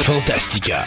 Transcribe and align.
Fantastica. 0.00 0.86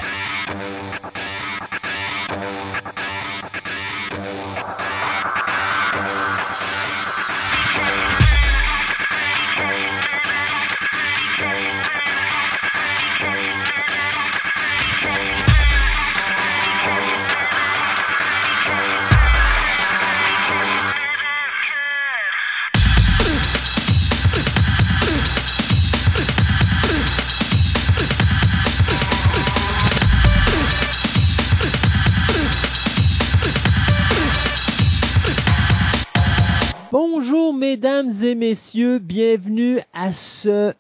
Mesdames 38.06 38.24
et 38.24 38.36
messieurs, 38.36 39.00
bienvenue 39.00 39.80
à 39.94 40.12
ce, 40.12 40.74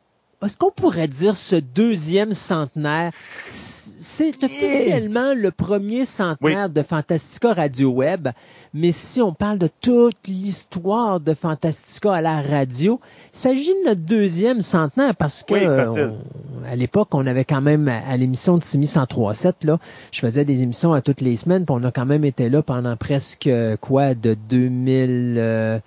est-ce 0.43 0.57
qu'on 0.57 0.71
pourrait 0.71 1.07
dire 1.07 1.35
ce 1.35 1.55
deuxième 1.55 2.33
centenaire? 2.33 3.11
C'est 3.47 4.43
officiellement 4.43 5.33
le 5.33 5.49
premier 5.49 6.05
centenaire 6.05 6.69
de 6.69 6.83
Fantastica 6.83 7.53
Radio 7.53 7.89
Web, 7.89 8.29
mais 8.73 8.91
si 8.91 9.21
on 9.21 9.33
parle 9.33 9.57
de 9.57 9.69
toute 9.81 10.27
l'histoire 10.27 11.19
de 11.19 11.33
Fantastica 11.33 12.13
à 12.13 12.21
la 12.21 12.41
radio, 12.41 12.99
il 13.33 13.39
s'agit 13.39 13.73
de 13.73 13.87
notre 13.87 14.01
deuxième 14.01 14.61
centenaire 14.61 15.15
parce 15.15 15.41
que 15.41 16.11
à 16.67 16.75
l'époque, 16.75 17.09
on 17.13 17.25
avait 17.25 17.45
quand 17.45 17.61
même 17.61 17.87
à 17.87 18.15
l'émission 18.17 18.57
de 18.57 18.63
Simi 18.63 18.85
1037 18.85 19.63
là, 19.63 19.79
je 20.11 20.19
faisais 20.19 20.45
des 20.45 20.61
émissions 20.63 20.93
à 20.93 21.01
toutes 21.01 21.21
les 21.21 21.37
semaines, 21.37 21.65
puis 21.65 21.75
on 21.77 21.83
a 21.83 21.91
quand 21.91 22.05
même 22.05 22.25
été 22.25 22.49
là 22.49 22.61
pendant 22.61 22.95
presque 22.97 23.49
quoi 23.81 24.13
de 24.13 24.35
2000 24.35 25.81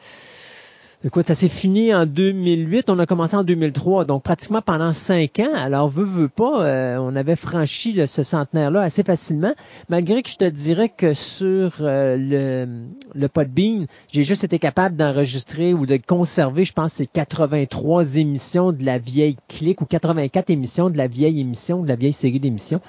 Écoute, 1.04 1.28
ça 1.28 1.36
s'est 1.36 1.48
fini 1.48 1.94
en 1.94 2.06
2008, 2.06 2.90
on 2.90 2.98
a 2.98 3.06
commencé 3.06 3.36
en 3.36 3.44
2003, 3.44 4.04
donc 4.04 4.24
pratiquement 4.24 4.62
pendant 4.62 4.90
cinq 4.92 5.38
ans. 5.38 5.54
Alors, 5.54 5.88
veut, 5.88 6.02
veut 6.02 6.28
pas, 6.28 6.64
euh, 6.64 6.96
on 6.96 7.14
avait 7.14 7.36
franchi 7.36 8.04
ce 8.08 8.24
centenaire-là 8.24 8.80
assez 8.80 9.04
facilement, 9.04 9.54
malgré 9.88 10.22
que 10.22 10.28
je 10.28 10.34
te 10.34 10.44
dirais 10.44 10.88
que 10.88 11.14
sur 11.14 11.74
euh, 11.82 12.16
le, 12.18 12.86
le 13.14 13.28
Podbean, 13.28 13.86
j'ai 14.10 14.24
juste 14.24 14.42
été 14.42 14.58
capable 14.58 14.96
d'enregistrer 14.96 15.72
ou 15.72 15.86
de 15.86 16.00
conserver, 16.04 16.64
je 16.64 16.72
pense, 16.72 16.94
c'est 16.94 17.06
83 17.06 18.16
émissions 18.16 18.72
de 18.72 18.84
la 18.84 18.98
vieille 18.98 19.36
clique 19.46 19.80
ou 19.80 19.84
84 19.84 20.50
émissions 20.50 20.90
de 20.90 20.98
la 20.98 21.06
vieille 21.06 21.38
émission, 21.38 21.80
de 21.84 21.86
la 21.86 21.94
vieille 21.94 22.12
série 22.12 22.40
d'émissions. 22.40 22.80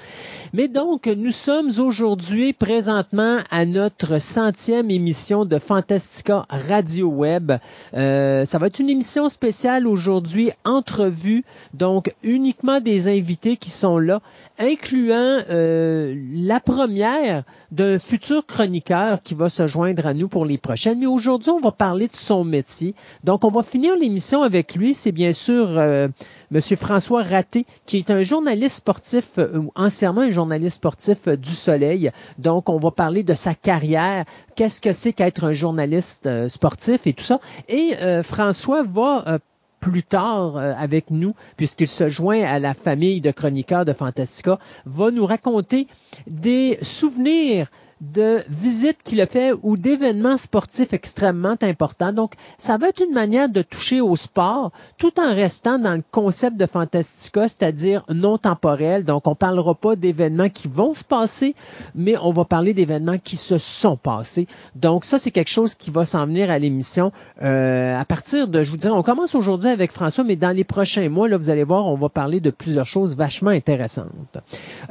Mais 0.53 0.67
donc, 0.67 1.05
nous 1.05 1.29
sommes 1.29 1.69
aujourd'hui 1.79 2.53
présentement 2.53 3.37
à 3.51 3.65
notre 3.65 4.19
centième 4.19 4.89
émission 4.89 5.45
de 5.45 5.59
Fantastica 5.59 6.47
Radio 6.49 7.05
Web. 7.09 7.51
Euh, 7.51 7.98
ça 8.45 8.57
va 8.57 8.67
être 8.67 8.79
une 8.79 8.89
émission 8.89 9.27
spéciale 9.29 9.85
aujourd'hui, 9.87 10.51
entrevue, 10.63 11.43
donc 11.73 12.13
uniquement 12.23 12.79
des 12.79 13.07
invités 13.07 13.57
qui 13.57 13.69
sont 13.69 13.99
là, 13.99 14.21
incluant 14.59 15.39
euh, 15.49 16.15
la 16.33 16.59
première 16.59 17.43
d'un 17.71 17.97
futur 17.97 18.45
chroniqueur 18.45 19.21
qui 19.23 19.33
va 19.33 19.49
se 19.49 19.65
joindre 19.67 20.05
à 20.05 20.13
nous 20.13 20.27
pour 20.27 20.45
les 20.45 20.57
prochaines. 20.57 20.99
Mais 20.99 21.05
aujourd'hui, 21.05 21.51
on 21.51 21.59
va 21.59 21.71
parler 21.71 22.07
de 22.07 22.13
son 22.13 22.43
métier. 22.43 22.93
Donc, 23.23 23.45
on 23.45 23.49
va 23.49 23.63
finir 23.63 23.95
l'émission 23.95 24.43
avec 24.43 24.75
lui. 24.75 24.93
C'est 24.93 25.13
bien 25.13 25.33
sûr 25.33 25.77
euh, 25.77 26.07
Monsieur 26.51 26.75
François 26.75 27.23
Raté, 27.23 27.65
qui 27.85 27.97
est 27.97 28.11
un 28.11 28.21
journaliste 28.23 28.77
sportif, 28.77 29.37
ou 29.37 29.71
anciennement 29.75 30.21
un 30.21 30.29
journaliste 30.29 30.77
sportif 30.77 31.27
du 31.27 31.51
Soleil. 31.51 32.11
Donc, 32.37 32.69
on 32.69 32.77
va 32.77 32.91
parler 32.91 33.23
de 33.23 33.33
sa 33.33 33.55
carrière, 33.55 34.25
qu'est-ce 34.55 34.81
que 34.81 34.91
c'est 34.91 35.13
qu'être 35.13 35.45
un 35.45 35.53
journaliste 35.53 36.47
sportif 36.49 37.07
et 37.07 37.13
tout 37.13 37.23
ça. 37.23 37.39
Et 37.67 37.95
euh, 38.01 38.23
François 38.23 38.83
va 38.83 39.23
euh, 39.27 39.39
plus 39.79 40.03
tard 40.03 40.57
euh, 40.57 40.73
avec 40.77 41.09
nous, 41.09 41.35
puisqu'il 41.57 41.87
se 41.87 42.09
joint 42.09 42.43
à 42.43 42.59
la 42.59 42.73
famille 42.73 43.21
de 43.21 43.31
chroniqueurs 43.31 43.85
de 43.85 43.93
Fantastica, 43.93 44.59
va 44.85 45.11
nous 45.11 45.25
raconter 45.25 45.87
des 46.27 46.77
souvenirs 46.81 47.69
de 48.01 48.43
visites 48.47 49.03
qu'il 49.03 49.19
a 49.21 49.25
fait 49.25 49.51
ou 49.61 49.77
d'événements 49.77 50.37
sportifs 50.37 50.93
extrêmement 50.93 51.55
importants. 51.61 52.13
Donc, 52.13 52.33
ça 52.57 52.77
va 52.77 52.89
être 52.89 53.03
une 53.03 53.13
manière 53.13 53.49
de 53.49 53.61
toucher 53.61 54.01
au 54.01 54.15
sport 54.15 54.71
tout 54.97 55.19
en 55.19 55.33
restant 55.33 55.79
dans 55.79 55.95
le 55.95 56.03
concept 56.11 56.57
de 56.57 56.65
Fantastica, 56.65 57.47
c'est-à-dire 57.47 58.03
non 58.13 58.37
temporel. 58.37 59.03
Donc, 59.03 59.27
on 59.27 59.35
parlera 59.35 59.75
pas 59.75 59.95
d'événements 59.95 60.49
qui 60.49 60.67
vont 60.67 60.93
se 60.93 61.03
passer, 61.03 61.55
mais 61.95 62.15
on 62.21 62.31
va 62.31 62.45
parler 62.45 62.73
d'événements 62.73 63.17
qui 63.17 63.35
se 63.35 63.57
sont 63.57 63.97
passés. 63.97 64.47
Donc, 64.75 65.03
ça, 65.03 65.17
c'est 65.17 65.31
quelque 65.31 65.49
chose 65.49 65.75
qui 65.75 65.91
va 65.91 66.05
s'en 66.05 66.25
venir 66.25 66.49
à 66.49 66.59
l'émission 66.59 67.11
euh, 67.41 67.99
à 67.99 68.05
partir 68.05 68.47
de, 68.47 68.63
je 68.63 68.71
vous 68.71 68.77
dirais, 68.77 68.93
on 68.93 69.03
commence 69.03 69.35
aujourd'hui 69.35 69.69
avec 69.69 69.91
François, 69.91 70.23
mais 70.23 70.35
dans 70.35 70.55
les 70.55 70.63
prochains 70.63 71.09
mois, 71.09 71.27
là, 71.27 71.37
vous 71.37 71.49
allez 71.49 71.63
voir, 71.63 71.85
on 71.85 71.95
va 71.95 72.09
parler 72.09 72.39
de 72.39 72.49
plusieurs 72.49 72.85
choses 72.85 73.17
vachement 73.17 73.51
intéressantes. 73.51 74.37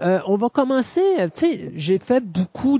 Euh, 0.02 0.18
on 0.26 0.36
va 0.36 0.48
commencer, 0.48 1.02
tu 1.34 1.46
sais, 1.46 1.72
j'ai 1.74 1.98
fait 1.98 2.20
beaucoup 2.20 2.78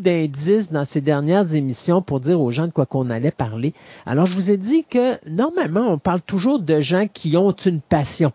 dans 0.73 0.85
ces 0.85 1.01
dernières 1.01 1.55
émissions 1.55 2.03
pour 2.03 2.21
dire 2.21 2.41
aux 2.41 2.51
gens 2.51 2.67
de 2.67 2.73
quoi 2.73 2.87
qu'on 2.87 3.11
allait 3.11 3.31
parler. 3.31 3.73
Alors, 4.07 4.27
je 4.27 4.35
vous 4.35 4.51
ai 4.51 4.57
dit 4.57 4.85
que 4.85 5.17
normalement, 5.29 5.87
on 5.89 5.99
parle 5.99 6.23
toujours 6.23 6.59
de 6.59 6.81
gens 6.81 7.07
qui 7.13 7.37
ont 7.37 7.53
une 7.53 7.81
passion. 7.81 8.33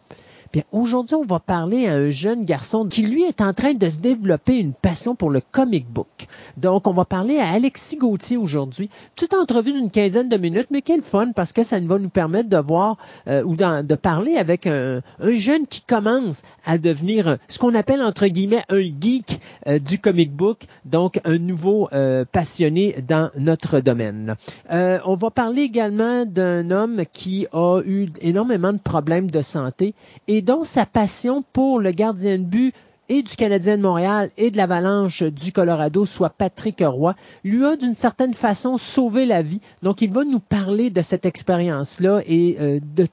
Bien, 0.53 0.61
aujourd'hui, 0.71 1.15
on 1.15 1.25
va 1.25 1.39
parler 1.39 1.87
à 1.87 1.95
un 1.95 2.11
jeune 2.11 2.45
garçon 2.45 2.85
qui, 2.87 3.01
lui, 3.07 3.23
est 3.23 3.41
en 3.41 3.53
train 3.53 3.73
de 3.73 3.89
se 3.89 4.01
développer 4.01 4.55
une 4.55 4.73
passion 4.73 5.15
pour 5.15 5.31
le 5.31 5.41
comic 5.41 5.87
book. 5.89 6.27
Donc, 6.57 6.85
on 6.85 6.93
va 6.93 7.05
parler 7.05 7.39
à 7.39 7.53
Alexis 7.53 7.97
Gauthier 7.97 8.37
aujourd'hui. 8.37 8.87
Toute 9.15 9.33
entrevue 9.33 9.71
d'une 9.71 9.89
quinzaine 9.89 10.29
de 10.29 10.37
minutes, 10.37 10.67
mais 10.69 10.83
quel 10.83 11.01
fun 11.01 11.31
parce 11.31 11.53
que 11.53 11.63
ça 11.63 11.79
va 11.79 11.97
nous 11.97 12.09
permettre 12.09 12.49
de 12.49 12.57
voir 12.57 12.97
euh, 13.27 13.41
ou 13.41 13.55
de 13.55 13.95
parler 13.95 14.35
avec 14.37 14.67
un, 14.67 15.01
jeune 15.31 15.65
qui 15.65 15.81
commence 15.81 16.43
à 16.67 16.77
devenir 16.77 17.39
ce 17.47 17.57
qu'on 17.57 17.73
appelle, 17.73 18.03
entre 18.03 18.27
guillemets, 18.27 18.61
un 18.69 18.79
geek 18.79 19.41
euh, 19.65 19.79
du 19.79 19.97
comic 19.97 20.31
book. 20.35 20.67
Donc, 20.85 21.19
un 21.25 21.39
nouveau 21.39 21.89
euh, 21.93 22.25
passionné 22.31 22.95
dans 23.07 23.31
notre 23.39 23.79
domaine. 23.79 24.35
on 24.69 25.15
va 25.15 25.31
parler 25.31 25.63
également 25.63 26.25
d'un 26.27 26.69
homme 26.69 27.05
qui 27.11 27.47
a 27.53 27.81
eu 27.83 28.09
énormément 28.21 28.71
de 28.71 28.77
problèmes 28.77 29.31
de 29.31 29.41
santé 29.41 29.95
et 30.27 30.42
dont 30.43 30.63
sa 30.63 30.85
passion 30.85 31.43
pour 31.53 31.79
le 31.79 31.91
gardien 31.91 32.37
de 32.37 32.43
but 32.43 32.73
et 33.09 33.21
du 33.21 33.35
Canadien 33.35 33.77
de 33.77 33.81
Montréal 33.81 34.29
et 34.37 34.49
de 34.51 34.57
l'Avalanche 34.57 35.23
du 35.23 35.51
Colorado, 35.51 36.05
soit 36.05 36.29
Patrick 36.29 36.81
Roy, 36.85 37.15
lui 37.43 37.65
a 37.65 37.75
d'une 37.75 37.95
certaine 37.95 38.33
façon 38.33 38.77
sauvé 38.77 39.25
la 39.25 39.41
vie. 39.41 39.61
Donc, 39.81 40.01
il 40.01 40.11
va 40.11 40.23
nous 40.23 40.39
parler 40.39 40.89
de 40.89 41.01
cette 41.01 41.25
expérience-là 41.25 42.21
et 42.27 42.57
euh, 42.59 42.79
de 42.95 43.07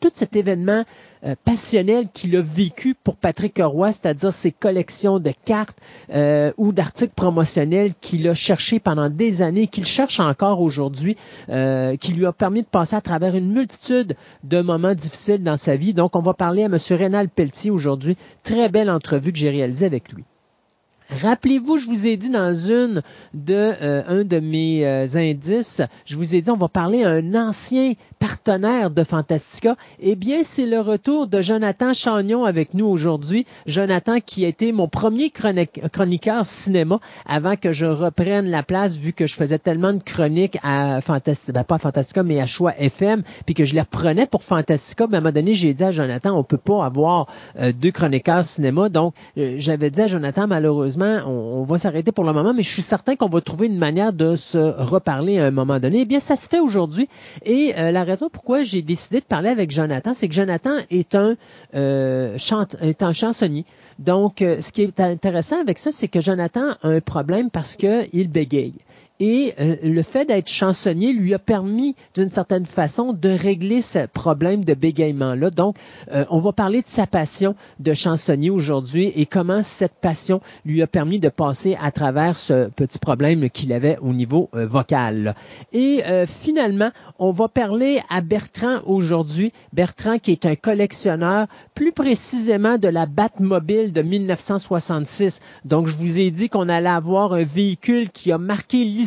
tout 0.00 0.10
cet 0.12 0.36
événement 0.36 0.84
euh, 1.24 1.34
passionnel 1.44 2.08
qu'il 2.12 2.36
a 2.36 2.42
vécu 2.42 2.94
pour 2.94 3.16
Patrick 3.16 3.58
Roy, 3.62 3.92
c'est-à-dire 3.92 4.32
ses 4.32 4.52
collections 4.52 5.18
de 5.18 5.32
cartes 5.44 5.76
euh, 6.12 6.52
ou 6.56 6.72
d'articles 6.72 7.14
promotionnels 7.14 7.92
qu'il 8.00 8.28
a 8.28 8.34
cherché 8.34 8.78
pendant 8.78 9.08
des 9.08 9.42
années, 9.42 9.66
qu'il 9.66 9.86
cherche 9.86 10.20
encore 10.20 10.60
aujourd'hui, 10.60 11.16
euh, 11.48 11.96
qui 11.96 12.12
lui 12.12 12.26
a 12.26 12.32
permis 12.32 12.62
de 12.62 12.68
passer 12.68 12.96
à 12.96 13.00
travers 13.00 13.34
une 13.36 13.50
multitude 13.52 14.16
de 14.42 14.60
moments 14.60 14.94
difficiles 14.94 15.42
dans 15.42 15.56
sa 15.56 15.76
vie. 15.76 15.94
Donc, 15.94 16.16
on 16.16 16.20
va 16.22 16.34
parler 16.34 16.62
à 16.62 16.66
M. 16.66 16.78
Rénal 16.90 17.28
Pelletier 17.28 17.70
aujourd'hui. 17.70 18.16
Très 18.42 18.68
belle 18.68 18.90
entrevue 18.90 19.32
que 19.32 19.38
j'ai 19.38 19.50
réalisée 19.50 19.86
avec 19.86 20.12
lui. 20.12 20.24
Rappelez-vous, 21.10 21.76
je 21.76 21.86
vous 21.86 22.06
ai 22.06 22.16
dit 22.16 22.30
dans 22.30 22.54
une 22.54 23.02
de 23.34 23.54
euh, 23.54 24.02
un 24.08 24.24
de 24.24 24.40
mes 24.40 24.86
euh, 24.86 25.06
indices, 25.16 25.82
je 26.06 26.16
vous 26.16 26.34
ai 26.34 26.40
dit 26.40 26.50
on 26.50 26.56
va 26.56 26.68
parler 26.68 27.04
à 27.04 27.10
un 27.10 27.34
ancien 27.34 27.92
partenaire 28.18 28.88
de 28.88 29.04
Fantastica. 29.04 29.76
Eh 30.00 30.16
bien, 30.16 30.40
c'est 30.44 30.64
le 30.64 30.80
retour 30.80 31.26
de 31.26 31.42
Jonathan 31.42 31.92
Chagnon 31.92 32.46
avec 32.46 32.72
nous 32.72 32.86
aujourd'hui. 32.86 33.44
Jonathan 33.66 34.18
qui 34.24 34.46
a 34.46 34.48
été 34.48 34.72
mon 34.72 34.88
premier 34.88 35.30
chroniqueur 35.30 36.46
cinéma 36.46 37.00
avant 37.26 37.56
que 37.56 37.72
je 37.72 37.84
reprenne 37.84 38.48
la 38.48 38.62
place 38.62 38.96
vu 38.96 39.12
que 39.12 39.26
je 39.26 39.34
faisais 39.34 39.58
tellement 39.58 39.92
de 39.92 40.02
chroniques 40.02 40.56
à 40.62 41.02
Fantastica, 41.02 41.52
ben, 41.52 41.64
pas 41.64 41.74
à 41.74 41.78
Fantastica 41.80 42.22
mais 42.22 42.40
à 42.40 42.46
Choix 42.46 42.72
FM, 42.78 43.24
puis 43.44 43.54
que 43.54 43.66
je 43.66 43.74
les 43.74 43.82
reprenais 43.82 44.26
pour 44.26 44.42
Fantastica. 44.42 45.06
Ben, 45.06 45.16
à 45.16 45.18
un 45.18 45.20
moment 45.20 45.32
donné, 45.32 45.52
j'ai 45.52 45.74
dit 45.74 45.84
à 45.84 45.90
Jonathan, 45.90 46.34
on 46.34 46.44
peut 46.44 46.56
pas 46.56 46.82
avoir 46.82 47.26
euh, 47.60 47.72
deux 47.72 47.90
chroniqueurs 47.90 48.46
cinéma. 48.46 48.88
Donc, 48.88 49.14
j'avais 49.36 49.90
dit 49.90 50.00
à 50.00 50.06
Jonathan 50.06 50.46
malheureusement 50.46 50.93
on, 51.02 51.64
va 51.64 51.78
s'arrêter 51.78 52.12
pour 52.12 52.24
le 52.24 52.32
moment, 52.32 52.54
mais 52.54 52.62
je 52.62 52.70
suis 52.70 52.82
certain 52.82 53.16
qu'on 53.16 53.28
va 53.28 53.40
trouver 53.40 53.66
une 53.66 53.78
manière 53.78 54.12
de 54.12 54.36
se 54.36 54.58
reparler 54.58 55.38
à 55.38 55.46
un 55.46 55.50
moment 55.50 55.78
donné. 55.78 56.00
Eh 56.00 56.04
bien, 56.04 56.20
ça 56.20 56.36
se 56.36 56.48
fait 56.48 56.60
aujourd'hui. 56.60 57.08
Et 57.44 57.74
euh, 57.78 57.90
la 57.90 58.04
raison 58.04 58.28
pourquoi 58.30 58.62
j'ai 58.62 58.82
décidé 58.82 59.20
de 59.20 59.24
parler 59.24 59.48
avec 59.48 59.70
Jonathan, 59.70 60.14
c'est 60.14 60.28
que 60.28 60.34
Jonathan 60.34 60.76
est 60.90 61.14
un, 61.14 61.36
euh, 61.74 62.36
est 62.80 63.02
un 63.02 63.12
chansonnier. 63.12 63.64
Donc, 63.98 64.42
euh, 64.42 64.60
ce 64.60 64.72
qui 64.72 64.82
est 64.82 65.00
intéressant 65.00 65.60
avec 65.60 65.78
ça, 65.78 65.92
c'est 65.92 66.08
que 66.08 66.20
Jonathan 66.20 66.70
a 66.82 66.88
un 66.88 67.00
problème 67.00 67.50
parce 67.50 67.76
qu'il 67.76 68.28
bégaye. 68.28 68.74
Et 69.20 69.54
euh, 69.60 69.76
le 69.84 70.02
fait 70.02 70.24
d'être 70.24 70.48
chansonnier 70.48 71.12
lui 71.12 71.34
a 71.34 71.38
permis, 71.38 71.94
d'une 72.16 72.30
certaine 72.30 72.66
façon, 72.66 73.12
de 73.12 73.28
régler 73.28 73.80
ce 73.80 74.06
problème 74.06 74.64
de 74.64 74.74
bégaiement-là. 74.74 75.50
Donc, 75.50 75.76
euh, 76.12 76.24
on 76.30 76.40
va 76.40 76.50
parler 76.50 76.80
de 76.82 76.88
sa 76.88 77.06
passion 77.06 77.54
de 77.78 77.94
chansonnier 77.94 78.50
aujourd'hui 78.50 79.12
et 79.14 79.24
comment 79.26 79.62
cette 79.62 79.94
passion 80.00 80.40
lui 80.64 80.82
a 80.82 80.88
permis 80.88 81.20
de 81.20 81.28
passer 81.28 81.76
à 81.80 81.92
travers 81.92 82.36
ce 82.36 82.68
petit 82.70 82.98
problème 82.98 83.50
qu'il 83.50 83.72
avait 83.72 83.98
au 84.00 84.12
niveau 84.12 84.50
euh, 84.56 84.66
vocal. 84.66 85.36
Et 85.72 86.02
finalement, 86.26 86.90
on 87.18 87.30
va 87.30 87.48
parler 87.48 88.00
à 88.10 88.20
Bertrand 88.20 88.80
aujourd'hui. 88.86 89.52
Bertrand 89.72 90.18
qui 90.18 90.32
est 90.32 90.44
un 90.46 90.56
collectionneur, 90.56 91.46
plus 91.74 91.92
précisément 91.92 92.78
de 92.78 92.88
la 92.88 93.06
Batmobile 93.06 93.92
de 93.92 94.02
1966. 94.02 95.40
Donc, 95.64 95.86
je 95.86 95.96
vous 95.96 96.20
ai 96.20 96.30
dit 96.30 96.48
qu'on 96.48 96.68
allait 96.68 96.88
avoir 96.88 97.32
un 97.32 97.44
véhicule 97.44 98.10
qui 98.10 98.32
a 98.32 98.38
marqué 98.38 98.78
l'histoire 98.78 99.03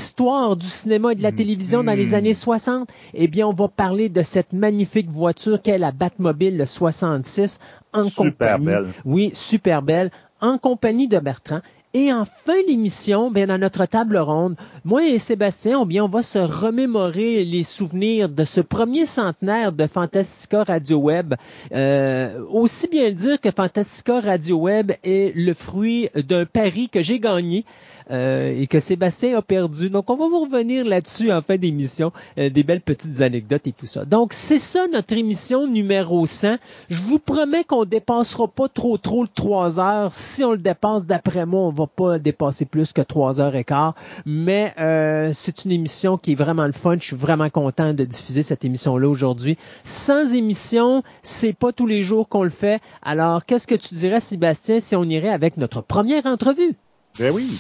du 0.56 0.68
cinéma 0.68 1.12
et 1.12 1.16
de 1.16 1.24
la 1.24 1.32
télévision 1.32 1.84
dans 1.84 1.94
les 1.94 2.14
années 2.14 2.34
60, 2.34 2.90
eh 3.14 3.28
bien, 3.28 3.48
on 3.48 3.54
va 3.54 3.68
parler 3.68 4.10
de 4.10 4.22
cette 4.22 4.54
magnifique 4.54 5.10
voiture 5.10 5.62
qu'est 5.62 5.78
la 5.78 5.92
Batmobile 5.92 6.66
66 6.66 7.60
en 7.94 8.10
super 8.10 8.60
Belle. 8.60 8.88
Oui, 9.06 9.32
super 9.34 9.82
belle, 9.82 10.12
en 10.42 10.58
compagnie 10.58 11.08
de 11.08 11.20
Bertrand. 11.20 11.62
Et 11.94 12.14
en 12.14 12.26
fin 12.26 12.62
d'émission, 12.68 13.32
bien 13.32 13.48
dans 13.48 13.58
notre 13.58 13.86
table 13.86 14.18
ronde, 14.18 14.56
moi 14.84 15.04
et 15.08 15.18
Sébastien, 15.18 15.84
bien, 15.86 16.04
on 16.04 16.10
va 16.10 16.22
se 16.22 16.38
remémorer 16.38 17.44
les 17.44 17.64
souvenirs 17.64 18.30
de 18.30 18.44
ce 18.44 18.62
premier 18.62 19.06
centenaire 19.06 19.72
de 19.72 19.88
Fantastica 19.88 20.64
Radio 20.64 20.98
Web. 20.98 21.34
Euh, 21.74 22.44
aussi 22.52 22.88
bien 22.90 23.10
dire 23.12 23.40
que 23.40 23.50
Fantastica 23.50 24.20
Radio 24.20 24.58
Web 24.58 24.92
est 25.04 25.34
le 25.36 25.54
fruit 25.54 26.10
d'un 26.14 26.46
pari 26.46 26.90
que 26.90 27.02
j'ai 27.02 27.20
gagné 27.20 27.66
euh, 28.12 28.54
et 28.58 28.68
que 28.68 28.80
Sébastien 28.80 29.38
a 29.38 29.42
perdu. 29.42 29.90
Donc, 29.90 30.10
on 30.10 30.16
va 30.16 30.28
vous 30.28 30.42
revenir 30.44 30.86
là-dessus 30.86 31.32
en 31.32 31.42
fin 31.42 31.58
d'émission, 31.58 32.12
euh, 32.38 32.50
des 32.50 32.64
belles 32.64 32.82
petites 32.82 33.22
anecdotes 33.22 33.68
et 33.68 33.72
tout 33.72 33.86
ça. 33.86 34.06
Donc, 34.06 34.34
c'est 34.34 34.60
ça 34.60 34.88
notre 34.88 35.16
émission 35.16 35.68
numéro 35.68 36.26
100. 36.26 36.58
Je 36.90 37.02
vous 37.02 37.20
promets 37.20 37.64
qu'on 37.64 37.86
dépassera 37.86 38.48
pas 38.48 38.70
trop 38.70 38.98
trop 38.98 39.24
le 39.24 39.28
3 39.28 39.80
heures. 39.80 40.14
Si 40.14 40.44
on 40.44 40.52
le 40.52 40.58
dépasse, 40.58 41.08
d'après 41.08 41.46
moi, 41.46 41.62
on 41.62 41.72
va 41.72 41.88
pas 41.88 42.20
dépasser 42.20 42.66
plus 42.66 42.94
que 42.94 43.02
3 43.02 43.42
heures 43.42 43.56
et 43.56 43.64
quart. 43.64 43.96
Mais 44.26 44.74
euh, 44.80 45.32
c'est 45.34 45.66
une 45.66 45.72
émission 45.72 46.18
qui 46.18 46.34
est 46.34 46.36
vraiment 46.36 46.66
le 46.66 46.72
fun. 46.72 46.96
Je 47.00 47.06
suis 47.06 47.16
vraiment 47.16 47.50
content 47.50 47.94
de 47.94 48.06
diffuser 48.06 48.44
cette 48.44 48.66
émission-là 48.66 49.08
aujourd'hui. 49.08 49.58
Sans 49.84 50.34
émission, 50.34 51.04
c'est 51.22 51.54
pas 51.54 51.72
tous 51.72 51.88
les 51.88 52.02
jours 52.02 52.30
qu'on 52.30 52.44
le 52.44 52.50
fait. 52.50 52.82
Alors, 53.02 53.46
qu'est-ce 53.46 53.68
que 53.68 53.76
tu 53.76 53.96
dirais, 53.96 54.20
Sébastien, 54.20 54.80
si 54.80 54.96
on 54.96 55.04
irait 55.04 55.30
avec 55.30 55.58
notre 55.58 55.82
première 55.82 56.26
entrevue? 56.26 56.76
Ben 57.20 57.32
oui. 57.32 57.60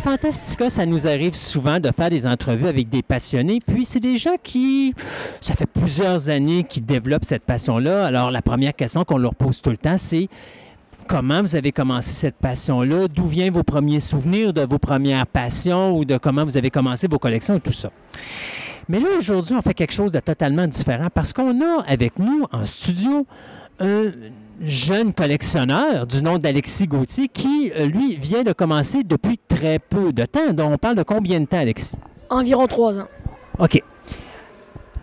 À 0.00 0.02
Fantastica, 0.02 0.70
ça 0.70 0.86
nous 0.86 1.06
arrive 1.06 1.34
souvent 1.34 1.78
de 1.78 1.90
faire 1.90 2.08
des 2.08 2.26
entrevues 2.26 2.68
avec 2.68 2.88
des 2.88 3.02
passionnés. 3.02 3.60
Puis 3.66 3.84
c'est 3.84 4.00
des 4.00 4.16
gens 4.16 4.36
qui, 4.42 4.94
ça 5.42 5.54
fait 5.54 5.66
plusieurs 5.66 6.30
années 6.30 6.64
qu'ils 6.64 6.86
développent 6.86 7.24
cette 7.24 7.42
passion-là. 7.42 8.06
Alors 8.06 8.30
la 8.30 8.40
première 8.40 8.74
question 8.74 9.04
qu'on 9.04 9.18
leur 9.18 9.34
pose 9.34 9.60
tout 9.60 9.70
le 9.70 9.76
temps, 9.76 9.98
c'est 9.98 10.28
comment 11.06 11.42
vous 11.42 11.54
avez 11.54 11.70
commencé 11.70 12.12
cette 12.12 12.36
passion-là, 12.36 13.08
d'où 13.08 13.26
viennent 13.26 13.52
vos 13.52 13.62
premiers 13.62 14.00
souvenirs 14.00 14.54
de 14.54 14.62
vos 14.62 14.78
premières 14.78 15.26
passions 15.26 15.96
ou 15.96 16.06
de 16.06 16.16
comment 16.16 16.44
vous 16.44 16.56
avez 16.56 16.70
commencé 16.70 17.06
vos 17.06 17.18
collections 17.18 17.56
et 17.56 17.60
tout 17.60 17.72
ça? 17.72 17.90
Mais 18.88 19.00
là, 19.00 19.08
aujourd'hui, 19.18 19.54
on 19.54 19.60
fait 19.60 19.74
quelque 19.74 19.94
chose 19.94 20.12
de 20.12 20.20
totalement 20.20 20.66
différent 20.66 21.08
parce 21.12 21.34
qu'on 21.34 21.60
a 21.60 21.82
avec 21.86 22.18
nous 22.18 22.46
en 22.52 22.64
studio 22.64 23.26
un 23.78 24.04
jeune 24.60 25.14
collectionneur 25.14 26.06
du 26.06 26.22
nom 26.22 26.38
d'Alexis 26.38 26.86
Gauthier 26.86 27.28
qui, 27.28 27.72
euh, 27.74 27.86
lui, 27.86 28.16
vient 28.16 28.42
de 28.42 28.52
commencer 28.52 29.02
depuis 29.02 29.38
très 29.38 29.78
peu 29.78 30.12
de 30.12 30.26
temps. 30.26 30.52
Donc, 30.52 30.72
on 30.72 30.78
parle 30.78 30.96
de 30.96 31.02
combien 31.02 31.40
de 31.40 31.46
temps, 31.46 31.58
Alexis? 31.58 31.96
Environ 32.28 32.66
trois 32.66 32.98
ans. 32.98 33.08
OK. 33.58 33.82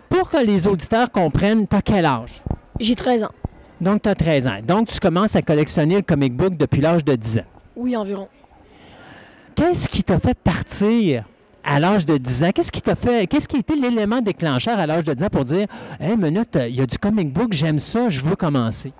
Pour 0.08 0.30
que 0.30 0.38
les 0.38 0.66
auditeurs 0.66 1.10
comprennent, 1.10 1.66
tu 1.66 1.76
as 1.76 1.82
quel 1.82 2.06
âge? 2.06 2.42
J'ai 2.80 2.94
13 2.94 3.24
ans. 3.24 3.32
Donc, 3.80 4.02
tu 4.02 4.08
as 4.08 4.14
13 4.14 4.48
ans. 4.48 4.58
Donc, 4.66 4.88
tu 4.88 4.98
commences 5.00 5.36
à 5.36 5.42
collectionner 5.42 5.96
le 5.96 6.02
comic 6.02 6.34
book 6.34 6.56
depuis 6.56 6.80
l'âge 6.80 7.04
de 7.04 7.14
10 7.14 7.38
ans. 7.38 7.46
Oui, 7.76 7.96
environ. 7.96 8.28
Qu'est-ce 9.54 9.88
qui 9.88 10.02
t'a 10.02 10.18
fait 10.18 10.36
partir 10.38 11.24
à 11.64 11.80
l'âge 11.80 12.06
de 12.06 12.16
10 12.16 12.44
ans? 12.44 12.50
Qu'est-ce 12.54 12.72
qui 12.72 12.80
t'a 12.80 12.94
fait, 12.94 13.26
qu'est-ce 13.26 13.48
qui 13.48 13.56
a 13.56 13.58
été 13.58 13.74
l'élément 13.74 14.20
déclencheur 14.20 14.78
à 14.78 14.86
l'âge 14.86 15.04
de 15.04 15.12
10 15.12 15.24
ans 15.24 15.28
pour 15.30 15.44
dire, 15.44 15.66
hé, 16.00 16.06
hey, 16.06 16.16
minute, 16.16 16.56
il 16.68 16.76
y 16.76 16.80
a 16.80 16.86
du 16.86 16.98
comic 16.98 17.32
book, 17.32 17.52
j'aime 17.52 17.78
ça, 17.78 18.08
je 18.08 18.22
veux 18.22 18.36
commencer? 18.36 18.92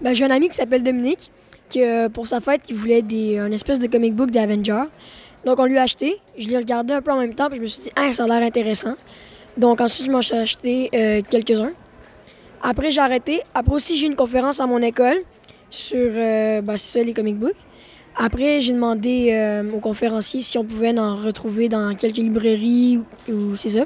Ben, 0.00 0.14
j'ai 0.14 0.24
un 0.24 0.30
ami 0.30 0.48
qui 0.48 0.56
s'appelle 0.56 0.82
Dominique, 0.82 1.30
qui, 1.68 1.80
pour 2.12 2.26
sa 2.26 2.40
fête, 2.40 2.62
il 2.68 2.76
voulait 2.76 3.02
des, 3.02 3.38
un 3.38 3.50
espèce 3.50 3.80
de 3.80 3.86
comic 3.86 4.14
book 4.14 4.30
d'Avenger. 4.30 4.84
Donc, 5.44 5.60
on 5.60 5.64
lui 5.64 5.78
a 5.78 5.82
acheté. 5.82 6.16
Je 6.36 6.48
l'ai 6.48 6.56
regardé 6.56 6.92
un 6.92 7.02
peu 7.02 7.12
en 7.12 7.18
même 7.18 7.34
temps, 7.34 7.48
puis 7.48 7.56
je 7.56 7.62
me 7.62 7.66
suis 7.66 7.84
dit, 7.84 7.90
ah, 7.96 8.12
ça 8.12 8.24
a 8.24 8.26
l'air 8.26 8.42
intéressant. 8.42 8.94
Donc, 9.56 9.80
ensuite, 9.80 10.06
je 10.06 10.10
m'en 10.10 10.20
suis 10.20 10.34
acheté 10.34 10.90
euh, 10.94 11.22
quelques-uns. 11.28 11.72
Après, 12.62 12.90
j'ai 12.90 13.00
arrêté. 13.00 13.42
Après 13.54 13.74
aussi, 13.74 13.96
j'ai 13.96 14.06
eu 14.06 14.10
une 14.10 14.16
conférence 14.16 14.60
à 14.60 14.66
mon 14.66 14.82
école 14.82 15.18
sur, 15.70 15.96
euh, 15.98 16.60
ben, 16.62 16.76
les 16.96 17.14
comic 17.14 17.36
books. 17.36 17.54
Après, 18.16 18.60
j'ai 18.60 18.72
demandé 18.72 19.30
euh, 19.32 19.62
aux 19.72 19.78
conférenciers 19.78 20.40
si 20.40 20.58
on 20.58 20.64
pouvait 20.64 20.98
en 20.98 21.16
retrouver 21.16 21.68
dans 21.68 21.94
quelques 21.94 22.16
librairies 22.16 23.00
ou, 23.28 23.54
c'est 23.56 23.70
ça. 23.70 23.84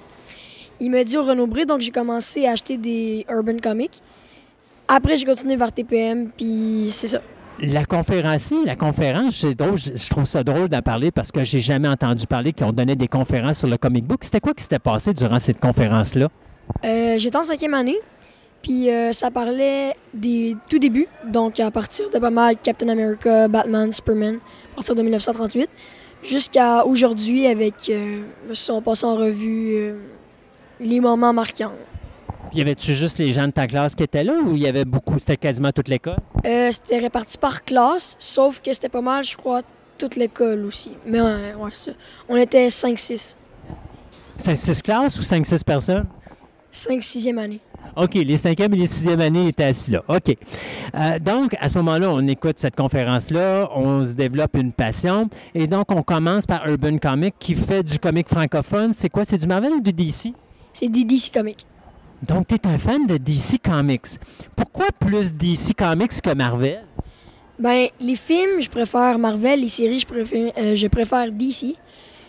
Il 0.80 0.90
m'a 0.90 1.04
dit 1.04 1.18
au 1.18 1.24
Renaud 1.24 1.46
donc 1.66 1.80
j'ai 1.80 1.90
commencé 1.90 2.46
à 2.46 2.52
acheter 2.52 2.78
des 2.78 3.26
Urban 3.28 3.58
Comics. 3.62 4.00
Après, 4.92 5.14
j'ai 5.14 5.24
continué 5.24 5.54
vers 5.54 5.70
TPM, 5.70 6.30
puis 6.36 6.88
c'est 6.90 7.06
ça. 7.06 7.20
La 7.60 7.84
conférencier, 7.84 8.56
la 8.64 8.74
conférence, 8.74 9.36
c'est 9.36 9.54
drôle, 9.54 9.78
je 9.78 10.10
trouve 10.10 10.24
ça 10.24 10.42
drôle 10.42 10.68
d'en 10.68 10.82
parler 10.82 11.12
parce 11.12 11.30
que 11.30 11.44
j'ai 11.44 11.60
jamais 11.60 11.86
entendu 11.86 12.26
parler 12.26 12.52
qu'on 12.52 12.72
donnait 12.72 12.96
des 12.96 13.06
conférences 13.06 13.58
sur 13.60 13.68
le 13.68 13.76
comic 13.76 14.04
book. 14.04 14.24
C'était 14.24 14.40
quoi 14.40 14.52
qui 14.52 14.64
s'était 14.64 14.80
passé 14.80 15.14
durant 15.14 15.38
cette 15.38 15.60
conférence-là? 15.60 16.28
Euh, 16.84 17.18
J'étais 17.18 17.36
en 17.36 17.44
cinquième 17.44 17.74
année, 17.74 17.98
puis 18.62 18.90
euh, 18.90 19.12
ça 19.12 19.30
parlait 19.30 19.94
des 20.12 20.56
tout 20.68 20.80
débuts, 20.80 21.06
donc 21.24 21.60
à 21.60 21.70
partir 21.70 22.10
de 22.10 22.18
pas 22.18 22.30
mal 22.30 22.56
Captain 22.60 22.88
America, 22.88 23.46
Batman, 23.46 23.92
Superman, 23.92 24.38
à 24.72 24.76
partir 24.76 24.96
de 24.96 25.02
1938, 25.02 25.70
jusqu'à 26.24 26.84
aujourd'hui 26.84 27.46
avec, 27.46 27.74
euh, 27.90 28.22
on 28.70 28.82
passe 28.82 29.04
en 29.04 29.14
revue 29.14 29.74
euh, 29.76 29.94
les 30.80 30.98
moments 30.98 31.32
marquants. 31.32 31.72
Y 32.52 32.60
avait-tu 32.60 32.94
juste 32.94 33.18
les 33.18 33.30
gens 33.30 33.46
de 33.46 33.52
ta 33.52 33.66
classe 33.66 33.94
qui 33.94 34.02
étaient 34.02 34.24
là 34.24 34.34
ou 34.44 34.56
il 34.56 34.62
y 34.62 34.66
avait 34.66 34.84
beaucoup? 34.84 35.18
C'était 35.18 35.36
quasiment 35.36 35.70
toute 35.70 35.88
l'école? 35.88 36.18
Euh, 36.44 36.70
c'était 36.72 36.98
réparti 36.98 37.38
par 37.38 37.64
classe, 37.64 38.16
sauf 38.18 38.60
que 38.60 38.72
c'était 38.72 38.88
pas 38.88 39.00
mal, 39.00 39.22
je 39.22 39.36
crois, 39.36 39.62
toute 39.98 40.16
l'école 40.16 40.64
aussi. 40.64 40.90
Mais 41.06 41.20
ouais, 41.20 41.54
ça. 41.70 41.92
On 42.28 42.36
était 42.36 42.68
5-6. 42.68 43.36
5-6 44.18 44.82
classes 44.82 45.18
ou 45.18 45.22
5-6 45.22 45.64
personnes? 45.64 46.06
5-6e 46.72 47.38
année. 47.38 47.60
OK, 47.96 48.14
les 48.14 48.36
5e 48.36 48.72
et 48.72 48.76
les 48.76 48.86
6e 48.86 49.20
années 49.20 49.48
étaient 49.48 49.64
assis 49.64 49.90
là. 49.90 50.02
OK. 50.08 50.36
Euh, 50.94 51.18
donc, 51.18 51.56
à 51.60 51.68
ce 51.68 51.78
moment-là, 51.78 52.10
on 52.10 52.26
écoute 52.28 52.58
cette 52.58 52.76
conférence-là, 52.76 53.68
on 53.74 54.04
se 54.04 54.12
développe 54.12 54.56
une 54.56 54.72
passion. 54.72 55.28
Et 55.54 55.66
donc, 55.66 55.90
on 55.90 56.02
commence 56.02 56.46
par 56.46 56.66
Urban 56.68 56.98
Comic 56.98 57.34
qui 57.38 57.54
fait 57.54 57.82
du 57.82 57.98
comic 57.98 58.28
francophone. 58.28 58.92
C'est 58.92 59.08
quoi? 59.08 59.24
C'est 59.24 59.38
du 59.38 59.46
Marvel 59.46 59.72
ou 59.72 59.80
du 59.80 59.92
DC? 59.92 60.34
C'est 60.72 60.88
du 60.88 61.04
DC 61.04 61.32
Comic. 61.32 61.66
Donc, 62.26 62.48
tu 62.48 62.54
es 62.54 62.66
un 62.66 62.78
fan 62.78 63.06
de 63.06 63.16
DC 63.16 63.60
Comics. 63.62 64.18
Pourquoi 64.54 64.86
plus 64.98 65.32
DC 65.32 65.74
Comics 65.76 66.20
que 66.22 66.34
Marvel? 66.34 66.84
Ben, 67.58 67.88
les 68.00 68.16
films, 68.16 68.60
je 68.60 68.68
préfère 68.68 69.18
Marvel. 69.18 69.60
Les 69.60 69.68
séries, 69.68 69.98
je 69.98 70.06
préfère, 70.06 70.52
euh, 70.58 70.74
je 70.74 70.86
préfère 70.86 71.32
DC. 71.32 71.76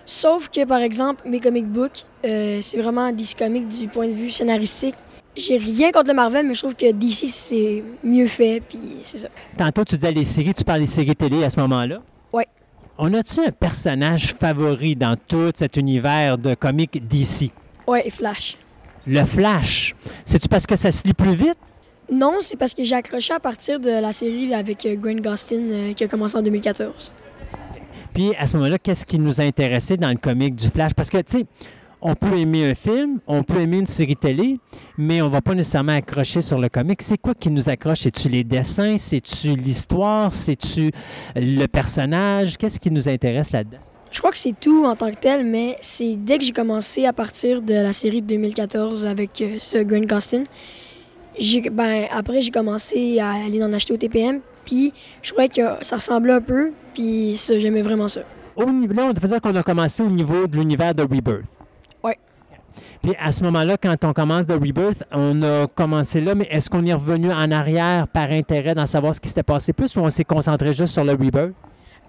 Sauf 0.06 0.50
que, 0.50 0.66
par 0.66 0.80
exemple, 0.80 1.28
mes 1.28 1.40
comic 1.40 1.68
books, 1.68 2.06
euh, 2.26 2.60
c'est 2.62 2.82
vraiment 2.82 3.12
DC 3.12 3.36
Comics 3.38 3.68
du 3.68 3.88
point 3.88 4.08
de 4.08 4.14
vue 4.14 4.30
scénaristique. 4.30 4.96
J'ai 5.36 5.58
rien 5.58 5.92
contre 5.92 6.10
le 6.10 6.16
Marvel, 6.16 6.46
mais 6.46 6.54
je 6.54 6.60
trouve 6.60 6.76
que 6.76 6.92
DC, 6.92 7.28
c'est 7.28 7.84
mieux 8.04 8.28
fait, 8.28 8.62
puis 8.68 8.80
c'est 9.04 9.20
ça. 9.20 9.28
Tantôt, 9.58 9.86
tu 9.86 9.96
disais 9.96 10.12
les 10.12 10.24
séries, 10.24 10.54
tu 10.54 10.64
parles 10.64 10.82
des 10.82 10.86
séries 10.86 11.16
télé 11.16 11.44
à 11.44 11.50
ce 11.50 11.60
moment-là? 11.62 12.02
Oui. 12.34 12.44
On 12.98 13.14
a-tu 13.14 13.40
un 13.40 13.52
personnage 13.52 14.34
favori 14.34 14.96
dans 14.96 15.16
tout 15.16 15.52
cet 15.56 15.78
univers 15.78 16.38
de 16.38 16.56
comics 16.56 17.08
DC? 17.08 17.52
Oui, 17.88 18.10
Flash. 18.10 18.58
Le 19.08 19.26
Flash, 19.26 19.96
c'est-tu 20.26 20.48
parce 20.48 20.68
que 20.68 20.76
ça 20.76 20.92
se 20.92 21.08
lit 21.08 21.14
plus 21.14 21.34
vite? 21.34 21.58
Non, 22.12 22.38
c'est 22.42 22.58
parce 22.58 22.74
que 22.74 22.84
j'ai 22.84 22.96
accroché 22.96 23.34
à 23.34 23.40
partir 23.40 23.80
de 23.80 23.90
la 23.90 24.12
série 24.12 24.54
avec 24.54 24.86
euh, 24.86 24.96
Grant 24.96 25.16
Gustin 25.16 25.70
euh, 25.70 25.94
qui 25.94 26.04
a 26.04 26.08
commencé 26.08 26.38
en 26.38 26.42
2014. 26.42 27.14
Puis 28.14 28.36
à 28.36 28.46
ce 28.46 28.58
moment-là, 28.58 28.78
qu'est-ce 28.78 29.06
qui 29.06 29.18
nous 29.18 29.40
a 29.40 29.44
intéressé 29.44 29.98
dans 29.98 30.10
le 30.10 30.18
comic 30.18 30.56
du 30.56 30.68
Flash? 30.68 30.94
Parce 30.94 31.10
que, 31.10 31.18
tu 31.20 31.40
sais, 31.40 31.46
on 32.02 32.16
peut 32.16 32.38
aimer 32.38 32.70
un 32.70 32.76
film, 32.76 33.20
on 33.28 33.44
peut 33.44 33.62
aimer 33.62 33.78
une 33.78 33.88
série 33.88 34.16
télé, 34.16 34.60
mais 34.98 35.22
on 35.22 35.30
va 35.30 35.42
pas 35.42 35.56
nécessairement 35.56 35.96
accrocher 35.96 36.42
sur 36.42 36.60
le 36.60 36.68
comic. 36.68 37.02
C'est 37.02 37.18
quoi 37.18 37.34
qui 37.34 37.50
nous 37.50 37.70
accroche? 37.70 38.02
C'est-tu 38.02 38.28
les 38.28 38.44
dessins? 38.44 38.98
C'est-tu 38.98 39.56
l'histoire? 39.56 40.34
C'est-tu 40.34 40.92
le 41.36 41.66
personnage? 41.68 42.58
Qu'est-ce 42.58 42.80
qui 42.80 42.92
nous 42.92 43.08
intéresse 43.08 43.52
là-dedans? 43.52 43.80
Je 44.12 44.20
crois 44.20 44.32
que 44.32 44.38
c'est 44.38 44.60
tout 44.60 44.86
en 44.86 44.96
tant 44.98 45.10
que 45.10 45.16
tel, 45.16 45.46
mais 45.46 45.78
c'est 45.80 46.18
dès 46.18 46.38
que 46.38 46.44
j'ai 46.44 46.52
commencé 46.52 47.06
à 47.06 47.14
partir 47.14 47.62
de 47.62 47.74
la 47.74 47.94
série 47.94 48.22
de 48.22 48.28
2014 48.28 49.06
avec 49.06 49.42
euh, 49.42 49.56
ce 49.58 49.78
Grant 49.78 50.02
Gustin. 50.02 50.44
Ben, 51.72 52.08
après, 52.12 52.42
j'ai 52.42 52.52
commencé 52.52 53.20
à 53.20 53.32
aller 53.46 53.64
en 53.64 53.72
acheter 53.72 53.94
au 53.94 53.98
TPM, 53.98 54.42
puis 54.66 54.94
je 55.22 55.32
croyais 55.32 55.48
que 55.48 55.62
ça 55.82 55.96
ressemblait 55.96 56.34
un 56.34 56.42
peu, 56.42 56.72
puis 56.94 57.40
j'aimais 57.58 57.82
vraiment 57.82 58.10
ça. 58.10 58.20
Au 58.58 58.66
niveau, 58.66 58.94
là, 58.94 59.12
on 59.16 59.20
faisait 59.20 59.40
qu'on 59.40 59.56
a 59.56 59.64
commencé 59.64 60.04
au 60.04 60.10
niveau 60.10 60.46
de 60.46 60.58
l'univers 60.58 60.94
de 60.94 61.04
Rebirth. 61.04 61.46
Ouais. 62.04 62.18
Puis 63.02 63.14
à 63.18 63.32
ce 63.32 63.42
moment-là, 63.46 63.78
quand 63.78 63.96
on 64.04 64.12
commence 64.12 64.46
de 64.46 64.54
Rebirth, 64.54 65.06
on 65.14 65.42
a 65.42 65.68
commencé 65.68 66.20
là, 66.20 66.36
mais 66.36 66.48
est-ce 66.52 66.70
qu'on 66.70 66.86
est 66.86 66.94
revenu 66.94 67.32
en 67.32 67.50
arrière 67.50 68.10
par 68.10 68.30
intérêt 68.30 68.76
d'en 68.76 68.86
savoir 68.86 69.16
ce 69.16 69.22
qui 69.22 69.30
s'était 69.30 69.42
passé 69.42 69.72
plus 69.72 69.96
ou 69.96 70.02
on 70.02 70.10
s'est 70.10 70.26
concentré 70.26 70.74
juste 70.74 70.92
sur 70.92 71.06
le 71.06 71.14
Rebirth? 71.14 71.54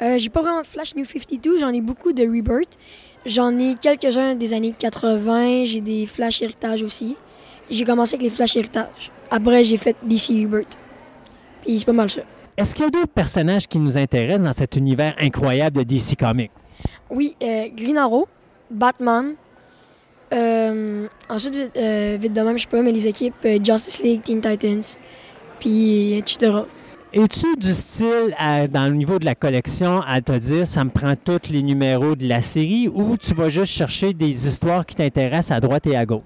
Euh, 0.02 0.18
j'ai 0.18 0.30
pas 0.30 0.42
vraiment 0.42 0.64
Flash 0.64 0.94
New 0.96 1.04
52, 1.04 1.58
j'en 1.58 1.70
ai 1.70 1.80
beaucoup 1.80 2.12
de 2.12 2.22
Rebirth. 2.22 2.76
J'en 3.24 3.56
ai 3.58 3.74
quelques-uns 3.80 4.34
des 4.34 4.52
années 4.52 4.74
80, 4.76 5.64
j'ai 5.64 5.80
des 5.80 6.06
Flash 6.06 6.42
Héritage 6.42 6.82
aussi. 6.82 7.16
J'ai 7.70 7.84
commencé 7.84 8.16
avec 8.16 8.24
les 8.24 8.30
Flash 8.30 8.56
Héritage. 8.56 9.12
Après, 9.30 9.62
j'ai 9.62 9.76
fait 9.76 9.96
DC 10.02 10.30
Rebirth. 10.42 10.76
Puis 11.62 11.78
c'est 11.78 11.84
pas 11.84 11.92
mal 11.92 12.10
ça. 12.10 12.22
Est-ce 12.56 12.74
qu'il 12.74 12.84
y 12.84 12.88
a 12.88 12.90
d'autres 12.90 13.12
personnages 13.12 13.66
qui 13.66 13.78
nous 13.78 13.96
intéressent 13.96 14.44
dans 14.44 14.52
cet 14.52 14.76
univers 14.76 15.14
incroyable 15.18 15.78
de 15.78 15.82
DC 15.84 16.16
Comics? 16.18 16.50
Oui, 17.08 17.36
euh, 17.42 17.68
Green 17.74 17.96
Arrow, 17.96 18.26
Batman. 18.70 19.34
Euh, 20.34 21.06
ensuite, 21.28 21.54
vite, 21.54 21.76
euh, 21.76 22.16
vite 22.20 22.32
de 22.32 22.40
même, 22.40 22.58
je 22.58 22.62
sais 22.62 22.68
pas, 22.68 22.82
mais 22.82 22.92
les 22.92 23.06
équipes 23.06 23.46
Justice 23.64 24.02
League, 24.02 24.22
Teen 24.22 24.40
Titans, 24.40 24.82
puis 25.60 26.14
etc. 26.14 26.52
Es-tu 27.14 27.56
du 27.58 27.74
style, 27.74 28.34
dans 28.70 28.88
le 28.88 28.94
niveau 28.94 29.18
de 29.18 29.26
la 29.26 29.34
collection, 29.34 30.00
à 30.00 30.22
te 30.22 30.32
dire 30.32 30.66
ça 30.66 30.82
me 30.82 30.88
prend 30.88 31.14
tous 31.14 31.50
les 31.50 31.62
numéros 31.62 32.16
de 32.16 32.26
la 32.26 32.40
série 32.40 32.88
ou 32.88 33.18
tu 33.18 33.34
vas 33.34 33.50
juste 33.50 33.70
chercher 33.70 34.14
des 34.14 34.48
histoires 34.48 34.86
qui 34.86 34.94
t'intéressent 34.94 35.54
à 35.54 35.60
droite 35.60 35.86
et 35.88 35.94
à 35.94 36.06
gauche? 36.06 36.22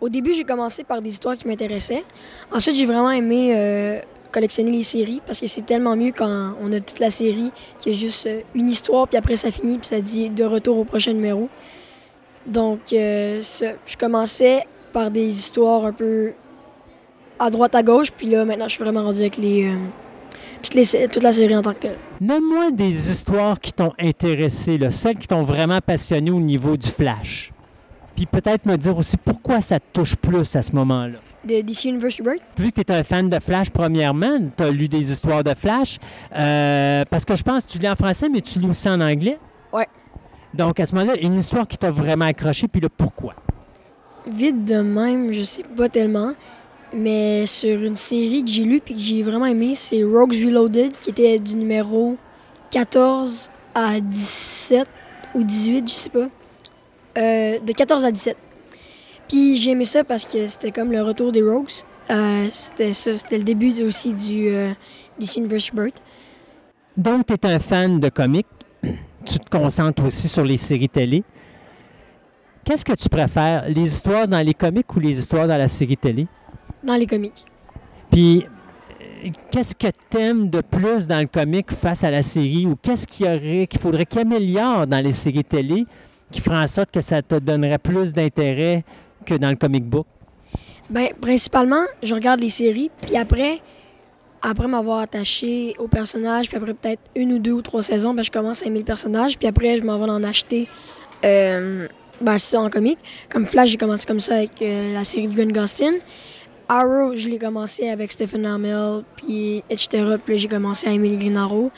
Au 0.00 0.08
début, 0.08 0.32
j'ai 0.32 0.44
commencé 0.44 0.84
par 0.84 1.02
des 1.02 1.08
histoires 1.08 1.36
qui 1.36 1.48
m'intéressaient. 1.48 2.04
Ensuite, 2.52 2.76
j'ai 2.76 2.86
vraiment 2.86 3.10
aimé 3.10 3.50
euh, 3.52 3.98
collectionner 4.30 4.70
les 4.70 4.84
séries 4.84 5.20
parce 5.26 5.40
que 5.40 5.48
c'est 5.48 5.66
tellement 5.66 5.96
mieux 5.96 6.12
quand 6.16 6.54
on 6.62 6.72
a 6.72 6.78
toute 6.78 7.00
la 7.00 7.10
série 7.10 7.50
qu'il 7.80 7.92
y 7.92 7.96
a 7.96 7.98
juste 7.98 8.26
euh, 8.26 8.42
une 8.54 8.68
histoire, 8.68 9.08
puis 9.08 9.18
après 9.18 9.34
ça 9.34 9.50
finit, 9.50 9.78
puis 9.78 9.88
ça 9.88 10.00
dit 10.00 10.30
de 10.30 10.44
retour 10.44 10.78
au 10.78 10.84
prochain 10.84 11.14
numéro. 11.14 11.48
Donc, 12.46 12.78
euh, 12.92 13.40
je 13.40 13.96
commençais 13.96 14.68
par 14.92 15.10
des 15.10 15.26
histoires 15.26 15.84
un 15.84 15.92
peu 15.92 16.30
à 17.40 17.50
droite, 17.50 17.74
à 17.74 17.82
gauche, 17.82 18.12
puis 18.12 18.28
là, 18.28 18.44
maintenant, 18.44 18.68
je 18.68 18.74
suis 18.74 18.84
vraiment 18.84 19.02
rendu 19.02 19.18
avec 19.18 19.36
les, 19.36 19.68
les, 20.74 21.08
toute 21.08 21.22
la 21.22 21.32
série 21.32 21.56
en 21.56 21.62
tant 21.62 21.72
que 21.74 21.80
telle. 21.80 21.98
Nomme-moi 22.20 22.70
des 22.70 23.10
histoires 23.10 23.58
qui 23.60 23.72
t'ont 23.72 23.92
intéressé, 23.98 24.78
là, 24.78 24.90
celles 24.90 25.16
qui 25.18 25.28
t'ont 25.28 25.42
vraiment 25.42 25.80
passionné 25.80 26.30
au 26.30 26.40
niveau 26.40 26.76
du 26.76 26.88
Flash. 26.88 27.52
Puis 28.14 28.26
peut-être 28.26 28.66
me 28.66 28.76
dire 28.76 28.96
aussi 28.96 29.16
pourquoi 29.16 29.60
ça 29.60 29.80
te 29.80 29.84
touche 29.92 30.16
plus 30.16 30.54
à 30.56 30.62
ce 30.62 30.72
moment-là. 30.72 31.18
De 31.44 31.60
DC 31.60 31.86
Universe 31.86 32.18
Rebirth? 32.18 32.42
Vu 32.56 32.70
que 32.70 32.80
tu 32.80 32.80
es 32.82 32.90
un 32.92 33.02
fan 33.02 33.28
de 33.28 33.40
Flash, 33.40 33.70
premièrement, 33.70 34.38
tu 34.56 34.62
as 34.62 34.70
lu 34.70 34.86
des 34.86 35.10
histoires 35.10 35.42
de 35.42 35.54
Flash. 35.54 35.98
euh, 36.36 37.04
parce 37.10 37.24
que 37.24 37.34
je 37.34 37.42
pense 37.42 37.64
que 37.66 37.72
tu 37.72 37.78
lis 37.78 37.88
en 37.88 37.96
français, 37.96 38.28
mais 38.28 38.40
tu 38.40 38.58
lis 38.60 38.68
aussi 38.68 38.88
en 38.88 39.00
anglais. 39.00 39.38
Ouais. 39.72 39.88
Donc, 40.54 40.78
à 40.78 40.86
ce 40.86 40.94
moment-là, 40.94 41.18
une 41.20 41.38
histoire 41.38 41.66
qui 41.66 41.78
t'a 41.78 41.90
vraiment 41.90 42.26
accroché, 42.26 42.68
puis 42.68 42.80
là, 42.80 42.88
pourquoi? 42.96 43.34
Vite 44.30 44.64
de 44.64 44.80
même, 44.82 45.32
je 45.32 45.42
sais 45.42 45.64
pas 45.76 45.88
tellement. 45.88 46.34
Mais 46.94 47.46
sur 47.46 47.80
une 47.82 47.96
série 47.96 48.44
que 48.44 48.50
j'ai 48.50 48.64
lue 48.64 48.80
puis 48.80 48.94
que 48.94 49.00
j'ai 49.00 49.22
vraiment 49.22 49.46
aimé, 49.46 49.74
c'est 49.74 50.02
Rogues 50.04 50.34
Reloaded, 50.34 50.92
qui 51.00 51.10
était 51.10 51.38
du 51.38 51.56
numéro 51.56 52.16
14 52.70 53.50
à 53.74 54.00
17 54.00 54.86
ou 55.34 55.42
18, 55.42 55.88
je 55.88 55.94
sais 55.94 56.10
pas. 56.10 56.28
Euh, 57.18 57.58
de 57.60 57.72
14 57.72 58.04
à 58.04 58.10
17. 58.10 58.36
Puis 59.28 59.56
j'ai 59.56 59.70
aimé 59.70 59.84
ça 59.84 60.04
parce 60.04 60.24
que 60.24 60.46
c'était 60.46 60.70
comme 60.70 60.92
le 60.92 61.02
retour 61.02 61.32
des 61.32 61.42
Rogues. 61.42 61.70
Euh, 62.10 62.48
c'était 62.50 62.92
ça, 62.92 63.16
c'était 63.16 63.38
le 63.38 63.44
début 63.44 63.82
aussi 63.82 64.12
du 64.12 64.48
euh, 64.48 64.72
DC 65.18 65.36
Rebirth. 65.36 66.02
Donc, 66.96 67.26
tu 67.26 67.32
es 67.32 67.46
un 67.46 67.58
fan 67.58 68.00
de 68.00 68.08
comics. 68.08 68.46
Tu 69.24 69.38
te 69.38 69.48
concentres 69.48 70.04
aussi 70.04 70.26
sur 70.26 70.42
les 70.42 70.56
séries 70.56 70.88
télé. 70.88 71.22
Qu'est-ce 72.64 72.84
que 72.84 72.92
tu 72.92 73.08
préfères, 73.08 73.68
les 73.68 73.82
histoires 73.82 74.26
dans 74.26 74.44
les 74.44 74.52
comics 74.52 74.92
ou 74.96 74.98
les 74.98 75.16
histoires 75.16 75.46
dans 75.46 75.56
la 75.56 75.68
série 75.68 75.96
télé? 75.96 76.26
Dans 76.82 76.96
les 76.96 77.06
comics. 77.06 77.44
Puis, 78.10 78.44
euh, 79.00 79.30
qu'est-ce 79.50 79.74
que 79.74 79.88
t'aimes 80.10 80.50
de 80.50 80.60
plus 80.60 81.06
dans 81.06 81.20
le 81.20 81.26
comic 81.26 81.70
face 81.70 82.04
à 82.04 82.10
la 82.10 82.22
série? 82.22 82.66
Ou 82.66 82.76
qu'est-ce 82.76 83.06
qu'il 83.06 83.26
y 83.26 83.28
aurait, 83.28 83.66
qu'il 83.66 83.80
faudrait 83.80 84.06
qu'il 84.06 84.20
améliore 84.20 84.86
dans 84.86 85.02
les 85.02 85.12
séries 85.12 85.44
télé 85.44 85.86
qui 86.30 86.40
ferait 86.40 86.62
en 86.62 86.66
sorte 86.66 86.90
que 86.90 87.00
ça 87.00 87.22
te 87.22 87.36
donnerait 87.36 87.78
plus 87.78 88.12
d'intérêt 88.12 88.84
que 89.24 89.34
dans 89.34 89.50
le 89.50 89.56
comic 89.56 89.84
book? 89.84 90.06
Ben, 90.90 91.08
principalement, 91.20 91.84
je 92.02 92.14
regarde 92.14 92.40
les 92.40 92.48
séries, 92.48 92.90
puis 93.00 93.16
après, 93.16 93.60
après 94.42 94.66
m'avoir 94.66 94.98
attaché 94.98 95.74
au 95.78 95.88
personnage, 95.88 96.48
puis 96.48 96.56
après 96.56 96.74
peut-être 96.74 97.02
une 97.14 97.34
ou 97.34 97.38
deux 97.38 97.52
ou 97.52 97.62
trois 97.62 97.82
saisons, 97.82 98.14
ben, 98.14 98.22
je 98.22 98.30
commence 98.30 98.62
à 98.62 98.66
aimer 98.66 98.80
le 98.80 98.84
personnage, 98.84 99.38
puis 99.38 99.48
après, 99.48 99.78
je 99.78 99.84
m'en 99.84 99.98
vais 99.98 100.10
en 100.10 100.24
acheter 100.24 100.68
euh, 101.24 101.86
ben, 102.20 102.38
c'est 102.38 102.56
ça 102.56 102.60
en 102.60 102.70
comique. 102.70 102.98
Comme 103.28 103.46
Flash, 103.46 103.70
j'ai 103.70 103.76
commencé 103.76 104.04
comme 104.06 104.20
ça 104.20 104.36
avec 104.36 104.60
euh, 104.62 104.94
la 104.94 105.04
série 105.04 105.28
de 105.28 105.34
Grant 105.34 105.62
Gustin. 105.62 105.94
Arrow, 106.72 107.14
je 107.14 107.28
l'ai 107.28 107.38
commencé 107.38 107.90
avec 107.90 108.10
Stephen 108.12 108.46
Amell, 108.46 109.02
puis 109.16 109.62
etc. 109.68 110.16
Puis 110.24 110.38
j'ai 110.38 110.48
commencé 110.48 110.88
à 110.88 110.92
aimer 110.92 111.10
les 111.10 111.18
Green 111.18 111.36
Arrow. 111.36 111.70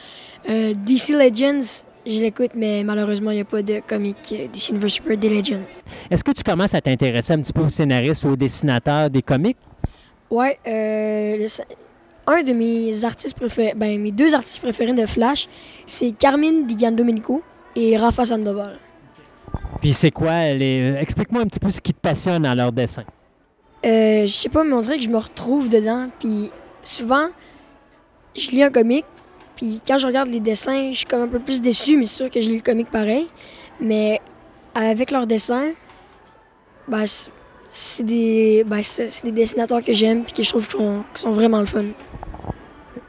Euh, 0.49 0.73
DC 0.87 1.09
Legends, 1.11 1.83
je 2.07 2.21
l'écoute, 2.21 2.53
mais 2.55 2.85
malheureusement, 2.85 3.33
il 3.33 3.37
n'y 3.37 3.41
a 3.41 3.45
pas 3.45 3.63
de 3.63 3.81
comic 3.81 4.17
euh, 4.33 4.47
DC 4.47 4.71
Universe 4.71 4.93
Super 4.95 5.17
des 5.17 5.29
Legends. 5.29 5.63
Est-ce 6.09 6.23
que 6.23 6.31
tu 6.31 6.45
commences 6.45 6.75
à 6.75 6.81
t'intéresser 6.81 7.33
un 7.33 7.41
petit 7.41 7.53
peu 7.53 7.63
aux 7.63 7.69
scénaristes 7.69 8.25
ou 8.25 8.29
aux 8.29 8.37
dessinateurs 8.37 9.11
des 9.11 9.23
comics? 9.23 9.57
Ouais, 10.31 10.59
euh, 10.67 11.39
le 11.39 11.47
un 12.27 12.43
de 12.43 12.53
mes 12.53 13.05
artistes 13.05 13.37
préférés, 13.37 13.75
ben 13.77 14.01
mes 14.01 14.13
deux 14.13 14.35
artistes 14.35 14.63
préférés 14.63 14.95
de 14.95 15.07
Flash, 15.07 15.47
c'est 15.87 16.13
Carmine 16.13 16.67
Di 16.67 16.79
Giandomenico 16.79 17.43
et 17.75 17.99
Rafa 17.99 18.25
Sandoval. 18.25 18.79
Puis 19.81 19.93
c'est 19.93 20.13
quoi? 20.13 20.53
Les... 20.53 20.97
Explique-moi 21.01 21.43
un 21.43 21.47
petit 21.47 21.61
peu 21.61 21.69
ce 21.69 21.81
qui 21.81 21.93
te 21.93 22.01
passionne 22.01 22.45
dans 22.45 22.55
leurs 22.55 22.73
dessins. 22.73 23.05
Euh, 23.85 24.27
je 24.27 24.33
sais 24.33 24.49
pas, 24.49 24.65
mais 24.65 24.73
on 24.73 24.81
dirait 24.81 24.97
que 24.97 25.03
je 25.03 25.11
me 25.11 25.19
retrouve 25.19 25.69
dedans. 25.69 26.09
Puis 26.19 26.51
souvent, 26.83 27.29
je 28.37 28.51
lis 28.51 28.63
un 28.63 28.71
comic, 28.71 29.05
puis 29.57 29.81
quand 29.87 29.99
je 29.99 30.07
regarde 30.07 30.29
les 30.31 30.41
dessins, 30.41 30.91
je 30.91 30.97
suis 30.99 31.07
comme 31.07 31.23
un 31.23 31.29
peu 31.29 31.39
plus 31.39 31.61
déçu, 31.61 31.97
mais 31.97 32.07
c'est 32.07 32.17
sûr 32.25 32.31
que 32.31 32.41
je 32.41 32.49
lis 32.51 32.57
le 32.57 32.63
comic 32.63 32.91
pareil. 32.91 33.29
Mais 33.81 34.21
avec 34.75 35.11
leurs 35.11 35.27
dessins, 35.27 35.73
ben, 36.89 37.05
c'est- 37.07 38.03
des, 38.05 38.65
ben, 38.67 38.81
des 39.25 39.33
dessinateurs 39.33 39.83
que 39.83 39.93
j'aime, 39.93 40.23
puis 40.23 40.33
que 40.33 40.43
je 40.43 40.49
trouve 40.49 40.67
qu'ils 40.67 40.79
sont, 40.81 41.03
qu'ils 41.13 41.21
sont 41.23 41.31
vraiment 41.33 41.61
le 41.61 41.67
fun. 41.67 41.85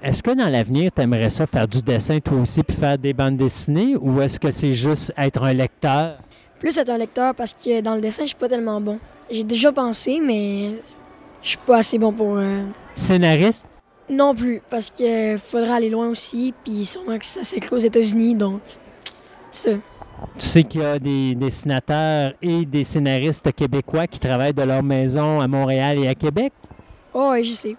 Est-ce 0.01 0.21
que 0.21 0.31
dans 0.31 0.49
l'avenir, 0.49 0.91
tu 0.95 1.01
aimerais 1.01 1.29
ça 1.29 1.47
faire 1.47 1.67
du 1.67 1.81
dessin 1.81 2.19
toi 2.19 2.39
aussi 2.39 2.61
puis 2.63 2.75
faire 2.75 2.97
des 2.97 3.13
bandes 3.13 3.37
dessinées 3.37 3.95
ou 3.95 4.21
est-ce 4.21 4.39
que 4.39 4.51
c'est 4.51 4.73
juste 4.73 5.13
être 5.17 5.41
un 5.43 5.53
lecteur? 5.53 6.17
Plus 6.59 6.77
être 6.77 6.89
un 6.89 6.97
lecteur 6.97 7.33
parce 7.33 7.53
que 7.53 7.81
dans 7.81 7.95
le 7.95 8.01
dessin, 8.01 8.23
je 8.23 8.27
suis 8.29 8.35
pas 8.37 8.47
tellement 8.49 8.79
bon. 8.81 8.99
J'ai 9.29 9.43
déjà 9.43 9.71
pensé, 9.71 10.19
mais 10.21 10.71
je 11.41 11.49
suis 11.49 11.57
pas 11.57 11.77
assez 11.77 11.97
bon 11.97 12.11
pour. 12.11 12.37
euh, 12.37 12.63
Scénariste? 12.93 13.67
Non 14.09 14.35
plus, 14.35 14.61
parce 14.69 14.91
que 14.91 15.35
faudrait 15.37 15.71
aller 15.71 15.89
loin 15.89 16.07
aussi, 16.09 16.53
puis 16.63 16.85
sûrement 16.85 17.17
que 17.17 17.25
ça 17.25 17.43
s'écrit 17.43 17.75
aux 17.75 17.79
États-Unis, 17.79 18.35
donc 18.35 18.61
ça. 19.49 19.71
Tu 20.37 20.45
sais 20.45 20.63
qu'il 20.63 20.81
y 20.81 20.85
a 20.85 20.99
des 20.99 21.33
dessinateurs 21.35 22.33
et 22.41 22.65
des 22.65 22.83
scénaristes 22.83 23.51
québécois 23.53 24.05
qui 24.07 24.19
travaillent 24.19 24.53
de 24.53 24.61
leur 24.61 24.83
maison 24.83 25.39
à 25.41 25.47
Montréal 25.47 25.97
et 25.99 26.07
à 26.07 26.13
Québec? 26.13 26.53
Oh, 27.13 27.31
ouais, 27.31 27.43
je 27.43 27.51
sais. 27.51 27.75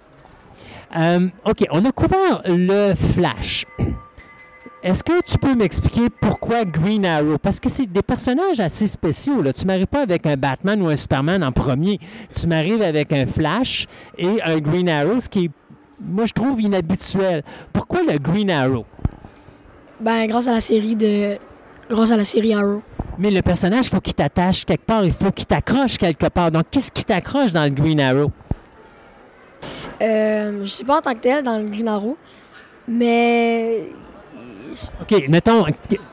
Euh, 0.97 1.29
OK, 1.45 1.65
on 1.71 1.85
a 1.85 1.93
couvert 1.93 2.43
le 2.45 2.95
Flash. 2.95 3.65
Est-ce 4.87 5.03
que 5.03 5.21
tu 5.21 5.37
peux 5.37 5.57
m'expliquer 5.57 6.09
pourquoi 6.21 6.65
Green 6.65 7.05
Arrow? 7.05 7.39
Parce 7.39 7.59
que 7.59 7.69
c'est 7.69 7.87
des 7.87 8.03
personnages 8.03 8.61
assez 8.61 8.87
spéciaux. 8.87 9.43
Là. 9.43 9.53
Tu 9.53 9.67
m'arrives 9.67 9.89
pas 9.89 10.03
avec 10.03 10.25
un 10.27 10.37
Batman 10.37 10.81
ou 10.81 10.87
un 10.87 10.95
Superman 10.95 11.43
en 11.43 11.51
premier. 11.51 11.99
Tu 12.33 12.47
m'arrives 12.47 12.83
avec 12.83 13.13
un 13.13 13.27
Flash 13.27 13.89
et 14.17 14.41
un 14.45 14.61
Green 14.61 14.89
Arrow, 14.89 15.19
ce 15.19 15.29
qui 15.29 15.47
est, 15.47 15.51
moi, 16.01 16.25
je 16.25 16.33
trouve 16.33 16.61
inhabituel. 16.61 17.43
Pourquoi 17.73 18.05
le 18.05 18.17
Green 18.19 18.49
Arrow? 18.49 18.85
Ben, 19.99 20.29
grâce 20.29 20.47
à 20.47 20.53
la 20.53 20.61
série 20.61 20.95
de. 20.95 21.37
Grâce 21.91 22.13
à 22.13 22.17
la 22.17 22.23
série 22.23 22.55
Arrow. 22.55 22.81
Mais 23.19 23.33
le 23.33 23.43
personnage, 23.43 23.87
il 23.87 23.91
faut 23.91 24.01
qu'il 24.01 24.15
t'attache 24.15 24.65
quelque 24.65 24.87
part. 24.87 25.05
Il 25.05 25.11
faut 25.11 25.33
qu'il 25.33 25.47
t'accroche 25.47 25.99
quelque 25.99 26.29
part. 26.29 26.53
Donc, 26.53 26.67
qu'est-ce 26.71 26.93
qui 26.93 27.05
t'accroche 27.05 27.51
dans 27.53 27.65
le 27.65 27.71
Green 27.71 27.99
Arrow? 27.99 28.31
Euh, 30.01 30.61
je 30.63 30.71
sais 30.71 30.85
pas 30.85 30.99
en 30.99 31.03
tant 31.03 31.15
que 31.15 31.19
tel 31.19 31.43
dans 31.43 31.59
le 31.59 31.69
Green 31.71 31.89
Arrow, 31.89 32.17
mais. 32.87 33.89
OK, 35.01 35.29
mettons, 35.29 35.65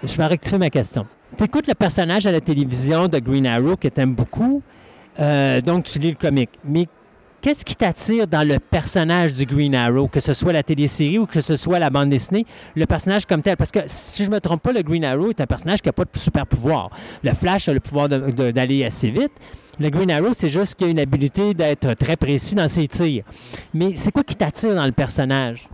je 0.03 0.17
vais 0.17 0.25
rectifier 0.25 0.57
ma 0.57 0.69
question. 0.69 1.05
tu 1.37 1.43
écoutes 1.43 1.67
le 1.67 1.73
personnage 1.73 2.25
à 2.27 2.31
la 2.31 2.41
télévision 2.41 3.07
de 3.07 3.19
Green 3.19 3.45
Arrow 3.47 3.75
que 3.75 3.87
tu 3.87 4.01
aimes 4.01 4.15
beaucoup, 4.15 4.61
euh, 5.19 5.61
donc 5.61 5.85
tu 5.85 5.99
lis 5.99 6.11
le 6.11 6.17
comic. 6.17 6.49
Mais 6.63 6.87
qu'est-ce 7.41 7.65
qui 7.65 7.75
t'attire 7.75 8.25
dans 8.27 8.47
le 8.47 8.59
personnage 8.59 9.33
du 9.33 9.45
Green 9.45 9.75
Arrow, 9.75 10.07
que 10.07 10.19
ce 10.19 10.33
soit 10.33 10.53
la 10.53 10.63
télésérie 10.63 11.19
ou 11.19 11.25
que 11.25 11.41
ce 11.41 11.55
soit 11.55 11.77
la 11.77 11.89
bande 11.89 12.09
dessinée, 12.09 12.45
le 12.75 12.85
personnage 12.85 13.25
comme 13.25 13.41
tel? 13.41 13.57
Parce 13.57 13.71
que 13.71 13.79
si 13.85 14.23
je 14.23 14.31
me 14.31 14.39
trompe 14.39 14.61
pas, 14.61 14.71
le 14.71 14.81
Green 14.81 15.03
Arrow 15.03 15.29
est 15.29 15.41
un 15.41 15.45
personnage 15.45 15.81
qui 15.81 15.89
n'a 15.89 15.93
pas 15.93 16.05
de 16.05 16.17
super 16.17 16.47
pouvoir. 16.47 16.89
Le 17.23 17.33
Flash 17.33 17.67
a 17.67 17.73
le 17.73 17.79
pouvoir 17.79 18.07
d'aller 18.07 18.85
assez 18.85 19.09
vite. 19.09 19.33
Le 19.79 19.89
Green 19.89 20.11
Arrow, 20.11 20.33
c'est 20.33 20.49
juste 20.49 20.75
qu'il 20.75 20.87
a 20.87 20.89
une 20.91 20.99
habilité 20.99 21.53
d'être 21.53 21.95
très 21.95 22.15
précis 22.15 22.55
dans 22.55 22.69
ses 22.69 22.87
tirs. 22.87 23.23
Mais 23.73 23.95
c'est 23.95 24.11
quoi 24.11 24.23
qui 24.23 24.35
t'attire 24.35 24.75
dans 24.75 24.85
le 24.85 24.91
personnage? 24.91 25.67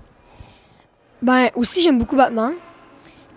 Ben, 1.21 1.49
aussi, 1.55 1.81
j'aime 1.81 1.99
beaucoup 1.99 2.15
Batman. 2.15 2.53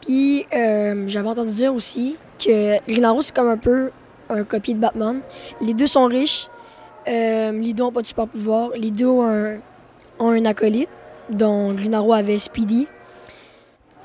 Puis, 0.02 0.46
euh, 0.54 1.04
j'avais 1.06 1.28
entendu 1.28 1.52
dire 1.52 1.74
aussi 1.74 2.16
que 2.38 2.78
Green 2.86 3.04
Arrow, 3.04 3.22
c'est 3.22 3.34
comme 3.34 3.48
un 3.48 3.56
peu 3.56 3.90
un 4.28 4.44
copie 4.44 4.74
de 4.74 4.80
Batman. 4.80 5.20
Les 5.60 5.74
deux 5.74 5.86
sont 5.86 6.04
riches. 6.06 6.48
Euh, 7.08 7.52
les 7.52 7.72
deux 7.72 7.84
n'ont 7.84 7.92
pas 7.92 8.02
de 8.02 8.06
super 8.06 8.26
pouvoir. 8.26 8.70
Les 8.76 8.90
deux 8.90 9.06
ont 9.06 9.58
un, 10.20 10.44
acolyte, 10.44 10.88
dont 11.30 11.72
Green 11.72 11.94
Arrow 11.94 12.12
avait 12.12 12.38
Speedy. 12.38 12.86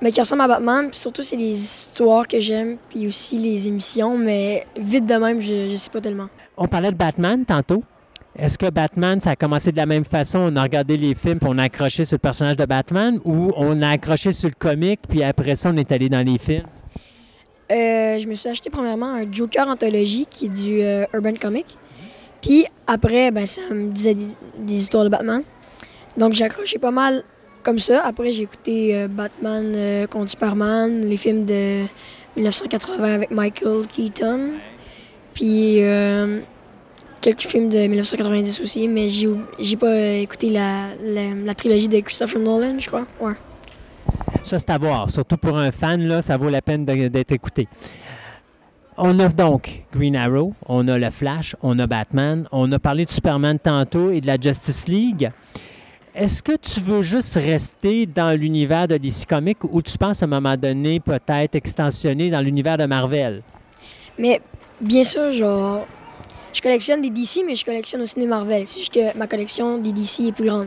Mais 0.02 0.12
qui 0.12 0.20
ressemble 0.20 0.44
à 0.44 0.48
Batman. 0.48 0.90
Puis 0.90 1.00
surtout, 1.00 1.24
c'est 1.24 1.36
les 1.36 1.60
histoires 1.60 2.28
que 2.28 2.40
j'aime. 2.40 2.78
Puis 2.90 3.08
aussi 3.08 3.40
les 3.40 3.68
émissions. 3.68 4.18
Mais 4.18 4.68
vite 4.78 5.06
de 5.06 5.16
même, 5.16 5.42
je 5.42 5.72
ne 5.72 5.78
sais 5.78 5.90
pas 5.90 6.02
tellement. 6.02 6.28
On 6.58 6.68
parlait 6.68 6.92
de 6.92 6.98
Batman 6.98 7.44
tantôt. 7.46 7.84
Est-ce 8.40 8.60
que 8.60 8.70
Batman, 8.70 9.20
ça 9.20 9.32
a 9.32 9.36
commencé 9.36 9.72
de 9.72 9.78
la 9.78 9.88
même 9.88 10.06
façon? 10.06 10.38
On 10.40 10.56
a 10.58 10.62
regardé 10.62 10.96
les 10.96 11.16
films, 11.16 11.40
puis 11.40 11.50
on 11.50 11.58
a 11.58 11.64
accroché 11.64 12.06
sur 12.06 12.16
le 12.16 12.20
personnage 12.20 12.56
de 12.56 12.66
Batman, 12.66 13.20
ou 13.26 13.52
on 13.58 13.82
a 13.82 13.90
accroché 13.90 14.32
sur 14.32 14.48
le 14.48 14.54
comic, 14.54 15.00
puis 15.10 15.24
après 15.24 15.56
ça, 15.56 15.72
on 15.74 15.78
est 15.78 15.92
allé 15.92 16.08
dans 16.08 16.24
les 16.24 16.38
films? 16.38 16.68
Euh, 17.72 18.20
je 18.20 18.28
me 18.28 18.36
suis 18.36 18.48
acheté 18.48 18.70
premièrement 18.70 19.08
un 19.08 19.32
Joker 19.32 19.68
Anthology, 19.68 20.28
qui 20.30 20.46
est 20.46 20.50
du 20.50 20.82
euh, 20.82 21.06
Urban 21.16 21.34
Comic. 21.34 21.66
Puis 22.40 22.68
après, 22.86 23.32
ben, 23.32 23.48
ça 23.48 23.62
me 23.72 23.90
disait 23.90 24.14
des, 24.14 24.80
histoires 24.80 25.04
de 25.04 25.10
Batman. 25.10 25.42
Donc 26.16 26.34
j'ai 26.34 26.46
accroché 26.46 26.78
pas 26.78 26.92
mal 26.92 27.24
comme 27.64 27.80
ça. 27.80 28.04
Après, 28.06 28.32
j'ai 28.32 28.44
écouté 28.44 28.96
euh, 28.96 29.08
Batman 29.08 30.08
contre 30.08 30.30
Superman, 30.30 31.04
les 31.04 31.18
films 31.18 31.44
de 31.46 31.82
1980 32.36 33.04
avec 33.04 33.32
Michael 33.32 33.88
Keaton. 33.88 34.52
Puis 35.34 35.82
quelques 37.22 37.42
films 37.42 37.70
de 37.70 37.80
1990 37.80 38.62
aussi, 38.62 38.88
mais 38.88 39.08
j'ai 39.10 39.78
pas 39.78 39.98
écouté 39.98 40.50
la, 40.50 40.90
la, 41.04 41.54
trilogie 41.54 41.88
de 41.88 42.00
Christopher 42.00 42.42
Nolan, 42.42 42.78
je 42.80 42.88
crois. 42.88 43.06
Ouais. 43.20 43.34
Ça, 44.44 44.60
c'est 44.60 44.70
à 44.70 44.78
voir. 44.78 45.10
Surtout 45.10 45.38
pour 45.38 45.58
un 45.58 45.72
fan, 45.72 46.08
là, 46.08 46.22
ça 46.22 46.38
vaut 46.38 46.50
la 46.50 46.62
peine 46.62 46.86
d'être 46.86 47.32
écouté. 47.32 47.68
On 48.98 49.20
a 49.20 49.30
donc 49.30 49.84
Green 49.94 50.16
Arrow, 50.16 50.54
on 50.66 50.88
a 50.88 50.98
le 50.98 51.10
Flash, 51.12 51.56
on 51.62 51.78
a 51.78 51.86
Batman, 51.86 52.48
on 52.52 52.72
a 52.72 52.80
parlé 52.80 53.06
de 53.06 53.12
Superman 53.12 53.60
tantôt 53.60 54.10
et 54.10 54.22
de 54.22 54.28
la 54.28 54.38
Justice 54.40 54.88
League. 54.88 55.30
Est-ce 56.16 56.42
que 56.42 56.54
tu 56.56 56.80
veux 56.82 57.04
juste 57.04 57.36
rester 57.36 58.08
dans 58.08 58.36
l'univers 58.36 58.88
de 58.88 58.98
DC 58.98 59.28
Comics 59.30 59.64
ou 59.66 59.84
tu 59.84 60.00
penses 60.00 60.24
à 60.24 60.26
un 60.26 60.30
moment 60.30 60.58
donné 60.58 61.00
peut-être 61.00 61.54
extensionner 61.54 62.32
dans 62.32 62.42
l'univers 62.42 62.76
de 62.76 62.86
Marvel? 62.86 63.44
Mais 64.18 64.42
bien 64.82 65.04
sûr, 65.04 65.30
genre, 65.30 65.86
je 66.58 66.62
collectionne 66.64 67.02
des 67.02 67.12
DC, 67.12 67.44
mais 67.46 67.54
je 67.54 67.64
collectionne 67.64 68.02
aussi 68.02 68.20
des 68.20 68.26
Marvel. 68.26 68.66
C'est 68.66 68.80
juste 68.80 68.94
que 68.94 69.16
ma 69.16 69.28
collection 69.28 69.78
des 69.78 69.92
DC 69.92 70.22
est 70.22 70.32
plus 70.32 70.46
grande. 70.46 70.66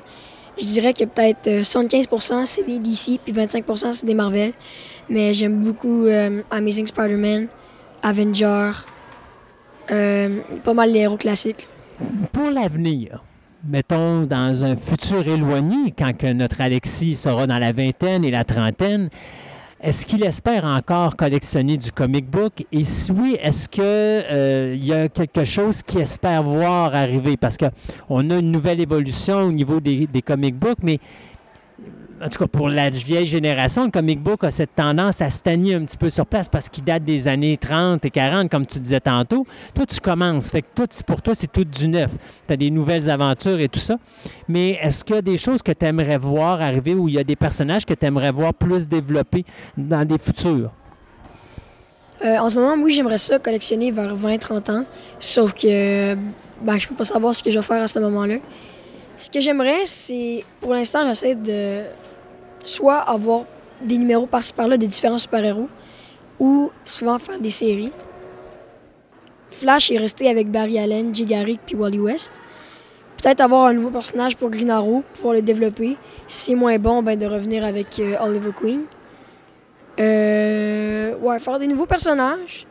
Je 0.56 0.64
dirais 0.64 0.92
que 0.92 1.04
peut-être 1.04 1.48
75% 1.48 2.32
euh, 2.32 2.42
c'est 2.44 2.64
des 2.64 2.78
DC, 2.78 3.18
puis 3.24 3.32
25% 3.32 3.92
c'est 3.94 4.06
des 4.06 4.14
Marvel. 4.14 4.52
Mais 5.08 5.34
j'aime 5.34 5.56
beaucoup 5.56 6.06
euh, 6.06 6.42
Amazing 6.52 6.86
Spider-Man, 6.86 7.48
Avenger, 8.04 8.70
euh, 9.90 10.38
pas 10.62 10.74
mal 10.74 10.92
les 10.92 11.00
héros 11.00 11.16
classiques. 11.16 11.66
Pour 12.32 12.50
l'avenir, 12.50 13.24
mettons 13.68 14.22
dans 14.22 14.64
un 14.64 14.76
futur 14.76 15.26
éloigné, 15.26 15.92
quand 15.98 16.16
que 16.16 16.32
notre 16.32 16.60
Alexis 16.60 17.16
sera 17.16 17.48
dans 17.48 17.58
la 17.58 17.72
vingtaine 17.72 18.24
et 18.24 18.30
la 18.30 18.44
trentaine, 18.44 19.10
est-ce 19.82 20.04
qu'il 20.04 20.22
espère 20.24 20.64
encore 20.64 21.16
collectionner 21.16 21.78
du 21.78 21.90
comic 21.90 22.28
book? 22.30 22.64
Et 22.70 22.84
si 22.84 23.12
oui, 23.12 23.36
est-ce 23.40 23.68
qu'il 23.68 23.82
euh, 23.84 24.76
y 24.78 24.92
a 24.92 25.08
quelque 25.08 25.44
chose 25.44 25.82
qu'il 25.82 26.00
espère 26.00 26.42
voir 26.42 26.94
arriver? 26.94 27.38
Parce 27.38 27.56
qu'on 27.56 28.30
a 28.30 28.36
une 28.36 28.52
nouvelle 28.52 28.80
évolution 28.80 29.40
au 29.40 29.52
niveau 29.52 29.80
des, 29.80 30.06
des 30.06 30.20
comic 30.22 30.54
books, 30.54 30.80
mais 30.82 30.98
en 32.22 32.28
tout 32.28 32.38
cas, 32.38 32.46
pour 32.46 32.68
la 32.68 32.90
vieille 32.90 33.26
génération, 33.26 33.84
le 33.84 33.90
comic 33.90 34.20
book 34.20 34.44
a 34.44 34.50
cette 34.50 34.74
tendance 34.74 35.22
à 35.22 35.30
stagner 35.30 35.74
un 35.74 35.84
petit 35.84 35.96
peu 35.96 36.10
sur 36.10 36.26
place 36.26 36.48
parce 36.48 36.68
qu'il 36.68 36.84
date 36.84 37.02
des 37.02 37.28
années 37.28 37.56
30 37.56 38.04
et 38.04 38.10
40, 38.10 38.50
comme 38.50 38.66
tu 38.66 38.78
disais 38.78 39.00
tantôt. 39.00 39.46
Toi, 39.74 39.86
tu 39.86 40.00
commences. 40.00 40.50
Fait 40.50 40.62
que 40.62 41.02
pour 41.06 41.22
toi, 41.22 41.34
c'est 41.34 41.50
tout 41.50 41.64
du 41.64 41.88
neuf. 41.88 42.10
Tu 42.46 42.52
as 42.52 42.56
des 42.56 42.70
nouvelles 42.70 43.08
aventures 43.08 43.58
et 43.60 43.68
tout 43.68 43.80
ça. 43.80 43.96
Mais 44.48 44.78
est-ce 44.82 45.04
qu'il 45.04 45.14
y 45.14 45.18
a 45.18 45.22
des 45.22 45.38
choses 45.38 45.62
que 45.62 45.72
tu 45.72 45.86
aimerais 45.86 46.18
voir 46.18 46.60
arriver 46.60 46.94
ou 46.94 47.08
il 47.08 47.14
y 47.14 47.18
a 47.18 47.24
des 47.24 47.36
personnages 47.36 47.86
que 47.86 47.94
tu 47.94 48.04
aimerais 48.04 48.32
voir 48.32 48.52
plus 48.52 48.86
développés 48.86 49.44
dans 49.76 50.06
des 50.06 50.18
futurs? 50.18 50.70
Euh, 52.22 52.36
en 52.36 52.50
ce 52.50 52.54
moment, 52.54 52.74
oui, 52.82 52.92
j'aimerais 52.92 53.16
ça 53.16 53.38
collectionner 53.38 53.90
vers 53.90 54.14
20-30 54.14 54.70
ans. 54.70 54.84
Sauf 55.18 55.54
que 55.54 56.14
ben, 56.14 56.76
je 56.76 56.86
peux 56.86 56.94
pas 56.94 57.04
savoir 57.04 57.34
ce 57.34 57.42
que 57.42 57.50
je 57.50 57.58
vais 57.58 57.64
faire 57.64 57.82
à 57.82 57.88
ce 57.88 57.98
moment-là. 57.98 58.36
Ce 59.16 59.30
que 59.30 59.40
j'aimerais, 59.40 59.86
c'est, 59.86 60.44
pour 60.60 60.74
l'instant, 60.74 61.06
j'essaie 61.06 61.34
de 61.34 61.82
soit 62.64 62.98
avoir 62.98 63.44
des 63.82 63.98
numéros 63.98 64.26
par-ci 64.26 64.52
par-là 64.52 64.76
de 64.76 64.86
différents 64.86 65.18
super-héros 65.18 65.68
ou 66.38 66.70
souvent 66.84 67.18
faire 67.18 67.38
des 67.40 67.50
séries. 67.50 67.92
Flash 69.50 69.90
est 69.90 69.98
resté 69.98 70.28
avec 70.28 70.50
Barry 70.50 70.78
Allen, 70.78 71.14
Jay 71.14 71.24
Garrick 71.24 71.60
puis 71.66 71.76
Wally 71.76 71.98
West. 71.98 72.40
Peut-être 73.22 73.40
avoir 73.40 73.66
un 73.66 73.74
nouveau 73.74 73.90
personnage 73.90 74.36
pour 74.36 74.48
Green 74.48 74.70
Arrow, 74.70 75.02
pour 75.20 75.34
le 75.34 75.42
développer. 75.42 75.96
Si 76.26 76.54
moins 76.54 76.78
bon, 76.78 77.02
ben 77.02 77.18
de 77.18 77.26
revenir 77.26 77.64
avec 77.64 77.98
euh, 78.00 78.16
Oliver 78.22 78.52
Queen. 78.58 78.82
Euh, 79.98 81.14
ouais, 81.18 81.38
faire 81.38 81.58
des 81.58 81.66
nouveaux 81.66 81.86
personnages. 81.86 82.66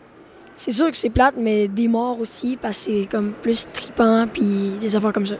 C'est 0.55 0.71
sûr 0.71 0.89
que 0.89 0.97
c'est 0.97 1.11
plate, 1.11 1.35
mais 1.37 1.67
des 1.67 1.87
morts 1.87 2.19
aussi, 2.19 2.57
parce 2.59 2.79
que 2.79 3.01
c'est 3.01 3.05
comme 3.05 3.33
plus 3.41 3.67
tripant, 3.71 4.27
puis 4.27 4.71
des 4.81 4.95
affaires 4.95 5.13
comme 5.13 5.27
ça. 5.27 5.35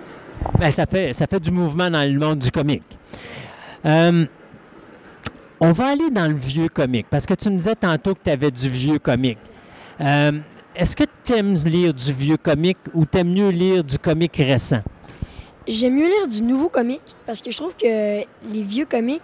Ben, 0.59 0.71
ça, 0.71 0.85
fait, 0.85 1.13
ça 1.13 1.25
fait 1.27 1.39
du 1.39 1.51
mouvement 1.51 1.89
dans 1.89 2.09
le 2.09 2.17
monde 2.17 2.39
du 2.39 2.51
comique. 2.51 2.83
Euh, 3.85 4.25
on 5.59 5.71
va 5.71 5.87
aller 5.87 6.09
dans 6.09 6.27
le 6.27 6.37
vieux 6.37 6.69
comique, 6.69 7.07
parce 7.09 7.25
que 7.25 7.33
tu 7.33 7.49
me 7.49 7.57
disais 7.57 7.75
tantôt 7.75 8.13
que 8.15 8.21
tu 8.23 8.29
avais 8.29 8.51
du 8.51 8.69
vieux 8.69 8.99
comique. 8.99 9.39
Euh, 10.01 10.31
est-ce 10.75 10.95
que 10.95 11.03
tu 11.25 11.33
aimes 11.33 11.55
lire 11.65 11.93
du 11.93 12.13
vieux 12.13 12.37
comique 12.37 12.77
ou 12.93 13.05
tu 13.05 13.17
aimes 13.17 13.33
mieux 13.33 13.49
lire 13.49 13.83
du 13.83 13.97
comique 13.97 14.37
récent? 14.37 14.81
J'aime 15.67 15.95
mieux 15.95 16.07
lire 16.07 16.27
du 16.27 16.41
nouveau 16.41 16.69
comique 16.69 17.15
parce 17.25 17.41
que 17.41 17.51
je 17.51 17.57
trouve 17.57 17.75
que 17.75 17.85
les 17.85 18.61
vieux 18.61 18.85
comiques, 18.85 19.21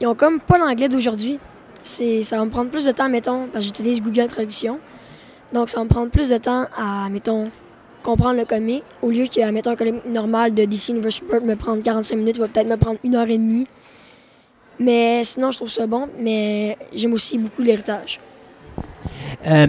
ils 0.00 0.06
ont 0.06 0.14
comme 0.14 0.40
pas 0.40 0.58
l'anglais 0.58 0.88
d'aujourd'hui. 0.88 1.38
Ça 1.82 2.38
va 2.38 2.44
me 2.44 2.50
prendre 2.50 2.70
plus 2.70 2.86
de 2.86 2.92
temps, 2.92 3.08
mettons, 3.08 3.48
parce 3.52 3.64
que 3.64 3.74
j'utilise 3.74 4.00
Google 4.00 4.28
Traduction. 4.28 4.78
Donc, 5.52 5.68
ça 5.68 5.78
va 5.78 5.84
me 5.84 5.88
prendre 5.88 6.10
plus 6.10 6.30
de 6.30 6.38
temps 6.38 6.66
à, 6.76 7.08
mettons, 7.10 7.50
comprendre 8.02 8.38
le 8.38 8.44
comique, 8.44 8.84
au 9.02 9.10
lieu 9.10 9.26
qu'à, 9.26 9.50
mettons, 9.52 9.70
un 9.70 9.76
comique 9.76 10.04
normal 10.06 10.54
de 10.54 10.64
DC 10.64 10.90
Universe 10.90 11.20
me 11.22 11.54
prendre 11.56 11.82
45 11.82 12.16
minutes, 12.16 12.38
va 12.38 12.48
peut-être 12.48 12.68
me 12.68 12.76
prendre 12.76 12.98
une 13.04 13.14
heure 13.14 13.28
et 13.28 13.38
demie. 13.38 13.66
Mais 14.78 15.24
sinon, 15.24 15.50
je 15.50 15.58
trouve 15.58 15.70
ça 15.70 15.86
bon, 15.86 16.08
mais 16.18 16.76
j'aime 16.92 17.12
aussi 17.12 17.38
beaucoup 17.38 17.62
l'héritage. 17.62 18.20
Euh, 19.46 19.66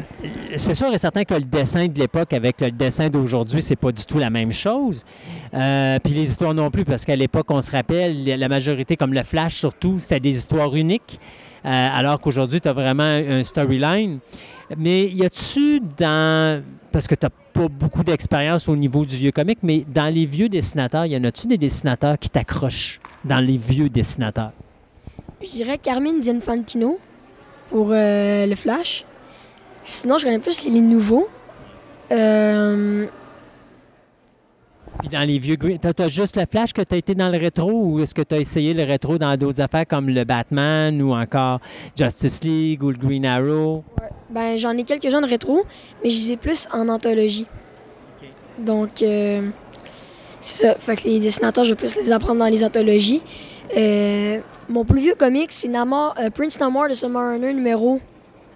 c'est 0.55 0.73
sûr 0.73 0.93
et 0.93 0.97
certain 0.97 1.23
que 1.23 1.33
le 1.33 1.41
dessin 1.41 1.87
de 1.87 1.99
l'époque 1.99 2.31
avec 2.33 2.61
le 2.61 2.71
dessin 2.71 3.09
d'aujourd'hui, 3.09 3.61
c'est 3.61 3.75
pas 3.75 3.91
du 3.91 4.05
tout 4.05 4.17
la 4.17 4.29
même 4.29 4.51
chose. 4.51 5.03
Euh, 5.53 5.97
puis 6.03 6.13
les 6.13 6.29
histoires 6.29 6.53
non 6.53 6.71
plus, 6.71 6.85
parce 6.85 7.05
qu'à 7.05 7.15
l'époque, 7.15 7.47
on 7.49 7.61
se 7.61 7.71
rappelle, 7.71 8.25
la 8.25 8.47
majorité, 8.47 8.95
comme 8.95 9.13
le 9.13 9.23
Flash 9.23 9.55
surtout, 9.55 9.99
c'était 9.99 10.19
des 10.19 10.37
histoires 10.37 10.73
uniques, 10.75 11.19
euh, 11.65 11.69
alors 11.69 12.19
qu'aujourd'hui, 12.19 12.61
tu 12.61 12.67
as 12.67 12.73
vraiment 12.73 13.03
un 13.03 13.43
storyline. 13.43 14.19
Mais 14.77 15.07
y 15.07 15.23
a-tu 15.25 15.81
dans. 15.97 16.63
Parce 16.91 17.07
que 17.07 17.15
tu 17.15 17.25
n'as 17.25 17.29
pas 17.53 17.67
beaucoup 17.67 18.03
d'expérience 18.03 18.69
au 18.69 18.75
niveau 18.75 19.05
du 19.05 19.17
vieux 19.17 19.31
comique, 19.31 19.59
mais 19.61 19.83
dans 19.93 20.13
les 20.13 20.25
vieux 20.25 20.47
dessinateurs, 20.47 21.05
y 21.05 21.17
en 21.17 21.23
a-tu 21.25 21.47
des 21.47 21.57
dessinateurs 21.57 22.17
qui 22.17 22.29
t'accrochent 22.29 23.01
dans 23.25 23.39
les 23.39 23.57
vieux 23.57 23.89
dessinateurs? 23.89 24.53
Je 25.45 25.51
dirais 25.51 25.77
Carmine 25.77 26.23
Gianfantino 26.23 26.97
pour 27.69 27.89
euh, 27.91 28.45
le 28.47 28.55
Flash. 28.55 29.05
Sinon, 29.83 30.17
je 30.17 30.25
connais 30.25 30.39
plus 30.39 30.67
les 30.67 30.81
nouveaux. 30.81 31.27
Euh... 32.11 33.05
Puis 34.99 35.09
dans 35.09 35.27
les 35.27 35.37
vieux 35.37 35.57
Tu 35.57 36.01
as, 36.01 36.07
juste 36.07 36.35
le 36.37 36.45
Flash 36.49 36.73
que 36.73 36.81
tu 36.81 36.95
as 36.95 36.97
été 36.97 37.13
dans 37.13 37.29
le 37.29 37.37
rétro 37.37 37.69
ou 37.69 37.99
est-ce 37.99 38.15
que 38.15 38.23
tu 38.23 38.33
as 38.33 38.39
essayé 38.39 38.73
le 38.73 38.83
rétro 38.83 39.19
dans 39.19 39.35
d'autres 39.37 39.61
affaires 39.61 39.85
comme 39.85 40.09
le 40.09 40.23
Batman 40.23 40.99
ou 41.01 41.13
encore 41.13 41.59
Justice 41.95 42.43
League 42.43 42.81
ou 42.81 42.89
le 42.89 42.97
Green 42.97 43.25
Arrow? 43.25 43.83
Ben, 44.31 44.57
j'en 44.57 44.75
ai 44.75 44.83
quelques-uns 44.83 45.21
de 45.21 45.27
rétro, 45.27 45.63
mais 46.03 46.09
je 46.09 46.19
les 46.21 46.31
ai 46.33 46.37
plus 46.37 46.67
en 46.73 46.89
anthologie. 46.89 47.45
Donc, 48.57 49.03
euh, 49.03 49.49
c'est 50.39 50.65
ça. 50.65 50.75
Fait 50.75 50.95
que 50.95 51.03
les 51.03 51.19
dessinateurs, 51.19 51.65
je 51.65 51.71
vais 51.71 51.75
plus 51.75 51.95
les 51.97 52.11
apprendre 52.11 52.39
dans 52.39 52.47
les 52.47 52.63
anthologies. 52.63 53.21
Euh, 53.77 54.39
mon 54.69 54.85
plus 54.85 54.99
vieux 54.99 55.15
comic, 55.15 55.51
c'est 55.51 55.67
Namor, 55.67 56.15
euh, 56.19 56.29
Prince 56.29 56.59
Namor 56.59 56.89
de 56.89 56.93
Submariner 56.93 57.53
numéro 57.53 57.99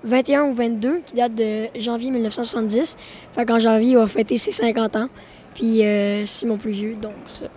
21 0.04 0.44
ou 0.44 0.54
22, 0.54 1.02
qui 1.06 1.16
date 1.16 1.36
de 1.36 1.68
janvier 1.78 2.12
1970. 2.12 2.98
Fait 3.32 3.46
qu'en 3.46 3.60
janvier, 3.60 3.92
il 3.92 3.98
va 3.98 4.08
fêter 4.08 4.38
ses 4.38 4.52
50 4.52 4.96
ans. 4.96 5.10
Puis 5.54 5.86
euh, 5.86 6.26
c'est 6.26 6.46
mon 6.46 6.58
plus 6.58 6.72
vieux, 6.72 6.96
donc 6.96 7.14
ça. 7.26 7.48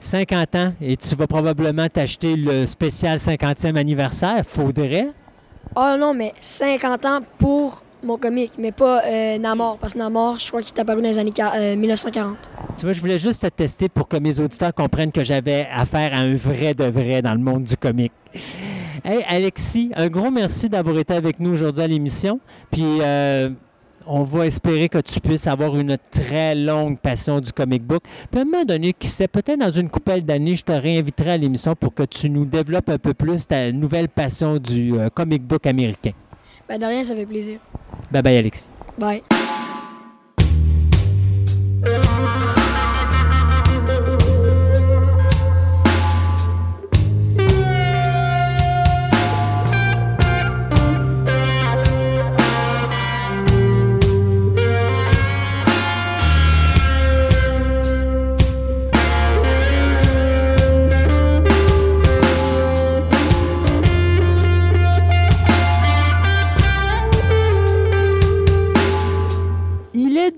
50 0.00 0.54
ans 0.54 0.72
et 0.80 0.96
tu 0.96 1.14
vas 1.14 1.26
probablement 1.26 1.88
t'acheter 1.88 2.36
le 2.36 2.66
spécial 2.66 3.18
50e 3.18 3.76
anniversaire. 3.76 4.42
Faudrait? 4.46 5.08
Oh 5.74 5.96
non, 5.98 6.14
mais 6.14 6.32
50 6.40 7.06
ans 7.06 7.20
pour 7.38 7.82
mon 8.06 8.16
comique, 8.16 8.52
mais 8.58 8.72
pas 8.72 9.02
euh, 9.04 9.38
Namor, 9.38 9.78
parce 9.78 9.92
que 9.92 9.98
Namor, 9.98 10.38
je 10.38 10.48
crois 10.48 10.62
qu'il 10.62 10.74
est 10.74 10.80
apparu 10.80 11.02
dans 11.02 11.08
les 11.08 11.18
années 11.18 11.32
euh, 11.38 11.76
1940. 11.76 12.36
Tu 12.78 12.84
vois, 12.86 12.92
je 12.92 13.00
voulais 13.00 13.18
juste 13.18 13.42
te 13.42 13.48
tester 13.48 13.88
pour 13.88 14.08
que 14.08 14.16
mes 14.16 14.40
auditeurs 14.40 14.72
comprennent 14.72 15.12
que 15.12 15.24
j'avais 15.24 15.66
affaire 15.72 16.14
à 16.14 16.18
un 16.18 16.34
vrai 16.34 16.74
de 16.74 16.84
vrai 16.84 17.20
dans 17.22 17.34
le 17.34 17.40
monde 17.40 17.64
du 17.64 17.76
comique. 17.76 18.12
Hey, 19.04 19.24
Alexis, 19.28 19.90
un 19.94 20.08
gros 20.08 20.30
merci 20.30 20.68
d'avoir 20.68 20.96
été 20.98 21.14
avec 21.14 21.38
nous 21.40 21.50
aujourd'hui 21.52 21.82
à 21.82 21.86
l'émission. 21.86 22.40
Puis, 22.70 22.98
euh, 23.00 23.50
on 24.06 24.22
va 24.22 24.46
espérer 24.46 24.88
que 24.88 24.98
tu 24.98 25.20
puisses 25.20 25.46
avoir 25.46 25.76
une 25.76 25.98
très 26.10 26.54
longue 26.54 26.98
passion 26.98 27.40
du 27.40 27.52
comic 27.52 27.82
book. 27.82 28.02
Puis 28.30 28.38
à 28.38 28.42
un 28.42 28.44
moment 28.44 28.64
donné, 28.64 28.92
qui 28.92 29.08
sait, 29.08 29.28
peut-être 29.28 29.58
dans 29.58 29.70
une 29.70 29.90
coupelle 29.90 30.24
d'années, 30.24 30.54
je 30.54 30.62
te 30.62 30.72
réinviterai 30.72 31.32
à 31.32 31.36
l'émission 31.36 31.74
pour 31.74 31.92
que 31.92 32.04
tu 32.04 32.30
nous 32.30 32.44
développes 32.44 32.88
un 32.88 32.98
peu 32.98 33.14
plus 33.14 33.46
ta 33.46 33.72
nouvelle 33.72 34.08
passion 34.08 34.58
du 34.58 34.98
euh, 34.98 35.08
comic 35.08 35.42
book 35.42 35.66
américain. 35.66 36.12
Ben 36.68 36.78
de 36.78 36.84
rien, 36.86 37.04
ça 37.04 37.14
fait 37.14 37.26
plaisir. 37.26 37.60
Bye 38.10 38.22
bye, 38.22 38.36
Alexis. 38.36 38.68
Bye. 38.98 39.22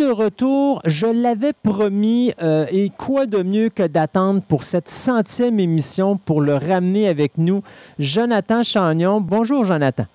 De 0.08 0.12
retour, 0.12 0.80
je 0.86 1.06
l'avais 1.06 1.52
promis, 1.52 2.32
euh, 2.40 2.64
et 2.70 2.88
quoi 2.88 3.26
de 3.26 3.42
mieux 3.42 3.68
que 3.68 3.86
d'attendre 3.86 4.40
pour 4.40 4.62
cette 4.62 4.88
centième 4.88 5.60
émission 5.60 6.16
pour 6.16 6.40
le 6.40 6.54
ramener 6.54 7.08
avec 7.08 7.36
nous, 7.36 7.62
Jonathan 7.98 8.62
Chagnon. 8.62 9.20
Bonjour, 9.20 9.66
Jonathan. 9.66 10.06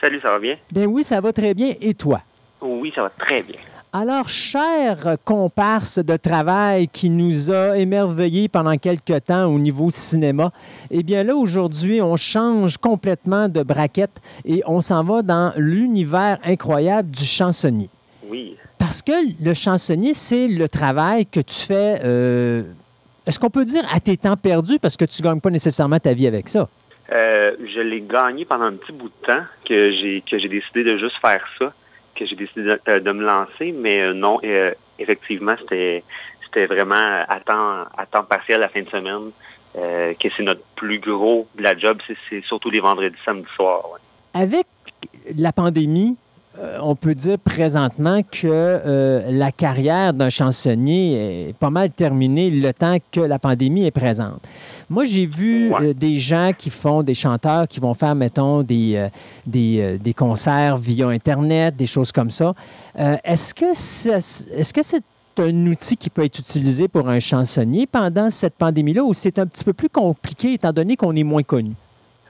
Salut, 0.00 0.18
ça 0.22 0.30
va 0.30 0.38
bien? 0.38 0.56
Ben 0.72 0.86
oui, 0.86 1.04
ça 1.04 1.20
va 1.20 1.34
très 1.34 1.52
bien. 1.52 1.74
Et 1.82 1.92
toi? 1.92 2.22
Oui, 2.62 2.90
ça 2.94 3.02
va 3.02 3.10
très 3.10 3.42
bien. 3.42 3.56
Alors, 3.92 4.30
cher 4.30 5.16
comparse 5.26 5.98
de 5.98 6.16
travail 6.16 6.88
qui 6.88 7.10
nous 7.10 7.50
a 7.50 7.76
émerveillés 7.76 8.48
pendant 8.48 8.78
quelques 8.78 9.24
temps 9.24 9.44
au 9.44 9.58
niveau 9.58 9.90
cinéma, 9.90 10.52
eh 10.90 11.02
bien 11.02 11.22
là, 11.22 11.36
aujourd'hui, 11.36 12.00
on 12.00 12.16
change 12.16 12.78
complètement 12.78 13.50
de 13.50 13.62
braquette 13.62 14.22
et 14.46 14.62
on 14.66 14.80
s'en 14.80 15.04
va 15.04 15.20
dans 15.20 15.52
l'univers 15.58 16.38
incroyable 16.44 17.10
du 17.10 17.24
chansonnier. 17.24 17.90
Oui. 18.26 18.56
Parce 18.84 19.00
que 19.00 19.12
le 19.42 19.54
chansonnier, 19.54 20.12
c'est 20.12 20.46
le 20.46 20.68
travail 20.68 21.24
que 21.24 21.40
tu 21.40 21.54
fais, 21.54 22.00
euh, 22.04 22.64
est-ce 23.26 23.40
qu'on 23.40 23.48
peut 23.48 23.64
dire 23.64 23.82
à 23.90 23.98
tes 23.98 24.14
temps 24.18 24.36
perdus, 24.36 24.78
parce 24.78 24.98
que 24.98 25.06
tu 25.06 25.22
ne 25.22 25.28
gagnes 25.28 25.40
pas 25.40 25.48
nécessairement 25.48 25.98
ta 25.98 26.12
vie 26.12 26.26
avec 26.26 26.50
ça? 26.50 26.68
Euh, 27.10 27.52
je 27.74 27.80
l'ai 27.80 28.02
gagné 28.02 28.44
pendant 28.44 28.66
un 28.66 28.74
petit 28.74 28.92
bout 28.92 29.08
de 29.08 29.26
temps 29.26 29.40
que 29.66 29.90
j'ai 29.90 30.22
que 30.30 30.38
j'ai 30.38 30.48
décidé 30.50 30.84
de 30.84 30.98
juste 30.98 31.16
faire 31.18 31.42
ça, 31.58 31.72
que 32.14 32.26
j'ai 32.26 32.36
décidé 32.36 32.62
de, 32.62 32.80
euh, 32.88 33.00
de 33.00 33.12
me 33.12 33.24
lancer, 33.24 33.72
mais 33.72 34.12
non, 34.12 34.38
euh, 34.44 34.72
effectivement, 34.98 35.54
c'était 35.58 36.04
c'était 36.44 36.66
vraiment 36.66 37.24
à 37.26 37.40
temps 37.40 37.86
à 37.96 38.04
temps 38.04 38.24
partiel 38.24 38.60
la 38.60 38.68
fin 38.68 38.82
de 38.82 38.90
semaine, 38.90 39.30
euh, 39.78 40.12
que 40.20 40.28
c'est 40.36 40.42
notre 40.42 40.60
plus 40.76 40.98
gros 40.98 41.48
de 41.56 41.62
la 41.62 41.74
job, 41.74 42.00
c'est- 42.06 42.18
c'est 42.28 42.42
surtout 42.44 42.68
les 42.68 42.80
vendredis, 42.80 43.16
samedi 43.24 43.48
soir. 43.56 43.80
ouais. 43.90 44.00
Avec 44.42 44.66
la 45.38 45.52
pandémie, 45.54 46.18
euh, 46.60 46.78
on 46.82 46.94
peut 46.94 47.14
dire 47.14 47.38
présentement 47.38 48.22
que 48.22 48.46
euh, 48.46 49.22
la 49.30 49.50
carrière 49.50 50.12
d'un 50.12 50.28
chansonnier 50.30 51.48
est 51.48 51.56
pas 51.56 51.70
mal 51.70 51.90
terminée 51.90 52.50
le 52.50 52.72
temps 52.72 52.96
que 53.10 53.20
la 53.20 53.38
pandémie 53.38 53.86
est 53.86 53.90
présente. 53.90 54.40
Moi, 54.88 55.04
j'ai 55.04 55.26
vu 55.26 55.72
Ouais. 55.72 55.88
euh, 55.88 55.94
des 55.94 56.16
gens 56.16 56.52
qui 56.56 56.70
font, 56.70 57.02
des 57.02 57.14
chanteurs 57.14 57.66
qui 57.66 57.80
vont 57.80 57.94
faire, 57.94 58.14
mettons, 58.14 58.62
des, 58.62 59.08
des, 59.46 59.98
des 59.98 60.14
concerts 60.14 60.76
via 60.76 61.08
Internet, 61.08 61.74
des 61.76 61.86
choses 61.86 62.12
comme 62.12 62.30
ça. 62.30 62.54
Est-ce 63.24 63.54
que 63.54 63.74
ça- 63.74 64.18
est-ce 64.18 64.72
que 64.72 64.82
c'est 64.82 65.02
un 65.38 65.66
outil 65.66 65.96
qui 65.96 66.10
peut 66.10 66.22
être 66.24 66.38
utilisé 66.38 66.86
pour 66.86 67.08
un 67.08 67.18
chansonnier 67.18 67.86
pendant 67.88 68.30
cette 68.30 68.54
pandémie-là 68.54 69.02
ou 69.02 69.12
c'est 69.12 69.38
un 69.40 69.46
petit 69.46 69.64
peu 69.64 69.72
plus 69.72 69.88
compliqué 69.88 70.52
étant 70.52 70.72
donné 70.72 70.96
qu'on 70.96 71.16
est 71.16 71.24
moins 71.24 71.42
connu? 71.42 71.72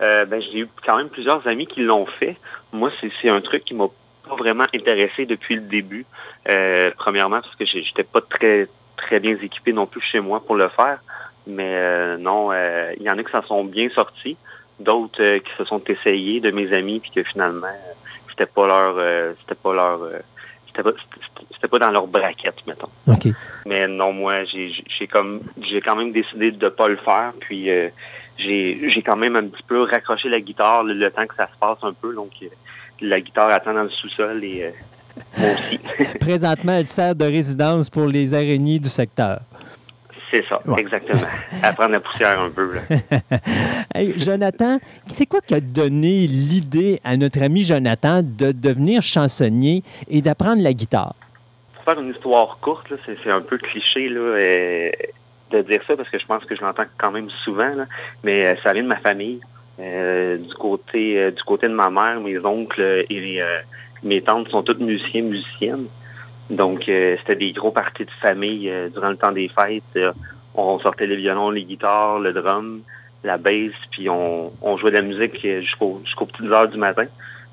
Euh, 0.00 0.24
ben, 0.24 0.40
j'ai 0.40 0.60
eu 0.60 0.68
quand 0.86 0.96
même 0.96 1.08
plusieurs 1.08 1.46
amis 1.46 1.66
qui 1.66 1.82
l'ont 1.82 2.06
fait. 2.06 2.36
Moi, 2.72 2.90
c'est 3.00 3.10
c'est 3.20 3.28
un 3.28 3.40
truc 3.42 3.64
qui 3.64 3.74
m'a 3.74 3.86
pas 4.28 4.34
vraiment 4.36 4.64
intéressé 4.74 5.26
depuis 5.26 5.56
le 5.56 5.62
début. 5.62 6.06
Euh, 6.48 6.90
premièrement, 6.96 7.40
parce 7.40 7.54
que 7.56 7.64
j'étais 7.64 8.04
pas 8.04 8.20
très 8.20 8.68
très 8.96 9.20
bien 9.20 9.36
équipé 9.36 9.72
non 9.72 9.86
plus 9.86 10.00
chez 10.00 10.20
moi 10.20 10.40
pour 10.44 10.56
le 10.56 10.68
faire. 10.68 10.98
Mais 11.46 11.72
euh, 11.74 12.16
non, 12.16 12.50
euh, 12.52 12.92
il 12.96 13.02
y 13.02 13.10
en 13.10 13.18
a 13.18 13.22
qui 13.24 13.30
s'en 13.30 13.42
sont 13.42 13.64
bien 13.64 13.88
sortis, 13.90 14.36
d'autres 14.80 15.22
euh, 15.22 15.38
qui 15.40 15.52
se 15.58 15.64
sont 15.64 15.82
essayés 15.88 16.40
de 16.40 16.50
mes 16.50 16.72
amis 16.72 17.00
puis 17.00 17.10
que 17.10 17.22
finalement 17.22 17.66
euh, 17.66 17.92
c'était 18.30 18.46
pas 18.46 18.66
leur 18.66 18.94
euh, 18.98 19.32
c'était 19.40 19.54
pas 19.60 19.74
leur 19.74 20.02
euh, 20.02 20.18
c'était 20.68 20.82
pas 20.82 20.90
c'était- 21.52 21.68
pas 21.68 21.78
dans 21.78 21.90
leur 21.90 22.06
braquette, 22.06 22.66
mettons. 22.66 22.90
OK. 23.08 23.28
Mais 23.64 23.88
non, 23.88 24.12
moi, 24.12 24.44
j'ai 24.44 24.70
j'ai 24.86 25.06
comme 25.06 25.40
j'ai 25.62 25.80
quand 25.80 25.96
même 25.96 26.12
décidé 26.12 26.50
de 26.50 26.68
pas 26.68 26.88
le 26.88 26.96
faire. 26.96 27.32
Puis 27.40 27.70
euh, 27.70 27.88
j'ai 28.36 28.90
j'ai 28.90 29.02
quand 29.02 29.16
même 29.16 29.34
un 29.36 29.46
petit 29.46 29.62
peu 29.62 29.82
raccroché 29.82 30.28
la 30.28 30.40
guitare 30.40 30.82
le, 30.84 30.92
le 30.92 31.10
temps 31.10 31.26
que 31.26 31.34
ça 31.34 31.46
se 31.52 31.58
passe 31.58 31.78
un 31.82 31.92
peu. 31.94 32.14
Donc 32.14 32.32
euh, 32.42 32.46
la 33.00 33.20
guitare 33.20 33.50
attend 33.52 33.74
dans 33.74 33.82
le 33.84 33.90
sous-sol 33.90 34.42
et 34.44 34.64
euh, 34.64 34.70
moi 35.38 35.48
aussi. 35.52 35.78
Présentement, 36.20 36.72
elle 36.72 36.86
sert 36.86 37.14
de 37.14 37.24
résidence 37.24 37.90
pour 37.90 38.06
les 38.06 38.34
araignées 38.34 38.78
du 38.78 38.88
secteur. 38.88 39.40
C'est 40.30 40.44
ça, 40.48 40.60
Ouais. 40.66 40.80
exactement. 40.80 41.20
À 41.62 41.72
prendre 41.72 41.92
la 41.92 42.00
poussière 42.00 42.40
un 42.40 42.50
peu. 42.50 42.74
Là. 42.74 42.80
Hey, 43.94 44.18
Jonathan, 44.18 44.80
c'est 45.06 45.26
quoi 45.26 45.40
qui 45.40 45.54
a 45.54 45.60
donné 45.60 46.26
l'idée 46.26 47.00
à 47.04 47.16
notre 47.16 47.40
ami 47.42 47.62
Jonathan 47.62 48.22
de 48.24 48.50
devenir 48.50 49.02
chansonnier 49.02 49.84
et 50.08 50.20
d'apprendre 50.20 50.60
la 50.62 50.72
guitare? 50.72 51.14
Pour 51.74 51.84
faire 51.84 52.00
une 52.02 52.10
histoire 52.10 52.58
courte, 52.60 52.92
c'est 53.06 53.30
un 53.30 53.40
peu 53.42 53.56
cliché 53.58 54.08
là, 54.08 54.18
euh, 54.20 54.90
de 55.52 55.62
dire 55.62 55.80
ça 55.86 55.96
parce 55.96 56.08
que 56.08 56.18
je 56.18 56.26
pense 56.26 56.44
que 56.44 56.56
je 56.56 56.62
l'entends 56.62 56.86
quand 56.98 57.12
même 57.12 57.30
souvent. 57.44 57.72
Là, 57.72 57.84
mais 58.24 58.46
euh, 58.46 58.54
ça 58.64 58.72
vient 58.72 58.82
de 58.82 58.88
ma 58.88 58.96
famille. 58.98 59.38
Euh, 59.80 60.36
du 60.36 60.54
côté 60.54 61.18
euh, 61.18 61.30
du 61.32 61.42
côté 61.42 61.66
de 61.68 61.74
ma 61.74 61.90
mère, 61.90 62.20
mes 62.20 62.38
oncles 62.38 63.04
et 63.10 63.42
euh, 63.42 63.58
mes 64.04 64.22
tantes 64.22 64.48
sont 64.48 64.62
toutes 64.62 64.80
musiciens, 64.80 65.22
musiciennes. 65.22 65.86
Donc 66.50 66.88
euh, 66.88 67.16
c'était 67.18 67.36
des 67.36 67.52
gros 67.52 67.72
parties 67.72 68.04
de 68.04 68.10
famille 68.20 68.70
euh, 68.70 68.88
durant 68.88 69.10
le 69.10 69.16
temps 69.16 69.32
des 69.32 69.48
fêtes. 69.48 69.82
Euh, 69.96 70.12
on 70.54 70.78
sortait 70.78 71.08
les 71.08 71.16
violons, 71.16 71.50
les 71.50 71.64
guitares, 71.64 72.20
le 72.20 72.32
drum, 72.32 72.82
la 73.24 73.36
bass, 73.36 73.72
puis 73.90 74.08
on, 74.08 74.52
on 74.62 74.76
jouait 74.76 74.92
de 74.92 74.96
la 74.96 75.02
musique 75.02 75.44
euh, 75.44 75.60
jusqu'au 75.60 76.00
jusqu'aux 76.04 76.26
petites 76.26 76.46
heures 76.46 76.68
du 76.68 76.78
matin. 76.78 77.06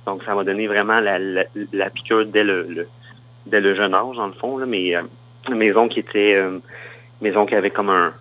Donc 0.05 0.23
ça 0.23 0.36
m'a 0.36 0.43
donné 0.43 0.67
vraiment 0.67 0.99
la, 0.99 1.17
la, 1.17 1.43
la 1.73 1.89
piqûre 1.89 2.25
dès 2.27 2.43
le, 2.43 2.88
dès 3.47 3.62
le 3.62 3.75
jeune 3.75 3.95
âge, 3.95 4.15
dans 4.15 4.27
le 4.27 4.34
fond. 4.34 4.57
Là, 4.57 4.67
mais 4.67 4.93
mes 5.49 5.75
oncles 5.75 5.99
étaient 5.99 6.39
mes 7.21 7.36
oncles 7.36 7.55
avaient 7.55 7.69
comme 7.69 7.89
un, 7.89 8.13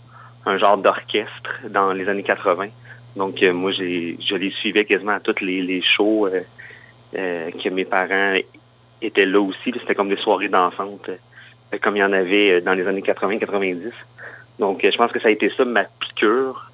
un 0.46 0.58
genre 0.58 0.78
d'orchestre 0.78 1.60
dans 1.70 1.92
les 1.92 2.08
années 2.08 2.22
80. 2.22 2.66
Donc 3.16 3.42
euh, 3.42 3.52
moi 3.52 3.72
j'ai 3.72 4.16
je 4.20 4.34
les 4.36 4.50
suivais 4.50 4.84
quasiment 4.84 5.12
à 5.12 5.20
tous 5.20 5.40
les, 5.40 5.62
les 5.62 5.82
shows 5.82 6.26
euh, 6.26 6.40
euh, 7.16 7.50
que 7.50 7.68
mes 7.70 7.84
parents 7.84 8.34
étaient 9.02 9.26
là 9.26 9.40
aussi. 9.40 9.72
C'était 9.78 9.94
comme 9.94 10.08
des 10.08 10.16
soirées 10.16 10.48
d'enfance, 10.48 11.00
euh, 11.08 11.78
comme 11.82 11.96
il 11.96 12.00
y 12.00 12.04
en 12.04 12.12
avait 12.12 12.52
euh, 12.52 12.60
dans 12.60 12.74
les 12.74 12.86
années 12.86 13.00
80-90. 13.00 13.90
Donc 14.58 14.80
je 14.84 14.96
pense 14.96 15.10
que 15.10 15.18
ça 15.18 15.28
a 15.28 15.30
été 15.30 15.50
ça 15.56 15.64
ma 15.64 15.84
piqûre. 15.84 16.70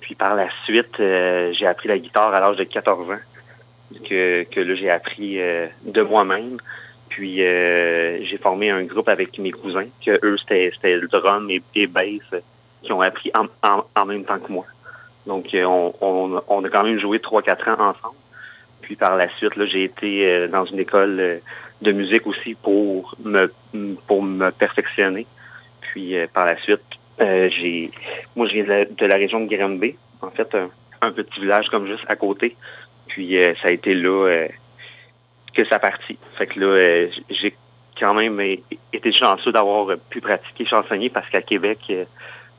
Puis 0.00 0.14
par 0.14 0.34
la 0.34 0.48
suite, 0.64 0.96
j'ai 0.98 1.66
appris 1.66 1.88
la 1.88 1.98
guitare 1.98 2.32
à 2.34 2.38
l'âge 2.38 2.56
de 2.56 2.64
14 2.64 3.10
ans. 3.10 3.18
Que, 4.08 4.44
que 4.44 4.60
là 4.60 4.74
j'ai 4.74 4.90
appris 4.90 5.38
de 5.38 6.02
moi-même. 6.02 6.58
Puis 7.08 7.36
j'ai 7.36 8.38
formé 8.40 8.70
un 8.70 8.84
groupe 8.84 9.08
avec 9.08 9.38
mes 9.38 9.50
cousins, 9.50 9.86
que 10.04 10.18
eux 10.22 10.36
c'était 10.36 10.96
le 10.96 11.08
drum 11.08 11.50
et, 11.50 11.62
et 11.74 11.86
bass 11.86 12.20
qui 12.82 12.92
ont 12.92 13.00
appris 13.00 13.32
en, 13.34 13.46
en 13.96 14.04
même 14.04 14.24
temps 14.24 14.38
que 14.38 14.52
moi. 14.52 14.66
Donc 15.26 15.54
euh, 15.54 15.64
on, 15.64 15.94
on, 16.00 16.42
on 16.48 16.64
a 16.64 16.68
quand 16.68 16.84
même 16.84 16.98
joué 16.98 17.18
3-4 17.18 17.70
ans 17.70 17.90
ensemble. 17.90 18.16
Puis 18.82 18.96
par 18.96 19.16
la 19.16 19.28
suite, 19.36 19.56
là, 19.56 19.66
j'ai 19.66 19.84
été 19.84 20.28
euh, 20.28 20.48
dans 20.48 20.64
une 20.64 20.78
école 20.78 21.16
euh, 21.18 21.38
de 21.80 21.92
musique 21.92 22.26
aussi 22.26 22.54
pour 22.54 23.14
me 23.24 23.52
pour 24.06 24.22
me 24.22 24.50
perfectionner. 24.50 25.26
Puis 25.80 26.14
par 26.32 26.44
la 26.44 26.56
suite, 26.58 26.80
j'ai 27.18 27.90
moi 28.36 28.46
je 28.46 28.54
viens 28.54 28.64
de 28.64 28.68
la, 28.68 28.84
de 28.84 29.06
la 29.06 29.14
région 29.16 29.40
de 29.40 29.54
Granby, 29.54 29.96
en 30.22 30.30
fait 30.30 30.56
un, 31.00 31.10
petit 31.10 31.40
village 31.40 31.68
comme 31.68 31.86
juste 31.86 32.04
à 32.08 32.16
côté. 32.16 32.56
Puis 33.06 33.36
ça 33.60 33.68
a 33.68 33.70
été 33.70 33.94
là 33.94 34.46
que 35.54 35.64
ça 35.66 35.78
partit. 35.78 36.18
Fait 36.36 36.46
que 36.46 36.58
là, 36.58 37.08
j'ai 37.30 37.54
quand 38.00 38.14
même 38.14 38.40
été 38.40 39.12
chanceux 39.12 39.52
d'avoir 39.52 39.96
pu 40.10 40.20
pratiquer 40.20 40.64
chansonnier 40.64 41.10
parce 41.10 41.28
qu'à 41.28 41.42
Québec, 41.42 41.92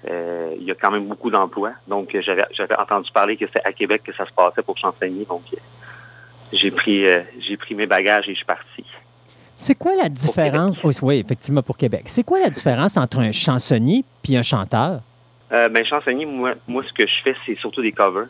il 0.08 0.64
y 0.64 0.72
a 0.72 0.76
quand 0.76 0.92
même 0.92 1.06
beaucoup 1.06 1.30
d'emplois. 1.30 1.74
Donc, 1.88 2.16
j'avais 2.22 2.76
entendu 2.76 3.12
parler 3.12 3.38
que 3.38 3.46
c'est 3.52 3.64
à 3.66 3.74
Québec 3.74 4.02
que 4.04 4.14
ça 4.14 4.26
se 4.26 4.32
passait 4.32 4.62
pour 4.62 4.78
chansonnier. 4.78 5.26
Donc, 5.26 5.44
j'ai 6.54 6.72
pris, 6.72 7.06
j'ai 7.40 7.58
pris 7.58 7.76
mes 7.76 7.88
bagages 7.88 8.28
et 8.28 8.32
je 8.32 8.38
suis 8.38 8.46
parti. 8.46 8.86
C'est 9.56 9.76
quoi 9.76 9.96
la 9.96 10.10
différence? 10.10 10.80
oui, 11.02 11.20
effectivement, 11.20 11.64
pour 11.64 11.78
Québec. 11.78 12.04
C'est 12.08 12.24
quoi 12.24 12.40
la 12.40 12.50
différence 12.50 12.98
entre 12.98 13.20
un 13.20 13.32
chansonnier 13.32 14.04
puis 14.22 14.36
un 14.36 14.42
chanteur? 14.42 15.00
Euh, 15.52 15.70
ben, 15.70 15.86
chansonnier, 15.86 16.26
moi, 16.26 16.54
moi, 16.68 16.84
ce 16.86 16.92
que 16.92 17.08
je 17.08 17.22
fais, 17.24 17.36
c'est 17.46 17.56
surtout 17.56 17.82
des 17.82 17.94
covers. 17.94 18.28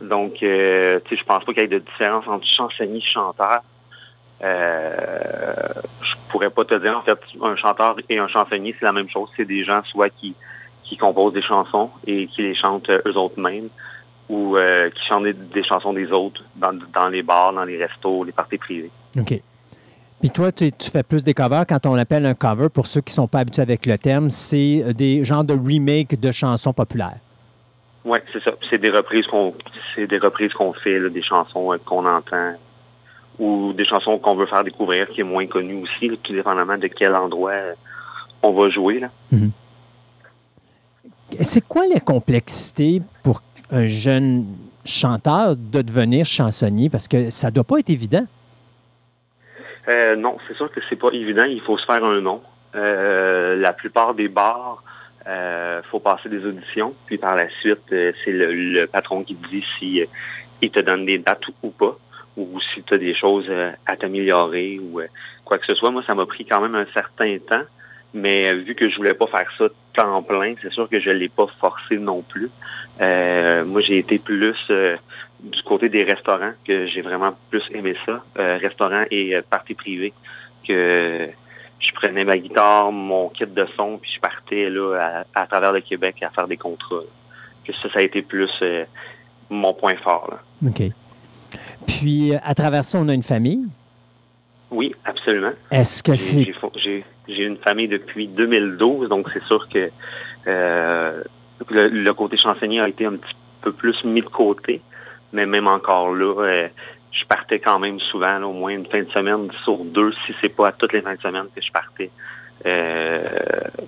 Donc, 0.00 0.42
euh, 0.42 1.00
tu 1.04 1.10
sais, 1.10 1.20
je 1.20 1.24
pense 1.24 1.44
pas 1.44 1.52
qu'il 1.52 1.62
y 1.62 1.64
ait 1.64 1.68
de 1.68 1.78
différence 1.78 2.26
entre 2.28 2.46
chansonnier 2.46 2.98
et 2.98 3.00
chanteur. 3.00 3.60
Euh, 4.44 4.86
je 6.02 6.14
pourrais 6.28 6.50
pas 6.50 6.64
te 6.64 6.74
dire, 6.74 6.96
en 6.96 7.02
fait, 7.02 7.18
un 7.42 7.56
chanteur 7.56 7.96
et 8.08 8.18
un 8.18 8.28
chansonnier, 8.28 8.74
c'est 8.78 8.84
la 8.84 8.92
même 8.92 9.08
chose. 9.08 9.30
C'est 9.36 9.44
des 9.44 9.64
gens 9.64 9.82
soit 9.84 10.10
qui, 10.10 10.34
qui 10.92 10.98
composent 10.98 11.32
des 11.32 11.42
chansons 11.42 11.88
et 12.06 12.26
qui 12.26 12.42
les 12.42 12.54
chantent 12.54 12.90
eux 12.90 13.16
autres 13.16 13.40
mêmes, 13.40 13.68
ou 14.28 14.58
euh, 14.58 14.90
qui 14.90 15.02
chantent 15.06 15.24
des, 15.24 15.64
chansons 15.64 15.94
des 15.94 16.12
autres 16.12 16.44
dans, 16.56 16.78
dans 16.92 17.08
les 17.08 17.22
bars, 17.22 17.54
dans 17.54 17.64
les 17.64 17.82
restos, 17.82 18.24
les 18.24 18.32
parties 18.32 18.58
privées. 18.58 18.90
OK. 19.18 19.40
Puis 20.20 20.30
toi, 20.30 20.52
tu, 20.52 20.70
fais 20.92 21.02
plus 21.02 21.24
des 21.24 21.32
covers. 21.32 21.66
Quand 21.66 21.86
on 21.86 21.94
appelle 21.94 22.26
un 22.26 22.34
cover, 22.34 22.68
pour 22.68 22.86
ceux 22.86 23.00
qui 23.00 23.12
ne 23.12 23.14
sont 23.14 23.26
pas 23.26 23.40
habitués 23.40 23.62
avec 23.62 23.86
le 23.86 23.96
terme, 23.96 24.28
c'est 24.30 24.82
euh, 24.84 24.92
des 24.92 25.24
genres 25.24 25.44
de 25.44 25.54
remake 25.54 26.20
de 26.20 26.30
chansons 26.30 26.74
populaires. 26.74 27.18
Oui, 28.04 28.18
c'est 28.32 28.42
ça. 28.42 28.52
C'est 28.68 28.78
des 28.78 28.90
reprises 28.90 29.26
qu'on 29.26 29.54
c'est 29.94 30.06
des 30.06 30.18
reprises 30.18 30.52
qu'on 30.52 30.74
fait, 30.74 31.00
des 31.08 31.22
chansons 31.22 31.72
euh, 31.72 31.78
qu'on 31.84 32.04
entend 32.06 32.52
ou 33.38 33.72
des 33.72 33.86
chansons 33.86 34.18
qu'on 34.18 34.34
veut 34.34 34.46
faire 34.46 34.62
découvrir 34.62 35.08
qui 35.08 35.22
est 35.22 35.24
moins 35.24 35.46
connu 35.46 35.82
aussi, 35.82 36.10
tout 36.22 36.32
dépendamment 36.34 36.76
de 36.76 36.86
quel 36.88 37.14
endroit 37.14 37.52
euh, 37.52 37.72
on 38.42 38.52
va 38.52 38.68
jouer. 38.68 39.00
Là. 39.00 39.08
Mhm. 39.30 39.52
C'est 41.40 41.66
quoi 41.66 41.86
la 41.92 42.00
complexité 42.00 43.02
pour 43.22 43.42
un 43.70 43.86
jeune 43.86 44.46
chanteur 44.84 45.56
de 45.56 45.82
devenir 45.82 46.26
chansonnier? 46.26 46.90
Parce 46.90 47.08
que 47.08 47.30
ça 47.30 47.48
ne 47.48 47.52
doit 47.52 47.64
pas 47.64 47.78
être 47.78 47.90
évident. 47.90 48.26
Euh, 49.88 50.14
non, 50.16 50.36
c'est 50.46 50.56
sûr 50.56 50.70
que 50.70 50.80
c'est 50.88 50.96
pas 50.96 51.10
évident. 51.12 51.44
Il 51.44 51.60
faut 51.60 51.76
se 51.78 51.84
faire 51.84 52.04
un 52.04 52.20
nom. 52.20 52.40
Euh, 52.74 53.56
la 53.56 53.72
plupart 53.72 54.14
des 54.14 54.28
bars, 54.28 54.82
euh, 55.26 55.82
faut 55.82 56.00
passer 56.00 56.28
des 56.28 56.44
auditions. 56.44 56.94
Puis 57.06 57.18
par 57.18 57.36
la 57.36 57.48
suite, 57.48 57.92
euh, 57.92 58.12
c'est 58.24 58.32
le, 58.32 58.86
patron 58.86 59.22
qui 59.24 59.34
te 59.34 59.48
dit 59.48 59.64
si 59.78 60.70
te 60.70 60.80
donne 60.80 61.04
des 61.04 61.18
dates 61.18 61.44
ou, 61.62 61.70
pas, 61.70 61.96
ou 62.36 62.60
si 62.60 62.82
tu 62.82 62.94
as 62.94 62.98
des 62.98 63.14
choses 63.14 63.50
à 63.84 63.96
t'améliorer 63.96 64.78
ou 64.78 65.00
quoi 65.44 65.58
que 65.58 65.66
ce 65.66 65.74
soit. 65.74 65.90
Moi, 65.90 66.04
ça 66.06 66.14
m'a 66.14 66.24
pris 66.24 66.44
quand 66.44 66.60
même 66.60 66.76
un 66.76 66.86
certain 66.94 67.36
temps. 67.38 67.64
Mais 68.14 68.54
vu 68.54 68.74
que 68.74 68.88
je 68.88 68.96
voulais 68.96 69.14
pas 69.14 69.26
faire 69.26 69.50
ça 69.56 69.66
temps 69.94 70.22
plein, 70.22 70.54
c'est 70.60 70.72
sûr 70.72 70.88
que 70.88 71.00
je 71.00 71.10
l'ai 71.10 71.28
pas 71.28 71.46
forcé 71.58 71.98
non 71.98 72.22
plus. 72.22 72.50
moi, 73.00 73.80
j'ai 73.80 73.98
été 73.98 74.18
plus 74.18 74.54
du 75.42 75.62
côté 75.62 75.88
des 75.88 76.04
restaurants 76.04 76.52
que 76.64 76.86
j'ai 76.86 77.02
vraiment 77.02 77.32
plus 77.50 77.62
aimé 77.72 77.94
ça, 78.06 78.22
euh, 78.38 78.58
restaurants 78.58 79.04
et 79.10 79.34
euh, 79.34 79.42
parties 79.48 79.74
privées, 79.74 80.12
que 80.66 81.28
je 81.80 81.92
prenais 81.94 82.24
ma 82.24 82.38
guitare, 82.38 82.92
mon 82.92 83.28
kit 83.28 83.46
de 83.46 83.66
son, 83.76 83.98
puis 83.98 84.12
je 84.14 84.20
partais 84.20 84.70
là 84.70 85.24
à, 85.34 85.46
travers 85.46 85.72
le 85.72 85.80
Québec 85.80 86.22
à 86.22 86.30
faire 86.30 86.46
des 86.46 86.56
contrats. 86.56 87.02
Que 87.64 87.72
ça, 87.72 87.90
ça 87.92 87.98
a 87.98 88.02
été 88.02 88.22
plus 88.22 88.50
euh, 88.62 88.84
mon 89.50 89.74
point 89.74 89.96
fort. 89.96 90.28
Là. 90.30 90.68
OK. 90.68 90.82
Puis, 91.86 92.32
à 92.42 92.54
travers 92.54 92.84
ça, 92.84 92.98
on 92.98 93.08
a 93.08 93.12
une 93.12 93.22
famille? 93.22 93.66
Oui, 94.70 94.94
absolument. 95.04 95.52
Est-ce 95.70 96.02
que 96.02 96.14
c'est... 96.14 96.46
J'ai 97.28 97.44
une 97.44 97.56
famille 97.56 97.88
depuis 97.88 98.26
2012, 98.26 99.08
donc 99.08 99.28
c'est 99.32 99.42
sûr 99.44 99.68
que 99.68 99.90
le, 100.46 101.88
le, 101.88 102.14
côté 102.14 102.36
chansonnier 102.36 102.80
a 102.80 102.88
été 102.88 103.06
un 103.06 103.16
petit 103.16 103.34
peu 103.62 103.72
plus 103.72 104.04
mis 104.04 104.20
de 104.20 104.26
côté. 104.26 104.80
Mais 105.32 105.46
même 105.46 105.66
encore 105.66 106.14
là, 106.14 106.34
euh, 106.42 106.68
je 107.10 107.24
partais 107.24 107.58
quand 107.58 107.78
même 107.78 108.00
souvent, 108.00 108.42
au 108.42 108.52
moins 108.52 108.72
une 108.72 108.86
fin 108.86 109.02
de 109.02 109.08
semaine 109.08 109.48
sur 109.64 109.78
deux, 109.84 110.12
si 110.26 110.34
c'est 110.40 110.50
pas 110.50 110.68
à 110.68 110.72
toutes 110.72 110.92
les 110.92 111.00
fins 111.00 111.14
de 111.14 111.20
semaine 111.20 111.46
que 111.54 111.62
je 111.62 111.72
partais. 111.72 112.10
Euh, 112.66 113.22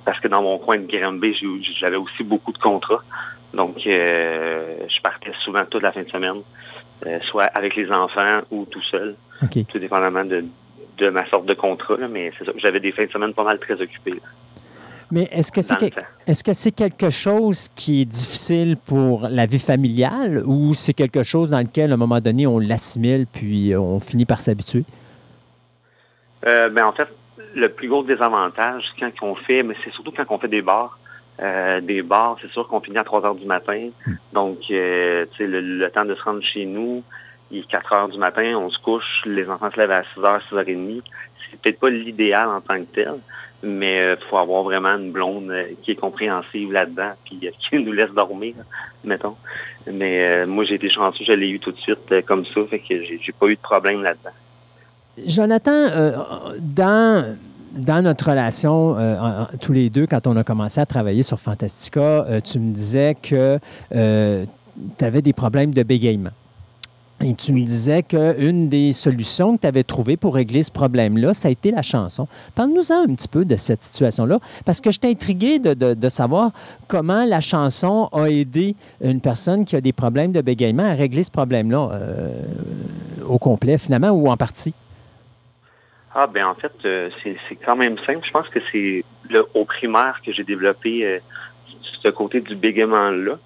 parce 0.05 0.21
que 0.21 0.29
dans 0.29 0.43
mon 0.43 0.59
coin 0.59 0.79
de 0.79 0.87
Granby, 0.87 1.37
j'avais 1.79 1.97
aussi 1.97 2.25
beaucoup 2.25 2.53
de 2.53 2.59
contrats. 2.59 3.03
Donc, 3.53 3.87
euh, 3.87 4.79
je 4.89 5.01
partais 5.01 5.33
souvent 5.45 5.65
toute 5.65 5.83
la 5.83 5.93
fin 5.93 6.03
de 6.03 6.09
semaine, 6.09 6.41
soit 7.23 7.45
avec 7.45 7.77
les 7.77 7.91
enfants 7.93 8.41
ou 8.51 8.65
tout 8.65 8.83
seul, 8.83 9.15
tout 9.69 9.79
dépendamment 9.79 10.25
de, 10.25 10.45
de 10.99 11.11
ma 11.11 11.27
sorte 11.29 11.47
de 11.47 11.55
contrat. 11.55 11.97
mais 12.11 12.33
c'est 12.39 12.45
ça, 12.45 12.53
j'avais 12.57 12.81
des 12.81 12.93
fins 12.93 13.07
de 13.07 13.11
semaine 13.11 13.35
pas 13.35 13.45
mal 13.45 13.59
très 13.59 13.81
occupées. 13.81 14.21
Mais 15.11 15.29
est-ce 15.31 15.53
que 15.53 15.61
c'est 15.61 15.77
est-ce 16.27 16.43
que 16.43 16.53
c'est 16.53 16.73
quelque 16.73 17.11
chose 17.11 17.69
qui 17.77 18.03
est 18.03 18.05
difficile 18.05 18.77
pour 18.77 19.29
la 19.29 19.47
vie 19.47 19.59
familiale 19.59 20.43
ou 20.47 20.75
c'est 20.75 20.95
quelque 20.95 21.23
chose 21.23 21.51
dans 21.51 21.61
lequel, 21.61 21.91
à 21.91 21.95
un 21.95 21.99
moment 21.99 22.21
donné, 22.21 22.47
on 22.47 22.59
l'assimile 22.59 23.27
puis 23.31 23.77
on 23.77 24.01
finit 24.01 24.25
par 24.25 24.41
s'habituer? 24.41 24.85
Euh, 26.47 26.69
ben, 26.69 26.87
en 26.87 26.93
fait, 26.93 27.09
le 27.55 27.69
plus 27.69 27.89
gros 27.89 28.03
désavantage 28.03 28.93
quand 28.99 29.11
on 29.23 29.35
fait, 29.35 29.63
mais 29.63 29.75
c'est 29.85 29.93
surtout 29.93 30.13
quand 30.13 30.25
on 30.31 30.39
fait 30.39 30.49
des 30.49 30.63
bars. 30.63 30.99
Euh, 31.43 31.81
des 31.81 32.03
bars, 32.03 32.37
c'est 32.41 32.51
sûr 32.51 32.67
qu'on 32.69 32.81
finit 32.81 32.99
à 32.99 33.05
3 33.05 33.25
heures 33.27 33.35
du 33.35 33.47
matin. 33.47 33.89
Hmm. 34.07 34.15
Donc, 34.33 34.59
euh, 34.71 35.27
tu 35.33 35.39
sais, 35.39 35.47
le, 35.47 35.89
temps 35.91 36.05
de 36.05 36.15
se 36.15 36.23
rendre 36.23 36.43
chez 36.43 36.65
nous, 36.65 37.03
il 37.51 37.59
est 37.59 37.69
4 37.69 37.93
heures 37.93 38.09
du 38.09 38.19
matin, 38.19 38.57
on 38.57 38.71
se 38.71 38.79
couche, 38.79 39.23
les 39.27 39.49
enfants 39.49 39.71
se 39.71 39.77
lèvent 39.77 39.91
à 39.91 40.03
6 40.15 40.21
heures, 40.25 40.43
6 40.49 40.55
heures 40.57 40.69
et 40.69 40.75
demie. 40.75 41.03
C'est 41.51 41.61
peut-être 41.61 41.81
pas 41.81 41.91
l'idéal 41.91 42.49
en 42.49 42.61
tant 42.61 42.79
que 42.79 42.87
tel 42.93 43.15
mais 43.65 43.97
il 43.97 44.01
euh, 44.01 44.17
faut 44.29 44.37
avoir 44.37 44.63
vraiment 44.63 44.97
une 44.97 45.11
blonde 45.11 45.51
euh, 45.51 45.65
qui 45.83 45.93
est 45.93 45.97
compréhensive 45.97 46.73
là-dedans, 46.73 47.13
puis 47.25 47.41
euh, 47.45 47.51
qui 47.71 47.83
nous 47.83 47.93
laisse 47.93 48.11
dormir, 48.11 48.55
mettons. 49.05 49.35
Mais 49.93 50.47
moi, 50.47 50.65
j'ai 50.65 50.77
été 50.77 50.89
chanceux, 50.89 51.25
je 51.27 51.33
l'ai 51.33 51.51
eu 51.51 51.61
tout 51.61 51.71
de 51.71 51.77
suite 51.77 52.25
comme 52.25 52.47
ça, 52.47 52.61
fait 52.71 52.79
que 52.79 53.03
j'ai 53.05 53.33
pas 53.39 53.49
eu 53.49 53.55
de 53.55 53.61
problème 53.61 54.03
là-dedans. 54.03 54.31
Jonathan, 55.27 55.89
dans 56.59 57.37
dans 57.73 58.03
notre 58.03 58.31
relation, 58.31 58.97
tous 59.61 59.73
les 59.73 59.91
deux, 59.91 60.07
quand 60.07 60.27
on 60.27 60.39
a 60.39 60.45
commencé 60.45 60.81
à 60.81 60.87
travailler 60.87 61.23
sur 61.23 61.39
Fantastica, 61.39 62.25
tu 62.43 62.61
me 62.61 62.73
disais 62.73 63.15
que 63.21 63.59
tu 63.91 65.05
avais 65.05 65.21
des 65.21 65.35
problèmes 65.35 65.75
de 65.75 65.83
bégaiement. 65.83 66.31
Et 67.23 67.35
tu 67.35 67.53
me 67.53 67.63
disais 67.63 68.03
qu'une 68.03 68.69
des 68.69 68.93
solutions 68.93 69.57
que 69.57 69.63
tu 69.63 69.67
avais 69.67 69.85
trouvées 69.85 70.17
pour 70.17 70.35
régler 70.35 70.63
ce 70.63 70.71
problème-là, 70.71 71.33
ça 71.33 71.49
a 71.49 71.51
été 71.51 71.71
la 71.71 71.81
chanson. 71.81 72.27
Parle-nous-en 72.55 73.05
un 73.05 73.15
petit 73.15 73.29
peu 73.29 73.45
de 73.45 73.57
cette 73.57 73.83
situation-là, 73.83 74.41
parce 74.65 74.81
que 74.81 74.91
je 74.91 74.99
suis 75.01 75.11
intrigué 75.11 75.59
de, 75.59 76.09
savoir 76.09 76.51
comment 76.87 77.25
la 77.25 77.41
chanson 77.41 78.09
a 78.13 78.27
aidé 78.27 78.77
une 79.03 79.21
personne 79.21 79.65
qui 79.65 79.75
a 79.75 79.81
des 79.81 79.93
problèmes 79.93 80.33
de 80.33 80.43
bégaiement 80.43 80.85
à 80.85 80.93
régler 80.95 81.23
ce 81.23 81.31
problème-là 81.31 81.91
euh, 81.93 82.31
au 83.27 83.39
complet, 83.39 83.79
finalement, 83.79 84.11
ou 84.11 84.29
en 84.29 84.37
partie. 84.37 84.75
Ah, 86.15 86.27
ben 86.27 86.47
en 86.47 86.55
fait, 86.55 86.73
euh, 86.85 87.11
c'est 87.23 87.57
quand 87.57 87.75
même 87.77 87.97
simple. 87.99 88.21
Je 88.25 88.31
pense 88.31 88.49
que 88.49 88.61
c'est 88.71 89.03
au 89.55 89.65
primaire 89.65 90.21
que 90.25 90.33
j'ai 90.33 90.45
développé 90.45 91.07
euh, 91.07 91.19
ce 91.83 92.09
côté 92.09 92.41
du 92.41 92.55
bégaiement-là. 92.55 93.39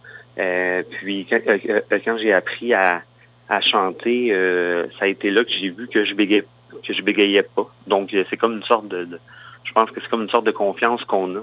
puis 0.90 1.26
quand 1.30 2.18
j'ai 2.18 2.32
appris 2.32 2.74
à 2.74 3.02
à 3.48 3.60
chanter, 3.60 4.28
euh, 4.30 4.86
ça 4.98 5.06
a 5.06 5.08
été 5.08 5.30
là 5.30 5.44
que 5.44 5.50
j'ai 5.50 5.70
vu 5.70 5.88
que 5.88 6.04
je 6.04 6.14
bégayais, 6.14 6.44
que 6.86 6.92
je 6.92 7.02
bégayais 7.02 7.42
pas. 7.42 7.66
Donc 7.86 8.14
c'est 8.28 8.36
comme 8.36 8.54
une 8.54 8.62
sorte 8.62 8.88
de, 8.88 9.08
je 9.64 9.72
pense 9.72 9.90
que 9.90 10.00
c'est 10.00 10.08
comme 10.08 10.22
une 10.22 10.28
sorte 10.28 10.44
de 10.44 10.50
confiance 10.50 11.04
qu'on 11.04 11.36
a 11.36 11.42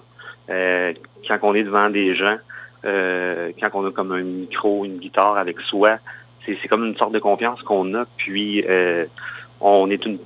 euh, 0.52 0.94
quand 1.28 1.40
on 1.42 1.56
est 1.56 1.64
devant 1.64 1.90
des 1.90 2.14
gens, 2.14 2.38
euh, 2.86 3.52
quand 3.60 3.70
on 3.74 3.88
a 3.88 3.92
comme 3.92 4.12
un 4.12 4.22
micro, 4.22 4.86
une 4.86 4.98
guitare 4.98 5.38
avec 5.38 5.60
soi. 5.62 5.98
C'est 6.46 6.68
comme 6.68 6.86
une 6.86 6.96
sorte 6.96 7.14
de 7.14 7.20
confiance 7.20 7.64
qu'on 7.64 7.96
a. 7.96 8.06
Puis 8.18 8.64
on 9.60 9.90
est 9.90 10.06
une, 10.06 10.20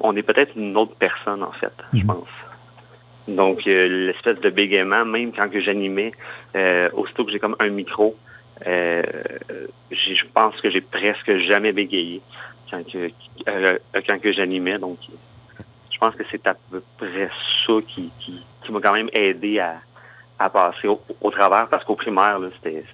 on 0.00 0.16
est 0.16 0.22
peut-être 0.22 0.56
une 0.56 0.74
autre 0.74 0.94
personne 0.98 1.42
en 1.42 1.52
fait, 1.52 1.74
je 1.92 2.00
mhm. 2.00 2.06
pense. 2.06 2.28
Donc 3.28 3.64
l'espèce 3.66 4.38
de 4.40 4.48
bégaiement, 4.48 5.04
même 5.04 5.32
quand 5.32 5.50
que 5.50 5.60
j'animais, 5.60 6.12
aussitôt 6.94 7.26
que 7.26 7.30
j'ai 7.32 7.38
comme 7.38 7.56
un 7.58 7.68
micro, 7.68 8.16
euh, 8.66 9.02
je 9.90 10.24
pense 10.32 10.60
que 10.60 10.70
j'ai 10.70 10.80
presque 10.80 11.36
jamais 11.38 11.72
bégayé 11.72 12.22
quand 12.70 12.82
que, 12.90 13.10
euh, 13.48 13.78
quand 14.06 14.20
que 14.20 14.32
j'animais. 14.32 14.78
Donc, 14.78 14.98
je 15.90 15.98
pense 15.98 16.14
que 16.14 16.24
c'est 16.30 16.46
à 16.46 16.54
peu 16.70 16.82
près 16.96 17.28
ça 17.66 17.72
qui, 17.86 18.10
qui, 18.20 18.72
m'a 18.72 18.80
quand 18.80 18.92
même 18.92 19.10
aidé 19.12 19.60
à, 19.60 19.76
à 20.38 20.50
passer 20.50 20.88
au, 20.88 21.30
travers 21.30 21.68
parce 21.68 21.84
qu'au 21.84 21.94
primaire, 21.94 22.38
c'était, 22.56 22.84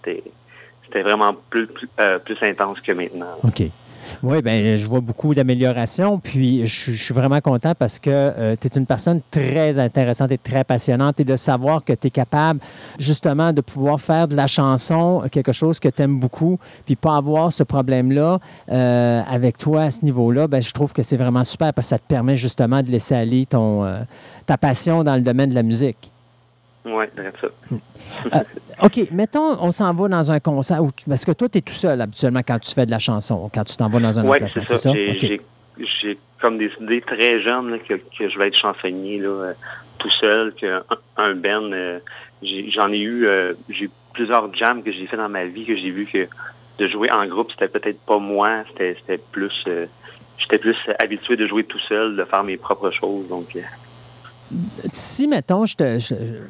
c'était, 0.84 1.02
vraiment 1.02 1.34
plus, 1.34 1.66
plus, 1.66 1.88
euh, 1.98 2.18
plus, 2.18 2.36
intense 2.42 2.80
que 2.80 2.92
maintenant. 2.92 3.38
Oui, 4.22 4.42
bien, 4.42 4.76
je 4.76 4.86
vois 4.86 5.00
beaucoup 5.00 5.34
d'améliorations. 5.34 6.18
Puis, 6.18 6.66
je, 6.66 6.92
suis 6.92 7.14
vraiment 7.14 7.40
content 7.40 7.74
parce 7.78 7.98
que 7.98 8.10
euh, 8.10 8.56
tu 8.60 8.68
es 8.68 8.70
une 8.78 8.86
personne 8.86 9.20
très 9.30 9.78
intéressante 9.78 10.30
et 10.32 10.38
très 10.38 10.64
passionnante 10.64 11.20
et 11.20 11.24
de 11.24 11.36
savoir 11.36 11.84
que 11.84 11.92
tu 11.92 12.08
es 12.08 12.10
capable, 12.10 12.60
justement, 12.98 13.52
de 13.52 13.60
pouvoir 13.60 14.00
faire 14.00 14.28
de 14.28 14.36
la 14.36 14.46
chanson 14.46 15.22
quelque 15.30 15.52
chose 15.52 15.80
que 15.80 15.88
tu 15.88 16.02
aimes 16.02 16.18
beaucoup, 16.18 16.58
puis 16.84 16.96
pas 16.96 17.16
avoir 17.16 17.52
ce 17.52 17.62
problème-là 17.62 18.38
euh, 18.70 19.22
avec 19.28 19.58
toi 19.58 19.82
à 19.82 19.90
ce 19.90 20.04
niveau-là, 20.04 20.46
ben, 20.46 20.62
je 20.62 20.72
trouve 20.72 20.92
que 20.92 21.02
c'est 21.02 21.16
vraiment 21.16 21.44
super 21.44 21.72
parce 21.72 21.86
que 21.86 21.90
ça 21.90 21.98
te 21.98 22.06
permet 22.06 22.36
justement 22.36 22.82
de 22.82 22.90
laisser 22.90 23.14
aller 23.14 23.46
ton, 23.46 23.84
euh, 23.84 24.00
ta 24.46 24.56
passion 24.56 25.02
dans 25.02 25.16
le 25.16 25.22
domaine 25.22 25.50
de 25.50 25.54
la 25.54 25.62
musique. 25.62 26.11
Oui, 26.84 27.04
ça. 27.40 27.48
Euh, 28.34 28.42
OK, 28.82 29.08
mettons, 29.12 29.56
on 29.60 29.70
s'en 29.70 29.94
va 29.94 30.08
dans 30.08 30.32
un 30.32 30.40
concert. 30.40 30.82
Où 30.82 30.90
parce 31.08 31.24
que 31.24 31.32
toi, 31.32 31.48
tu 31.48 31.58
es 31.58 31.60
tout 31.60 31.72
seul 31.72 32.00
habituellement 32.00 32.42
quand 32.46 32.58
tu 32.58 32.72
fais 32.74 32.86
de 32.86 32.90
la 32.90 32.98
chanson, 32.98 33.50
quand 33.54 33.64
tu 33.64 33.76
t'en 33.76 33.88
vas 33.88 34.00
dans 34.00 34.18
un 34.18 34.24
Oui, 34.24 34.38
c'est 34.64 34.76
ça. 34.76 34.92
J'ai 34.92 36.18
comme 36.40 36.58
décidé 36.58 37.00
très 37.00 37.40
jeune 37.40 37.78
que, 37.80 37.94
je 38.18 38.38
vais 38.38 38.48
être 38.48 38.56
chansonnier 38.56 39.18
là, 39.18 39.28
euh, 39.28 39.52
tout 39.98 40.10
seul, 40.10 40.52
qu'un 40.54 40.82
un. 41.16 41.72
Euh, 41.72 41.98
j'en 42.42 42.92
ai, 42.92 43.00
eu 43.00 43.26
j'ai 43.68 43.88
plusieurs 44.12 44.52
jams 44.54 44.82
que 44.82 44.90
j'ai 44.90 45.06
fait 45.06 45.16
dans 45.16 45.28
ma 45.28 45.44
vie 45.44 45.64
que 45.64 45.76
j'ai 45.76 45.90
vu 45.90 46.04
que 46.04 46.26
de 46.78 46.88
jouer 46.88 47.10
en 47.10 47.26
groupe, 47.26 47.50
c'était 47.52 47.68
peut-être 47.68 48.00
pas 48.00 48.18
moi, 48.18 48.64
c'était 48.76 49.18
plus 49.30 49.64
j'étais 50.36 50.58
plus 50.58 50.76
habitué 50.98 51.36
de 51.36 51.46
jouer 51.46 51.62
tout 51.64 51.78
seul, 51.78 52.16
de 52.16 52.24
faire 52.24 52.42
mes 52.42 52.56
propres 52.56 52.90
choses. 52.90 53.28
Donc 53.28 53.56
si, 54.84 55.28
mettons, 55.28 55.66
je 55.66 55.74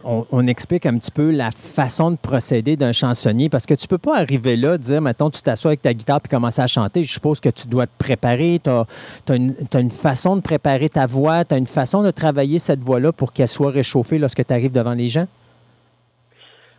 on, 0.04 0.46
explique 0.46 0.86
un 0.86 0.98
petit 0.98 1.10
peu 1.10 1.30
la 1.30 1.50
façon 1.50 2.10
de 2.10 2.16
procéder 2.16 2.76
d'un 2.76 2.92
chansonnier, 2.92 3.48
parce 3.48 3.66
que 3.66 3.74
tu 3.74 3.86
peux 3.86 3.98
pas 3.98 4.16
arriver 4.16 4.56
là, 4.56 4.78
dire, 4.78 5.00
mettons, 5.00 5.30
tu 5.30 5.42
t'assois 5.42 5.70
avec 5.70 5.82
ta 5.82 5.94
guitare 5.94 6.20
puis 6.20 6.30
commencer 6.30 6.60
à 6.60 6.66
chanter. 6.66 7.04
Je 7.04 7.12
suppose 7.12 7.40
que 7.40 7.48
tu 7.48 7.66
dois 7.68 7.86
te 7.86 7.96
préparer. 7.98 8.60
Tu 8.62 8.70
as, 8.70 9.78
une 9.78 9.90
façon 9.90 10.36
de 10.36 10.42
préparer 10.42 10.88
ta 10.88 11.06
voix, 11.06 11.44
tu 11.44 11.54
as 11.54 11.58
une 11.58 11.66
façon 11.66 12.02
de 12.02 12.10
travailler 12.10 12.58
cette 12.58 12.80
voix-là 12.80 13.12
pour 13.12 13.32
qu'elle 13.32 13.48
soit 13.48 13.70
réchauffée 13.70 14.18
lorsque 14.18 14.44
tu 14.44 14.52
arrives 14.52 14.72
devant 14.72 14.94
les 14.94 15.08
gens? 15.08 15.26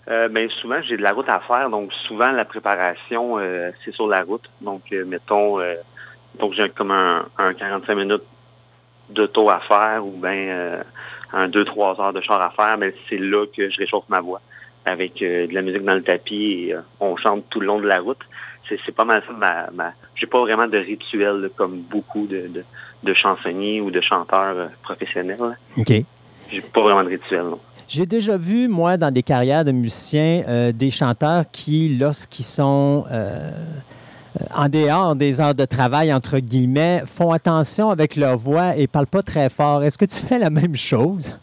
Euh, 0.09 0.27
ben, 0.27 0.49
souvent, 0.49 0.81
j'ai 0.81 0.97
de 0.97 1.01
la 1.01 1.11
route 1.11 1.29
à 1.29 1.39
faire. 1.39 1.69
Donc, 1.69 1.93
souvent, 1.93 2.31
la 2.31 2.43
préparation, 2.43 3.37
euh, 3.39 3.71
c'est 3.83 3.93
sur 3.93 4.07
la 4.07 4.23
route. 4.23 4.49
Donc, 4.61 4.81
euh, 4.91 5.05
mettons, 5.05 5.59
donc 6.39 6.53
j'ai 6.53 6.69
comme 6.69 6.91
un, 6.91 7.25
un 7.37 7.53
45 7.53 7.95
minutes 7.95 8.23
d'auto 9.09 9.49
à 9.49 9.59
faire 9.59 10.05
ou 10.05 10.11
bien 10.11 10.83
un, 11.33 11.47
deux, 11.47 11.65
trois 11.65 11.99
heures 11.99 12.13
de 12.13 12.21
char 12.21 12.41
à 12.41 12.49
faire, 12.51 12.77
mais 12.77 12.93
c'est 13.09 13.17
là 13.17 13.45
que 13.45 13.69
je 13.69 13.77
réchauffe 13.77 14.07
ma 14.09 14.21
voix 14.21 14.41
avec 14.85 15.21
euh, 15.21 15.47
de 15.47 15.53
la 15.53 15.61
musique 15.61 15.83
dans 15.83 15.95
le 15.95 16.03
tapis 16.03 16.65
et 16.67 16.73
euh, 16.73 16.81
on 16.99 17.15
chante 17.15 17.45
tout 17.49 17.59
le 17.59 17.67
long 17.67 17.79
de 17.79 17.87
la 17.87 17.99
route. 17.99 18.19
C'est 18.67 18.95
pas 18.95 19.05
mal 19.05 19.21
ça. 19.27 19.33
Ma, 19.33 19.69
ma 19.71 19.91
j'ai 20.15 20.25
pas 20.25 20.39
vraiment 20.39 20.67
de 20.67 20.77
rituel 20.77 21.49
comme 21.55 21.81
beaucoup 21.81 22.25
de, 22.25 22.49
de, 23.03 23.13
chansonniers 23.13 23.81
ou 23.81 23.91
de 23.91 24.01
chanteurs 24.01 24.57
euh, 24.57 24.67
professionnels. 24.81 25.37
OK. 25.77 25.93
J'ai 26.49 26.61
pas 26.61 26.81
vraiment 26.81 27.03
de 27.03 27.09
rituel, 27.09 27.43
non. 27.43 27.59
J'ai 27.87 28.05
déjà 28.05 28.37
vu, 28.37 28.67
moi, 28.67 28.97
dans 28.97 29.11
des 29.11 29.21
carrières 29.21 29.65
de 29.65 29.71
musiciens, 29.71 30.71
des 30.73 30.89
chanteurs 30.89 31.43
qui, 31.51 31.89
lorsqu'ils 31.89 32.45
sont 32.45 33.05
en 34.55 34.69
dehors 34.69 35.15
des 35.15 35.41
heures 35.41 35.55
de 35.55 35.65
travail, 35.65 36.13
entre 36.13 36.39
guillemets, 36.39 37.03
font 37.05 37.31
attention 37.31 37.89
avec 37.89 38.15
leur 38.15 38.37
voix 38.37 38.75
et 38.75 38.87
parlent 38.87 39.07
pas 39.07 39.21
très 39.21 39.49
fort. 39.49 39.83
Est-ce 39.83 39.97
que 39.97 40.05
tu 40.05 40.17
fais 40.17 40.39
la 40.39 40.49
même 40.49 40.75
chose? 40.75 41.37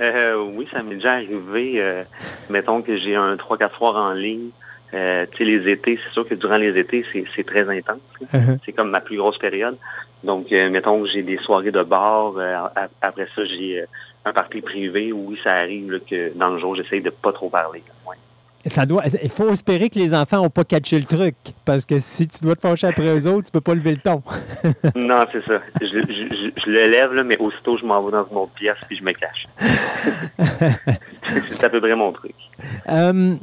Euh, 0.00 0.42
oui, 0.54 0.66
ça 0.72 0.82
m'est 0.82 0.96
déjà 0.96 1.14
arrivé. 1.14 1.74
Euh, 1.76 2.02
mettons 2.50 2.82
que 2.82 2.96
j'ai 2.96 3.14
un 3.14 3.36
3-4 3.36 3.76
soirs 3.76 3.96
en 3.96 4.12
ligne. 4.12 4.50
tu 4.90 4.96
sais, 4.96 5.44
les 5.44 5.70
étés, 5.70 5.98
c'est 6.02 6.12
sûr 6.12 6.26
que 6.26 6.34
durant 6.34 6.56
les 6.56 6.76
étés, 6.78 7.04
c'est 7.12 7.46
très 7.46 7.68
intense. 7.68 8.00
Uh-huh. 8.32 8.58
C'est 8.64 8.72
comme 8.72 8.90
ma 8.90 9.00
plus 9.00 9.16
grosse 9.16 9.38
période. 9.38 9.76
Donc, 10.24 10.50
mettons 10.50 11.02
que 11.02 11.08
j'ai 11.08 11.22
des 11.22 11.38
soirées 11.38 11.72
de 11.72 11.82
bar. 11.82 12.34
après 13.00 13.26
ça, 13.34 13.44
j'ai 13.44 13.84
un 14.24 14.32
parti 14.32 14.60
privé. 14.60 15.12
Oui, 15.12 15.38
ça 15.42 15.54
arrive 15.54 16.00
que 16.08 16.32
dans 16.36 16.50
le 16.50 16.58
jour, 16.58 16.76
j'essaye 16.76 17.02
de 17.02 17.10
pas 17.10 17.32
trop 17.32 17.48
parler. 17.48 17.82
Ça 18.66 18.86
doit, 18.86 19.02
il 19.22 19.28
faut 19.28 19.52
espérer 19.52 19.90
que 19.90 19.98
les 19.98 20.14
enfants 20.14 20.36
n'ont 20.36 20.50
pas 20.50 20.62
catché 20.62 20.96
le 20.98 21.04
truc, 21.04 21.34
parce 21.64 21.84
que 21.84 21.98
si 21.98 22.28
tu 22.28 22.42
dois 22.42 22.54
te 22.54 22.60
fâcher 22.60 22.86
après 22.86 23.06
eux 23.06 23.26
autres, 23.26 23.46
tu 23.46 23.52
peux 23.52 23.60
pas 23.60 23.74
lever 23.74 23.92
le 23.92 23.96
ton. 23.96 24.22
non, 24.94 25.26
c'est 25.32 25.44
ça. 25.44 25.60
Je, 25.80 25.86
je, 25.86 26.70
le 26.70 26.86
lève, 26.86 27.12
là, 27.12 27.24
mais 27.24 27.36
aussitôt, 27.38 27.76
je 27.76 27.84
m'en 27.84 28.00
vais 28.02 28.12
dans 28.12 28.24
une 28.30 28.36
autre 28.36 28.52
pièce 28.52 28.76
puis 28.86 28.96
je 28.96 29.02
me 29.02 29.12
cache. 29.12 29.48
c'est 31.22 31.64
à 31.64 31.70
peu 31.70 31.80
près 31.80 31.96
mon 31.96 32.12
truc. 32.12 32.34
Euh, 32.88 33.34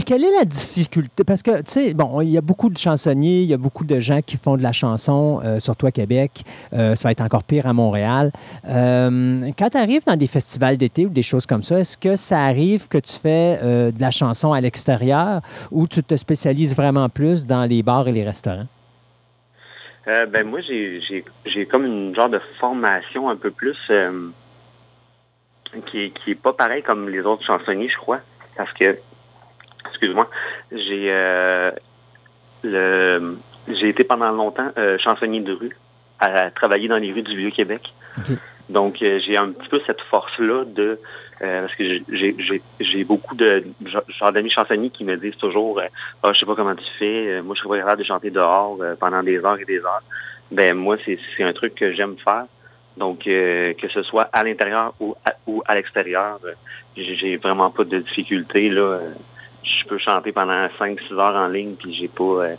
quelle 0.00 0.24
est 0.24 0.32
la 0.32 0.44
difficulté? 0.44 1.22
Parce 1.24 1.42
que, 1.42 1.58
tu 1.58 1.70
sais, 1.70 1.94
bon, 1.94 2.20
il 2.22 2.30
y 2.30 2.38
a 2.38 2.40
beaucoup 2.40 2.70
de 2.70 2.78
chansonniers, 2.78 3.42
il 3.42 3.48
y 3.48 3.54
a 3.54 3.58
beaucoup 3.58 3.84
de 3.84 3.98
gens 3.98 4.20
qui 4.22 4.36
font 4.36 4.56
de 4.56 4.62
la 4.62 4.72
chanson, 4.72 5.40
euh, 5.44 5.60
surtout 5.60 5.86
à 5.86 5.90
Québec. 5.90 6.44
Euh, 6.72 6.94
ça 6.94 7.08
va 7.08 7.12
être 7.12 7.20
encore 7.20 7.44
pire 7.44 7.66
à 7.66 7.72
Montréal. 7.72 8.32
Euh, 8.68 9.50
quand 9.58 9.70
tu 9.70 9.76
arrives 9.76 10.04
dans 10.04 10.16
des 10.16 10.26
festivals 10.26 10.76
d'été 10.76 11.04
ou 11.06 11.10
des 11.10 11.22
choses 11.22 11.46
comme 11.46 11.62
ça, 11.62 11.78
est-ce 11.78 11.98
que 11.98 12.16
ça 12.16 12.40
arrive 12.40 12.88
que 12.88 12.98
tu 12.98 13.12
fais 13.12 13.58
de 13.62 14.00
la 14.00 14.10
chanson 14.10 14.52
à 14.52 14.60
l'extérieur 14.60 15.40
ou 15.70 15.86
tu 15.86 16.02
te 16.02 16.16
spécialises 16.16 16.74
vraiment 16.74 17.08
plus 17.08 17.46
dans 17.46 17.64
les 17.64 17.82
bars 17.82 18.08
et 18.08 18.12
les 18.12 18.24
restaurants? 18.24 18.66
ben 20.06 20.44
moi, 20.44 20.60
j'ai 20.60 21.66
comme 21.66 21.86
une 21.86 22.14
genre 22.14 22.28
de 22.28 22.40
formation 22.58 23.28
un 23.28 23.36
peu 23.36 23.50
plus 23.50 23.78
qui, 25.86 26.10
qui 26.10 26.30
est 26.32 26.42
pas 26.42 26.52
pareil 26.52 26.82
comme 26.82 27.08
les 27.08 27.20
autres 27.20 27.44
chansonniers, 27.44 27.88
je 27.88 27.96
crois. 27.96 28.20
Parce 28.56 28.72
que 28.72 28.96
excuse-moi, 29.88 30.28
j'ai 30.72 31.06
euh, 31.10 31.70
le 32.64 33.36
j'ai 33.68 33.88
été 33.88 34.02
pendant 34.02 34.32
longtemps 34.32 34.70
euh, 34.76 34.98
chansonnier 34.98 35.40
de 35.40 35.52
rue, 35.52 35.76
à, 36.18 36.50
travailler 36.50 36.88
dans 36.88 36.98
les 36.98 37.12
rues 37.12 37.22
du 37.22 37.36
Vieux-Québec. 37.36 37.92
Donc, 38.68 39.02
euh, 39.02 39.20
j'ai 39.20 39.36
un 39.36 39.50
petit 39.50 39.68
peu 39.68 39.80
cette 39.86 40.00
force-là 40.00 40.64
de... 40.64 40.98
parce 41.38 41.74
que 41.74 41.84
j'ai 42.80 43.04
beaucoup 43.04 43.36
de 43.36 43.64
genre 44.18 44.32
d'amis 44.32 44.50
chansonniers 44.50 44.90
qui 44.90 45.04
me 45.04 45.16
disent 45.16 45.36
toujours 45.36 45.80
Ah, 46.22 46.32
je 46.32 46.40
sais 46.40 46.46
pas 46.46 46.54
comment 46.54 46.74
tu 46.74 46.84
fais, 46.98 47.40
moi 47.42 47.54
je 47.54 47.60
serais 47.60 47.68
pas 47.70 47.78
capable 47.84 48.02
de 48.02 48.06
chanter 48.06 48.30
dehors 48.30 48.78
pendant 48.98 49.22
des 49.22 49.38
heures 49.44 49.58
et 49.60 49.64
des 49.64 49.78
heures. 49.78 50.02
Ben 50.50 50.76
moi, 50.76 50.96
c'est 51.04 51.18
un 51.42 51.52
truc 51.52 51.74
que 51.74 51.92
j'aime 51.92 52.16
faire. 52.18 52.44
Donc, 52.96 53.24
que 53.24 53.88
ce 53.92 54.02
soit 54.02 54.28
à 54.32 54.44
l'intérieur 54.44 54.94
ou 55.00 55.14
à, 55.24 55.34
ou 55.46 55.62
à 55.66 55.74
l'extérieur, 55.74 56.38
j'ai 56.96 57.36
vraiment 57.36 57.70
pas 57.70 57.84
de 57.84 57.98
difficulté. 57.98 58.68
là 58.68 58.98
je 59.62 59.84
peux 59.86 59.98
chanter 59.98 60.32
pendant 60.32 60.66
5-6 60.66 61.12
heures 61.14 61.36
en 61.36 61.48
ligne, 61.48 61.74
puis 61.74 61.94
j'ai 61.94 62.08
pas. 62.08 62.24
Euh, 62.24 62.56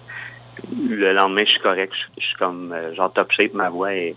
le 0.87 1.13
lendemain, 1.13 1.43
je 1.45 1.51
suis 1.51 1.59
correct. 1.59 1.93
Je, 2.17 2.23
suis 2.23 2.35
comme 2.35 2.71
euh, 2.71 2.93
genre 2.93 3.11
top 3.11 3.31
shape, 3.31 3.53
ma 3.53 3.69
voix 3.69 3.93
est, 3.93 4.15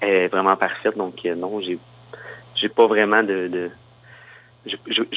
est 0.00 0.28
vraiment 0.28 0.56
parfaite. 0.56 0.96
Donc 0.96 1.14
euh, 1.24 1.34
non, 1.34 1.60
j'ai 1.60 1.78
j'ai 2.54 2.68
pas 2.68 2.86
vraiment 2.86 3.22
de, 3.22 3.48
de 3.48 3.70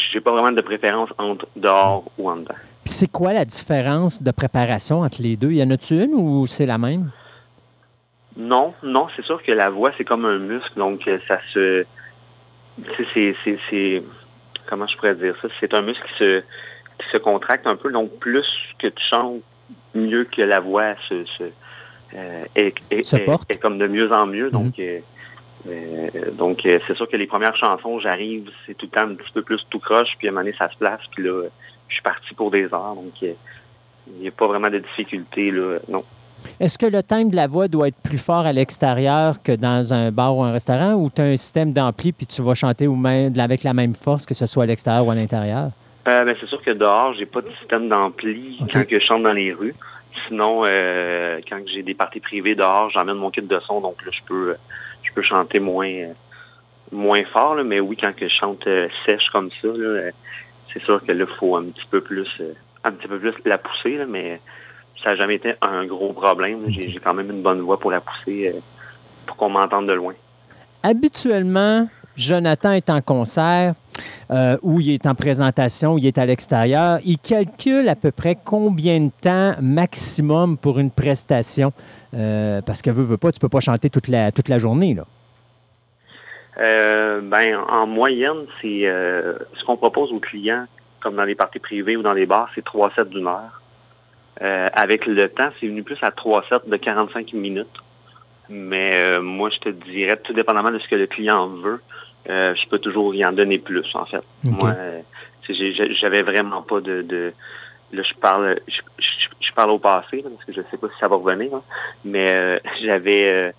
j'ai 0.03 0.19
pas 0.19 0.31
vraiment 0.31 0.51
de 0.51 0.61
préférence 0.61 1.09
entre 1.17 1.47
dehors 1.55 2.03
ou 2.17 2.29
en 2.29 2.37
dedans. 2.37 2.55
C'est 2.85 3.09
quoi 3.09 3.33
la 3.33 3.45
différence 3.45 4.21
de 4.21 4.31
préparation 4.31 5.01
entre 5.01 5.21
les 5.21 5.37
deux? 5.37 5.51
Y 5.51 5.63
en 5.63 5.71
a-tu 5.71 6.03
une 6.03 6.13
ou 6.13 6.45
c'est 6.47 6.65
la 6.65 6.77
même? 6.77 7.11
Non, 8.35 8.73
non, 8.83 9.07
c'est 9.15 9.23
sûr 9.23 9.41
que 9.41 9.51
la 9.51 9.69
voix, 9.69 9.91
c'est 9.97 10.03
comme 10.03 10.25
un 10.25 10.37
muscle, 10.37 10.77
donc 10.77 11.09
ça 11.27 11.39
se. 11.53 11.85
C'est. 13.13 14.03
Comment 14.67 14.85
je 14.85 14.95
pourrais 14.97 15.15
dire 15.15 15.35
ça? 15.41 15.47
C'est 15.59 15.73
un 15.73 15.81
muscle 15.81 16.05
qui 16.07 16.17
se 16.17 16.43
qui 16.99 17.09
se 17.11 17.17
contracte 17.17 17.67
un 17.67 17.75
peu. 17.75 17.91
Donc, 17.91 18.17
plus 18.19 18.47
que 18.79 18.87
tu 18.87 19.03
chantes, 19.03 19.41
mieux 19.95 20.25
que 20.25 20.41
la 20.41 20.59
voix 20.59 20.95
se, 21.07 21.25
se 21.25 21.43
euh, 22.15 22.45
est, 22.55 23.59
comme 23.59 23.77
de 23.77 23.87
mieux 23.87 24.11
en 24.13 24.25
mieux. 24.25 24.49
Donc, 24.49 24.77
mhm. 24.77 24.85
euh, 24.87 24.99
euh, 25.67 26.31
donc 26.31 26.61
c'est 26.63 26.95
sûr 26.95 27.09
que 27.09 27.17
les 27.17 27.27
premières 27.27 27.55
chansons, 27.55 27.99
j'arrive, 27.99 28.49
c'est 28.65 28.75
tout 28.75 28.87
le 28.91 28.97
temps 28.97 29.09
un 29.09 29.15
petit 29.15 29.31
peu 29.33 29.41
plus 29.41 29.65
tout 29.69 29.79
croche, 29.79 30.15
puis 30.17 30.27
à 30.27 30.31
un 30.31 30.33
moment 30.33 30.45
donné, 30.45 30.55
ça 30.57 30.69
se 30.69 30.77
place, 30.77 31.01
puis 31.11 31.23
là, 31.23 31.43
je 31.87 31.93
suis 31.93 32.03
parti 32.03 32.33
pour 32.33 32.51
des 32.51 32.65
heures. 32.65 32.95
Donc, 32.95 33.21
il 33.21 33.35
n'y 34.21 34.27
a 34.27 34.31
pas 34.31 34.47
vraiment 34.47 34.69
de 34.69 34.79
difficulté, 34.79 35.51
là, 35.51 35.79
non. 35.89 36.03
Est-ce 36.59 36.77
que 36.77 36.85
le 36.85 37.03
timbre 37.03 37.31
de 37.31 37.35
la 37.35 37.47
voix 37.47 37.67
doit 37.67 37.87
être 37.87 37.99
plus 38.01 38.19
fort 38.19 38.45
à 38.45 38.53
l'extérieur 38.53 39.41
que 39.41 39.51
dans 39.51 39.91
un 39.91 40.11
bar 40.11 40.37
ou 40.37 40.43
un 40.43 40.51
restaurant, 40.51 40.93
ou 40.93 41.09
tu 41.09 41.21
as 41.21 41.25
un 41.25 41.37
système 41.37 41.73
d'ampli 41.73 42.11
puis 42.13 42.27
tu 42.27 42.41
vas 42.41 42.53
chanter 42.53 42.87
avec 43.37 43.63
la 43.63 43.73
même 43.73 43.95
force, 43.95 44.25
que 44.25 44.35
ce 44.35 44.45
soit 44.45 44.63
à 44.63 44.65
l'extérieur 44.67 45.05
ou 45.05 45.11
à 45.11 45.15
l'intérieur? 45.15 45.71
Euh, 46.07 46.23
ben, 46.23 46.35
c'est 46.39 46.47
sûr 46.47 46.61
que 46.61 46.71
dehors, 46.71 47.13
j'ai 47.13 47.25
pas 47.25 47.41
de 47.41 47.49
système 47.59 47.89
d'ampli 47.89 48.57
quand 48.71 48.83
je 48.89 48.99
chante 48.99 49.23
dans 49.23 49.33
les 49.33 49.51
rues. 49.51 49.75
Sinon, 50.27 50.61
euh, 50.63 51.39
quand 51.47 51.59
j'ai 51.65 51.83
des 51.83 51.93
parties 51.93 52.21
privées 52.21 52.55
dehors, 52.55 52.89
j'emmène 52.89 53.17
mon 53.17 53.29
kit 53.29 53.41
de 53.41 53.59
son, 53.59 53.81
donc 53.81 54.03
là, 54.05 54.11
je 54.11 54.21
peux 54.25 54.55
je 55.03 55.11
peux 55.13 55.21
chanter 55.21 55.59
moins 55.59 56.13
moins 56.91 57.23
fort, 57.25 57.55
mais 57.65 57.81
oui, 57.81 57.97
quand 57.99 58.13
je 58.19 58.27
chante 58.29 58.65
euh, 58.67 58.87
sèche 59.05 59.29
comme 59.31 59.49
ça, 59.61 59.67
c'est 60.71 60.81
sûr 60.81 61.03
que 61.03 61.11
là, 61.11 61.25
il 61.27 61.35
faut 61.35 61.57
un 61.57 61.65
petit 61.65 61.85
peu 61.91 61.99
plus 61.99 62.41
un 62.85 62.91
petit 62.91 63.07
peu 63.07 63.19
plus 63.19 63.33
la 63.43 63.57
pousser, 63.57 63.99
mais 64.07 64.39
ça 65.03 65.09
n'a 65.09 65.15
jamais 65.17 65.35
été 65.35 65.55
un 65.61 65.85
gros 65.85 66.13
problème. 66.13 66.63
J'ai 66.69 66.99
quand 67.03 67.13
même 67.13 67.29
une 67.29 67.41
bonne 67.41 67.59
voix 67.59 67.77
pour 67.77 67.91
la 67.91 67.99
pousser 67.99 68.55
pour 69.25 69.35
qu'on 69.35 69.49
m'entende 69.49 69.87
de 69.87 69.93
loin. 69.93 70.13
Habituellement, 70.83 71.89
Jonathan 72.15 72.71
est 72.71 72.89
en 72.89 73.01
concert 73.01 73.73
euh, 74.31 74.57
où 74.61 74.79
il 74.81 74.91
est 74.91 75.05
en 75.05 75.15
présentation, 75.15 75.93
où 75.93 75.97
il 75.97 76.05
est 76.05 76.17
à 76.17 76.25
l'extérieur, 76.25 76.99
il 77.05 77.17
calcule 77.17 77.87
à 77.87 77.95
peu 77.95 78.11
près 78.11 78.37
combien 78.43 78.99
de 78.99 79.11
temps 79.21 79.55
maximum 79.61 80.57
pour 80.57 80.79
une 80.79 80.91
prestation. 80.91 81.71
Euh, 82.13 82.61
parce 82.61 82.81
que 82.81 82.89
veut, 82.89 83.03
veut 83.03 83.17
pas, 83.17 83.31
tu 83.31 83.39
peux 83.39 83.49
pas 83.49 83.59
chanter 83.59 83.89
toute 83.89 84.07
la, 84.07 84.31
toute 84.31 84.49
la 84.49 84.57
journée. 84.57 84.93
Là. 84.93 85.05
Euh, 86.59 87.21
ben, 87.21 87.57
en 87.69 87.87
moyenne, 87.87 88.45
c'est 88.61 88.81
ce 88.81 89.63
qu'on 89.65 89.77
propose 89.77 90.11
aux 90.11 90.19
clients, 90.19 90.65
comme 90.99 91.15
dans 91.15 91.23
les 91.23 91.35
parties 91.35 91.59
privées 91.59 91.95
ou 91.95 92.01
dans 92.01 92.13
les 92.13 92.25
bars, 92.25 92.49
c'est 92.55 92.63
trois 92.63 92.91
sets 92.95 93.05
d'une 93.05 93.27
heure. 93.27 93.61
avec 94.73 95.05
le 95.05 95.29
temps, 95.29 95.49
c'est 95.59 95.67
venu 95.67 95.83
plus 95.83 95.97
à 96.01 96.11
trois 96.11 96.43
sets 96.49 96.67
de 96.67 96.77
45 96.77 97.33
minutes. 97.33 97.67
Mais 98.49 99.19
moi, 99.19 99.49
je 99.49 99.59
te 99.59 99.69
dirais, 99.69 100.17
tout 100.17 100.33
dépendamment 100.33 100.71
de 100.71 100.79
ce 100.79 100.87
que 100.87 100.95
le 100.95 101.07
client 101.07 101.47
veut, 101.47 101.81
euh, 102.29 102.55
je 102.55 102.67
peux 102.67 102.79
toujours 102.79 103.13
y 103.15 103.25
en 103.25 103.31
donner 103.31 103.57
plus, 103.57 103.85
en 103.95 104.05
fait. 104.05 104.23
Moi, 104.43 104.73
j'avais 105.49 106.23
vraiment 106.23 106.61
pas 106.61 106.81
de, 106.81 107.01
de 107.01 107.33
là 107.91 108.03
je 108.03 108.13
parle 108.15 108.59
je, 108.67 108.81
je, 109.39 109.53
parle 109.53 109.71
au 109.71 109.79
passé 109.79 110.23
parce 110.23 110.43
que 110.45 110.51
je 110.51 110.61
sais 110.69 110.77
pas 110.77 110.87
si 110.87 110.99
ça 110.99 111.07
va 111.07 111.15
revenir 111.15 111.53
hein. 111.55 111.61
mais 112.03 112.29
euh, 112.31 112.59
j'avais 112.81 113.29
euh, 113.29 113.51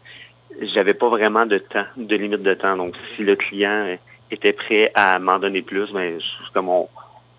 j'avais 0.74 0.94
pas 0.94 1.08
vraiment 1.08 1.46
de 1.46 1.58
temps 1.58 1.86
de 1.96 2.16
limite 2.16 2.42
de 2.42 2.54
temps 2.54 2.76
donc 2.76 2.94
si 3.16 3.22
le 3.22 3.36
client 3.36 3.96
était 4.30 4.52
prêt 4.52 4.92
à 4.94 5.18
m'en 5.18 5.38
donner 5.38 5.62
plus 5.62 5.90
ben 5.92 6.18
comme 6.52 6.68
on, 6.68 6.88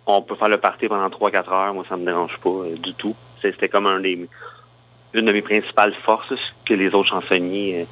on 0.07 0.21
peut 0.21 0.35
faire 0.35 0.49
le 0.49 0.57
party 0.57 0.87
pendant 0.87 1.09
3 1.09 1.31
4 1.31 1.51
heures 1.51 1.73
moi 1.73 1.85
ça 1.87 1.95
me 1.95 2.05
dérange 2.05 2.37
pas 2.39 2.63
du 2.77 2.93
tout 2.95 3.15
c'était 3.41 3.69
comme 3.69 3.85
un 3.85 3.99
des 3.99 4.27
une 5.13 5.25
de 5.25 5.31
mes 5.31 5.41
principales 5.41 5.93
forces 5.93 6.53
que 6.65 6.73
les 6.73 6.93
autres 6.93 7.09
chansonniers 7.09 7.87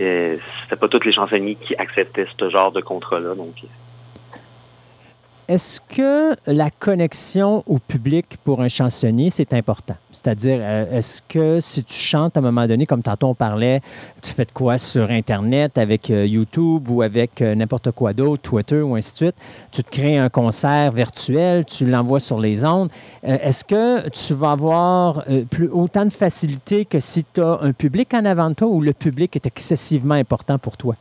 euh, 0.00 0.36
c'était 0.62 0.76
pas 0.76 0.88
tous 0.88 1.04
les 1.04 1.12
chansonniers 1.12 1.56
qui 1.56 1.74
acceptaient 1.76 2.26
ce 2.38 2.50
genre 2.50 2.72
de 2.72 2.80
contrat-là. 2.80 3.34
Donc, 3.34 3.54
est-ce 5.48 5.80
que 5.80 6.34
la 6.46 6.70
connexion 6.70 7.62
au 7.66 7.78
public 7.78 8.38
pour 8.44 8.60
un 8.62 8.68
chansonnier, 8.68 9.30
c'est 9.30 9.52
important? 9.52 9.94
C'est-à-dire, 10.10 10.58
euh, 10.60 10.98
est-ce 10.98 11.20
que 11.22 11.60
si 11.60 11.84
tu 11.84 11.94
chantes 11.94 12.36
à 12.36 12.40
un 12.40 12.42
moment 12.42 12.66
donné, 12.66 12.86
comme 12.86 13.02
tantôt 13.02 13.28
on 13.28 13.34
parlait, 13.34 13.80
tu 14.22 14.32
fais 14.32 14.44
de 14.44 14.52
quoi 14.52 14.78
sur 14.78 15.10
Internet 15.10 15.76
avec 15.76 16.10
euh, 16.10 16.26
YouTube 16.26 16.88
ou 16.88 17.02
avec 17.02 17.42
euh, 17.42 17.54
n'importe 17.54 17.90
quoi 17.90 18.12
d'autre, 18.12 18.42
Twitter 18.42 18.80
ou 18.80 18.94
ainsi 18.94 19.12
de 19.12 19.16
suite, 19.16 19.36
tu 19.70 19.84
te 19.84 19.90
crées 19.90 20.16
un 20.16 20.28
concert 20.28 20.92
virtuel, 20.92 21.64
tu 21.64 21.86
l'envoies 21.86 22.20
sur 22.20 22.40
les 22.40 22.64
ondes. 22.64 22.88
est-ce 23.22 23.64
que 23.64 24.08
tu 24.08 24.34
vas 24.34 24.52
avoir 24.52 25.24
plus, 25.50 25.68
autant 25.68 26.04
de 26.04 26.10
facilité 26.10 26.84
que 26.84 27.00
si 27.00 27.24
tu 27.34 27.40
as 27.42 27.58
un 27.60 27.72
public 27.72 28.14
en 28.14 28.24
avant 28.24 28.50
de 28.50 28.54
toi 28.54 28.68
ou 28.68 28.80
le 28.80 28.92
public 28.92 29.36
est 29.36 29.46
excessivement 29.46 30.14
important 30.14 30.58
pour 30.58 30.76
toi? 30.76 30.96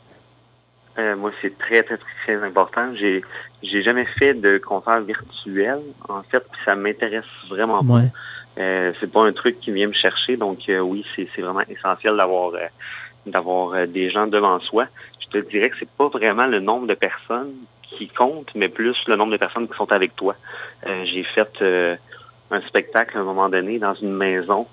Moi, 0.98 1.32
c'est 1.42 1.58
très, 1.58 1.84
très, 1.84 1.98
très 1.98 2.44
important. 2.44 2.94
J'ai 2.96 3.24
j'ai 3.64 3.82
jamais 3.82 4.06
fait 4.06 4.34
de 4.34 4.58
concert 4.58 5.00
virtuel, 5.02 5.80
en 6.10 6.22
fait, 6.24 6.46
ça 6.66 6.76
m'intéresse 6.76 7.26
vraiment 7.50 7.84
pas. 7.84 8.02
Euh, 8.60 8.92
c'est 9.00 9.12
pas 9.12 9.24
un 9.26 9.32
truc 9.32 9.60
qui 9.60 9.72
vient 9.72 9.88
me 9.88 9.94
chercher, 9.94 10.38
donc 10.38 10.70
euh, 10.70 10.80
oui, 10.80 11.06
c'est, 11.16 11.42
vraiment 11.42 11.64
essentiel 11.68 12.16
d'avoir 12.18 12.54
euh, 12.54 12.68
d'avoir 13.26 13.74
euh, 13.74 13.86
des 13.88 14.10
gens 14.10 14.28
devant 14.28 14.60
soi. 14.60 14.86
Je 15.22 15.40
te 15.40 15.50
dirais 15.50 15.70
que 15.70 15.78
c'est 15.80 15.90
pas 15.90 16.10
vraiment 16.10 16.46
le 16.46 16.60
nombre 16.60 16.86
de 16.86 16.94
personnes 16.94 17.54
qui 17.82 18.08
compte, 18.08 18.54
mais 18.54 18.70
plus 18.70 18.98
le 19.08 19.16
nombre 19.16 19.32
de 19.32 19.38
personnes 19.38 19.68
qui 19.68 19.76
sont 19.76 19.92
avec 19.92 20.16
toi. 20.16 20.36
j'ai 21.06 21.24
fait 21.24 21.64
un 22.52 22.62
spectacle 22.62 23.18
à 23.18 23.22
un 23.22 23.24
moment 23.24 23.50
donné 23.50 23.80
dans 23.80 23.94
une 23.94 24.14
maison. 24.14 24.68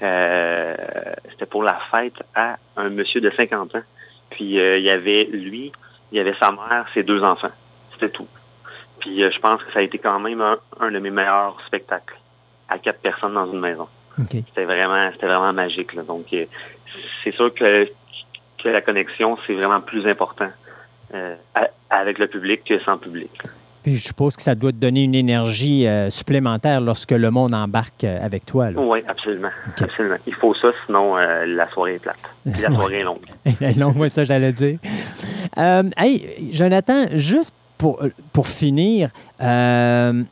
c'était 0.00 1.46
pour 1.48 1.62
la 1.62 1.78
fête 1.90 2.22
à 2.34 2.56
un 2.76 2.90
monsieur 2.90 3.20
de 3.20 3.30
50 3.30 3.76
ans. 3.76 3.82
Puis 4.34 4.44
il 4.44 4.82
y 4.82 4.90
avait 4.90 5.24
lui, 5.32 5.70
il 6.10 6.18
y 6.18 6.20
avait 6.20 6.34
sa 6.34 6.50
mère, 6.50 6.86
ses 6.92 7.04
deux 7.04 7.22
enfants. 7.22 7.52
C'était 7.92 8.08
tout. 8.08 8.26
Puis 8.98 9.22
euh, 9.22 9.30
je 9.30 9.38
pense 9.38 9.62
que 9.62 9.72
ça 9.72 9.78
a 9.78 9.82
été 9.82 9.98
quand 9.98 10.18
même 10.18 10.42
un, 10.80 10.90
de 10.90 10.98
mes 10.98 11.10
meilleurs 11.10 11.56
spectacles 11.66 12.18
à 12.68 12.78
quatre 12.78 13.00
personnes 13.00 13.34
dans 13.34 13.50
une 13.50 13.60
maison. 13.60 13.86
C'était 14.30 14.64
vraiment, 14.64 15.10
c'était 15.12 15.26
vraiment 15.26 15.52
magique. 15.52 15.94
Donc 16.04 16.26
euh, 16.32 16.46
c'est 17.22 17.32
sûr 17.32 17.54
que, 17.54 17.88
que 18.62 18.68
la 18.68 18.80
connexion 18.80 19.38
c'est 19.46 19.54
vraiment 19.54 19.80
plus 19.80 20.06
important 20.06 20.50
euh, 21.14 21.36
avec 21.90 22.18
le 22.18 22.26
public 22.26 22.64
que 22.64 22.80
sans 22.80 22.98
public. 22.98 23.30
Puis 23.84 23.94
je 23.94 24.02
suppose 24.02 24.34
que 24.34 24.42
ça 24.42 24.56
doit 24.56 24.72
te 24.72 24.78
donner 24.78 25.04
une 25.04 25.14
énergie 25.14 25.86
supplémentaire 26.08 26.80
lorsque 26.80 27.12
le 27.12 27.30
monde 27.30 27.54
embarque 27.54 28.02
avec 28.04 28.46
toi. 28.46 28.70
Oui, 28.74 29.00
absolument. 29.06 29.50
absolument. 29.78 30.16
Il 30.26 30.34
faut 30.34 30.54
ça, 30.54 30.72
sinon 30.86 31.14
la 31.16 31.68
soirée 31.68 31.94
est 31.94 31.98
plate. 31.98 32.16
la 32.46 32.74
soirée 32.74 33.00
est 33.00 33.04
longue. 33.04 33.26
Elle 33.44 33.70
est 33.70 33.78
longue, 33.78 33.96
moi, 33.96 34.08
ça, 34.08 34.24
j'allais 34.24 34.52
dire. 34.52 34.78
hey, 35.56 36.50
Jonathan, 36.50 37.06
juste 37.12 37.52
pour, 37.78 38.02
euh, 38.02 38.10
pour 38.32 38.48
finir, 38.48 39.10
euh, 39.42 40.22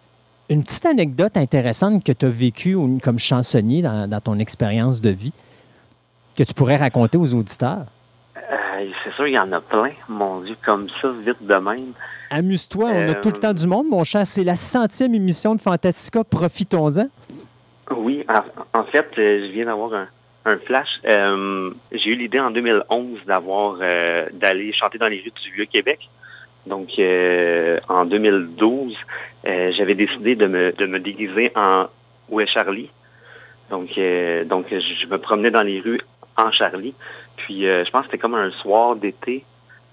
une 0.48 0.62
petite 0.62 0.86
anecdote 0.86 1.36
intéressante 1.36 2.04
que 2.04 2.12
tu 2.12 2.26
as 2.26 2.28
vécue 2.28 2.76
comme 3.02 3.18
chansonnier 3.18 3.82
dans, 3.82 4.20
ton 4.20 4.38
expérience 4.38 5.00
de 5.00 5.10
vie 5.10 5.32
que 6.36 6.42
tu 6.42 6.54
pourrais 6.54 6.76
raconter 6.76 7.18
aux 7.18 7.34
auditeurs? 7.34 7.84
Euh, 8.36 8.86
c'est 9.04 9.12
sûr, 9.12 9.26
il 9.26 9.34
y 9.34 9.38
en 9.38 9.52
a 9.52 9.60
plein, 9.60 9.90
mon 10.08 10.40
Dieu, 10.40 10.56
comme 10.64 10.88
ça, 11.00 11.10
vite 11.24 11.46
de 11.46 11.54
même. 11.54 11.92
Amuse-toi, 12.34 12.86
on 12.86 13.08
a 13.10 13.14
tout 13.14 13.28
le 13.28 13.38
temps 13.38 13.52
du 13.52 13.66
monde, 13.66 13.88
mon 13.88 14.04
cher. 14.04 14.26
C'est 14.26 14.42
la 14.42 14.56
centième 14.56 15.14
émission 15.14 15.54
de 15.54 15.60
Fantastica. 15.60 16.24
Profitons-en. 16.24 17.08
Oui, 17.94 18.24
en, 18.72 18.84
fait, 18.84 19.06
je 19.16 19.52
viens 19.52 19.66
d'avoir 19.66 20.06
un, 20.46 20.56
flash. 20.56 21.00
J'ai 21.04 22.10
eu 22.10 22.16
l'idée 22.16 22.40
en 22.40 22.50
2011 22.50 23.18
d'avoir 23.26 23.76
d'aller 24.32 24.72
chanter 24.72 24.96
dans 24.96 25.08
les 25.08 25.20
rues 25.20 25.32
du 25.44 25.52
Vieux-Québec. 25.52 26.08
Donc, 26.66 26.90
euh, 26.98 27.78
en 27.88 28.04
2012, 28.04 28.96
euh, 29.46 29.72
j'avais 29.72 29.94
décidé 29.94 30.36
de 30.36 30.46
me, 30.46 30.98
déguiser 30.98 31.52
en 31.56 31.86
Où 32.28 32.40
est 32.40 32.46
Charlie? 32.46 32.88
Euh, 33.72 34.44
donc 34.44 34.66
je 34.70 35.06
me 35.06 35.18
promenais 35.18 35.50
dans 35.50 35.62
les 35.62 35.80
rues 35.80 36.00
en 36.36 36.52
Charlie. 36.52 36.94
Puis, 37.36 37.62
je 37.62 37.90
pense 37.90 38.02
que 38.02 38.06
c'était 38.12 38.18
comme 38.18 38.34
un 38.34 38.50
soir 38.50 38.96
d'été. 38.96 39.44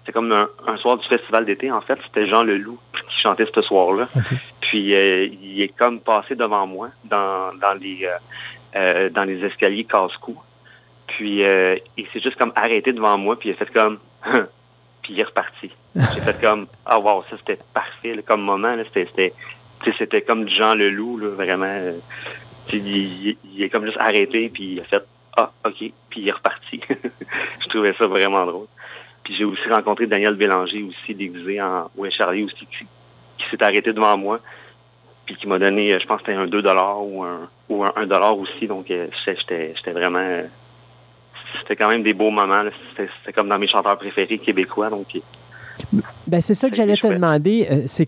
C'était 0.10 0.22
comme 0.22 0.32
un, 0.32 0.78
soir 0.78 0.98
du 0.98 1.08
festival 1.08 1.46
d'été. 1.46 1.72
En 1.72 1.82
fait, 1.82 2.00
c'était 2.04 2.26
Jean 2.26 2.42
Leloup 2.42 2.80
qui 3.08 3.20
chantait 3.20 3.46
ce 3.46 3.62
soir-là. 3.62 4.10
Puis, 4.60 4.90
il 4.90 5.62
est 5.62 5.78
comme 5.78 6.00
passé 6.00 6.34
devant 6.34 6.66
moi 6.66 6.90
dans, 7.06 7.54
dans 7.62 7.74
les 7.80 8.10
dans 9.12 9.24
les 9.24 9.46
escaliers 9.46 9.84
casse-cou. 9.84 10.36
Puis, 11.06 11.42
il 11.42 12.08
s'est 12.12 12.22
juste 12.22 12.38
comme 12.38 12.52
arrêté 12.56 12.92
devant 12.92 13.20
moi. 13.20 13.38
Puis, 13.38 13.50
il 13.50 13.52
a 13.52 13.56
fait 13.56 13.72
comme... 13.72 14.00
puis 15.04 15.14
il 15.14 15.20
est 15.20 15.26
reparti. 15.26 15.70
J'ai 15.96 16.22
fait 16.22 16.42
comme 16.42 16.66
ah 16.88 17.00
wow 17.00 17.24
ça 17.30 17.38
c'était 17.38 17.60
parfait 17.72 18.24
comme 18.26 18.42
moment 18.42 18.76
c'était 18.92 19.34
c'était 19.84 20.22
comme 20.22 20.50
Jean 20.50 20.74
Leloup 20.74 21.18
là, 21.18 21.30
vraiment 21.30 21.66
euh, 21.66 21.98
il, 22.74 23.36
est 23.60 23.70
comme 23.70 23.86
juste 23.86 23.98
arrêté 23.98 24.50
puis 24.50 24.74
il 24.74 24.80
a 24.82 24.84
fait 24.86 25.04
ah 25.36 25.52
ok 25.66 25.78
puis 26.10 26.22
il 26.22 26.28
est 26.28 26.32
reparti. 26.32 26.82
je 27.62 27.70
trouvais 27.70 27.94
ça 27.94 28.08
vraiment 28.08 28.46
drôle. 28.46 28.68
Puis 29.30 29.38
j'ai 29.38 29.46
aussi 29.46 29.70
rencontré 29.70 30.08
Daniel 30.08 30.34
Bélanger 30.34 30.82
aussi 30.82 31.14
déguisé 31.14 31.62
en 31.62 31.88
ouais 31.96 32.10
Charlie 32.10 32.46
aussi 32.46 32.66
qui, 32.66 33.46
s'est 33.48 33.62
arrêté 33.62 33.94
devant 33.94 34.18
moi 34.18 34.40
puis 35.28 35.36
qui 35.36 35.48
m'a 35.48 35.60
donné 35.60 36.00
je 36.00 36.06
pense 36.08 36.22
que 36.22 36.32
c'était 36.32 36.40
un 36.40 36.48
2 36.48 36.64
dollars 36.64 37.06
ou 37.06 37.24
un 37.24 37.48
ou 37.70 37.84
un 37.84 37.94
1 37.96 38.08
dollar 38.08 38.36
aussi 38.40 38.66
donc 38.66 38.90
euh, 38.90 39.06
j'étais 39.24 39.92
vraiment 39.92 40.42
c'était 41.60 41.76
quand 41.76 41.90
même 41.90 42.02
des 42.02 42.14
beaux 42.14 42.32
moments 42.32 42.64
c'était 42.98 43.34
comme 43.34 43.50
dans 43.50 43.60
mes 43.60 43.68
chanteurs 43.68 44.00
préférés 44.00 44.40
québécois 44.40 44.90
donc 44.90 45.06
ben, 46.28 46.42
c'est 46.42 46.56
ça 46.56 46.70
que 46.70 46.76
j'allais 46.76 46.98
te 46.98 47.08
demander. 47.08 47.68
Euh, 47.72 47.84
c'est 47.86 48.08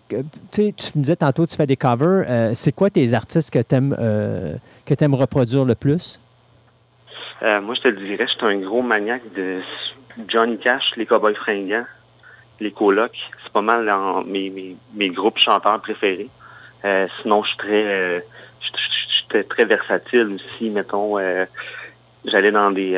tu 0.51 0.61
me 0.61 1.01
disais 1.01 1.15
tantôt 1.15 1.45
tu 1.45 1.55
fais 1.55 1.65
des 1.65 1.77
covers. 1.77 2.25
Euh, 2.27 2.51
c'est 2.53 2.71
quoi 2.71 2.89
tes 2.89 3.13
artistes 3.13 3.51
que 3.51 3.59
tu 3.59 3.75
aimes, 3.75 3.95
euh, 3.99 4.55
aimes 4.87 5.15
reproduire 5.15 5.65
le 5.65 5.75
plus? 5.75 6.19
moi, 7.41 7.73
je 7.73 7.81
te 7.81 7.87
dirais, 7.87 8.27
je 8.27 8.37
suis 8.37 8.45
un 8.45 8.59
gros 8.59 8.83
maniaque 8.83 9.23
de 9.35 9.61
Johnny 10.27 10.57
Cash, 10.57 10.93
les 10.97 11.05
Cowboys 11.05 11.35
fringants, 11.35 11.85
les 12.59 12.71
colocs. 12.71 13.17
C'est 13.43 13.53
pas 13.53 13.61
mal 13.61 13.91
mes, 14.25 14.75
mes, 14.93 15.09
groupes 15.09 15.39
chanteurs 15.39 15.81
préférés. 15.81 16.29
sinon, 17.21 17.43
je 17.43 17.49
suis 17.49 17.57
très, 17.57 18.23
je, 18.61 19.41
très 19.41 19.65
versatile 19.65 20.35
aussi. 20.35 20.69
Mettons, 20.69 21.17
j'allais 22.25 22.51
dans 22.51 22.71
des 22.71 22.97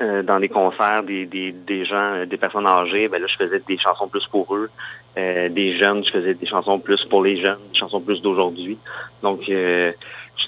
euh, 0.00 0.22
dans 0.22 0.40
des 0.40 0.48
concerts 0.48 1.02
des, 1.02 1.26
des, 1.26 1.52
des 1.52 1.84
gens, 1.84 2.14
euh, 2.14 2.26
des 2.26 2.38
personnes 2.38 2.66
âgées, 2.66 3.08
ben 3.08 3.20
là, 3.20 3.28
je 3.28 3.36
faisais 3.36 3.60
des 3.60 3.76
chansons 3.76 4.08
plus 4.08 4.26
pour 4.26 4.56
eux. 4.56 4.70
Euh, 5.18 5.50
des 5.50 5.78
jeunes, 5.78 6.02
je 6.04 6.10
faisais 6.10 6.32
des 6.34 6.46
chansons 6.46 6.80
plus 6.80 7.04
pour 7.04 7.22
les 7.22 7.36
jeunes, 7.36 7.58
des 7.70 7.78
chansons 7.78 8.00
plus 8.00 8.22
d'aujourd'hui. 8.22 8.78
Donc, 9.22 9.42
je 9.46 9.92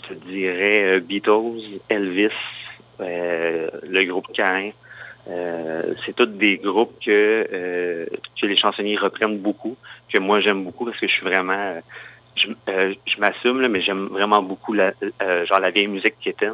te 0.09 0.15
dirais 0.27 0.99
Beatles, 1.01 1.61
Elvis, 1.91 2.31
le 2.99 4.05
groupe 4.05 4.29
Cain. 4.33 4.71
C'est 5.27 6.15
tous 6.15 6.27
des 6.27 6.59
groupes 6.59 6.95
que, 7.05 7.47
que 8.41 8.47
les 8.47 8.57
chansonniers 8.57 8.97
reprennent 8.97 9.39
beaucoup, 9.39 9.77
que 10.09 10.19
moi 10.19 10.41
j'aime 10.41 10.65
beaucoup 10.65 10.85
parce 10.85 10.99
que 10.99 11.07
je 11.07 11.13
suis 11.13 11.25
vraiment 11.25 11.81
je, 12.37 12.49
je 13.07 13.21
m'assume 13.21 13.67
mais 13.69 13.81
j'aime 13.81 14.07
vraiment 14.07 14.43
beaucoup 14.43 14.73
la 14.75 14.93
genre 15.47 15.61
la 15.61 15.71
vieille 15.71 15.89
musique 15.89 16.17
qui 16.21 16.29
était. 16.29 16.51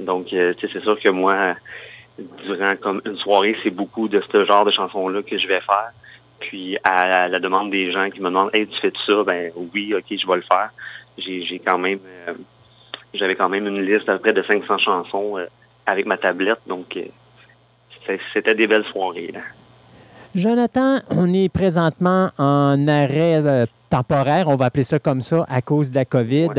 Donc 0.00 0.28
c'est 0.30 0.80
sûr 0.80 0.98
que 0.98 1.08
moi 1.08 1.54
durant 2.44 2.76
comme 2.76 3.00
une 3.04 3.16
soirée, 3.16 3.56
c'est 3.62 3.70
beaucoup 3.70 4.08
de 4.08 4.22
ce 4.32 4.44
genre 4.44 4.64
de 4.64 4.70
chansons-là 4.70 5.22
que 5.22 5.38
je 5.38 5.46
vais 5.46 5.60
faire. 5.60 5.90
Puis 6.40 6.78
à 6.84 7.28
la 7.28 7.40
demande 7.40 7.70
des 7.70 7.90
gens 7.90 8.10
qui 8.10 8.20
me 8.20 8.26
demandent 8.26 8.50
Hey, 8.52 8.66
tu 8.66 8.78
fais 8.80 8.92
ça? 9.06 9.24
Ben 9.24 9.50
oui, 9.74 9.94
ok, 9.94 10.04
je 10.10 10.26
vais 10.26 10.36
le 10.36 10.42
faire. 10.42 10.70
J'ai 11.18 11.60
quand 11.64 11.78
même 11.78 11.98
euh, 12.28 12.34
j'avais 13.14 13.34
quand 13.34 13.48
même 13.48 13.66
une 13.66 13.82
liste 13.82 14.08
à 14.08 14.18
près 14.18 14.32
de 14.32 14.42
500 14.42 14.78
chansons 14.78 15.38
euh, 15.38 15.46
avec 15.86 16.06
ma 16.06 16.16
tablette, 16.16 16.60
donc 16.66 16.96
euh, 16.96 17.02
c'était 18.32 18.54
des 18.54 18.66
belles 18.66 18.84
soirées. 18.84 19.32
Jonathan, 20.34 20.98
on 21.10 21.32
est 21.32 21.48
présentement 21.48 22.30
en 22.38 22.86
arrêt 22.86 23.66
temporaire, 23.90 24.48
on 24.48 24.56
va 24.56 24.66
appeler 24.66 24.84
ça 24.84 24.98
comme 24.98 25.22
ça, 25.22 25.46
à 25.48 25.62
cause 25.62 25.90
de 25.90 25.96
la 25.96 26.04
COVID. 26.04 26.50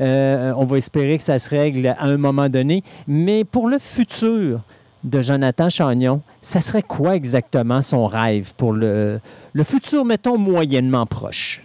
on 0.00 0.64
va 0.64 0.76
espérer 0.76 1.18
que 1.18 1.22
ça 1.22 1.38
se 1.38 1.50
règle 1.50 1.88
à 1.88 2.04
un 2.04 2.16
moment 2.16 2.48
donné. 2.48 2.82
Mais 3.06 3.44
pour 3.44 3.68
le 3.68 3.78
futur, 3.78 4.60
de 5.04 5.20
Jonathan 5.20 5.68
Chagnon, 5.68 6.22
ça 6.40 6.60
serait 6.60 6.82
quoi 6.82 7.14
exactement 7.14 7.82
son 7.82 8.06
rêve 8.06 8.52
pour 8.56 8.72
le, 8.72 9.20
le 9.52 9.64
futur, 9.64 10.04
mettons, 10.04 10.38
moyennement 10.38 11.06
proche? 11.06 11.62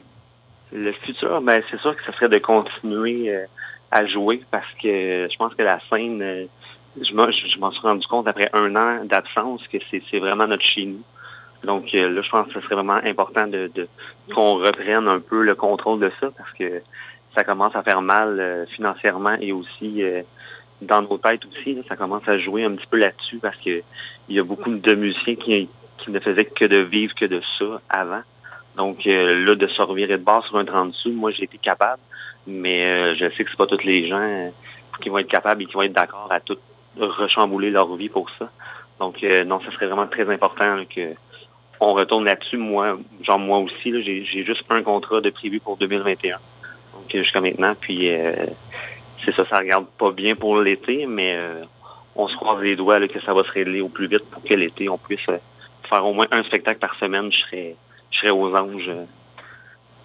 Le 0.71 0.91
futur, 0.91 1.41
ben, 1.41 1.61
c'est 1.69 1.79
sûr 1.79 1.95
que 1.95 2.03
ce 2.03 2.11
serait 2.11 2.29
de 2.29 2.37
continuer 2.39 3.29
euh, 3.29 3.45
à 3.91 4.05
jouer 4.05 4.41
parce 4.51 4.71
que 4.81 5.27
je 5.31 5.37
pense 5.37 5.53
que 5.55 5.63
la 5.63 5.79
scène, 5.89 6.21
euh, 6.21 6.45
je 7.01 7.13
m'en 7.13 7.71
suis 7.71 7.81
rendu 7.81 8.05
compte 8.07 8.27
après 8.27 8.49
un 8.53 8.75
an 8.75 9.03
d'absence 9.05 9.67
que 9.67 9.77
c'est 9.89 10.19
vraiment 10.19 10.47
notre 10.47 10.63
chez 10.63 10.85
nous. 10.85 11.01
Donc 11.63 11.93
euh, 11.95 12.09
là, 12.09 12.21
je 12.21 12.29
pense 12.29 12.47
que 12.47 12.53
ce 12.53 12.61
serait 12.61 12.75
vraiment 12.75 12.99
important 13.03 13.47
de, 13.47 13.71
de 13.73 13.87
qu'on 14.33 14.55
reprenne 14.55 15.07
un 15.07 15.19
peu 15.19 15.41
le 15.43 15.55
contrôle 15.55 15.99
de 15.99 16.11
ça 16.19 16.29
parce 16.37 16.51
que 16.53 16.81
ça 17.35 17.43
commence 17.43 17.75
à 17.75 17.83
faire 17.83 18.01
mal 18.01 18.67
financièrement 18.69 19.35
et 19.39 19.51
aussi 19.51 20.03
dans 20.81 21.01
nos 21.01 21.17
têtes 21.17 21.45
aussi, 21.45 21.81
ça 21.87 21.95
commence 21.95 22.27
à 22.27 22.37
jouer 22.37 22.63
un 22.63 22.75
petit 22.75 22.87
peu 22.87 22.97
là-dessus 22.97 23.37
parce 23.37 23.57
que 23.57 23.81
il 24.29 24.35
y 24.35 24.39
a 24.39 24.43
beaucoup 24.43 24.73
de 24.73 24.95
musiciens 24.95 25.35
qui, 25.35 25.69
qui 25.97 26.11
ne 26.11 26.19
faisaient 26.19 26.45
que 26.45 26.65
de 26.65 26.77
vivre 26.77 27.13
que 27.15 27.25
de 27.25 27.41
ça 27.57 27.81
avant. 27.89 28.21
Donc 28.75 29.05
euh, 29.05 29.45
là, 29.45 29.55
de 29.55 29.67
se 29.67 29.81
revirer 29.81 30.17
de 30.17 30.23
base 30.23 30.43
sur 30.45 30.57
un 30.57 30.65
30 30.65 30.93
sous, 30.93 31.11
moi 31.11 31.31
j'ai 31.31 31.43
été 31.43 31.57
capable, 31.57 32.01
mais 32.47 32.83
euh, 32.83 33.15
je 33.15 33.29
sais 33.29 33.43
que 33.43 33.49
c'est 33.49 33.57
pas 33.57 33.67
tous 33.67 33.83
les 33.83 34.07
gens 34.07 34.19
euh, 34.19 34.49
qui 35.01 35.09
vont 35.09 35.19
être 35.19 35.27
capables 35.27 35.63
et 35.63 35.65
qui 35.65 35.73
vont 35.73 35.83
être 35.83 35.93
d'accord 35.93 36.27
à 36.31 36.39
tout 36.39 36.57
rechambouler 36.99 37.69
leur 37.69 37.95
vie 37.95 38.09
pour 38.09 38.29
ça. 38.31 38.49
Donc 38.99 39.23
non, 39.45 39.59
ça 39.59 39.71
serait 39.71 39.87
vraiment 39.87 40.07
très 40.07 40.29
important 40.29 40.83
que 40.85 41.13
on 41.79 41.93
retourne 41.93 42.25
là-dessus. 42.25 42.57
Moi, 42.57 42.97
genre 43.21 43.39
moi 43.39 43.57
aussi, 43.57 44.03
j'ai 44.03 44.45
juste 44.45 44.63
un 44.69 44.83
contrat 44.83 45.19
de 45.19 45.29
prévu 45.29 45.59
pour 45.59 45.77
2021. 45.77 46.37
Donc 46.93 47.11
jusqu'à 47.11 47.41
maintenant, 47.41 47.73
puis 47.79 48.09
c'est 49.23 49.33
ça, 49.33 49.45
ça 49.45 49.57
regarde 49.57 49.85
pas 49.97 50.11
bien 50.11 50.35
pour 50.35 50.59
l'été, 50.59 51.05
mais 51.05 51.35
euh, 51.35 51.63
on 52.15 52.27
se 52.27 52.35
croise 52.35 52.61
les 52.61 52.75
doigts 52.75 53.07
que 53.07 53.19
ça 53.21 53.33
va 53.33 53.43
se 53.43 53.51
régler 53.51 53.81
au 53.81 53.87
plus 53.87 54.07
vite 54.07 54.29
pour 54.29 54.43
que 54.43 54.53
l'été, 54.53 54.89
on 54.89 54.97
puisse 54.97 55.27
euh, 55.29 55.37
faire 55.87 56.05
au 56.05 56.13
moins 56.13 56.27
un 56.31 56.43
spectacle 56.43 56.79
par 56.79 56.95
semaine. 56.95 57.31
Je 57.31 57.39
serais, 57.39 57.75
je 58.11 58.19
serais 58.19 58.31
aux 58.31 58.53
anges 58.55 58.89
euh, 58.89 59.05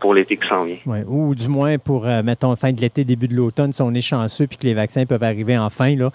pour 0.01 0.15
l'été 0.15 0.37
qui 0.37 0.49
s'en 0.49 0.65
vient. 0.65 0.77
ou 1.07 1.35
du 1.35 1.49
moins 1.49 1.79
pour, 1.79 2.05
mettons, 2.25 2.55
fin 2.57 2.73
de 2.73 2.81
l'été, 2.81 3.05
début 3.05 3.29
de 3.29 3.35
l'automne, 3.35 3.73
si 3.73 3.83
on 3.83 3.93
est 3.95 4.01
chanceux 4.01 4.47
puis 4.47 4.57
que 4.57 4.67
les 4.67 4.75
vaccins 4.75 5.07
peuvent 5.07 5.23
arriver 5.23 5.59
enfin, 5.59 5.95
là, 5.97 6.11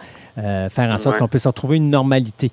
faire 0.69 0.89
en 0.89 0.97
sorte 0.97 1.17
qu'on 1.17 1.27
puisse 1.27 1.47
retrouver 1.47 1.77
une 1.77 1.89
normalité. 1.89 2.51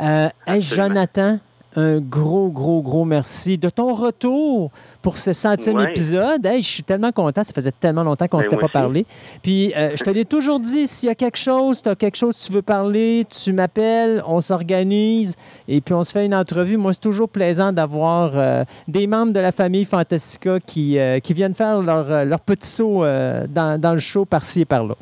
hey, 0.00 0.62
Jonathan, 0.62 1.38
un 1.78 2.00
gros, 2.00 2.48
gros, 2.48 2.82
gros 2.82 3.04
merci 3.04 3.56
de 3.56 3.68
ton 3.68 3.94
retour 3.94 4.72
pour 5.00 5.16
ce 5.16 5.32
centième 5.32 5.78
épisode. 5.78 6.44
je 6.44 6.60
suis 6.60 6.82
tellement 6.82 7.12
content. 7.12 7.44
Ça 7.44 7.52
faisait 7.52 7.70
tellement 7.70 8.02
longtemps 8.02 8.26
qu'on 8.26 8.38
ne 8.38 8.42
ben, 8.42 8.50
s'était 8.50 8.60
pas 8.60 8.68
parlé. 8.68 9.06
Puis, 9.42 9.72
euh, 9.76 9.92
je 9.94 10.02
te 10.02 10.10
l'ai 10.10 10.24
toujours 10.24 10.58
dit, 10.58 10.88
s'il 10.88 11.08
y 11.08 11.12
a 11.12 11.14
quelque 11.14 11.38
chose, 11.38 11.82
tu 11.82 11.88
as 11.88 11.94
quelque 11.94 12.16
chose 12.16 12.36
que 12.36 12.46
tu 12.46 12.52
veux 12.52 12.62
parler, 12.62 13.24
tu 13.30 13.52
m'appelles, 13.52 14.22
on 14.26 14.40
s'organise 14.40 15.36
et 15.68 15.80
puis 15.80 15.94
on 15.94 16.02
se 16.02 16.10
fait 16.10 16.26
une 16.26 16.34
entrevue. 16.34 16.76
Moi, 16.76 16.92
c'est 16.94 17.00
toujours 17.00 17.28
plaisant 17.28 17.72
d'avoir 17.72 18.32
euh, 18.34 18.64
des 18.88 19.06
membres 19.06 19.32
de 19.32 19.40
la 19.40 19.52
famille 19.52 19.84
Fantastica 19.84 20.58
qui, 20.58 20.98
euh, 20.98 21.20
qui 21.20 21.32
viennent 21.32 21.54
faire 21.54 21.80
leur, 21.80 22.24
leur 22.24 22.40
petit 22.40 22.68
saut 22.68 23.04
dans, 23.04 23.80
dans, 23.80 23.92
le 23.92 24.00
show 24.00 24.24
par-ci 24.24 24.62
et 24.62 24.64
par-là. 24.64 24.94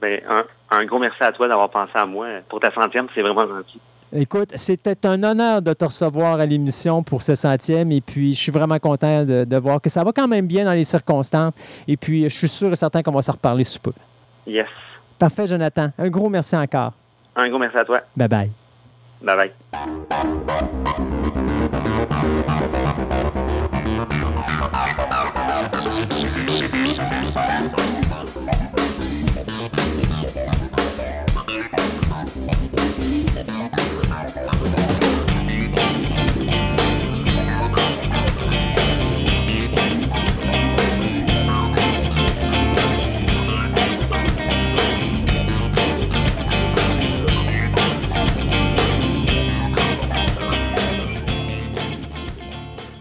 Ben, 0.00 0.20
un, 0.28 0.44
un 0.78 0.84
gros 0.86 0.98
merci 0.98 1.22
à 1.22 1.32
toi 1.32 1.46
d'avoir 1.46 1.68
pensé 1.68 1.92
à 1.94 2.06
moi. 2.06 2.26
Pour 2.48 2.60
ta 2.60 2.72
centième, 2.72 3.06
c'est 3.14 3.20
vraiment 3.22 3.46
gentil. 3.46 3.80
Écoute, 4.12 4.52
c'était 4.54 5.06
un 5.06 5.22
honneur 5.22 5.60
de 5.60 5.72
te 5.72 5.84
recevoir 5.84 6.38
à 6.38 6.46
l'émission 6.46 7.02
pour 7.02 7.22
ce 7.22 7.34
centième 7.34 7.90
et 7.90 8.00
puis 8.00 8.34
je 8.34 8.40
suis 8.40 8.52
vraiment 8.52 8.78
content 8.78 9.24
de, 9.24 9.56
voir 9.56 9.80
que 9.80 9.90
ça 9.90 10.04
va 10.04 10.12
quand 10.12 10.28
même 10.28 10.46
bien 10.46 10.64
dans 10.64 10.72
les 10.72 10.84
circonstances 10.84 11.54
et 11.88 11.96
puis 11.96 12.22
je 12.28 12.36
suis 12.36 12.48
sûr 12.48 12.72
et 12.72 12.76
certain 12.76 13.02
qu'on 13.02 13.12
va 13.12 13.22
s'en 13.22 13.32
reparler 13.32 13.64
sous 13.64 13.80
peu. 13.80 13.92
Yes. 14.46 14.68
Parfait, 15.18 15.46
Jonathan. 15.46 15.90
Un 15.98 16.08
gros 16.08 16.28
merci 16.28 16.54
encore. 16.56 16.92
Un 17.34 17.48
gros 17.48 17.58
merci 17.58 17.76
à 17.76 17.84
toi. 17.84 18.00
Bye 18.16 18.28
bye. 18.28 18.50
Bye 19.22 19.36
bye. 19.36 19.50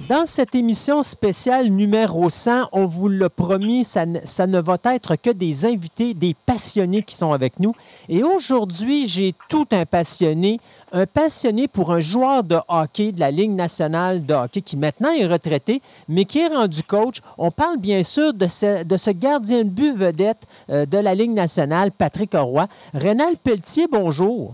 Dans 0.08 0.28
cette 0.28 0.54
émission 0.54 1.02
spéciale 1.02 1.70
numéro 1.70 2.30
100, 2.30 2.70
on 2.74 2.86
vous 2.86 3.08
l'a 3.08 3.28
promis, 3.28 3.84
ça 3.84 4.06
ne, 4.06 4.20
ça 4.24 4.46
ne, 4.46 4.60
va 4.60 4.76
être 4.84 5.16
que 5.16 5.32
des 5.32 5.66
invités, 5.66 6.14
des 6.14 6.36
passionnés 6.46 7.02
qui 7.02 7.16
sont 7.16 7.34
avec 7.34 7.60
nous. 7.60 7.74
Et 8.08 8.22
aujourd'hui, 8.22 9.08
j'ai 9.08 9.34
tout 9.50 9.66
un 9.72 9.84
passionné, 9.88 10.60
un 10.92 11.08
passionné 11.08 11.68
pour 11.68 11.92
un 11.92 12.02
joueur 12.02 12.44
de 12.44 12.58
hockey 12.68 13.14
de 13.14 13.20
la 13.20 13.32
Ligue 13.32 13.56
nationale 13.56 14.24
de 14.24 14.36
hockey 14.36 14.62
qui 14.62 14.78
maintenant 14.78 15.10
est 15.10 15.26
retraité, 15.26 15.82
mais 16.08 16.26
qui 16.26 16.38
est 16.38 16.50
rendu 16.50 16.84
coach. 16.84 17.22
On 17.40 17.50
parle 17.50 17.78
bien 17.78 18.04
sûr 18.04 18.32
de 18.32 18.46
ce, 18.46 18.84
de 18.84 18.98
ce 18.98 19.10
gardien 19.10 19.64
de 19.64 19.70
but 19.70 19.96
vedette 19.96 20.46
euh, 20.70 20.86
de 20.86 21.00
la 21.00 21.16
Ligue 21.16 21.34
nationale, 21.34 21.92
Patrick 21.92 22.34
Roy. 22.36 22.68
Rénal 22.94 23.38
Pelletier, 23.44 23.88
bonjour. 23.92 24.54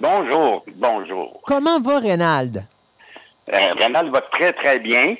Bonjour, 0.00 0.64
bonjour. 0.78 1.38
Comment 1.44 1.78
va 1.80 1.98
Rénald? 1.98 2.64
Euh, 3.52 3.72
Rénal 3.78 4.10
va 4.10 4.20
très, 4.20 4.52
très 4.52 4.78
bien. 4.78 5.14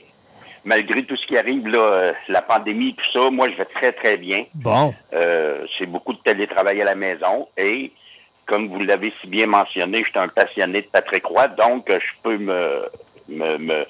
Malgré 0.64 1.02
tout 1.04 1.16
ce 1.16 1.26
qui 1.26 1.38
arrive, 1.38 1.66
là, 1.68 1.78
euh, 1.78 2.12
la 2.28 2.42
pandémie, 2.42 2.94
tout 2.94 3.10
ça, 3.12 3.30
moi, 3.30 3.48
je 3.50 3.56
vais 3.56 3.64
très, 3.64 3.92
très 3.92 4.16
bien. 4.18 4.44
Bon. 4.54 4.94
Euh, 5.14 5.64
c'est 5.78 5.86
beaucoup 5.86 6.12
de 6.12 6.18
télétravail 6.18 6.82
à 6.82 6.84
la 6.84 6.94
maison. 6.94 7.48
Et, 7.56 7.92
comme 8.46 8.68
vous 8.68 8.80
l'avez 8.80 9.12
si 9.20 9.26
bien 9.26 9.46
mentionné, 9.46 10.02
je 10.04 10.10
suis 10.10 10.18
un 10.18 10.28
passionné 10.28 10.82
de 10.82 10.86
Patrick 10.86 11.24
Roy, 11.24 11.48
donc 11.48 11.88
je 11.88 12.22
peux 12.22 12.36
me, 12.36 12.82
me, 13.28 13.84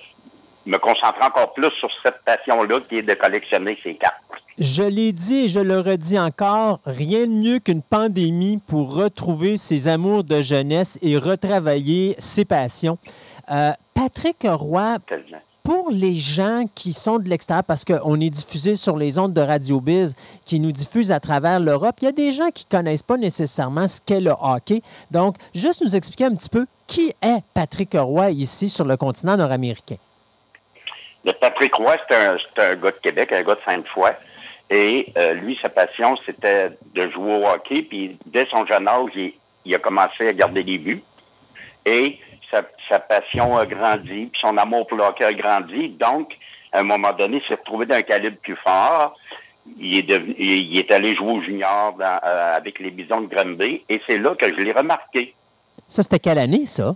me, 0.66 0.78
concentrer 0.78 1.24
encore 1.24 1.55
plus 1.55 1.70
sur 1.70 1.91
cette 2.03 2.22
passion-là 2.24 2.80
qui 2.88 2.99
est 2.99 3.03
de 3.03 3.14
collectionner 3.14 3.78
ces 3.82 3.95
cartes. 3.95 4.20
Je 4.59 4.82
l'ai 4.82 5.12
dit 5.12 5.45
et 5.45 5.49
je 5.49 5.61
le 5.61 5.80
redis 5.80 6.18
encore, 6.18 6.80
rien 6.84 7.20
de 7.20 7.32
mieux 7.32 7.59
qu'une 7.59 7.80
pandémie 7.80 8.61
pour 8.68 8.95
retrouver 8.95 9.57
ses 9.57 9.88
amours 9.88 10.22
de 10.22 10.43
jeunesse 10.43 10.99
et 11.01 11.16
retravailler 11.16 12.14
ses 12.18 12.45
passions. 12.45 12.99
Euh, 13.51 13.72
Patrick 14.01 14.38
Roy, 14.44 14.96
pour 15.62 15.90
les 15.90 16.14
gens 16.14 16.64
qui 16.74 16.94
sont 16.94 17.18
de 17.18 17.28
l'extérieur, 17.28 17.64
parce 17.64 17.84
qu'on 17.84 18.18
est 18.18 18.30
diffusé 18.30 18.74
sur 18.74 18.96
les 18.96 19.18
ondes 19.18 19.34
de 19.34 19.42
Radio 19.42 19.78
Biz 19.78 20.16
qui 20.46 20.59
nous 20.59 20.72
diffusent 20.72 21.12
à 21.12 21.20
travers 21.20 21.61
l'Europe, 21.61 21.96
il 22.01 22.07
y 22.07 22.09
a 22.09 22.12
des 22.12 22.32
gens 22.32 22.48
qui 22.51 22.64
ne 22.64 22.78
connaissent 22.78 23.03
pas 23.03 23.18
nécessairement 23.18 23.86
ce 23.86 24.01
qu'est 24.01 24.22
le 24.22 24.32
hockey. 24.40 24.80
Donc, 25.11 25.36
juste 25.55 25.82
nous 25.82 25.94
expliquer 25.94 26.24
un 26.24 26.34
petit 26.34 26.48
peu 26.48 26.64
qui 26.86 27.12
est 27.20 27.42
Patrick 27.53 27.90
Roy 27.92 28.30
ici 28.30 28.70
sur 28.70 28.86
le 28.86 28.96
continent 28.96 29.36
nord-américain. 29.36 29.96
Le 31.22 31.32
Patrick 31.34 31.74
Roy, 31.74 31.98
c'est 32.09 32.16
un, 32.16 32.76
gars 32.76 32.92
de 32.92 33.01
Québec, 33.03 33.32
un 33.32 33.42
gars 33.42 33.57
de 33.57 33.61
Sainte-Foy. 33.66 34.12
Et 34.70 35.12
euh, 35.18 35.34
lui, 35.34 35.59
sa 35.61 35.68
passion, 35.68 36.16
c'était 36.24 36.70
de 36.94 37.11
jouer 37.11 37.34
au 37.34 37.46
hockey. 37.46 37.82
Puis 37.82 38.16
dès 38.24 38.46
son 38.46 38.64
jeune 38.64 38.88
âge, 38.88 39.11
il, 39.14 39.34
il 39.66 39.74
a 39.74 39.78
commencé 39.78 40.26
à 40.26 40.32
garder 40.32 40.62
des 40.62 40.78
buts. 40.78 41.03
Et 41.84 42.18
sa, 42.51 42.98
passion 42.98 43.57
a 43.57 43.66
grandi, 43.66 44.26
puis 44.26 44.40
son 44.40 44.57
amour 44.57 44.86
pour 44.86 44.98
le 44.98 45.05
hockey 45.05 45.24
a 45.24 45.32
grandi. 45.32 45.88
Donc, 45.90 46.36
à 46.72 46.80
un 46.80 46.82
moment 46.82 47.12
donné, 47.12 47.38
il 47.42 47.48
s'est 47.48 47.55
retrouvé 47.55 47.86
d'un 47.86 48.03
calibre 48.03 48.38
plus 48.42 48.57
fort. 48.57 49.16
Il 49.78 50.11
est, 50.11 50.22
il 50.38 50.78
est 50.78 50.90
allé 50.90 51.14
jouer 51.14 51.32
au 51.32 51.40
junior 51.40 51.94
euh, 52.01 52.57
avec 52.57 52.78
les 52.78 52.90
Bisons 52.90 53.22
de 53.22 53.26
Granby, 53.26 53.82
et 53.88 54.01
c'est 54.07 54.18
là 54.18 54.34
que 54.34 54.48
je 54.53 54.61
l'ai 54.61 54.72
remarqué. 54.72 55.34
Ça, 55.86 56.03
c'était 56.03 56.18
quelle 56.18 56.38
année, 56.38 56.66
ça? 56.66 56.94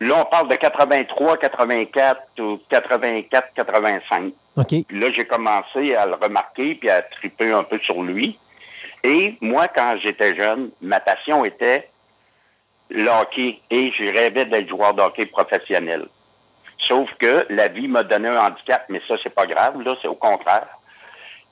Là, 0.00 0.14
on 0.20 0.24
parle 0.24 0.48
de 0.48 0.54
83, 0.54 1.38
84 1.38 2.22
ou 2.40 2.60
84, 2.68 3.48
85. 3.54 4.32
OK. 4.56 4.72
là, 4.90 5.10
j'ai 5.12 5.24
commencé 5.24 5.94
à 5.94 6.06
le 6.06 6.14
remarquer 6.14 6.74
puis 6.74 6.90
à 6.90 7.02
triper 7.02 7.52
un 7.52 7.64
peu 7.64 7.78
sur 7.78 8.02
lui. 8.02 8.38
Et 9.02 9.36
moi, 9.40 9.66
quand 9.68 9.96
j'étais 10.00 10.36
jeune, 10.36 10.70
ma 10.80 11.00
passion 11.00 11.44
était 11.44 11.88
le 12.92 13.08
hockey 13.08 13.60
et 13.70 13.90
je 13.92 14.04
rêvais 14.04 14.44
d'être 14.44 14.68
joueur 14.68 14.94
de 14.94 15.02
hockey 15.02 15.26
professionnel. 15.26 16.04
Sauf 16.78 17.12
que 17.18 17.46
la 17.50 17.68
vie 17.68 17.88
m'a 17.88 18.02
donné 18.02 18.28
un 18.28 18.46
handicap, 18.46 18.84
mais 18.88 19.00
ça, 19.06 19.14
c'est 19.22 19.34
pas 19.34 19.46
grave, 19.46 19.80
là, 19.82 19.96
c'est 20.00 20.08
au 20.08 20.14
contraire. 20.14 20.66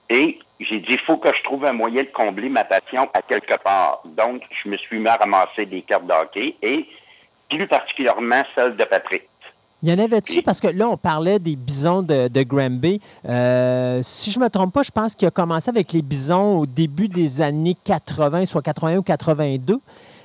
Et 0.09 0.39
j'ai 0.59 0.81
dit, 0.81 0.93
il 0.93 0.99
faut 0.99 1.17
que 1.17 1.33
je 1.33 1.43
trouve 1.43 1.65
un 1.65 1.73
moyen 1.73 2.03
de 2.03 2.09
combler 2.09 2.49
ma 2.49 2.65
passion 2.65 3.09
à 3.15 3.23
quelque 3.23 3.55
part. 3.63 4.03
Donc, 4.05 4.43
je 4.51 4.69
me 4.69 4.77
suis 4.77 4.99
mis 4.99 5.09
à 5.09 5.15
ramasser 5.15 5.67
des 5.67 5.83
cartes 5.83 6.07
de 6.07 6.13
hockey 6.13 6.57
et 6.63 6.87
plus 7.49 7.67
particulièrement 7.67 8.43
celle 8.55 8.77
de 8.77 8.85
Patrick. 8.85 9.23
Il 9.83 9.89
y 9.89 9.93
en 9.93 9.99
avait-tu, 9.99 10.43
parce 10.43 10.61
que 10.61 10.67
là, 10.67 10.89
on 10.89 10.99
parlait 10.99 11.39
des 11.39 11.57
bisons 11.57 12.03
de, 12.03 12.29
de 12.29 12.43
Granby. 12.43 13.01
Euh, 13.27 14.01
si 14.03 14.31
je 14.31 14.39
ne 14.39 14.45
me 14.45 14.51
trompe 14.51 14.75
pas, 14.75 14.83
je 14.83 14.91
pense 14.91 15.15
qu'il 15.15 15.27
a 15.27 15.31
commencé 15.31 15.71
avec 15.71 15.95
les 15.95 16.03
bisons 16.03 16.59
au 16.59 16.67
début 16.67 17.09
des 17.09 17.41
années 17.41 17.77
80, 17.85 18.45
soit 18.45 18.61
81 18.61 18.99
ou 18.99 19.03
82. 19.03 19.81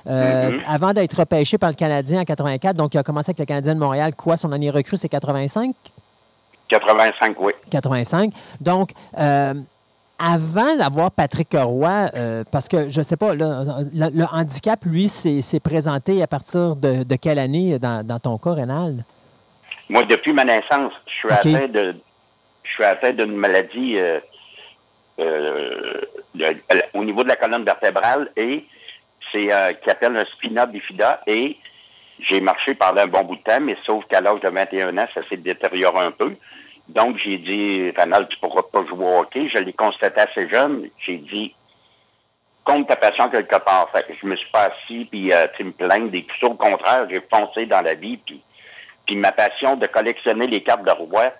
Euh, 0.08 0.50
Mhm. 0.50 0.60
Avant 0.68 0.92
d'être 0.92 1.14
repêché 1.18 1.58
par 1.58 1.70
le 1.70 1.74
Canadien 1.76 2.20
en 2.20 2.24
84, 2.24 2.76
donc 2.76 2.94
il 2.94 2.98
a 2.98 3.02
commencé 3.02 3.30
avec 3.30 3.38
le 3.40 3.44
Canadien 3.44 3.74
de 3.74 3.80
Montréal. 3.80 4.12
Quoi, 4.16 4.36
son 4.36 4.52
année 4.52 4.70
recrue, 4.70 4.96
c'est 4.96 5.08
85? 5.08 5.74
85, 6.68 7.36
oui. 7.40 7.52
85. 7.70 8.32
Donc, 8.60 8.90
euh, 9.18 9.54
avant 10.18 10.76
d'avoir 10.76 11.10
Patrick 11.10 11.48
Roy, 11.54 12.08
euh, 12.14 12.44
parce 12.50 12.68
que 12.68 12.88
je 12.88 12.98
ne 13.00 13.04
sais 13.04 13.16
pas, 13.16 13.34
le, 13.34 13.44
le 13.94 14.24
handicap, 14.32 14.84
lui, 14.84 15.08
s'est 15.08 15.60
présenté 15.60 16.22
à 16.22 16.26
partir 16.26 16.74
de, 16.76 17.02
de 17.04 17.16
quelle 17.16 17.38
année 17.38 17.78
dans, 17.78 18.04
dans 18.06 18.18
ton 18.18 18.38
cas, 18.38 18.52
Rénal? 18.54 18.94
Moi, 19.88 20.04
depuis 20.04 20.32
ma 20.32 20.44
naissance, 20.44 20.92
je 21.06 21.12
suis 21.12 21.28
OK. 21.28 21.34
atteint 21.34 21.68
de, 21.68 21.94
je 22.64 22.70
suis 22.72 22.84
atteint 22.84 23.12
d'une 23.12 23.36
maladie 23.36 23.98
euh, 23.98 24.18
euh, 25.20 26.00
de- 26.34 26.56
au 26.94 27.04
niveau 27.04 27.22
de 27.22 27.28
la 27.28 27.36
colonne 27.36 27.64
vertébrale 27.64 28.28
et 28.36 28.64
euh, 29.36 29.72
qui 29.72 29.90
appelle 29.90 30.16
un 30.16 30.24
spina 30.24 30.66
bifida 30.66 31.20
et 31.26 31.56
j'ai 32.18 32.40
marché 32.40 32.74
pendant 32.74 33.02
un 33.02 33.06
bon 33.06 33.24
bout 33.24 33.36
de 33.36 33.42
temps, 33.42 33.60
mais 33.60 33.76
sauf 33.84 34.06
qu'à 34.06 34.20
l'âge 34.20 34.40
de 34.40 34.48
21 34.48 34.96
ans, 34.96 35.06
ça 35.12 35.20
s'est 35.28 35.36
détérioré 35.36 36.00
un 36.00 36.10
peu. 36.10 36.34
Donc, 36.88 37.18
j'ai 37.18 37.36
dit, 37.36 37.90
Ranald, 37.96 38.28
tu 38.28 38.38
pourras 38.38 38.62
pas 38.62 38.84
jouer 38.86 39.04
au 39.04 39.20
hockey. 39.20 39.48
Je 39.48 39.58
l'ai 39.58 39.72
constaté 39.72 40.20
assez 40.20 40.48
jeune. 40.48 40.88
J'ai 40.98 41.16
dit, 41.16 41.54
compte 42.64 42.88
ta 42.88 42.96
passion 42.96 43.28
quelque 43.28 43.56
part. 43.56 43.90
Fait 43.92 44.06
que 44.06 44.12
je 44.20 44.26
me 44.26 44.36
suis 44.36 44.50
pas 44.50 44.70
assis 44.70 45.06
puis 45.10 45.32
euh, 45.32 45.46
tu 45.56 45.64
me 45.64 45.72
plaindre 45.72 46.10
des 46.10 46.26
ça. 46.40 46.46
Au 46.46 46.54
contraire, 46.54 47.06
j'ai 47.10 47.20
foncé 47.20 47.66
dans 47.66 47.80
la 47.80 47.94
vie 47.94 48.16
puis 48.16 48.40
puis 49.06 49.16
ma 49.16 49.32
passion 49.32 49.76
de 49.76 49.86
collectionner 49.86 50.48
les 50.48 50.62
cartes 50.62 50.84
de 50.84 50.90
roi 50.90 51.30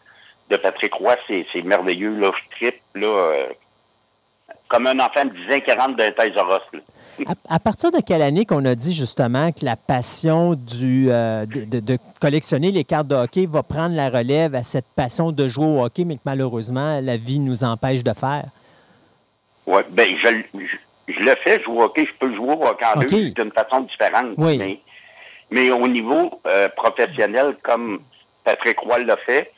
de 0.49 0.57
Patrick 0.57 0.95
Roy, 0.95 1.17
c'est 1.27 1.63
merveilleux. 1.63 2.17
Je 2.23 2.57
tripe, 2.57 2.81
là, 2.95 3.07
euh, 3.07 3.47
comme 4.69 4.87
un 4.87 5.01
enfant 5.01 5.25
de 5.25 5.31
10 5.31 5.55
ans 5.55 5.61
qui 5.61 5.73
rentre 5.73 5.97
d'un. 5.97 6.13
À, 7.27 7.55
à 7.55 7.59
partir 7.59 7.91
de 7.93 7.99
quelle 8.01 8.21
année 8.23 8.45
qu'on 8.45 8.65
a 8.65 8.75
dit 8.75 8.93
justement 8.93 9.51
que 9.53 9.65
la 9.65 9.77
passion 9.77 10.55
du, 10.55 11.07
euh, 11.11 11.47
de, 11.47 11.65
de- 11.65 11.81
de 11.81 11.99
collectionner 12.21 12.71
les 12.71 12.85
cartes 12.85 13.07
de 13.09 13.15
hockey 13.15 13.47
va 13.47 13.63
prendre 13.63 13.95
la 13.97 14.11
relève 14.11 14.55
à 14.55 14.63
cette 14.63 14.85
passion 14.95 15.33
de 15.33 15.49
jouer 15.49 15.65
au 15.67 15.83
hockey, 15.85 16.05
mais 16.05 16.17
que 16.17 16.23
malheureusement, 16.27 17.01
la 17.01 17.17
vie 17.17 17.39
nous 17.39 17.65
empêche 17.65 18.05
de 18.05 18.13
faire? 18.13 18.45
Ouais, 19.67 19.85
ben, 19.91 20.15
je, 20.17 20.29
je, 20.59 21.13
je 21.15 21.21
le 21.21 21.35
fais, 21.43 21.63
jouer 21.63 21.77
au 21.79 21.83
hockey. 21.85 22.05
Je 22.07 22.13
peux 22.19 22.35
jouer 22.35 22.55
au 22.55 22.67
hockey 22.67 22.85
en 22.85 23.01
d'une 23.01 23.53
façon 23.53 23.81
différente. 23.81 24.35
Oui. 24.37 24.59
Mais, 24.59 24.81
mais 25.51 25.71
au 25.71 25.89
niveau 25.89 26.41
euh, 26.47 26.69
professionnel, 26.77 27.57
comme 27.63 28.01
Patrick 28.45 28.79
Roy 28.79 28.99
l'a 29.01 29.17
fait, 29.17 29.51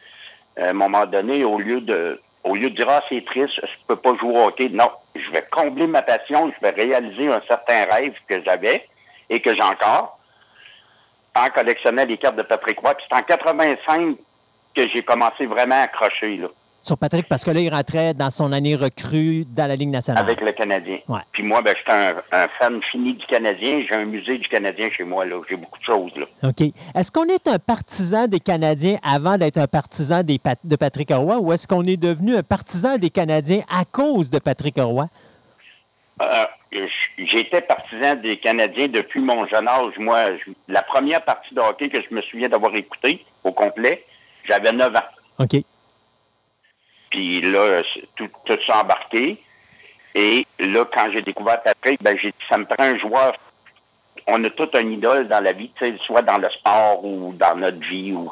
à 0.61 0.69
un 0.69 0.73
moment 0.75 1.07
donné, 1.07 1.45
au 1.45 1.59
lieu 1.59 1.81
de 1.81 2.21
au 2.45 2.55
lieu 2.55 2.71
de 2.71 2.77
dire 2.77 2.89
Ah, 2.89 3.03
c'est 3.09 3.25
triste, 3.25 3.61
je 3.63 3.87
peux 3.87 3.97
pas 3.97 4.15
jouer 4.17 4.39
au 4.39 4.47
hockey, 4.47 4.69
non, 4.71 4.91
je 5.15 5.31
vais 5.31 5.45
combler 5.51 5.87
ma 5.87 6.03
passion, 6.03 6.53
je 6.55 6.61
vais 6.61 6.71
réaliser 6.71 7.29
un 7.29 7.43
certain 7.47 7.85
rêve 7.85 8.15
que 8.27 8.43
j'avais 8.43 8.87
et 9.31 9.41
que 9.41 9.55
j'ai 9.55 9.63
encore 9.63 10.19
en 11.35 11.51
collectionnant 11.51 12.05
les 12.05 12.19
cartes 12.19 12.37
de 12.37 12.43
Patrick 12.43 12.79
Roy. 12.81 12.95
Puis 12.95 13.07
c'est 13.09 13.17
en 13.17 13.23
85 13.23 14.17
que 14.75 14.89
j'ai 14.89 15.03
commencé 15.03 15.47
vraiment 15.47 15.77
à 15.77 15.83
accrocher, 15.83 16.37
là. 16.37 16.49
Sur 16.81 16.97
Patrick, 16.97 17.29
parce 17.29 17.45
que 17.45 17.51
là, 17.51 17.61
il 17.61 17.69
rentrait 17.75 18.15
dans 18.15 18.31
son 18.31 18.53
année 18.53 18.77
recrue 18.77 19.45
dans 19.49 19.67
la 19.67 19.75
Ligue 19.77 19.89
nationale. 19.91 20.23
Avec 20.23 20.41
le 20.41 20.53
Canadien. 20.53 20.99
Ouais. 21.09 21.21
Puis 21.33 21.43
moi, 21.43 21.61
ben, 21.61 21.75
j'étais 21.77 21.91
un, 21.93 22.15
un 22.33 22.49
fan 22.59 22.81
fini 22.83 23.15
du 23.15 23.27
Canadien. 23.27 23.83
J'ai 23.87 23.95
un 23.95 24.05
musée 24.05 24.39
du 24.39 24.49
Canadien 24.49 24.89
chez 24.91 25.05
moi. 25.05 25.25
J'ai 25.51 25.57
beaucoup 25.57 25.79
de 25.79 25.85
choses. 25.85 26.13
Là. 26.17 26.27
OK. 26.49 26.61
Est-ce 26.95 27.11
qu'on 27.11 27.25
est 27.25 27.47
un 27.49 27.59
partisan 27.59 28.27
des 28.29 28.41
Canadiens 28.41 28.97
avant 29.03 29.37
d'être 29.37 29.59
un 29.59 29.67
partisan 29.67 30.23
des 30.23 30.39
Pat- 30.39 30.59
de 30.65 30.77
Patrick 30.77 31.11
Roy 31.13 31.37
ou 31.39 31.53
est-ce 31.53 31.67
qu'on 31.67 31.85
est 31.85 31.97
devenu 31.97 32.37
un 32.37 32.43
partisan 32.45 32.97
des 32.97 33.11
Canadiens 33.11 33.61
à 33.71 33.85
cause 33.85 34.31
de 34.31 34.39
Patrick 34.39 34.77
Roy? 34.79 35.09
Euh, 36.23 36.45
J'étais 37.17 37.63
partisan 37.63 38.15
des 38.17 38.37
Canadiens 38.39 38.89
depuis 38.89 39.21
mon 39.21 39.47
jeune 39.47 39.67
âge. 39.67 39.95
Moi, 39.99 40.37
je- 40.37 40.53
la 40.69 40.83
première 40.83 41.25
partie 41.25 41.55
de 41.55 41.61
hockey 41.61 41.89
que 41.89 41.99
je 42.03 42.15
me 42.15 42.21
souviens 42.23 42.49
d'avoir 42.49 42.75
écoutée 42.75 43.25
au 43.43 43.53
complet, 43.53 44.05
j'avais 44.45 44.73
9 44.73 44.95
ans. 44.95 45.01
OK. 45.45 45.63
Puis 47.11 47.41
là, 47.41 47.83
tout, 48.17 48.29
tout 48.45 48.59
ça 48.67 48.81
embarqué. 48.83 49.43
Et 50.15 50.47
là, 50.59 50.85
quand 50.93 51.11
j'ai 51.13 51.23
découvert 51.23 51.63
Patrick, 51.63 52.03
ben, 52.03 52.17
j'ai 52.17 52.31
dit, 52.31 52.45
ça 52.49 52.59
me 52.59 52.65
prend 52.65 52.85
un 52.85 52.99
joueur. 52.99 53.35
On 54.27 54.43
a 54.45 54.51
tout 54.51 54.69
un 54.75 54.87
idole 54.91 55.29
dans 55.29 55.43
la 55.43 55.53
vie, 55.53 55.71
soit 56.03 56.23
dans 56.23 56.39
le 56.39 56.51
sport 56.51 57.05
ou 57.05 57.33
dans 57.35 57.57
notre 57.57 57.81
vie. 57.81 58.13
Ou... 58.13 58.31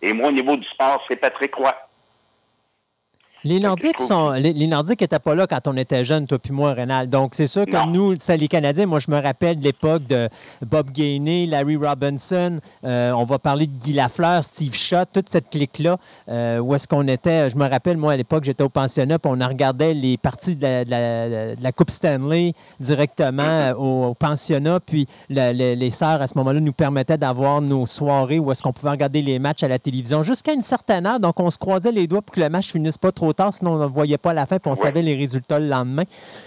Et 0.00 0.12
moi, 0.12 0.28
au 0.28 0.32
niveau 0.32 0.56
du 0.56 0.66
sport, 0.68 1.02
c'est 1.08 1.16
Patrick 1.16 1.54
Roy. 1.54 1.74
Les 3.44 3.58
que 3.58 3.62
Nordiques 3.64 4.00
sont. 4.00 4.30
Les, 4.32 4.52
les 4.52 4.66
Nordiques 4.66 5.00
n'étaient 5.00 5.18
pas 5.18 5.34
là 5.34 5.46
quand 5.46 5.66
on 5.66 5.76
était 5.76 6.04
jeunes, 6.04 6.26
toi 6.26 6.38
puis 6.38 6.52
moi, 6.52 6.72
Rénal. 6.74 7.08
Donc, 7.08 7.34
c'est 7.34 7.46
sûr 7.46 7.66
que 7.66 7.72
Non. 7.76 7.86
nous, 7.86 8.14
c'était 8.14 8.36
les 8.36 8.48
Canadiens. 8.48 8.86
Moi, 8.86 8.98
je 9.00 9.10
me 9.10 9.20
rappelle 9.20 9.58
de 9.58 9.64
l'époque 9.64 10.06
de 10.06 10.28
Bob 10.64 10.90
Gainey, 10.90 11.46
Larry 11.46 11.76
Robinson. 11.76 12.58
Euh, 12.84 13.10
on 13.12 13.24
va 13.24 13.38
parler 13.38 13.66
de 13.66 13.76
Guy 13.76 13.94
Lafleur, 13.94 14.44
Steve 14.44 14.74
Schott, 14.74 15.08
toute 15.12 15.28
cette 15.28 15.50
clique-là. 15.50 15.96
euh, 16.28 16.58
où 16.60 16.74
est-ce 16.74 16.86
qu'on 16.86 17.06
était? 17.08 17.50
Je 17.50 17.56
me 17.56 17.68
rappelle, 17.68 17.96
moi, 17.96 18.12
à 18.12 18.16
l'époque, 18.16 18.44
j'étais 18.44 18.62
au 18.62 18.68
pensionnat, 18.68 19.18
puis 19.18 19.30
on 19.32 19.48
regardait 19.48 19.94
les 19.94 20.16
parties 20.16 20.54
de 20.56 20.62
la, 20.62 20.84
de 20.84 20.90
la- 20.90 21.28
de 21.56 21.62
la 21.62 21.72
Coupe 21.72 21.90
Stanley 21.90 22.52
directement 22.80 23.42
euh, 23.42 23.74
au, 23.74 24.04
au 24.10 24.14
pensionnat. 24.14 24.78
Puis 24.80 25.06
le- 25.30 25.52
le- 25.52 25.74
les 25.74 25.90
sœurs, 25.90 26.20
à 26.22 26.26
ce 26.26 26.36
moment-là, 26.38 26.60
nous 26.60 26.72
permettaient 26.72 27.18
d'avoir 27.18 27.60
nos 27.60 27.86
soirées 27.86 28.38
où 28.38 28.50
est-ce 28.52 28.62
qu'on 28.62 28.72
pouvait 28.72 28.90
regarder 28.90 29.22
les 29.22 29.38
matchs 29.38 29.62
à 29.62 29.68
la 29.68 29.78
télévision 29.78 30.22
jusqu'à 30.22 30.52
une 30.52 30.62
certaine 30.62 31.06
heure. 31.06 31.18
Donc, 31.20 31.40
on 31.40 31.50
se 31.50 31.58
croisait 31.58 31.92
les 31.92 32.06
doigts 32.06 32.22
pour 32.22 32.34
que 32.34 32.40
le 32.40 32.48
match 32.48 32.70
finisse 32.72 32.98
pas 32.98 33.12
trop 33.12 33.31
sinon 33.50 33.72
on 33.72 33.78
ne 33.78 33.86
voyait 33.86 34.18
pas 34.18 34.32
la 34.32 34.46
fin, 34.46 34.58
puis 34.58 34.70
on 34.70 34.74
Ouais. 34.74 34.86
savait 34.86 35.02
les 35.02 35.14
résultats 35.14 35.58
le 35.58 35.66
lendemain. 35.68 36.04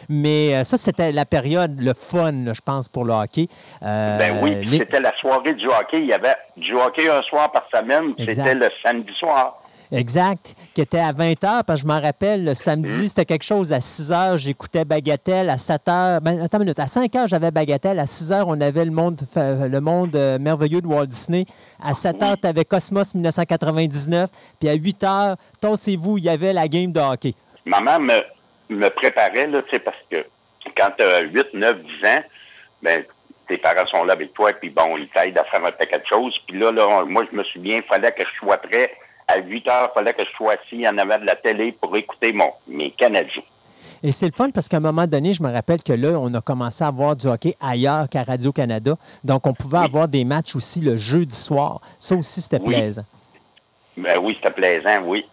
Mais 0.09 0.55
euh, 0.55 0.63
ça, 0.63 0.77
c'était 0.77 1.11
la 1.11 1.25
période, 1.25 1.79
le 1.79 1.93
fun, 1.93 2.31
là, 2.31 2.53
je 2.53 2.61
pense, 2.61 2.87
pour 2.87 3.05
le 3.05 3.13
hockey. 3.13 3.47
Euh, 3.83 4.17
Ben 4.17 4.39
oui, 4.41 4.55
puis 4.61 4.69
les- 4.69 4.77
c'était 4.79 4.99
la 4.99 5.15
soirée 5.17 5.53
du 5.53 5.67
hockey. 5.67 5.99
Il 6.01 6.05
y 6.05 6.13
avait 6.13 6.35
du 6.57 6.73
hockey 6.75 7.09
un 7.09 7.21
soir 7.23 7.51
par 7.51 7.67
semaine. 7.73 8.13
C'était 8.17 8.53
le 8.55 8.69
samedi 8.83 9.11
soir. 9.17 9.57
Exact, 9.91 10.55
qui 10.73 10.81
était 10.81 10.99
à 10.99 11.11
20 11.11 11.33
h, 11.33 11.63
parce 11.63 11.81
que 11.81 11.87
je 11.87 11.87
m'en 11.87 12.01
rappelle, 12.01 12.43
le 12.43 12.53
samedi, 12.53 13.09
c'était 13.09 13.25
quelque 13.25 13.43
chose 13.43 13.71
à 13.73 13.79
6 13.79 14.11
h, 14.11 14.37
j'écoutais 14.37 14.85
Bagatelle, 14.85 15.49
à 15.49 15.57
7 15.57 15.81
h, 15.87 16.19
ben, 16.21 16.41
attends 16.41 16.57
une 16.57 16.65
minute, 16.65 16.79
à 16.79 16.87
5 16.87 17.11
h, 17.11 17.27
j'avais 17.27 17.51
Bagatelle, 17.51 17.99
à 17.99 18.05
6 18.05 18.31
h, 18.31 18.43
on 18.47 18.59
avait 18.61 18.85
le 18.85 18.91
monde, 18.91 19.19
le 19.35 19.79
monde 19.79 20.15
euh, 20.15 20.39
merveilleux 20.39 20.81
de 20.81 20.87
Walt 20.87 21.05
Disney, 21.05 21.45
à 21.83 21.93
7 21.93 22.17
h, 22.17 22.41
tu 22.41 22.47
avais 22.47 22.65
Cosmos 22.65 23.13
1999, 23.13 24.29
puis 24.59 24.69
à 24.69 24.73
8 24.73 25.03
h, 25.03 25.35
tossez-vous, 25.61 26.17
il 26.17 26.23
y 26.25 26.29
avait 26.29 26.53
la 26.53 26.67
game 26.67 26.91
de 26.91 26.99
hockey. 26.99 27.33
Maman 27.65 27.99
me, 27.99 28.21
me 28.69 28.89
préparait, 28.89 29.47
là, 29.47 29.61
parce 29.83 29.97
que 30.09 30.25
quand 30.75 30.89
tu 30.97 31.03
as 31.03 31.21
8, 31.21 31.53
9, 31.53 31.77
10 32.01 32.07
ans, 32.07 32.23
ben, 32.81 33.03
tes 33.47 33.57
parents 33.57 33.85
sont 33.85 34.03
là 34.03 34.13
avec 34.13 34.33
toi, 34.33 34.51
puis 34.53 34.69
bon, 34.69 34.97
ils 34.97 35.07
t'aident 35.07 35.37
à 35.37 35.43
faire 35.43 35.63
un 35.63 35.71
paquet 35.71 35.99
de 35.99 36.05
choses. 36.05 36.39
Puis 36.47 36.57
là, 36.57 36.71
là, 36.71 37.03
moi, 37.05 37.25
je 37.29 37.35
me 37.35 37.43
souviens, 37.43 37.77
il 37.77 37.83
fallait 37.83 38.11
que 38.11 38.23
je 38.23 38.39
sois 38.39 38.57
prêt. 38.57 38.91
À 39.27 39.37
8 39.39 39.67
heures, 39.67 39.89
il 39.91 39.93
fallait 39.95 40.13
que 40.13 40.23
je 40.23 40.31
sois 40.35 40.53
assis 40.53 40.87
en 40.87 40.97
avant 40.97 41.17
de 41.19 41.25
la 41.25 41.35
télé 41.35 41.71
pour 41.71 41.95
écouter 41.97 42.31
mon, 42.31 42.51
mes 42.67 42.91
Canadiens. 42.91 43.41
Et 44.03 44.11
c'est 44.11 44.27
le 44.27 44.33
fun 44.33 44.51
parce 44.51 44.67
qu'à 44.67 44.77
un 44.77 44.81
moment 44.81 45.07
donné, 45.07 45.33
je 45.33 45.41
me 45.41 45.51
rappelle 45.51 45.81
que 45.81 45.93
là, 45.93 46.09
on 46.19 46.31
a 46.35 46.41
commencé 46.41 46.83
à 46.83 46.87
avoir 46.87 47.15
du 47.15 47.25
hockey 47.27 47.55
ailleurs 47.59 48.07
qu'à 48.07 48.23
Radio-Canada. 48.23 48.95
Donc, 49.23 49.47
on 49.47 49.53
pouvait 49.53 49.79
Oui. 49.79 49.85
avoir 49.85 50.07
des 50.07 50.23
matchs 50.25 50.55
aussi 50.55 50.81
le 50.81 50.95
jeudi 50.95 51.35
soir. 51.35 51.81
Ça 51.97 52.15
aussi, 52.15 52.41
c'était 52.41 52.59
Oui. 52.61 52.75
plaisant. 52.75 53.05
Ben 53.97 54.19
oui, 54.21 54.35
c'était 54.35 54.51
plaisant, 54.53 55.01
oui. 55.05 55.25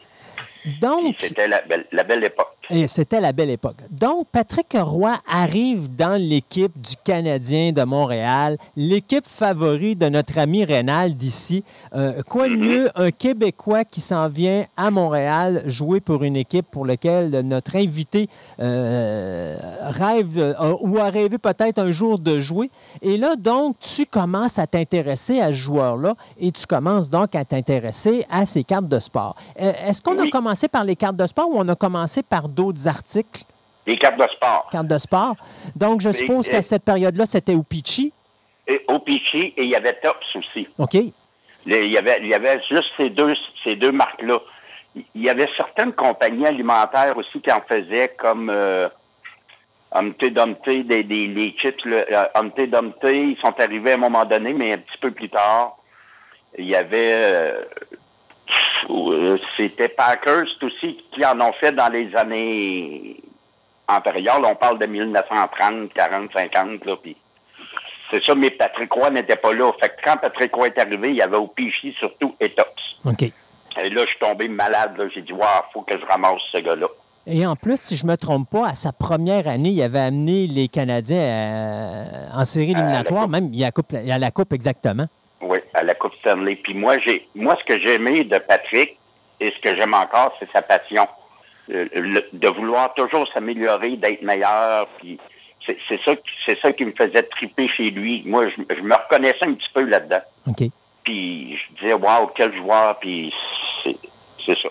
Donc, 0.80 1.16
C'était 1.18 1.48
la, 1.48 1.60
la 1.90 2.02
belle 2.04 2.24
époque. 2.24 2.51
Et 2.70 2.86
c'était 2.86 3.20
la 3.20 3.32
belle 3.32 3.50
époque. 3.50 3.76
Donc, 3.90 4.28
Patrick 4.30 4.76
Roy 4.78 5.14
arrive 5.28 5.94
dans 5.96 6.20
l'équipe 6.20 6.72
du 6.80 6.94
Canadien 7.02 7.72
de 7.72 7.82
Montréal, 7.82 8.56
l'équipe 8.76 9.26
favori 9.26 9.96
de 9.96 10.08
notre 10.08 10.38
ami 10.38 10.64
Rénal 10.64 11.14
d'ici. 11.14 11.64
Euh, 11.94 12.22
quoi 12.22 12.48
de 12.48 12.54
mieux, 12.54 12.88
un 12.94 13.10
Québécois 13.10 13.84
qui 13.84 14.00
s'en 14.00 14.28
vient 14.28 14.64
à 14.76 14.90
Montréal 14.90 15.62
jouer 15.66 16.00
pour 16.00 16.22
une 16.22 16.36
équipe 16.36 16.66
pour 16.70 16.86
laquelle 16.86 17.30
notre 17.44 17.76
invité 17.76 18.28
euh, 18.60 19.56
rêve 19.82 20.38
euh, 20.38 20.74
ou 20.80 20.98
a 20.98 21.10
rêvé 21.10 21.38
peut-être 21.38 21.80
un 21.80 21.90
jour 21.90 22.20
de 22.20 22.38
jouer. 22.38 22.70
Et 23.02 23.16
là, 23.16 23.34
donc, 23.34 23.76
tu 23.80 24.06
commences 24.06 24.60
à 24.60 24.68
t'intéresser 24.68 25.40
à 25.40 25.48
ce 25.48 25.56
joueur-là 25.56 26.14
et 26.38 26.52
tu 26.52 26.64
commences 26.66 27.10
donc 27.10 27.34
à 27.34 27.44
t'intéresser 27.44 28.24
à 28.30 28.46
ses 28.46 28.62
cartes 28.62 28.88
de 28.88 29.00
sport. 29.00 29.34
Est-ce 29.56 30.00
qu'on 30.00 30.18
a 30.20 30.30
commencé 30.30 30.68
par 30.68 30.84
les 30.84 30.94
cartes 30.94 31.16
de 31.16 31.26
sport 31.26 31.48
ou 31.50 31.54
on 31.56 31.68
a 31.68 31.74
commencé 31.74 32.22
par 32.22 32.48
d'autres 32.52 32.86
articles, 32.88 33.42
Les 33.86 33.98
cartes 33.98 34.18
de 34.18 34.26
sport. 34.28 34.68
cartes 34.70 34.86
de 34.86 34.98
sport? 34.98 35.34
Donc, 35.76 36.00
je 36.00 36.10
suppose 36.12 36.48
qu'à 36.48 36.58
et- 36.58 36.62
cette 36.62 36.84
période-là, 36.84 37.26
c'était 37.26 37.54
Upichi. 37.54 38.12
Et 38.68 38.84
au 38.88 39.00
Pichi, 39.00 39.52
et 39.56 39.64
il 39.64 39.70
y 39.70 39.74
avait 39.74 39.94
Tops 39.94 40.36
aussi. 40.36 40.68
OK. 40.78 40.94
il, 40.94 41.12
y 41.66 41.98
avait, 41.98 42.18
il 42.20 42.28
y 42.28 42.34
avait 42.34 42.60
juste 42.70 42.90
ces 42.96 43.10
deux, 43.10 43.34
ces 43.64 43.74
deux 43.76 43.90
marques-là. 43.92 44.38
Il 45.14 45.22
y 45.22 45.28
avait 45.30 45.48
certaines 45.56 45.92
compagnies 45.92 46.46
alimentaires 46.46 47.16
aussi 47.16 47.40
qui 47.40 47.50
en 47.50 47.60
faisaient 47.60 48.14
comme 48.18 48.50
euh, 48.50 48.88
Humpty 49.90 50.30
Dumpty, 50.30 50.84
des, 50.84 51.02
des, 51.02 51.26
les 51.26 51.50
chips 51.58 51.84
le, 51.84 52.04
euh, 52.12 52.26
Humpty 52.34 52.66
Dumpty, 52.68 53.32
ils 53.32 53.38
sont 53.40 53.58
arrivés 53.60 53.92
à 53.92 53.94
un 53.94 53.98
moment 53.98 54.24
donné, 54.24 54.52
mais 54.52 54.72
un 54.74 54.78
petit 54.78 54.98
peu 55.00 55.10
plus 55.10 55.28
tard. 55.28 55.76
Il 56.56 56.66
y 56.66 56.76
avait 56.76 57.12
euh, 57.14 57.52
euh, 57.60 57.64
c'était 59.56 59.88
Packers 59.88 60.46
aussi 60.62 60.98
qui 61.12 61.24
en 61.24 61.40
ont 61.40 61.52
fait 61.52 61.72
dans 61.72 61.88
les 61.88 62.14
années 62.16 63.16
antérieures. 63.88 64.40
Là, 64.40 64.48
on 64.50 64.54
parle 64.54 64.78
de 64.78 64.86
1930, 64.86 65.92
40, 65.92 66.32
50, 66.32 66.84
là, 66.84 66.96
puis 67.02 67.16
c'est 68.10 68.22
ça, 68.22 68.34
mais 68.34 68.50
Patrick 68.50 68.92
Roy 68.92 69.10
n'était 69.10 69.36
pas 69.36 69.54
là. 69.54 69.72
Fait 69.80 69.88
que 69.88 69.94
quand 70.04 70.18
Patrick 70.18 70.54
Roy 70.54 70.66
est 70.66 70.78
arrivé, 70.78 71.10
il 71.10 71.16
y 71.16 71.22
avait 71.22 71.38
au 71.38 71.46
Pichy 71.46 71.94
surtout 71.98 72.34
Etox. 72.40 72.70
OK. 73.06 73.22
Et 73.22 73.88
là, 73.88 74.02
je 74.02 74.08
suis 74.08 74.18
tombé 74.18 74.48
malade. 74.48 74.98
là. 74.98 75.04
J'ai 75.14 75.22
dit, 75.22 75.32
wow, 75.32 75.46
faut 75.72 75.80
que 75.80 75.98
je 75.98 76.04
ramasse 76.04 76.42
ce 76.52 76.58
gars-là. 76.58 76.88
Et 77.26 77.46
en 77.46 77.56
plus, 77.56 77.80
si 77.80 77.96
je 77.96 78.06
me 78.06 78.16
trompe 78.16 78.50
pas, 78.50 78.68
à 78.68 78.74
sa 78.74 78.92
première 78.92 79.48
année, 79.48 79.70
il 79.70 79.82
avait 79.82 80.00
amené 80.00 80.46
les 80.46 80.68
Canadiens 80.68 81.20
euh, 81.20 82.04
en 82.34 82.44
série 82.44 82.72
éliminatoire, 82.72 83.28
même 83.28 83.48
il 83.52 83.58
y 83.58 83.64
a 83.64 84.18
la 84.18 84.30
coupe 84.30 84.52
exactement. 84.52 85.06
À 85.82 85.84
la 85.84 85.94
Coupe 85.96 86.14
Stanley. 86.20 86.54
Puis 86.54 86.74
moi, 86.74 86.98
j'ai, 86.98 87.26
moi, 87.34 87.56
ce 87.58 87.64
que 87.64 87.76
j'ai 87.76 87.94
aimé 87.94 88.22
de 88.22 88.38
Patrick 88.38 88.96
et 89.40 89.50
ce 89.50 89.58
que 89.60 89.74
j'aime 89.74 89.94
encore, 89.94 90.32
c'est 90.38 90.48
sa 90.52 90.62
passion. 90.62 91.08
Euh, 91.72 91.88
le- 91.92 92.24
de 92.32 92.48
vouloir 92.48 92.94
toujours 92.94 93.26
s'améliorer, 93.32 93.96
d'être 93.96 94.22
meilleur. 94.22 94.86
Puis 94.98 95.18
c'est, 95.66 95.76
c'est 95.88 96.00
ça, 96.04 96.14
qui- 96.14 96.22
c'est 96.46 96.56
ça 96.60 96.72
qui 96.72 96.84
me 96.84 96.92
faisait 96.92 97.24
triper 97.24 97.66
chez 97.66 97.90
lui. 97.90 98.22
Moi, 98.26 98.46
je, 98.48 98.54
je 98.76 98.80
me 98.80 98.94
reconnaissais 98.94 99.44
un 99.44 99.54
petit 99.54 99.70
peu 99.74 99.82
là-dedans. 99.82 100.20
Puis 101.02 101.56
je 101.56 101.74
disais, 101.74 101.94
waouh, 101.94 102.28
quel 102.28 102.54
joueur. 102.54 102.96
Puis 103.00 103.34
c'est, 103.82 103.96
c'est 104.46 104.56
ça. 104.56 104.68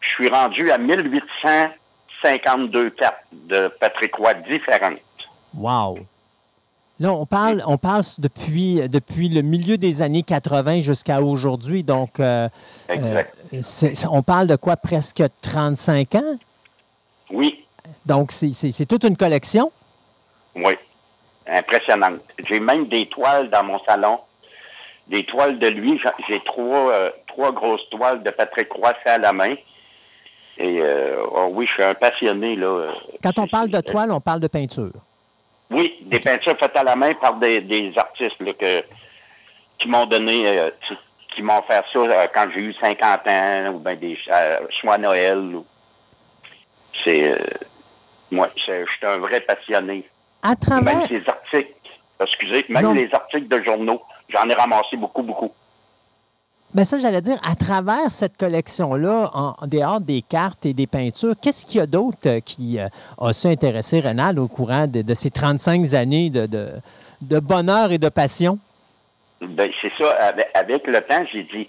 Je 0.00 0.08
suis 0.08 0.28
rendu 0.28 0.72
à 0.72 0.78
1852 0.78 2.90
cartes 2.90 3.22
de 3.32 3.68
Patrick 3.78 4.16
Roy 4.16 4.34
différentes. 4.34 4.98
Wow. 5.54 6.00
Là, 7.00 7.12
on 7.14 7.24
parle, 7.24 7.62
on 7.66 7.78
parle 7.78 8.02
depuis, 8.18 8.86
depuis 8.90 9.30
le 9.30 9.40
milieu 9.40 9.78
des 9.78 10.02
années 10.02 10.22
80 10.22 10.80
jusqu'à 10.80 11.22
aujourd'hui. 11.22 11.82
Donc, 11.82 12.20
euh, 12.20 12.46
Exact. 12.90 13.34
euh, 13.54 13.88
on 14.12 14.22
parle 14.22 14.46
de 14.46 14.56
quoi? 14.56 14.76
Presque 14.76 15.22
35 15.40 16.14
ans? 16.16 16.36
Oui, 17.30 17.64
Donc, 18.04 18.32
c'est- 18.32 18.84
toute 18.86 19.04
une 19.04 19.16
collection? 19.16 19.72
Oui. 20.54 20.74
Impressionnante. 21.46 22.20
J'ai 22.46 22.60
même 22.60 22.86
des 22.86 23.06
toiles 23.06 23.48
dans 23.48 23.64
mon 23.64 23.78
salon. 23.80 24.18
Des 25.08 25.24
toiles 25.24 25.58
de 25.58 25.66
lui. 25.68 25.98
J'ai 26.28 26.40
trois, 26.44 26.90
euh, 26.92 27.10
trois 27.26 27.50
grosses 27.52 27.88
toiles 27.90 28.22
de 28.22 28.30
Patrick 28.30 28.68
faites 28.74 29.06
à 29.06 29.18
la 29.18 29.32
main. 29.32 29.54
Et 30.58 30.82
oh 31.32 31.48
oui, 31.52 31.66
je 31.66 31.72
suis 31.72 31.82
un 31.82 31.94
passionné. 31.94 32.56
Là. 32.56 32.92
Quand 33.22 33.38
on 33.38 33.46
parle 33.46 33.70
de 33.70 33.80
toile, 33.80 34.12
on 34.12 34.20
parle 34.20 34.40
de 34.40 34.48
peinture. 34.48 34.92
Oui, 35.70 35.96
des 36.02 36.18
peintures 36.20 36.56
faites 36.58 36.76
à 36.76 36.82
la 36.82 36.96
main 36.96 37.14
par 37.14 37.34
des, 37.34 37.60
des 37.60 37.92
artistes 37.96 38.40
là, 38.40 38.52
que, 38.54 38.82
qui 39.78 39.88
m'ont 39.88 40.06
donné, 40.06 40.46
euh, 40.58 40.70
qui 41.34 41.42
m'ont 41.42 41.62
fait 41.62 41.82
ça 41.92 41.98
euh, 41.98 42.26
quand 42.34 42.48
j'ai 42.52 42.60
eu 42.60 42.74
50 42.74 43.26
ans, 43.28 43.72
ou 43.74 43.78
bien 43.78 43.94
des 43.94 44.18
euh, 44.32 44.58
soit 44.80 44.94
à 44.94 44.98
Noël. 44.98 45.38
ou- 45.38 45.66
C'est. 47.04 47.32
euh, 47.32 47.36
moi, 48.32 48.48
je 48.56 48.62
suis 48.86 49.06
un 49.06 49.18
vrai 49.18 49.40
passionné. 49.40 50.08
À 50.42 50.56
travers, 50.56 50.98
Même 50.98 51.06
ces 51.08 51.22
articles, 51.28 51.72
excusez, 52.20 52.64
même 52.68 52.82
Non. 52.82 52.92
les 52.94 53.08
articles 53.12 53.48
de 53.48 53.62
journaux, 53.62 54.02
j'en 54.28 54.48
ai 54.48 54.54
ramassé 54.54 54.96
beaucoup, 54.96 55.22
beaucoup. 55.22 55.52
Ben 56.72 56.84
ça, 56.84 56.98
j'allais 56.98 57.20
dire, 57.20 57.38
à 57.42 57.56
travers 57.56 58.12
cette 58.12 58.36
collection-là, 58.36 59.30
en, 59.34 59.54
dehors 59.66 60.00
des 60.00 60.22
cartes 60.22 60.66
et 60.66 60.72
des 60.72 60.86
peintures, 60.86 61.34
qu'est-ce 61.42 61.66
qu'il 61.66 61.78
y 61.78 61.80
a 61.80 61.86
d'autre 61.86 62.18
euh, 62.26 62.40
qui 62.40 62.78
euh, 62.78 62.86
a 63.20 63.32
su 63.32 63.48
intéresser 63.48 63.98
Rénal 63.98 64.38
au 64.38 64.46
courant 64.46 64.86
de, 64.86 65.14
ces 65.14 65.30
35 65.30 65.94
années 65.94 66.30
de, 66.30 66.46
de, 67.22 67.40
bonheur 67.40 67.90
et 67.90 67.98
de 67.98 68.08
passion? 68.08 68.58
Ben, 69.40 69.70
c'est 69.80 69.92
ça, 69.98 70.32
avec, 70.54 70.86
le 70.86 71.00
temps, 71.00 71.24
j'ai 71.32 71.42
dit, 71.42 71.68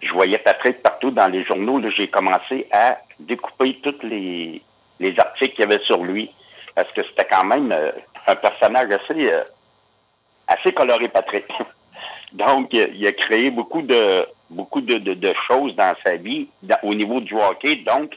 je 0.00 0.12
voyais 0.12 0.38
Patrick 0.38 0.82
partout 0.82 1.10
dans 1.10 1.26
les 1.26 1.42
journaux, 1.42 1.80
j'ai 1.90 2.06
commencé 2.06 2.68
à 2.70 2.98
découper 3.18 3.80
tous 3.82 4.06
les, 4.06 4.62
les 5.00 5.18
articles 5.18 5.56
qu'il 5.56 5.62
y 5.62 5.64
avait 5.64 5.82
sur 5.82 6.04
lui, 6.04 6.30
parce 6.76 6.90
que 6.92 7.02
c'était 7.02 7.26
quand 7.28 7.44
même 7.44 7.72
euh, 7.72 7.90
un 8.28 8.36
personnage 8.36 8.88
assez, 8.92 9.32
assez 10.46 10.72
coloré, 10.72 11.08
Patrick. 11.08 11.46
Donc, 12.32 12.72
il 12.72 13.06
a 13.06 13.12
créé 13.12 13.50
beaucoup 13.50 13.82
de 13.82 14.26
beaucoup 14.50 14.80
de, 14.80 14.96
de- 14.98 15.14
de 15.14 15.34
choses 15.46 15.74
dans 15.76 15.94
sa 16.02 16.16
vie 16.16 16.48
dans- 16.62 16.78
au 16.82 16.94
niveau 16.94 17.20
du 17.20 17.34
hockey. 17.34 17.76
Donc, 17.76 18.16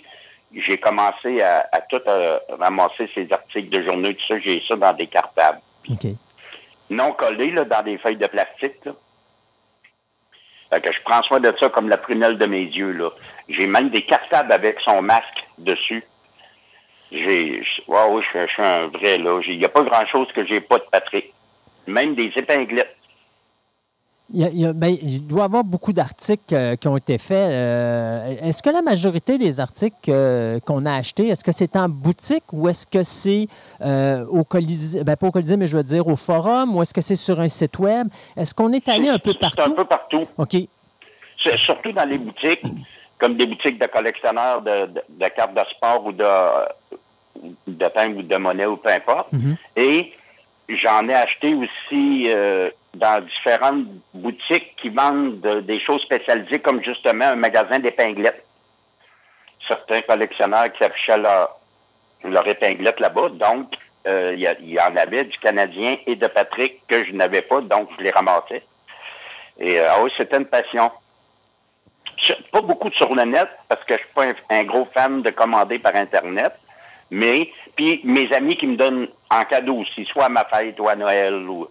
j'ai 0.53 0.77
commencé 0.77 1.41
à, 1.41 1.67
à 1.71 1.81
tout 1.81 2.01
euh, 2.07 2.37
ramasser 2.59 3.09
ces 3.13 3.31
articles 3.31 3.69
de 3.69 3.81
journaux, 3.83 4.11
tout 4.13 4.25
ça, 4.27 4.39
j'ai 4.39 4.61
ça 4.67 4.75
dans 4.75 4.93
des 4.93 5.07
cartables 5.07 5.59
OK. 5.89 6.07
non 6.89 7.11
collés 7.13 7.51
là, 7.51 7.63
dans 7.65 7.83
des 7.83 7.97
feuilles 7.97 8.17
de 8.17 8.27
plastique. 8.27 8.83
Là. 8.85 8.93
Fait 10.69 10.81
que 10.81 10.91
je 10.91 11.01
prends 11.03 11.21
soin 11.23 11.39
de 11.41 11.53
ça 11.59 11.69
comme 11.69 11.89
la 11.89 11.97
prunelle 11.97 12.37
de 12.37 12.45
mes 12.45 12.63
yeux. 12.63 12.91
Là. 12.93 13.09
J'ai 13.49 13.67
même 13.67 13.89
des 13.89 14.03
cartables 14.03 14.51
avec 14.53 14.79
son 14.81 15.01
masque 15.01 15.43
dessus. 15.57 16.03
J'ai. 17.11 17.61
oui, 17.87 18.21
je, 18.33 18.39
je 18.47 18.51
suis 18.51 18.61
un 18.63 18.87
vrai 18.87 19.17
là. 19.17 19.41
Il 19.45 19.57
n'y 19.57 19.65
a 19.65 19.69
pas 19.69 19.83
grand 19.83 20.05
chose 20.05 20.31
que 20.31 20.45
j'ai 20.45 20.61
pas 20.61 20.77
de 20.79 20.85
Patrick. 20.89 21.33
Même 21.87 22.15
des 22.15 22.31
épinglettes. 22.37 22.95
Il, 24.33 24.59
y 24.59 24.65
a- 24.65 24.71
ben, 24.73 24.95
il 25.01 25.27
doit 25.27 25.41
y 25.41 25.45
avoir 25.45 25.63
beaucoup 25.63 25.91
d'articles 25.93 26.53
euh, 26.55 26.75
qui 26.77 26.87
ont 26.87 26.95
été 26.95 27.17
faits. 27.17 27.51
Euh, 27.51 28.29
est-ce 28.43 28.63
que 28.63 28.69
la 28.69 28.81
majorité 28.81 29.37
des 29.37 29.59
articles 29.59 29.95
euh, 30.09 30.59
qu'on 30.61 30.85
a 30.85 30.95
achetés, 30.95 31.27
est-ce 31.27 31.43
que 31.43 31.51
c'est 31.51 31.75
en 31.75 31.89
boutique 31.89 32.45
ou 32.53 32.69
est-ce 32.69 32.87
que 32.87 33.03
c'est 33.03 33.47
au 34.29 34.43
Colisée, 34.43 35.03
ben, 35.03 35.15
pas 35.17 35.27
au 35.27 35.31
Colisée, 35.31 35.57
mais 35.57 35.67
je 35.67 35.75
veux 35.75 35.83
dire 35.83 36.07
au 36.07 36.15
forum, 36.15 36.75
ou 36.75 36.81
est-ce 36.81 36.93
que 36.93 37.01
c'est 37.01 37.15
sur 37.15 37.39
un 37.39 37.47
site 37.47 37.77
web? 37.79 38.07
Est-ce 38.37 38.53
qu'on 38.55 38.71
est 38.71 38.87
allé 38.87 39.09
un 39.09 39.19
peu 39.19 39.31
C'est 39.31 39.45
un 39.45 39.49
partout? 39.49 39.73
peu 39.73 39.85
partout. 39.85 40.23
OK. 40.37 40.55
C'est 41.43 41.57
surtout 41.57 41.91
dans 41.91 42.07
les 42.07 42.17
boutiques, 42.17 42.63
comme 43.17 43.35
des 43.35 43.45
boutiques 43.47 43.79
de 43.81 43.87
collectionneurs 43.87 44.61
de, 44.61 44.85
de- 44.85 45.03
de 45.09 45.27
cartes 45.35 45.53
de 45.55 45.61
sport 45.71 46.05
ou 46.05 46.11
de, 46.11 46.23
de 47.67 48.17
ou 48.17 48.21
de 48.21 48.35
monnaie 48.37 48.65
ou 48.65 48.77
peu 48.77 48.89
importe. 48.89 49.33
Mhm. 49.33 49.55
Et 49.75 50.13
j'en 50.69 51.07
ai 51.09 51.15
acheté 51.15 51.53
aussi 51.55 52.27
dans 52.93 53.23
différentes 53.23 53.85
boutiques 54.13 54.75
qui 54.75 54.89
vendent 54.89 55.39
de- 55.39 55.61
des 55.61 55.79
choses 55.79 56.01
spécialisées, 56.01 56.59
comme 56.59 56.83
justement 56.83 57.25
un 57.25 57.35
magasin 57.35 57.79
d'épinglettes. 57.79 58.45
Certains 59.67 60.01
collectionneurs 60.01 60.71
qui 60.73 60.83
affichaient 60.83 61.17
leur, 61.17 61.55
leur 62.23 62.47
épinglette 62.47 62.99
là-bas. 62.99 63.29
Donc, 63.29 63.73
euh, 64.07 64.33
il 64.35 64.69
y, 64.69 64.79
en 64.79 64.95
avait 64.97 65.25
du 65.25 65.37
Canadien 65.37 65.97
et 66.07 66.15
de 66.15 66.27
Patrick 66.27 66.85
que 66.87 67.05
je 67.05 67.13
n'avais 67.13 67.43
pas, 67.43 67.61
donc 67.61 67.89
je 67.97 68.03
les 68.03 68.09
ramassais. 68.09 68.63
Et 69.59 69.79
euh, 69.79 69.85
ah 69.89 70.01
oui, 70.01 70.11
c'était 70.17 70.37
une 70.37 70.45
passion. 70.45 70.91
Pas 72.51 72.61
beaucoup 72.61 72.91
sur 72.91 73.13
le 73.15 73.23
net, 73.23 73.47
parce 73.69 73.83
que 73.83 73.93
je 73.93 73.99
suis 73.99 74.13
pas 74.13 74.25
un, 74.25 74.33
un 74.49 74.63
gros 74.63 74.87
fan 74.93 75.21
de 75.21 75.29
commander 75.29 75.79
par 75.79 75.95
Internet. 75.95 76.53
Mais, 77.09 77.51
puis 77.75 78.01
mes 78.03 78.31
amis 78.33 78.55
qui 78.55 78.67
me 78.67 78.75
donnent 78.75 79.07
en 79.29 79.43
cadeau 79.43 79.77
aussi, 79.77 80.05
soit 80.05 80.25
à 80.25 80.29
ma 80.29 80.45
fête 80.45 80.79
ou 80.79 80.87
à 80.87 80.95
Noël, 80.95 81.33
ou, 81.47 81.67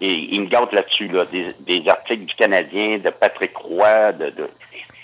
et 0.00 0.14
ils 0.34 0.40
me 0.42 0.46
gâtent 0.46 0.72
là-dessus, 0.72 1.08
là, 1.08 1.24
des, 1.26 1.54
des 1.60 1.88
articles 1.88 2.24
du 2.26 2.34
Canadien, 2.34 2.98
de 2.98 3.10
Patrick 3.10 3.56
Roy, 3.56 4.12
de, 4.12 4.26
de 4.30 4.48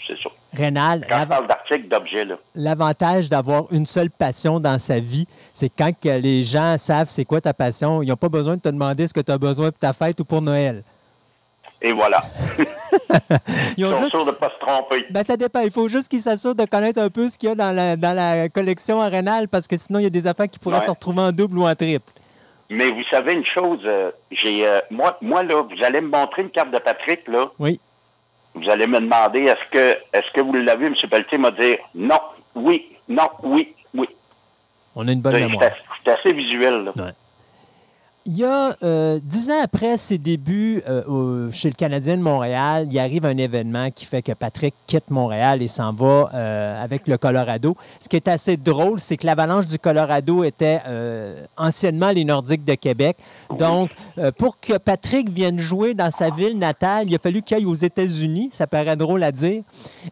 c'est 0.07 0.19
ça. 0.19 0.29
Rénal, 0.55 1.07
Quand 1.09 1.21
je 1.23 1.25
parle 1.27 1.47
d'articles, 1.49 1.89
d'objets, 1.89 2.25
là. 2.27 2.35
l'avantage 2.55 3.29
d'avoir 3.31 3.65
une 3.73 3.87
seule 3.87 4.11
passion 4.11 4.61
dans 4.61 4.79
sa 4.79 5.01
vie, 5.01 5.27
c'est 5.55 5.71
quand 5.71 5.91
les 6.05 6.43
gens 6.43 6.77
savent 6.79 7.09
c'est 7.09 7.25
quoi 7.25 7.41
ta 7.41 7.55
passion, 7.55 8.03
ils 8.03 8.09
n'ont 8.11 8.17
pas 8.17 8.29
besoin 8.29 8.57
de 8.57 8.61
te 8.61 8.69
demander 8.69 9.07
ce 9.07 9.15
que 9.15 9.21
tu 9.21 9.33
as 9.33 9.39
besoin 9.39 9.71
pour 9.71 9.81
ta 9.81 9.93
fête 9.95 10.21
ou 10.21 10.25
pour 10.25 10.43
Noël. 10.43 10.83
Et 11.81 11.93
voilà. 11.93 12.23
Ils 12.59 12.67
Ils 13.79 13.85
ont 13.87 13.91
sont 13.93 13.99
juste 13.99 14.11
sûrs 14.11 14.25
de 14.25 14.31
ne 14.31 14.37
pas 14.37 14.51
se 14.51 14.59
tromper. 14.65 15.05
Ben, 15.11 15.23
ça 15.25 15.37
dépend. 15.37 15.61
Il 15.61 15.71
faut 15.71 15.89
juste 15.89 16.09
qu'ils 16.09 16.23
s'assurent 16.23 16.55
de 16.55 16.65
connaître 16.67 17.01
un 17.01 17.11
peu 17.11 17.29
ce 17.29 17.37
qu'il 17.39 17.49
y 17.49 17.53
a 17.53 17.55
dans 17.55 17.73
la, 17.73 17.97
dans 17.97 18.15
la 18.15 18.49
collection 18.49 19.01
arénale 19.03 19.49
parce 19.49 19.67
que 19.67 19.77
sinon, 19.77 19.99
il 19.99 20.05
y 20.05 20.07
a 20.07 20.11
des 20.11 20.27
affaires 20.27 20.49
qui 20.49 20.59
pourraient 20.59 20.79
Ouais. 20.79 20.85
se 20.87 20.91
retrouver 20.91 21.21
en 21.23 21.33
double 21.33 21.59
ou 21.59 21.67
en 21.67 21.75
triple. 21.75 22.11
Mais 22.75 22.91
vous 22.91 23.05
savez 23.05 23.35
une 23.35 23.47
chose, 23.47 23.81
euh, 23.85 24.11
j'ai 24.33 24.67
euh, 24.67 24.81
moi, 24.91 25.17
moi, 25.23 25.43
là, 25.45 25.63
vous 25.63 25.85
allez 25.85 26.01
me 26.01 26.09
montrer 26.09 26.43
une 26.43 26.51
carte 26.51 26.73
de 26.73 26.79
Patrick, 26.79 27.27
là. 27.29 27.49
Oui. 27.59 27.79
Vous 28.55 28.69
allez 28.69 28.87
me 28.87 29.01
demander 29.01 29.43
est-ce 29.43 29.71
que 29.71 29.97
est-ce 30.13 30.31
que 30.33 30.41
vous 30.41 30.53
l'avez, 30.53 30.87
M. 30.87 30.95
Pelletier 31.09 31.39
m'a 31.39 31.53
dit 31.53 31.77
non, 31.95 32.19
oui, 32.55 32.87
non, 33.09 33.29
oui, 33.45 33.75
oui. 33.95 34.09
On 34.97 35.07
a 35.07 35.13
une 35.13 35.21
bonne 35.21 35.35
mémoire. 35.35 35.71
c'est 36.05 36.11
assez 36.11 36.33
visuel, 36.33 36.85
là. 36.85 37.13
Il 38.27 38.39
y 38.39 38.45
a 38.45 38.75
euh, 38.83 39.21
dix 39.23 39.51
ans 39.51 39.61
après 39.63 39.99
ses 39.99 40.17
débuts 40.17 40.83
euh, 40.89 41.51
chez 41.53 41.69
le 41.69 41.75
Canadien 41.75 42.17
de 42.17 42.23
Montréal, 42.23 42.89
il 42.91 42.99
arrive 42.99 43.27
un 43.27 43.37
événement 43.37 43.91
qui 43.91 44.07
fait 44.07 44.23
que 44.23 44.33
Patrick 44.33 44.75
quitte 44.87 45.11
Montréal 45.11 45.61
et 45.61 45.69
s'en 45.69 45.93
va 45.93 46.31
euh, 46.33 46.83
avec 46.83 47.07
le 47.07 47.19
Colorado. 47.19 47.77
Ce 48.01 48.09
qui 48.09 48.17
est 48.17 48.27
assez 48.27 48.57
drôle, 48.57 48.99
c'est 48.99 49.19
que 49.19 49.27
l'avalanche 49.27 49.67
du 49.67 49.79
Colorado 49.79 50.43
était 50.43 50.81
anciennement 51.57 52.11
les 52.11 52.25
Nordiques 52.25 52.65
de 52.65 52.75
Québec. 52.75 53.17
Donc, 53.59 53.91
pour 54.39 54.59
que 54.59 54.79
Patrick 54.79 55.29
vienne 55.31 55.59
jouer 55.59 55.95
dans 55.95 56.11
sa 56.11 56.31
ville 56.31 56.59
natale, 56.59 57.07
il 57.09 57.15
a 57.15 57.19
fallu 57.19 57.43
qu'il 57.43 57.57
aille 57.57 57.67
aux 57.67 57.75
États-Unis. 57.75 58.51
Ça 58.53 58.67
paraît 58.67 58.97
drôle 58.97 59.23
à 59.23 59.33
dire. 59.33 59.63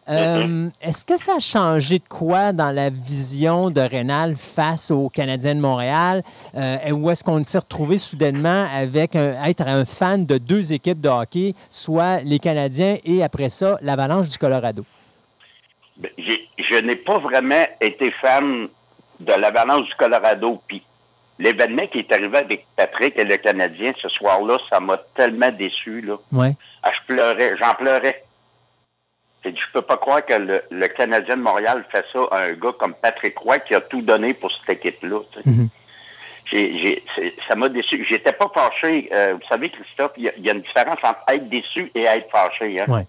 Est-ce 0.07 1.05
que 1.05 1.17
ça 1.17 1.33
a 1.37 1.39
changé 1.39 1.99
de 1.99 2.07
quoi 2.07 2.53
dans 2.53 2.71
la 2.71 2.89
vision 2.89 3.69
de 3.69 3.81
Rénal 3.81 4.35
face 4.35 4.91
au 4.91 5.09
Canadien 5.09 5.55
de 5.55 5.61
Montréal? 5.61 6.23
où 6.91 7.09
est-ce 7.09 7.23
qu'on 7.23 7.43
s'est 7.43 7.59
retrouvé? 7.59 7.97
Soudainement 8.03 8.65
avec 8.73 9.15
être 9.15 9.67
un 9.67 9.85
fan 9.85 10.25
de 10.25 10.37
deux 10.37 10.73
équipes 10.73 11.01
de 11.01 11.09
hockey, 11.09 11.53
soit 11.69 12.21
les 12.21 12.39
Canadiens 12.39 12.97
et 13.03 13.23
après 13.23 13.49
ça, 13.49 13.77
l'Avalanche 13.81 14.29
du 14.29 14.37
Colorado? 14.37 14.85
Ben, 15.97 16.09
je 16.57 16.75
n'ai 16.75 16.95
pas 16.95 17.19
vraiment 17.19 17.65
été 17.79 18.11
fan 18.11 18.67
de 19.19 19.33
l'Avalanche 19.33 19.87
du 19.87 19.95
Colorado. 19.95 20.61
Puis 20.67 20.81
l'événement 21.39 21.87
qui 21.87 21.99
est 21.99 22.11
arrivé 22.11 22.37
avec 22.37 22.65
Patrick 22.75 23.17
et 23.17 23.23
le 23.23 23.37
Canadien 23.37 23.93
ce 24.01 24.09
soir-là, 24.09 24.57
ça 24.69 24.79
m'a 24.79 24.97
tellement 25.15 25.51
déçu. 25.51 26.01
Là. 26.01 26.15
Ouais. 26.31 26.53
Ah, 26.81 26.91
je 26.93 27.13
pleurais, 27.13 27.55
j'en 27.57 27.73
pleurais. 27.75 28.23
Je 29.43 29.49
ne 29.49 29.55
peux 29.73 29.81
pas 29.81 29.97
croire 29.97 30.25
que 30.25 30.61
le, 30.69 30.87
Canadien 30.87 31.35
de 31.35 31.41
Montréal 31.41 31.85
fait 31.91 32.05
ça 32.13 32.19
à 32.31 32.43
un 32.43 32.53
gars 32.53 32.71
comme 32.79 32.93
Patrick 32.93 33.37
Roy 33.37 33.59
qui 33.59 33.75
a 33.75 33.81
tout 33.81 34.01
donné 34.01 34.33
pour 34.33 34.49
cette 34.51 34.77
équipe-là 34.77 35.19
ça 37.47 37.55
m'a 37.55 37.69
déçu. 37.69 38.05
J'étais 38.07 38.31
pas 38.31 38.49
fâché. 38.53 39.09
Euh, 39.11 39.35
vous 39.35 39.47
savez, 39.47 39.69
Christophe, 39.69 40.11
il 40.17 40.31
y, 40.37 40.49
a 40.49 40.53
une 40.53 40.61
différence 40.61 40.99
entre 41.03 41.21
être 41.29 41.49
déçu 41.49 41.91
et 41.95 42.03
être 42.03 42.29
fâché. 42.29 42.79
Hein? 42.79 43.03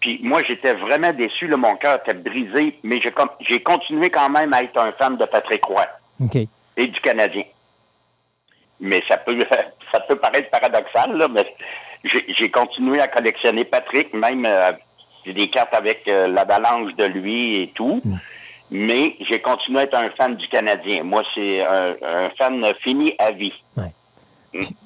Puis 0.00 0.20
moi, 0.22 0.42
j'étais 0.42 0.74
vraiment 0.74 1.12
déçu. 1.12 1.48
mon 1.48 1.76
cœur 1.76 2.00
était 2.00 2.14
brisé, 2.14 2.78
mais 2.82 3.00
j'ai 3.40 3.62
continué 3.62 4.10
quand 4.10 4.28
même 4.28 4.52
à 4.52 4.62
être 4.62 4.78
un 4.78 4.92
fan 4.92 5.16
de 5.16 5.24
Patrick 5.24 5.64
Roy 5.64 5.86
et 6.76 6.86
du 6.86 7.00
Canadien. 7.00 7.44
Mais 8.80 9.02
ça 9.08 9.16
peut, 9.16 9.38
ça 9.92 10.00
peut 10.00 10.16
paraître 10.16 10.50
paradoxal, 10.50 11.16
là, 11.16 11.28
mais 11.28 11.46
j'ai 12.04 12.50
continué 12.50 13.00
à 13.00 13.08
collectionner 13.08 13.64
Patrick, 13.64 14.12
même 14.12 14.44
euh, 14.46 14.72
des 15.24 15.48
cartes 15.48 15.74
avec 15.74 16.06
euh, 16.06 16.28
la 16.28 16.44
balance 16.44 16.94
de 16.94 17.04
lui 17.04 17.62
et 17.62 17.68
tout. 17.74 18.02
Mm 18.04 18.16
mais 18.70 19.16
j'ai 19.20 19.40
continué 19.40 19.80
à 19.80 19.82
être 19.84 19.96
un 19.96 20.10
fan 20.10 20.36
du 20.36 20.48
Canadien. 20.48 21.02
Moi, 21.02 21.22
c'est 21.34 21.64
un, 21.64 22.30
fan 22.36 22.64
fini 22.80 23.14
à 23.18 23.32
vie. 23.32 23.52
Mm. 23.76 23.82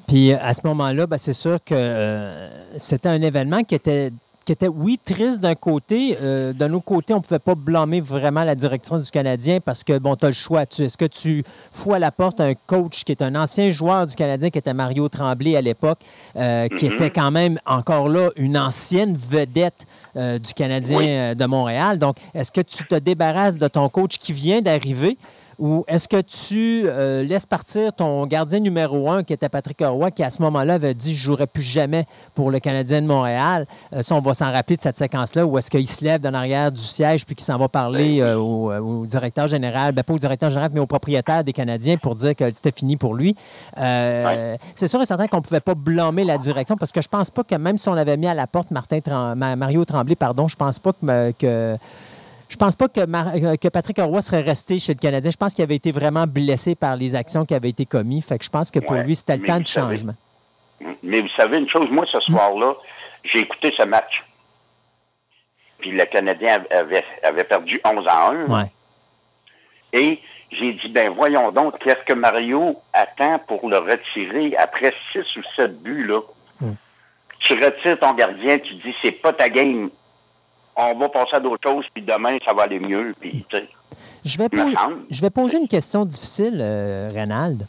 Puis 0.09 0.33
à 0.33 0.53
ce 0.55 0.61
moment-là, 0.65 1.07
ben, 1.07 1.19
c'est 1.19 1.33
sûr 1.33 1.59
que 1.65 1.75
euh, 1.75 2.49
c'était 2.79 3.09
un 3.09 3.23
événement 3.23 3.63
qui 3.63 3.75
était 3.75 4.11
qui 4.45 4.53
était, 4.53 4.69
oui, 4.69 4.99
triste 5.05 5.41
d'un 5.41 5.55
côté. 5.55 6.17
Euh, 6.21 6.53
d'un 6.53 6.73
autre 6.73 6.85
côté, 6.85 7.13
on 7.13 7.19
ne 7.19 7.23
pouvait 7.23 7.39
pas 7.39 7.55
blâmer 7.55 8.01
vraiment 8.01 8.43
la 8.43 8.55
direction 8.55 8.99
du 8.99 9.09
Canadien 9.11 9.61
parce 9.61 9.85
que, 9.85 9.99
bon, 9.99 10.17
tu 10.17 10.25
as 10.25 10.29
le 10.29 10.35
choix. 10.35 10.63
Est-ce 10.63 10.97
que 10.97 11.05
tu 11.05 11.45
fous 11.71 11.93
à 11.93 11.99
la 11.99 12.11
porte 12.11 12.41
un 12.41 12.55
coach 12.55 13.05
qui 13.05 13.13
est 13.13 13.23
un 13.23 13.35
ancien 13.35 13.71
joueur 13.71 14.07
du 14.07 14.15
Canadien, 14.17 14.51
qui 14.51 14.59
était 14.59 14.75
Mario 14.75 15.09
Tremblay 15.09 15.57
à 15.57 15.61
l'époque, 15.61 15.99
euh, 16.37 16.69
qui 16.69 16.89
mm-hmm. 16.89 16.95
était 16.95 17.11
quand 17.11 17.31
même 17.31 17.61
encore 17.67 18.09
là 18.09 18.31
une 18.37 18.59
ancienne 18.59 19.17
vedette 19.17 19.87
euh, 20.17 20.39
du 20.39 20.53
Canadien 20.55 21.35
de 21.35 21.47
Montréal. 21.47 21.99
Donc, 21.99 22.17
est-ce 22.35 22.53
que 22.53 22.61
tu 22.61 22.85
te 22.85 22.95
débarrasses 22.97 23.57
de 23.57 23.69
ton 23.69 23.89
coach 23.89 24.19
qui 24.19 24.33
vient 24.33 24.61
d'arriver? 24.61 25.17
Ou 25.61 25.85
est-ce 25.89 26.09
que 26.09 26.23
tu 26.23 26.85
euh, 26.87 27.23
laisses 27.23 27.45
partir 27.45 27.93
ton 27.93 28.27
gardien 28.27 28.61
numéro 28.61 29.11
un, 29.11 29.23
qui 29.23 29.35
était 29.35 29.51
Patrick 29.51 29.83
Roy, 29.83 30.11
qui 30.11 30.23
à 30.25 30.31
ce 30.31 30.41
moment-là 30.41 30.75
avait 30.75 30.95
dit 30.95 31.15
Je 31.15 31.21
ne 31.21 31.35
jouerai 31.35 31.47
plus 31.47 31.63
jamais 31.63 32.07
pour 32.35 32.51
le 32.51 32.61
Canadien 32.61 33.03
de 33.03 33.07
Montréal? 33.07 33.67
Euh, 33.93 34.01
Ça, 34.01 34.15
on 34.15 34.21
va 34.21 34.33
s'en 34.33 34.51
rappeler 34.51 34.77
de 34.77 34.81
cette 34.81 34.97
séquence-là. 34.97 35.45
Ou 35.45 35.59
est-ce 35.59 35.71
qu'il 35.71 35.87
se 35.87 36.03
lève 36.03 36.23
de 36.23 36.31
l'arrière 36.31 36.73
du 36.73 36.81
siège 36.81 37.27
puis 37.27 37.35
qu'il 37.35 37.45
s'en 37.45 37.59
va 37.59 37.69
parler 37.69 38.23
euh, 38.23 38.37
au, 38.37 39.05
directeur 39.05 39.49
général, 39.49 39.93
ben, 39.93 40.03
pas 40.03 40.15
au 40.15 40.19
directeur 40.19 40.49
général, 40.49 40.71
mais 40.73 40.81
au 40.81 40.87
propriétaire 40.87 41.45
des 41.45 41.53
Canadiens 41.53 41.99
pour 41.99 42.15
dire 42.15 42.35
que 42.35 42.51
c'était 42.51 42.73
fini 42.73 42.97
pour 42.97 43.15
lui. 43.15 43.37
C'est 43.77 44.89
sûr 44.89 45.03
et 45.03 45.05
certain 45.05 45.27
qu'on 45.27 45.39
ne 45.39 45.43
pouvait 45.43 45.61
pas 45.61 45.75
blâmer 45.75 46.25
la 46.25 46.39
direction 46.39 46.77
parce 46.77 46.91
que 46.91 47.03
je 47.03 47.09
pense 47.09 47.31
pas 47.31 47.45
que 47.45 47.55
même 47.57 47.77
si 47.77 47.89
on 47.91 47.95
avait 47.95 48.17
mis 48.17 48.27
à 48.27 48.35
la 48.35 48.47
porte 48.47 48.71
Martin 48.71 49.01
Mario 49.35 49.85
Tremblay, 49.85 50.15
pardon, 50.15 50.49
je 50.49 50.57
pense 50.57 50.79
pas 50.79 50.93
que 51.39 51.77
je 52.51 52.57
pense 52.57 52.75
pas 52.75 52.89
que, 52.89 53.01
euh, 53.01 53.57
que 53.57 53.69
Patrick 53.69 53.99
Roy 53.99 54.21
serait 54.21 54.41
resté 54.41 54.79
chez 54.79 54.93
le 54.93 54.99
Canadien. 54.99 55.31
Je 55.31 55.37
pense 55.37 55.55
qu'il 55.55 55.63
avait 55.63 55.77
été 55.77 55.93
vraiment 55.93 56.27
blessé 56.27 56.75
par 56.75 56.97
les 56.97 57.15
actions 57.15 57.47
qui 57.47 57.55
avaient 57.55 57.69
été 57.69 57.87
commises. 57.87 58.27
Fait 58.27 58.39
que 58.39 58.45
je 58.45 58.51
pense 58.51 58.71
que 58.71 58.81
pour 58.81 58.97
lui, 58.97 59.15
c'était 59.15 59.37
le 59.37 59.47
temps 59.47 59.61
de 59.61 59.67
changement. 59.67 60.15
Mais 61.03 61.21
vous 61.21 61.29
savez 61.29 61.59
une 61.59 61.69
chose, 61.69 61.89
moi, 61.91 62.05
ce 62.11 62.19
soir-là, 62.21 62.75
j'ai 63.23 63.41
écouté 63.41 63.73
ce 63.77 63.83
match. 63.85 64.25
Puis 65.79 65.93
le 65.93 66.05
Canadien 66.07 66.63
avait, 66.71 67.05
avait 67.23 67.45
perdu 67.45 67.81
11 67.85 68.07
à 68.07 68.31
1. 68.31 68.69
Et 69.93 70.21
j'ai 70.51 70.73
dit, 70.73 70.89
ben 70.89 71.11
voyons 71.11 71.53
donc, 71.53 71.79
qu'est-ce 71.79 72.05
que 72.05 72.13
Mario 72.13 72.77
attend 72.93 73.39
pour 73.47 73.69
le 73.69 73.79
retirer 73.79 74.57
après 74.57 74.93
6 75.13 75.37
ou 75.37 75.43
7 75.57 75.83
buts, 75.83 76.07
là? 76.07 76.21
Hmm. 76.61 76.75
Tu 77.39 77.55
retires 77.55 77.99
ton 77.99 78.13
gardien, 78.13 78.59
tu 78.59 78.75
dis, 78.75 78.95
c'est 79.01 79.13
pas 79.13 79.33
ta 79.33 79.49
game 79.49 79.91
on 80.77 80.95
va 80.95 81.09
passer 81.09 81.37
à 81.37 81.41
d'autres 81.41 81.69
choses, 81.69 81.87
puis 81.93 82.03
demain, 82.03 82.39
ça 82.45 82.53
va 82.53 82.63
aller 82.65 82.79
mieux. 82.79 83.15
Puis, 83.19 83.45
je 84.25 84.39
vais, 84.39 84.49
poser, 84.49 84.77
je 85.11 85.21
vais 85.21 85.31
poser 85.31 85.59
une 85.59 85.69
question 85.69 86.05
difficile, 86.05 86.59
euh, 86.61 87.11
Reynald. 87.13 87.67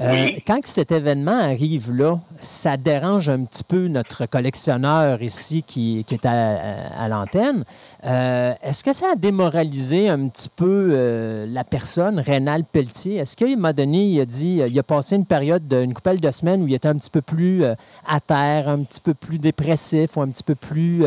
Euh, 0.00 0.28
quand 0.46 0.66
cet 0.66 0.92
événement 0.92 1.38
arrive 1.38 1.92
là, 1.92 2.18
ça 2.38 2.76
dérange 2.76 3.28
un 3.28 3.44
petit 3.44 3.64
peu 3.64 3.88
notre 3.88 4.26
collectionneur 4.26 5.22
ici 5.22 5.62
qui, 5.66 6.04
est 6.10 6.26
à, 6.26 7.08
l'antenne. 7.08 7.64
Euh, 8.04 8.52
est-ce 8.62 8.82
que 8.82 8.92
ça 8.92 9.12
a 9.12 9.16
démoralisé 9.16 10.08
un 10.08 10.28
petit 10.28 10.48
peu 10.48 11.44
la 11.46 11.64
personne, 11.64 12.18
Reynald 12.20 12.64
Pelletier? 12.66 13.16
Est-ce 13.16 13.36
qu'il 13.36 13.58
m'a 13.58 13.72
donné, 13.72 14.04
il 14.04 14.20
a 14.20 14.24
dit, 14.24 14.62
il 14.66 14.78
a 14.78 14.82
passé 14.82 15.16
une 15.16 15.26
période 15.26 15.66
d'une 15.68 15.94
couple 15.94 16.20
de 16.20 16.30
semaines 16.30 16.62
où 16.62 16.68
il 16.68 16.74
était 16.74 16.88
un 16.88 16.96
petit 16.96 17.10
peu 17.10 17.20
plus 17.20 17.64
à 17.64 18.20
terre, 18.20 18.68
un 18.68 18.82
petit 18.82 19.00
peu 19.00 19.14
plus 19.14 19.38
dépressif 19.38 20.16
ou 20.16 20.22
un 20.22 20.28
petit 20.28 20.44
peu 20.44 20.54
plus... 20.54 21.04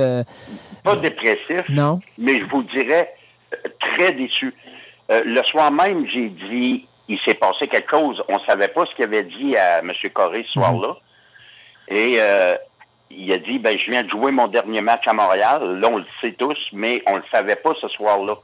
Pas 0.83 0.95
dépressif. 0.97 1.67
Non. 1.69 1.99
Mais 2.17 2.39
je 2.39 2.45
vous 2.45 2.61
dirais 2.63 3.11
très 3.79 4.11
déçu. 4.13 4.53
Euh, 5.11 5.21
le 5.25 5.43
soir 5.43 5.71
même, 5.71 6.05
j'ai 6.07 6.29
dit, 6.29 6.85
il 7.07 7.19
s'est 7.19 7.35
passé 7.35 7.67
quelque 7.67 7.89
chose. 7.89 8.23
On 8.27 8.39
ne 8.39 8.43
savait 8.45 8.67
pas 8.67 8.85
ce 8.85 8.95
qu'il 8.95 9.03
avait 9.03 9.23
dit 9.23 9.55
à 9.57 9.79
M. 9.79 9.91
Corré 10.13 10.43
ce 10.43 10.53
soir-là. 10.53 10.95
Et 11.87 12.15
euh, 12.19 12.55
il 13.11 13.31
a 13.31 13.37
dit, 13.37 13.59
ben, 13.59 13.77
je 13.77 13.91
viens 13.91 14.03
de 14.03 14.09
jouer 14.09 14.31
mon 14.31 14.47
dernier 14.47 14.81
match 14.81 15.07
à 15.07 15.13
Montréal. 15.13 15.79
Là, 15.79 15.87
on 15.89 15.97
le 15.97 16.05
sait 16.21 16.31
tous, 16.31 16.57
mais 16.73 17.03
on 17.05 17.13
ne 17.13 17.17
le 17.17 17.25
savait 17.31 17.55
pas 17.55 17.73
ce 17.79 17.87
soir-là. 17.87 18.35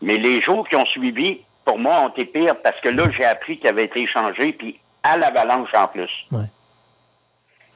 Mais 0.00 0.16
les 0.16 0.40
jours 0.40 0.68
qui 0.68 0.76
ont 0.76 0.86
suivi, 0.86 1.40
pour 1.64 1.78
moi, 1.78 2.00
ont 2.00 2.08
été 2.08 2.24
pires 2.24 2.56
parce 2.62 2.80
que 2.80 2.88
là, 2.88 3.04
j'ai 3.16 3.24
appris 3.24 3.56
qu'il 3.56 3.68
avait 3.68 3.84
été 3.84 4.02
échangé, 4.02 4.52
puis 4.52 4.78
à 5.02 5.16
l'avalanche 5.16 5.74
en 5.74 5.88
plus. 5.88 6.26
Ouais. 6.30 6.44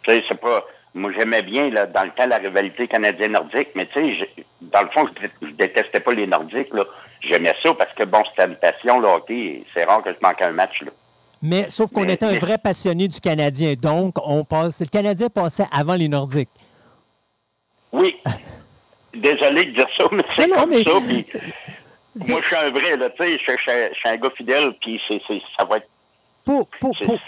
Tu 0.03 0.13
sais, 0.13 0.25
c'est 0.29 0.41
pas... 0.41 0.65
Moi, 0.95 1.13
j'aimais 1.15 1.43
bien, 1.43 1.69
là, 1.69 1.85
dans 1.85 2.05
le 2.05 2.11
temps, 2.11 2.27
la 2.27 2.39
rivalité 2.39 2.89
canadienne-nordique, 2.89 3.69
mais 3.75 3.87
tu 3.87 4.17
sais, 4.17 4.29
dans 4.63 4.83
le 4.83 4.89
fond, 4.89 5.07
je, 5.21 5.47
je 5.47 5.53
détestais 5.53 6.01
pas 6.01 6.15
les 6.15 6.27
Nordiques, 6.27 6.73
là. 6.73 6.85
J'aimais 7.21 7.55
ça 7.63 7.75
parce 7.75 7.93
que, 7.95 8.05
bon, 8.05 8.23
c'était 8.31 8.49
une 8.49 8.57
passion, 8.57 9.01
le 9.01 9.09
hockey. 9.09 9.63
C'est 9.73 9.85
rare 9.85 10.03
que 10.03 10.13
je 10.13 10.19
manque 10.21 10.41
un 10.43 10.53
match, 10.53 10.83
là. 10.83 10.91
Mais 11.43 11.69
sauf 11.69 11.93
qu'on 11.93 12.09
était 12.09 12.27
un 12.27 12.39
vrai 12.39 12.59
passionné 12.59 13.09
du 13.09 13.21
Canadien. 13.21 13.75
Donc, 13.75 14.17
on 14.25 14.45
passe, 14.45 14.81
le 14.81 14.87
Canadien 14.87 15.29
passait 15.29 15.67
avant 15.71 15.95
les 15.95 16.09
Nordiques. 16.09 16.49
Oui. 17.93 18.17
Désolé 19.15 19.67
de 19.67 19.71
dire 19.73 19.89
ça, 19.97 20.05
mais 20.13 20.25
c'est 20.35 20.49
comme 20.49 20.73
ça. 20.73 20.91
moi, 22.29 22.41
je 22.43 22.47
suis 22.47 22.57
un 22.57 22.71
vrai, 22.71 22.97
là, 22.97 23.11
tu 23.11 23.17
sais, 23.19 23.39
je, 23.39 23.95
suis 23.95 24.09
un 24.09 24.17
gars 24.17 24.31
fidèle, 24.31 24.73
puis 24.81 25.01
ça 25.57 25.65
va 25.65 25.77
être 25.77 25.89
pour, 26.47 26.69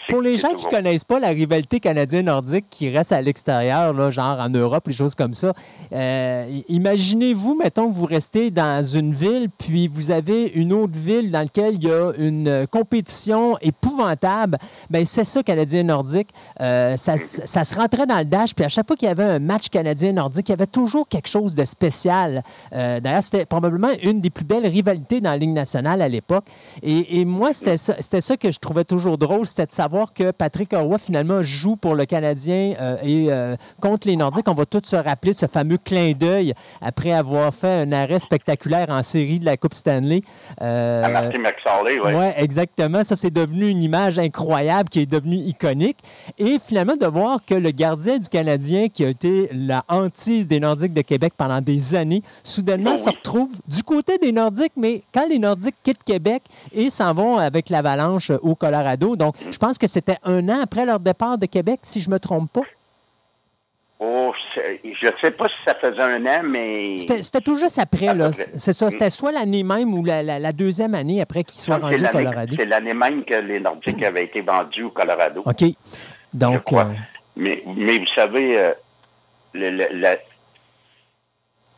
pour, 0.08 0.22
les 0.22 0.36
gens 0.36 0.54
qui 0.54 0.66
ne 0.66 0.70
connaissent 0.70 1.04
pas 1.04 1.18
la 1.18 1.30
rivalité 1.30 1.80
canadienne-nordique 1.80 2.66
qui 2.70 2.88
reste 2.88 3.10
à 3.10 3.20
l'extérieur, 3.20 4.12
genre 4.12 4.38
en 4.38 4.48
Europe, 4.48 4.86
les 4.86 4.92
choses 4.92 5.16
comme 5.16 5.34
ça, 5.34 5.52
euh, 5.92 6.46
imaginez-vous, 6.68 7.56
mettons 7.56 7.90
vous 7.90 8.06
restez 8.06 8.52
dans 8.52 8.84
une 8.84 9.12
ville, 9.12 9.48
puis 9.58 9.88
vous 9.88 10.12
avez 10.12 10.46
une 10.54 10.72
autre 10.72 10.96
ville 10.96 11.32
dans 11.32 11.40
laquelle 11.40 11.74
il 11.74 11.84
y 11.84 11.90
a 11.90 12.12
une 12.16 12.68
compétition 12.70 13.58
épouvantable. 13.60 14.56
Bien, 14.88 15.04
c'est 15.04 15.24
ça, 15.24 15.42
canadien-nordique. 15.42 16.28
Euh, 16.60 16.96
ça, 16.96 17.16
ça, 17.16 17.64
se 17.64 17.74
rentrait 17.74 18.06
dans 18.06 18.18
le 18.18 18.24
dash, 18.24 18.54
puis 18.54 18.64
à 18.64 18.68
chaque 18.68 18.86
fois 18.86 18.94
qu'il 18.94 19.08
y 19.08 19.10
avait 19.10 19.24
un 19.24 19.40
match 19.40 19.68
canadien-nordique, 19.68 20.48
il 20.48 20.52
y 20.52 20.54
avait 20.54 20.66
toujours 20.66 21.08
quelque 21.08 21.28
chose 21.28 21.56
de 21.56 21.64
spécial. 21.64 22.44
Euh, 22.72 23.00
d'ailleurs, 23.00 23.24
c'était 23.24 23.46
probablement 23.46 23.90
une 24.04 24.20
des 24.20 24.30
plus 24.30 24.44
belles 24.44 24.66
rivalités 24.66 25.20
dans 25.20 25.30
la 25.30 25.38
Ligue 25.38 25.54
nationale 25.54 26.02
à 26.02 26.08
l'époque. 26.08 26.44
Et, 26.84 27.20
et 27.20 27.24
moi, 27.24 27.52
c'était 27.52 27.76
ça, 27.76 27.94
ça 28.00 28.36
que 28.36 28.52
je 28.52 28.58
trouvais 28.60 28.84
toujours 28.84 29.07
toujours 29.08 29.18
drôle, 29.18 29.46
c'était 29.46 29.66
de 29.66 29.72
savoir 29.72 30.12
que 30.12 30.32
Patrick 30.32 30.72
Roy, 30.72 30.98
finalement, 30.98 31.40
joue 31.42 31.76
pour 31.76 31.94
le 31.94 32.04
Canadien 32.04 32.74
euh, 32.80 32.96
et 33.02 33.26
euh, 33.30 33.56
contre 33.80 34.06
les 34.06 34.16
Nordiques. 34.16 34.48
On 34.48 34.54
va 34.54 34.66
tous 34.66 34.82
se 34.84 34.96
rappeler 34.96 35.32
de 35.32 35.36
ce 35.38 35.46
fameux 35.46 35.78
clin 35.78 36.12
d'œil 36.12 36.52
après 36.82 37.12
avoir 37.12 37.54
fait 37.54 37.82
un 37.82 37.92
arrêt 37.92 38.18
spectaculaire 38.18 38.86
en 38.90 39.02
série 39.02 39.38
de 39.38 39.46
la 39.46 39.56
Coupe 39.56 39.74
Stanley. 39.74 40.20
Euh, 40.60 41.04
à 41.04 41.22
McSorley, 41.38 41.98
oui. 42.04 42.12
Oui, 42.14 42.26
exactement. 42.36 43.02
Ça, 43.02 43.16
c'est 43.16 43.32
devenu 43.32 43.68
une 43.68 43.82
image 43.82 44.18
incroyable 44.18 44.88
qui 44.88 45.00
est 45.00 45.10
devenue 45.10 45.36
iconique. 45.36 45.98
Et 46.38 46.58
finalement, 46.58 46.96
de 46.96 47.06
voir 47.06 47.40
que 47.46 47.54
le 47.54 47.70
gardien 47.70 48.18
du 48.18 48.28
Canadien, 48.28 48.88
qui 48.88 49.04
a 49.04 49.08
été 49.08 49.48
la 49.52 49.84
hantise 49.88 50.46
des 50.46 50.60
Nordiques 50.60 50.94
de 50.94 51.02
Québec 51.02 51.32
pendant 51.36 51.60
des 51.60 51.94
années, 51.94 52.22
soudainement 52.44 52.94
oh 52.94 52.98
se 52.98 53.10
retrouve 53.10 53.50
du 53.66 53.82
côté 53.82 54.18
des 54.18 54.32
Nordiques, 54.32 54.72
mais 54.76 55.02
quand 55.14 55.26
les 55.28 55.38
Nordiques 55.38 55.76
quittent 55.82 56.04
Québec 56.04 56.42
et 56.72 56.90
s'en 56.90 57.14
vont 57.14 57.38
avec 57.38 57.70
l'Avalanche 57.70 58.32
au 58.42 58.54
Colorado. 58.54 58.97
Donc, 58.98 59.36
je 59.50 59.58
pense 59.58 59.78
que 59.78 59.86
c'était 59.86 60.18
un 60.24 60.48
an 60.48 60.60
après 60.62 60.84
leur 60.84 61.00
départ 61.00 61.38
de 61.38 61.46
Québec, 61.46 61.80
si 61.82 62.00
je 62.00 62.08
ne 62.08 62.14
me 62.14 62.20
trompe 62.20 62.52
pas. 62.52 62.62
Oh, 64.00 64.32
je 64.54 65.06
ne 65.06 65.12
sais 65.20 65.32
pas 65.32 65.48
si 65.48 65.56
ça 65.64 65.74
faisait 65.74 66.00
un 66.00 66.24
an, 66.24 66.42
mais. 66.44 66.96
C'était 66.96 67.40
tout 67.40 67.56
juste 67.56 67.80
après, 67.80 68.14
là. 68.14 68.30
C'est 68.32 68.72
ça. 68.72 68.90
C'était 68.90 69.10
soit 69.10 69.32
l'année 69.32 69.64
même 69.64 69.92
ou 69.92 70.04
la, 70.04 70.52
deuxième 70.52 70.94
année 70.94 71.20
après 71.20 71.42
qu'ils 71.42 71.58
soient 71.58 71.78
rendus 71.78 72.04
au 72.04 72.08
Colorado. 72.08 72.54
C'est 72.56 72.66
l'année 72.66 72.94
même 72.94 73.24
que 73.24 73.34
les 73.34 73.58
Nordiques 73.58 74.02
avaient 74.02 74.24
été 74.24 74.40
vendus 74.40 74.84
au 74.84 74.90
Colorado. 74.90 75.42
OK. 75.44 75.64
Donc. 76.32 76.72
Euh, 76.72 76.84
mais, 77.36 77.62
mais, 77.76 77.98
vous 77.98 78.06
savez, 78.14 78.58
euh, 78.58 78.72
le, 79.54 80.16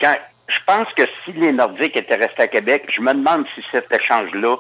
quand, 0.01 0.17
je 0.49 0.59
pense 0.67 0.93
que 0.95 1.03
si 1.25 1.33
les 1.33 1.53
Nordiques 1.53 1.97
étaient 1.97 2.17
restés 2.17 2.43
à 2.43 2.49
Québec, 2.49 2.85
je 2.89 3.01
me 3.01 3.15
demande 3.15 3.47
si 3.55 3.63
cet 3.71 3.91
échange-là 3.93 4.57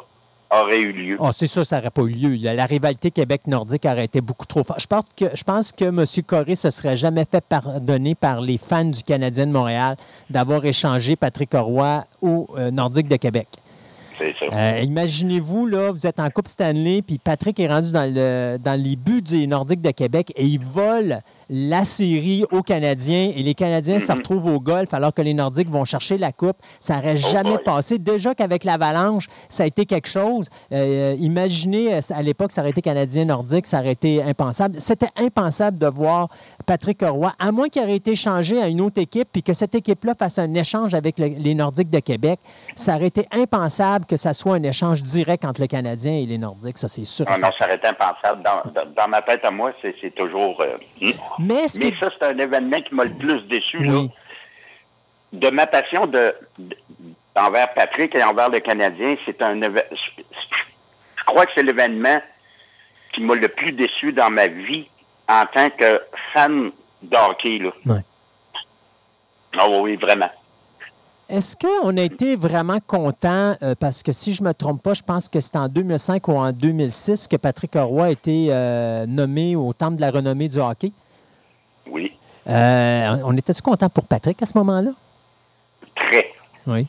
aurait 0.50 0.80
eu 0.80 0.92
lieu. 0.92 1.16
Oh, 1.18 1.30
c'est 1.32 1.46
ça, 1.46 1.64
ça 1.64 1.76
n'aurait 1.76 1.90
pas 1.90 2.02
eu 2.02 2.10
lieu. 2.10 2.52
La 2.52 2.66
rivalité 2.66 3.10
Québec-Nordique 3.10 3.84
aurait 3.84 4.04
été 4.04 4.20
beaucoup 4.20 4.46
trop 4.46 4.64
forte. 4.64 4.80
Je 4.80 4.86
pense 4.86 5.04
que, 5.16 5.24
je 5.34 5.44
pense 5.44 5.72
que 5.72 5.84
M. 5.84 6.04
Corré 6.26 6.54
se 6.54 6.70
serait 6.70 6.96
jamais 6.96 7.24
fait 7.24 7.44
pardonner 7.44 8.14
par 8.14 8.40
les 8.40 8.58
fans 8.58 8.84
du 8.84 9.02
Canadien 9.02 9.46
de 9.46 9.52
Montréal 9.52 9.96
d'avoir 10.28 10.64
échangé 10.64 11.16
Patrick 11.16 11.50
Roy 11.52 12.04
au 12.20 12.48
euh, 12.56 12.70
Nordique 12.70 13.08
de 13.08 13.16
Québec. 13.16 13.46
Euh, 14.52 14.80
imaginez-vous, 14.82 15.66
là, 15.66 15.90
vous 15.90 16.06
êtes 16.06 16.20
en 16.20 16.28
Coupe 16.30 16.48
Stanley, 16.48 17.02
puis 17.02 17.18
Patrick 17.18 17.58
est 17.58 17.68
rendu 17.68 17.92
dans, 17.92 18.12
le, 18.12 18.58
dans 18.58 18.80
les 18.80 18.96
buts 18.96 19.22
des 19.22 19.46
Nordiques 19.46 19.80
de 19.80 19.90
Québec 19.92 20.32
et 20.36 20.44
il 20.44 20.60
vole 20.60 21.20
la 21.50 21.84
série 21.84 22.44
aux 22.52 22.62
Canadiens 22.62 23.32
et 23.34 23.42
les 23.42 23.54
Canadiens 23.54 23.98
se 23.98 24.06
mm-hmm. 24.06 24.16
retrouvent 24.16 24.46
au 24.46 24.60
golf 24.60 24.94
alors 24.94 25.12
que 25.12 25.20
les 25.20 25.34
Nordiques 25.34 25.68
vont 25.68 25.84
chercher 25.84 26.16
la 26.16 26.30
coupe. 26.30 26.56
Ça 26.78 26.96
n'aurait 26.96 27.14
oh 27.16 27.32
jamais 27.32 27.58
passé. 27.58 27.98
Déjà 27.98 28.36
qu'avec 28.36 28.62
l'Avalanche, 28.62 29.26
ça 29.48 29.64
a 29.64 29.66
été 29.66 29.84
quelque 29.84 30.08
chose. 30.08 30.48
Euh, 30.72 31.16
imaginez, 31.18 31.94
euh, 31.94 32.00
à 32.14 32.22
l'époque, 32.22 32.52
ça 32.52 32.60
aurait 32.60 32.70
été 32.70 32.82
Canadien-Nordique, 32.82 33.66
ça 33.66 33.80
aurait 33.80 33.92
été 33.92 34.22
impensable. 34.22 34.76
C'était 34.80 35.10
impensable 35.16 35.78
de 35.78 35.88
voir 35.88 36.28
Patrick 36.66 37.02
Roy, 37.02 37.32
à 37.38 37.50
moins 37.50 37.68
qu'il 37.68 37.82
aurait 37.82 37.96
été 37.96 38.14
changé 38.14 38.62
à 38.62 38.68
une 38.68 38.80
autre 38.80 39.00
équipe 39.00 39.28
puis 39.32 39.42
que 39.42 39.52
cette 39.52 39.74
équipe-là 39.74 40.14
fasse 40.16 40.38
un 40.38 40.54
échange 40.54 40.94
avec 40.94 41.18
les 41.18 41.54
Nordiques 41.54 41.90
de 41.90 41.98
Québec. 41.98 42.38
Ça 42.76 42.94
aurait 42.94 43.08
été 43.08 43.26
impensable 43.32 44.06
que 44.06 44.16
ça 44.16 44.34
soit 44.34 44.54
un 44.54 44.62
échange 44.62 45.02
direct 45.02 45.44
entre 45.44 45.62
le 45.62 45.66
Canadien 45.66 46.12
et 46.12 46.26
les 46.26 46.38
Nordiques. 46.38 46.78
Ça, 46.78 46.86
c'est 46.86 47.04
sûr. 47.04 47.26
Non, 47.26 47.38
non, 47.38 47.48
ça 47.58 47.64
aurait 47.64 47.74
été 47.74 47.88
impensable. 47.88 48.42
Dans, 48.96 49.08
ma 49.08 49.20
tête 49.22 49.44
à 49.44 49.50
moi, 49.50 49.72
c'est 49.82 50.14
toujours... 50.14 50.60
Euh, 50.60 51.10
Mais, 51.40 51.68
ça, 51.68 52.10
c'est 52.18 52.26
un 52.26 52.38
événement 52.38 52.80
qui 52.82 52.94
m'a 52.94 53.04
le 53.04 53.14
plus 53.14 53.40
déçu. 53.42 53.78
De 55.32 55.48
ma 55.50 55.66
passion 55.66 56.06
de, 56.06 56.34
envers 57.36 57.72
Patrick 57.74 58.14
et 58.14 58.22
envers 58.22 58.50
le 58.50 58.60
Canadien, 58.60 59.16
c'est 59.24 59.40
un 59.42 59.60
je, 59.60 61.24
crois 61.24 61.46
que 61.46 61.52
c'est 61.54 61.62
l'événement 61.62 62.20
qui 63.12 63.20
m'a 63.22 63.34
le 63.34 63.48
plus 63.48 63.72
déçu 63.72 64.12
dans 64.12 64.30
ma 64.30 64.48
vie 64.48 64.88
en 65.28 65.46
tant 65.46 65.70
que 65.70 66.00
fan 66.32 66.70
d'hockey. 67.02 67.58
Là. 67.58 68.00
Ah 69.56 69.68
oui, 69.68 69.96
vraiment. 69.96 70.30
Est-ce 71.28 71.56
qu'on 71.56 71.96
a 71.96 72.02
été 72.02 72.34
vraiment 72.34 72.78
content, 72.84 73.56
euh, 73.62 73.76
parce 73.78 74.02
que 74.02 74.10
si 74.10 74.32
je 74.32 74.42
ne 74.42 74.48
me 74.48 74.54
trompe 74.54 74.82
pas, 74.82 74.94
je 74.94 75.02
pense 75.02 75.28
que 75.28 75.40
c'est 75.40 75.56
en 75.56 75.68
2005 75.68 76.26
ou 76.26 76.32
en 76.32 76.50
2006 76.50 77.28
que 77.28 77.36
Patrick 77.36 77.74
Roy 77.74 78.06
a 78.06 78.10
été 78.10 78.48
euh, 78.50 79.06
nommé 79.06 79.54
au 79.54 79.72
Temple 79.72 79.96
de 79.96 80.00
la 80.00 80.10
renommée 80.10 80.48
du 80.48 80.58
hockey? 80.58 80.90
Oui. 81.90 82.12
Euh, 82.48 83.16
on 83.24 83.36
était-tu 83.36 83.62
content 83.62 83.88
pour 83.88 84.06
Patrick 84.06 84.42
à 84.42 84.46
ce 84.46 84.56
moment-là? 84.58 84.90
Très. 85.94 86.32
Oui. 86.66 86.86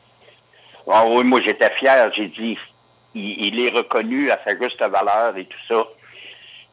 Ah 0.89 1.05
oui, 1.07 1.23
moi 1.23 1.41
j'étais 1.41 1.69
fier. 1.71 2.11
J'ai 2.13 2.27
dit, 2.27 2.57
il, 3.13 3.59
est 3.59 3.69
reconnu 3.69 4.31
à 4.31 4.39
sa 4.45 4.57
juste 4.57 4.81
valeur 4.81 5.35
et 5.37 5.45
tout 5.45 5.57
ça. 5.67 5.83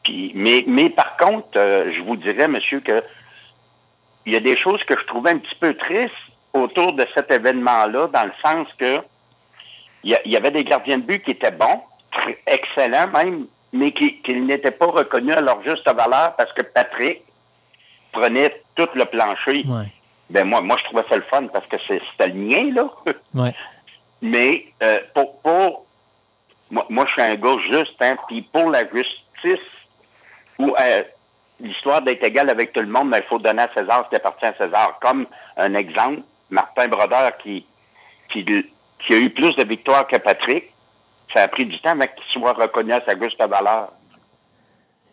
Puis, 0.04 0.32
mais, 0.34 0.64
mais 0.66 0.90
par 0.90 1.16
contre, 1.16 1.48
euh, 1.56 1.92
je 1.92 2.00
vous 2.02 2.16
dirais, 2.16 2.48
monsieur, 2.48 2.80
que 2.80 3.02
il 4.26 4.32
y 4.32 4.36
a 4.36 4.40
des 4.40 4.56
choses 4.56 4.82
que 4.84 4.98
je 4.98 5.04
trouvais 5.06 5.30
un 5.30 5.38
petit 5.38 5.54
peu 5.54 5.74
tristes 5.74 6.12
autour 6.52 6.92
de 6.92 7.06
cet 7.14 7.30
événement-là, 7.30 8.08
dans 8.08 8.24
le 8.24 8.32
sens 8.42 8.68
que 8.78 9.00
il 10.04 10.16
y, 10.26 10.36
avait 10.36 10.52
des 10.52 10.64
gardiens 10.64 10.98
de 10.98 11.02
but 11.02 11.22
qui 11.22 11.32
étaient 11.32 11.50
bons, 11.50 11.80
excellents 12.46 13.08
même, 13.08 13.46
mais 13.72 13.90
qui, 13.92 14.20
qui 14.22 14.40
n'étaient 14.40 14.70
pas 14.70 14.86
reconnus 14.86 15.34
à 15.34 15.40
leur 15.40 15.62
juste 15.64 15.84
valeur 15.90 16.34
parce 16.36 16.52
que 16.52 16.62
Patrick, 16.62 17.22
prenait 18.12 18.60
tout 18.74 18.88
le 18.94 19.04
plancher. 19.04 19.64
Ben 20.30 20.44
moi, 20.44 20.60
moi, 20.60 20.76
je 20.78 20.84
trouvais 20.84 21.04
ça 21.08 21.16
le 21.16 21.22
fun 21.22 21.46
parce 21.46 21.66
que 21.66 21.76
c'était 21.78 22.28
le 22.28 22.34
mien, 22.34 22.70
là. 22.74 22.88
Mais 24.20 24.66
euh, 24.82 25.00
pour, 25.14 25.40
pour 25.40 25.86
moi, 26.70 26.86
moi, 26.88 27.06
je 27.06 27.12
suis 27.12 27.22
un 27.22 27.36
gars 27.36 27.56
juste, 27.58 28.00
hein, 28.00 28.16
puis 28.26 28.42
pour 28.42 28.70
la 28.70 28.82
justice 28.82 29.66
ou 30.58 30.74
euh, 30.78 31.02
l'histoire 31.60 32.02
d'être 32.02 32.22
égal 32.24 32.50
avec 32.50 32.72
tout 32.72 32.80
le 32.80 32.88
monde, 32.88 33.10
ben, 33.10 33.18
il 33.18 33.24
faut 33.24 33.38
donner 33.38 33.62
à 33.62 33.72
César 33.72 34.04
ce 34.04 34.10
qui 34.10 34.16
appartient 34.16 34.46
à 34.46 34.54
César. 34.54 34.98
Comme 35.00 35.26
un 35.56 35.74
exemple, 35.74 36.20
Martin 36.50 36.88
Brodeur 36.88 37.36
qui, 37.38 37.64
qui, 38.28 38.44
qui 38.44 39.14
a 39.14 39.16
eu 39.16 39.30
plus 39.30 39.54
de 39.56 39.64
victoires 39.64 40.06
que 40.06 40.16
Patrick, 40.16 40.64
ça 41.32 41.42
a 41.42 41.48
pris 41.48 41.66
du 41.66 41.78
temps 41.80 41.90
avant 41.90 42.06
qu'il 42.06 42.24
soit 42.30 42.52
reconnu 42.52 42.92
à 42.92 43.02
sa 43.04 43.18
juste 43.18 43.42
valeur. 43.42 43.92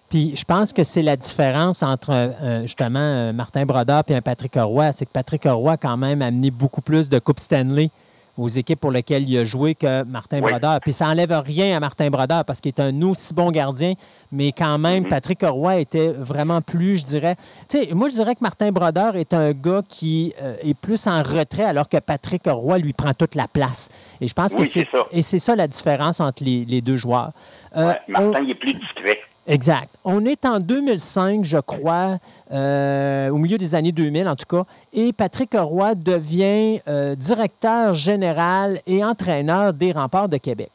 Puis 0.10 0.36
je 0.36 0.44
pense 0.44 0.72
que 0.72 0.84
c'est 0.84 1.02
la 1.02 1.18
différence 1.18 1.84
entre 1.84 2.12
euh, 2.12 2.62
justement 2.64 3.34
Martin 3.34 3.66
Brodeur 3.66 4.04
et 4.08 4.16
un 4.16 4.22
Patrick 4.22 4.54
Roy. 4.56 4.92
C'est 4.92 5.06
que 5.06 5.12
Patrick 5.12 5.44
Roy 5.46 5.74
a 5.74 5.78
quand 5.78 5.98
même 5.98 6.22
amené 6.22 6.52
beaucoup 6.52 6.82
plus 6.82 7.10
de 7.10 7.20
Coupe 7.20 7.40
Stanley 7.40 7.90
aux 8.38 8.48
équipes 8.48 8.80
pour 8.80 8.92
lesquelles 8.92 9.30
il 9.30 9.38
a 9.38 9.44
joué 9.44 9.76
que 9.76 10.04
Martin 10.04 10.42
Brodeur. 10.42 10.80
Puis 10.82 10.94
ça 10.94 11.06
n'enlève 11.06 11.32
rien 11.46 11.76
à 11.76 11.80
Martin 11.80 12.10
Brodeur 12.10 12.44
parce 12.44 12.60
qu'il 12.60 12.70
est 12.70 12.82
un 12.82 13.02
aussi 13.04 13.34
bon 13.34 13.50
gardien, 13.50 13.94
mais 14.32 14.52
quand 14.52 14.78
même, 14.78 15.04
mm-hmm. 15.04 15.10
Patrick 15.10 15.42
Roy 15.44 15.78
était 15.78 16.10
vraiment 16.10 16.62
plus, 16.62 17.00
je 17.00 17.06
dirais. 17.06 17.36
Tu 17.70 17.80
sais, 17.80 17.94
moi, 17.94 18.10
je 18.10 18.16
dirais 18.16 18.36
que 18.36 18.42
Martin 18.42 18.72
Brodeur 18.72 19.16
est 19.16 19.34
un 19.34 19.52
gars 19.54 19.82
qui 19.88 20.34
euh, 20.42 20.56
est 20.62 20.74
plus 20.74 21.08
en 21.08 21.24
retrait 21.24 21.64
alors 21.64 21.88
que 21.88 21.98
Patrick 21.98 22.44
Roy 22.46 22.78
lui 22.78 22.94
prend 22.94 23.14
toute 23.14 23.36
la 23.36 23.48
place. 23.48 23.90
Et 24.20 24.28
je 24.28 24.34
pense 24.34 24.54
que 24.54 24.66
c'est. 24.66 24.88
Et 25.12 25.22
c'est 25.22 25.40
ça 25.40 25.56
la 25.56 25.68
différence 25.68 26.20
entre 26.20 26.44
les, 26.44 26.82
deux 26.82 26.98
joueurs. 26.98 27.32
Euh, 27.78 27.94
Martin, 28.08 28.42
il 28.44 28.52
est 28.52 28.56
plus 28.56 28.74
discret. 28.74 29.20
Exact. 29.48 29.90
On 30.04 30.26
est 30.26 30.44
en 30.46 30.60
2005, 30.60 31.46
je 31.46 31.60
crois, 31.60 32.18
euh, 32.52 33.30
au 33.30 33.38
milieu 33.38 33.58
des 33.58 33.76
années 33.76 33.92
2000 33.92 34.28
en 34.28 34.36
tout 34.36 34.48
cas, 34.48 34.66
et 34.92 35.14
Patrick 35.14 35.52
Roy 35.54 35.94
devient 35.94 36.80
euh, 36.88 37.16
directeur 37.16 37.94
général 37.94 38.80
et 38.88 39.04
entraîneur 39.04 39.74
des 39.74 39.92
remparts 39.92 40.30
de 40.30 40.38
Québec. 40.38 40.72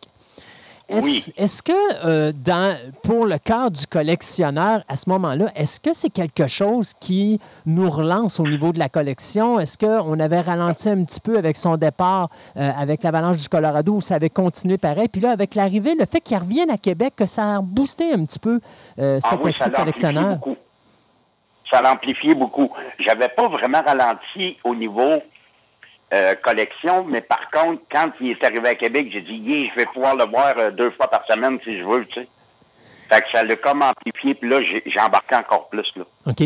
Est-ce 0.91 1.62
que 1.62 1.72
euh, 2.05 2.32
dans, 2.45 2.76
pour 3.05 3.24
le 3.24 3.38
cœur 3.38 3.70
du 3.70 3.86
collectionneur, 3.86 4.82
à 4.88 4.97
ce 4.97 5.09
moment-là, 5.11 5.47
est-ce 5.55 5.80
que 5.80 5.93
c'est 5.93 6.11
quelque 6.11 6.47
chose 6.47 6.95
qui 6.99 7.41
nous 7.66 7.88
relance 7.88 8.41
au 8.41 8.47
niveau 8.47 8.72
de 8.72 8.78
la 8.78 8.88
collection? 8.88 9.61
Est-ce 9.61 9.78
qu'on 9.78 10.18
avait 10.18 10.41
ralenti 10.41 10.88
un 10.88 11.05
petit 11.05 11.20
peu 11.20 11.38
avec 11.38 11.57
son 11.57 11.76
départ 11.76 12.28
euh, 12.57 12.70
avec 12.76 13.03
l'Avalanche 13.05 13.36
du 13.36 13.49
Colorado 13.49 13.95
où 13.95 14.01
ça 14.01 14.16
avait 14.16 14.30
continué 14.30 14.78
pareil? 14.78 15.09
Puis 15.09 15.20
là, 15.20 15.30
avec 15.30 15.55
l'arrivée, 15.55 15.95
le 15.95 16.07
fait 16.07 16.20
qu'il 16.20 16.36
revienne 16.36 16.70
à 16.70 16.78
Québec, 16.78 17.14
que 17.16 17.26
ça 17.26 17.57
a 17.57 17.61
boosté 17.61 18.12
un 18.12 18.24
petit 18.24 18.38
peu 18.38 18.61
euh, 18.99 19.20
cet 19.20 19.41
ah 19.45 19.49
esprit 19.49 19.70
collectionneur? 19.70 20.38
Ça 21.70 21.80
l'a 21.80 21.93
amplifié 21.93 22.34
beaucoup. 22.34 22.70
J'avais 22.99 23.28
pas 23.28 23.49
vraiment 23.49 23.80
ralenti 23.80 24.57
au 24.64 24.74
niveau 24.74 25.22
euh, 26.12 26.34
collection, 26.34 27.04
mais 27.04 27.20
par 27.20 27.50
contre, 27.52 27.82
quand 27.88 28.11
il 28.20 28.30
est 28.30 28.44
arrivé 28.44 28.70
à 28.70 28.74
Québec, 28.74 29.11
j'ai 29.12 29.20
dit, 29.20 29.70
je 29.70 29.74
vais 29.76 29.86
pouvoir 29.86 30.16
le 30.16 30.24
voir 30.24 30.54
euh, 30.58 30.72
deux 30.72 30.90
fois 30.90 31.08
par 31.08 31.24
semaine 31.24 31.61
si 31.62 31.78
je 31.78 31.84
veux, 31.84 32.04
tu 32.04 32.14
sais. 32.14 32.28
Fait 33.08 33.20
que 33.22 33.30
ça 33.30 33.44
l'a 33.44 33.54
comme 33.54 33.82
amplifié, 33.82 34.34
puis 34.34 34.48
là, 34.48 34.61
j'ai 34.61 35.00
embarqué 35.00 35.36
encore 35.36 35.68
plus, 35.68 35.92
là. 35.94 36.02
OK. 36.26 36.42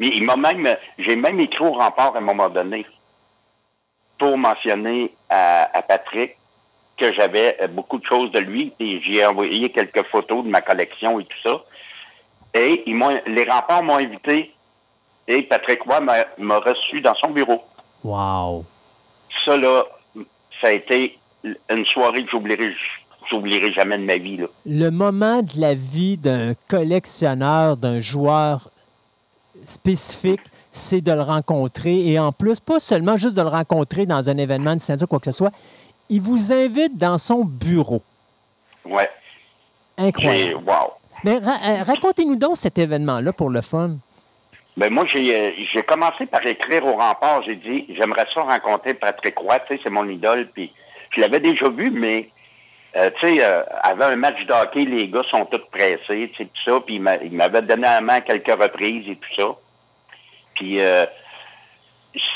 Mais 0.00 0.08
il 0.08 0.24
m'a 0.24 0.34
même, 0.34 0.76
j'ai 0.98 1.14
même 1.14 1.38
écrit 1.38 1.64
au 1.64 1.72
rempart 1.74 2.16
à 2.16 2.18
un 2.18 2.22
moment 2.22 2.48
donné 2.48 2.84
pour 4.18 4.36
mentionner 4.36 5.12
à, 5.30 5.80
Patrick 5.86 6.36
que 6.96 7.12
j'avais 7.12 7.56
euh, 7.60 7.68
beaucoup 7.68 7.98
de 7.98 8.04
choses 8.04 8.32
de 8.32 8.40
lui, 8.40 8.72
et 8.80 9.00
j'ai 9.02 9.24
envoyé 9.24 9.70
quelques 9.70 10.02
photos 10.02 10.44
de 10.44 10.50
ma 10.50 10.62
collection 10.62 11.20
et 11.20 11.24
tout 11.24 11.38
ça. 11.44 11.62
Et 12.54 12.82
ils 12.86 13.22
les 13.28 13.44
remparts 13.44 13.84
m'ont 13.84 13.98
invité, 13.98 14.52
et 15.28 15.42
Patrick 15.44 15.82
Roy 15.82 16.00
m'a 16.38 16.58
reçu 16.58 17.00
dans 17.00 17.14
son 17.14 17.30
bureau. 17.30 17.62
Wow. 18.04 18.64
Ça, 19.44 19.56
là, 19.56 19.84
ça 20.60 20.68
a 20.68 20.72
été 20.72 21.18
une 21.70 21.86
soirée 21.86 22.24
que 22.24 22.30
j'oublierai 22.30 22.74
j'oublierai 23.30 23.72
jamais 23.72 23.98
de 23.98 24.04
ma 24.04 24.16
vie. 24.16 24.36
Là. 24.36 24.46
Le 24.66 24.90
moment 24.90 25.42
de 25.42 25.60
la 25.60 25.74
vie 25.74 26.16
d'un 26.16 26.54
collectionneur, 26.68 27.76
d'un 27.76 28.00
joueur 28.00 28.68
spécifique, 29.64 30.40
c'est 30.70 31.00
de 31.00 31.12
le 31.12 31.22
rencontrer. 31.22 32.08
Et 32.08 32.18
en 32.18 32.32
plus, 32.32 32.60
pas 32.60 32.78
seulement 32.78 33.16
juste 33.16 33.36
de 33.36 33.42
le 33.42 33.48
rencontrer 33.48 34.06
dans 34.06 34.28
un 34.28 34.36
événement 34.36 34.76
de 34.76 35.04
ou 35.04 35.06
quoi 35.06 35.18
que 35.18 35.26
ce 35.26 35.32
soit, 35.32 35.52
il 36.08 36.20
vous 36.20 36.52
invite 36.52 36.98
dans 36.98 37.18
son 37.18 37.44
bureau. 37.44 38.02
Ouais. 38.84 39.08
Incroyable. 39.96 40.62
Wow. 40.66 40.92
Mais 41.24 41.36
euh, 41.36 41.82
racontez-nous 41.84 42.36
donc 42.36 42.56
cet 42.56 42.78
événement-là 42.78 43.32
pour 43.32 43.50
le 43.50 43.60
fun. 43.62 43.96
Ben 44.76 44.90
moi, 44.90 45.04
euh, 45.14 45.50
j'ai 45.70 45.82
commencé 45.82 46.26
par 46.26 46.46
écrire 46.46 46.86
au 46.86 46.96
rempart. 46.96 47.42
J'ai 47.42 47.56
dit, 47.56 47.86
j'aimerais 47.90 48.26
ça 48.32 48.42
rencontrer 48.42 48.94
Patrick 48.94 49.36
Roy, 49.36 49.58
tu 49.60 49.76
sais, 49.76 49.80
c'est 49.82 49.90
mon 49.90 50.08
idole. 50.08 50.48
Puis 50.54 50.72
je 51.10 51.20
l'avais 51.20 51.40
déjà 51.40 51.68
vu, 51.68 51.90
mais 51.90 52.28
euh, 52.96 53.10
tu 53.18 53.36
sais, 53.36 53.42
avant 53.82 54.06
un 54.06 54.16
match 54.16 54.44
de 54.46 54.52
hockey, 54.52 54.84
les 54.84 55.08
gars 55.08 55.24
sont 55.30 55.44
tous 55.44 55.62
pressés, 55.70 56.30
tu 56.32 56.36
sais, 56.36 56.44
tout 56.46 56.62
ça. 56.64 56.80
Puis 56.80 56.94
il 56.96 57.32
m'avait 57.32 57.62
donné 57.62 57.82
la 57.82 58.00
main 58.00 58.14
à 58.14 58.20
quelques 58.22 58.58
reprises 58.60 59.08
et 59.08 59.16
tout 59.16 59.34
ça. 59.36 59.56
Puis 60.54 60.78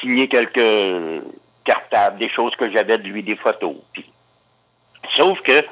signé 0.01 0.29
quelques 0.29 1.23
cartables, 1.65 2.19
des 2.19 2.29
choses 2.29 2.55
que 2.57 2.71
j'avais 2.71 2.99
de 2.99 3.09
lui, 3.09 3.23
des 3.23 3.37
photos. 3.37 3.77
sauf 5.15 5.41
que 5.41 5.65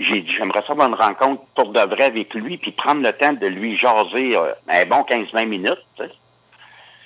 j'ai 0.00 0.20
dit, 0.20 0.30
j'aimerais 0.30 0.62
ça 0.62 0.72
avoir 0.72 0.88
une 0.88 0.94
rencontre 0.94 1.42
pour 1.54 1.72
de 1.72 1.80
vrai 1.80 2.04
avec 2.04 2.34
lui, 2.34 2.58
puis 2.58 2.72
prendre 2.72 3.02
le 3.02 3.12
temps 3.12 3.32
de 3.32 3.46
lui 3.46 3.76
jaser 3.76 4.36
euh, 4.36 4.52
un 4.68 4.84
bon 4.86 5.02
15-20 5.02 5.46
minutes. 5.46 6.02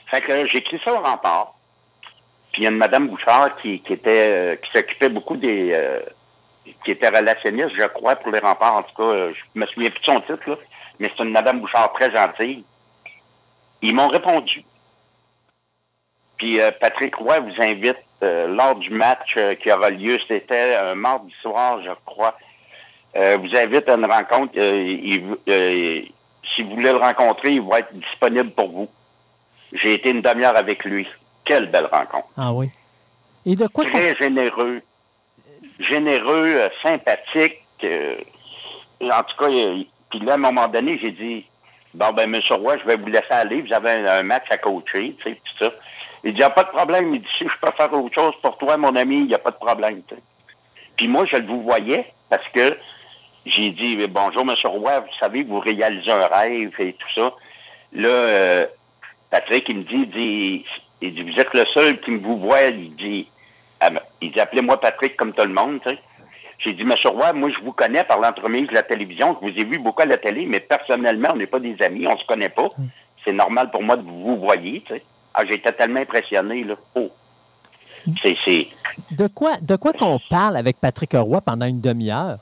Fait 0.06 0.20
que 0.20 0.46
j'ai 0.46 0.58
écrit 0.58 0.80
ça 0.84 0.94
au 0.94 1.00
rempart. 1.00 1.54
Puis 2.52 2.62
il 2.62 2.64
y 2.64 2.66
a 2.66 2.70
une 2.70 2.76
Madame 2.76 3.08
Bouchard 3.08 3.56
qui, 3.58 3.74
était 3.74 4.00
euh, 4.06 4.56
qui 4.56 4.70
s'occupait 4.70 5.08
beaucoup 5.08 5.36
des 5.36 5.72
euh, 5.72 6.00
qui 6.84 6.92
était 6.92 7.08
relationniste, 7.08 7.74
je 7.76 7.84
crois, 7.84 8.16
pour 8.16 8.32
les 8.32 8.38
remparts. 8.38 8.76
En 8.76 8.82
tout 8.82 8.94
cas, 8.96 9.32
je 9.32 9.60
me 9.60 9.66
souviens 9.66 9.90
plus 9.90 10.00
de 10.00 10.04
son 10.04 10.20
titre, 10.20 10.50
là, 10.50 10.56
mais 10.98 11.10
c'est 11.16 11.22
une 11.22 11.30
Madame 11.30 11.60
Bouchard 11.60 11.92
très 11.92 12.10
gentille. 12.10 12.64
Ils 13.82 13.94
m'ont 13.94 14.08
répondu. 14.08 14.64
Puis 16.38 16.58
Patrick 16.80 17.14
Roy 17.16 17.40
vous 17.40 17.62
invite 17.62 17.98
lors 18.20 18.74
du 18.76 18.90
match 18.90 19.38
qui 19.60 19.70
aura 19.70 19.90
lieu, 19.90 20.18
c'était 20.26 20.74
un 20.74 20.94
mardi 20.94 21.32
soir, 21.40 21.80
je 21.82 21.90
crois, 22.04 22.36
euh, 23.16 23.36
vous 23.38 23.54
invite 23.56 23.88
à 23.88 23.94
une 23.94 24.04
rencontre. 24.04 24.52
Euh, 24.56 25.20
euh, 25.48 26.00
si 26.54 26.62
vous 26.62 26.70
voulez 26.70 26.90
le 26.90 26.98
rencontrer, 26.98 27.54
il 27.54 27.62
va 27.62 27.80
être 27.80 27.94
disponible 27.94 28.50
pour 28.50 28.68
vous. 28.68 28.88
J'ai 29.72 29.94
été 29.94 30.10
une 30.10 30.22
demi-heure 30.22 30.56
avec 30.56 30.84
lui. 30.84 31.06
Quelle 31.44 31.66
belle 31.70 31.86
rencontre. 31.86 32.28
Ah 32.36 32.52
oui. 32.52 32.70
Et 33.44 33.56
de 33.56 33.66
quoi 33.66 33.84
Très 33.84 34.14
généreux. 34.16 34.82
Généreux, 35.78 36.60
sympathique. 36.82 37.62
en 37.82 39.22
tout 39.22 39.36
cas, 39.38 39.48
puis 40.10 40.20
là, 40.20 40.32
à 40.32 40.34
un 40.34 40.38
moment 40.38 40.68
donné, 40.68 40.98
j'ai 40.98 41.10
dit 41.10 41.44
Bon, 41.94 42.12
ben, 42.12 42.32
M. 42.32 42.40
Roy, 42.50 42.76
je 42.78 42.84
vais 42.84 42.96
vous 42.96 43.06
laisser 43.06 43.30
aller. 43.30 43.62
Vous 43.62 43.72
avez 43.72 43.90
un, 43.90 44.22
match 44.22 44.44
à 44.50 44.58
coacher, 44.58 45.14
tu 45.18 45.22
sais, 45.22 45.40
tout 45.42 45.64
ça. 45.64 45.72
Il 46.24 46.32
dit, 46.32 46.36
il 46.36 46.40
n'y 46.40 46.42
a 46.42 46.50
pas 46.50 46.64
de 46.64 46.68
problème. 46.68 47.14
Il 47.14 47.20
dit, 47.22 47.28
si 47.38 47.44
je 47.44 47.58
peux 47.60 47.70
faire 47.74 47.92
autre 47.92 48.14
chose 48.14 48.34
pour 48.42 48.58
toi, 48.58 48.76
mon 48.76 48.94
ami, 48.96 49.16
il 49.16 49.26
n'y 49.26 49.34
a 49.34 49.38
pas 49.38 49.50
de 49.50 49.56
problème. 49.56 50.02
Puis 50.96 51.08
moi, 51.08 51.24
je 51.24 51.36
le 51.36 51.46
vous 51.46 51.62
voyais 51.62 52.04
parce 52.28 52.46
que 52.48 52.76
j'ai 53.47 53.70
dit 53.70 53.97
bonjour, 54.09 54.42
M. 54.42 54.55
Roy, 54.64 55.01
vous 55.01 55.14
savez, 55.20 55.44
vous 55.44 55.61
réalisez 55.61 56.11
un 56.11 56.26
rêve 56.26 56.74
et 56.78 56.92
tout 56.92 57.12
ça. 57.14 57.32
Là, 57.92 58.09
euh, 58.09 58.66
Patrick, 59.30 59.68
il 59.68 59.78
me 59.78 59.82
dit, 59.84 60.07
dit, 60.07 60.64
il 61.01 61.14
dit, 61.14 61.22
vous 61.22 61.38
êtes 61.40 61.55
le 61.55 61.64
seul 61.66 62.01
qui 62.01 62.11
me 62.11 62.18
vous 62.18 62.38
voit. 62.38 62.62
Il 62.62 62.94
dit, 62.97 63.28
ah, 63.80 63.90
il 64.20 64.32
dit, 64.32 64.40
appelez-moi 64.40 64.80
Patrick 64.80 65.16
comme 65.16 65.32
tout 65.32 65.42
le 65.44 65.53
monde, 65.53 65.78
tu 65.82 65.90
sais. 65.90 65.99
J'ai 66.59 66.72
dit, 66.72 66.82
M. 66.82 66.94
Roy, 67.05 67.32
moi, 67.34 67.51
je 67.51 67.61
vous 67.61 67.72
connais 67.72 68.03
par 68.03 68.18
l'entremise 68.18 68.68
de 68.68 68.74
la 68.74 68.82
télévision. 68.82 69.36
Je 69.40 69.47
vous 69.49 69.59
ai 69.59 69.64
vu 69.64 69.78
beaucoup 69.78 70.03
à 70.03 70.07
la 70.07 70.16
télé, 70.16 70.47
mais 70.47 70.61
personnellement, 70.61 71.28
on 71.32 71.36
n'est 71.36 71.47
pas 71.47 71.61
des 71.61 71.80
amis, 71.82 72.07
on 72.07 72.16
se 72.18 72.26
connaît 72.26 72.49
pas. 72.49 72.68
Hmm. 72.76 72.88
C'est 73.24 73.32
normal 73.32 73.70
pour 73.70 73.82
moi 73.82 73.97
de 73.97 74.03
vous 74.03 74.36
voyer, 74.36 74.82
tu 74.86 74.94
sais. 74.94 75.03
Ah, 75.34 75.44
j'étais 75.47 75.72
tellement 75.72 76.01
impressionné, 76.01 76.64
là. 76.64 76.74
Oh. 76.94 77.11
C'est, 78.22 78.68
De 79.11 79.26
quoi, 79.26 79.53
de 79.61 79.76
quoi 79.76 79.92
qu'on 79.92 80.18
parle 80.30 80.57
avec 80.57 80.78
Patrick 80.78 81.12
Roy 81.14 81.40
pendant 81.40 81.66
une 81.66 81.80
demi-heure? 81.80 82.38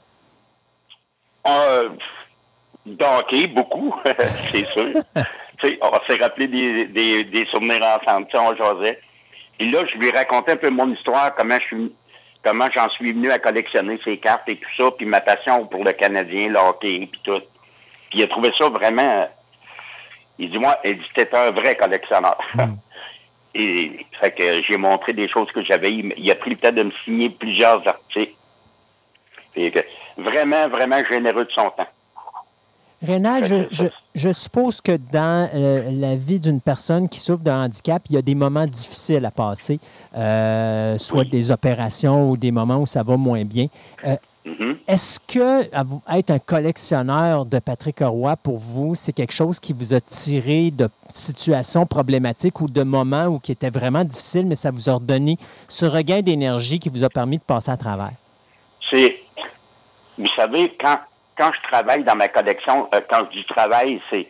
Euh, 1.47 1.89
hockey, 3.19 3.47
beaucoup, 3.49 3.95
c'est 4.51 4.65
sûr. 4.65 5.03
on 5.83 6.01
s'est 6.07 6.21
rappelé 6.21 6.47
des, 6.87 7.25
des, 7.25 7.47
souvenirs 7.47 7.83
ensemble, 7.83 8.29
on 8.35 8.57
jasait. 8.57 9.01
Et 9.59 9.67
là, 9.67 9.85
je 9.87 9.97
lui 9.97 10.11
racontais 10.11 10.53
un 10.53 10.57
peu 10.57 10.71
mon 10.71 10.93
histoire, 10.93 11.35
comment 11.35 11.59
je 11.61 11.67
suis 11.67 11.93
comment 12.45 12.69
j'en 12.71 12.91
suis 12.91 13.13
venu 13.13 13.31
à 13.31 13.39
collectionner 13.39 13.99
ces 14.05 14.19
cartes 14.19 14.49
et 14.49 14.57
tout 14.57 14.69
ça, 14.77 14.91
puis 14.91 15.07
ma 15.07 15.23
passion 15.23 15.67
pour 15.67 15.83
le 15.83 15.93
Canadien, 15.95 16.51
le 16.51 16.59
hockey, 16.59 17.09
puis 17.11 17.21
tout. 17.25 17.41
Puis 18.11 18.19
il 18.19 18.23
a 18.23 18.27
trouvé 18.29 18.53
ça 18.57 18.69
vraiment... 18.69 19.29
Il 20.39 20.51
dit, 20.51 20.59
moi, 20.59 20.79
il 20.85 20.99
dit, 20.99 21.05
t'es 21.15 21.35
un 21.35 21.53
vrai 21.53 21.75
collectionneur. 21.75 22.39
Hmm. 22.55 22.75
et 23.55 24.05
fait 24.21 24.33
que 24.33 24.63
j'ai 24.63 24.77
montré 24.77 25.13
des 25.13 25.29
choses 25.29 25.51
que 25.53 25.63
j'avais. 25.63 25.93
Il, 25.93 26.31
a 26.31 26.35
pris 26.35 26.51
le 26.51 26.57
temps 26.57 26.73
de 26.73 26.83
me 26.83 26.91
signer 27.05 27.31
plusieurs 27.31 27.87
articles. 27.87 28.35
Et 29.57 29.73
vraiment, 30.17 30.69
vraiment 30.69 31.05
généreux 31.05 31.45
de 31.45 31.51
son 31.51 31.71
temps. 31.71 31.87
Rénal, 33.05 33.45
je, 34.15 34.33
suppose 34.33 34.81
que 34.81 34.99
dans 35.13 35.49
euh, 35.55 35.91
la 35.93 36.17
vie 36.17 36.41
d'une 36.41 36.61
personne 36.61 37.09
qui 37.09 37.19
souffre 37.19 37.43
d'un 37.43 37.65
handicap, 37.65 38.03
il 38.09 38.15
y 38.15 38.19
a 38.19 38.23
des 38.23 38.35
moments 38.35 38.67
difficiles 38.67 39.25
à 39.27 39.31
passer, 39.31 39.79
euh, 40.17 40.97
soit 40.97 41.25
des 41.25 41.51
opérations 41.51 42.31
ou 42.31 42.37
des 42.37 42.51
moments 42.51 42.79
où 42.79 42.87
ça 42.87 43.03
va 43.03 43.17
moins 43.17 43.45
bien. 43.45 43.67
Euh, 44.07 44.17
mm-hmm. 44.47 44.77
Est-ce 44.89 45.21
que 45.21 45.65
être 46.17 46.31
un 46.31 46.39
collectionneur 46.39 47.45
de 47.45 47.59
Patrick 47.59 47.99
Roy, 48.01 48.37
pour 48.37 48.57
vous, 48.57 48.95
c'est 48.95 49.13
quelque 49.13 49.35
chose 49.35 49.61
qui 49.61 49.75
vous 49.75 49.93
a 49.93 50.01
tiré 50.01 50.71
de 50.71 50.89
situations 51.09 51.85
problématiques 51.85 52.61
ou 52.61 52.69
de 52.69 52.83
moments 52.83 53.27
où 53.27 53.39
qui 53.39 53.53
étaient 53.53 53.71
vraiment 53.71 54.05
difficiles, 54.05 54.47
mais 54.47 54.57
ça 54.57 54.71
vous 54.71 54.89
a 54.89 54.99
donné 54.99 55.37
ce 55.69 55.85
regain 55.85 56.23
d'énergie 56.23 56.79
qui 56.79 56.89
vous 56.89 57.05
a 57.05 57.11
permis 57.11 57.37
de 57.37 57.43
passer 57.43 57.71
à 57.71 57.77
travers? 57.77 58.13
C'est 58.89 59.24
vous 60.19 60.29
savez, 60.29 60.75
quand, 60.81 60.99
quand 61.37 61.53
je 61.53 61.69
travaille 61.69 62.05
dans 62.05 62.17
ma 62.17 62.29
collection, 62.29 62.89
euh, 62.95 63.01
quand 63.09 63.25
je 63.31 63.39
dis 63.39 63.45
travail, 63.45 64.01
c'est 64.11 64.29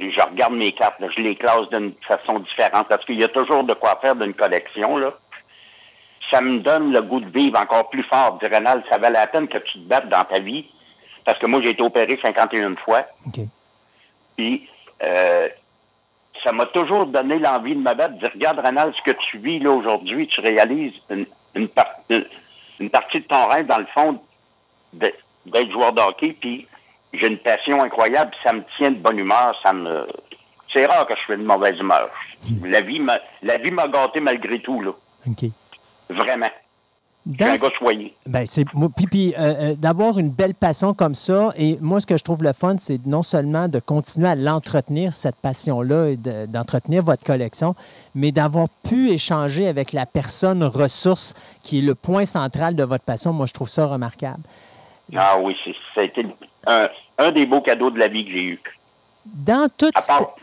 je 0.00 0.20
regarde 0.20 0.54
mes 0.54 0.72
cartes, 0.72 0.96
je 0.98 1.20
les 1.20 1.36
classe 1.36 1.68
d'une 1.68 1.92
façon 2.06 2.38
différente 2.38 2.88
parce 2.88 3.04
qu'il 3.04 3.18
y 3.18 3.24
a 3.24 3.28
toujours 3.28 3.64
de 3.64 3.74
quoi 3.74 3.98
faire 4.00 4.16
d'une 4.16 4.32
collection. 4.32 4.96
Là. 4.96 5.12
Ça 6.30 6.40
me 6.40 6.60
donne 6.60 6.92
le 6.92 7.02
goût 7.02 7.20
de 7.20 7.28
vivre 7.28 7.58
encore 7.58 7.90
plus 7.90 8.02
fort. 8.02 8.38
Dire, 8.38 8.50
Rénal, 8.50 8.82
ça 8.88 8.96
valait 8.96 9.18
la 9.18 9.26
peine 9.26 9.46
que 9.46 9.58
tu 9.58 9.78
te 9.78 9.88
battes 9.88 10.08
dans 10.08 10.24
ta 10.24 10.38
vie. 10.38 10.64
Parce 11.24 11.38
que 11.38 11.46
moi, 11.46 11.60
j'ai 11.60 11.70
été 11.70 11.82
opéré 11.82 12.18
51 12.20 12.76
fois. 12.76 13.04
Puis, 14.36 14.68
euh, 15.02 15.48
ça 16.42 16.52
m'a 16.52 16.64
toujours 16.66 17.04
donné 17.06 17.38
l'envie 17.38 17.74
de 17.74 17.80
me 17.80 17.94
battre. 17.94 18.14
De 18.14 18.20
dire, 18.20 18.30
regarde, 18.32 18.60
Rénal, 18.60 18.94
ce 18.96 19.02
que 19.02 19.16
tu 19.18 19.36
vis 19.38 19.58
là 19.58 19.70
aujourd'hui, 19.70 20.26
tu 20.28 20.40
réalises 20.40 20.94
une, 21.10 21.26
une, 21.54 21.68
une 22.78 22.90
partie 22.90 23.20
de 23.20 23.26
ton 23.26 23.46
rêve, 23.46 23.66
dans 23.66 23.78
le 23.78 23.86
fond, 23.86 24.18
d'être 24.92 25.70
joueur 25.70 25.92
de 25.92 26.00
hockey, 26.00 26.36
puis 26.38 26.66
j'ai 27.12 27.26
une 27.26 27.38
passion 27.38 27.82
incroyable, 27.82 28.32
ça 28.42 28.52
me 28.52 28.62
tient 28.76 28.90
de 28.90 28.96
bonne 28.96 29.18
humeur, 29.18 29.58
ça 29.62 29.72
me... 29.72 30.06
C'est 30.72 30.86
rare 30.86 31.06
que 31.06 31.14
je 31.16 31.22
fais 31.26 31.36
de 31.36 31.42
mauvaise 31.42 31.78
humeur. 31.78 32.08
La 32.64 32.80
vie 32.80 33.00
m'a, 33.00 33.18
la 33.42 33.58
vie 33.58 33.72
m'a 33.72 33.88
gâté 33.88 34.20
malgré 34.20 34.60
tout, 34.60 34.80
là. 34.80 34.92
OK. 35.28 35.50
Vraiment. 36.08 36.46
un 37.26 37.56
gars 37.56 37.70
soigné. 37.76 38.14
Ben, 38.26 38.46
c'est, 38.46 38.64
puis, 38.64 39.06
puis 39.06 39.34
euh, 39.36 39.54
euh, 39.72 39.74
d'avoir 39.74 40.18
une 40.18 40.30
belle 40.30 40.54
passion 40.54 40.94
comme 40.94 41.16
ça, 41.16 41.52
et 41.56 41.76
moi, 41.80 42.00
ce 42.00 42.06
que 42.06 42.16
je 42.16 42.22
trouve 42.22 42.42
le 42.44 42.52
fun, 42.52 42.76
c'est 42.78 43.04
non 43.04 43.22
seulement 43.22 43.68
de 43.68 43.80
continuer 43.80 44.28
à 44.28 44.36
l'entretenir, 44.36 45.12
cette 45.12 45.36
passion-là, 45.36 46.10
et 46.10 46.16
d'entretenir 46.46 47.02
votre 47.02 47.24
collection, 47.24 47.74
mais 48.14 48.30
d'avoir 48.30 48.68
pu 48.84 49.10
échanger 49.10 49.66
avec 49.66 49.92
la 49.92 50.06
personne 50.06 50.62
ressource 50.62 51.34
qui 51.62 51.78
est 51.78 51.82
le 51.82 51.96
point 51.96 52.24
central 52.24 52.76
de 52.76 52.84
votre 52.84 53.04
passion. 53.04 53.32
Moi, 53.32 53.46
je 53.46 53.52
trouve 53.52 53.68
ça 53.68 53.86
remarquable. 53.86 54.42
Ah 55.16 55.38
oui, 55.38 55.56
ça 55.94 56.00
a 56.00 56.04
été 56.04 56.26
un, 56.66 57.30
des 57.32 57.46
beaux 57.46 57.60
cadeaux 57.60 57.90
de 57.90 57.98
la 57.98 58.08
vie 58.08 58.24
que 58.24 58.30
j'ai 58.30 58.44
eu. 58.44 58.60
Dans 59.24 59.68
toute... 59.76 59.96
À 59.96 60.02
part, 60.02 60.34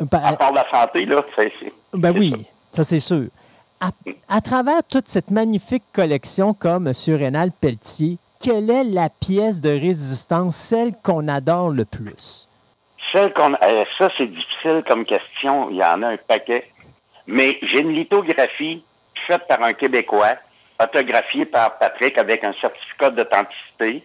à 0.24 0.36
part 0.36 0.52
la 0.52 0.70
santé, 0.70 1.04
là, 1.06 1.24
c'est... 1.34 1.52
Ben 1.92 2.16
oui, 2.16 2.34
ça, 2.70 2.84
c'est 2.84 3.00
sûr. 3.00 3.26
À, 4.28 4.40
travers 4.40 4.84
toute 4.84 5.08
cette 5.08 5.30
magnifique 5.30 5.82
collection 5.92 6.54
comme 6.54 6.86
M. 6.86 7.16
Rénal 7.16 7.50
Pelletier, 7.50 8.16
quelle 8.40 8.70
est 8.70 8.84
la 8.84 9.08
pièce 9.08 9.60
de 9.60 9.70
résistance, 9.70 10.54
celle 10.54 10.92
qu'on 11.02 11.26
adore 11.26 11.70
le 11.70 11.84
plus? 11.84 12.48
Celle 13.10 13.32
qu'on... 13.32 13.54
Euh, 13.54 13.84
ça, 13.98 14.08
c'est 14.16 14.26
difficile 14.26 14.84
comme 14.86 15.04
question. 15.04 15.68
Il 15.70 15.76
y 15.76 15.84
en 15.84 16.02
a 16.02 16.10
un 16.10 16.16
paquet. 16.16 16.68
Mais 17.26 17.58
j'ai 17.62 17.80
une 17.80 17.92
lithographie 17.92 18.84
faite 19.26 19.46
par 19.48 19.62
un 19.62 19.72
Québécois 19.72 20.36
autographié 20.80 21.44
par 21.44 21.78
Patrick 21.78 22.18
avec 22.18 22.44
un 22.44 22.52
certificat 22.54 23.10
d'authenticité, 23.10 24.02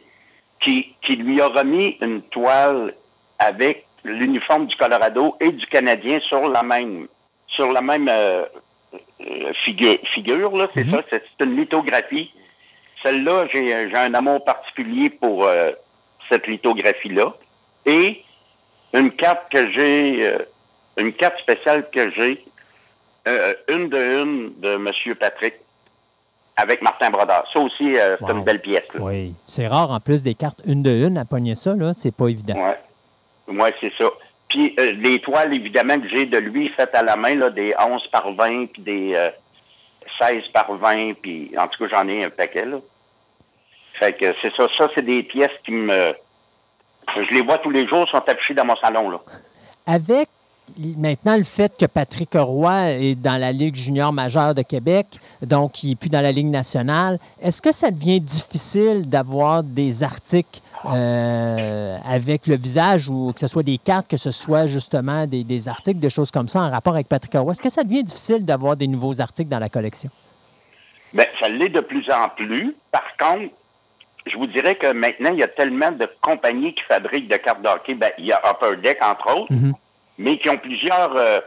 qui, 0.59 0.95
qui 1.03 1.15
lui 1.15 1.41
a 1.41 1.47
remis 1.47 1.97
une 2.01 2.21
toile 2.23 2.93
avec 3.39 3.85
l'uniforme 4.03 4.67
du 4.67 4.75
Colorado 4.75 5.35
et 5.39 5.51
du 5.51 5.65
Canadien 5.67 6.19
sur 6.19 6.49
la 6.49 6.63
même 6.63 7.07
sur 7.47 7.71
la 7.71 7.81
même 7.81 8.09
euh, 8.09 8.45
euh, 9.21 9.53
figure, 9.53 9.97
figure 10.03 10.55
là, 10.55 10.67
c'est 10.73 10.85
mhm. 10.85 10.95
ça, 10.95 11.03
c'est 11.09 11.45
une 11.45 11.55
lithographie. 11.55 12.31
celle-là, 13.03 13.47
j'ai 13.51 13.73
un 13.73 14.13
amour 14.13 14.43
particulier 14.43 15.09
pour 15.09 15.45
euh, 15.45 15.71
cette 16.29 16.47
lithographie-là. 16.47 17.33
Et 17.85 18.21
une 18.93 19.11
carte 19.11 19.51
que 19.51 19.71
j'ai, 19.71 20.25
euh, 20.25 20.39
une 20.97 21.13
carte 21.13 21.39
spéciale 21.39 21.89
que 21.89 22.09
j'ai, 22.11 22.43
euh, 23.27 23.53
une 23.69 23.89
de 23.89 23.97
une 23.97 24.53
de 24.59 24.75
M. 24.75 25.15
Patrick 25.15 25.55
avec 26.57 26.81
Martin 26.81 27.09
Brodeur. 27.11 27.45
Ça 27.53 27.59
aussi, 27.59 27.95
c'est 27.95 28.31
une 28.31 28.43
belle 28.43 28.61
pièce. 28.61 28.83
Oui. 28.99 29.33
C'est 29.47 29.67
rare, 29.67 29.91
en 29.91 29.99
plus, 29.99 30.23
des 30.23 30.33
cartes 30.33 30.59
une 30.65 30.83
de 30.83 30.89
une 30.89 31.17
à 31.17 31.23
pogner 31.23 31.55
ça, 31.55 31.75
là. 31.75 31.93
C'est 31.93 32.15
pas 32.15 32.27
évident. 32.27 32.55
Oui, 33.47 33.57
ouais, 33.57 33.73
c'est 33.79 33.93
ça. 33.97 34.05
Puis 34.49 34.75
les 34.77 35.19
toiles, 35.19 35.53
évidemment, 35.53 35.99
que 35.99 36.07
j'ai 36.07 36.25
de 36.25 36.37
lui 36.37 36.69
faites 36.69 36.95
à 36.95 37.03
la 37.03 37.15
main, 37.15 37.35
là, 37.35 37.49
des 37.49 37.75
11 37.79 38.07
par 38.07 38.31
20, 38.31 38.65
puis 38.67 38.81
des 38.81 39.29
16 40.19 40.47
par 40.53 40.73
20, 40.73 41.13
puis 41.21 41.51
en 41.57 41.67
tout 41.67 41.83
cas, 41.83 41.89
j'en 41.97 42.07
ai 42.07 42.23
un 42.23 42.29
paquet, 42.29 42.65
là. 42.65 42.77
Fait 43.93 44.13
que 44.13 44.33
c'est 44.41 44.53
ça. 44.55 44.67
Ça, 44.77 44.89
c'est 44.95 45.05
des 45.05 45.23
pièces 45.23 45.51
qui 45.65 45.71
me. 45.71 46.13
Je 47.15 47.33
les 47.33 47.41
vois 47.41 47.57
tous 47.57 47.71
les 47.71 47.87
jours, 47.87 48.07
sont 48.07 48.27
affichées 48.27 48.53
dans 48.53 48.65
mon 48.65 48.75
salon, 48.77 49.09
là. 49.09 49.19
Avec 49.85 50.29
maintenant 50.97 51.37
le 51.37 51.43
fait 51.43 51.75
que 51.77 51.85
Patrick 51.85 52.29
Roy 52.33 52.91
est 52.91 53.15
dans 53.15 53.39
la 53.39 53.51
Ligue 53.51 53.75
junior 53.75 54.11
majeure 54.13 54.53
de 54.53 54.61
Québec, 54.61 55.07
donc 55.41 55.83
il 55.83 55.89
n'est 55.89 55.95
plus 55.95 56.09
dans 56.09 56.21
la 56.21 56.31
Ligue 56.31 56.47
nationale, 56.47 57.19
est-ce 57.41 57.61
que 57.61 57.71
ça 57.71 57.91
devient 57.91 58.19
difficile 58.19 59.07
d'avoir 59.07 59.63
des 59.63 60.03
articles 60.03 60.61
euh, 60.85 61.97
avec 62.07 62.47
le 62.47 62.55
visage 62.55 63.09
ou 63.09 63.31
que 63.33 63.39
ce 63.39 63.47
soit 63.47 63.63
des 63.63 63.77
cartes, 63.77 64.07
que 64.07 64.17
ce 64.17 64.31
soit 64.31 64.67
justement 64.67 65.25
des, 65.25 65.67
articles, 65.67 65.99
des 65.99 66.09
choses 66.09 66.31
comme 66.31 66.47
ça 66.47 66.61
en 66.61 66.69
rapport 66.69 66.93
avec 66.93 67.07
Patrick 67.07 67.33
Roy? 67.33 67.51
Est-ce 67.51 67.61
que 67.61 67.69
ça 67.69 67.83
devient 67.83 68.03
difficile 68.03 68.45
d'avoir 68.45 68.75
des 68.75 68.87
nouveaux 68.87 69.19
articles 69.19 69.49
dans 69.49 69.59
la 69.59 69.69
collection? 69.69 70.09
Bien, 71.13 71.25
ça 71.39 71.47
l'est 71.47 71.69
de 71.69 71.79
plus 71.79 72.05
en 72.11 72.29
plus. 72.29 72.75
Par 72.91 73.03
contre, 73.17 73.53
je 74.27 74.37
vous 74.37 74.47
dirais 74.47 74.75
que 74.75 74.91
maintenant, 74.91 75.31
il 75.31 75.39
y 75.39 75.43
a 75.43 75.47
tellement 75.47 75.91
de 75.91 76.07
compagnies 76.21 76.73
qui 76.73 76.83
fabriquent 76.83 77.29
de 77.29 77.37
cartes 77.37 77.61
d'hockey. 77.61 77.95
Ben, 77.95 78.11
il 78.17 78.25
y 78.25 78.31
a 78.31 78.41
Upper 78.45 78.79
Deck, 78.81 78.99
entre 79.01 79.35
autres, 79.35 79.53
mhm. 79.53 79.73
Mais 80.17 80.37
qui 80.37 80.49
ont 80.49 80.57
plusieurs 80.57 81.15
euh, 81.15 81.39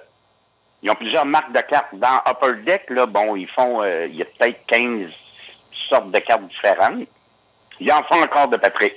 ils 0.82 0.90
ont 0.90 0.94
plusieurs 0.94 1.26
marques 1.26 1.52
de 1.52 1.60
cartes. 1.60 1.94
Dans 1.94 2.20
Upper 2.26 2.62
Deck, 2.64 2.90
là, 2.90 3.06
bon, 3.06 3.36
ils 3.36 3.48
font 3.48 3.82
euh, 3.82 4.06
il 4.06 4.16
y 4.16 4.22
a 4.22 4.24
peut-être 4.24 4.64
15 4.66 5.10
sortes 5.88 6.10
de 6.10 6.18
cartes 6.18 6.46
différentes. 6.48 7.06
Ils 7.80 7.92
en 7.92 8.02
font 8.04 8.22
encore 8.22 8.48
de 8.48 8.56
Patrick. 8.56 8.94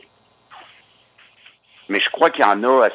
Mais 1.90 2.00
je 2.00 2.10
crois 2.10 2.30
qu'il 2.30 2.41
y 2.41 2.48
en 2.48 2.64
a 2.64 2.90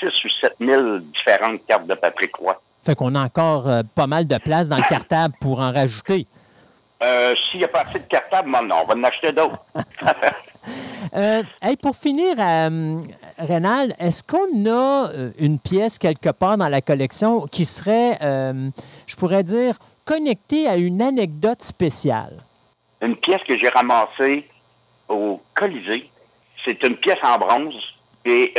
6 0.00 0.24
ou 0.24 0.28
7 0.28 0.54
000 0.60 0.98
différentes 0.98 1.64
cartes 1.66 1.86
de 1.86 1.94
Patrick 1.94 2.34
Roy. 2.34 2.60
Fait 2.84 2.94
qu'on 2.94 3.14
a 3.14 3.22
encore 3.22 3.68
euh, 3.68 3.82
pas 3.94 4.06
mal 4.06 4.26
de 4.26 4.38
place 4.38 4.68
dans 4.68 4.76
le 4.76 4.88
cartable 4.88 5.34
pour 5.40 5.60
en 5.60 5.72
rajouter. 5.72 6.26
Euh, 7.02 7.34
s'il 7.36 7.60
n'y 7.60 7.64
a 7.64 7.68
pas 7.68 7.82
assez 7.82 7.98
de 7.98 8.06
cartables, 8.06 8.50
non, 8.50 8.82
on 8.82 8.84
va 8.84 8.94
en 8.94 9.04
acheter 9.04 9.32
d'autres. 9.32 9.58
euh, 11.14 11.42
pour 11.82 11.96
finir, 11.96 12.36
euh, 12.38 13.00
Rénal, 13.38 13.94
est-ce 13.98 14.22
qu'on 14.22 14.66
a 14.66 15.10
euh, 15.10 15.30
une 15.38 15.58
pièce 15.58 15.98
quelque 15.98 16.30
part 16.30 16.56
dans 16.56 16.68
la 16.68 16.80
collection 16.80 17.46
qui 17.46 17.64
serait, 17.64 18.18
je 18.20 19.16
pourrais 19.16 19.44
dire, 19.44 19.76
connectée 20.04 20.68
à 20.68 20.76
une 20.76 21.02
anecdote 21.02 21.62
spéciale? 21.62 22.42
Une 23.00 23.16
pièce 23.16 23.40
que 23.46 23.56
j'ai 23.56 23.68
ramassée 23.68 24.46
au 25.08 25.40
Colisée. 25.54 26.10
C'est 26.64 26.82
une 26.82 26.96
pièce 26.96 27.18
en 27.22 27.38
bronze. 27.38 27.74
Et 28.24 28.52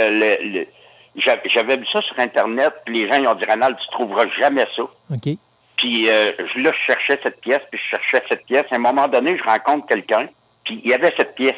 j'avais 1.15 1.77
vu 1.77 1.85
ça 1.85 2.01
sur 2.01 2.17
Internet, 2.19 2.73
puis 2.85 3.03
les 3.03 3.07
gens 3.07 3.21
ils 3.21 3.27
ont 3.27 3.35
dit 3.35 3.45
Rénal, 3.45 3.75
tu 3.77 3.87
ne 3.87 3.91
trouveras 3.91 4.27
jamais 4.29 4.67
ça. 4.75 4.83
OK. 4.83 5.37
Puis 5.81 6.09
euh, 6.09 6.31
là, 6.57 6.71
je 6.71 6.85
cherchais 6.85 7.19
cette 7.23 7.41
pièce, 7.41 7.61
puis 7.71 7.81
je 7.83 7.89
cherchais 7.89 8.21
cette 8.29 8.45
pièce. 8.45 8.65
À 8.69 8.75
un 8.75 8.77
moment 8.77 9.07
donné, 9.07 9.35
je 9.35 9.43
rencontre 9.43 9.87
quelqu'un, 9.87 10.27
puis 10.63 10.79
il 10.83 10.91
y 10.91 10.93
avait 10.93 11.11
cette 11.17 11.33
pièce. 11.33 11.55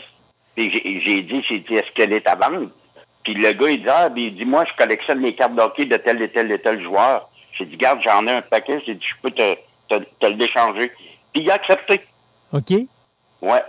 Puis 0.55 1.01
j'ai 1.03 1.21
dit, 1.21 1.43
j'ai 1.47 1.59
dit, 1.59 1.75
est-ce 1.75 1.91
qu'elle 1.93 2.13
est 2.13 2.27
à 2.27 2.35
vendre? 2.35 2.69
Puis 3.23 3.33
le 3.33 3.53
gars, 3.53 3.69
il 3.69 3.81
dit, 3.81 3.89
ah, 3.89 4.09
il 4.15 4.35
dit, 4.35 4.45
moi, 4.45 4.65
je 4.65 4.75
collectionne 4.75 5.21
les 5.21 5.33
cartes 5.33 5.55
d'hockey 5.55 5.85
de 5.85 5.97
tel 5.97 6.21
et 6.21 6.29
tel 6.29 6.51
et 6.51 6.59
tel 6.59 6.81
joueur. 6.81 7.29
J'ai 7.53 7.65
dit, 7.65 7.77
garde, 7.77 7.99
j'en 8.01 8.25
ai 8.27 8.31
un 8.31 8.41
paquet. 8.41 8.81
J'ai 8.85 8.95
dit, 8.95 9.05
je 9.05 9.15
peux 9.21 9.31
te, 9.31 9.55
te, 9.87 10.25
le 10.25 10.33
déchanger. 10.33 10.91
Puis 11.31 11.43
il 11.43 11.51
a 11.51 11.55
accepté. 11.55 12.01
OK. 12.51 12.71
Ouais. 13.41 13.63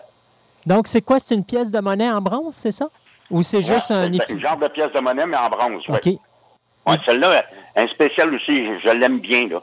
Donc, 0.67 0.89
c'est 0.89 1.03
quoi? 1.03 1.19
C'est 1.19 1.35
une 1.35 1.45
pièce 1.45 1.71
de 1.71 1.79
monnaie 1.81 2.11
en 2.11 2.21
bronze, 2.21 2.55
c'est 2.55 2.73
ça? 2.73 2.89
Ou 3.31 3.43
c'est 3.43 3.63
juste 3.63 3.91
un... 3.91 4.11
C'est 4.13 4.35
un 4.35 4.39
genre 4.39 4.57
de 4.57 4.69
pièce 4.69 4.93
de 4.93 5.01
monnaie, 5.01 5.27
mais 5.27 5.37
en 5.37 5.49
bronze. 5.49 5.83
OK. 5.89 6.07
Ouais, 6.07 6.97
celle-là, 7.07 7.45
un 7.77 7.89
spécial 7.89 8.35
aussi, 8.35 8.67
je 8.81 8.91
l'aime 8.91 9.19
bien, 9.19 9.49
là. 9.49 9.63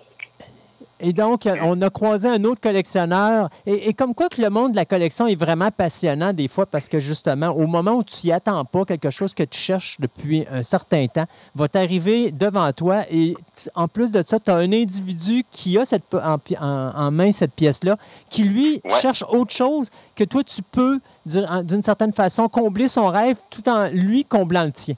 Et 1.02 1.14
donc, 1.14 1.48
on 1.64 1.82
a 1.82 1.90
croisé 1.90 2.28
un 2.28 2.44
autre 2.44 2.62
collectionneur. 2.62 3.50
Et, 3.66 3.94
comme 3.94 4.14
quoi 4.14 4.30
que 4.30 4.42
le 4.42 4.50
monde 4.50 4.72
de 4.72 4.78
la 4.78 4.86
collection 4.86 5.28
est 5.28 5.36
vraiment 5.36 5.72
passionnant 5.72 6.34
des 6.34 6.48
fois 6.48 6.66
parce 6.66 6.88
que 6.88 7.00
justement, 7.00 7.50
au 7.50 7.68
moment 7.68 7.94
où 7.94 8.04
tu 8.04 8.28
n'y 8.28 8.32
attends 8.32 8.64
pas, 8.66 8.86
quelque 8.86 9.10
chose 9.10 9.34
que 9.34 9.44
tu 9.44 9.60
cherches 9.60 9.98
depuis 10.00 10.46
un 10.52 10.64
certain 10.64 11.08
temps 11.08 11.26
va 11.56 11.68
t'arriver 11.68 12.32
devant 12.32 12.72
toi. 12.72 13.02
Et 13.12 13.36
en 13.76 13.88
plus 13.88 14.12
de 14.12 14.22
ça, 14.22 14.40
tu 14.40 14.52
as 14.52 14.56
un 14.56 14.72
individu 14.72 15.44
qui 15.52 15.78
a 15.78 15.86
cette, 15.86 16.14
en, 16.14 17.12
main 17.12 17.32
cette 17.32 17.54
pièce-là, 17.54 17.98
qui 18.30 18.44
lui 18.44 18.82
cherche 19.02 19.24
autre 19.30 19.54
chose 19.54 19.90
que 20.16 20.24
toi, 20.24 20.44
tu 20.44 20.62
peux, 20.62 21.00
d'une 21.26 21.84
certaine 21.84 22.14
façon, 22.14 22.48
combler 22.48 22.88
son 22.88 23.08
rêve 23.08 23.38
tout 23.50 23.68
en 23.68 23.88
lui 23.88 24.26
comblant 24.26 24.64
le 24.64 24.72
tien. 24.72 24.96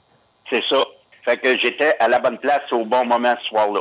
C'est 0.50 0.62
ça. 0.68 0.76
Fait 1.24 1.38
que 1.38 1.56
j'étais 1.56 1.94
à 1.98 2.08
la 2.08 2.18
bonne 2.18 2.38
place 2.38 2.70
au 2.72 2.84
bon 2.84 3.06
moment 3.06 3.34
ce 3.42 3.48
soir-là. 3.48 3.80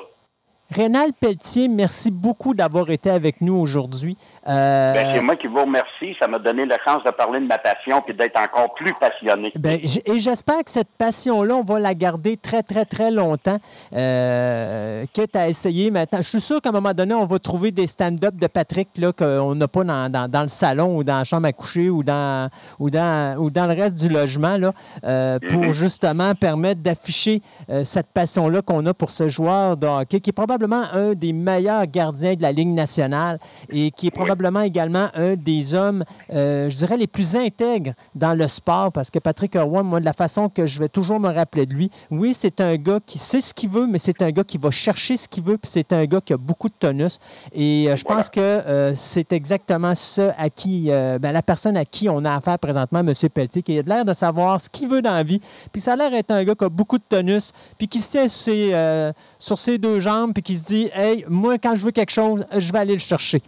Rénal 0.72 1.14
Pelletier, 1.14 1.68
merci 1.68 2.10
beaucoup 2.10 2.54
d'avoir 2.54 2.90
été 2.90 3.10
avec 3.10 3.42
nous 3.42 3.54
aujourd'hui. 3.54 4.18
Euh, 4.48 4.94
ben, 4.94 5.08
c'est 5.14 5.22
moi 5.22 5.36
qui 5.36 5.48
vous 5.48 5.62
remercie. 5.62 6.16
Ça 6.20 6.28
m'a 6.28 6.40
donné 6.40 6.66
la 6.66 6.78
chance 6.80 7.04
de 7.04 7.12
parler 7.12 7.40
de 7.40 7.46
ma 7.46 7.58
passion 7.58 8.02
et 8.08 8.14
d'être 8.14 8.40
encore 8.40 8.74
plus 8.74 8.94
passionné. 8.94 9.52
Ben, 9.58 9.80
et 9.84 10.20
j'espère 10.20 10.64
que 10.64 10.72
cette 10.72 10.90
passion-là, 10.98 11.56
on 11.56 11.64
va 11.64 11.80
la 11.80 11.94
garder 11.94 12.38
très, 12.38 12.64
très, 12.64 12.86
très 12.86 13.12
longtemps. 13.12 13.58
Euh, 13.94 15.06
quitte 15.12 15.36
à 15.36 15.48
essayer 15.48 15.92
maintenant. 15.92 16.20
Je 16.22 16.30
suis 16.30 16.42
sûr 16.42 16.62
qu'à 16.62 16.70
un 16.70 16.74
moment 16.74 16.94
donné, 16.94 17.14
on 17.14 17.26
va 17.26 17.40
trouver 17.40 17.72
des 17.72 17.88
stand-up 17.88 18.36
de 18.36 18.48
Patrick 18.48 18.90
qu'on 19.18 19.56
n'a 19.56 19.68
pas 19.68 19.84
dans, 19.84 20.42
le 20.44 20.48
salon 20.48 20.98
ou 20.98 21.04
dans 21.04 21.18
la 21.18 21.24
chambre 21.24 21.48
à 21.48 21.54
coucher 21.54 21.90
ou 21.90 22.04
dans, 22.04 22.50
ou 22.80 22.90
dans, 22.90 23.38
ou 23.38 23.50
dans 23.50 23.66
le 23.66 23.74
reste 23.74 23.98
du 24.00 24.10
logement 24.10 24.58
là, 24.58 24.74
euh, 25.04 25.40
pour 25.50 25.62
mhm. 25.62 25.72
justement 25.72 26.36
permettre 26.36 26.82
d'afficher 26.82 27.42
euh, 27.70 27.84
cette 27.84 28.08
passion-là 28.08 28.62
qu'on 28.62 28.86
a 28.86 28.94
pour 28.94 29.10
ce 29.10 29.28
joueur 29.28 29.78
de 29.78 29.88
hockey 29.88 30.20
qui 30.20 30.30
est 30.30 30.34
probablement 30.34 30.54
probablement 30.54 30.84
un 30.94 31.14
des 31.14 31.34
meilleurs 31.34 31.88
gardiens 31.88 32.36
de 32.36 32.42
la 32.42 32.52
Ligue 32.52 32.70
nationale 32.70 33.40
et 33.72 33.90
qui 33.92 34.08
est 34.08 34.12
probablement 34.12 34.33
également 34.64 35.08
un 35.16 35.36
des 35.36 35.74
hommes, 35.74 36.04
euh, 36.34 36.70
je 36.70 36.76
dirais, 36.76 36.98
les 36.98 37.08
plus 37.08 37.36
intègres 37.36 37.94
dans 38.16 38.34
le 38.34 38.48
sport 38.48 38.92
parce 38.92 39.10
que 39.10 39.20
Patrick 39.20 39.56
Roy, 39.56 39.84
moi, 39.84 40.00
de 40.00 40.06
la 40.06 40.14
façon 40.14 40.50
que 40.50 40.66
je 40.66 40.80
vais 40.80 40.90
toujours 40.90 41.20
me 41.20 41.30
rappeler 41.30 41.66
de 41.66 41.74
lui, 41.74 41.92
oui, 42.12 42.34
c'est 42.34 42.62
un 42.62 42.76
gars 42.76 43.00
qui 43.06 43.18
sait 43.18 43.42
ce 43.42 43.54
qu'il 43.54 43.70
veut, 43.70 43.88
mais 43.88 43.98
c'est 43.98 44.22
un 44.22 44.32
gars 44.32 44.44
qui 44.44 44.58
va 44.58 44.72
chercher 44.72 45.16
ce 45.16 45.28
qu'il 45.28 45.44
veut, 45.44 45.58
puis 45.58 45.70
c'est 45.72 45.94
un 45.94 46.06
gars 46.06 46.22
qui 46.22 46.34
a 46.34 46.38
beaucoup 46.38 46.70
de 46.70 46.74
tonus. 46.78 47.20
Et 47.54 47.90
euh, 47.90 47.96
je 47.96 48.04
pense 48.04 48.30
que 48.30 48.40
euh, 48.40 48.94
c'est 48.96 49.34
exactement 49.34 49.96
ça 49.96 50.34
à 50.38 50.50
qui, 50.50 50.90
ben, 50.90 51.32
la 51.32 51.42
personne 51.42 51.78
à 51.78 51.86
qui 51.86 52.10
on 52.10 52.24
a 52.26 52.36
affaire 52.36 52.60
présentement, 52.60 53.00
M. 53.00 53.14
Pelletier, 53.34 53.62
qui 53.62 53.80
a 53.80 53.82
l'air 53.82 54.06
de 54.06 54.14
savoir 54.14 54.60
ce 54.60 54.70
qu'il 54.70 54.88
veut 54.88 55.02
dans 55.02 55.14
la 55.14 55.24
vie. 55.24 55.42
Puis 55.72 55.82
ça 55.82 55.94
a 55.94 55.96
l'air 55.96 56.12
d'être 56.12 56.32
un 56.32 56.44
gars 56.44 56.56
qui 56.56 56.66
a 56.66 56.70
beaucoup 56.70 56.98
de 56.98 57.04
tonus, 57.08 57.52
puis 57.78 57.88
qui 57.88 58.00
se 58.00 58.12
tient 58.12 58.28
sur 58.28 58.44
ses, 58.44 59.12
sur 59.40 59.58
ses 59.58 59.78
deux 59.78 60.00
jambes, 60.00 60.34
puis 60.34 60.44
qui 60.44 60.56
se 60.56 60.66
dit 60.66 60.90
Hey, 60.94 61.26
moi, 61.28 61.58
quand 61.58 61.76
je 61.76 61.86
veux 61.86 61.92
quelque 61.92 62.12
chose, 62.12 62.46
je 62.58 62.72
vais 62.72 62.80
aller 62.80 62.94
le 62.94 63.00
chercher. 63.00 63.42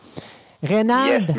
Reynald, 0.63 1.33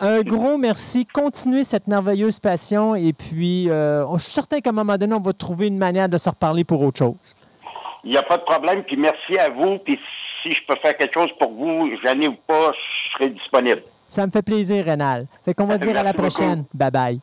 un 0.00 0.22
gros 0.22 0.56
merci. 0.56 1.06
Continuez 1.06 1.64
cette 1.64 1.86
merveilleuse 1.86 2.38
passion 2.38 2.94
et 2.94 3.12
puis 3.12 3.68
euh, 3.68 4.06
je 4.16 4.22
suis 4.22 4.32
certain 4.32 4.60
qu'à 4.60 4.70
un 4.70 4.74
moment 4.74 4.96
donné, 4.96 5.14
on 5.14 5.20
va 5.20 5.32
trouver 5.32 5.66
une 5.66 5.78
manière 5.78 6.08
de 6.08 6.16
se 6.18 6.28
reparler 6.28 6.64
pour 6.64 6.80
autre 6.82 6.98
chose. 6.98 7.36
Il 8.04 8.10
n'y 8.10 8.16
a 8.16 8.22
pas 8.22 8.38
de 8.38 8.42
problème. 8.42 8.82
Puis 8.82 8.96
merci 8.96 9.38
à 9.38 9.50
vous. 9.50 9.78
Puis 9.78 9.98
si 10.42 10.52
je 10.52 10.66
peux 10.66 10.76
faire 10.76 10.96
quelque 10.96 11.14
chose 11.14 11.30
pour 11.38 11.50
vous, 11.52 11.90
j'en 12.02 12.18
ai 12.20 12.28
ou 12.28 12.36
pas, 12.46 12.72
je 12.72 13.12
serai 13.12 13.30
disponible. 13.30 13.82
Ça 14.08 14.26
me 14.26 14.30
fait 14.30 14.42
plaisir, 14.42 14.84
Rénal. 14.84 15.26
Fait 15.44 15.54
qu'on 15.54 15.66
va 15.66 15.78
dire 15.78 15.96
à 15.96 16.02
la 16.02 16.14
prochaine. 16.14 16.64
Bye 16.74 16.90
bye. 16.90 17.20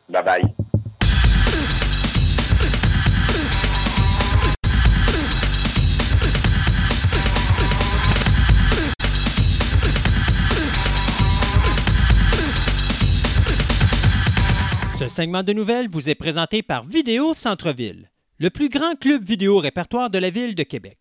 Ce 15.08 15.14
segment 15.14 15.42
de 15.42 15.54
nouvelles 15.54 15.88
vous 15.88 16.10
est 16.10 16.14
présenté 16.14 16.62
par 16.62 16.84
Vidéo 16.84 17.32
Centre-Ville, 17.32 18.10
le 18.36 18.50
plus 18.50 18.68
grand 18.68 18.94
club 18.94 19.24
vidéo 19.24 19.56
répertoire 19.58 20.10
de 20.10 20.18
la 20.18 20.28
ville 20.28 20.54
de 20.54 20.64
Québec. 20.64 20.98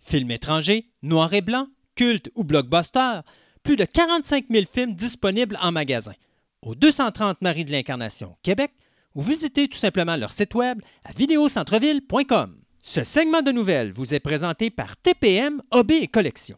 Films 0.00 0.30
étrangers, 0.30 0.88
noir 1.02 1.34
et 1.34 1.42
blanc, 1.42 1.68
culte 1.94 2.30
ou 2.36 2.42
blockbuster, 2.42 3.20
plus 3.62 3.76
de 3.76 3.84
45 3.84 4.46
000 4.48 4.64
films 4.72 4.94
disponibles 4.94 5.58
en 5.60 5.72
magasin. 5.72 6.14
Au 6.62 6.74
230 6.74 7.42
Marie 7.42 7.66
de 7.66 7.70
l'Incarnation, 7.70 8.34
Québec, 8.42 8.72
ou 9.14 9.20
visitez 9.20 9.68
tout 9.68 9.76
simplement 9.76 10.16
leur 10.16 10.32
site 10.32 10.54
web 10.54 10.80
à 11.04 11.12
vidéocentreville.com. 11.12 12.56
Ce 12.82 13.04
segment 13.04 13.42
de 13.42 13.52
nouvelles 13.52 13.92
vous 13.92 14.14
est 14.14 14.20
présenté 14.20 14.70
par 14.70 14.96
TPM 14.96 15.60
Hobby 15.70 15.96
et 15.96 16.08
Collection. 16.08 16.56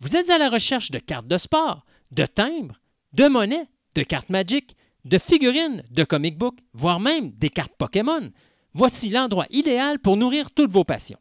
Vous 0.00 0.16
êtes 0.16 0.30
à 0.30 0.38
la 0.38 0.50
recherche 0.50 0.90
de 0.90 0.98
cartes 0.98 1.28
de 1.28 1.38
sport, 1.38 1.86
de 2.10 2.26
timbres, 2.26 2.80
de 3.12 3.28
monnaies, 3.28 3.68
de 3.94 4.02
cartes 4.02 4.30
magiques, 4.30 4.74
de 5.04 5.18
figurines, 5.18 5.82
de 5.90 6.04
comic 6.04 6.38
books, 6.38 6.60
voire 6.72 7.00
même 7.00 7.32
des 7.32 7.50
cartes 7.50 7.74
Pokémon. 7.76 8.30
Voici 8.74 9.10
l'endroit 9.10 9.46
idéal 9.50 9.98
pour 9.98 10.16
nourrir 10.16 10.50
toutes 10.50 10.72
vos 10.72 10.84
passions. 10.84 11.18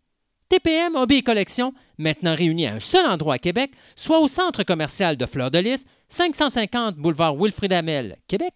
TPM 0.50 0.96
Hobby 0.96 1.18
et 1.18 1.24
Collection, 1.24 1.74
maintenant 1.98 2.36
réunis 2.36 2.68
à 2.68 2.74
un 2.74 2.80
seul 2.80 3.06
endroit 3.06 3.36
à 3.36 3.40
Québec, 3.40 3.72
soit 3.96 4.20
au 4.20 4.28
centre 4.28 4.64
commercial 4.64 5.16
de 5.16 5.26
Fleur 5.26 5.52
de 5.52 5.60
Lys, 5.60 5.86
550 6.08 6.96
boulevard 6.96 7.36
Wilfrid 7.36 7.72
Amel, 7.72 8.18
Québec, 8.28 8.56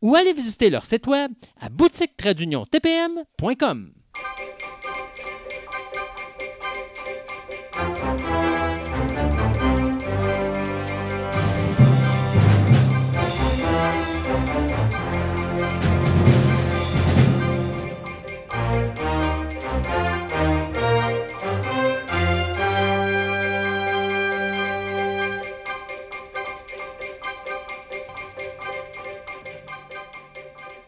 ou 0.00 0.14
allez 0.14 0.32
visiter 0.32 0.70
leur 0.70 0.86
site 0.86 1.06
web 1.06 1.32
à 1.60 1.68
boutique-tpm.com. 1.68 3.92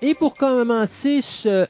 Et 0.07 0.15
pour 0.15 0.35
commencer 0.35 1.21
ce 1.21 1.67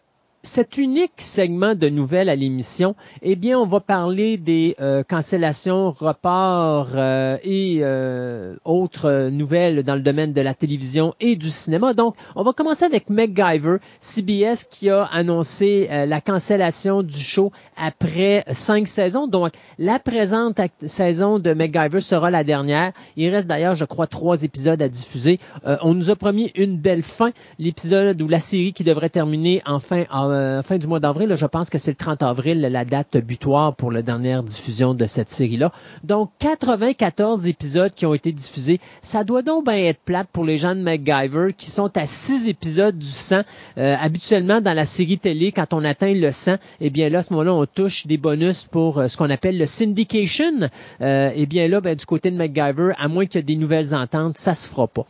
cet 0.47 0.79
unique 0.79 1.13
segment 1.17 1.75
de 1.75 1.89
nouvelles 1.89 2.29
à 2.29 2.37
l'émission, 2.37 2.95
eh 3.23 3.37
bien, 3.37 3.59
on 3.59 3.67
va 3.67 3.81
parler 3.81 4.37
des 4.37 4.77
euh, 4.81 5.03
cancellations, 5.03 5.91
reports 5.91 6.91
euh, 6.95 7.37
et 7.43 7.79
euh, 7.81 8.55
autres 8.65 9.29
nouvelles 9.31 9.83
dans 9.83 9.97
le 9.97 10.01
domaine 10.01 10.33
de 10.33 10.41
la 10.41 10.55
télévision 10.55 11.15
et 11.21 11.37
du 11.37 11.51
cinéma. 11.51 11.95
Donc, 11.95 12.15
on 12.37 12.45
va 12.45 12.53
commencer 12.53 12.85
avec 12.85 13.11
MacGyver, 13.11 13.79
CBS 13.99 14.65
qui 14.71 14.89
a 14.89 15.05
annoncé 15.05 15.89
la 16.07 16.21
cancellation 16.21 17.03
du 17.03 17.19
show 17.19 17.51
après 17.77 18.45
cinq 18.53 18.87
saisons. 18.87 19.27
Donc, 19.27 19.53
la 19.79 19.99
présente 19.99 20.61
saison 20.83 21.39
de 21.39 21.53
MacGyver 21.53 22.01
sera 22.01 22.31
la 22.31 22.45
dernière. 22.45 22.93
Il 23.17 23.29
reste 23.31 23.49
d'ailleurs, 23.49 23.75
je 23.75 23.85
crois, 23.85 24.07
trois 24.07 24.45
épisodes 24.45 24.81
à 24.81 24.89
diffuser. 24.89 25.41
on 25.83 25.95
nous 25.95 26.11
a 26.11 26.17
promis 26.17 26.53
une 26.55 26.77
belle 26.79 27.03
fin, 27.03 27.33
l'épisode 27.59 28.23
ou 28.23 28.29
la 28.29 28.41
série 28.41 28.73
qui 28.73 28.85
devrait 28.85 29.11
terminer 29.11 29.63
enfin 29.67 30.05
en 30.11 30.36
euh, 30.37 30.63
fin 30.63 30.79
du 30.79 30.87
mois 30.87 31.01
d'avril. 31.01 31.35
Je 31.35 31.47
pense 31.47 31.71
que 31.71 31.79
c'est 31.79 31.93
le 31.93 31.97
30 31.97 32.23
avril, 32.23 32.61
la 32.61 32.85
date 32.85 33.17
butoir 33.17 33.75
pour 33.75 33.91
la 33.91 34.03
dernière 34.03 34.43
diffusion 34.43 34.95
de 34.95 35.07
cette 35.07 35.29
série-là. 35.29 35.73
Donc, 36.05 36.31
94 36.39 37.47
épisodes 37.47 37.93
qui 37.93 38.07
ont 38.07 38.15
été 38.15 38.33
diffusés. 38.33 38.81
Ça 39.03 39.25
doit 39.25 39.43
donc 39.43 39.65
bien 39.65 39.79
être 39.79 40.01
plate 40.05 40.29
pour 40.33 40.45
les 40.45 40.57
gens 40.57 40.75
de 40.75 40.81
MacGyver 40.81 41.53
qui 41.57 41.71
sont 41.71 41.97
à 41.97 42.07
6 42.07 42.49
épisodes 42.49 42.97
du 42.97 43.07
100. 43.07 43.43
Euh, 43.79 43.97
habituellement, 44.01 44.61
dans 44.61 44.75
la 44.75 44.85
série 44.85 45.19
télé, 45.19 45.53
quand 45.53 45.73
on 45.73 45.85
atteint 45.85 46.13
le 46.13 46.31
100, 46.31 46.57
eh 46.81 46.91
bien 46.91 47.09
là, 47.09 47.19
à 47.19 47.23
ce 47.23 47.33
moment-là, 47.33 47.55
on 47.55 47.67
touche 47.67 48.07
des 48.07 48.19
bonus 48.19 48.65
pour 48.65 48.99
euh, 48.99 49.09
ce 49.09 49.17
qu'on 49.17 49.31
appelle 49.31 49.59
le 49.59 49.67
syndication. 49.67 50.69
eh 51.01 51.47
bien 51.47 51.69
là, 51.69 51.81
ben, 51.81 51.95
du 51.95 52.07
côté 52.07 52.31
de 52.31 52.37
MacGyver, 52.37 52.93
à 52.99 53.09
moins 53.09 53.27
qu'il 53.27 53.39
y 53.39 53.41
ait 53.41 53.43
des 53.43 53.57
nouvelles 53.57 53.95
ententes, 53.95 54.39
ça 54.39 54.55
se 54.55 54.69
fera 54.69 54.87
pas. 54.87 55.07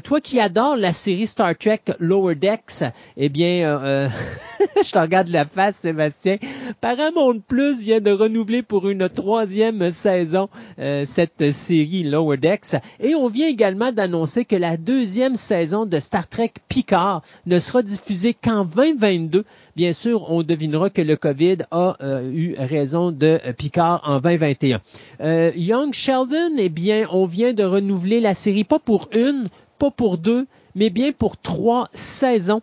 toi 0.00 0.20
qui 0.20 0.40
adores 0.40 0.76
la 0.76 0.92
série 0.92 1.26
Star 1.26 1.56
Trek 1.56 1.82
Lower 1.98 2.34
Decks, 2.34 2.84
eh 3.16 3.28
bien, 3.28 4.10
je 4.84 4.90
te 4.90 4.98
regarde 4.98 5.28
la 5.28 5.44
face, 5.44 5.76
Sébastien. 5.76 6.36
Paramount 6.80 7.38
Plus 7.40 7.80
vient 7.80 8.00
de 8.00 8.10
renouveler 8.10 8.62
pour 8.62 8.88
une 8.88 9.08
troisième 9.08 9.90
saison 9.90 10.48
euh, 10.78 11.04
cette 11.06 11.52
série 11.52 12.02
Lower 12.02 12.36
Decks. 12.36 12.76
Et 13.00 13.14
on 13.14 13.28
vient 13.28 13.48
également 13.48 13.92
d'annoncer 13.92 14.44
que 14.44 14.56
la 14.56 14.76
deuxième 14.76 15.36
saison 15.36 15.86
de 15.86 15.98
Star 15.98 16.28
Trek 16.28 16.52
Picard 16.68 17.22
ne 17.46 17.58
sera 17.58 17.82
diffusée 17.82 18.34
qu'en 18.34 18.64
2022. 18.64 19.44
Bien 19.76 19.92
sûr, 19.92 20.30
on 20.30 20.42
devinera 20.42 20.90
que 20.90 21.02
le 21.02 21.16
COVID 21.16 21.58
a 21.70 21.96
euh, 22.02 22.30
eu 22.30 22.54
raison 22.58 23.12
de 23.12 23.38
euh, 23.46 23.52
Picard 23.52 24.02
en 24.04 24.20
2021. 24.20 24.80
Young 25.54 25.92
Sheldon, 25.92 26.52
eh 26.58 26.68
bien, 26.68 27.06
on 27.10 27.24
vient 27.24 27.52
de 27.52 27.64
renouveler 27.64 28.20
la 28.20 28.34
série 28.34 28.64
pas 28.64 28.78
pour 28.78 29.08
une, 29.14 29.48
pas 29.78 29.90
pour 29.90 30.18
deux, 30.18 30.46
mais 30.74 30.90
bien 30.90 31.12
pour 31.12 31.36
trois 31.36 31.88
saisons. 31.92 32.62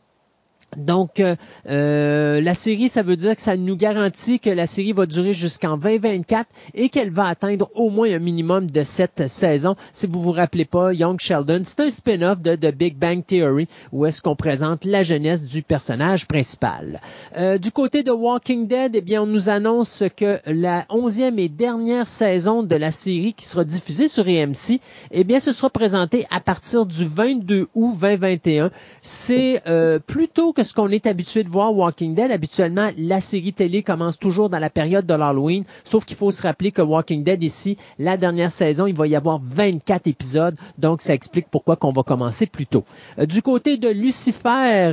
Donc, 0.75 1.19
euh, 1.19 1.35
euh, 1.69 2.41
la 2.41 2.53
série, 2.53 2.89
ça 2.89 3.01
veut 3.01 3.15
dire 3.15 3.35
que 3.35 3.41
ça 3.41 3.55
nous 3.55 3.77
garantit 3.77 4.39
que 4.39 4.49
la 4.49 4.67
série 4.67 4.91
va 4.91 5.05
durer 5.05 5.31
jusqu'en 5.33 5.77
2024 5.77 6.47
et 6.73 6.89
qu'elle 6.89 7.09
va 7.09 7.27
atteindre 7.27 7.71
au 7.73 7.89
moins 7.89 8.11
un 8.11 8.19
minimum 8.19 8.69
de 8.69 8.83
sept 8.83 9.27
saisons. 9.27 9.75
Si 9.93 10.07
vous 10.07 10.21
vous 10.21 10.33
rappelez 10.33 10.65
pas, 10.65 10.93
Young 10.93 11.19
Sheldon, 11.19 11.61
c'est 11.63 11.79
un 11.79 11.89
spin-off 11.89 12.41
de 12.41 12.55
The 12.55 12.75
Big 12.75 12.97
Bang 12.97 13.25
Theory 13.25 13.67
où 13.91 14.05
est-ce 14.05 14.21
qu'on 14.21 14.35
présente 14.35 14.83
la 14.83 15.03
jeunesse 15.03 15.45
du 15.45 15.63
personnage 15.63 16.27
principal. 16.27 16.99
Euh, 17.37 17.57
du 17.57 17.71
côté 17.71 18.03
de 18.03 18.11
Walking 18.11 18.67
Dead, 18.67 18.95
eh 18.95 19.01
bien, 19.01 19.23
on 19.23 19.27
nous 19.27 19.49
annonce 19.49 20.03
que 20.15 20.39
la 20.45 20.85
onzième 20.89 21.39
et 21.39 21.49
dernière 21.49 22.07
saison 22.07 22.61
de 22.61 22.75
la 22.75 22.91
série 22.91 23.33
qui 23.33 23.45
sera 23.45 23.63
diffusée 23.63 24.09
sur 24.09 24.27
EMC, 24.27 24.79
eh 25.11 25.23
bien, 25.23 25.39
ce 25.39 25.53
sera 25.53 25.69
présenté 25.69 26.25
à 26.29 26.39
partir 26.39 26.85
du 26.85 27.05
22 27.05 27.67
août 27.73 27.95
2021. 27.99 28.69
C'est 29.01 29.61
plutôt 30.05 30.53
que 30.57 30.63
ce 30.63 30.73
qu'on 30.73 30.89
est 30.89 31.05
habitué 31.05 31.43
de 31.43 31.49
voir 31.49 31.71
Walking 31.71 32.15
Dead. 32.15 32.31
Habituellement, 32.31 32.89
la 32.97 33.21
série 33.21 33.53
télé 33.53 33.83
commence 33.83 34.17
toujours 34.17 34.49
dans 34.49 34.57
la 34.57 34.71
période 34.71 35.05
de 35.05 35.13
l'Halloween, 35.13 35.65
sauf 35.85 36.03
qu'il 36.03 36.17
faut 36.17 36.31
se 36.31 36.41
rappeler 36.41 36.71
que 36.71 36.81
Walking 36.81 37.23
Dead 37.23 37.43
ici, 37.43 37.77
la 37.99 38.17
dernière 38.17 38.49
saison, 38.49 38.87
il 38.87 38.95
va 38.95 39.05
y 39.05 39.15
avoir 39.15 39.39
24 39.43 40.07
épisodes, 40.07 40.55
donc 40.79 41.03
ça 41.03 41.13
explique 41.13 41.45
pourquoi 41.51 41.75
qu'on 41.75 41.91
va 41.91 42.01
commencer 42.01 42.47
plus 42.47 42.65
tôt. 42.65 42.85
Euh, 43.19 43.27
du 43.27 43.43
côté 43.43 43.77
de 43.77 43.87
Lucifer, 43.87 44.47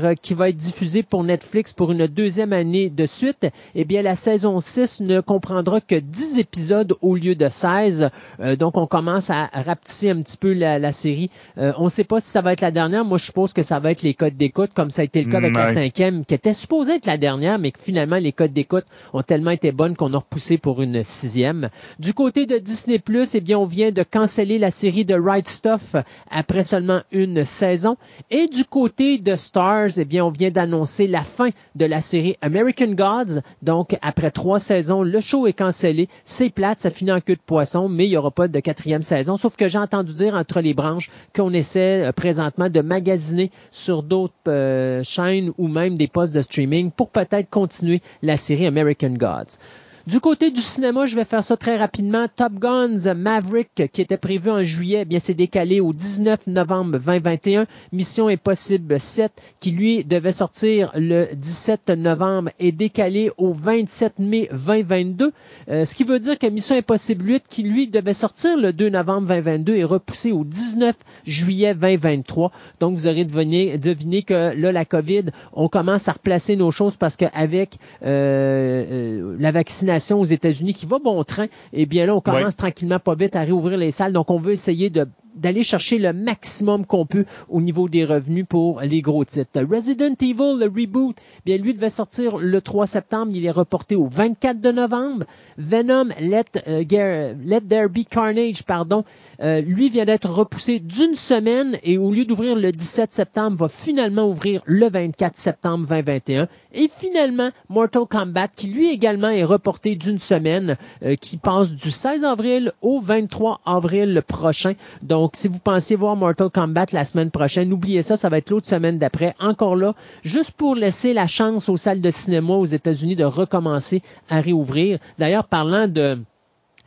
euh, 0.04 0.14
qui 0.20 0.34
va 0.34 0.50
être 0.50 0.56
diffusé 0.58 1.02
pour 1.02 1.24
Netflix 1.24 1.72
pour 1.72 1.92
une 1.92 2.06
deuxième 2.08 2.52
année 2.52 2.90
de 2.90 3.06
suite, 3.06 3.46
eh 3.74 3.86
bien 3.86 4.02
la 4.02 4.16
saison 4.16 4.60
6 4.60 5.00
ne 5.00 5.20
comprendra 5.20 5.80
que 5.80 5.94
10 5.94 6.40
épisodes 6.40 6.94
au 7.00 7.16
lieu 7.16 7.34
de 7.34 7.48
16, 7.48 8.10
euh, 8.40 8.54
donc 8.54 8.76
on 8.76 8.86
commence 8.86 9.30
à 9.30 9.46
rapetisser 9.54 10.10
un 10.10 10.20
petit 10.20 10.36
peu 10.36 10.52
la, 10.52 10.92
série. 10.92 11.30
on 11.56 11.84
ne 11.84 11.88
sait 11.88 12.04
pas 12.04 12.20
si 12.20 12.28
ça 12.28 12.42
va 12.42 12.52
être 12.52 12.60
la 12.60 12.70
dernière, 12.70 13.06
moi 13.06 13.16
je 13.16 13.24
suppose 13.24 13.54
que 13.54 13.62
ça 13.62 13.80
va 13.80 13.92
être 13.92 14.02
les 14.02 14.12
codes 14.12 14.36
d'écoute, 14.36 14.72
comme 14.74 14.90
ça 14.90 15.00
a 15.00 15.04
été 15.06 15.22
le 15.22 15.30
cas 15.30 15.38
avec 15.38 15.53
la 15.58 15.74
cinquième, 15.74 16.24
qui 16.24 16.34
était 16.34 16.52
supposée 16.52 16.94
être 16.94 17.06
la 17.06 17.16
dernière, 17.16 17.58
mais 17.58 17.70
que 17.70 17.80
finalement 17.80 18.16
les 18.16 18.32
codes 18.32 18.52
d'écoute 18.52 18.84
ont 19.12 19.22
tellement 19.22 19.50
été 19.50 19.72
bonnes 19.72 19.96
qu'on 19.96 20.12
a 20.14 20.18
repoussé 20.18 20.58
pour 20.58 20.82
une 20.82 21.02
sixième. 21.02 21.68
Du 21.98 22.14
côté 22.14 22.46
de 22.46 22.58
Disney+, 22.58 23.00
eh 23.34 23.40
bien, 23.40 23.58
on 23.58 23.64
vient 23.64 23.90
de 23.90 24.02
canceller 24.02 24.58
la 24.58 24.70
série 24.70 25.04
de 25.04 25.14
Right 25.14 25.48
Stuff 25.48 25.96
après 26.30 26.62
seulement 26.62 27.00
une 27.12 27.44
saison. 27.44 27.96
Et 28.30 28.46
du 28.46 28.64
côté 28.64 29.18
de 29.18 29.36
Stars, 29.36 29.98
eh 29.98 30.04
bien, 30.04 30.24
on 30.24 30.30
vient 30.30 30.50
d'annoncer 30.50 31.06
la 31.06 31.22
fin 31.22 31.50
de 31.74 31.84
la 31.84 32.00
série 32.00 32.36
American 32.42 32.92
Gods. 32.92 33.40
Donc, 33.62 33.96
après 34.02 34.30
trois 34.30 34.58
saisons, 34.58 35.02
le 35.02 35.20
show 35.20 35.46
est 35.46 35.52
cancellé. 35.52 36.08
C'est 36.24 36.50
plate, 36.50 36.78
ça 36.78 36.90
finit 36.90 37.12
en 37.12 37.20
queue 37.20 37.36
de 37.36 37.40
poisson, 37.44 37.88
mais 37.88 38.06
il 38.06 38.10
n'y 38.10 38.16
aura 38.16 38.30
pas 38.30 38.48
de 38.48 38.60
quatrième 38.60 39.02
saison. 39.02 39.36
Sauf 39.36 39.56
que 39.56 39.68
j'ai 39.68 39.78
entendu 39.78 40.12
dire 40.14 40.34
entre 40.34 40.60
les 40.60 40.74
branches 40.74 41.10
qu'on 41.34 41.52
essaie 41.52 42.06
euh, 42.06 42.12
présentement 42.12 42.68
de 42.68 42.80
magasiner 42.80 43.50
sur 43.70 44.02
d'autres 44.02 44.34
euh, 44.48 45.02
chaînes 45.02 45.43
ou 45.58 45.68
même 45.68 45.96
des 45.96 46.08
postes 46.08 46.34
de 46.34 46.42
streaming 46.42 46.90
pour 46.90 47.10
peut-être 47.10 47.50
continuer 47.50 48.00
la 48.22 48.36
série 48.36 48.66
American 48.66 49.10
Gods. 49.10 49.58
Du 50.06 50.20
côté 50.20 50.50
du 50.50 50.60
cinéma, 50.60 51.06
je 51.06 51.16
vais 51.16 51.24
faire 51.24 51.42
ça 51.42 51.56
très 51.56 51.78
rapidement. 51.78 52.26
Top 52.36 52.52
Guns 52.52 53.14
Maverick, 53.16 53.90
qui 53.90 54.02
était 54.02 54.18
prévu 54.18 54.50
en 54.50 54.62
juillet, 54.62 54.98
eh 55.00 55.04
bien 55.06 55.18
c'est 55.18 55.32
décalé 55.32 55.80
au 55.80 55.94
19 55.94 56.46
novembre 56.48 56.98
2021. 56.98 57.66
Mission 57.90 58.28
Impossible 58.28 59.00
7, 59.00 59.32
qui 59.60 59.70
lui 59.70 60.04
devait 60.04 60.32
sortir 60.32 60.92
le 60.94 61.28
17 61.34 61.88
novembre, 61.96 62.50
est 62.58 62.72
décalé 62.72 63.30
au 63.38 63.54
27 63.54 64.18
mai 64.18 64.46
2022. 64.52 65.32
Euh, 65.70 65.86
ce 65.86 65.94
qui 65.94 66.04
veut 66.04 66.18
dire 66.18 66.38
que 66.38 66.48
Mission 66.48 66.76
Impossible 66.76 67.24
8, 67.24 67.44
qui 67.48 67.62
lui 67.62 67.88
devait 67.88 68.12
sortir 68.12 68.58
le 68.58 68.74
2 68.74 68.90
novembre 68.90 69.28
2022, 69.28 69.76
est 69.76 69.84
repoussé 69.84 70.32
au 70.32 70.44
19 70.44 70.94
juillet 71.26 71.74
2023. 71.74 72.52
Donc 72.78 72.94
vous 72.94 73.06
aurez 73.06 73.24
deviné, 73.24 74.22
que 74.22 74.54
là, 74.54 74.70
la 74.70 74.84
COVID, 74.84 75.24
on 75.54 75.68
commence 75.68 76.08
à 76.08 76.12
replacer 76.12 76.56
nos 76.56 76.70
choses 76.70 76.96
parce 76.98 77.16
qu'avec 77.16 77.78
euh, 78.04 78.84
euh, 78.92 79.36
la 79.38 79.50
vaccination, 79.94 80.20
aux 80.20 80.24
États-Unis 80.24 80.74
qui 80.74 80.86
va 80.86 80.98
bon 80.98 81.22
train, 81.24 81.46
eh 81.72 81.86
bien 81.86 82.06
là, 82.06 82.14
on 82.14 82.20
commence 82.20 82.56
tranquillement 82.56 82.98
pas 82.98 83.14
vite 83.14 83.36
à 83.36 83.40
réouvrir 83.40 83.78
les 83.78 83.90
salles. 83.90 84.12
Donc, 84.12 84.30
on 84.30 84.38
veut 84.38 84.52
essayer 84.52 84.90
de 84.90 85.06
d'aller 85.34 85.62
chercher 85.62 85.98
le 85.98 86.12
maximum 86.12 86.86
qu'on 86.86 87.06
peut 87.06 87.24
au 87.48 87.60
niveau 87.60 87.88
des 87.88 88.04
revenus 88.04 88.46
pour 88.48 88.80
les 88.80 89.00
gros 89.00 89.24
titres. 89.24 89.62
Resident 89.62 90.14
Evil, 90.20 90.58
le 90.58 90.66
reboot, 90.66 91.16
bien 91.44 91.56
lui 91.56 91.74
devait 91.74 91.88
sortir 91.88 92.36
le 92.36 92.60
3 92.60 92.86
septembre, 92.86 93.32
il 93.34 93.44
est 93.44 93.50
reporté 93.50 93.96
au 93.96 94.06
24 94.06 94.60
de 94.60 94.70
novembre. 94.70 95.26
Venom, 95.58 96.08
Let, 96.20 96.44
euh, 96.68 97.34
Let 97.44 97.60
There 97.62 97.88
Be 97.88 98.04
Carnage, 98.08 98.62
pardon, 98.62 99.04
euh, 99.42 99.60
lui 99.60 99.88
vient 99.88 100.04
d'être 100.04 100.30
repoussé 100.30 100.78
d'une 100.78 101.14
semaine 101.14 101.78
et 101.82 101.98
au 101.98 102.10
lieu 102.10 102.24
d'ouvrir 102.24 102.56
le 102.56 102.72
17 102.72 103.10
septembre, 103.10 103.56
va 103.56 103.68
finalement 103.68 104.28
ouvrir 104.28 104.62
le 104.66 104.88
24 104.88 105.36
septembre 105.36 105.86
2021. 105.86 106.48
Et 106.72 106.88
finalement, 106.88 107.50
Mortal 107.68 108.04
Kombat, 108.08 108.48
qui 108.48 108.68
lui 108.68 108.90
également 108.90 109.28
est 109.28 109.44
reporté 109.44 109.94
d'une 109.94 110.18
semaine, 110.18 110.76
euh, 111.04 111.16
qui 111.16 111.36
passe 111.36 111.72
du 111.72 111.90
16 111.90 112.24
avril 112.24 112.72
au 112.82 113.00
23 113.00 113.60
avril 113.64 114.22
prochain. 114.26 114.74
Donc, 115.02 115.23
Donc, 115.24 115.36
si 115.36 115.48
vous 115.48 115.58
pensiez 115.58 115.96
voir 115.96 116.16
Mortal 116.16 116.50
Kombat 116.50 116.84
la 116.92 117.02
semaine 117.06 117.30
prochaine, 117.30 117.70
n'oubliez 117.70 118.02
ça, 118.02 118.18
ça 118.18 118.28
va 118.28 118.36
être 118.36 118.50
l'autre 118.50 118.66
semaine 118.66 118.98
d'après. 118.98 119.34
Encore 119.40 119.74
là, 119.74 119.94
juste 120.22 120.50
pour 120.50 120.74
laisser 120.74 121.14
la 121.14 121.26
chance 121.26 121.70
aux 121.70 121.78
salles 121.78 122.02
de 122.02 122.10
cinéma 122.10 122.52
aux 122.52 122.66
États-Unis 122.66 123.16
de 123.16 123.24
recommencer 123.24 124.02
à 124.28 124.42
réouvrir. 124.42 124.98
D'ailleurs, 125.18 125.44
parlant 125.44 125.88
de 125.88 126.18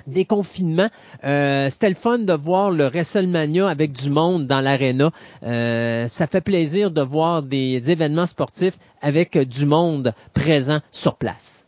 déconfinement. 0.05 0.87
Euh, 1.23 1.71
C'était 1.71 1.89
le 1.89 1.95
fun 1.95 2.19
de 2.19 2.33
voir 2.33 2.69
le 2.69 2.89
WrestleMania 2.89 3.67
avec 3.67 3.91
du 3.91 4.11
monde 4.11 4.45
dans 4.45 4.61
l'aréna. 4.61 5.09
Euh, 5.41 6.07
ça 6.07 6.27
fait 6.27 6.41
plaisir 6.41 6.91
de 6.91 7.01
voir 7.01 7.41
des 7.41 7.89
événements 7.89 8.27
sportifs 8.27 8.77
avec 9.01 9.35
du 9.35 9.65
monde 9.65 10.13
présent 10.35 10.77
sur 10.91 11.15
place. 11.15 11.65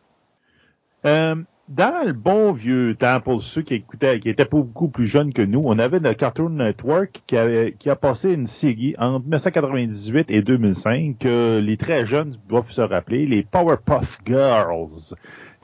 Euh, 1.07 1.33
dans 1.69 2.05
le 2.05 2.13
bon 2.13 2.51
vieux 2.51 2.95
temps, 2.95 3.21
pour 3.21 3.41
ceux 3.41 3.61
qui 3.61 3.75
écoutaient, 3.75 4.19
qui 4.19 4.27
étaient 4.29 4.45
beaucoup 4.45 4.89
plus 4.89 5.05
jeunes 5.05 5.31
que 5.31 5.41
nous, 5.41 5.61
on 5.63 5.79
avait 5.79 5.99
le 5.99 6.13
Cartoon 6.13 6.49
Network 6.49 7.21
qui, 7.27 7.37
avait, 7.37 7.75
qui 7.77 7.89
a 7.89 7.95
passé 7.95 8.31
une 8.31 8.47
série 8.47 8.95
entre 8.97 9.21
1998 9.21 10.31
et 10.31 10.41
2005 10.41 11.17
que 11.19 11.59
les 11.59 11.77
très 11.77 12.05
jeunes 12.05 12.35
doivent 12.49 12.71
se 12.71 12.81
rappeler, 12.81 13.25
les 13.25 13.43
Powerpuff 13.43 14.19
Girls 14.25 15.13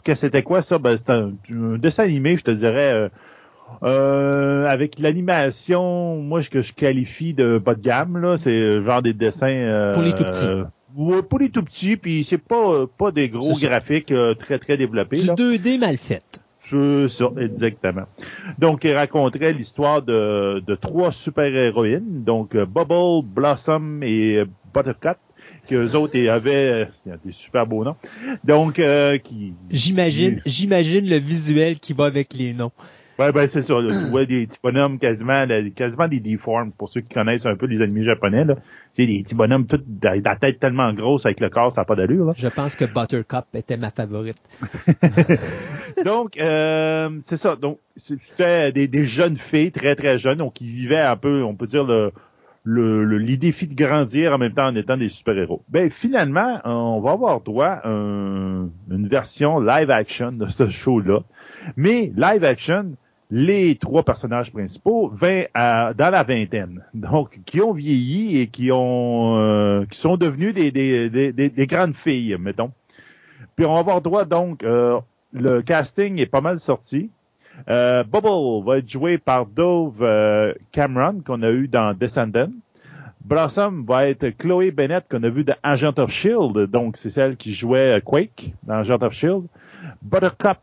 que 0.06 0.16
c'était 0.16 0.44
quoi 0.44 0.62
ça? 0.62 0.78
Ben, 0.78 0.96
c'était 0.96 1.12
un, 1.12 1.34
dessin 1.78 2.04
animé, 2.04 2.38
je 2.38 2.44
te 2.44 2.52
dirais, 2.52 2.94
euh, 2.94 3.10
euh, 3.84 4.68
avec 4.68 5.00
l'animation, 5.00 6.18
moi, 6.18 6.42
que 6.44 6.62
je 6.62 6.74
qualifie 6.74 7.34
de 7.34 7.58
bas 7.58 7.76
de 7.76 7.82
gamme, 7.82 8.18
là, 8.18 8.38
c'est 8.38 8.82
genre 8.84 9.02
des 9.02 9.14
dessins... 9.14 9.48
Euh, 9.48 9.94
pour 9.94 10.04
les 10.04 10.14
tout 10.14 10.24
petits. 10.24 10.48
Ouais, 10.96 11.22
pour 11.22 11.40
les 11.40 11.50
tout 11.50 11.64
petits, 11.64 11.98
puis 11.98 12.24
c'est 12.24 12.38
pas 12.38 12.86
pas 12.98 13.12
des 13.12 13.30
gros 13.30 13.54
graphiques 13.58 14.14
très, 14.40 14.60
très 14.60 14.78
développés. 14.78 15.18
Du 15.18 15.28
2D 15.28 15.80
mal 15.80 15.98
fait. 15.98 16.24
C'est 16.60 17.08
ça, 17.10 17.30
exactement. 17.40 18.06
Donc, 18.58 18.86
il 18.86 18.94
raconterait 18.94 19.54
l'histoire 19.54 20.02
de, 20.02 20.64
de 20.66 20.76
trois 20.76 21.12
super-héroïnes, 21.12 22.24
donc 22.24 22.56
Bubble, 22.56 23.24
Blossom 23.24 24.02
et 24.02 24.44
Buttercup, 24.74 25.18
qu'eux 25.68 25.96
autres 25.96 26.28
avaient 26.28 26.88
euh, 27.08 27.16
des 27.24 27.32
super 27.32 27.68
beaux 27.68 27.84
noms. 27.84 27.96
Donc, 28.44 28.80
euh, 28.80 29.18
qui. 29.18 29.54
J'imagine, 29.70 30.42
j'imagine 30.46 31.08
le 31.08 31.18
visuel 31.18 31.80
qui 31.80 31.94
va 31.94 32.06
avec 32.06 32.34
les 32.34 32.54
noms. 32.54 32.72
Ouais, 33.18 33.32
ben 33.32 33.48
c'est 33.48 33.62
ça. 33.62 33.76
tu 33.88 33.94
vois 34.10 34.26
des 34.26 34.46
petits 34.46 34.60
bonhommes 34.62 35.00
quasiment, 35.00 35.46
quasiment 35.74 36.08
des 36.08 36.20
deformes 36.20 36.72
pour 36.72 36.90
ceux 36.90 37.02
qui 37.02 37.14
connaissent 37.14 37.46
un 37.46 37.56
peu 37.56 37.66
les 37.66 37.82
animés 37.82 38.04
japonais. 38.04 38.44
Là. 38.44 38.56
Tu 38.56 38.62
sais, 38.94 39.06
des 39.06 39.24
petits 39.24 39.36
bonhommes 39.36 39.68
tout 39.68 39.82
la 40.04 40.36
tête 40.36 40.60
tellement 40.60 40.94
grosse 40.94 41.26
avec 41.26 41.40
le 41.40 41.50
corps, 41.50 41.72
ça 41.72 41.82
n'a 41.82 41.86
pas 41.86 41.96
d'allure. 41.96 42.34
Je 42.36 42.48
pense 42.50 42.76
que 42.76 42.86
Buttercup 42.86 43.46
était 43.54 43.78
ma 43.78 43.90
favorite. 43.90 44.38
donc, 46.06 46.38
euh, 46.38 47.10
c'est 47.24 47.38
ça. 47.38 47.56
Donc, 47.56 47.80
c'était 47.96 48.74
des, 48.74 48.88
des 48.88 49.06
jeunes 49.06 49.38
filles 49.38 49.72
très 49.72 49.96
très 49.96 50.18
jeunes, 50.18 50.40
donc 50.40 50.56
qui 50.56 50.68
vivaient 50.68 51.00
un 51.00 51.16
peu, 51.16 51.42
on 51.44 51.56
peut 51.56 51.68
dire 51.68 51.86
le 51.86 52.12
le, 52.66 53.18
les 53.20 53.38
défis 53.38 53.68
de 53.68 53.76
grandir 53.76 54.34
en 54.34 54.40
même 54.40 54.54
temps 54.54 54.66
en 54.66 54.76
étant 54.76 54.98
des 54.98 55.10
super-héros. 55.10 55.64
Ben 55.70 55.92
finalement, 55.92 56.60
on 56.66 57.00
va 57.00 57.12
avoir 57.12 57.42
droit 57.42 57.80
à 57.84 57.88
une 57.88 59.08
version 59.08 59.60
live 59.60 59.92
action 59.92 60.32
de 60.32 60.48
ce 60.48 60.68
show-là. 60.68 61.20
Mais 61.78 62.12
live 62.18 62.44
action, 62.44 62.96
les 63.32 63.76
trois 63.76 64.04
personnages 64.04 64.52
principaux 64.52 65.10
vingt 65.10 65.46
dans 65.54 66.10
la 66.12 66.24
vingtaine, 66.24 66.84
donc 66.94 67.40
qui 67.46 67.62
ont 67.62 67.74
vieilli 67.74 68.40
et 68.40 68.48
qui 68.48 68.72
ont 68.72 69.38
euh, 69.38 69.86
qui 69.90 69.98
sont 69.98 70.18
devenus 70.18 70.54
des, 70.54 70.72
des, 70.72 71.10
des, 71.10 71.32
des, 71.32 71.68
grandes 71.68 71.96
filles, 71.96 72.38
mettons. 72.40 72.72
Puis 73.56 73.66
on 73.66 73.74
va 73.74 73.80
avoir 73.80 74.02
droit 74.02 74.26
donc 74.26 74.64
euh, 74.64 75.00
le 75.34 75.62
casting 75.62 76.20
est 76.20 76.28
pas 76.28 76.42
mal 76.42 76.60
sorti. 76.60 77.10
Euh, 77.70 78.04
Bubble 78.04 78.66
va 78.66 78.78
être 78.78 78.90
joué 78.90 79.18
par 79.18 79.46
Dove 79.46 80.06
Cameron, 80.72 81.22
qu'on 81.26 81.42
a 81.42 81.50
eu 81.50 81.68
dans 81.68 81.94
Descendant. 81.94 82.50
Blossom 83.24 83.86
va 83.88 84.08
être 84.08 84.30
Chloé 84.38 84.70
Bennett, 84.70 85.06
qu'on 85.10 85.24
a 85.24 85.30
vu 85.30 85.44
dans 85.44 85.56
Agent 85.64 85.98
of 85.98 86.12
S.H.I.E.L.D., 86.12 86.68
donc 86.68 86.96
c'est 86.96 87.10
celle 87.10 87.38
qui 87.38 87.54
jouait 87.54 88.00
Quake 88.06 88.54
dans 88.64 88.76
Agent 88.76 89.02
of 89.02 89.14
S.H.I.E.L.D. 89.14 89.48
Buttercup, 90.04 90.60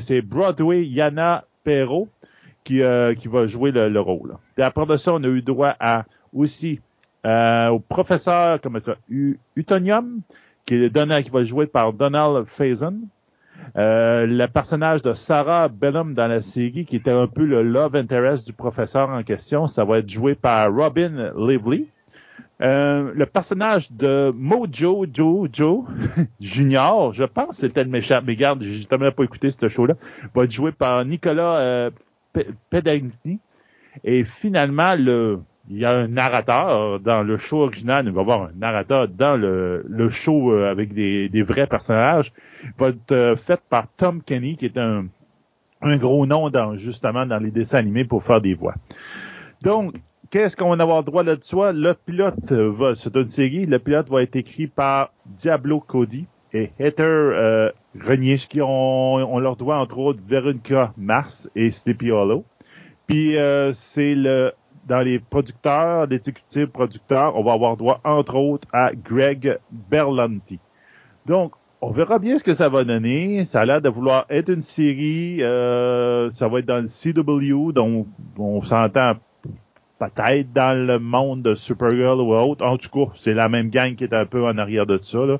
c'est 0.00 0.22
Broadway 0.22 0.86
Yana 0.86 1.44
Perrault 1.66 2.08
qui, 2.62 2.80
euh, 2.80 3.14
qui 3.14 3.26
va 3.26 3.46
jouer 3.46 3.72
le, 3.72 4.00
rôle. 4.00 4.36
Et 4.56 4.62
après 4.62 4.86
de 4.86 4.96
ça, 4.96 5.12
on 5.12 5.22
a 5.22 5.26
eu 5.26 5.42
droit 5.42 5.74
à 5.80 6.04
aussi 6.32 6.80
au 7.24 7.80
professeur, 7.80 8.60
ça, 8.80 8.96
Utonium, 9.56 10.20
qui, 10.64 10.76
est 10.76 11.22
qui 11.22 11.30
va 11.30 11.42
jouer 11.42 11.66
par 11.66 11.92
Donald 11.92 12.46
Faison. 12.46 12.94
Euh, 13.76 14.26
le 14.26 14.46
personnage 14.46 15.02
de 15.02 15.12
Sarah 15.12 15.68
Bellum 15.68 16.14
dans 16.14 16.28
la 16.28 16.40
série, 16.40 16.84
qui 16.84 16.96
était 16.96 17.10
un 17.10 17.26
peu 17.26 17.44
le 17.44 17.62
love 17.62 17.96
interest 17.96 18.46
du 18.46 18.52
professeur 18.52 19.10
en 19.10 19.22
question, 19.22 19.66
ça 19.66 19.84
va 19.84 19.98
être 19.98 20.08
joué 20.08 20.34
par 20.34 20.72
Robin 20.72 21.32
Lively. 21.36 21.88
Euh, 22.62 23.12
le 23.14 23.26
personnage 23.26 23.92
de 23.92 24.30
Mojo 24.34 25.04
Joe 25.12 25.50
Junior, 26.40 27.12
je 27.12 27.24
pense 27.24 27.58
c'était 27.58 27.84
le 27.84 27.90
méchant, 27.90 28.20
mais 28.24 28.34
garde, 28.34 28.62
j'ai 28.62 28.72
justement 28.72 29.10
pas 29.10 29.24
écouté 29.24 29.50
ce 29.50 29.68
show-là, 29.68 29.94
va 30.34 30.44
être 30.44 30.52
joué 30.52 30.72
par 30.72 31.04
Nicolas 31.04 31.58
euh. 31.58 31.90
Et 34.04 34.24
finalement, 34.24 34.94
le 34.94 35.40
il 35.68 35.78
y 35.78 35.84
a 35.84 35.90
un 35.90 36.08
narrateur 36.08 37.00
dans 37.00 37.22
le 37.22 37.38
show 37.38 37.62
original, 37.62 38.06
il 38.06 38.12
va 38.12 38.20
y 38.20 38.22
avoir 38.22 38.42
un 38.42 38.52
narrateur 38.56 39.08
dans 39.08 39.36
le, 39.36 40.08
show 40.10 40.52
euh, 40.52 40.70
avec 40.70 40.92
des, 40.92 41.42
vrais 41.42 41.66
personnages, 41.66 42.32
va 42.78 42.88
être 42.88 43.12
euh, 43.12 43.36
fait 43.36 43.60
par 43.68 43.88
Tom 43.96 44.22
Kenny, 44.22 44.56
qui 44.56 44.66
est 44.66 44.78
un, 44.78 45.06
un 45.82 45.96
gros 45.96 46.26
nom 46.26 46.50
dans, 46.50 46.76
justement 46.76 47.26
dans 47.26 47.38
les 47.38 47.50
dessins 47.50 47.78
animés 47.78 48.04
pour 48.04 48.22
faire 48.22 48.40
des 48.40 48.54
voix. 48.54 48.74
Donc, 49.62 49.94
qu'est-ce 50.30 50.56
qu'on 50.56 50.74
va 50.74 50.82
avoir 50.82 51.04
droit 51.04 51.22
là-dessus? 51.22 51.56
Le 51.56 51.92
pilote 51.94 52.52
va, 52.52 52.94
c'est 52.94 53.16
une 53.16 53.28
série, 53.28 53.66
le 53.66 53.78
pilote 53.78 54.08
va 54.08 54.22
être 54.22 54.36
écrit 54.36 54.66
par 54.66 55.12
Diablo 55.26 55.80
Cody 55.80 56.26
et 56.52 56.70
Heather 56.78 57.04
euh, 57.04 57.70
qui 58.48 58.60
ont, 58.60 59.14
on 59.14 59.38
leur 59.38 59.56
doit 59.56 59.78
entre 59.78 59.98
autres 59.98 60.20
Veronica 60.26 60.92
Mars 60.96 61.48
et 61.54 61.70
Sleepy 61.70 62.10
Hollow. 62.10 62.44
Puis 63.06 63.36
euh, 63.36 63.72
c'est 63.72 64.14
le 64.14 64.52
dans 64.86 65.00
les 65.00 65.18
producteurs, 65.18 66.06
les 66.06 66.16
exécutifs 66.16 66.66
producteurs, 66.66 67.36
on 67.36 67.42
va 67.42 67.54
avoir 67.54 67.76
droit, 67.76 68.00
entre 68.04 68.36
autres, 68.36 68.68
à 68.72 68.92
Greg 68.94 69.58
Berlanti. 69.90 70.60
Donc, 71.26 71.54
on 71.80 71.90
verra 71.90 72.20
bien 72.20 72.38
ce 72.38 72.44
que 72.44 72.54
ça 72.54 72.68
va 72.68 72.84
donner. 72.84 73.44
Ça 73.44 73.62
a 73.62 73.64
l'air 73.64 73.82
de 73.82 73.88
vouloir 73.88 74.26
être 74.30 74.48
une 74.48 74.62
série. 74.62 75.42
Euh, 75.42 76.30
ça 76.30 76.46
va 76.46 76.60
être 76.60 76.66
dans 76.66 76.80
le 76.80 76.86
CW, 76.86 77.72
donc 77.72 78.06
on 78.38 78.62
s'entend 78.62 79.14
peut-être 79.98 80.52
dans 80.52 80.76
le 80.76 80.98
monde 80.98 81.42
de 81.42 81.54
Supergirl 81.54 82.20
ou 82.20 82.34
autre. 82.34 82.64
En 82.64 82.76
tout 82.76 82.90
cas, 82.90 83.12
c'est 83.16 83.34
la 83.34 83.48
même 83.48 83.70
gang 83.70 83.94
qui 83.94 84.04
est 84.04 84.14
un 84.14 84.26
peu 84.26 84.44
en 84.46 84.58
arrière 84.58 84.86
de 84.86 84.98
ça. 84.98 85.18
Là. 85.18 85.38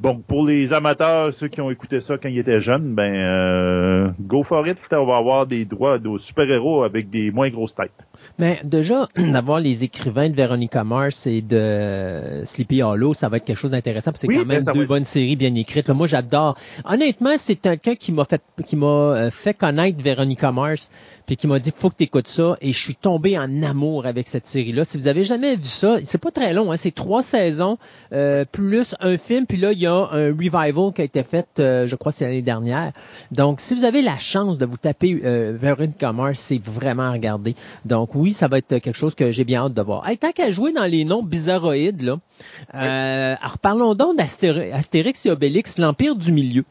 Bon, 0.00 0.18
pour 0.18 0.44
les 0.44 0.72
amateurs, 0.72 1.32
ceux 1.32 1.46
qui 1.46 1.60
ont 1.60 1.70
écouté 1.70 2.00
ça 2.00 2.18
quand 2.18 2.28
ils 2.28 2.38
étaient 2.38 2.60
jeunes, 2.60 2.94
ben 2.94 3.14
euh, 3.14 4.08
go 4.20 4.42
for 4.42 4.66
it, 4.66 4.76
on 4.90 5.06
va 5.06 5.16
avoir 5.16 5.46
des 5.46 5.64
droits 5.64 5.98
de 5.98 6.18
super-héros 6.18 6.82
avec 6.82 7.10
des 7.10 7.30
moins 7.30 7.48
grosses 7.48 7.76
têtes. 7.76 8.04
Mais 8.38 8.60
déjà, 8.64 9.06
d'avoir 9.16 9.60
les 9.60 9.84
écrivains 9.84 10.28
de 10.28 10.34
Veronica 10.34 10.82
Mars 10.82 11.28
et 11.28 11.42
de 11.42 12.44
Sleepy 12.44 12.82
Hollow, 12.82 13.14
ça 13.14 13.28
va 13.28 13.36
être 13.36 13.44
quelque 13.44 13.56
chose 13.56 13.70
d'intéressant, 13.70 14.10
parce 14.10 14.22
que 14.22 14.32
c'est 14.32 14.38
quand 14.40 14.44
même 14.44 14.64
deux 14.74 14.86
bonnes 14.86 15.04
séries 15.04 15.36
bien 15.36 15.54
écrites. 15.54 15.88
moi, 15.90 16.08
j'adore. 16.08 16.58
Honnêtement, 16.84 17.36
c'est 17.38 17.56
quelqu'un 17.56 17.94
qui 17.94 18.10
m'a 18.10 18.24
fait 18.24 18.42
qui 18.66 18.74
m'a 18.74 18.86
euh, 18.86 19.30
fait 19.30 19.54
connaître 19.54 20.02
Veronica 20.02 20.50
Mars 20.50 20.90
puis 21.26 21.36
qui 21.36 21.46
m'a 21.46 21.58
dit 21.58 21.72
faut 21.74 21.90
que 21.90 21.96
tu 21.96 22.04
écoutes 22.04 22.28
ça 22.28 22.56
et 22.60 22.72
je 22.72 22.78
suis 22.78 22.96
tombé 22.96 23.38
en 23.38 23.62
amour 23.62 24.06
avec 24.06 24.28
cette 24.28 24.46
série 24.46 24.72
là. 24.72 24.84
Si 24.84 24.98
vous 24.98 25.08
avez 25.08 25.24
jamais 25.24 25.56
vu 25.56 25.64
ça, 25.64 25.96
c'est 26.04 26.18
pas 26.18 26.30
très 26.30 26.52
long 26.52 26.72
hein, 26.72 26.76
c'est 26.76 26.94
trois 26.94 27.22
saisons 27.22 27.78
euh, 28.12 28.44
plus 28.44 28.94
un 29.00 29.16
film 29.16 29.46
puis 29.46 29.58
là 29.58 29.72
il 29.72 29.78
y 29.78 29.86
a 29.86 29.94
un 29.94 30.28
revival 30.28 30.92
qui 30.94 31.00
a 31.00 31.04
été 31.04 31.22
fait 31.22 31.46
euh, 31.58 31.86
je 31.86 31.96
crois 31.96 32.12
c'est 32.12 32.24
l'année 32.26 32.42
dernière. 32.42 32.92
Donc 33.30 33.60
si 33.60 33.74
vous 33.74 33.84
avez 33.84 34.02
la 34.02 34.18
chance 34.18 34.58
de 34.58 34.66
vous 34.66 34.76
taper 34.76 35.20
euh, 35.24 35.56
Veronica 35.58 36.12
Mars, 36.12 36.38
c'est 36.38 36.62
vraiment 36.62 37.04
à 37.04 37.12
regarder. 37.12 37.54
Donc 37.84 38.14
oui, 38.14 38.32
ça 38.32 38.48
va 38.48 38.58
être 38.58 38.78
quelque 38.78 38.92
chose 38.92 39.14
que 39.14 39.30
j'ai 39.30 39.44
bien 39.44 39.64
hâte 39.64 39.74
de 39.74 39.82
voir. 39.82 40.08
Hey, 40.08 40.18
tant 40.18 40.32
qu'à 40.32 40.50
jouer 40.50 40.72
dans 40.72 40.84
les 40.84 41.04
noms 41.04 41.22
bizarroïdes 41.22 42.02
là, 42.02 42.18
euh, 42.74 43.34
alors 43.40 43.58
parlons 43.58 43.94
donc 43.94 44.16
d'Astérix 44.16 45.26
et 45.26 45.30
Obélix, 45.30 45.78
l'Empire 45.78 46.16
du 46.16 46.32
Milieu. 46.32 46.64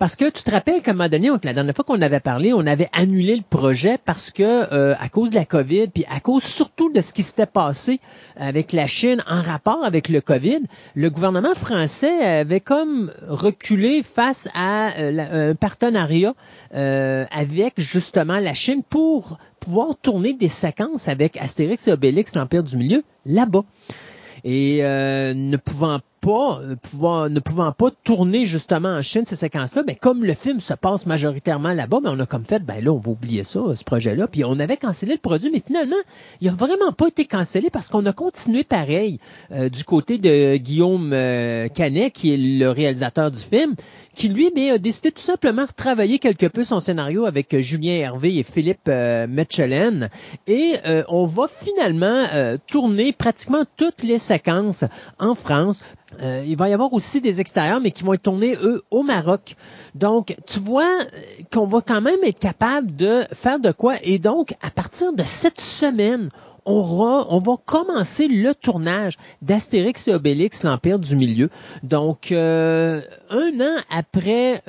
Parce 0.00 0.16
que 0.16 0.30
tu 0.30 0.42
te 0.42 0.50
rappelles 0.50 0.80
qu'à 0.80 0.92
un 0.92 0.94
moment 0.94 1.10
donné, 1.10 1.28
la 1.44 1.52
dernière 1.52 1.74
fois 1.76 1.84
qu'on 1.84 2.00
avait 2.00 2.20
parlé, 2.20 2.54
on 2.54 2.66
avait 2.66 2.88
annulé 2.94 3.36
le 3.36 3.42
projet 3.42 3.98
parce 4.02 4.30
que 4.30 4.42
euh, 4.42 4.94
à 4.98 5.10
cause 5.10 5.28
de 5.28 5.34
la 5.34 5.44
COVID, 5.44 5.88
puis 5.88 6.06
à 6.10 6.20
cause 6.20 6.42
surtout 6.42 6.90
de 6.90 7.02
ce 7.02 7.12
qui 7.12 7.22
s'était 7.22 7.44
passé 7.44 8.00
avec 8.36 8.72
la 8.72 8.86
Chine 8.86 9.22
en 9.28 9.42
rapport 9.42 9.84
avec 9.84 10.08
le 10.08 10.22
COVID, 10.22 10.60
le 10.94 11.10
gouvernement 11.10 11.54
français 11.54 12.24
avait 12.24 12.60
comme 12.60 13.12
reculé 13.28 14.02
face 14.02 14.48
à 14.54 14.98
euh, 14.98 15.50
un 15.50 15.54
partenariat 15.54 16.32
euh, 16.74 17.26
avec 17.30 17.74
justement 17.76 18.38
la 18.38 18.54
Chine 18.54 18.82
pour 18.88 19.36
pouvoir 19.60 19.96
tourner 20.00 20.32
des 20.32 20.48
séquences 20.48 21.08
avec 21.08 21.36
Astérix 21.36 21.86
et 21.88 21.92
Obélix, 21.92 22.34
l'Empire 22.34 22.62
du 22.62 22.78
Milieu, 22.78 23.04
là-bas. 23.26 23.64
Et 24.44 24.80
ne 24.82 25.56
pouvant 25.58 26.00
pas 26.20 26.60
euh, 26.62 26.76
pouvoir, 26.76 27.30
ne 27.30 27.40
pouvant 27.40 27.72
pas 27.72 27.90
tourner 28.04 28.44
justement 28.44 28.90
en 28.90 29.02
Chine 29.02 29.24
ces 29.24 29.36
séquences-là, 29.36 29.82
ben 29.82 29.96
comme 29.96 30.24
le 30.24 30.34
film 30.34 30.60
se 30.60 30.74
passe 30.74 31.06
majoritairement 31.06 31.72
là-bas, 31.72 32.00
ben 32.02 32.14
on 32.16 32.20
a 32.20 32.26
comme 32.26 32.44
fait, 32.44 32.60
ben 32.60 32.84
là 32.84 32.92
on 32.92 32.98
va 32.98 33.10
oublier 33.10 33.44
ça, 33.44 33.60
ce 33.74 33.84
projet-là. 33.84 34.28
Puis 34.28 34.44
on 34.44 34.58
avait 34.60 34.76
cancellé 34.76 35.12
le 35.12 35.18
produit, 35.18 35.50
mais 35.50 35.62
finalement 35.64 35.96
il 36.40 36.48
a 36.48 36.52
vraiment 36.52 36.92
pas 36.92 37.08
été 37.08 37.24
cancellé 37.24 37.70
parce 37.70 37.88
qu'on 37.88 38.04
a 38.06 38.12
continué 38.12 38.64
pareil 38.64 39.18
euh, 39.52 39.68
du 39.68 39.84
côté 39.84 40.18
de 40.18 40.56
Guillaume 40.56 41.12
euh, 41.12 41.68
Canet, 41.68 42.12
qui 42.12 42.34
est 42.34 42.36
le 42.36 42.70
réalisateur 42.70 43.30
du 43.30 43.40
film, 43.40 43.74
qui 44.14 44.28
lui 44.28 44.50
ben, 44.54 44.72
a 44.72 44.78
décidé 44.78 45.12
tout 45.12 45.22
simplement 45.22 45.62
de 45.62 45.72
travailler 45.74 46.18
quelque 46.18 46.46
peu 46.46 46.64
son 46.64 46.80
scénario 46.80 47.24
avec 47.24 47.58
Julien 47.60 47.94
Hervé 47.94 48.38
et 48.38 48.42
Philippe 48.42 48.88
euh, 48.88 49.26
Et 50.46 50.74
on 51.08 51.26
va 51.26 51.46
finalement 51.48 52.24
tourner 52.66 53.12
pratiquement 53.12 53.64
toutes 53.76 54.02
les 54.02 54.18
séquences 54.18 54.84
en 55.18 55.34
France 55.34 55.80
euh, 56.20 56.44
il 56.46 56.56
va 56.56 56.68
y 56.68 56.72
avoir 56.72 56.92
aussi 56.92 57.20
des 57.20 57.40
extérieurs, 57.40 57.80
mais 57.80 57.90
qui 57.90 58.04
vont 58.04 58.14
être 58.14 58.22
tournés, 58.22 58.56
eux, 58.62 58.82
au 58.90 59.02
Maroc. 59.02 59.56
Donc, 59.94 60.36
tu 60.46 60.60
vois 60.60 60.84
euh, 60.84 61.42
qu'on 61.52 61.66
va 61.66 61.80
quand 61.80 62.00
même 62.00 62.18
être 62.24 62.38
capable 62.38 62.94
de 62.96 63.24
faire 63.32 63.58
de 63.58 63.70
quoi. 63.72 63.94
Et 64.02 64.18
donc, 64.18 64.54
à 64.62 64.70
partir 64.70 65.12
de 65.12 65.22
cette 65.24 65.60
semaine, 65.60 66.28
on 66.66 67.38
va, 67.38 67.56
commencer 67.64 68.28
le 68.28 68.54
tournage 68.54 69.16
d'Astérix 69.42 70.06
et 70.08 70.14
Obélix, 70.14 70.62
l'Empire 70.62 70.98
du 70.98 71.16
Milieu. 71.16 71.50
Donc, 71.82 72.32
euh, 72.32 73.00
un 73.30 73.60
an 73.60 73.76
après... 73.90 74.62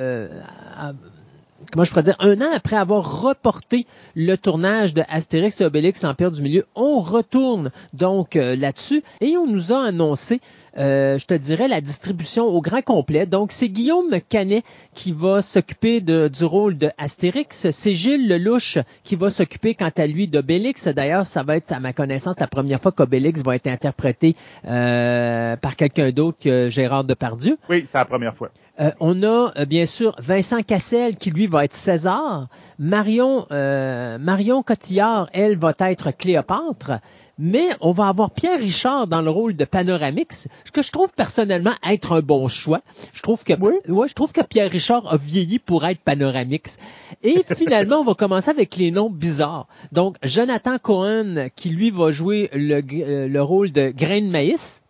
comment 1.71 1.83
je 1.83 1.89
pourrais 1.89 2.03
dire, 2.03 2.17
un 2.19 2.41
an 2.41 2.49
après 2.53 2.75
avoir 2.75 3.21
reporté 3.21 3.85
le 4.15 4.35
tournage 4.35 4.93
de 4.93 5.03
Astérix 5.09 5.61
et 5.61 5.65
Obélix, 5.65 6.03
l'Empire 6.03 6.31
du 6.31 6.41
Milieu, 6.41 6.65
on 6.75 6.99
retourne 7.01 7.71
donc 7.93 8.35
là-dessus 8.35 9.03
et 9.21 9.37
on 9.37 9.47
nous 9.47 9.71
a 9.71 9.85
annoncé 9.85 10.41
euh, 10.77 11.17
je 11.17 11.25
te 11.25 11.33
dirais, 11.33 11.67
la 11.67 11.81
distribution 11.81 12.45
au 12.45 12.61
grand 12.61 12.81
complet. 12.81 13.25
Donc, 13.25 13.51
c'est 13.51 13.69
Guillaume 13.69 14.09
Canet 14.29 14.63
qui 14.93 15.11
va 15.11 15.41
s'occuper 15.41 16.01
du 16.01 16.45
rôle 16.45 16.77
de 16.77 16.91
Astérix. 16.97 17.69
C'est 17.71 17.93
Gilles 17.93 18.27
Lelouch 18.27 18.77
qui 19.03 19.15
va 19.15 19.29
s'occuper, 19.29 19.75
quant 19.75 19.91
à 19.95 20.07
lui, 20.07 20.27
d'Obélix. 20.27 20.87
D'ailleurs, 20.87 21.25
ça 21.25 21.43
va 21.43 21.57
être, 21.57 21.71
à 21.71 21.79
ma 21.79 21.93
connaissance, 21.93 22.39
la 22.39 22.47
première 22.47 22.81
fois 22.81 22.91
qu'Obélix 22.91 23.43
va 23.43 23.55
être 23.55 23.67
interprété 23.67 24.35
euh, 24.67 25.55
par 25.57 25.75
quelqu'un 25.75 26.11
d'autre 26.11 26.37
que 26.41 26.69
Gérard 26.69 27.03
Depardieu. 27.03 27.57
Oui, 27.69 27.83
c'est 27.85 27.97
la 27.97 28.05
première 28.05 28.35
fois. 28.35 28.51
Euh, 28.81 28.91
on 28.99 29.23
a 29.23 29.65
bien 29.65 29.85
sûr 29.85 30.15
Vincent 30.19 30.61
Cassel 30.63 31.15
qui 31.15 31.31
lui 31.31 31.47
va 31.47 31.65
être 31.65 31.73
César. 31.73 32.47
Marion 32.79 33.45
Marion 33.49 34.63
Cotillard, 34.63 35.29
elle 35.33 35.57
va 35.57 35.73
être 35.79 36.11
Cléopâtre 36.11 36.99
mais 37.41 37.69
on 37.81 37.91
va 37.91 38.07
avoir 38.07 38.29
Pierre 38.29 38.59
Richard 38.59 39.07
dans 39.07 39.23
le 39.23 39.31
rôle 39.31 39.55
de 39.55 39.65
Panoramix, 39.65 40.47
ce 40.63 40.71
que 40.71 40.83
je 40.83 40.91
trouve 40.91 41.11
personnellement 41.11 41.73
être 41.89 42.13
un 42.13 42.19
bon 42.19 42.47
choix. 42.47 42.81
Je 43.13 43.21
trouve 43.23 43.43
que 43.43 43.53
ouais, 43.53 44.07
je 44.07 44.13
trouve 44.13 44.31
que 44.31 44.41
Pierre 44.41 44.69
Richard 44.69 45.11
a 45.11 45.17
vieilli 45.17 45.57
pour 45.57 45.83
être 45.85 45.99
Panoramix. 45.99 46.77
Et 47.23 47.43
finalement, 47.55 47.97
on 47.97 48.03
va 48.03 48.13
commencer 48.13 48.51
avec 48.51 48.77
les 48.77 48.91
noms 48.91 49.09
bizarres. 49.09 49.67
Donc 49.91 50.17
Jonathan 50.21 50.77
Cohen 50.77 51.47
qui 51.55 51.69
lui 51.69 51.89
va 51.89 52.11
jouer 52.11 52.51
le, 52.53 52.83
euh, 52.93 53.27
le 53.27 53.41
rôle 53.41 53.71
de 53.71 53.89
Grain 53.89 54.21
de 54.21 54.27
maïs. 54.27 54.80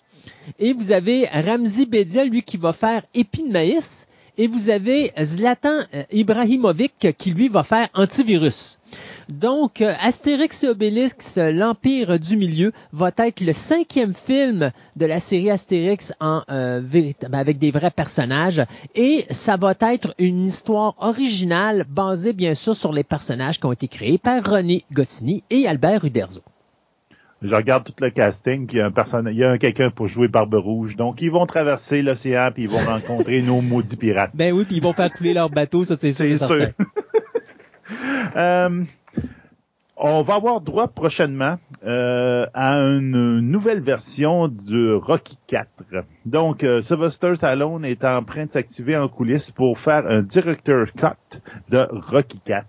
Et 0.59 0.73
vous 0.73 0.91
avez 0.91 1.25
Ramzi 1.27 1.85
Bedia, 1.85 2.25
lui, 2.25 2.43
qui 2.43 2.57
va 2.57 2.73
faire 2.73 3.03
Épi 3.13 3.43
de 3.43 3.51
maïs. 3.51 4.07
Et 4.37 4.47
vous 4.47 4.69
avez 4.69 5.11
Zlatan 5.21 5.81
euh, 5.93 6.03
Ibrahimovic 6.11 7.15
qui, 7.17 7.31
lui, 7.31 7.49
va 7.49 7.63
faire 7.63 7.89
Antivirus. 7.93 8.79
Donc, 9.27 9.81
euh, 9.81 9.93
Astérix 10.01 10.63
et 10.63 10.69
Obélix, 10.69 11.37
l'Empire 11.37 12.17
du 12.19 12.37
Milieu, 12.37 12.71
va 12.93 13.11
être 13.17 13.41
le 13.41 13.53
cinquième 13.53 14.13
film 14.13 14.71
de 14.95 15.05
la 15.05 15.19
série 15.19 15.49
Astérix 15.49 16.13
en 16.19 16.41
euh, 16.49 16.81
ben, 16.81 17.13
avec 17.33 17.59
des 17.59 17.71
vrais 17.71 17.91
personnages. 17.91 18.63
Et 18.95 19.25
ça 19.29 19.57
va 19.57 19.75
être 19.81 20.15
une 20.17 20.45
histoire 20.45 20.95
originale 20.99 21.85
basée 21.89 22.33
bien 22.33 22.55
sûr 22.55 22.75
sur 22.75 22.93
les 22.93 23.03
personnages 23.03 23.59
qui 23.59 23.65
ont 23.65 23.73
été 23.73 23.87
créés 23.87 24.17
par 24.17 24.43
René 24.43 24.85
Goscinny 24.91 25.43
et 25.49 25.67
Albert 25.67 26.05
Uderzo. 26.05 26.41
Je 27.41 27.55
regarde 27.55 27.83
tout 27.83 27.93
le 27.99 28.11
casting, 28.11 28.67
puis 28.67 28.77
il 28.77 28.79
y 28.79 28.81
a 28.83 28.85
un 28.85 28.91
personnage, 28.91 29.33
il 29.33 29.39
y 29.39 29.43
a 29.43 29.57
quelqu'un 29.57 29.89
pour 29.89 30.07
jouer 30.07 30.27
Barbe 30.27 30.53
Rouge. 30.53 30.95
Donc, 30.95 31.21
ils 31.21 31.31
vont 31.31 31.47
traverser 31.47 32.03
l'océan, 32.03 32.51
puis 32.53 32.63
ils 32.63 32.69
vont 32.69 32.77
rencontrer 32.77 33.41
nos 33.47 33.61
maudits 33.61 33.97
pirates. 33.97 34.31
Ben 34.35 34.53
oui, 34.53 34.65
puis 34.65 34.75
ils 34.77 34.83
vont 34.83 34.93
faire 34.93 35.11
couler 35.11 35.33
leur 35.33 35.49
bateau, 35.49 35.83
ça 35.83 35.95
c'est 35.95 36.11
sûr. 36.11 36.37
C'est 36.37 36.45
sûr. 36.45 36.67
euh, 38.35 38.83
on 40.03 40.23
va 40.23 40.35
avoir 40.35 40.61
droit 40.61 40.87
prochainement 40.87 41.57
euh, 41.83 42.45
à 42.53 42.75
une 42.77 43.39
nouvelle 43.39 43.81
version 43.81 44.47
de 44.47 44.93
Rocky 44.93 45.37
4. 45.45 45.67
Donc, 46.25 46.63
euh, 46.63 46.81
Sylvester 46.81 47.35
Stallone 47.35 47.85
est 47.85 48.03
en 48.03 48.23
train 48.23 48.45
de 48.45 48.51
s'activer 48.51 48.97
en 48.97 49.07
coulisses 49.07 49.51
pour 49.51 49.79
faire 49.79 50.07
un 50.07 50.23
director 50.23 50.87
cut 50.95 51.39
de 51.69 51.87
Rocky 51.91 52.39
4, 52.43 52.65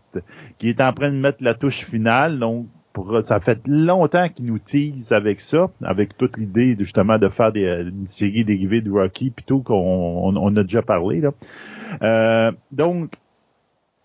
qui 0.59 0.69
est 0.69 0.81
en 0.81 0.93
train 0.93 1.11
de 1.11 1.16
mettre 1.16 1.39
la 1.43 1.55
touche 1.55 1.85
finale. 1.85 2.39
Donc, 2.39 2.66
pour, 2.93 3.24
ça 3.24 3.40
fait 3.40 3.60
longtemps 3.66 4.28
qu'il 4.28 4.47
nous 4.47 4.59
tease 4.59 5.12
avec 5.12 5.40
ça, 5.40 5.70
avec 5.82 6.16
toute 6.16 6.36
l'idée 6.36 6.77
justement 6.78 7.19
de 7.19 7.28
faire 7.28 7.52
des, 7.52 7.64
une 7.64 8.06
série 8.06 8.44
dérivée 8.44 8.81
de 8.81 8.90
Rocky, 8.90 9.31
plutôt 9.31 9.60
qu'on 9.60 10.36
on, 10.36 10.56
a 10.56 10.62
déjà 10.62 10.82
parlé. 10.82 11.20
Là. 11.20 11.31
Euh, 12.02 12.52
donc, 12.70 13.12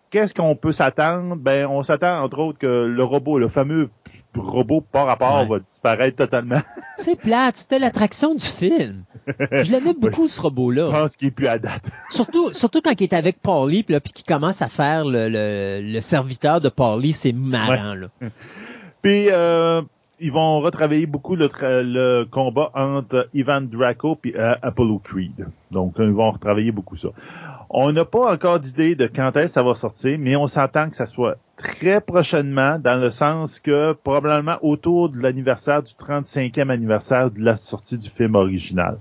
qu'est-ce 0.09 0.34
qu'on 0.34 0.55
peut 0.55 0.72
s'attendre? 0.72 1.35
Ben, 1.35 1.68
on 1.68 1.84
s'attend 1.84 2.23
entre 2.23 2.39
autres 2.39 2.59
que 2.59 2.85
le 2.85 3.03
robot, 3.03 3.39
le 3.39 3.47
fameux 3.47 3.89
robot 4.35 4.81
par 4.81 5.07
rapport 5.07 5.45
va 5.45 5.59
disparaître 5.59 6.18
totalement. 6.18 6.61
C'est 6.97 7.15
plate, 7.15 7.55
c'était 7.55 7.80
l'attraction 7.80 8.34
du 8.34 8.45
film. 8.45 9.03
Je 9.27 9.72
l'aimais 9.72 9.93
beaucoup 9.99 10.27
ce 10.27 10.39
robot-là. 10.41 10.88
Je 10.88 10.91
pense 10.91 11.15
qu'il 11.15 11.27
est 11.30 11.31
plus 11.31 11.47
à 11.47 11.59
date. 11.59 11.84
surtout, 12.09 12.53
surtout 12.53 12.81
quand 12.81 12.99
il 12.99 13.03
est 13.03 13.14
avec 13.14 13.41
Paulie, 13.41 13.84
puis 13.84 13.99
qu'il 13.99 14.26
commence 14.26 14.61
à 14.61 14.68
faire 14.68 15.05
le, 15.05 15.30
le, 15.81 16.01
serviteur 16.01 16.61
de 16.61 16.69
Paulie, 16.69 17.14
c'est 17.14 17.34
marrant 17.34 17.95
là. 17.95 18.07
Puis 19.07 19.29
euh, 19.31 19.84
ils 20.19 20.34
vont 20.34 20.59
retravailler 20.59 21.05
beaucoup 21.05 21.38
le, 21.38 22.25
combat 22.25 22.71
entre 22.73 23.29
Ivan 23.34 23.61
Draco 23.61 24.19
et 24.25 24.34
euh, 24.35 24.53
Apollo 24.61 24.99
Creed. 24.99 25.47
Donc 25.71 25.93
ils 25.99 26.09
vont 26.09 26.31
retravailler 26.31 26.73
beaucoup 26.73 26.97
ça. 26.97 27.07
On 27.69 27.93
n'a 27.93 28.03
pas 28.03 28.29
encore 28.34 28.59
d'idée 28.59 28.95
de 28.95 29.07
quand 29.07 29.38
est-ce 29.38 29.45
que 29.45 29.51
ça 29.51 29.63
va 29.63 29.75
sortir, 29.75 30.17
mais 30.19 30.35
on 30.35 30.47
s'entend 30.47 30.89
que 30.89 30.97
ça 30.97 31.05
soit 31.05 31.38
très 31.55 32.01
prochainement, 32.01 32.79
dans 32.79 32.99
le 32.99 33.09
sens 33.09 33.61
que 33.61 33.93
probablement 33.93 34.57
autour 34.61 35.07
de 35.07 35.21
l'anniversaire 35.21 35.84
du 35.84 35.93
35e 35.93 36.69
anniversaire 36.69 37.31
de 37.31 37.41
la 37.41 37.55
sortie 37.55 37.97
du 37.97 38.09
film 38.09 38.35
original. 38.35 38.97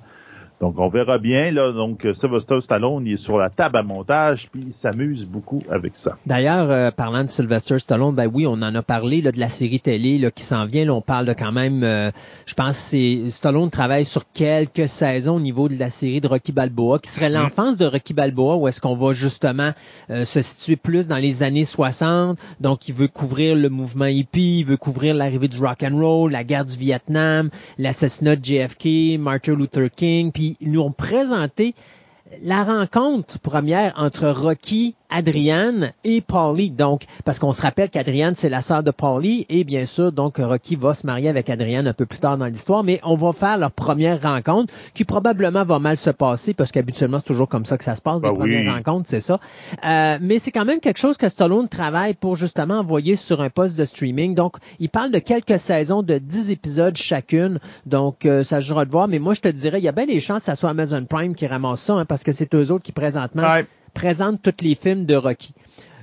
Donc, 0.60 0.78
on 0.78 0.88
verra 0.88 1.18
bien, 1.18 1.50
là. 1.50 1.72
Donc, 1.72 2.06
Sylvester 2.14 2.60
Stallone, 2.62 3.06
il 3.06 3.14
est 3.14 3.16
sur 3.18 3.36
la 3.36 3.50
table 3.50 3.76
à 3.76 3.82
montage, 3.82 4.48
puis 4.50 4.62
il 4.66 4.72
s'amuse 4.72 5.26
beaucoup 5.26 5.62
avec 5.70 5.96
ça. 5.96 6.16
D'ailleurs, 6.24 6.70
euh, 6.70 6.90
parlant 6.90 7.24
de 7.24 7.28
Sylvester 7.28 7.78
Stallone, 7.78 8.14
ben 8.14 8.30
oui, 8.32 8.46
on 8.46 8.54
en 8.54 8.74
a 8.74 8.82
parlé, 8.82 9.20
là, 9.20 9.32
de 9.32 9.38
la 9.38 9.50
série 9.50 9.80
télé, 9.80 10.16
là, 10.16 10.30
qui 10.30 10.42
s'en 10.42 10.64
vient. 10.64 10.86
Là, 10.86 10.94
on 10.94 11.02
parle 11.02 11.26
de 11.26 11.34
quand 11.34 11.52
même, 11.52 11.82
euh, 11.82 12.10
je 12.46 12.54
pense 12.54 12.76
c'est 12.76 13.30
Stallone 13.30 13.70
travaille 13.70 14.04
sur 14.04 14.22
quelques 14.32 14.88
saisons 14.88 15.36
au 15.36 15.40
niveau 15.40 15.68
de 15.68 15.78
la 15.78 15.90
série 15.90 16.20
de 16.20 16.28
Rocky 16.28 16.52
Balboa, 16.52 17.00
qui 17.00 17.10
serait 17.10 17.28
l'enfance 17.28 17.76
de 17.76 17.84
Rocky 17.84 18.14
Balboa, 18.14 18.56
où 18.56 18.68
est-ce 18.68 18.80
qu'on 18.80 18.96
va 18.96 19.12
justement 19.12 19.72
euh, 20.10 20.24
se 20.24 20.40
situer 20.40 20.76
plus 20.76 21.08
dans 21.08 21.16
les 21.16 21.42
années 21.42 21.64
60. 21.64 22.38
Donc, 22.60 22.88
il 22.88 22.94
veut 22.94 23.08
couvrir 23.08 23.56
le 23.56 23.68
mouvement 23.68 24.06
hippie, 24.06 24.60
il 24.60 24.66
veut 24.66 24.76
couvrir 24.76 25.14
l'arrivée 25.14 25.48
du 25.48 25.58
rock 25.58 25.82
and 25.82 25.98
roll, 25.98 26.30
la 26.30 26.44
guerre 26.44 26.64
du 26.64 26.78
Vietnam, 26.78 27.50
l'assassinat 27.78 28.36
de 28.36 28.44
JFK, 28.44 29.18
Martin 29.18 29.54
Luther 29.54 29.90
King, 29.94 30.32
puis 30.32 30.45
nous 30.60 30.80
ont 30.80 30.92
présenté 30.92 31.74
la 32.42 32.64
rencontre 32.64 33.38
première 33.38 33.94
entre 33.96 34.28
Rocky 34.28 34.94
Adrienne 35.10 35.92
et 36.04 36.20
Paulie. 36.20 36.70
Donc, 36.70 37.02
parce 37.24 37.38
qu'on 37.38 37.52
se 37.52 37.62
rappelle 37.62 37.90
qu'Adrienne, 37.90 38.34
c'est 38.36 38.48
la 38.48 38.62
sœur 38.62 38.82
de 38.82 38.90
Paulie, 38.90 39.46
et 39.48 39.64
bien 39.64 39.86
sûr, 39.86 40.12
donc 40.12 40.38
Rocky 40.38 40.76
va 40.76 40.94
se 40.94 41.06
marier 41.06 41.28
avec 41.28 41.50
Adrienne 41.50 41.86
un 41.86 41.92
peu 41.92 42.06
plus 42.06 42.18
tard 42.18 42.38
dans 42.38 42.46
l'histoire, 42.46 42.84
mais 42.84 43.00
on 43.02 43.16
va 43.16 43.32
faire 43.32 43.58
leur 43.58 43.70
première 43.70 44.20
rencontre, 44.22 44.72
qui 44.94 45.04
probablement 45.04 45.64
va 45.64 45.78
mal 45.78 45.96
se 45.96 46.10
passer, 46.10 46.54
parce 46.54 46.72
qu'habituellement, 46.72 47.18
c'est 47.18 47.26
toujours 47.26 47.48
comme 47.48 47.64
ça 47.64 47.78
que 47.78 47.84
ça 47.84 47.96
se 47.96 48.02
passe, 48.02 48.22
les 48.22 48.28
ben 48.28 48.34
premières 48.34 48.74
rencontres, 48.74 49.08
c'est 49.08 49.20
ça. 49.20 49.40
Euh, 49.84 50.18
mais 50.20 50.38
c'est 50.38 50.50
quand 50.50 50.64
même 50.64 50.80
quelque 50.80 50.98
chose 50.98 51.16
que 51.16 51.28
Stallone 51.28 51.68
travaille 51.68 52.14
pour 52.14 52.36
justement 52.36 52.78
envoyer 52.80 53.16
sur 53.16 53.40
un 53.40 53.50
poste 53.50 53.78
de 53.78 53.84
streaming. 53.84 54.34
Donc, 54.34 54.56
il 54.78 54.88
parle 54.88 55.10
de 55.12 55.18
quelques 55.18 55.58
saisons 55.58 56.02
de 56.02 56.18
10 56.18 56.50
épisodes 56.50 56.96
chacune, 56.96 57.58
donc 57.84 58.26
euh, 58.26 58.42
ça 58.42 58.60
jouera 58.60 58.84
de 58.84 58.90
voir, 58.90 59.08
mais 59.08 59.18
moi, 59.18 59.34
je 59.34 59.40
te 59.40 59.48
dirais, 59.48 59.78
il 59.78 59.84
y 59.84 59.88
a 59.88 59.92
bien 59.92 60.06
des 60.06 60.20
chances 60.20 60.38
que 60.38 60.44
ça 60.44 60.54
soit 60.54 60.70
Amazon 60.70 61.04
Prime 61.04 61.34
qui 61.34 61.46
ramasse 61.46 61.80
ça, 61.80 61.94
hein, 61.94 62.04
parce 62.04 62.24
que 62.24 62.32
c'est 62.32 62.54
eux 62.54 62.70
autres 62.70 62.84
qui 62.84 62.92
présentement 62.92 63.62
présente 63.96 64.42
tous 64.42 64.62
les 64.62 64.74
films 64.74 65.06
de 65.06 65.14
Rocky. 65.16 65.54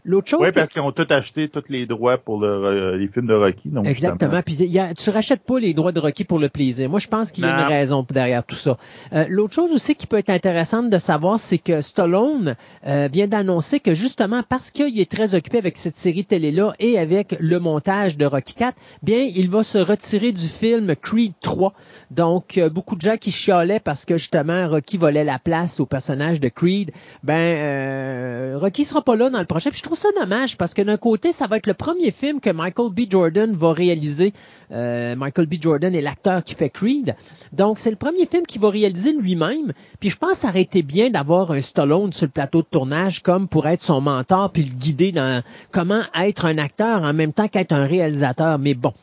L'autre 0.06 0.28
chose. 0.28 0.42
Oui, 0.42 0.50
parce 0.54 0.70
qu'ils 0.70 0.82
ont 0.82 0.92
tout 0.92 1.08
acheté, 1.10 1.48
tous 1.48 1.64
les 1.70 1.86
droits 1.86 2.18
pour 2.18 2.40
le, 2.40 2.48
euh, 2.48 2.98
les 2.98 3.08
films 3.08 3.28
de 3.28 3.34
Rocky. 3.34 3.70
Donc 3.70 3.86
Exactement. 3.86 4.42
Puis 4.42 4.56
y 4.56 4.80
a, 4.80 4.94
tu 4.94 5.10
rachètes 5.10 5.44
pas 5.44 5.60
les 5.60 5.74
droits 5.74 5.92
de 5.92 6.00
Rocky 6.00 6.24
pour 6.24 6.40
le 6.40 6.50
plaisir. 6.50 6.90
Moi, 6.90 7.00
je 7.00 7.08
pense 7.08 7.32
qu'il 7.32 7.46
y 7.46 7.48
a 7.48 7.62
une 7.62 7.68
raison 7.68 8.06
derrière 8.10 8.44
tout 8.44 8.56
ça. 8.56 8.78
Euh, 9.14 9.26
L'autre 9.30 9.54
chose 9.54 9.72
aussi 9.72 9.96
qui 9.96 10.08
peut 10.08 10.18
être 10.18 10.30
intéressante 10.30 10.90
de 10.90 10.98
savoir, 10.98 11.40
c'est 11.40 11.58
que 11.58 11.82
Stallone 11.82 12.56
euh, 12.86 13.08
vient 13.12 13.28
d'annoncer 13.28 13.80
que 13.80 13.94
justement 13.94 14.44
parce 14.48 14.72
qu'il 14.72 15.00
est 15.00 15.10
très 15.10 15.36
occupé 15.36 15.58
avec 15.58 15.78
cette 15.78 15.96
série 15.96 16.26
télé-là 16.26 16.74
et 16.80 17.00
avec 17.00 17.38
le 17.40 17.60
montage 17.60 18.18
de 18.18 18.26
Rocky 18.26 18.56
4, 18.56 18.76
bien, 19.04 19.28
il 19.36 19.50
va 19.50 19.64
se 19.64 19.78
retirer 19.78 20.32
du 20.32 20.48
film 20.48 20.96
Creed 20.96 21.34
3. 21.42 21.74
Donc, 22.12 22.58
euh, 22.58 22.70
beaucoup 22.70 22.96
de 22.96 23.02
gens 23.02 23.18
qui 23.18 23.32
chialaient 23.32 23.80
parce 23.80 24.06
que 24.06 24.18
justement 24.18 24.68
Rocky 24.68 24.98
volait 24.98 25.24
la 25.24 25.40
place 25.40 25.80
au 25.80 25.86
personnage 25.86 26.40
de 26.40 26.50
Creed. 26.50 26.92
Ben, 27.24 27.34
euh, 27.34 28.58
Rocky 28.60 28.84
sera 28.84 29.02
pas 29.02 29.16
là 29.16 29.30
dans 29.30 29.40
le 29.40 29.46
prochain. 29.46 29.70
Puis 29.70 29.80
je 29.80 29.84
trouve 29.84 29.93
ça 29.96 30.10
dommage 30.20 30.58
parce 30.58 30.74
que 30.74 30.82
d'un 30.82 30.98
côté, 30.98 31.32
ça 31.32 31.48
va 31.48 31.58
être 31.58 31.68
le 31.68 31.74
premier 31.74 32.12
film 32.12 32.40
que 32.40 32.50
Michael 32.50 32.92
B. 32.92 33.02
Jordan 33.10 33.52
va 33.54 33.74
réaliser. 33.74 34.34
Euh, 34.72 35.16
Michael 35.16 35.48
B. 35.48 35.56
Jordan 35.60 35.94
est 35.94 36.02
l'acteur 36.02 36.44
qui 36.44 36.56
fait 36.56 36.70
Creed. 36.70 37.16
Donc, 37.52 37.80
c'est 37.80 37.90
le 37.90 37.96
premier 37.96 38.26
film 38.26 38.46
qu'il 38.46 38.62
va 38.62 38.70
réaliser 38.70 39.14
lui-même. 39.14 39.74
Puis 40.00 40.10
je 40.10 40.18
pense 40.18 40.32
que 40.34 40.38
ça 40.38 40.50
aurait 40.50 40.62
été 40.62 40.82
bien 40.82 41.10
d'avoir 41.10 41.52
un 41.52 41.62
Stallone 41.62 42.12
sur 42.12 42.26
le 42.26 42.32
plateau 42.32 42.62
de 42.62 42.68
tournage 42.70 43.22
comme 43.22 43.48
pour 43.48 43.68
être 43.68 43.82
son 43.82 44.02
mentor 44.02 44.52
puis 44.52 44.64
le 44.64 44.76
guider 44.76 45.12
dans 45.12 45.44
comment 45.72 46.02
être 46.20 46.46
un 46.46 46.58
acteur 46.58 47.04
en 47.04 47.14
même 47.14 47.34
temps 47.34 47.48
qu'être 47.48 47.74
un 47.74 47.86
réalisateur. 47.86 48.60
Mais 48.60 48.74
bon, 48.74 48.94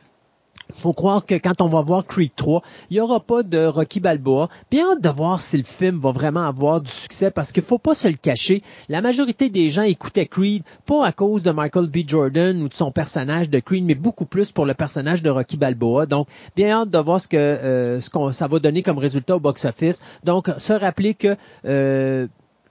faut 0.75 0.93
croire 0.93 1.25
que 1.27 1.35
quand 1.35 1.61
on 1.61 1.67
va 1.67 1.83
voir 1.83 2.07
Creed 2.07 2.33
3, 2.35 2.63
il 2.91 2.95
n'y 2.95 3.01
aura 3.01 3.21
pas 3.21 3.43
de 3.43 3.67
Rocky 3.67 4.01
Balboa. 4.01 4.49
Bien 4.71 4.93
hâte 4.93 5.01
de 5.01 5.09
voir 5.09 5.41
si 5.41 5.57
le 5.57 5.63
film 5.63 5.99
va 5.99 6.13
vraiment 6.13 6.47
avoir 6.47 6.81
du 6.81 6.91
succès 6.91 7.31
parce 7.31 7.53
qu'il 7.53 7.63
faut 7.63 7.79
pas 7.79 7.95
se 7.95 8.09
le 8.09 8.15
cacher. 8.15 8.63
La 8.89 9.01
majorité 9.03 9.51
des 9.51 9.69
gens 9.69 9.83
écoutaient 9.83 10.27
Creed 10.27 10.63
pas 10.87 11.05
à 11.05 11.13
cause 11.13 11.43
de 11.43 11.51
Michael 11.51 11.87
B. 11.87 11.99
Jordan 12.07 12.63
ou 12.63 12.69
de 12.69 12.75
son 12.75 12.93
personnage 12.93 13.51
de 13.51 13.59
Creed, 13.59 13.85
mais 13.85 13.95
beaucoup 13.95 14.27
plus 14.27 14.53
pour 14.53 14.67
le 14.67 14.75
personnage 14.75 15.23
de 15.23 15.31
Rocky 15.31 15.57
Balboa. 15.57 16.07
Donc, 16.07 16.29
bien 16.57 16.81
hâte 16.81 16.91
de 16.91 16.99
voir 16.99 17.21
ce 17.21 17.29
que 17.29 17.37
euh, 17.37 18.01
ce 18.01 18.11
qu'on 18.11 18.33
ça 18.33 18.47
va 18.47 18.59
donner 18.59 18.83
comme 18.83 18.99
résultat 18.99 19.37
au 19.37 19.41
box-office. 19.41 20.01
Donc, 20.25 20.51
se 20.59 20.73
rappeler 20.73 21.15
que 21.15 21.37
euh, 21.67 22.27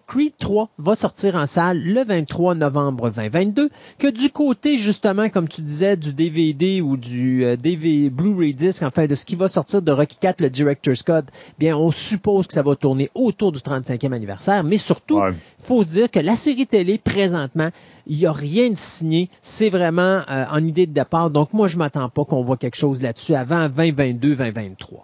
Creed 0.10 0.34
3 0.40 0.69
va 0.80 0.95
sortir 0.95 1.36
en 1.36 1.45
salle 1.45 1.84
le 1.84 2.03
23 2.03 2.56
novembre 2.56 3.11
2022, 3.11 3.69
que 3.99 4.07
du 4.07 4.31
côté 4.31 4.76
justement, 4.76 5.30
comme 5.30 5.48
tu 5.48 5.61
disais, 5.61 5.95
du 5.98 6.14
DVD 6.14 6.81
ou 6.81 6.98
du 6.98 7.45
euh, 7.45 7.56
DVD 7.56 8.10
Blu-ray 8.10 8.56
disc, 8.56 8.81
enfin 8.81 9.06
de 9.06 9.14
ce 9.14 9.23
qui 9.23 9.36
va 9.36 9.48
sortir 9.48 9.84
de 9.84 9.91
Rocky 9.91 10.18
4, 10.19 10.41
le 10.41 10.49
Director's 10.49 11.03
Cut, 11.03 11.30
bien 11.60 11.77
on 11.77 11.91
suppose 11.91 12.48
que 12.48 12.53
ça 12.53 12.64
va 12.64 12.76
tourner 12.76 13.11
autour 13.14 13.52
du 13.52 13.60
35e 13.60 14.11
anniversaire, 14.11 14.64
mais 14.64 14.77
surtout, 14.77 15.19
Ouais. 15.19 15.31
faut 15.60 15.84
se 15.84 15.90
dire 15.91 16.10
que 16.10 16.19
la 16.19 16.36
série 16.36 16.65
télé 16.65 16.98
présentement, 16.98 17.69
il 18.07 18.18
n'y 18.18 18.26
a 18.26 18.31
rien 18.31 18.72
de 18.72 18.76
signé, 18.77 19.30
c'est 19.44 19.69
vraiment 19.69 20.22
euh, 20.27 20.45
en 20.52 20.65
idée 20.65 20.88
de 20.88 20.94
départ, 20.94 21.30
donc 21.30 21.53
moi 21.53 21.68
je 21.68 21.77
m'attends 21.77 22.10
pas 22.10 22.26
qu'on 22.26 22.41
voit 22.41 22.57
quelque 22.57 22.77
chose 22.77 23.03
là-dessus 23.03 23.36
avant 23.36 23.68
2022-2023. 23.68 25.03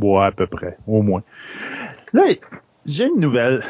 Ouais, 0.00 0.24
à 0.24 0.30
peu 0.30 0.46
près, 0.46 0.76
au 0.86 1.02
moins. 1.02 1.22
Là, 2.12 2.22
j'ai 2.86 3.08
une 3.08 3.20
nouvelle. 3.20 3.64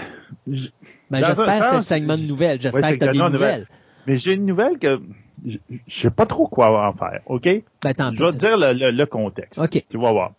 Ben, 0.47 1.25
j'espère 1.25 1.61
que 1.61 1.67
c'est 1.69 1.75
le 1.77 1.81
segment 1.83 2.17
de 2.17 2.23
nouvelles, 2.23 2.61
j'espère 2.61 2.83
Ouais, 2.83 2.99
que 2.99 3.05
tu 3.05 3.09
as 3.09 3.13
des 3.13 3.19
nouvelles. 3.19 3.33
nouvelle. 3.33 3.67
Mais 4.07 4.17
j'ai 4.19 4.35
une 4.35 4.47
nouvelle 4.47 4.79
que 4.79 5.01
je 5.47 5.59
sais 5.87 6.11
pas 6.11 6.27
trop 6.27 6.49
quoi 6.49 6.89
en 6.89 6.93
faire, 6.93 7.21
OK? 7.27 7.49
Ben, 7.83 7.95
tant 7.95 8.13
Je 8.15 8.25
vais 8.25 8.33
te 8.33 8.37
dire 8.39 8.59
le, 8.59 8.73
le- 8.73 8.91
le 8.91 9.07
contexte. 9.07 9.59
OK. 9.59 9.85
Tu 9.89 9.97
vas 9.99 10.13
voir. 10.13 10.33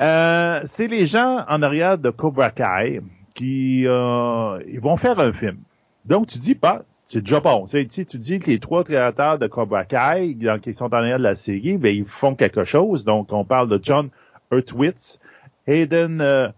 Euh, 0.00 0.60
c'est 0.64 0.88
les 0.88 1.06
gens 1.06 1.44
en 1.48 1.62
arrière 1.62 1.96
de 1.98 2.10
Cobra 2.10 2.50
Kai 2.50 3.00
qui 3.34 3.86
euh, 3.86 4.58
ils 4.68 4.80
vont 4.80 4.96
faire 4.96 5.18
un 5.20 5.32
film. 5.32 5.58
Donc, 6.04 6.26
tu 6.26 6.38
dis 6.38 6.54
pas, 6.54 6.82
c'est 7.04 7.20
déjà 7.22 7.40
bon. 7.40 7.66
Tu 7.66 7.86
sais, 7.88 8.04
tu 8.04 8.18
dis 8.18 8.38
que 8.38 8.50
les 8.50 8.58
trois 8.58 8.84
créateurs 8.84 9.38
de 9.38 9.46
Cobra 9.46 9.84
Kai, 9.84 10.34
donc, 10.34 10.60
qui 10.62 10.74
sont 10.74 10.86
en 10.86 10.92
arrière 10.98 11.18
de 11.18 11.22
la 11.22 11.36
série, 11.36 11.76
ben, 11.78 11.94
ils 11.94 12.04
font 12.04 12.34
quelque 12.34 12.64
chose. 12.64 13.04
Donc, 13.04 13.32
on 13.32 13.44
parle 13.44 13.68
de 13.68 13.78
John 13.82 14.08
Hurtwitz, 14.50 15.18
Hayden 15.66 16.20
euh, 16.20 16.48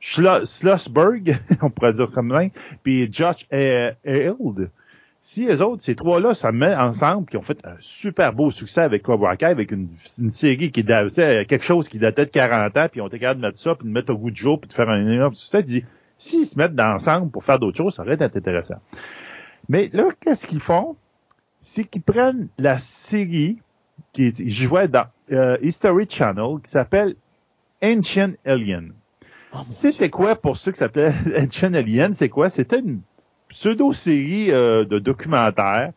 Schlossberg, 0.00 1.38
on 1.62 1.70
pourrait 1.70 1.92
dire 1.92 2.08
ça 2.08 2.22
ça, 2.22 2.50
puis 2.82 3.08
Josh 3.12 3.46
Held. 3.50 4.70
Si 5.22 5.44
les 5.44 5.60
autres, 5.60 5.82
ces 5.82 5.94
trois-là, 5.94 6.32
ça 6.32 6.50
met 6.50 6.74
ensemble, 6.74 7.28
qui 7.28 7.36
ont 7.36 7.42
fait 7.42 7.58
un 7.66 7.76
super 7.80 8.32
beau 8.32 8.50
succès 8.50 8.80
avec 8.80 9.02
Cobra 9.02 9.36
Kai, 9.36 9.46
avec 9.46 9.70
une, 9.70 9.90
série 10.30 10.70
qui 10.70 10.82
sais, 10.82 11.44
quelque 11.44 11.62
chose 11.62 11.90
qui 11.90 11.98
datait 11.98 12.24
de 12.24 12.30
40 12.30 12.76
ans, 12.78 12.86
puis 12.90 13.02
on 13.02 13.08
était 13.08 13.18
capable 13.18 13.42
de 13.42 13.46
mettre 13.46 13.58
ça, 13.58 13.74
puis 13.74 13.86
de 13.86 13.92
mettre 13.92 14.14
au 14.14 14.16
goût 14.16 14.30
du 14.30 14.40
jour, 14.40 14.58
puis 14.58 14.68
de 14.68 14.72
faire 14.72 14.88
un 14.88 15.06
énorme 15.06 15.34
succès, 15.34 15.62
dis, 15.62 15.84
s'ils 16.16 16.46
se 16.46 16.56
mettent 16.56 16.78
ensemble 16.80 17.30
pour 17.30 17.44
faire 17.44 17.58
d'autres 17.58 17.76
choses, 17.76 17.96
ça 17.96 18.02
aurait 18.02 18.14
été 18.14 18.24
intéressant. 18.24 18.80
Mais 19.68 19.90
là, 19.92 20.04
qu'est-ce 20.18 20.46
qu'ils 20.46 20.60
font? 20.60 20.96
C'est 21.60 21.84
qu'ils 21.84 22.02
prennent 22.02 22.48
la 22.56 22.78
série 22.78 23.58
qui 24.14 24.28
ils 24.28 24.50
jouaient 24.50 24.88
dans 24.88 25.04
euh, 25.32 25.58
History 25.60 26.06
Channel, 26.08 26.56
qui 26.64 26.70
s'appelle 26.70 27.14
Ancient 27.82 28.32
Alien. 28.46 28.94
Oh, 29.52 29.58
C'était 29.68 30.10
quoi 30.10 30.36
pour 30.36 30.56
ceux 30.56 30.72
qui 30.72 30.78
s'appelaient 30.78 31.12
Ancient 31.38 31.74
Alien? 31.74 32.14
C'est 32.14 32.28
quoi? 32.28 32.50
C'était 32.50 32.78
une 32.78 33.00
pseudo-série 33.48 34.50
euh, 34.50 34.84
de 34.84 34.98
documentaire 34.98 35.90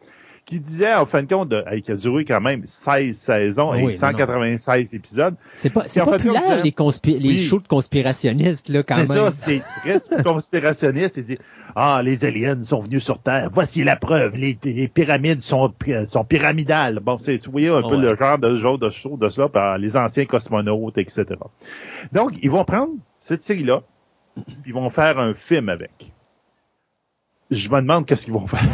qui 0.46 0.60
disait, 0.60 0.94
en 0.94 1.06
fin 1.06 1.24
de 1.24 1.34
compte, 1.34 1.48
de- 1.50 1.64
qui 1.80 1.90
a 1.92 1.96
duré 1.96 2.26
quand 2.26 2.42
même 2.42 2.64
16 2.66 3.16
saisons 3.16 3.72
Ah 3.72 3.78
et 3.78 3.84
oui, 3.84 3.94
non, 3.94 4.00
196 4.00 4.94
épisodes. 4.94 5.36
C'est 5.54 5.70
pas, 5.70 5.84
c'est 5.88 6.02
populaire, 6.04 6.62
les, 6.62 6.72
conspi- 6.72 7.18
les 7.18 7.38
shows 7.38 7.60
de 7.62 7.68
conspirationnistes, 7.70 8.68
là, 8.68 8.84
quand 8.84 8.96
C'est 9.06 9.14
même. 9.14 9.32
ça, 9.32 9.32
c'est 9.32 9.62
très 10.02 10.24
conspirationniste. 10.24 11.16
C'est 11.16 11.22
dit, 11.24 11.38
ah, 11.78 12.02
les 12.04 12.26
aliens 12.26 12.62
sont 12.62 12.82
venus 12.82 13.06
sur 13.06 13.20
Terre. 13.20 13.50
Voici 13.54 13.86
la 13.86 13.96
preuve. 13.96 14.36
Les, 14.36 14.58
les 14.66 14.90
pyramides 14.90 15.40
sont, 15.40 15.72
sont 16.08 16.26
pyramidales. 16.26 17.00
Bon, 17.00 17.18
c'est, 17.20 17.38
vous 17.46 17.52
voyez 17.54 17.70
un 17.70 17.82
peu 17.82 17.96
Ouais. 17.96 18.02
le 18.02 18.16
genre 18.16 18.38
de 18.38 18.58
genre 18.58 18.78
de 18.78 18.90
show 18.90 19.16
de 19.16 19.30
cela 19.30 19.48
par 19.48 19.78
les 19.78 19.96
anciens 19.96 20.26
cosmonautes, 20.26 20.98
etc. 20.98 21.26
Donc, 22.12 22.32
ils 22.42 22.52
vont 22.52 22.66
prendre 22.66 22.92
cette 23.24 23.42
série-là, 23.42 23.84
puis 24.36 24.46
ils 24.68 24.74
vont 24.74 24.90
faire 24.90 25.18
un 25.18 25.34
film 25.34 25.70
avec. 25.70 26.12
Je 27.50 27.70
me 27.70 27.80
demande 27.80 28.06
qu'est-ce 28.06 28.26
qu'ils 28.26 28.34
vont 28.34 28.48
faire. 28.48 28.60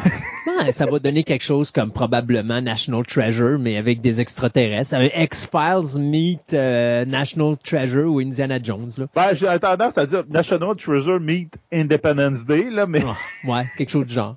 Ouais, 0.59 0.73
ça 0.73 0.85
va 0.85 0.99
donner 0.99 1.23
quelque 1.23 1.43
chose 1.43 1.71
comme 1.71 1.89
probablement 1.89 2.61
National 2.61 3.05
Treasure, 3.05 3.57
mais 3.59 3.77
avec 3.77 4.01
des 4.01 4.19
extraterrestres. 4.19 4.93
Un 4.93 5.05
X-Files 5.05 5.97
meet 6.01 6.53
euh, 6.53 7.05
National 7.05 7.55
Treasure 7.57 8.11
ou 8.11 8.19
Indiana 8.19 8.59
Jones, 8.61 8.89
là. 8.97 9.05
Ben, 9.15 9.33
j'ai 9.35 9.57
tendance 9.59 9.97
à 9.97 10.05
dire 10.05 10.25
National 10.27 10.75
Treasure 10.75 11.21
Meet 11.21 11.57
Independence 11.71 12.45
Day, 12.45 12.69
là, 12.69 12.85
mais 12.87 13.01
Ah, 13.07 13.15
ouais, 13.49 13.63
quelque 13.77 13.89
chose 13.89 14.07
de 14.07 14.11
genre. 14.11 14.35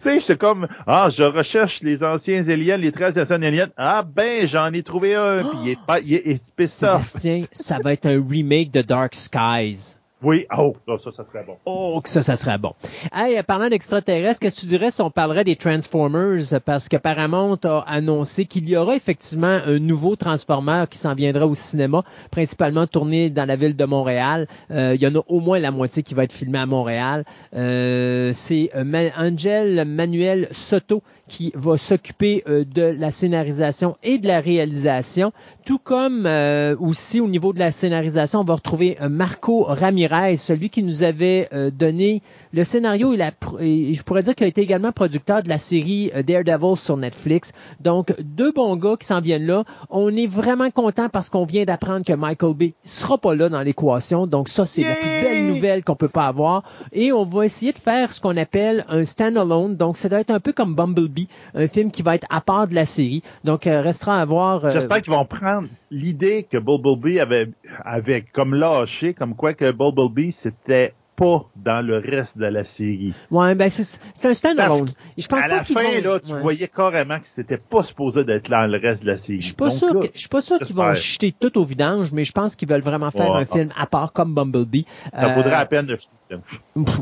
Sais, 0.00 0.18
c'est 0.20 0.38
comme, 0.38 0.66
ah, 0.86 1.10
je 1.10 1.22
recherche 1.22 1.82
les 1.82 2.02
anciens 2.02 2.48
aliens, 2.48 2.78
les 2.78 2.90
13 2.90 3.18
anciens 3.18 3.42
aliens. 3.42 3.68
Ah, 3.76 4.02
ben, 4.02 4.46
j'en 4.46 4.72
ai 4.72 4.82
trouvé 4.82 5.14
un, 5.14 5.42
puis 5.42 5.58
il 5.62 5.68
est 5.72 5.78
pas, 5.86 6.00
il 6.00 6.14
est, 6.14 6.52
il 6.58 6.68
ça 6.70 7.78
va 7.84 7.92
être 7.92 8.06
un 8.06 8.26
remake 8.26 8.70
de 8.70 8.80
Dark 8.80 9.14
Skies. 9.14 9.96
Oui, 10.22 10.46
oh, 10.56 10.76
ça, 10.86 10.98
ça, 10.98 11.10
ça 11.12 11.24
serait 11.24 11.44
bon. 11.44 11.56
Oh, 11.64 11.98
que 12.02 12.08
ça, 12.08 12.22
ça 12.22 12.36
serait 12.36 12.58
bon. 12.58 12.74
Hey, 13.14 13.38
euh, 13.38 13.42
parlant 13.42 13.70
d'extraterrestres, 13.70 14.38
qu'est-ce 14.40 14.56
que 14.56 14.60
tu 14.60 14.66
dirais 14.66 14.90
si 14.90 15.00
on 15.00 15.10
parlerait 15.10 15.44
des 15.44 15.56
Transformers? 15.56 16.60
Parce 16.64 16.88
que 16.90 16.98
Paramount 16.98 17.58
a 17.64 17.84
annoncé 17.88 18.44
qu'il 18.44 18.68
y 18.68 18.76
aura 18.76 18.96
effectivement 18.96 19.58
un 19.66 19.78
nouveau 19.78 20.16
Transformer 20.16 20.84
qui 20.90 20.98
s'en 20.98 21.14
viendra 21.14 21.46
au 21.46 21.54
cinéma, 21.54 22.04
principalement 22.30 22.86
tourné 22.86 23.30
dans 23.30 23.46
la 23.46 23.56
ville 23.56 23.76
de 23.76 23.84
Montréal. 23.86 24.46
Euh, 24.70 24.92
il 24.94 25.00
y 25.02 25.06
en 25.06 25.14
a 25.14 25.22
au 25.26 25.40
moins 25.40 25.58
la 25.58 25.70
moitié 25.70 26.02
qui 26.02 26.12
va 26.14 26.24
être 26.24 26.34
filmé 26.34 26.58
à 26.58 26.66
Montréal. 26.66 27.24
Euh, 27.56 28.32
C'est 28.34 28.70
euh, 28.76 29.10
Angel 29.16 29.86
Manuel 29.86 30.48
Soto 30.52 31.02
qui 31.30 31.52
va 31.54 31.78
s'occuper 31.78 32.42
euh, 32.48 32.64
de 32.64 32.82
la 32.82 33.12
scénarisation 33.12 33.96
et 34.02 34.18
de 34.18 34.26
la 34.26 34.40
réalisation, 34.40 35.32
tout 35.64 35.78
comme 35.78 36.26
euh, 36.26 36.74
aussi 36.80 37.20
au 37.20 37.28
niveau 37.28 37.52
de 37.52 37.60
la 37.60 37.70
scénarisation, 37.70 38.40
on 38.40 38.44
va 38.44 38.54
retrouver 38.54 38.96
euh, 39.00 39.08
Marco 39.08 39.62
Ramirez, 39.62 40.36
celui 40.36 40.70
qui 40.70 40.82
nous 40.82 41.04
avait 41.04 41.48
euh, 41.52 41.70
donné 41.70 42.20
le 42.52 42.64
scénario 42.64 43.12
et, 43.12 43.16
la, 43.16 43.30
et 43.60 43.94
je 43.94 44.02
pourrais 44.02 44.24
dire 44.24 44.34
qu'il 44.34 44.44
a 44.44 44.48
été 44.48 44.60
également 44.60 44.90
producteur 44.90 45.44
de 45.44 45.48
la 45.48 45.58
série 45.58 46.10
euh, 46.16 46.24
Daredevil 46.24 46.76
sur 46.76 46.96
Netflix. 46.96 47.52
Donc, 47.78 48.12
deux 48.20 48.50
bons 48.50 48.74
gars 48.74 48.96
qui 48.98 49.06
s'en 49.06 49.20
viennent 49.20 49.46
là. 49.46 49.62
On 49.88 50.14
est 50.16 50.26
vraiment 50.26 50.70
content 50.72 51.08
parce 51.08 51.30
qu'on 51.30 51.44
vient 51.44 51.64
d'apprendre 51.64 52.04
que 52.04 52.12
Michael 52.12 52.54
Bay 52.54 52.74
sera 52.82 53.18
pas 53.18 53.36
là 53.36 53.48
dans 53.48 53.62
l'équation. 53.62 54.26
Donc, 54.26 54.48
ça, 54.48 54.66
c'est 54.66 54.82
la 54.82 54.96
plus 54.96 55.08
belle 55.08 55.46
nouvelle 55.46 55.84
qu'on 55.84 55.94
peut 55.94 56.08
pas 56.08 56.26
avoir. 56.26 56.64
Et 56.92 57.12
on 57.12 57.22
va 57.22 57.44
essayer 57.44 57.72
de 57.72 57.78
faire 57.78 58.12
ce 58.12 58.20
qu'on 58.20 58.36
appelle 58.36 58.84
un 58.88 59.04
standalone. 59.04 59.76
Donc, 59.76 59.96
ça 59.96 60.08
doit 60.08 60.18
être 60.18 60.30
un 60.32 60.40
peu 60.40 60.52
comme 60.52 60.74
Bumblebee, 60.74 61.19
un 61.54 61.68
film 61.68 61.90
qui 61.90 62.02
va 62.02 62.14
être 62.14 62.26
à 62.30 62.40
part 62.40 62.68
de 62.68 62.74
la 62.74 62.86
série. 62.86 63.22
Donc, 63.44 63.66
euh, 63.66 63.80
restera 63.80 64.20
à 64.20 64.24
voir. 64.24 64.64
euh, 64.64 64.70
J'espère 64.70 65.02
qu'ils 65.02 65.12
vont 65.12 65.24
prendre 65.24 65.68
l'idée 65.90 66.46
que 66.50 66.58
Bumblebee 66.58 67.20
avait, 67.20 67.48
avait 67.84 68.22
comme 68.22 68.54
lâché, 68.54 69.14
comme 69.14 69.34
quoi 69.34 69.54
que 69.54 69.70
Bumblebee, 69.70 70.32
c'était 70.32 70.94
pas 71.20 71.44
dans 71.56 71.82
le 71.84 71.98
reste 71.98 72.38
de 72.38 72.46
la 72.46 72.64
série. 72.64 73.12
Ouais, 73.30 73.54
ben 73.54 73.68
c'est 73.68 74.00
un 74.26 74.32
standalone. 74.32 74.88
Je 75.18 75.26
pense 75.26 75.44
à 75.44 75.48
pas 75.48 75.56
la 75.56 75.64
fin, 75.64 75.74
vont- 75.74 76.02
là, 76.14 76.18
tu 76.20 76.32
ouais. 76.32 76.40
voyais 76.40 76.68
carrément 76.74 77.20
que 77.20 77.26
c'était 77.26 77.58
pas 77.58 77.82
supposé 77.82 78.24
d'être 78.24 78.48
là 78.48 78.62
dans 78.66 78.72
le 78.72 78.78
reste 78.78 79.02
de 79.02 79.08
la 79.10 79.18
série. 79.18 79.40
Je 79.42 79.46
suis 79.48 79.54
pas 79.54 79.68
Donc 79.68 79.76
sûr, 79.78 79.92
là, 79.94 80.00
que- 80.00 80.06
je 80.14 80.18
suis 80.18 80.28
pas 80.30 80.40
sûr 80.40 80.58
qu'ils 80.60 80.74
vont 80.76 80.92
jeter 80.94 81.32
tout 81.38 81.58
au 81.58 81.64
vidange, 81.64 82.10
mais 82.12 82.24
je 82.24 82.32
pense 82.32 82.56
qu'ils 82.56 82.68
veulent 82.68 82.80
vraiment 82.80 83.10
faire 83.10 83.30
Ouais. 83.32 83.40
un 83.42 83.44
film 83.44 83.70
à 83.78 83.84
part 83.86 84.12
comme 84.14 84.34
Bumblebee. 84.34 84.86
ça 85.12 85.26
Euh, 85.30 85.34
vaudrait 85.34 85.50
la 85.50 85.66
peine 85.66 85.86
de 85.86 85.96
jeter. 85.96 86.08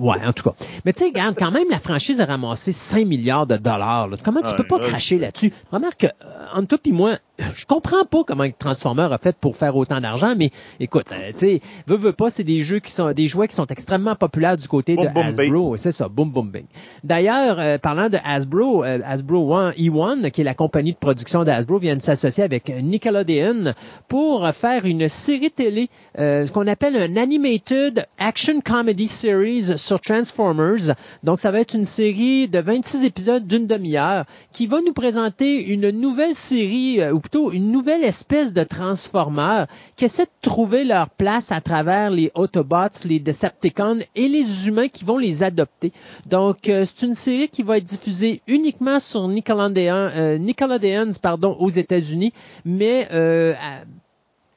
Ouais, 0.00 0.18
en 0.26 0.32
tout 0.32 0.50
cas. 0.50 0.54
Mais 0.84 0.92
tu 0.92 1.00
sais, 1.00 1.06
regarde, 1.06 1.36
quand 1.38 1.50
même, 1.50 1.68
la 1.70 1.78
franchise 1.78 2.20
a 2.20 2.24
ramassé 2.24 2.72
5 2.72 3.06
milliards 3.06 3.46
de 3.46 3.56
dollars. 3.56 4.08
là. 4.08 4.16
Comment 4.24 4.40
tu 4.42 4.54
peux 4.56 4.64
pas 4.64 4.78
cracher 4.80 5.18
là-dessus? 5.18 5.52
Remarque 5.70 6.00
que, 6.00 6.06
euh, 6.06 6.46
entre 6.54 6.68
toi 6.68 6.78
et 6.84 6.92
moi, 6.92 7.18
je 7.54 7.64
comprends 7.66 8.04
pas 8.04 8.24
comment 8.26 8.44
Transformer 8.58 9.08
a 9.10 9.18
fait 9.18 9.36
pour 9.36 9.56
faire 9.56 9.76
autant 9.76 10.00
d'argent, 10.00 10.34
mais 10.36 10.50
écoute, 10.80 11.06
euh, 11.12 11.32
tu 11.32 11.38
sais, 11.38 11.60
veux, 11.86 11.96
veux 11.96 12.12
pas, 12.12 12.30
c'est 12.30 12.44
des 12.44 12.60
jeux 12.60 12.80
qui 12.80 12.90
sont, 12.90 13.12
des 13.12 13.28
jouets 13.28 13.48
qui 13.48 13.54
sont 13.54 13.66
extrêmement 13.66 14.16
populaires 14.16 14.56
du 14.56 14.66
côté 14.66 14.96
Boom, 14.96 15.06
de 15.06 15.10
boom, 15.10 15.26
Hasbro. 15.26 15.76
C'est 15.76 15.92
ça, 15.92 16.08
boom, 16.08 16.30
boom, 16.30 16.50
bing. 16.50 16.66
D'ailleurs, 17.04 17.56
euh, 17.58 17.78
parlant 17.78 18.08
de 18.08 18.18
Hasbro, 18.24 18.84
euh, 18.84 18.98
Hasbro 19.04 19.54
One, 19.54 19.72
E1, 19.78 20.30
qui 20.30 20.40
est 20.40 20.44
la 20.44 20.54
compagnie 20.54 20.92
de 20.92 20.98
production 20.98 21.44
de 21.44 21.50
Hasbro, 21.50 21.78
vient 21.78 21.96
de 21.96 22.02
s'associer 22.02 22.44
avec 22.44 22.68
Nickelodeon 22.68 23.74
pour 24.08 24.46
faire 24.54 24.84
une 24.84 25.08
série 25.08 25.50
télé, 25.50 25.88
euh, 26.18 26.46
ce 26.46 26.52
qu'on 26.52 26.66
appelle 26.66 26.96
un 26.96 27.16
Animated 27.16 28.06
Action 28.18 28.60
Comedy 28.60 29.06
Series 29.08 29.78
sur 29.78 30.00
Transformers. 30.00 30.94
Donc, 31.22 31.38
ça 31.40 31.50
va 31.50 31.60
être 31.60 31.74
une 31.74 31.84
série 31.84 32.48
de 32.48 32.58
26 32.58 33.04
épisodes 33.04 33.46
d'une 33.46 33.66
demi-heure 33.66 34.24
qui 34.52 34.66
va 34.66 34.80
nous 34.80 34.92
présenter 34.92 35.66
une 35.68 35.90
nouvelle 35.90 36.34
série, 36.34 37.00
euh, 37.00 37.12
ou 37.12 37.20
plutôt 37.28 37.52
une 37.52 37.70
nouvelle 37.70 38.04
espèce 38.04 38.54
de 38.54 38.64
Transformers 38.64 39.66
qui 39.96 40.06
essaie 40.06 40.24
de 40.24 40.30
trouver 40.40 40.84
leur 40.84 41.10
place 41.10 41.52
à 41.52 41.60
travers 41.60 42.10
les 42.10 42.30
Autobots, 42.34 43.04
les 43.04 43.20
Decepticons 43.20 43.98
et 44.14 44.28
les 44.28 44.66
humains 44.66 44.88
qui 44.88 45.04
vont 45.04 45.18
les 45.18 45.42
adopter. 45.42 45.92
Donc, 46.24 46.70
euh, 46.70 46.86
c'est 46.86 47.04
une 47.04 47.14
série 47.14 47.48
qui 47.48 47.62
va 47.62 47.76
être 47.76 47.84
diffusée 47.84 48.40
uniquement 48.46 48.98
sur 48.98 49.28
Nickelodeon, 49.28 50.10
euh, 50.16 50.38
Nickelodeons, 50.38 51.12
pardon, 51.20 51.54
aux 51.60 51.68
États-Unis, 51.68 52.32
mais 52.64 53.08
euh, 53.12 53.52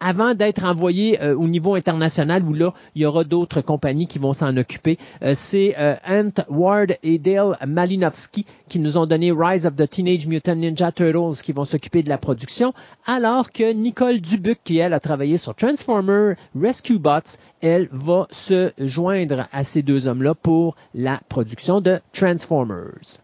avant 0.01 0.33
d'être 0.33 0.65
envoyé 0.65 1.21
euh, 1.21 1.35
au 1.35 1.47
niveau 1.47 1.75
international 1.75 2.43
où 2.43 2.53
là, 2.53 2.73
il 2.95 3.03
y 3.03 3.05
aura 3.05 3.23
d'autres 3.23 3.61
compagnies 3.61 4.07
qui 4.07 4.19
vont 4.19 4.33
s'en 4.33 4.57
occuper. 4.57 4.97
Euh, 5.23 5.33
c'est 5.35 5.75
euh, 5.77 5.95
Ant 6.09 6.43
Ward 6.49 6.93
et 7.03 7.19
Dale 7.19 7.55
Malinowski 7.65 8.45
qui 8.67 8.79
nous 8.79 8.97
ont 8.97 9.05
donné 9.05 9.31
Rise 9.31 9.65
of 9.65 9.75
the 9.75 9.87
Teenage 9.89 10.27
Mutant 10.27 10.55
Ninja 10.55 10.91
Turtles 10.91 11.41
qui 11.43 11.53
vont 11.53 11.65
s'occuper 11.65 12.01
de 12.03 12.09
la 12.09 12.17
production, 12.17 12.73
alors 13.05 13.51
que 13.51 13.71
Nicole 13.71 14.19
Dubuc, 14.19 14.59
qui 14.63 14.79
elle 14.79 14.93
a 14.93 14.99
travaillé 14.99 15.37
sur 15.37 15.55
Transformer, 15.55 16.33
Rescue 16.59 16.97
Bots, 16.97 17.37
elle 17.61 17.87
va 17.91 18.27
se 18.31 18.71
joindre 18.79 19.47
à 19.51 19.63
ces 19.63 19.83
deux 19.83 20.07
hommes-là 20.07 20.33
pour 20.33 20.75
la 20.95 21.19
production 21.29 21.79
de 21.79 21.99
Transformers. 22.11 23.21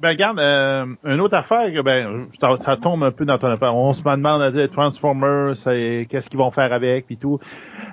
Ben, 0.00 0.08
regarde, 0.10 0.40
euh, 0.40 0.86
une 1.04 1.20
autre 1.20 1.36
affaire, 1.36 1.70
que, 1.72 1.82
ben, 1.82 2.26
ça, 2.40 2.54
ça 2.60 2.76
tombe 2.78 3.04
un 3.04 3.10
peu 3.10 3.26
dans 3.26 3.36
ton 3.38 3.48
affaire. 3.48 3.74
On 3.76 3.92
se 3.92 4.02
demande, 4.02 4.40
à 4.40 4.50
dire, 4.50 4.70
Transformers, 4.70 5.54
c'est- 5.56 6.06
qu'est-ce 6.08 6.30
qu'ils 6.30 6.38
vont 6.38 6.50
faire 6.50 6.72
avec, 6.72 7.06
puis 7.06 7.18
tout. 7.18 7.38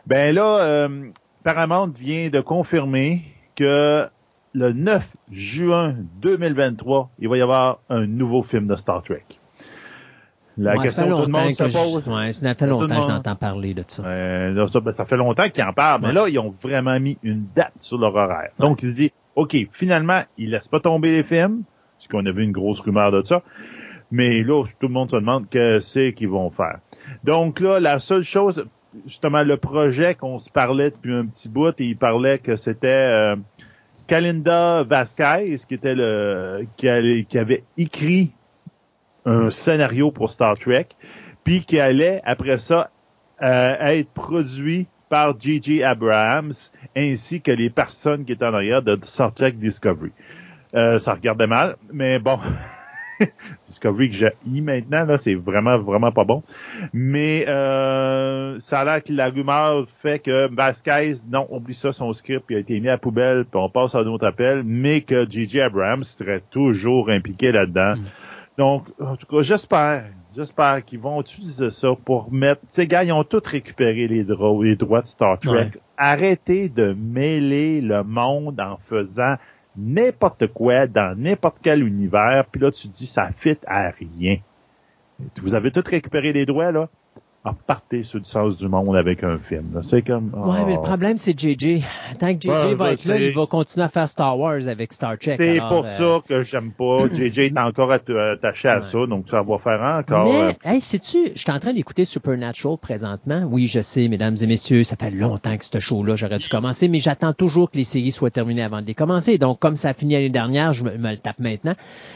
Ben 0.06 0.34
là, 0.34 0.60
euh, 0.62 1.10
Paramount 1.44 1.90
vient 1.98 2.30
de 2.30 2.40
confirmer 2.40 3.24
que 3.56 4.08
le 4.54 4.72
9 4.72 5.16
juin 5.32 5.96
2023, 6.22 7.10
il 7.20 7.28
va 7.28 7.38
y 7.38 7.42
avoir 7.42 7.80
un 7.90 8.08
nouveau 8.08 8.42
film 8.42 8.68
de 8.68 8.76
Star 8.78 9.04
Trek. 9.04 9.26
La 10.60 10.76
Ouais, 10.76 10.84
question 10.84 11.04
ça 11.04 11.10
fait 11.10 11.10
que 11.10 11.14
tout 11.14 11.20
le 11.28 11.32
longtemps 11.34 11.44
monde 11.46 11.54
se 11.56 11.64
que 11.64 11.70
je- 11.70 11.78
pose. 11.78 12.08
ouais, 12.08 12.34
ça 12.34 12.56
fait 12.56 12.68
longtemps 12.68 12.88
que 12.88 12.94
monde- 13.02 13.10
j'entends 13.10 13.36
parler 13.36 13.74
de 13.76 13.84
ça. 13.86 14.04
Euh, 14.06 14.54
là, 14.54 14.68
ça, 14.70 14.80
ben, 14.80 14.92
ça 14.92 15.06
fait 15.06 15.18
longtemps 15.18 15.48
qu'ils 15.50 15.64
en 15.64 15.74
parlent, 15.74 16.02
mais 16.02 16.14
là, 16.14 16.28
ils 16.30 16.40
ont 16.40 16.56
vraiment 16.64 17.00
mis 17.00 17.18
une 17.22 17.46
date 17.56 17.74
sur 17.82 17.98
leur 18.00 18.16
horaire. 18.16 18.50
Donc, 18.58 18.82
ils 18.82 18.90
se 18.92 18.96
disent, 18.96 19.10
OK, 19.36 19.56
finalement, 19.72 20.22
ils 20.38 20.50
laissent 20.50 20.68
pas 20.70 20.80
tomber 20.80 21.12
les 21.12 21.24
films, 21.24 21.62
parce 22.08 22.24
qu'on 22.24 22.26
avait 22.28 22.44
une 22.44 22.52
grosse 22.52 22.80
rumeur 22.80 23.12
de 23.12 23.22
ça. 23.22 23.44
Mais 24.12 24.44
là, 24.44 24.64
tout 24.80 24.88
le 24.88 24.94
monde 24.94 25.12
se 25.12 25.18
demande 25.18 25.50
que 25.50 25.80
c'est 25.80 26.14
qu'ils 26.14 26.30
vont 26.30 26.50
faire. 26.50 26.80
Donc 27.24 27.60
là, 27.60 27.80
la 27.80 28.00
seule 28.00 28.24
chose, 28.24 28.66
justement, 29.06 29.44
le 29.44 29.58
projet 29.58 30.16
qu'on 30.16 30.40
se 30.40 30.50
parlait 30.50 30.92
depuis 30.92 31.14
un 31.14 31.26
petit 31.26 31.50
bout, 31.50 31.80
et 31.80 31.86
il 31.86 31.98
parlait 31.98 32.40
que 32.40 32.56
c'était 32.56 32.88
euh, 32.88 33.36
Kalinda 34.08 34.84
Vasquez, 34.84 35.58
qui 35.68 35.74
était 35.74 35.96
le 35.96 36.66
qui 36.78 36.88
avait 36.88 37.64
écrit 37.78 38.32
un 39.26 39.50
scénario 39.50 40.12
pour 40.12 40.30
Star 40.30 40.58
Trek, 40.58 40.88
puis 41.44 41.62
qui 41.62 41.80
allait, 41.80 42.22
après 42.24 42.58
ça, 42.58 42.92
euh, 43.42 43.76
être 43.80 44.10
produit 44.12 44.88
par 45.10 45.40
J.J. 45.40 45.84
Abrams, 45.84 46.54
ainsi 46.96 47.42
que 47.42 47.52
les 47.52 47.70
personnes 47.70 48.26
qui 48.26 48.34
étaient 48.34 48.46
en 48.46 48.54
arrière 48.54 48.82
de 48.82 48.98
Star 49.04 49.34
Trek 49.34 49.52
Discovery. 49.54 50.12
Euh, 50.76 51.00
ça 51.00 51.14
regardait 51.14 51.48
mal, 51.48 51.78
mais 51.94 52.20
bon, 52.20 52.40
Discovery 53.66 54.10
que 54.10 54.16
j'ai 54.16 54.62
maintenant, 54.62 55.06
là, 55.06 55.18
c'est 55.18 55.36
vraiment, 55.36 55.78
vraiment 55.78 56.12
pas 56.12 56.24
bon. 56.24 56.44
Mais 56.94 57.46
euh, 57.48 58.60
ça 58.60 58.80
a 58.80 58.86
l'air 58.86 59.04
que 59.04 59.14
la 59.14 59.30
rumeur 59.30 59.86
fait 60.02 60.20
que 60.20 60.54
Vasquez, 60.54 61.16
non, 61.32 61.48
oublie 61.50 61.74
ça, 61.74 61.92
son 61.92 62.14
script 62.14 62.46
il 62.50 62.58
a 62.58 62.60
été 62.60 62.80
mis 62.80 62.88
à 62.88 62.92
la 62.92 62.98
poubelle, 62.98 63.46
puis 63.46 63.60
on 63.60 63.70
passe 63.70 63.96
à 63.96 64.00
un 64.00 64.08
autre 64.08 64.26
appel, 64.26 64.64
mais 64.64 65.02
que 65.02 65.30
J.J. 65.30 65.62
Abrams 65.62 66.04
serait 66.04 66.44
toujours 66.50 67.10
impliqué 67.10 67.52
là-dedans. 67.52 67.96
Donc, 68.58 68.88
en 69.00 69.16
tout 69.16 69.28
cas, 69.28 69.42
j'espère, 69.42 70.06
j'espère 70.36 70.84
qu'ils 70.84 71.00
vont 71.00 71.22
utiliser 71.22 71.70
ça 71.70 71.90
pour 72.06 72.32
mettre, 72.32 72.62
tu 72.62 72.68
sais, 72.72 72.88
gars, 72.88 73.04
ils 73.04 73.12
ont 73.12 73.24
tous 73.24 73.46
récupéré 73.46 74.08
les 74.08 74.24
droits, 74.24 74.64
les 74.64 74.76
droits 74.76 75.02
de 75.02 75.08
Star 75.08 75.40
Trek. 75.40 75.52
Ouais. 75.52 75.70
Arrêtez 75.98 76.70
de 76.70 76.94
mêler 76.94 77.82
le 77.82 78.04
monde 78.04 78.60
en 78.60 78.78
faisant 78.90 79.36
n'importe 79.78 80.48
quoi 80.48 80.88
dans 80.88 81.16
n'importe 81.18 81.58
quel 81.62 81.84
univers, 81.84 82.46
puis 82.52 82.62
là, 82.62 82.72
tu 82.72 82.88
dis, 82.88 83.06
ça 83.06 83.30
fit 83.36 83.58
à 83.66 83.90
rien. 83.90 84.38
Vous 85.38 85.56
avez 85.56 85.72
tous 85.72 85.88
récupéré 85.88 86.34
les 86.34 86.46
droits, 86.46 86.72
là? 86.72 86.90
Partez 87.66 88.04
sur 88.04 88.20
le 88.20 88.26
sens 88.26 88.58
du 88.58 88.68
monde 88.68 88.96
avec 88.96 89.24
un 89.24 89.38
film. 89.38 89.80
C'est 89.84 90.02
comme... 90.02 90.32
Ouais, 90.34 90.66
mais 90.66 90.74
le 90.74 90.80
oh. 90.80 90.82
problème, 90.82 91.18
c'est 91.18 91.38
JJ. 91.38 91.82
Tant 92.20 92.34
que 92.36 92.42
JJ 92.42 92.76
va 92.76 92.92
être 92.94 93.06
là, 93.06 93.20
il 93.20 93.34
va 93.34 93.46
continuer 93.46 93.86
à 93.86 93.90
faire 93.90 94.08
Star 94.10 94.38
Wars 94.38 94.68
avec 94.68 94.94
Star 94.94 95.18
Trek. 95.18 95.36
C'est 95.38 95.60
pour 95.68 95.86
euh, 95.86 96.20
ça 96.20 96.22
que 96.28 96.44
j'aime 96.44 96.72
pas. 96.72 97.08
JJ 97.12 97.40
est 97.40 97.58
encore 97.60 97.92
atta- 97.92 98.34
attaché 98.34 98.68
à 98.70 98.78
Ouais. 98.78 98.84
ça, 98.84 99.06
donc 99.08 99.26
ça 99.30 99.42
va 99.42 99.58
faire 99.58 99.82
encore... 99.82 100.28
euh, 100.28 100.52
Mais, 100.66 100.76
hey, 100.76 100.82
sais-tu, 100.82 101.32
je 101.34 101.40
suis 101.40 101.52
en 101.52 101.60
train 101.60 101.74
d'écouter 101.74 102.06
Supernatural 102.06 102.78
présentement. 102.78 103.48
Oui, 103.50 103.68
je 103.68 103.82
sais, 103.82 104.08
mesdames 104.08 104.36
et 104.42 104.48
messieurs, 104.48 104.84
ça 104.84 104.96
fait 104.96 105.12
longtemps 105.12 105.58
que 105.58 105.66
ce 105.66 105.80
show-là, 105.80 106.16
j'aurais 106.16 106.38
dû 106.40 106.50
commencer, 106.50 106.88
mais 106.88 107.00
j'attends 107.00 107.34
toujours 107.34 107.70
que 107.72 107.78
les 107.78 107.84
séries 107.84 108.12
soient 108.12 108.30
terminées 108.30 108.64
avant 108.64 108.82
de 108.82 108.88
les 108.88 108.94
commencer. 108.94 109.38
Donc, 109.38 109.60
comme 109.60 109.76
ça 109.76 109.90
a 109.90 109.94
fini 109.94 110.14
l'année 110.14 110.30
dernière, 110.30 110.74
je 110.74 110.84
me, 110.84 110.98
me 110.98 111.12
le 111.12 111.18
tape 111.18 111.40
maintenant. 111.40 111.76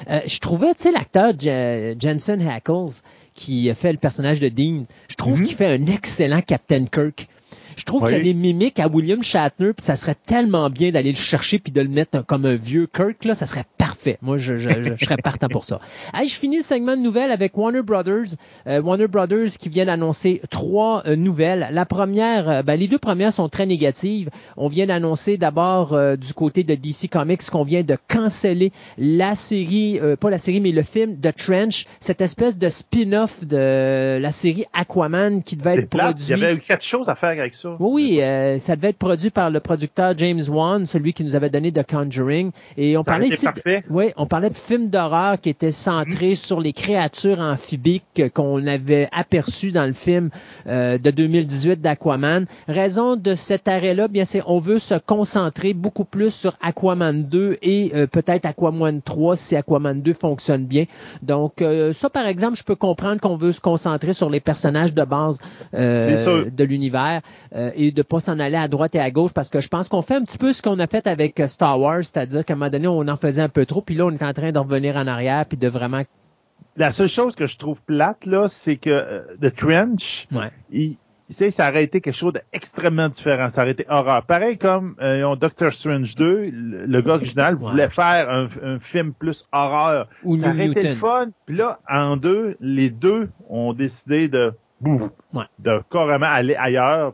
Euh, 0.09 0.19
je 0.25 0.39
trouvais, 0.39 0.73
tu 0.73 0.83
sais, 0.83 0.91
l'acteur 0.91 1.33
Je- 1.39 1.95
Jensen 1.99 2.41
Hackles, 2.47 3.01
qui 3.41 3.69
a 3.71 3.75
fait 3.75 3.91
le 3.91 3.97
personnage 3.97 4.39
de 4.39 4.49
Dean, 4.49 4.83
je 5.09 5.15
trouve 5.15 5.39
Mhm. 5.39 5.47
qu'il 5.47 5.55
fait 5.55 5.65
un 5.65 5.85
excellent 5.87 6.41
Captain 6.41 6.85
Kirk. 6.85 7.27
Je 7.77 7.83
trouve 7.83 8.01
qu'il 8.03 8.11
y 8.11 8.15
a 8.15 8.17
Oui. 8.17 8.23
des 8.23 8.33
mimiques 8.33 8.79
à 8.79 8.87
William 8.87 9.23
Shatner, 9.23 9.73
puis 9.73 9.85
ça 9.85 9.95
serait 9.95 10.15
tellement 10.15 10.69
bien 10.69 10.91
d'aller 10.91 11.11
le 11.11 11.17
chercher 11.17 11.59
puis 11.59 11.71
de 11.71 11.81
le 11.81 11.89
mettre 11.89 12.25
comme 12.25 12.45
un 12.45 12.55
vieux 12.55 12.87
Kirk 12.93 13.23
là, 13.25 13.35
ça 13.35 13.45
serait 13.45 13.65
parfait. 13.77 14.17
Moi, 14.21 14.37
je, 14.37 14.57
je, 14.57 14.69
je, 14.69 14.95
je 14.95 15.05
serais 15.05 15.17
partant 15.17 15.47
pour 15.47 15.65
ça. 15.65 15.79
Hey, 16.13 16.27
je 16.27 16.35
finis 16.35 16.57
le 16.57 16.63
segment 16.63 16.95
de 16.97 17.01
nouvelles 17.01 17.31
avec 17.31 17.57
Warner 17.57 17.81
Brothers. 17.83 18.35
Euh, 18.67 18.81
Warner 18.81 19.07
Brothers 19.07 19.57
qui 19.59 19.69
vient 19.69 19.85
d'annoncer 19.85 20.41
trois 20.49 21.03
euh, 21.07 21.15
nouvelles. 21.15 21.69
La 21.71 21.85
première, 21.85 22.49
euh, 22.49 22.61
ben, 22.63 22.75
les 22.79 22.87
deux 22.87 22.97
premières 22.99 23.31
sont 23.33 23.47
très 23.49 23.65
négatives. 23.65 24.29
On 24.57 24.67
vient 24.67 24.85
d'annoncer 24.87 25.37
d'abord 25.37 25.93
euh, 25.93 26.15
du 26.15 26.33
côté 26.33 26.63
de 26.63 26.75
DC 26.75 27.09
Comics 27.09 27.41
qu'on 27.49 27.63
vient 27.63 27.83
de 27.83 27.97
canceller 28.07 28.71
la 28.97 29.35
série, 29.35 29.99
euh, 30.01 30.15
pas 30.15 30.29
la 30.29 30.37
série, 30.37 30.59
mais 30.59 30.71
le 30.71 30.83
film 30.83 31.17
The 31.19 31.35
Trench, 31.35 31.85
cette 31.99 32.21
espèce 32.21 32.59
de 32.59 32.69
spin-off 32.69 33.45
de 33.45 34.17
la 34.19 34.31
série 34.31 34.65
Aquaman 34.73 35.43
qui 35.43 35.55
devait 35.55 35.77
être 35.79 35.89
produit. 35.89 36.25
Il 36.25 36.29
y 36.29 36.33
avait 36.43 36.53
eu 36.55 36.59
quelque 36.59 36.83
chose 36.83 37.09
à 37.09 37.15
faire 37.15 37.29
avec 37.29 37.55
ça. 37.55 37.60
Oui, 37.79 37.91
oui, 37.91 38.21
euh, 38.21 38.57
ça 38.59 38.75
devait 38.75 38.89
être 38.89 38.97
produit 38.97 39.29
par 39.29 39.49
le 39.49 39.59
producteur 39.59 40.13
James 40.17 40.41
Wan, 40.49 40.85
celui 40.85 41.13
qui 41.13 41.23
nous 41.23 41.35
avait 41.35 41.49
donné 41.49 41.71
The 41.71 41.85
Conjuring. 41.89 42.51
Et 42.77 42.97
on 42.97 43.03
Ça 43.03 43.11
parlait 43.11 43.27
ici, 43.27 43.45
de- 43.45 43.81
oui, 43.89 44.05
on 44.17 44.25
parlait 44.25 44.49
de 44.49 44.55
films 44.55 44.89
d'horreur 44.89 45.39
qui 45.39 45.49
étaient 45.49 45.71
centrés 45.71 46.35
sur 46.35 46.59
les 46.59 46.73
créatures 46.73 47.39
amphibiques 47.39 48.21
qu'on 48.33 48.65
avait 48.67 49.07
aperçues 49.11 49.71
dans 49.71 49.85
le 49.85 49.93
film 49.93 50.29
euh, 50.67 50.97
de 50.97 51.11
2018 51.11 51.81
d'Aquaman. 51.81 52.45
Raison 52.67 53.15
de 53.15 53.35
cet 53.35 53.67
arrêt-là, 53.67 54.07
bien 54.07 54.25
c'est 54.25 54.41
on 54.47 54.59
veut 54.59 54.79
se 54.79 54.95
concentrer 54.95 55.73
beaucoup 55.73 56.05
plus 56.05 56.33
sur 56.33 56.55
Aquaman 56.61 57.23
2 57.23 57.57
et 57.61 57.91
euh, 57.93 58.07
peut-être 58.07 58.45
Aquaman 58.45 59.01
3 59.01 59.35
si 59.35 59.55
Aquaman 59.55 60.01
2 60.01 60.13
fonctionne 60.13 60.65
bien. 60.65 60.85
Donc 61.21 61.61
euh, 61.61 61.93
ça, 61.93 62.09
par 62.09 62.25
exemple, 62.27 62.55
je 62.57 62.63
peux 62.63 62.75
comprendre 62.75 63.19
qu'on 63.21 63.35
veut 63.35 63.51
se 63.51 63.61
concentrer 63.61 64.13
sur 64.13 64.29
les 64.29 64.39
personnages 64.39 64.93
de 64.93 65.03
base 65.03 65.39
euh, 65.73 66.45
de 66.49 66.63
l'univers 66.63 67.21
euh, 67.55 67.71
et 67.75 67.91
de 67.91 68.01
pas 68.01 68.19
s'en 68.19 68.39
aller 68.39 68.57
à 68.57 68.67
droite 68.67 68.95
et 68.95 68.99
à 68.99 69.11
gauche 69.11 69.33
parce 69.33 69.49
que 69.49 69.59
je 69.59 69.67
pense 69.67 69.89
qu'on 69.89 70.01
fait 70.01 70.15
un 70.15 70.23
petit 70.23 70.37
peu 70.37 70.53
ce 70.53 70.61
qu'on 70.61 70.79
a 70.79 70.87
fait 70.87 71.05
avec 71.07 71.39
euh, 71.39 71.47
Star 71.47 71.79
Wars, 71.79 72.03
c'est-à-dire 72.03 72.45
qu'à 72.45 72.53
un 72.53 72.57
moment 72.57 72.69
donné, 72.69 72.87
on 72.87 73.07
en 73.07 73.17
faisait 73.17 73.41
un 73.41 73.49
peu 73.49 73.65
trop, 73.65 73.81
puis 73.81 73.95
là, 73.95 74.05
on 74.05 74.11
est 74.11 74.23
en 74.23 74.33
train 74.33 74.51
de 74.51 74.59
revenir 74.59 74.95
en 74.95 75.07
arrière, 75.07 75.45
puis 75.45 75.57
de 75.57 75.67
vraiment... 75.67 76.03
La 76.77 76.91
seule 76.91 77.09
chose 77.09 77.35
que 77.35 77.47
je 77.47 77.57
trouve 77.57 77.83
plate, 77.83 78.25
là, 78.25 78.47
c'est 78.49 78.77
que 78.77 78.89
euh, 78.89 79.21
The 79.41 79.53
Trench, 79.53 80.27
Ouais. 80.31 80.51
il- 80.71 80.95
ça 81.31 81.69
aurait 81.69 81.83
été 81.83 82.01
quelque 82.01 82.15
chose 82.15 82.33
d'extrêmement 82.33 83.09
différent. 83.09 83.49
Ça 83.49 83.61
aurait 83.61 83.71
été 83.71 83.85
horreur. 83.89 84.25
Pareil 84.25 84.57
comme 84.57 84.95
euh, 85.01 85.35
Doctor 85.35 85.71
Strange 85.71 86.15
2, 86.15 86.51
le, 86.51 87.01
gars 87.01 87.13
original 87.13 87.55
voulait 87.55 87.89
faire 87.89 88.29
un, 88.29 88.79
film 88.79 89.13
plus 89.13 89.45
horreur. 89.51 90.07
Ou 90.23 90.37
ça 90.37 90.49
aurait 90.49 90.67
été 90.67 90.89
le 90.89 90.95
fun. 90.95 91.29
Puis 91.45 91.55
là, 91.55 91.79
en 91.89 92.17
deux, 92.17 92.57
les 92.59 92.89
deux 92.89 93.29
ont 93.49 93.73
décidé 93.73 94.27
de 94.27 94.53
de 95.59 95.81
carrément 95.89 96.27
aller 96.27 96.55
ailleurs. 96.55 97.13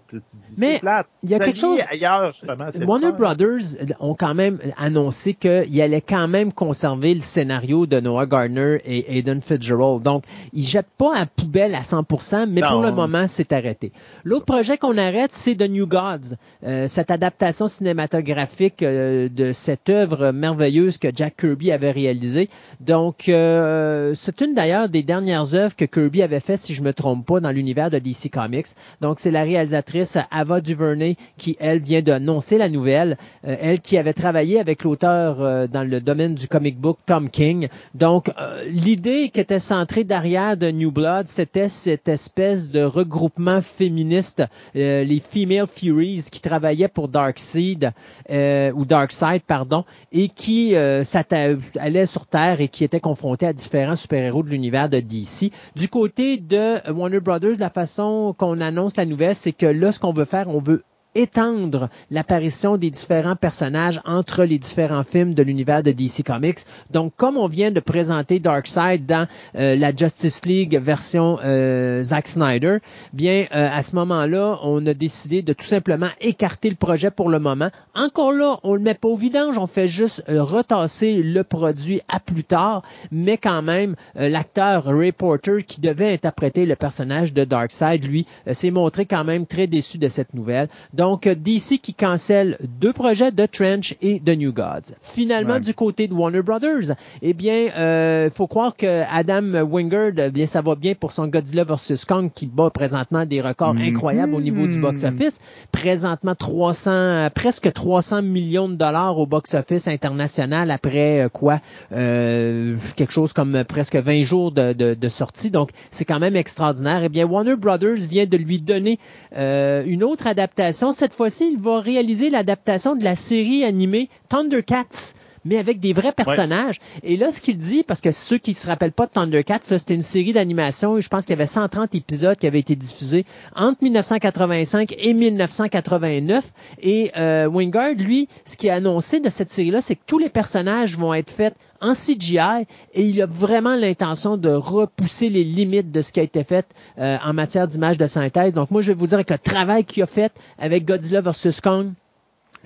Mais 0.58 0.80
il 1.24 1.30
y 1.30 1.34
a 1.34 1.40
quelque 1.40 1.60
chose 1.60 1.80
ailleurs 1.90 2.32
justement. 2.32 2.70
Warner 2.88 3.12
Brothers 3.12 3.76
ont 4.00 4.16
quand 4.16 4.34
même 4.34 4.60
annoncé 4.78 5.34
qu'ils 5.34 5.82
allaient 5.82 6.02
quand 6.02 6.28
même 6.28 6.54
conserver 6.54 7.14
le 7.14 7.20
scénario 7.20 7.86
de 7.86 8.00
Noah 8.00 8.26
Gardner 8.26 8.80
et 8.86 9.18
Aidan 9.18 9.40
Fitzgerald. 9.42 10.04
Donc 10.04 10.24
ils 10.54 10.64
jettent 10.64 10.86
pas 10.98 11.16
à 11.16 11.26
poubelle 11.26 11.76
à 11.76 11.82
100%, 11.82 12.48
mais 12.50 12.62
pour 12.62 12.82
le 12.82 12.92
moment 12.92 13.26
c'est 13.28 13.52
arrêté. 13.52 13.92
L'autre 14.24 14.46
projet 14.46 14.78
qu'on 14.78 14.98
arrête, 14.98 15.34
c'est 15.34 15.56
The 15.56 15.70
New 15.70 15.88
Gods, 15.88 16.36
euh, 16.66 16.88
cette 16.88 17.12
adaptation 17.12 17.68
cinématographique 17.68 18.82
euh, 18.84 19.30
de 19.30 19.52
cette 19.52 19.90
œuvre 19.90 20.32
merveilleuse 20.32 20.98
que 20.98 21.10
Jack 21.14 21.38
Kirby 21.38 21.72
avait 21.72 21.92
réalisée. 21.92 22.50
Donc 22.80 23.30
euh, 23.30 24.14
c'est 24.16 24.42
une 24.42 24.54
d'ailleurs 24.54 24.90
des 24.90 25.04
dernières 25.04 25.54
œuvres 25.54 25.76
que 25.76 25.86
Kirby 25.86 26.22
avait 26.22 26.40
fait, 26.40 26.58
si 26.58 26.74
je 26.74 26.82
me 26.84 26.94
trompe 26.94 27.26
pas, 27.26 27.40
dans 27.40 27.52
l'univers 27.58 27.90
de 27.90 28.00
DC 28.00 28.30
Comics. 28.32 28.68
Donc, 29.02 29.20
c'est 29.20 29.32
la 29.32 29.44
réalisatrice 29.44 30.18
Ava 30.32 30.62
DuVernay 30.62 31.16
qui, 31.38 31.58
elle, 31.60 31.80
vient 31.80 32.02
d'annoncer 32.02 32.58
la 32.58 32.70
nouvelle. 32.70 33.18
Euh, 33.46 33.56
elle 33.60 33.80
qui 33.80 33.98
avait 33.98 34.14
travaillé 34.14 34.60
avec 34.60 34.84
l'auteur 34.84 35.42
euh, 35.42 35.68
dans 35.68 35.84
le 35.84 36.00
domaine 36.00 36.36
du 36.36 36.48
comic 36.48 36.80
book 36.80 37.00
Tom 37.06 37.30
King. 37.30 37.68
Donc, 37.96 38.30
euh, 38.40 38.64
l'idée 38.70 39.30
qui 39.30 39.40
était 39.40 39.60
centrée 39.60 40.04
derrière 40.04 40.56
de 40.56 40.70
New 40.70 40.92
Blood, 40.92 41.28
c'était 41.28 41.70
cette 41.70 42.08
espèce 42.08 42.70
de 42.70 42.84
regroupement 42.84 43.62
féministe, 43.62 44.44
les 44.74 45.20
Female 45.20 45.68
Furies 45.68 46.26
qui 46.32 46.42
travaillaient 46.42 46.88
pour 46.88 47.08
Darkseid, 47.08 47.92
ou 48.30 48.86
Darkseid, 48.86 49.42
pardon, 49.42 49.84
et 50.12 50.30
qui 50.30 50.76
allaient 50.76 52.06
sur 52.06 52.26
Terre 52.26 52.62
et 52.62 52.68
qui 52.68 52.84
étaient 52.84 53.00
confrontés 53.00 53.48
à 53.48 53.54
différents 53.54 53.96
super-héros 53.96 54.44
de 54.44 54.50
l'univers 54.50 54.90
de 54.90 55.00
DC. 55.00 55.52
Du 55.76 55.88
côté 55.90 56.38
de 56.38 56.78
Warner 56.92 57.20
Brothers, 57.20 57.47
la 57.54 57.70
façon 57.70 58.36
qu'on 58.38 58.60
annonce 58.62 58.98
la 58.98 59.06
nouvelle, 59.06 59.36
c'est 59.36 59.54
que 59.54 59.66
là, 59.66 59.92
ce 59.92 60.00
qu'on 60.00 60.14
veut 60.14 60.26
faire, 60.26 60.48
on 60.50 60.60
veut 60.60 60.84
étendre 61.18 61.90
l'apparition 62.12 62.78
des 62.78 62.92
différents 62.92 63.36
personnages 63.36 64.00
entre 64.06 64.44
les 64.44 64.60
différents 64.60 65.04
films 65.04 65.34
de 65.34 65.42
l'univers 65.42 65.82
de 65.82 65.92
DC 65.92 66.24
Comics. 66.24 66.60
Donc, 66.92 67.14
comme 67.18 67.38
on 67.38 67.48
vient 67.48 67.72
de 67.72 67.80
présenter 67.80 68.40
Darkseid 68.40 69.06
dans 69.06 69.28
euh, 69.58 69.76
la 69.76 69.96
Justice 69.96 70.46
League 70.46 70.80
version 70.80 71.40
euh, 71.44 72.04
Zack 72.04 72.28
Snyder, 72.28 72.78
bien, 73.14 73.48
euh, 73.56 73.70
à 73.74 73.82
ce 73.82 73.96
moment-là, 73.96 74.60
on 74.62 74.86
a 74.86 74.94
décidé 74.94 75.42
de 75.42 75.54
tout 75.54 75.66
simplement 75.66 76.10
écarter 76.22 76.70
le 76.70 76.76
projet 76.76 77.10
pour 77.10 77.30
le 77.30 77.40
moment. 77.40 77.70
Encore 77.96 78.32
là, 78.32 78.60
on 78.64 78.76
le 78.76 78.82
met 78.82 78.94
pas 78.94 79.08
au 79.08 79.16
vidange, 79.16 79.58
on 79.58 79.68
fait 79.68 79.88
juste 79.88 80.24
retasser 80.28 81.24
le 81.24 81.44
produit 81.44 82.02
à 82.10 82.20
plus 82.20 82.44
tard, 82.44 82.84
mais 83.12 83.38
quand 83.38 83.64
même, 83.64 83.96
l'acteur 84.16 84.86
Ray 84.86 85.12
Porter, 85.12 85.64
qui 85.66 85.82
devait 85.82 86.14
interpréter 86.14 86.66
le 86.66 86.76
personnage 86.76 87.34
de 87.34 87.44
Darkseid, 87.44 88.06
lui, 88.06 88.28
s'est 88.52 88.72
montré 88.72 89.06
quand 89.06 89.24
même 89.24 89.48
très 89.48 89.66
déçu 89.66 89.98
de 89.98 90.08
cette 90.08 90.34
nouvelle. 90.34 90.70
Donc, 90.94 91.07
donc, 91.08 91.26
DC 91.26 91.80
qui 91.82 91.94
cancelle 91.94 92.58
deux 92.82 92.92
projets 92.92 93.32
de 93.32 93.46
Trench 93.46 93.96
et 94.02 94.20
de 94.20 94.34
New 94.34 94.52
Gods. 94.52 94.94
Finalement, 95.00 95.58
du 95.58 95.74
côté 95.74 96.10
de 96.10 96.14
Warner 96.14 96.42
Brothers, 96.42 96.98
eh 97.22 97.32
bien, 97.34 97.70
euh, 97.78 98.30
faut 98.30 98.46
croire 98.46 98.76
que 98.76 99.04
Adam 99.10 99.64
Wingard, 99.64 100.12
eh 100.18 100.30
bien, 100.32 100.46
ça 100.46 100.62
va 100.62 100.76
bien 100.76 100.96
pour 100.96 101.14
son 101.14 101.28
Godzilla 101.28 101.64
vs. 101.64 102.04
Kong 102.06 102.30
qui 102.36 102.46
bat 102.46 102.70
présentement 102.72 103.26
des 103.26 103.40
records 103.40 103.76
mhm. 103.76 103.84
incroyables 103.84 104.36
au 104.36 104.42
niveau 104.42 104.68
du 104.68 104.80
box-office. 104.80 105.40
Présentement, 105.72 106.36
300, 106.36 107.30
presque 107.34 107.72
300 107.72 108.22
millions 108.24 108.68
de 108.68 108.76
dollars 108.76 109.18
au 109.18 109.26
box-office 109.26 109.88
international 109.88 110.72
après 110.72 111.22
euh, 111.22 111.30
quoi? 111.30 111.62
Euh, 111.94 112.76
quelque 112.98 113.14
chose 113.14 113.32
comme 113.32 113.64
presque 113.64 113.96
20 113.96 114.24
jours 114.24 114.52
de, 114.52 114.74
de, 114.74 115.10
sortie. 115.10 115.52
Donc, 115.52 115.70
c'est 115.90 116.04
quand 116.04 116.20
même 116.20 116.36
extraordinaire. 116.36 117.02
Eh 117.02 117.08
bien, 117.08 117.26
Warner 117.26 117.56
Brothers 117.56 117.96
vient 118.10 118.26
de 118.26 118.36
lui 118.36 118.60
donner 118.60 119.00
euh, 119.38 119.86
une 119.86 120.04
autre 120.04 120.28
adaptation 120.28 120.92
cette 120.98 121.14
fois-ci, 121.14 121.52
il 121.54 121.62
va 121.62 121.80
réaliser 121.80 122.32
l'adaptation 122.32 122.96
de 122.96 123.04
la 123.04 123.16
série 123.16 123.64
animée 123.64 124.10
Thundercats 124.30 125.14
mais 125.48 125.58
avec 125.58 125.80
des 125.80 125.94
vrais 125.94 126.12
personnages. 126.12 126.80
Et 127.04 127.18
là, 127.18 127.32
ce 127.32 127.42
qu'il 127.42 127.58
dit, 127.58 127.84
parce 127.84 128.02
que 128.02 128.12
ceux 128.12 128.38
qui 128.38 128.54
se 128.54 128.68
rappellent 128.68 128.92
pas 128.92 129.06
de 129.08 129.12
Thundercats, 129.12 129.60
c'était 129.62 129.96
une 129.96 130.02
série 130.02 130.34
d'animation, 130.34 131.00
je 131.00 131.08
pense 131.08 131.26
qu'il 131.26 131.32
y 131.32 131.38
avait 131.40 131.46
130 131.46 131.96
épisodes 131.96 132.38
qui 132.38 132.48
avaient 132.48 132.60
été 132.60 132.76
diffusés 132.76 133.26
entre 133.56 133.84
1985 133.84 134.96
et 134.98 135.14
1989. 135.14 136.52
Et 136.82 137.12
euh, 137.18 137.48
Wingard, 137.48 137.94
lui, 137.98 138.28
ce 138.46 138.58
qui 138.58 138.70
a 138.70 138.76
annoncé 138.76 139.20
de 139.20 139.30
cette 139.30 139.50
série-là, 139.50 139.82
c'est 139.82 139.96
que 139.96 140.02
tous 140.06 140.20
les 140.20 140.30
personnages 140.30 140.98
vont 140.98 141.14
être 141.14 141.32
faits 141.32 141.56
en 141.82 141.94
CGI 141.94 142.66
et 142.94 143.04
il 143.04 143.22
a 143.22 143.26
vraiment 143.26 143.76
l'intention 143.76 144.38
de 144.38 144.50
repousser 144.50 145.30
les 145.30 145.44
limites 145.44 145.92
de 145.92 146.02
ce 146.02 146.12
qui 146.12 146.20
a 146.20 146.24
été 146.24 146.44
fait 146.44 146.66
euh, 147.00 147.18
en 147.24 147.34
matière 147.34 147.68
d'image 147.68 147.98
de 147.98 148.08
synthèse. 148.08 148.54
Donc 148.54 148.72
moi, 148.72 148.82
je 148.82 148.92
vais 148.92 148.98
vous 148.98 149.08
dire 149.08 149.24
que 149.24 149.34
le 149.34 149.40
travail 149.40 149.86
qu'il 149.86 150.04
a 150.04 150.08
fait 150.08 150.32
avec 150.58 150.86
Godzilla 150.86 151.22
vs. 151.22 151.62
Kong, 151.62 151.92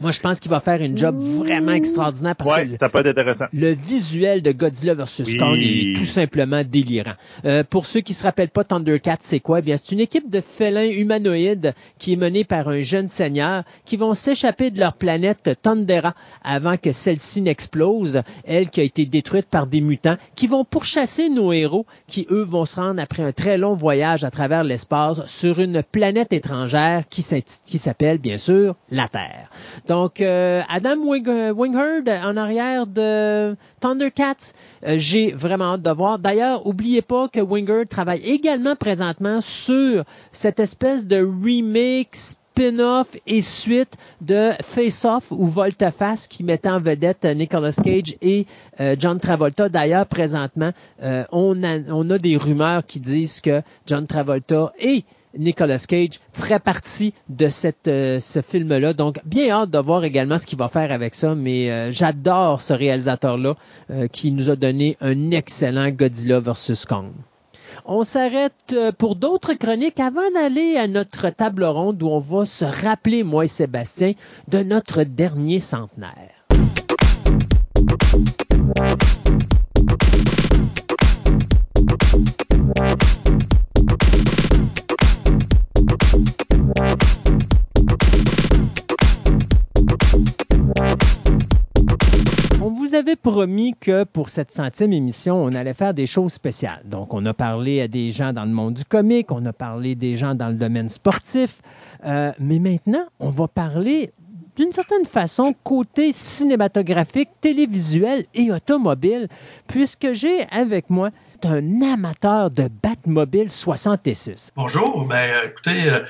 moi, 0.01 0.11
je 0.11 0.19
pense 0.19 0.39
qu'il 0.39 0.49
va 0.49 0.59
faire 0.59 0.81
une 0.81 0.97
job 0.97 1.15
vraiment 1.19 1.73
extraordinaire 1.73 2.35
parce 2.35 2.63
que 2.63 2.77
ça 2.79 2.89
peut 2.89 2.99
être 2.99 3.07
intéressant. 3.07 3.45
le 3.53 3.71
visuel 3.71 4.41
de 4.41 4.51
Godzilla 4.51 4.95
vs 4.95 5.37
Kong 5.37 5.59
est 5.61 5.95
tout 5.95 6.05
simplement 6.05 6.63
délirant. 6.63 7.13
Euh, 7.45 7.63
pour 7.63 7.85
ceux 7.85 8.01
qui 8.01 8.15
se 8.15 8.23
rappellent 8.23 8.49
pas 8.49 8.63
Thundercats, 8.63 9.17
c'est 9.19 9.39
quoi? 9.39 9.59
Eh 9.59 9.61
Bien, 9.61 9.77
c'est 9.77 9.91
une 9.91 9.99
équipe 9.99 10.27
de 10.29 10.41
félins 10.41 10.89
humanoïdes 10.89 11.75
qui 11.99 12.13
est 12.13 12.15
menée 12.15 12.43
par 12.43 12.67
un 12.67 12.81
jeune 12.81 13.07
seigneur 13.07 13.63
qui 13.85 13.95
vont 13.95 14.15
s'échapper 14.15 14.71
de 14.71 14.79
leur 14.79 14.93
planète 14.93 15.51
Thundera 15.61 16.15
avant 16.43 16.77
que 16.77 16.91
celle-ci 16.91 17.43
n'explose, 17.43 18.21
elle 18.45 18.71
qui 18.71 18.81
a 18.81 18.83
été 18.83 19.05
détruite 19.05 19.45
par 19.45 19.67
des 19.67 19.81
mutants, 19.81 20.17
qui 20.35 20.47
vont 20.47 20.65
pourchasser 20.65 21.29
nos 21.29 21.53
héros, 21.53 21.85
qui 22.07 22.25
eux 22.31 22.43
vont 22.43 22.65
se 22.65 22.77
rendre 22.77 23.01
après 23.01 23.21
un 23.23 23.33
très 23.33 23.59
long 23.59 23.75
voyage 23.75 24.23
à 24.23 24.31
travers 24.31 24.63
l'espace 24.63 25.23
sur 25.27 25.59
une 25.59 25.83
planète 25.83 26.33
étrangère 26.33 27.03
qui 27.07 27.21
s'appelle 27.21 28.17
bien 28.17 28.37
sûr 28.37 28.75
la 28.89 29.07
Terre. 29.07 29.49
Donc, 29.91 30.21
euh, 30.21 30.61
Adam 30.69 30.95
Wing 31.03 31.51
Winghard 31.51 32.25
en 32.25 32.37
arrière 32.37 32.87
de 32.87 33.57
Thundercats, 33.81 34.53
euh, 34.87 34.93
j'ai 34.97 35.33
vraiment 35.33 35.73
hâte 35.73 35.81
de 35.81 35.91
voir. 35.91 36.17
D'ailleurs, 36.17 36.65
oubliez 36.65 37.01
pas 37.01 37.27
que 37.27 37.41
Wingard 37.41 37.89
travaille 37.89 38.21
également 38.21 38.77
présentement 38.77 39.41
sur 39.41 40.05
cette 40.31 40.61
espèce 40.61 41.07
de 41.07 41.17
remake 41.17 42.15
spin-off 42.15 43.17
et 43.27 43.41
suite 43.41 43.97
de 44.21 44.51
Face 44.61 45.03
Off 45.03 45.29
ou 45.29 45.45
Volteface 45.45 46.25
qui 46.25 46.45
mettait 46.45 46.69
en 46.69 46.79
vedette 46.79 47.25
Nicolas 47.25 47.73
Cage 47.83 48.15
et 48.21 48.45
euh, 48.79 48.95
John 48.97 49.19
Travolta. 49.19 49.67
D'ailleurs, 49.67 50.05
présentement, 50.05 50.71
on, 51.33 51.63
a, 51.65 51.79
on 51.89 52.09
a 52.11 52.17
des 52.17 52.37
rumeurs 52.37 52.85
qui 52.85 53.01
disent 53.01 53.41
que 53.41 53.61
John 53.87 54.07
Travolta 54.07 54.71
et 54.79 55.03
Nicolas 55.37 55.83
Cage 55.87 56.19
ferait 56.31 56.59
partie 56.59 57.13
de 57.29 57.47
euh, 57.87 58.19
ce 58.19 58.41
film-là. 58.41 58.93
Donc, 58.93 59.19
bien 59.25 59.49
hâte 59.51 59.71
de 59.71 59.79
voir 59.79 60.03
également 60.03 60.37
ce 60.37 60.45
qu'il 60.45 60.57
va 60.57 60.67
faire 60.67 60.91
avec 60.91 61.15
ça, 61.15 61.35
mais 61.35 61.71
euh, 61.71 61.91
j'adore 61.91 62.61
ce 62.61 62.73
réalisateur-là 62.73 63.55
euh, 63.91 64.07
qui 64.07 64.31
nous 64.31 64.49
a 64.49 64.55
donné 64.55 64.97
un 65.01 65.31
excellent 65.31 65.89
Godzilla 65.89 66.39
vs. 66.39 66.85
Kong. 66.87 67.11
On 67.85 68.03
s'arrête 68.03 68.75
pour 68.99 69.15
d'autres 69.15 69.53
chroniques 69.53 69.99
avant 69.99 70.29
d'aller 70.33 70.77
à 70.77 70.87
notre 70.87 71.29
table 71.29 71.63
ronde 71.63 72.03
où 72.03 72.07
on 72.07 72.19
va 72.19 72.45
se 72.45 72.65
rappeler, 72.65 73.23
moi 73.23 73.45
et 73.45 73.47
Sébastien, 73.47 74.13
de 74.49 74.59
notre 74.59 75.03
dernier 75.03 75.57
centenaire. 75.57 76.45
Vous 92.69 92.93
avait 92.93 93.15
promis 93.15 93.75
que 93.79 94.03
pour 94.03 94.29
cette 94.29 94.51
centième 94.51 94.93
émission, 94.93 95.35
on 95.35 95.53
allait 95.53 95.73
faire 95.73 95.93
des 95.93 96.05
choses 96.05 96.33
spéciales. 96.33 96.81
Donc, 96.85 97.13
on 97.13 97.25
a 97.25 97.33
parlé 97.33 97.81
à 97.81 97.87
des 97.87 98.11
gens 98.11 98.33
dans 98.33 98.45
le 98.45 98.51
monde 98.51 98.75
du 98.75 98.85
comique, 98.85 99.31
on 99.31 99.45
a 99.45 99.53
parlé 99.53 99.95
des 99.95 100.15
gens 100.15 100.35
dans 100.35 100.49
le 100.49 100.55
domaine 100.55 100.89
sportif, 100.89 101.61
euh, 102.05 102.31
mais 102.39 102.59
maintenant, 102.59 103.05
on 103.19 103.29
va 103.29 103.47
parler 103.47 104.11
d'une 104.55 104.71
certaine 104.71 105.05
façon 105.05 105.55
côté 105.63 106.11
cinématographique, 106.11 107.29
télévisuel 107.39 108.25
et 108.35 108.51
automobile, 108.51 109.27
puisque 109.67 110.13
j'ai 110.13 110.43
avec 110.51 110.89
moi 110.89 111.09
un 111.43 111.81
amateur 111.81 112.51
de 112.51 112.69
Batmobile 112.83 113.49
66. 113.49 114.51
Bonjour, 114.55 115.05
ben 115.07 115.33
écoutez, 115.45 115.89
euh, 115.89 116.01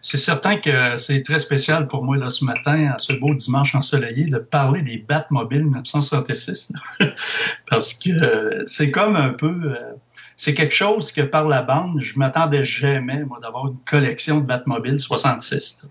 c'est 0.00 0.18
certain 0.18 0.56
que 0.56 0.96
c'est 0.96 1.22
très 1.22 1.38
spécial 1.38 1.88
pour 1.88 2.04
moi 2.04 2.16
là, 2.16 2.30
ce 2.30 2.44
matin, 2.44 2.92
à 2.94 2.98
ce 2.98 3.12
beau 3.12 3.34
dimanche 3.34 3.74
ensoleillé, 3.74 4.26
de 4.26 4.38
parler 4.38 4.82
des 4.82 4.98
Batmobile 4.98 5.64
1966. 5.64 6.72
Parce 7.70 7.94
que 7.94 8.10
euh, 8.10 8.62
c'est 8.66 8.90
comme 8.90 9.16
un 9.16 9.30
peu 9.30 9.54
euh, 9.64 9.94
c'est 10.38 10.54
quelque 10.54 10.74
chose 10.74 11.10
que 11.10 11.20
par 11.20 11.48
la 11.48 11.62
bande, 11.62 12.00
je 12.00 12.16
m'attendais 12.16 12.64
jamais, 12.64 13.24
moi, 13.24 13.40
d'avoir 13.42 13.66
une 13.66 13.78
collection 13.80 14.38
de 14.38 14.46
Batmobile 14.46 15.00
66. 15.00 15.84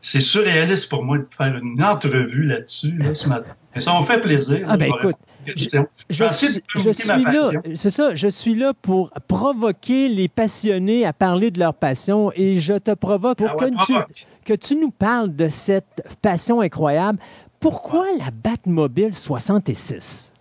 C'est 0.00 0.20
surréaliste 0.20 0.90
pour 0.90 1.04
moi 1.04 1.18
de 1.18 1.26
faire 1.36 1.56
une 1.56 1.80
entrevue 1.80 2.44
là-dessus 2.46 2.98
là, 2.98 3.14
ce 3.14 3.28
matin. 3.28 3.52
Mais 3.74 3.80
ça 3.80 3.98
me 3.98 4.04
fait 4.04 4.20
plaisir. 4.20 4.66
Ah, 4.68 4.76
ben 4.76 4.88
écoute, 4.92 5.16
je, 5.46 5.78
je, 6.10 6.24
suis, 6.32 6.60
je 6.76 6.90
suis 6.90 7.08
là, 7.08 7.50
c'est 7.74 7.90
ça, 7.90 8.14
je 8.14 8.28
suis 8.28 8.54
là 8.54 8.72
pour 8.74 9.10
provoquer 9.28 10.08
les 10.08 10.28
passionnés 10.28 11.04
à 11.06 11.12
parler 11.12 11.50
de 11.50 11.58
leur 11.58 11.74
passion 11.74 12.32
et 12.34 12.58
je 12.58 12.74
te 12.74 12.92
provoque 12.92 13.38
pour 13.38 13.48
Ah 13.50 13.56
ouais, 13.56 13.70
que, 13.70 13.76
tu, 13.84 13.92
provoque. 13.92 14.26
que 14.44 14.54
tu 14.54 14.76
nous 14.76 14.90
parles 14.90 15.34
de 15.34 15.48
cette 15.48 16.02
passion 16.22 16.60
incroyable. 16.60 17.18
Pourquoi 17.58 18.06
la 18.18 18.30
Batmobile 18.30 19.14
66? 19.14 20.32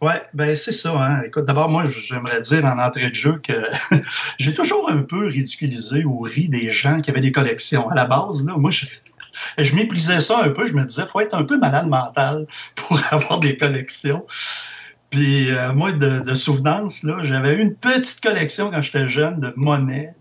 Ouais, 0.00 0.22
ben 0.32 0.54
c'est 0.54 0.72
ça. 0.72 0.92
Hein. 0.96 1.22
Écoute, 1.26 1.44
d'abord, 1.44 1.68
moi, 1.68 1.84
j'aimerais 1.86 2.40
dire 2.40 2.64
en 2.64 2.78
entrée 2.78 3.10
de 3.10 3.14
jeu 3.14 3.40
que 3.42 3.52
j'ai 4.38 4.54
toujours 4.54 4.88
un 4.90 5.02
peu 5.02 5.26
ridiculisé 5.26 6.04
ou 6.04 6.20
ri 6.20 6.48
des 6.48 6.70
gens 6.70 7.00
qui 7.00 7.10
avaient 7.10 7.20
des 7.20 7.32
collections. 7.32 7.88
À 7.88 7.96
la 7.96 8.04
base, 8.04 8.46
là, 8.46 8.56
moi, 8.56 8.70
je, 8.70 8.86
je 9.58 9.74
méprisais 9.74 10.20
ça 10.20 10.42
un 10.42 10.50
peu. 10.50 10.66
Je 10.66 10.74
me 10.74 10.84
disais, 10.84 11.02
faut 11.06 11.20
être 11.20 11.34
un 11.34 11.44
peu 11.44 11.58
malade 11.58 11.88
mental 11.88 12.46
pour 12.74 13.00
avoir 13.10 13.40
des 13.40 13.56
collections. 13.56 14.26
Puis 15.10 15.50
euh, 15.50 15.72
moi, 15.72 15.92
de, 15.92 16.20
de 16.20 16.34
souvenance, 16.34 17.02
là, 17.02 17.18
j'avais 17.22 17.56
une 17.56 17.74
petite 17.74 18.20
collection 18.20 18.70
quand 18.70 18.82
j'étais 18.82 19.08
jeune 19.08 19.40
de 19.40 19.52
monnaie, 19.56 20.14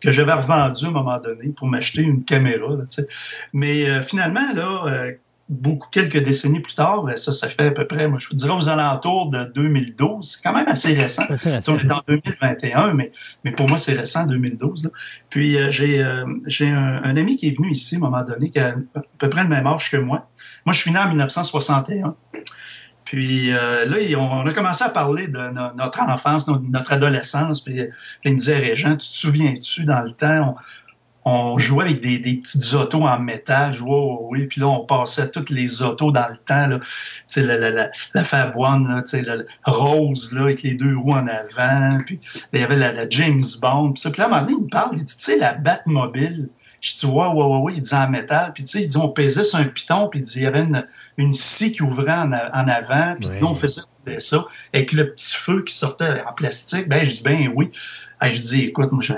que 0.00 0.10
j'avais 0.10 0.32
revendue 0.32 0.86
à 0.86 0.88
un 0.88 0.92
moment 0.92 1.18
donné 1.20 1.48
pour 1.48 1.66
m'acheter 1.66 2.02
une 2.02 2.24
caméra. 2.24 2.68
Mais 3.52 3.88
euh, 3.88 4.02
finalement, 4.02 4.52
là, 4.54 4.84
euh, 4.86 5.12
beaucoup, 5.48 5.88
quelques 5.90 6.22
décennies 6.22 6.60
plus 6.60 6.74
tard, 6.74 7.04
ben, 7.04 7.16
ça, 7.16 7.32
ça 7.32 7.48
fait 7.48 7.66
à 7.66 7.70
peu 7.70 7.86
près, 7.86 8.06
moi, 8.08 8.18
je 8.18 8.28
vous 8.28 8.34
dirais 8.34 8.52
aux 8.54 8.68
alentours 8.68 9.30
de 9.30 9.44
2012. 9.54 10.30
C'est 10.36 10.42
quand 10.42 10.52
même 10.54 10.68
assez 10.68 10.94
récent. 10.94 11.22
Si 11.36 11.48
récent. 11.50 11.74
on 11.74 11.78
est 11.78 11.90
en 11.92 12.02
2021, 12.06 12.92
mais, 12.94 13.12
mais 13.44 13.52
pour 13.52 13.68
moi, 13.68 13.78
c'est 13.78 13.94
récent, 13.94 14.26
2012. 14.26 14.84
là. 14.84 14.90
Puis 15.30 15.56
euh, 15.56 15.70
j'ai 15.70 16.02
euh, 16.02 16.24
j'ai 16.46 16.68
un, 16.68 17.00
un 17.02 17.16
ami 17.16 17.36
qui 17.36 17.48
est 17.48 17.56
venu 17.56 17.70
ici 17.70 17.94
à 17.94 17.98
un 17.98 18.00
moment 18.02 18.22
donné, 18.22 18.50
qui 18.50 18.58
a 18.58 18.76
à 18.94 19.00
peu 19.18 19.30
près 19.30 19.42
le 19.42 19.48
même 19.48 19.66
âge 19.66 19.90
que 19.90 19.96
moi. 19.96 20.28
Moi, 20.66 20.72
je 20.74 20.80
suis 20.80 20.90
né 20.92 20.98
en 20.98 21.08
1961. 21.08 22.14
Puis 23.04 23.52
euh, 23.52 23.86
là, 23.86 23.96
on 24.18 24.46
a 24.46 24.52
commencé 24.52 24.84
à 24.84 24.90
parler 24.90 25.28
de 25.28 25.38
no- 25.38 25.72
notre 25.76 26.02
enfance, 26.02 26.46
no- 26.46 26.60
notre 26.68 26.92
adolescence. 26.92 27.62
Puis 27.62 27.80
il 28.24 28.32
me 28.32 28.36
disait, 28.36 28.58
Régent, 28.58 28.96
tu 28.96 29.08
te 29.08 29.16
souviens-tu, 29.16 29.84
dans 29.86 30.02
le 30.02 30.10
temps, 30.12 30.54
on, 30.56 30.62
on 31.28 31.58
jouait 31.58 31.84
avec 31.84 32.00
des, 32.00 32.18
des 32.18 32.36
petites 32.36 32.74
autos 32.74 33.02
en 33.06 33.18
métal, 33.18 33.72
je 33.72 33.80
vois, 33.80 34.18
oui, 34.22 34.46
puis 34.46 34.60
là, 34.60 34.68
on 34.68 34.86
passait 34.86 35.30
toutes 35.30 35.50
les 35.50 35.82
autos 35.82 36.10
dans 36.12 36.28
le 36.28 36.36
temps, 36.36 36.66
là, 36.66 36.78
tu 36.80 36.86
sais, 37.28 37.42
la, 37.42 37.56
la, 37.56 37.70
la, 37.70 37.90
la 38.14 38.24
Fab 38.24 38.54
One, 38.56 38.88
là, 38.88 39.02
la, 39.22 39.72
rose, 39.72 40.32
là, 40.32 40.42
avec 40.42 40.62
les 40.62 40.74
deux 40.74 40.96
roues 40.96 41.12
en 41.12 41.26
avant, 41.26 41.98
puis 42.04 42.20
il 42.52 42.60
y 42.60 42.62
avait 42.62 42.76
la, 42.76 42.92
la 42.92 43.08
James 43.08 43.42
Bond, 43.60 43.92
puis 43.92 44.00
ça, 44.00 44.10
puis 44.10 44.20
là, 44.20 44.24
à 44.24 44.28
un 44.28 44.30
moment 44.30 44.42
donné, 44.46 44.56
il 44.58 44.64
me 44.64 44.68
parle, 44.70 44.90
il 44.96 45.04
dit, 45.04 45.16
tu 45.16 45.22
sais, 45.22 45.36
la 45.38 45.54
Batmobile, 45.54 46.48
je 46.80 46.94
dis, 46.94 47.06
ouais, 47.06 47.26
ouais, 47.26 47.44
ouais, 47.44 47.58
ouais, 47.58 47.72
il 47.74 47.82
dit 47.82 47.94
en 47.94 48.08
métal, 48.08 48.52
puis 48.54 48.62
tu 48.64 48.70
sais, 48.70 48.84
il 48.84 48.88
dit, 48.88 48.96
on 48.96 49.08
pesait 49.08 49.44
sur 49.44 49.58
un 49.58 49.64
piton, 49.64 50.08
puis 50.08 50.20
il 50.20 50.22
dit, 50.22 50.34
il 50.36 50.42
y 50.42 50.46
avait 50.46 50.62
une, 50.62 50.86
une 51.16 51.32
scie 51.32 51.72
qui 51.72 51.82
ouvrait 51.82 52.12
en, 52.12 52.32
en 52.32 52.68
avant, 52.68 53.16
puis 53.18 53.28
Ouais. 53.28 53.42
on 53.42 53.54
faisait 53.54 53.82
ça, 54.18 54.46
avec 54.72 54.92
le 54.92 55.12
petit 55.12 55.36
feu 55.36 55.62
qui 55.64 55.74
sortait 55.74 56.22
en 56.26 56.32
plastique, 56.32 56.88
ben, 56.88 57.04
je 57.04 57.16
dis, 57.16 57.22
ben 57.22 57.52
oui. 57.54 57.70
Hey, 58.20 58.32
je 58.32 58.42
dis, 58.42 58.64
écoute, 58.64 58.90
moi, 58.92 59.02
je, 59.02 59.12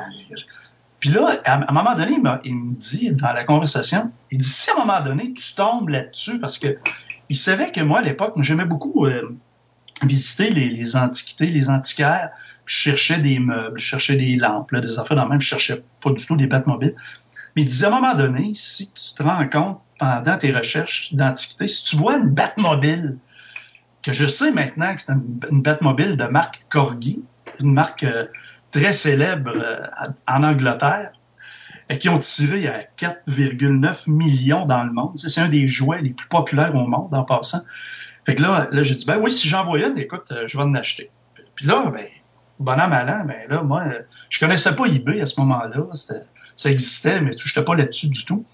puis 1.01 1.09
là, 1.09 1.41
à 1.47 1.55
un 1.69 1.73
moment 1.73 1.95
donné, 1.95 2.19
il, 2.45 2.55
me 2.55 2.75
dit 2.75 3.11
dans 3.13 3.33
la 3.33 3.45
conversation, 3.45 4.13
il 4.31 4.39
dit 4.39 4.49
si 4.49 4.71
à 4.71 4.75
un 4.75 4.85
moment 4.85 5.03
donné 5.03 5.33
tu 5.33 5.55
tombes 5.55 5.89
là-dessus, 5.89 6.39
parce 6.39 6.59
que 6.59 6.79
il 7.31 7.37
savait 7.37 7.73
que 7.73 7.81
moi 7.81 8.01
à 8.01 8.03
l'époque, 8.03 8.35
j'aimais 8.41 8.67
beaucoup 8.67 9.07
euh, 9.07 9.35
visiter 10.03 10.51
les, 10.51 10.97
antiquités, 10.97 11.47
les 11.47 11.71
antiquaires. 11.71 12.31
Je 12.67 12.75
cherchais 12.75 13.19
des 13.19 13.39
meubles, 13.39 13.79
je 13.79 13.85
cherchais 13.85 14.17
des 14.17 14.37
lampes, 14.37 14.75
des 14.75 14.99
affaires 14.99 15.17
dans 15.17 15.25
le 15.25 15.31
même, 15.31 15.41
je 15.41 15.49
cherchais 15.49 15.83
pas 16.03 16.11
du 16.11 16.25
tout 16.25 16.37
des 16.37 16.47
Batmobiles. 16.47 16.95
Mais 17.57 17.63
il 17.63 17.65
disait 17.65 17.87
à 17.87 17.89
un 17.89 17.93
moment 17.93 18.15
donné, 18.15 18.53
si 18.55 18.93
tu 18.93 19.15
te 19.15 19.23
rends 19.23 19.49
compte 19.49 19.81
pendant 19.99 20.37
tes 20.37 20.53
recherches 20.53 21.15
d'antiquité, 21.15 21.67
si 21.67 21.85
tu 21.85 21.97
vois 21.97 22.17
une 22.19 22.29
Batmobile, 22.29 23.19
que 24.03 24.13
je 24.13 24.27
sais 24.27 24.53
maintenant 24.53 24.95
que 24.95 25.01
c'est 25.01 25.13
une, 25.13 25.41
une 25.51 25.63
Batmobile 25.63 26.17
de 26.17 26.25
marque 26.25 26.65
Corgi, 26.69 27.23
une 27.59 27.73
marque 27.73 28.05
euh, 28.05 28.27
très 28.71 28.93
célèbre 28.93 29.53
euh, 29.57 30.09
en 30.27 30.43
Angleterre, 30.43 31.13
et 31.89 31.99
qui 31.99 32.09
ont 32.09 32.19
tiré 32.19 32.69
à 32.69 32.85
4,9 32.99 34.09
millions 34.11 34.65
dans 34.65 34.85
le 34.85 34.93
monde. 34.93 35.19
C'est 35.19 35.41
un 35.41 35.49
des 35.49 35.67
jouets 35.67 36.01
les 36.03 36.13
plus 36.13 36.29
populaires 36.29 36.75
au 36.77 36.87
monde 36.87 37.13
en 37.13 37.25
passant. 37.25 37.63
Fait 38.25 38.37
que 38.37 38.43
là, 38.43 38.69
là 38.71 38.83
j'ai 38.83 38.95
dit, 38.95 39.05
ben 39.05 39.19
oui, 39.19 39.33
si 39.33 39.49
j'en 39.49 39.75
une, 39.75 39.99
écoute, 39.99 40.31
euh, 40.31 40.47
je 40.47 40.57
vais 40.57 40.63
en 40.63 40.75
acheter. 40.75 41.11
Puis 41.57 41.67
là, 41.67 41.91
ben, 41.93 42.07
bonhomme 42.61 42.93
allant, 42.93 43.25
ben 43.25 43.41
là, 43.49 43.63
moi, 43.63 43.83
euh, 43.87 44.03
je 44.29 44.39
connaissais 44.39 44.75
pas 44.77 44.87
eBay 44.87 45.21
à 45.21 45.27
ce 45.27 45.41
moment-là. 45.41 45.87
Ça 46.55 46.71
existait, 46.71 47.21
mais 47.21 47.33
je 47.37 47.49
n'étais 47.49 47.65
pas 47.65 47.75
là-dessus 47.75 48.09
du 48.09 48.25
tout. 48.25 48.45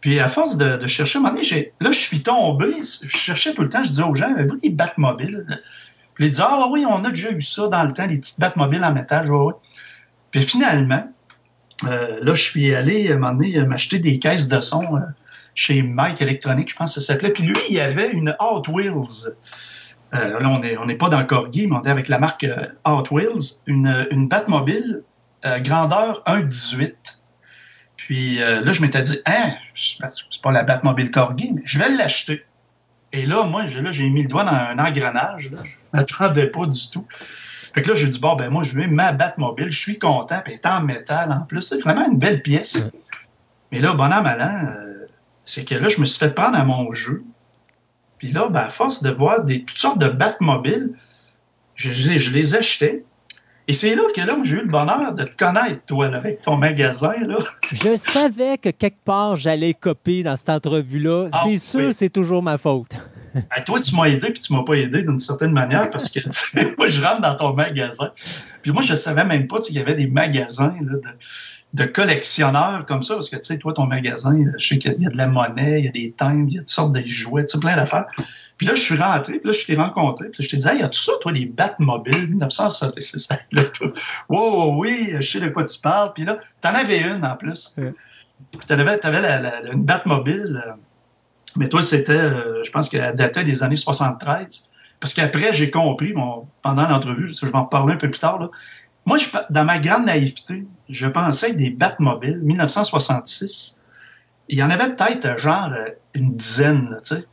Puis 0.00 0.20
à 0.20 0.28
force 0.28 0.56
de, 0.56 0.86
chercher, 0.86 1.18
à 1.18 1.20
un 1.20 1.24
moment 1.24 1.34
donné, 1.34 1.72
là, 1.80 1.90
je 1.90 1.98
suis 1.98 2.22
tombé, 2.22 2.66
je 2.82 3.08
cherchais 3.08 3.54
tout 3.54 3.62
le 3.62 3.68
temps, 3.68 3.82
je 3.82 3.88
disais 3.88 4.02
aux 4.02 4.14
gens, 4.14 4.32
avez-vous 4.32 4.58
des 4.58 4.70
Batmobiles? 4.70 5.60
Puis 6.18 6.26
ils 6.26 6.30
disaient, 6.32 6.44
ah 6.46 6.66
oui, 6.70 6.84
on 6.84 7.04
a 7.04 7.10
déjà 7.10 7.30
eu 7.30 7.40
ça 7.40 7.68
dans 7.68 7.84
le 7.84 7.92
temps, 7.92 8.06
des 8.06 8.18
petites 8.18 8.40
Batmobiles 8.40 8.84
en 8.84 8.92
métal, 8.92 9.24
je. 9.24 9.32
Puis 10.32 10.42
finalement, 10.42 11.08
euh, 11.84 12.18
là, 12.20 12.34
je 12.34 12.42
suis 12.42 12.74
allé 12.74 13.10
à 13.10 13.14
un 13.14 13.18
moment 13.18 13.34
donné 13.34 13.64
m'acheter 13.64 14.00
des 14.00 14.18
caisses 14.18 14.48
de 14.48 14.60
son 14.60 14.96
euh, 14.96 15.00
chez 15.54 15.82
Mike 15.82 16.20
Electronic, 16.20 16.70
je 16.70 16.76
pense 16.76 16.94
que 16.94 17.00
ça 17.00 17.12
s'appelait. 17.12 17.32
Puis 17.32 17.44
lui, 17.44 17.56
il 17.70 17.80
avait 17.80 18.10
une 18.10 18.34
Hot 18.40 18.62
Wheels. 18.68 19.32
Euh, 20.14 20.40
là, 20.40 20.60
on 20.80 20.86
n'est 20.86 20.96
pas 20.96 21.08
dans 21.08 21.24
Corgi, 21.24 21.68
mais 21.68 21.76
on 21.76 21.82
est 21.82 21.90
avec 21.90 22.08
la 22.08 22.18
marque 22.18 22.44
euh, 22.44 22.66
Hot 22.84 23.04
Wheels, 23.10 23.62
une, 23.66 24.06
une 24.10 24.28
Batmobile 24.28 25.02
euh, 25.44 25.60
grandeur 25.60 26.22
1,18. 26.26 26.94
Puis 27.96 28.42
euh, 28.42 28.60
là, 28.60 28.72
je 28.72 28.80
m'étais 28.80 29.02
dit, 29.02 29.18
hein, 29.26 29.52
c'est 29.74 30.42
pas 30.42 30.50
la 30.50 30.64
Batmobile 30.64 31.10
Corgi, 31.10 31.52
mais 31.52 31.62
je 31.64 31.78
vais 31.78 31.90
l'acheter. 31.90 32.44
Et 33.12 33.26
là, 33.26 33.44
moi, 33.44 33.64
j'ai 33.66 34.10
mis 34.10 34.22
le 34.22 34.28
doigt 34.28 34.44
dans 34.44 34.50
un 34.50 34.78
engrenage. 34.78 35.50
Là. 35.50 35.62
Je 35.64 35.76
m'attendais 35.92 36.46
pas 36.46 36.66
du 36.66 36.90
tout. 36.90 37.06
Fait 37.74 37.82
que 37.82 37.90
là, 37.90 37.96
j'ai 37.96 38.06
dit, 38.06 38.18
bon, 38.18 38.36
ben 38.36 38.50
moi, 38.50 38.62
je 38.62 38.74
veux 38.74 38.86
ma 38.86 39.12
Batmobile. 39.12 39.70
Je 39.70 39.78
suis 39.78 39.98
content. 39.98 40.40
Puis 40.44 40.54
elle 40.54 40.60
est 40.60 40.66
en 40.66 40.82
métal 40.82 41.32
en 41.32 41.40
plus. 41.40 41.62
C'est 41.62 41.78
vraiment 41.78 42.06
une 42.06 42.18
belle 42.18 42.42
pièce. 42.42 42.90
Mais 43.72 43.80
là, 43.80 43.92
bonhomme 43.92 44.26
allant, 44.26 44.66
euh, 44.66 45.06
c'est 45.44 45.64
que 45.64 45.74
là, 45.74 45.88
je 45.88 46.00
me 46.00 46.06
suis 46.06 46.18
fait 46.18 46.34
prendre 46.34 46.58
à 46.58 46.64
mon 46.64 46.92
jeu. 46.92 47.24
Puis 48.18 48.32
là, 48.32 48.48
ben, 48.48 48.60
à 48.60 48.68
force 48.68 49.02
de 49.02 49.10
voir 49.10 49.44
des, 49.44 49.64
toutes 49.64 49.78
sortes 49.78 49.98
de 49.98 50.08
Batmobiles, 50.08 50.94
je, 51.74 51.92
je, 51.92 52.18
je 52.18 52.32
les 52.32 52.54
achetais. 52.54 53.04
Et 53.70 53.74
c'est 53.74 53.94
là 53.94 54.02
que 54.16 54.20
là, 54.22 54.34
j'ai 54.44 54.56
eu 54.56 54.62
le 54.62 54.68
bonheur 54.68 55.12
de 55.12 55.24
te 55.24 55.36
connaître, 55.36 55.82
toi, 55.86 56.08
là, 56.08 56.16
avec 56.16 56.40
ton 56.40 56.56
magasin. 56.56 57.12
Là. 57.20 57.36
Je 57.70 57.96
savais 57.96 58.56
que 58.56 58.70
quelque 58.70 59.04
part 59.04 59.36
j'allais 59.36 59.74
copier 59.74 60.22
dans 60.22 60.38
cette 60.38 60.48
entrevue-là. 60.48 61.28
Ah, 61.32 61.42
c'est 61.44 61.58
sûr, 61.58 61.88
oui. 61.88 61.94
c'est 61.94 62.08
toujours 62.08 62.42
ma 62.42 62.56
faute. 62.56 62.90
Ben, 63.34 63.62
toi, 63.64 63.78
tu 63.78 63.94
m'as 63.94 64.06
aidé, 64.06 64.32
puis 64.32 64.40
tu 64.40 64.54
m'as 64.54 64.64
pas 64.64 64.72
aidé 64.72 65.02
d'une 65.02 65.18
certaine 65.18 65.52
manière, 65.52 65.90
parce 65.90 66.08
que 66.08 66.18
moi, 66.78 66.88
je 66.88 67.00
rentre 67.02 67.20
dans 67.20 67.36
ton 67.36 67.52
magasin. 67.52 68.10
Puis 68.62 68.72
moi, 68.72 68.80
je 68.80 68.94
savais 68.94 69.26
même 69.26 69.46
pas 69.46 69.60
qu'il 69.60 69.76
y 69.76 69.78
avait 69.78 69.94
des 69.94 70.06
magasins 70.06 70.74
là, 70.80 70.96
de, 70.96 71.82
de 71.84 71.84
collectionneurs 71.84 72.86
comme 72.86 73.02
ça, 73.02 73.14
parce 73.14 73.28
que 73.28 73.36
tu 73.36 73.44
sais, 73.44 73.58
toi, 73.58 73.74
ton 73.74 73.84
magasin, 73.84 74.34
je 74.56 74.66
sais 74.66 74.78
qu'il 74.78 75.00
y 75.00 75.06
a 75.06 75.10
de 75.10 75.16
la 75.16 75.26
monnaie, 75.26 75.80
il 75.80 75.84
y 75.84 75.88
a 75.88 75.92
des 75.92 76.10
timbres, 76.10 76.46
il 76.48 76.54
y 76.54 76.56
a 76.56 76.60
toutes 76.60 76.70
sortes 76.70 76.92
de 76.92 77.06
jouets, 77.06 77.44
plein 77.60 77.76
d'affaires. 77.76 78.06
Puis 78.58 78.66
là, 78.66 78.74
je 78.74 78.80
suis 78.82 78.96
rentré, 78.96 79.38
puis 79.38 79.50
là, 79.50 79.56
je 79.58 79.64
t'ai 79.64 79.76
rencontré, 79.76 80.28
puis 80.30 80.42
je 80.42 80.48
t'ai 80.48 80.56
dit, 80.56 80.68
hey, 80.68 80.80
y 80.80 80.82
a-tu 80.82 81.00
ça, 81.00 81.12
toi, 81.20 81.30
les 81.32 81.46
Batmobiles? 81.46 82.28
1966? 82.30 83.28
Là, 83.52 83.62
wow, 84.28 84.78
oui, 84.80 85.14
je 85.20 85.30
sais 85.30 85.40
de 85.40 85.48
quoi 85.48 85.64
tu 85.64 85.80
parles. 85.80 86.12
Puis 86.12 86.24
là, 86.24 86.38
t'en 86.60 86.74
avais 86.74 87.00
une 87.00 87.24
en 87.24 87.36
plus. 87.36 87.76
T'avais, 88.66 88.98
t'avais 88.98 89.20
la, 89.20 89.40
la- 89.40 89.72
une 89.72 89.84
Batmobile, 89.84 90.62
euh, 90.66 90.72
mais 91.56 91.68
toi, 91.68 91.82
c'était, 91.82 92.12
euh, 92.12 92.62
je 92.64 92.70
pense 92.70 92.88
qu'elle 92.88 93.14
datait 93.14 93.44
des 93.44 93.62
années 93.62 93.76
73. 93.76 94.68
Parce 95.00 95.14
qu'après, 95.14 95.52
j'ai 95.52 95.70
compris, 95.70 96.12
bon, 96.12 96.48
pendant 96.62 96.88
l'entrevue, 96.88 97.32
je 97.32 97.46
vais 97.46 97.54
en 97.54 97.64
reparler 97.64 97.94
un 97.94 97.96
peu 97.96 98.10
plus 98.10 98.18
tard, 98.18 98.38
là. 98.40 98.50
Moi, 99.06 99.16
je, 99.18 99.26
dans 99.50 99.64
ma 99.64 99.78
grande 99.78 100.04
naïveté, 100.06 100.66
je 100.88 101.06
pensais 101.06 101.54
des 101.54 101.70
Batmobiles 101.70 102.40
1966, 102.42 103.80
il 104.48 104.58
y 104.58 104.62
en 104.62 104.70
avait 104.70 104.94
peut-être 104.94 105.24
euh, 105.26 105.36
genre 105.38 105.70
une 106.14 106.34
dizaine, 106.34 106.96
tu 107.04 107.14
sais. 107.16 107.24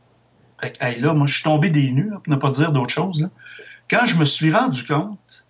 Fait 0.60 0.72
que, 0.72 0.84
hey, 0.84 1.00
là, 1.00 1.12
moi, 1.12 1.26
je 1.26 1.34
suis 1.34 1.42
tombé 1.42 1.70
des 1.70 1.90
nues, 1.90 2.10
pour 2.10 2.32
ne 2.32 2.36
pas 2.36 2.50
dire 2.50 2.72
d'autre 2.72 2.90
chose. 2.90 3.22
là. 3.22 3.28
Quand 3.90 4.06
je 4.06 4.16
me 4.16 4.24
suis 4.24 4.52
rendu 4.52 4.84
compte 4.84 5.46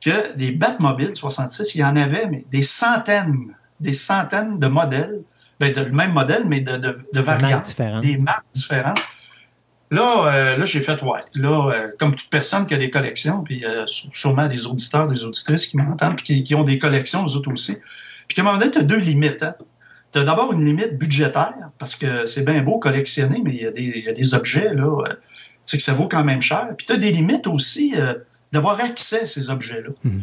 que 0.00 0.34
des 0.36 0.52
Batmobiles 0.52 1.14
66, 1.14 1.74
il 1.74 1.78
y 1.78 1.84
en 1.84 1.96
avait, 1.96 2.26
mais 2.26 2.44
des 2.50 2.62
centaines, 2.62 3.54
des 3.80 3.92
centaines 3.92 4.58
de 4.58 4.66
modèles, 4.66 5.22
ben, 5.60 5.72
de 5.72 5.82
le 5.82 5.92
même 5.92 6.12
modèle, 6.12 6.44
mais 6.46 6.60
de, 6.60 6.76
de, 6.76 7.06
de 7.12 7.20
variantes 7.20 7.76
des 8.02 8.16
marques 8.18 8.46
différentes. 8.52 9.00
Là, 9.92 10.26
euh, 10.26 10.56
là 10.56 10.64
j'ai 10.64 10.80
fait, 10.80 11.02
ouais, 11.02 11.20
là, 11.36 11.70
euh, 11.70 11.88
comme 11.98 12.14
toute 12.14 12.30
personne 12.30 12.66
qui 12.66 12.74
a 12.74 12.78
des 12.78 12.90
collections, 12.90 13.42
puis 13.42 13.64
euh, 13.64 13.84
sûrement 13.86 14.48
des 14.48 14.66
auditeurs, 14.66 15.06
des 15.06 15.24
auditrices 15.24 15.66
qui 15.66 15.76
m'entendent, 15.76 16.16
puis 16.16 16.24
qui, 16.24 16.42
qui 16.42 16.54
ont 16.54 16.64
des 16.64 16.78
collections, 16.78 17.24
eux 17.26 17.36
autres 17.36 17.52
aussi. 17.52 17.76
Puis 18.26 18.34
qu'à 18.34 18.42
un 18.42 18.44
moment 18.46 18.58
donné, 18.58 18.70
tu 18.70 18.78
as 18.78 18.82
deux 18.82 18.98
limites. 18.98 19.42
Hein. 19.42 19.54
Tu 20.12 20.18
as 20.18 20.24
d'abord 20.24 20.52
une 20.52 20.64
limite 20.64 20.98
budgétaire, 20.98 21.54
parce 21.78 21.96
que 21.96 22.24
c'est 22.26 22.44
bien 22.44 22.62
beau 22.62 22.78
collectionner, 22.78 23.40
mais 23.42 23.52
il 23.54 23.62
y, 23.62 23.66
a 23.66 23.70
des- 23.70 23.82
il 23.96 24.04
y 24.04 24.08
a 24.08 24.12
des 24.12 24.34
objets, 24.34 24.74
là, 24.74 24.84
euh, 24.84 25.08
tu 25.08 25.16
sais 25.64 25.76
que 25.78 25.82
ça 25.82 25.94
vaut 25.94 26.08
quand 26.08 26.22
même 26.24 26.42
cher. 26.42 26.68
Puis 26.76 26.86
tu 26.86 26.92
as 26.92 26.96
des 26.98 27.10
limites 27.12 27.46
aussi 27.46 27.94
euh, 27.96 28.14
d'avoir 28.52 28.78
accès 28.80 29.22
à 29.22 29.26
ces 29.26 29.48
objets-là. 29.50 29.90
Mhm. 30.04 30.22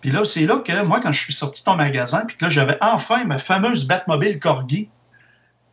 Puis 0.00 0.10
là, 0.10 0.24
c'est 0.24 0.44
là 0.46 0.58
que 0.64 0.82
moi, 0.84 1.00
quand 1.00 1.12
je 1.12 1.20
suis 1.20 1.32
sorti 1.32 1.62
de 1.62 1.64
ton 1.64 1.76
magasin, 1.76 2.24
puis 2.26 2.36
que 2.36 2.44
là, 2.44 2.50
j'avais 2.50 2.76
enfin 2.80 3.24
ma 3.24 3.38
fameuse 3.38 3.86
Batmobile 3.86 4.38
Corgi 4.38 4.88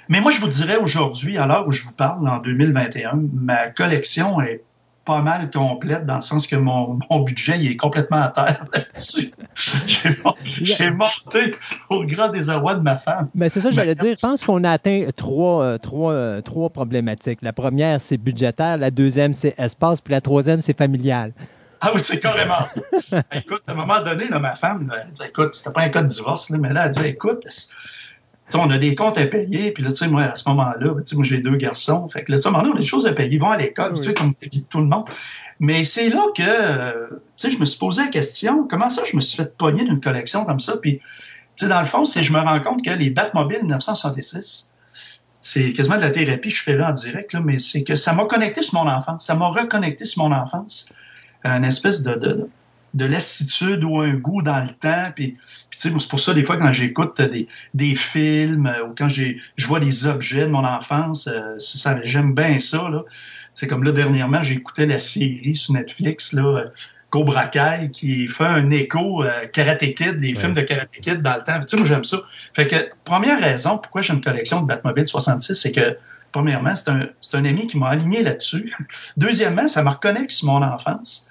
Mais 0.09 0.21
moi, 0.21 0.31
je 0.31 0.39
vous 0.39 0.47
dirais 0.47 0.77
aujourd'hui, 0.77 1.37
à 1.37 1.45
l'heure 1.47 1.67
où 1.67 1.71
je 1.71 1.83
vous 1.83 1.91
parle, 1.93 2.27
en 2.29 2.37
2021, 2.39 3.19
ma 3.33 3.67
collection 3.69 4.39
est 4.41 4.63
pas 5.03 5.21
mal 5.21 5.49
complète 5.49 6.05
dans 6.05 6.15
le 6.15 6.21
sens 6.21 6.47
que 6.47 6.57
mon, 6.57 6.99
mon 7.09 7.21
budget 7.21 7.57
il 7.61 7.71
est 7.71 7.77
complètement 7.77 8.23
à 8.23 8.27
terre 8.27 8.65
là-dessus. 8.73 9.31
J'ai 9.85 10.09
mon- 10.23 10.33
J'ai 10.43 10.91
monté 10.91 11.55
au 11.89 12.03
grand 12.03 12.27
désarroi 12.27 12.75
de 12.75 12.81
ma 12.81 12.97
femme. 12.97 13.29
Mais 13.33 13.47
c'est 13.47 13.61
ça, 13.61 13.71
j'allais 13.71 13.95
dire. 13.95 14.15
Je 14.17 14.21
pense 14.21 14.43
qu'on 14.43 14.65
a 14.65 14.71
atteint 14.71 15.05
trois, 15.15 15.63
euh, 15.63 15.77
trois, 15.77 16.11
euh, 16.11 16.41
trois 16.41 16.69
problématiques. 16.69 17.39
La 17.41 17.53
première, 17.53 18.01
c'est 18.01 18.17
budgétaire. 18.17 18.75
La 18.77 18.91
deuxième, 18.91 19.33
c'est 19.33 19.55
espace. 19.57 20.01
Puis 20.01 20.11
la 20.11 20.19
troisième, 20.19 20.59
c'est 20.59 20.77
familial. 20.77 21.31
Ah 21.81 21.91
oui, 21.93 21.99
c'est 21.99 22.19
carrément 22.19 22.65
ça. 22.65 22.81
écoute, 23.33 23.61
à 23.67 23.71
un 23.71 23.75
moment 23.75 24.01
donné, 24.01 24.27
là, 24.27 24.39
ma 24.39 24.55
femme, 24.55 24.91
elle 24.99 25.11
dit, 25.11 25.21
écoute, 25.27 25.53
c'était 25.53 25.71
pas 25.71 25.81
un 25.81 25.89
cas 25.89 26.01
de 26.01 26.07
divorce, 26.07 26.49
là, 26.49 26.57
mais 26.57 26.73
là, 26.73 26.85
elle 26.85 26.91
dit, 26.91 27.05
écoute, 27.05 27.45
on 28.55 28.69
a 28.71 28.77
des 28.77 28.95
comptes 28.95 29.17
à 29.17 29.25
payer, 29.25 29.71
puis 29.71 29.83
là, 29.83 29.89
tu 29.89 29.97
sais, 29.97 30.07
moi, 30.07 30.23
à 30.23 30.35
ce 30.35 30.47
moment-là, 30.49 30.95
tu 30.95 31.01
sais, 31.05 31.15
moi, 31.15 31.25
j'ai 31.25 31.39
deux 31.39 31.55
garçons, 31.55 32.07
fait 32.09 32.23
que 32.23 32.31
là, 32.31 32.37
tu 32.37 32.43
sais, 32.43 32.49
on 32.49 32.55
a 32.55 32.77
des 32.77 32.85
choses 32.85 33.05
à 33.05 33.13
payer, 33.13 33.35
ils 33.35 33.39
vont 33.39 33.51
à 33.51 33.57
l'école, 33.57 33.93
tu 33.95 34.03
sais, 34.03 34.13
comme 34.13 34.33
tout 34.69 34.79
le 34.79 34.85
monde. 34.85 35.05
Mais 35.59 35.83
c'est 35.83 36.09
là 36.09 36.25
que, 36.35 36.43
euh, 36.43 37.07
tu 37.09 37.17
sais, 37.35 37.51
je 37.51 37.59
me 37.59 37.65
suis 37.65 37.79
posé 37.79 38.03
la 38.03 38.09
question, 38.09 38.67
comment 38.67 38.89
ça, 38.89 39.03
je 39.09 39.15
me 39.15 39.21
suis 39.21 39.37
fait 39.37 39.57
pogner 39.57 39.83
d'une 39.83 39.99
collection 39.99 40.45
comme 40.45 40.59
ça, 40.59 40.77
puis, 40.77 40.99
tu 41.55 41.65
sais, 41.65 41.67
dans 41.67 41.79
le 41.79 41.85
fond, 41.85 42.05
c'est 42.05 42.23
je 42.23 42.31
me 42.31 42.39
rends 42.39 42.59
compte 42.61 42.83
que 42.83 42.91
les 42.91 43.09
Batmobile 43.09 43.59
1966, 43.63 44.71
c'est 45.41 45.73
quasiment 45.73 45.97
de 45.97 46.01
la 46.01 46.11
thérapie, 46.11 46.49
je 46.49 46.63
fais 46.63 46.75
là 46.75 46.89
en 46.89 46.93
direct, 46.93 47.33
là, 47.33 47.41
mais 47.43 47.59
c'est 47.59 47.83
que 47.83 47.95
ça 47.95 48.13
m'a 48.13 48.25
connecté 48.25 48.61
sur 48.61 48.83
mon 48.83 48.89
enfance, 48.89 49.25
ça 49.25 49.35
m'a 49.35 49.47
reconnecté 49.47 50.05
sur 50.05 50.23
mon 50.23 50.33
enfance, 50.35 50.93
une 51.49 51.63
espèce 51.63 52.03
de, 52.03 52.15
de, 52.15 52.49
de 52.93 53.05
lassitude 53.05 53.83
ou 53.83 53.99
un 53.99 54.13
goût 54.13 54.41
dans 54.41 54.61
le 54.61 54.69
temps. 54.69 55.11
Puis, 55.15 55.37
c'est 55.75 55.91
pour 55.91 56.19
ça, 56.19 56.33
des 56.33 56.43
fois, 56.43 56.57
quand 56.57 56.71
j'écoute 56.71 57.21
des, 57.21 57.47
des 57.73 57.95
films 57.95 58.67
euh, 58.67 58.87
ou 58.87 58.95
quand 58.97 59.09
je 59.09 59.67
vois 59.67 59.79
des 59.79 60.07
objets 60.07 60.45
de 60.45 60.51
mon 60.51 60.65
enfance, 60.65 61.27
euh, 61.27 61.55
ça, 61.59 61.99
j'aime 62.03 62.33
bien 62.33 62.59
ça. 62.59 62.89
C'est 63.53 63.67
comme 63.67 63.83
là, 63.83 63.91
dernièrement, 63.91 64.41
j'écoutais 64.41 64.85
la 64.85 64.99
série 64.99 65.55
sur 65.55 65.73
Netflix, 65.73 66.33
là, 66.33 66.43
euh, 66.43 66.65
Cobra 67.09 67.47
Kai, 67.47 67.89
qui 67.91 68.27
fait 68.27 68.45
un 68.45 68.69
écho 68.69 69.23
euh, 69.23 69.47
Karate 69.47 69.93
Kid, 69.95 70.19
les 70.19 70.35
films 70.35 70.53
de 70.53 70.61
Karate 70.61 70.91
Kid 70.91 71.21
dans 71.21 71.35
le 71.35 71.41
temps. 71.41 71.59
Tu 71.61 71.67
sais, 71.69 71.77
moi, 71.77 71.85
j'aime 71.85 72.03
ça. 72.03 72.17
Fait 72.53 72.67
que, 72.67 72.75
première 73.03 73.39
raison 73.39 73.77
pourquoi 73.77 74.01
j'ai 74.01 74.13
une 74.13 74.21
collection 74.21 74.61
de 74.61 74.67
Batmobile 74.67 75.07
66, 75.07 75.55
c'est 75.55 75.71
que, 75.71 75.97
premièrement, 76.31 76.75
c'est 76.75 76.89
un, 76.89 77.07
un 77.33 77.45
ami 77.45 77.67
qui 77.67 77.77
m'a 77.77 77.89
aligné 77.89 78.23
là-dessus. 78.23 78.75
Deuxièmement, 79.17 79.67
ça 79.67 79.83
me 79.83 79.89
reconnecte 79.89 80.31
sur 80.31 80.47
mon 80.47 80.61
enfance. 80.61 81.26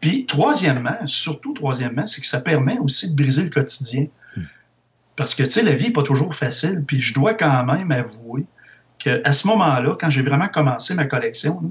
Puis, 0.00 0.26
troisièmement, 0.26 1.06
surtout 1.06 1.52
troisièmement, 1.52 2.06
c'est 2.06 2.20
que 2.20 2.26
ça 2.26 2.40
permet 2.40 2.78
aussi 2.78 3.10
de 3.10 3.16
briser 3.16 3.42
le 3.42 3.50
quotidien. 3.50 4.06
Parce 5.16 5.34
que, 5.34 5.42
tu 5.42 5.50
sais, 5.50 5.62
la 5.62 5.74
vie 5.74 5.86
n'est 5.86 5.92
pas 5.92 6.04
toujours 6.04 6.34
facile. 6.34 6.84
Puis, 6.86 7.00
je 7.00 7.12
dois 7.12 7.34
quand 7.34 7.64
même 7.64 7.90
avouer 7.90 8.44
qu'à 8.98 9.32
ce 9.32 9.48
moment-là, 9.48 9.96
quand 9.98 10.10
j'ai 10.10 10.22
vraiment 10.22 10.48
commencé 10.48 10.94
ma 10.94 11.06
collection, 11.06 11.60
là, 11.62 11.68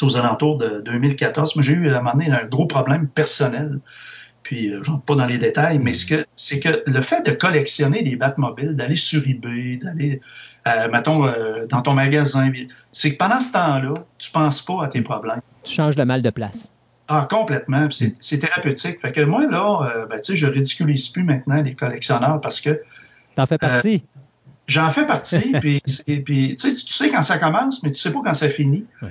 aux 0.00 0.16
alentours 0.16 0.58
de 0.58 0.80
2014, 0.80 1.56
moi, 1.56 1.62
j'ai 1.62 1.74
eu 1.74 1.90
à 1.90 1.98
un 1.98 2.02
moment 2.02 2.12
donné 2.12 2.30
un 2.30 2.44
gros 2.44 2.66
problème 2.66 3.08
personnel. 3.08 3.78
Puis, 4.42 4.72
euh, 4.72 4.80
je 4.82 4.90
rentre 4.90 5.04
pas 5.04 5.14
dans 5.14 5.26
les 5.26 5.38
détails, 5.38 5.78
mais 5.78 5.94
ce 5.94 6.06
que, 6.06 6.26
c'est 6.34 6.58
que 6.58 6.82
le 6.86 7.00
fait 7.00 7.24
de 7.24 7.32
collectionner 7.32 8.02
des 8.02 8.16
Batmobiles, 8.16 8.74
d'aller 8.74 8.96
sur 8.96 9.22
eBay, 9.26 9.76
d'aller, 9.76 10.20
euh, 10.66 10.88
mettons, 10.90 11.26
euh, 11.26 11.66
dans 11.66 11.82
ton 11.82 11.94
magasin, 11.94 12.50
c'est 12.90 13.12
que 13.12 13.18
pendant 13.18 13.38
ce 13.38 13.52
temps-là, 13.52 13.94
tu 14.18 14.30
penses 14.30 14.62
pas 14.62 14.84
à 14.84 14.88
tes 14.88 15.02
problèmes. 15.02 15.40
Tu 15.62 15.72
changes 15.72 15.94
de 15.94 16.02
mal 16.02 16.22
de 16.22 16.30
place. 16.30 16.72
Ah, 17.14 17.26
complètement. 17.28 17.88
C'est, 17.90 18.38
thérapeutique. 18.38 18.98
Fait 19.00 19.12
que 19.12 19.20
moi, 19.20 19.46
là, 19.46 19.80
euh, 19.82 20.06
ben, 20.06 20.18
je 20.26 20.46
ridiculise 20.46 21.08
plus 21.10 21.24
maintenant 21.24 21.60
les 21.60 21.74
collectionneurs 21.74 22.40
parce 22.40 22.60
que 22.62 22.80
T'en 23.34 23.44
fais 23.44 23.58
partie. 23.58 24.02
j'en 24.66 24.88
fais 24.88 25.04
partie. 25.04 25.52
puis, 25.60 25.82
tu 25.84 26.56
sais, 26.56 26.74
tu 26.74 26.92
sais 26.92 27.10
quand 27.10 27.20
ça 27.20 27.36
commence, 27.36 27.82
mais 27.82 27.92
tu 27.92 28.00
sais 28.00 28.12
pas 28.12 28.20
quand 28.24 28.32
ça 28.32 28.48
finit. 28.48 28.86
Ouais. 29.02 29.10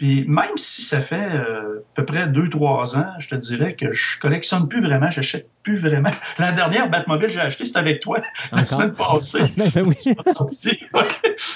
Puis 0.00 0.24
même 0.26 0.56
si 0.56 0.80
ça 0.80 0.98
fait 1.02 1.28
euh, 1.34 1.80
à 1.80 1.94
peu 1.94 2.06
près 2.06 2.26
deux, 2.26 2.48
trois 2.48 2.96
ans, 2.96 3.12
je 3.18 3.28
te 3.28 3.34
dirais 3.34 3.76
que 3.76 3.92
je 3.92 4.18
collectionne 4.18 4.66
plus 4.66 4.80
vraiment, 4.82 5.10
j'achète 5.10 5.50
plus 5.62 5.76
vraiment. 5.76 6.08
La 6.38 6.52
dernière 6.52 6.88
Batmobile 6.88 7.26
que 7.28 7.34
j'ai 7.34 7.40
acheté, 7.40 7.66
c'était 7.66 7.80
avec 7.80 8.00
toi 8.00 8.16
la 8.50 8.62
Encore? 8.62 8.66
semaine 8.66 8.92
passée. 8.94 9.40
Ben 9.74 9.84
oui. 9.86 9.96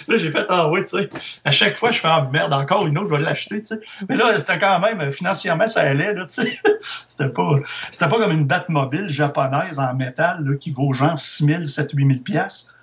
Là, 0.09 0.17
j'ai 0.19 0.31
fait, 0.31 0.45
ah 0.51 0.69
oui, 0.71 0.83
tu 0.83 0.89
sais. 0.91 1.09
À 1.47 1.53
chaque 1.53 1.73
fois, 1.73 1.91
je 1.91 2.01
fais, 2.01 2.09
ah 2.11 2.29
merde, 2.31 2.53
encore 2.53 2.87
une 2.87 2.99
autre, 2.99 3.09
je 3.09 3.15
vais 3.15 3.23
l'acheter, 3.23 3.63
tu 3.63 3.69
sais. 3.69 3.81
Mais 4.11 4.17
là, 4.17 4.39
c'était 4.39 4.59
quand 4.59 4.79
même, 4.79 5.01
euh, 5.01 5.11
financièrement, 5.11 5.67
ça 5.67 5.81
allait, 5.81 6.13
là, 6.13 6.27
tu 6.27 6.43
sais. 6.43 6.59
C'était 7.07 7.31
pas, 7.31 7.61
c'était 7.91 8.09
pas 8.11 8.19
comme 8.19 8.33
une 8.33 8.45
Batmobile 8.47 9.09
japonaise 9.09 9.79
en 9.79 9.95
métal, 9.95 10.45
là, 10.45 10.55
qui 10.59 10.71
vaut 10.71 10.93
genre 10.93 11.17
6 11.17 11.47
000, 11.47 11.65
7 11.65 11.93
8 11.95 12.07
000 12.09 12.19
piastres. 12.21 12.75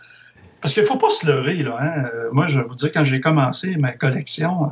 Parce 0.59 0.73
qu'il 0.73 0.85
faut 0.85 0.97
pas 0.97 1.11
se 1.11 1.27
leurrer, 1.27 1.57
là. 1.61 1.77
Hein. 1.79 2.03
Euh, 2.15 2.29
Moi, 2.31 2.47
je 2.47 2.59
vais 2.59 2.65
vous 2.67 2.73
dire, 2.73 2.91
quand 2.91 3.03
j'ai 3.03 3.19
commencé 3.21 3.75
ma 3.77 3.91
collection, 3.91 4.71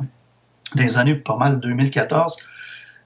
des 0.74 0.98
années 0.98 1.14
pas 1.14 1.36
mal 1.36 1.60
2014, 1.60 2.36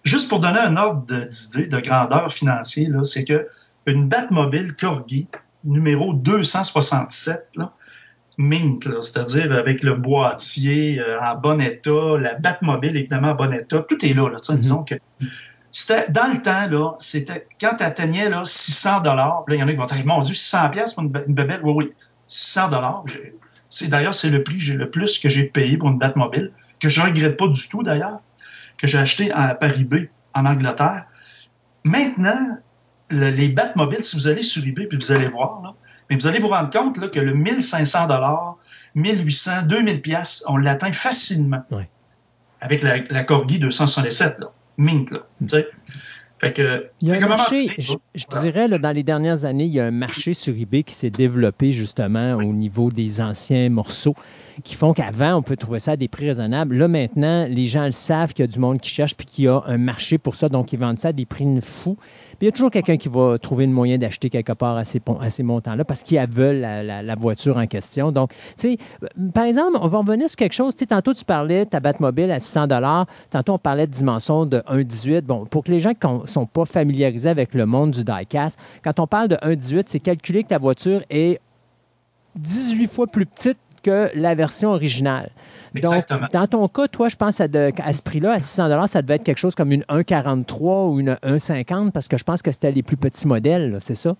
juste 0.05 0.29
pour 0.29 0.41
donner 0.41 0.61
un 0.61 0.77
ordre 0.77 1.05
d'idée, 1.07 1.67
de 1.67 1.79
grandeur 1.81 2.33
financière, 2.33 2.91
là, 2.91 3.05
c'est 3.05 3.25
que 3.25 3.49
une 3.87 4.09
Batmobile 4.09 4.75
Corgi, 4.75 5.29
numéro 5.65 6.15
267, 6.15 7.49
là, 7.57 7.73
mint, 8.39 8.85
là, 8.85 9.03
c'est-à-dire 9.03 9.53
avec 9.53 9.83
le 9.83 9.95
boîtier 9.95 11.01
euh, 11.01 11.21
en 11.21 11.37
bon 11.37 11.61
état, 11.61 12.19
la 12.19 12.35
Batmobile 12.35 12.97
évidemment 12.97 13.31
en 13.31 13.35
bon 13.35 13.53
état, 13.53 13.81
tout 13.81 14.05
est 14.05 14.15
là. 14.15 14.29
là 14.29 14.39
Mhm. 14.49 14.57
Disons 14.59 14.85
que 14.85 14.95
c'était 15.71 16.09
dans 16.09 16.33
le 16.33 16.41
temps 16.41 16.69
là, 16.71 16.93
c'était 16.99 17.47
quand 17.61 17.77
tu 17.77 17.85
atteignais 17.85 18.29
là 18.29 18.43
600 18.45 19.01
dollars, 19.01 19.45
là 19.49 19.55
il 19.55 19.61
y 19.61 19.63
en 19.63 19.69
a 19.69 19.73
qui 19.73 19.77
vont 19.77 19.85
dire 19.85 20.07
mon 20.07 20.21
dieu 20.21 20.35
600 20.35 20.71
pièces 20.71 20.95
pour 20.95 21.05
une, 21.05 21.13
une 21.27 21.35
bébelle, 21.35 21.61
oui 21.65 21.73
oui, 21.77 21.93
600 22.27 22.71
dollars. 22.71 23.05
C'est 23.71 23.89
d'ailleurs 23.89 24.15
c'est 24.15 24.31
le 24.31 24.43
prix 24.43 24.59
le 24.59 24.91
plus 24.91 25.19
que 25.19 25.29
j'ai 25.29 25.45
payé 25.45 25.77
pour 25.77 25.89
une 25.89 25.99
Batmobile 25.99 26.53
que 26.81 26.89
je 26.89 27.01
regrette 27.01 27.37
pas 27.37 27.49
du 27.49 27.69
tout 27.69 27.83
d'ailleurs 27.83 28.21
que 28.77 28.87
j'ai 28.87 28.99
acheté 28.99 29.31
à 29.33 29.55
Paris 29.55 29.85
B 29.85 29.95
en 30.35 30.47
Angleterre. 30.47 31.07
Maintenant 31.85 32.59
le- 33.11 33.31
les 33.31 33.49
Batmobiles, 33.49 34.05
si 34.05 34.17
vous 34.17 34.27
allez 34.27 34.43
sur 34.43 34.65
eBay 34.67 34.87
puis 34.87 34.99
vous 34.99 35.13
allez 35.13 35.29
voir 35.29 35.61
là, 35.63 35.75
mais 36.11 36.17
vous 36.17 36.27
allez 36.27 36.39
vous 36.39 36.49
rendre 36.49 36.71
compte 36.71 36.99
là, 36.99 37.09
que 37.09 37.21
le 37.21 37.35
1500 37.35 38.07
dollars, 38.07 38.57
1800, 38.95 39.63
2000 39.67 40.03
pièces, 40.03 40.43
on 40.47 40.57
l'atteint 40.57 40.93
facilement. 40.93 41.63
Avec 42.61 42.83
la, 42.83 42.99
la 43.11 43.25
Corgi 43.25 43.59
267 43.59 44.39
là, 44.39 44.47
mint 44.79 45.11
là. 45.11 45.21
Fait 46.45 46.53
que 46.53 46.87
Il 47.01 47.09
y 47.09 47.13
a 47.13 47.15
un 47.15 47.29
marché, 47.29 47.67
donné, 47.67 47.75
je, 47.79 47.95
je 48.15 48.25
dirais, 48.41 48.69
là, 48.69 48.79
dans 48.79 48.93
les 48.93 49.03
dernières 49.03 49.45
années, 49.45 49.65
il 49.65 49.73
y 49.73 49.81
a 49.81 49.87
un 49.87 49.91
marché 49.91 50.35
sur 50.35 50.55
eBay 50.55 50.83
qui 50.83 50.95
s'est 50.95 51.11
développé 51.11 51.73
justement 51.73 52.35
au 52.35 52.53
niveau 52.53 52.91
des 52.91 53.21
anciens 53.21 53.71
morceaux 53.71 54.15
qui 54.63 54.75
font 54.75 54.93
qu'avant, 54.93 55.37
on 55.37 55.43
peut 55.43 55.57
trouver 55.57 55.81
ça 55.81 55.93
à 55.93 55.97
des 55.97 56.09
prix 56.09 56.29
raisonnables. 56.29 56.77
Là, 56.77 56.87
maintenant, 56.87 57.47
les 57.49 57.67
gens 57.67 57.87
le 57.87 57.93
savent 57.93 58.33
qu'il 58.33 58.45
y 58.45 58.49
a 58.49 58.51
du 58.51 58.59
monde 58.59 58.81
qui 58.81 58.91
cherche 58.91 59.17
puis 59.17 59.27
qu'il 59.27 59.45
y 59.47 59.49
a 59.49 59.63
un 59.67 59.79
marché 59.79 60.19
pour 60.19 60.35
ça, 60.35 60.49
donc 60.49 60.73
ils 60.73 60.79
vendent 60.79 60.99
ça 60.99 61.09
à 61.09 61.13
des 61.13 61.27
prix 61.27 61.45
fous. 61.61 61.97
Il 62.41 62.45
y 62.45 62.49
a 62.49 62.53
toujours 62.53 62.71
quelqu'un 62.71 62.97
qui 62.97 63.09
va 63.09 63.39
trouver 63.39 63.67
le 63.67 63.73
moyen 63.73 63.99
d'acheter 63.99 64.31
quelque 64.31 64.53
part 64.53 64.77
à 64.77 64.85
ces, 64.85 65.43
montants-là 65.43 65.85
parce 65.85 66.03
qu'ils 66.03 66.25
veulent 66.31 66.61
la, 66.61 67.03
la, 67.03 67.15
voiture 67.15 67.57
en 67.57 67.67
question. 67.67 68.13
Donc, 68.13 68.33
tu 68.59 68.77
sais, 68.77 68.79
par 69.33 69.45
exemple, 69.45 69.79
on 69.81 69.87
va 69.87 69.99
revenir 69.99 70.29
sur 70.29 70.37
quelque 70.37 70.53
chose. 70.53 70.75
Tantôt, 70.77 71.15
tu 71.15 71.25
parlais 71.25 71.65
de 71.65 71.71
ta 71.71 71.81
Batmobile 71.81 72.31
à 72.31 72.39
600 72.39 72.69
Tantôt, 73.31 73.55
on 73.55 73.59
parlait 73.59 73.87
de 73.87 73.93
dimension 73.93 74.47
de 74.47 74.59
1,18. 74.59 75.23
Bon, 75.23 75.47
pour 75.47 75.65
que 75.65 75.71
les 75.71 75.81
gens 75.81 75.95
qui 75.95 76.07
ne 76.07 76.27
sont 76.27 76.47
pas 76.47 76.65
familiarisés 76.65 77.29
avec 77.29 77.55
le 77.55 77.67
monde 77.67 77.93
du 77.93 78.05
diecast, 78.05 78.59
quand 78.83 79.01
on 79.01 79.07
parle 79.07 79.29
de 79.29 79.37
1,18, 79.37 79.85
c'est 79.87 80.01
calculer 80.01 80.45
que 80.45 80.51
la 80.51 80.59
voiture 80.59 81.03
est 81.11 81.41
18 82.37 82.87
fois 82.89 83.07
plus 83.07 83.27
petite 83.27 83.59
que 83.83 84.11
la 84.15 84.35
version 84.35 84.71
originale. 84.71 85.31
Donc, 85.75 86.05
dans 86.33 86.47
ton 86.47 86.69
cas, 86.69 86.89
toi, 86.89 87.09
je 87.09 87.17
pense 87.17 87.41
à, 87.41 87.45
à 87.45 87.93
ce 87.93 88.03
prix-là, 88.03 88.33
à 88.33 88.41
600 88.41 88.87
ça 88.87 89.03
devait 89.03 89.15
être 89.15 89.25
quelque 89.25 89.39
chose 89.39 89.55
comme 89.55 89.73
une 89.73 89.83
1,43 89.83 90.91
ou 90.91 91.01
une 91.01 91.15
1,50 91.23 91.91
parce 91.91 92.09
que 92.09 92.17
je 92.17 92.25
pense 92.25 92.43
que 92.43 92.53
c'était 92.53 92.73
les 92.73 92.83
plus 92.83 92.97
petits 92.97 93.27
modèles, 93.27 93.79
c'est 93.81 93.95
ça? 93.95 94.15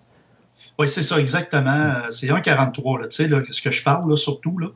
Oui, 0.79 0.87
c'est 0.87 1.03
ça, 1.03 1.19
exactement. 1.19 1.71
Euh, 1.71 2.09
c'est 2.09 2.27
1,43, 2.27 3.03
tu 3.03 3.11
sais, 3.11 3.29
ce 3.51 3.61
que 3.61 3.71
je 3.71 3.83
parle, 3.83 4.09
là, 4.09 4.15
surtout. 4.15 4.57
Là. 4.57 4.67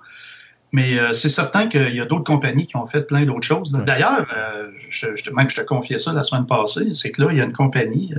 Mais 0.71 0.99
euh, 0.99 1.13
c'est 1.13 1.29
certain 1.29 1.67
qu'il 1.67 1.95
y 1.95 2.01
a 2.01 2.05
d'autres 2.05 2.23
compagnies 2.23 2.67
qui 2.67 2.77
ont 2.77 2.85
fait 2.85 3.01
plein 3.01 3.25
d'autres 3.25 3.47
choses. 3.47 3.71
D'ailleurs, 3.71 4.27
euh, 4.35 4.69
je, 4.87 5.31
même 5.31 5.49
je 5.49 5.55
te 5.55 5.61
confiais 5.61 5.97
ça 5.97 6.13
la 6.13 6.21
semaine 6.21 6.45
passée, 6.45 6.93
c'est 6.93 7.11
que 7.11 7.23
là, 7.23 7.29
il 7.31 7.37
y 7.37 7.41
a 7.41 7.43
une 7.43 7.53
compagnie 7.53 8.13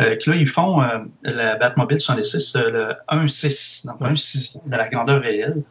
euh, 0.00 0.16
que 0.16 0.30
là, 0.30 0.36
ils 0.36 0.48
font 0.48 0.82
la 1.22 1.56
Batmobile 1.56 2.00
66, 2.00 2.56
le 2.56 2.94
1.6, 3.10 3.86
donc 3.86 4.00
1.6 4.00 4.66
de 4.66 4.76
la 4.76 4.88
grandeur 4.88 5.20
réelle. 5.20 5.62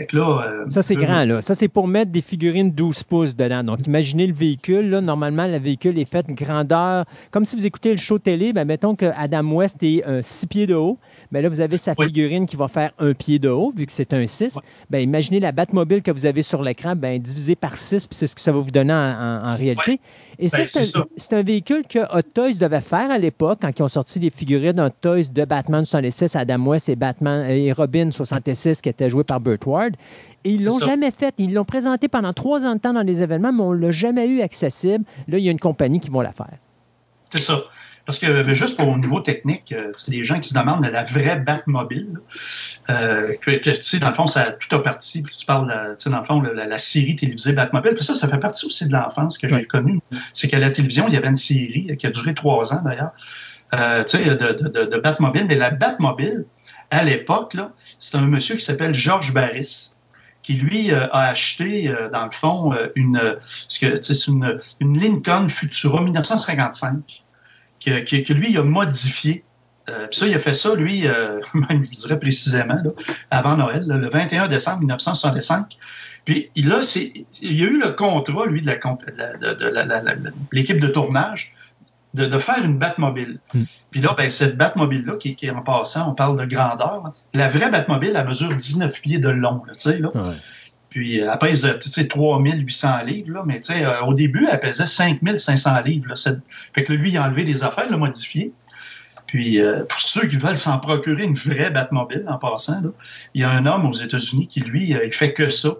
Euh, 0.00 0.64
ça, 0.68 0.82
c'est 0.82 0.96
grand, 0.96 1.24
là. 1.24 1.40
Ça, 1.40 1.54
c'est 1.54 1.68
pour 1.68 1.86
mettre 1.86 2.10
des 2.10 2.20
figurines 2.20 2.72
12 2.72 3.04
pouces 3.04 3.36
dedans. 3.36 3.62
Donc, 3.62 3.86
imaginez 3.86 4.26
le 4.26 4.34
véhicule. 4.34 4.90
Là, 4.90 5.00
normalement, 5.00 5.46
le 5.46 5.58
véhicule 5.58 5.98
est 5.98 6.10
fait 6.10 6.26
grandeur. 6.28 7.04
Comme 7.30 7.44
si 7.44 7.54
vous 7.54 7.66
écoutez 7.66 7.92
le 7.92 7.96
show 7.96 8.18
télé, 8.18 8.52
ben, 8.52 8.64
mettons 8.64 8.96
que 8.96 9.06
Adam 9.16 9.44
West 9.52 9.82
est 9.82 10.02
6 10.22 10.46
pieds 10.46 10.66
de 10.66 10.74
haut. 10.74 10.98
Mais 11.30 11.40
ben, 11.40 11.44
là, 11.44 11.48
vous 11.48 11.60
avez 11.60 11.76
sa 11.76 11.94
figurine 11.94 12.46
qui 12.46 12.56
va 12.56 12.68
faire 12.68 12.90
un 12.98 13.12
pied 13.12 13.38
de 13.38 13.48
haut, 13.48 13.72
vu 13.76 13.86
que 13.86 13.92
c'est 13.92 14.12
un 14.12 14.26
6. 14.26 14.58
Ben, 14.90 14.98
imaginez 14.98 15.40
la 15.40 15.52
Batmobile 15.52 16.02
que 16.02 16.10
vous 16.10 16.26
avez 16.26 16.42
sur 16.42 16.62
l'écran, 16.62 16.96
ben, 16.96 17.20
divisé 17.20 17.54
par 17.54 17.76
6, 17.76 18.08
puis 18.08 18.16
c'est 18.16 18.26
ce 18.26 18.34
que 18.34 18.40
ça 18.40 18.52
va 18.52 18.58
vous 18.58 18.70
donner 18.70 18.92
en, 18.92 19.54
réalité. 19.56 20.00
Et 20.38 20.48
ça, 20.48 20.58
ben, 20.58 21.04
c'est 21.16 21.32
un, 21.32 21.42
véhicule 21.42 21.82
que 21.88 22.00
Hot 22.16 22.22
Toys 22.34 22.54
devait 22.58 22.80
faire 22.80 23.10
à 23.10 23.18
l'époque, 23.18 23.58
quand 23.62 23.78
ils 23.78 23.82
ont 23.82 23.88
sorti 23.88 24.18
les 24.18 24.30
figurines 24.30 24.80
Hot 24.80 24.90
Toys 25.00 25.30
de 25.32 25.44
Batman 25.44 25.84
66, 25.84 26.34
Adam 26.36 26.66
West 26.66 26.88
et, 26.88 26.96
Batman, 26.96 27.48
et 27.48 27.72
Robin 27.72 28.10
66, 28.10 28.80
qui 28.80 28.88
étaient 28.88 29.08
joués 29.08 29.24
par 29.24 29.40
Burt 29.40 29.64
Ward. 29.66 29.83
Et 30.44 30.50
ils 30.50 30.64
l'ont 30.64 30.78
jamais 30.78 31.10
fait. 31.10 31.34
Ils 31.38 31.54
l'ont 31.54 31.64
présenté 31.64 32.08
pendant 32.08 32.32
trois 32.32 32.66
ans 32.66 32.74
de 32.74 32.80
temps 32.80 32.92
dans 32.92 33.02
les 33.02 33.22
événements, 33.22 33.52
mais 33.52 33.62
on 33.62 33.72
ne 33.72 33.80
l'a 33.80 33.90
jamais 33.90 34.28
eu 34.28 34.42
accessible. 34.42 35.04
Là, 35.28 35.38
il 35.38 35.44
y 35.44 35.48
a 35.48 35.52
une 35.52 35.60
compagnie 35.60 36.00
qui 36.00 36.10
va 36.10 36.22
la 36.22 36.32
faire. 36.32 36.58
C'est 37.30 37.40
ça. 37.40 37.64
Parce 38.06 38.18
que 38.18 38.26
euh, 38.26 38.54
juste 38.54 38.76
pour 38.76 38.88
au 38.88 38.98
niveau 38.98 39.20
technique, 39.20 39.72
euh, 39.72 39.92
c'est 39.96 40.10
des 40.10 40.24
gens 40.24 40.38
qui 40.38 40.50
se 40.50 40.54
demandent 40.54 40.84
de 40.84 40.90
la 40.90 41.04
vraie 41.04 41.36
Batmobile. 41.36 42.18
Euh, 42.90 43.34
que, 43.40 43.98
dans 43.98 44.08
le 44.08 44.14
fond, 44.14 44.26
ça 44.26 44.52
tout 44.52 44.74
a 44.76 44.82
parti. 44.82 45.22
Puis 45.22 45.36
tu 45.36 45.46
parles, 45.46 45.68
de, 45.68 46.10
dans 46.10 46.18
le 46.18 46.24
fond, 46.24 46.40
la, 46.42 46.78
série 46.78 47.16
télévisée 47.16 47.54
Batmobile. 47.54 47.94
Puis 47.94 48.04
ça, 48.04 48.14
ça 48.14 48.28
fait 48.28 48.38
partie 48.38 48.66
aussi 48.66 48.86
de 48.88 48.92
l'enfance 48.92 49.38
que 49.38 49.48
j'ai 49.48 49.64
connue. 49.64 50.00
C'est 50.32 50.48
qu'à 50.48 50.58
la 50.58 50.70
télévision, 50.70 51.06
il 51.08 51.14
y 51.14 51.16
avait 51.16 51.28
une 51.28 51.34
série 51.34 51.96
qui 51.96 52.06
a 52.06 52.10
duré 52.10 52.34
trois 52.34 52.74
ans 52.74 52.82
d'ailleurs, 52.84 53.12
de, 53.72 54.68
de, 54.68 54.84
de, 54.84 54.98
Batmobile. 54.98 55.46
Mais 55.48 55.56
la 55.56 55.70
Batmobile, 55.70 56.44
à 56.90 57.04
l'époque, 57.04 57.56
c'est 57.98 58.16
un 58.16 58.26
monsieur 58.26 58.56
qui 58.56 58.64
s'appelle 58.64 58.94
Georges 58.94 59.32
Barris 59.32 59.94
qui 60.44 60.52
lui 60.52 60.92
euh, 60.92 61.08
a 61.10 61.28
acheté, 61.28 61.88
euh, 61.88 62.10
dans 62.10 62.26
le 62.26 62.30
fond, 62.30 62.72
euh, 62.74 62.88
une, 62.94 63.38
une, 63.82 64.60
une 64.78 65.00
Lincoln 65.00 65.48
Futura 65.48 66.02
1955, 66.02 67.24
que, 67.84 68.22
que, 68.22 68.32
lui 68.34 68.50
il 68.50 68.58
a 68.58 68.62
modifié. 68.62 69.42
puis 69.86 69.94
ça, 70.12 70.26
il 70.26 70.34
a 70.34 70.38
fait 70.38 70.54
ça, 70.54 70.74
lui, 70.74 71.00
je 71.02 71.96
dirais 71.98 72.18
précisément, 72.18 72.76
avant 73.30 73.56
Noël, 73.56 73.84
le 73.86 74.08
21 74.08 74.48
décembre 74.48 74.80
1965. 74.80 75.78
Puis 76.26 76.50
il 76.54 76.72
a 76.72 76.80
eu 77.42 77.80
le 77.80 77.90
contrat, 77.90 78.46
lui, 78.46 78.60
de, 78.60 78.70
de 78.70 80.32
l'équipe 80.52 80.78
de 80.78 80.88
tournage 80.88 81.53
de, 82.14 82.38
faire 82.38 82.64
une 82.64 82.78
Batmobile. 82.78 83.40
Hmm. 83.52 83.64
Puis 83.90 84.00
là, 84.00 84.14
ben, 84.16 84.30
cette 84.30 84.56
Batmobile-là, 84.56 85.16
qui, 85.16 85.34
qui, 85.34 85.46
est 85.46 85.50
en 85.50 85.62
passant, 85.62 86.10
on 86.10 86.14
parle 86.14 86.38
de 86.38 86.44
grandeur, 86.44 87.12
la 87.32 87.48
vraie 87.48 87.70
Batmobile, 87.70 88.12
elle 88.14 88.26
mesure 88.26 88.54
19 88.54 89.00
pieds 89.02 89.18
de 89.18 89.28
long, 89.28 89.62
tu 89.66 89.72
sais, 89.76 89.98
là. 89.98 90.10
Puis 90.94 91.20
euh, 91.20 91.28
elle 91.32 91.38
pèse, 91.38 91.68
tu 91.80 91.88
sais, 91.88 92.06
3800 92.06 93.02
livres, 93.04 93.32
là, 93.32 93.42
mais 93.44 93.56
euh, 93.68 94.00
au 94.02 94.14
début, 94.14 94.46
elle 94.50 94.60
pesait 94.60 94.86
5500 94.86 95.82
livres. 95.82 96.06
Là, 96.08 96.14
fait 96.72 96.84
que 96.84 96.92
lui, 96.92 97.10
il 97.10 97.16
a 97.16 97.24
enlevé 97.24 97.42
des 97.42 97.64
affaires, 97.64 97.90
l'a 97.90 97.96
modifié. 97.96 98.52
Puis, 99.26 99.60
euh, 99.60 99.84
pour 99.84 99.98
ceux 99.98 100.28
qui 100.28 100.36
veulent 100.36 100.56
s'en 100.56 100.78
procurer 100.78 101.24
une 101.24 101.34
vraie 101.34 101.70
Batmobile, 101.70 102.24
en 102.28 102.38
passant, 102.38 102.80
là, 102.80 102.90
il 103.34 103.40
y 103.40 103.44
a 103.44 103.50
un 103.50 103.66
homme 103.66 103.86
aux 103.86 103.92
États-Unis 103.92 104.46
qui, 104.46 104.60
lui, 104.60 104.90
il 104.90 105.12
fait 105.12 105.32
que 105.32 105.50
ça. 105.50 105.70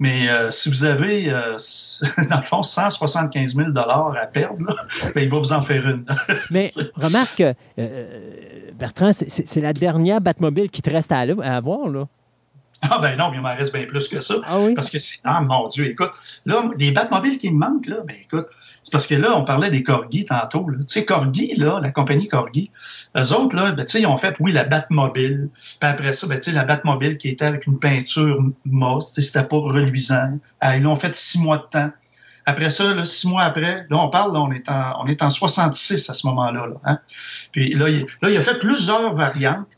Mais 0.00 0.28
euh, 0.28 0.50
si 0.50 0.68
vous 0.68 0.84
avez, 0.84 1.30
euh, 1.30 1.56
dans 2.30 2.36
le 2.36 2.42
fond, 2.42 2.62
175 2.62 3.56
000 3.56 3.68
à 3.76 4.26
perdre, 4.26 4.64
ben, 5.14 5.24
il 5.24 5.30
va 5.30 5.38
vous 5.38 5.52
en 5.52 5.62
faire 5.62 5.88
une. 5.88 6.04
Mais 6.50 6.68
remarque, 6.94 7.42
euh, 7.78 8.70
Bertrand, 8.78 9.10
c'est 9.12 9.60
la 9.60 9.72
dernière 9.72 10.20
Batmobile 10.20 10.70
qui 10.70 10.82
te 10.82 10.90
reste 10.90 11.12
à, 11.12 11.18
à 11.18 11.56
avoir. 11.56 11.88
Là. 11.88 12.06
Ah 12.82 12.98
ben 13.00 13.16
non, 13.16 13.32
il 13.34 13.40
m'en 13.40 13.54
reste 13.54 13.74
bien 13.74 13.86
plus 13.86 14.08
que 14.08 14.20
ça. 14.20 14.36
Ah 14.44 14.60
oui? 14.60 14.74
Parce 14.74 14.90
que 14.90 14.98
c'est. 14.98 15.18
Ah 15.24 15.42
mon 15.46 15.66
Dieu, 15.66 15.86
écoute, 15.86 16.12
là, 16.46 16.62
des 16.76 16.92
Batmobiles 16.92 17.38
qui 17.38 17.50
me 17.50 17.58
manquent, 17.58 17.86
là, 17.86 17.96
ben 18.06 18.16
écoute, 18.22 18.46
c'est 18.82 18.92
parce 18.92 19.06
que 19.06 19.16
là, 19.16 19.36
on 19.36 19.44
parlait 19.44 19.70
des 19.70 19.82
Corgi 19.82 20.24
tantôt. 20.24 20.66
Tu 20.70 20.78
sais, 20.86 21.04
Corgi, 21.04 21.54
là, 21.56 21.80
la 21.82 21.90
compagnie 21.90 22.28
Corgi, 22.28 22.70
eux 23.16 23.32
autres, 23.32 23.56
là, 23.56 23.72
ben, 23.72 23.84
tu 23.84 23.92
sais, 23.92 24.00
ils 24.00 24.06
ont 24.06 24.16
fait, 24.16 24.36
oui, 24.40 24.52
la 24.52 24.64
Batmobile. 24.64 25.48
Puis 25.54 25.90
après 25.90 26.12
ça, 26.12 26.26
ben, 26.28 26.36
tu 26.36 26.44
sais, 26.44 26.52
la 26.52 26.64
Batmobile 26.64 27.18
qui 27.18 27.28
était 27.28 27.44
avec 27.44 27.66
une 27.66 27.78
peinture 27.78 28.42
mosse, 28.64 29.12
tu 29.12 29.22
sais, 29.22 29.26
c'était 29.26 29.48
pas 29.48 29.58
reluisant. 29.58 30.38
Ah, 30.60 30.76
ils 30.76 30.82
l'ont 30.82 30.96
fait 30.96 31.14
six 31.14 31.40
mois 31.40 31.58
de 31.58 31.66
temps. 31.70 31.90
Après 32.46 32.70
ça, 32.70 32.94
là, 32.94 33.04
six 33.04 33.28
mois 33.28 33.42
après, 33.42 33.86
là, 33.90 33.98
on 33.98 34.08
parle, 34.08 34.32
là, 34.32 34.40
on, 34.40 34.50
est 34.50 34.70
en, 34.70 35.02
on 35.02 35.06
est 35.06 35.22
en 35.22 35.28
66 35.28 36.08
à 36.08 36.14
ce 36.14 36.26
moment-là. 36.28 36.66
Là, 36.66 36.76
hein? 36.84 36.98
Puis 37.52 37.74
là 37.74 37.90
il, 37.90 38.06
là, 38.22 38.30
il 38.30 38.36
a 38.38 38.40
fait 38.40 38.58
plusieurs 38.58 39.12
variantes. 39.14 39.68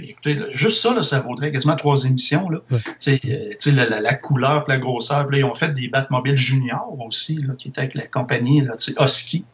Puis 0.00 0.10
écoutez, 0.10 0.38
juste 0.50 0.80
ça, 0.80 0.94
là, 0.94 1.02
ça 1.02 1.20
vaudrait 1.20 1.52
quasiment 1.52 1.76
trois 1.76 2.04
émissions. 2.04 2.48
Là. 2.48 2.60
Ouais. 2.70 2.78
Euh, 3.08 3.72
la, 3.72 3.86
la, 3.86 4.00
la, 4.00 4.14
couleur, 4.14 4.64
la 4.66 4.78
grosseur. 4.78 5.26
Puis 5.26 5.36
là, 5.36 5.46
ils 5.46 5.50
ont 5.50 5.54
fait 5.54 5.74
des 5.74 5.88
Batmobile 5.88 6.36
Junior 6.36 6.96
aussi, 7.04 7.42
là, 7.42 7.52
qui 7.58 7.68
étaient 7.68 7.82
avec 7.82 7.94
la 7.94 8.06
compagnie 8.06 8.62
là, 8.62 8.72
Husky. 8.98 9.44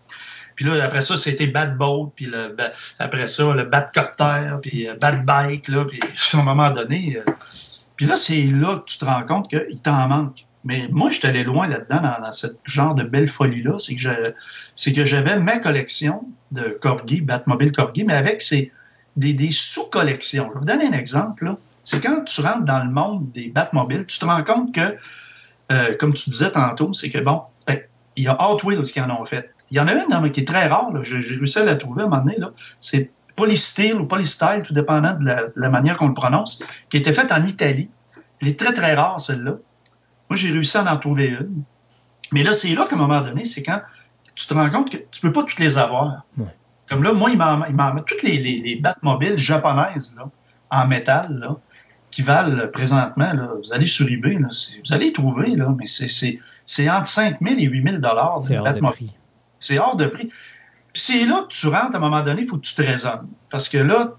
Puis 0.55 0.64
là, 0.64 0.85
après 0.85 1.02
ça, 1.02 1.16
c'était 1.16 1.48
Batboat, 1.48 2.12
puis 2.14 2.27
le, 2.27 2.56
après 3.01 3.27
ça, 3.27 3.55
le 3.55 3.64
Batcopter, 3.64 4.52
puis 4.62 4.89
euh, 4.89 4.94
Batbike, 4.94 5.66
là, 5.68 5.85
puis 5.85 5.98
à 6.32 6.39
un 6.39 6.43
moment 6.43 6.70
donné. 6.70 7.16
Euh, 7.18 7.32
puis 7.97 8.06
là, 8.06 8.16
c'est 8.16 8.44
là 8.44 8.77
que 8.77 8.85
tu 8.85 8.98
te 8.98 9.05
rends 9.05 9.24
compte 9.24 9.51
qu'il 9.51 9.82
t'en 9.82 10.06
manque. 10.06 10.47
Mais 10.62 10.89
moi, 10.90 11.10
je 11.10 11.18
suis 11.18 11.27
allé 11.27 11.43
loin 11.43 11.66
là-dedans, 11.66 12.02
dans, 12.02 12.20
dans 12.20 12.32
ce 12.32 12.47
genre 12.64 12.94
de 12.94 13.02
belle 13.02 13.28
folie-là. 13.28 13.78
C'est 13.78 13.97
que 13.97 14.35
c'est 14.74 14.93
que 14.93 15.05
j'avais 15.05 15.39
ma 15.39 15.59
collection 15.59 16.24
de 16.52 16.78
Corgi, 16.81 17.20
Batmobile 17.20 17.73
Corgi, 17.73 18.05
mais 18.05 18.14
avec 18.14 18.40
ces, 18.43 18.73
des, 19.16 19.51
sous-collections. 19.51 20.48
Je 20.48 20.55
vais 20.55 20.59
vous 20.59 20.64
donner 20.64 20.86
un 20.86 20.93
exemple. 20.93 21.56
C'est 21.82 22.01
quand 22.01 22.24
tu 22.24 22.40
rentres 22.40 22.64
dans 22.64 22.84
le 22.84 22.90
monde 22.90 23.30
des 23.32 23.48
Batmobiles, 23.48 24.06
tu 24.06 24.18
te 24.18 24.24
rends 24.24 24.44
compte 24.44 24.74
que, 24.74 24.97
euh, 25.72 25.97
comme 25.98 26.14
tu 26.14 26.30
disais 26.30 26.51
tantôt, 26.51 26.93
c'est 26.93 27.10
que, 27.10 27.18
bon, 27.18 27.43
ben, 27.66 27.80
il 28.16 28.24
y 28.24 28.28
a 28.28 28.36
Hot 28.40 28.59
Wheels 28.64 28.82
qui 28.82 29.01
en 29.01 29.10
ont 29.10 29.24
fait. 29.24 29.51
Il 29.70 29.76
y 29.76 29.80
en 29.80 29.88
a 29.88 29.94
une 29.94 30.30
qui 30.30 30.40
est 30.40 30.48
très 30.48 30.68
rare, 30.68 30.90
j'ai 31.02 31.16
réussi 31.16 31.59
à 31.59 31.64
la 31.64 31.76
trouver 31.76 32.02
à 32.02 32.06
un 32.06 32.09
moment 32.09 32.22
donné, 32.22 32.36
c'est 32.78 33.10
Polystyle 33.34 33.97
ou 33.97 34.06
Polystyle, 34.06 34.62
tout 34.64 34.72
dépendant 34.72 35.14
de 35.14 35.52
la, 35.55 35.68
manière 35.68 35.97
qu'on 35.97 36.09
le 36.09 36.14
prononce, 36.14 36.62
qui 36.88 36.97
était 36.97 37.12
faite 37.12 37.32
en 37.32 37.44
Italie. 37.44 37.90
Elle 38.40 38.48
est 38.48 38.59
très, 38.59 38.72
très 38.72 38.94
rare, 38.94 39.20
celle-là. 39.20 39.56
Moi, 40.30 40.36
j'ai 40.36 40.51
réussi 40.51 40.76
à 40.78 40.93
en 40.93 40.97
trouver 40.97 41.26
une. 41.26 41.62
Mais 42.32 42.43
là, 42.43 42.52
c'est 42.52 42.74
là 42.74 42.86
qu'à 42.88 42.97
un 42.97 42.98
moment 42.98 43.20
donné, 43.20 43.44
c'est 43.44 43.62
quand 43.62 43.80
tu 44.34 44.47
te 44.47 44.55
rends 44.55 44.70
compte 44.70 44.90
que 44.90 44.97
tu 45.10 45.20
peux 45.20 45.32
pas 45.32 45.43
toutes 45.43 45.59
les 45.59 45.78
avoir. 45.78 46.24
Comme 46.88 47.02
là, 47.02 47.12
moi, 47.12 47.30
il 47.30 47.36
m'en 47.38 47.94
met 47.94 48.02
toutes 48.06 48.22
les, 48.22 48.38
les, 48.38 48.60
les 48.60 48.82
mobiles 49.02 49.36
japonaises 49.36 50.14
là, 50.16 50.28
en 50.70 50.86
métal 50.86 51.38
là, 51.38 51.56
qui 52.10 52.22
valent 52.22 52.68
présentement, 52.68 53.32
là, 53.32 53.50
vous 53.62 53.72
allez 53.72 53.86
sur 53.86 54.08
eBay, 54.08 54.34
là, 54.34 54.48
vous 54.84 54.94
allez 54.94 55.06
les 55.06 55.12
trouver, 55.12 55.56
là, 55.56 55.74
mais 55.76 55.86
c'est 55.86 56.90
entre 56.90 57.06
5 57.06 57.38
000 57.40 57.56
et 57.58 57.64
8 57.64 58.00
000 58.00 58.02
C'est 58.42 58.58
hors 58.58 58.72
de 58.72 58.80
prix. 58.80 59.12
C'est 59.58 59.78
hors 59.78 59.96
de 59.96 60.06
prix. 60.06 60.30
Puis 60.92 61.02
c'est 61.02 61.26
là 61.26 61.44
que 61.46 61.54
tu 61.54 61.66
rentres, 61.66 61.94
à 61.94 61.98
un 61.98 62.00
moment 62.00 62.22
donné, 62.22 62.42
il 62.42 62.46
faut 62.46 62.56
que 62.56 62.64
tu 62.64 62.74
te 62.74 62.82
raisonnes. 62.82 63.28
Parce 63.50 63.68
que 63.68 63.78
là, 63.78 64.14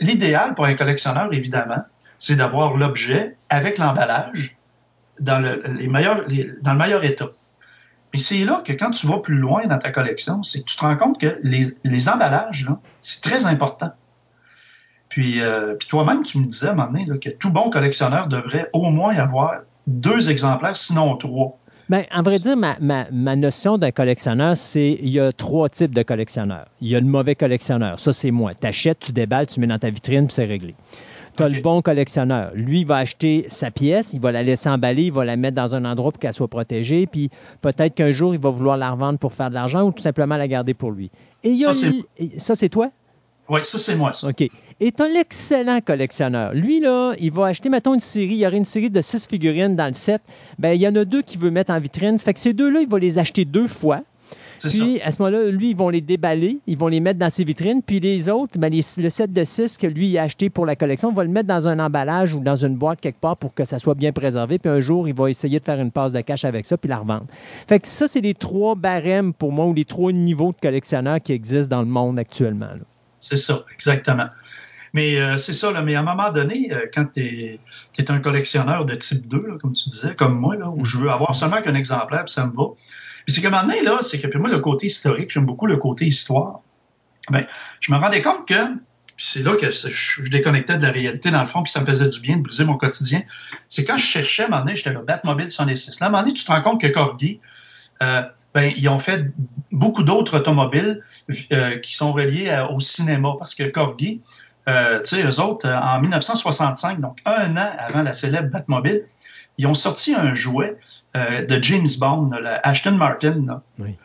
l'idéal 0.00 0.54
pour 0.54 0.66
un 0.66 0.74
collectionneur, 0.74 1.32
évidemment, 1.32 1.82
c'est 2.18 2.36
d'avoir 2.36 2.76
l'objet 2.76 3.36
avec 3.50 3.78
l'emballage 3.78 4.54
dans, 5.18 5.40
le, 5.40 5.62
les 5.78 5.88
meilleurs, 5.88 6.24
dans 6.62 6.72
le 6.72 6.78
meilleur 6.78 7.04
état. 7.04 7.30
Et 8.14 8.18
c'est 8.18 8.44
là 8.44 8.62
que 8.64 8.72
quand 8.72 8.90
tu 8.90 9.08
vas 9.08 9.18
plus 9.18 9.38
loin 9.38 9.66
dans 9.66 9.78
ta 9.78 9.90
collection, 9.90 10.44
c'est 10.44 10.60
que 10.60 10.66
tu 10.66 10.76
te 10.76 10.80
rends 10.82 10.96
compte 10.96 11.20
que 11.20 11.40
les, 11.42 12.08
emballages, 12.08 12.68
c'est 13.00 13.20
très 13.20 13.46
important. 13.46 13.90
Puis, 15.08 15.40
euh, 15.40 15.74
puis 15.74 15.88
toi-même, 15.88 16.22
tu 16.22 16.38
me 16.38 16.46
disais 16.46 16.68
à 16.68 16.70
un 16.70 16.74
moment 16.74 16.92
donné 16.92 17.18
que 17.18 17.30
tout 17.30 17.50
bon 17.50 17.70
collectionneur 17.70 18.28
devrait 18.28 18.70
au 18.72 18.88
moins 18.90 19.16
avoir 19.16 19.62
deux 19.88 20.30
exemplaires, 20.30 20.76
sinon 20.76 21.16
trois. 21.16 21.58
Ben, 21.88 22.04
en 22.12 22.22
vrai 22.22 22.38
dire, 22.38 22.56
ma, 22.56 23.36
notion 23.36 23.78
d'un 23.78 23.90
collectionneur, 23.90 24.56
c'est 24.56 24.96
il 25.02 25.08
y 25.08 25.18
a 25.18 25.32
trois 25.32 25.68
types 25.68 25.94
de 25.94 26.02
collectionneurs. 26.04 26.68
Il 26.80 26.88
y 26.88 26.94
a 26.94 27.00
le 27.00 27.06
mauvais 27.06 27.34
collectionneur. 27.34 27.98
Ça, 27.98 28.12
c'est 28.12 28.30
moi. 28.30 28.54
Tu 28.54 28.64
achètes, 28.64 29.00
tu 29.00 29.12
déballes, 29.12 29.48
tu 29.48 29.58
mets 29.58 29.66
dans 29.66 29.78
ta 29.80 29.90
vitrine, 29.90 30.26
puis 30.26 30.34
c'est 30.34 30.44
réglé. 30.44 30.76
Tu 31.36 31.42
as 31.42 31.48
le 31.48 31.60
bon 31.60 31.82
collectionneur. 31.82 32.52
Lui, 32.54 32.80
il 32.80 32.86
va 32.86 32.98
acheter 32.98 33.46
sa 33.48 33.70
pièce, 33.70 34.12
il 34.12 34.20
va 34.20 34.30
la 34.32 34.42
laisser 34.42 34.68
emballer, 34.68 35.04
il 35.04 35.12
va 35.12 35.24
la 35.24 35.36
mettre 35.36 35.56
dans 35.56 35.74
un 35.74 35.84
endroit 35.84 36.12
pour 36.12 36.20
qu'elle 36.20 36.32
soit 36.32 36.48
protégée, 36.48 37.06
puis 37.06 37.28
peut-être 37.60 37.94
qu'un 37.94 38.10
jour, 38.12 38.34
il 38.34 38.40
va 38.40 38.50
vouloir 38.50 38.76
la 38.76 38.90
revendre 38.90 39.18
pour 39.18 39.32
faire 39.32 39.48
de 39.48 39.54
l'argent 39.54 39.82
ou 39.82 39.92
tout 39.92 40.02
simplement 40.02 40.36
la 40.36 40.46
garder 40.48 40.74
pour 40.74 40.92
lui. 40.92 41.10
Et 41.42 41.50
il 41.50 41.56
y 41.56 41.64
a 41.64 41.72
Ça, 41.72 42.54
c'est- 42.54 42.68
toi? 42.68 42.90
Oui, 43.48 43.60
ça, 43.64 43.78
c'est 43.78 43.94
moi, 43.96 44.12
ça. 44.14 44.28
OK. 44.28 44.40
Et 44.40 44.90
tu 44.92 45.02
as 45.02 45.08
l'excellent 45.08 45.80
collectionneur. 45.84 46.54
Lui, 46.54 46.80
là, 46.80 47.12
il 47.18 47.30
va 47.30 47.46
acheter, 47.46 47.68
mettons, 47.68 47.92
une 47.92 48.00
série. 48.00 48.28
Il 48.34 48.36
y 48.38 48.46
aurait 48.46 48.56
une 48.56 48.64
série 48.64 48.88
de 48.88 49.00
six 49.02 49.26
figurines 49.26 49.76
dans 49.76 49.86
le 49.86 49.92
set. 49.92 50.22
Ben, 50.58 50.72
il 50.72 50.80
y 50.80 50.88
en 50.88 50.96
a 50.96 51.04
deux 51.04 51.20
qu'il 51.20 51.40
veut 51.40 51.50
mettre 51.50 51.70
en 51.70 51.78
vitrine. 51.78 52.16
Ça 52.16 52.24
fait 52.24 52.34
que 52.34 52.40
ces 52.40 52.54
deux-là, 52.54 52.80
il 52.80 52.88
va 52.88 52.98
les 52.98 53.18
acheter 53.18 53.44
deux 53.44 53.66
fois. 53.66 54.00
Ça. 54.58 54.68
Puis, 54.68 55.00
à 55.02 55.10
ce 55.10 55.22
moment-là, 55.22 55.50
lui, 55.50 55.70
ils 55.70 55.76
vont 55.76 55.88
les 55.88 56.00
déballer, 56.00 56.58
ils 56.66 56.78
vont 56.78 56.88
les 56.88 57.00
mettre 57.00 57.18
dans 57.18 57.30
ses 57.30 57.44
vitrines. 57.44 57.82
Puis 57.82 58.00
les 58.00 58.28
autres, 58.28 58.58
ben, 58.58 58.70
les- 58.72 58.82
le 59.02 59.08
set 59.08 59.32
de 59.32 59.44
6 59.44 59.78
que 59.78 59.86
lui 59.86 60.16
a 60.18 60.22
acheté 60.22 60.50
pour 60.50 60.66
la 60.66 60.76
collection, 60.76 61.10
il 61.10 61.16
va 61.16 61.24
le 61.24 61.30
mettre 61.30 61.48
dans 61.48 61.68
un 61.68 61.78
emballage 61.78 62.34
ou 62.34 62.40
dans 62.40 62.56
une 62.56 62.76
boîte 62.76 63.00
quelque 63.00 63.20
part 63.20 63.36
pour 63.36 63.54
que 63.54 63.64
ça 63.64 63.78
soit 63.78 63.94
bien 63.94 64.12
préservé. 64.12 64.58
Puis 64.58 64.70
un 64.70 64.80
jour, 64.80 65.08
il 65.08 65.14
va 65.14 65.28
essayer 65.30 65.58
de 65.58 65.64
faire 65.64 65.80
une 65.80 65.90
passe 65.90 66.12
de 66.12 66.20
cash 66.20 66.44
avec 66.44 66.64
ça 66.64 66.76
puis 66.76 66.88
la 66.88 66.98
revendre. 66.98 67.26
Fait 67.68 67.80
que 67.80 67.88
ça, 67.88 68.06
c'est 68.06 68.20
les 68.20 68.34
trois 68.34 68.74
barèmes 68.74 69.32
pour 69.32 69.52
moi 69.52 69.66
ou 69.66 69.74
les 69.74 69.84
trois 69.84 70.12
niveaux 70.12 70.52
de 70.52 70.60
collectionneurs 70.60 71.20
qui 71.20 71.32
existent 71.32 71.76
dans 71.76 71.82
le 71.82 71.88
monde 71.88 72.18
actuellement. 72.18 72.70
C'est 73.20 73.36
ça, 73.38 73.64
exactement. 73.74 74.26
Mais 74.92 75.16
euh, 75.18 75.36
c'est 75.36 75.54
ça, 75.54 75.72
là, 75.72 75.82
mais 75.82 75.96
à 75.96 76.00
un 76.00 76.02
moment 76.04 76.30
donné, 76.30 76.70
euh, 76.72 76.86
quand 76.94 77.06
tu 77.14 77.20
es, 77.20 77.58
un 78.10 78.20
collectionneur 78.20 78.84
de 78.84 78.94
type 78.94 79.26
2, 79.28 79.38
là, 79.38 79.54
comme 79.60 79.72
tu 79.72 79.88
disais, 79.88 80.14
comme 80.14 80.38
moi, 80.38 80.54
là, 80.54 80.70
où 80.70 80.84
je 80.84 80.98
veux 80.98 81.10
avoir 81.10 81.34
seulement 81.34 81.60
qu'un 81.62 81.74
exemplaire, 81.74 82.24
puis 82.26 82.32
ça 82.32 82.46
me 82.46 82.52
va. 82.52 82.66
Puis 83.24 83.34
c'est 83.34 83.42
qu'à 83.42 83.48
un 83.48 83.62
moment 83.62 83.72
là, 83.82 83.98
c'est 84.00 84.20
que 84.20 84.26
puis 84.26 84.38
moi, 84.38 84.50
le 84.50 84.58
côté 84.58 84.86
historique, 84.86 85.30
j'aime 85.30 85.46
beaucoup 85.46 85.66
le 85.66 85.76
côté 85.76 86.04
histoire. 86.06 86.60
Ben, 87.30 87.46
je 87.80 87.92
me 87.92 87.98
rendais 87.98 88.22
compte 88.22 88.46
que, 88.46 88.54
c'est 89.16 89.42
là 89.42 89.56
que 89.56 89.70
je, 89.70 90.28
déconnectais 90.28 90.76
de 90.76 90.82
la 90.82 90.90
réalité, 90.90 91.30
dans 91.30 91.40
le 91.40 91.48
fond, 91.48 91.62
puis 91.62 91.72
ça 91.72 91.80
me 91.80 91.86
faisait 91.86 92.08
du 92.08 92.20
bien 92.20 92.36
de 92.36 92.42
briser 92.42 92.64
mon 92.64 92.76
quotidien. 92.76 93.22
C'est 93.68 93.84
quand 93.84 93.96
je 93.96 94.04
cherchais, 94.04 94.42
à 94.42 94.46
un 94.46 94.48
moment 94.50 94.64
donné, 94.64 94.76
j'étais 94.76 94.92
le 94.92 95.00
Batmobile 95.00 95.50
66. 95.50 96.00
Là, 96.00 96.06
à 96.06 96.08
un 96.08 96.12
moment 96.12 96.22
donné, 96.22 96.34
tu 96.34 96.44
te 96.44 96.52
rends 96.52 96.62
compte 96.62 96.80
que 96.80 96.88
Corgi, 96.88 97.40
euh, 98.02 98.22
ben, 98.52 98.72
ils 98.76 98.88
ont 98.88 98.98
fait 98.98 99.26
beaucoup 99.72 100.02
d'autres 100.02 100.36
automobiles 100.36 101.02
euh, 101.52 101.78
qui 101.78 101.94
sont 101.94 102.12
reliés 102.12 102.64
au 102.70 102.80
cinéma, 102.80 103.34
parce 103.38 103.54
que 103.54 103.64
Corgi, 103.64 104.20
euh, 104.68 105.02
tu 105.02 105.16
sais, 105.16 105.26
eux 105.26 105.40
autres, 105.40 105.68
euh, 105.68 105.78
en 105.78 106.00
1965, 106.00 107.00
donc 107.00 107.18
un 107.26 107.56
an 107.56 107.70
avant 107.78 108.02
la 108.02 108.12
célèbre 108.12 108.50
Batmobile, 108.50 109.06
ils 109.58 109.66
ont 109.66 109.74
sorti 109.74 110.14
un 110.14 110.32
jouet 110.32 110.76
de 111.14 111.62
James 111.62 111.88
Bond, 112.00 112.30
là, 112.30 112.40
la 112.40 112.60
Ashton 112.64 112.92
Martin. 112.92 113.44
là. 113.46 113.62
Oui. 113.78 113.96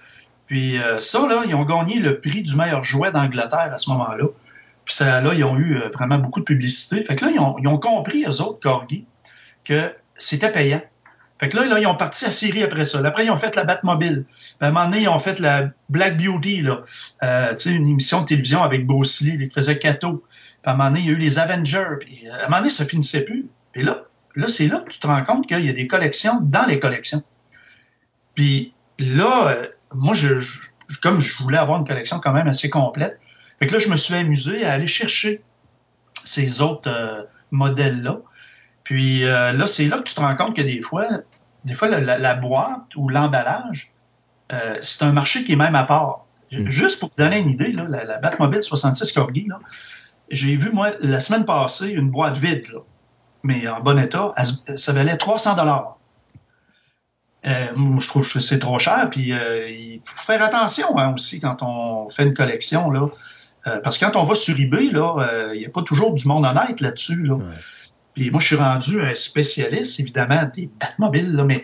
Puis 0.50 0.80
euh, 0.80 1.00
ça, 1.00 1.28
là, 1.28 1.44
ils 1.48 1.54
ont 1.54 1.64
gagné 1.64 2.00
le 2.00 2.20
prix 2.20 2.42
du 2.42 2.56
meilleur 2.56 2.84
jouet 2.84 3.12
d'Angleterre 3.12 3.72
à 3.72 3.78
ce 3.78 3.88
moment-là. 3.92 4.26
Puis 4.84 4.96
ça, 4.96 5.22
là, 5.22 5.36
ils 5.36 5.44
ont 5.44 5.56
eu 5.56 5.78
euh, 5.78 5.90
vraiment 5.94 6.18
beaucoup 6.18 6.40
de 6.40 6.46
publicité. 6.46 7.04
Fait 7.04 7.16
que 7.16 7.24
là, 7.24 7.32
ils 7.32 7.40
ont, 7.40 7.56
ils 7.60 7.68
ont 7.68 7.78
compris, 7.78 8.26
eux 8.26 8.42
autres, 8.42 8.60
Corgi, 8.60 9.06
que 9.64 9.94
c'était 10.18 10.52
payant. 10.52 10.82
Fait 11.40 11.50
que 11.50 11.58
là, 11.58 11.68
là, 11.68 11.80
ils 11.80 11.86
ont 11.86 11.96
parti 11.96 12.26
à 12.26 12.32
Syrie 12.32 12.64
après 12.64 12.84
ça. 12.84 13.00
Après, 13.06 13.26
ils 13.26 13.30
ont 13.30 13.38
fait 13.38 13.56
la 13.56 13.64
Batmobile. 13.64 14.26
Puis 14.28 14.56
à 14.60 14.68
un 14.70 14.72
moment 14.72 14.90
donné, 14.90 15.04
ils 15.04 15.08
ont 15.08 15.20
fait 15.20 15.40
la 15.40 15.70
Black 15.88 16.18
Beauty, 16.18 16.64
là. 16.64 16.82
Euh, 17.22 17.52
tu 17.52 17.70
sais, 17.70 17.76
une 17.76 17.88
émission 17.88 18.22
de 18.22 18.26
télévision 18.26 18.64
avec 18.64 18.88
Bruce 18.88 19.22
Lee, 19.22 19.38
qui 19.38 19.54
faisait 19.54 19.78
Cato. 19.78 20.26
Puis 20.28 20.58
à 20.64 20.72
un 20.72 20.74
moment 20.74 20.90
donné, 20.90 21.02
il 21.02 21.06
y 21.06 21.10
a 21.10 21.12
eu 21.12 21.18
les 21.18 21.38
Avengers. 21.38 21.98
Puis 22.00 22.24
euh, 22.26 22.34
à 22.34 22.38
un 22.38 22.44
moment 22.46 22.58
donné, 22.58 22.72
ça 22.72 22.86
finissait 22.86 23.24
plus. 23.24 23.46
Puis 23.72 23.84
là, 23.84 24.02
là 24.40 24.48
c'est 24.48 24.68
là 24.68 24.82
que 24.82 24.90
tu 24.90 25.00
te 25.00 25.08
rends 25.08 25.24
compte 25.24 25.48
qu'il 25.48 25.64
y 25.66 25.70
a 25.70 25.74
des 25.74 25.88
collections 25.88 26.40
dans 26.42 26.66
les 26.66 26.80
collections. 26.80 27.22
Puis 28.36 28.74
là, 28.98 29.50
euh, 29.50 29.68
moi, 29.94 30.14
je, 30.14 30.40
je- 30.40 30.60
comme 31.02 31.20
je 31.20 31.38
voulais 31.44 31.58
avoir 31.58 31.80
une 31.80 31.86
collection 31.86 32.20
quand 32.20 32.32
même 32.34 32.48
assez 32.48 32.70
complète, 32.70 33.20
fait 33.60 33.68
que 33.68 33.74
là, 33.74 33.80
je 33.80 33.90
me 33.90 33.98
suis 33.98 34.14
amusé 34.16 34.66
à 34.66 34.74
aller 34.74 34.88
chercher 34.88 35.42
ces 36.24 36.62
autres 36.62 36.90
euh, 36.90 37.24
modèles-là. 37.52 38.20
Puis 38.84 39.26
euh, 39.26 39.52
là, 39.52 39.68
c'est 39.68 39.88
là 39.88 40.00
que 40.00 40.04
tu 40.04 40.16
te 40.16 40.22
rends 40.22 40.36
compte 40.36 40.56
que 40.56 40.62
des 40.62 40.82
fois, 40.82 41.08
des 41.66 41.76
fois, 41.76 41.90
la, 41.90 42.34
boîte 42.36 42.96
ou 42.96 43.10
l'emballage, 43.10 43.92
c'est 44.82 45.04
un 45.04 45.12
marché 45.12 45.44
qui 45.44 45.52
est 45.52 45.58
même 45.58 45.76
à 45.76 45.84
part. 45.84 46.26
Juste 46.50 47.00
pour 47.00 47.14
te 47.14 47.22
donner 47.22 47.38
une 47.38 47.50
idée, 47.50 47.72
là, 47.72 47.86
la, 47.88 48.04
la 48.06 48.18
Batmobile 48.18 48.64
66 48.64 49.12
Corgi, 49.12 49.48
j'ai 50.32 50.56
vu, 50.56 50.72
moi, 50.72 50.92
la 51.02 51.20
semaine 51.20 51.46
passée, 51.46 51.90
une 51.90 52.10
boîte 52.10 52.38
vide, 52.38 52.66
là, 52.74 52.80
mais 53.44 53.68
en 53.68 53.80
bon 53.82 53.98
état, 54.00 54.34
se- 54.44 54.78
ça 54.78 54.94
valait 54.94 55.18
300 55.18 55.56
dollars. 55.56 55.98
moi, 57.76 58.00
je 58.00 58.08
trouve 58.08 58.32
que 58.32 58.40
c'est 58.40 58.60
trop 58.60 58.78
cher, 58.80 59.10
puis 59.10 59.32
euh, 59.34 59.70
il 59.70 60.02
faut 60.04 60.24
faire 60.24 60.44
attention 60.44 60.98
hein, 60.98 61.14
aussi 61.14 61.40
quand 61.40 61.62
on 61.64 62.10
fait 62.10 62.24
une 62.26 62.34
collection, 62.34 62.92
là, 62.92 63.08
Euh, 63.68 63.82
parce 63.84 63.98
que 63.98 64.06
quand 64.06 64.16
on 64.18 64.24
va 64.24 64.36
sur 64.36 64.58
eBay, 64.58 64.90
là, 64.90 65.16
euh, 65.20 65.52
il 65.54 65.60
n'y 65.60 65.66
a 65.66 65.70
pas 65.70 65.82
toujours 65.84 66.14
du 66.14 66.26
monde 66.30 66.46
honnête 66.46 66.80
là-dessus, 66.80 67.24
là. 67.24 67.36
Puis 68.14 68.32
moi, 68.32 68.40
je 68.40 68.48
suis 68.48 68.56
rendu 68.56 69.02
un 69.02 69.14
spécialiste, 69.14 70.00
évidemment, 70.00 70.44
des 70.56 70.70
Batmobiles, 70.80 71.34
là, 71.36 71.44
mais, 71.44 71.62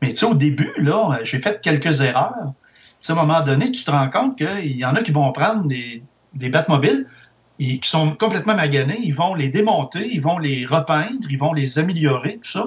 mais 0.00 0.08
tu 0.08 0.16
sais, 0.16 0.24
au 0.26 0.34
début, 0.34 0.72
là, 0.78 1.10
euh, 1.12 1.24
j'ai 1.24 1.38
fait 1.38 1.60
quelques 1.60 2.00
erreurs. 2.00 2.32
Tu 2.54 2.82
sais, 3.00 3.12
à 3.12 3.16
un 3.16 3.18
moment 3.18 3.42
donné, 3.42 3.70
tu 3.70 3.84
te 3.84 3.90
rends 3.90 4.08
compte 4.08 4.38
qu'il 4.38 4.76
y 4.78 4.84
en 4.86 4.94
a 4.94 5.02
qui 5.02 5.12
vont 5.12 5.30
prendre 5.32 5.64
des, 5.68 6.02
des 6.32 6.48
Batmobiles 6.48 7.06
et 7.58 7.78
qui 7.78 7.88
sont 7.88 8.12
complètement 8.14 8.54
maganés, 8.54 8.98
ils 9.02 9.14
vont 9.14 9.34
les 9.34 9.48
démonter, 9.48 10.08
ils 10.12 10.20
vont 10.20 10.38
les 10.38 10.64
repeindre, 10.66 11.26
ils 11.30 11.38
vont 11.38 11.52
les 11.52 11.78
améliorer, 11.78 12.34
tout 12.42 12.50
ça. 12.50 12.66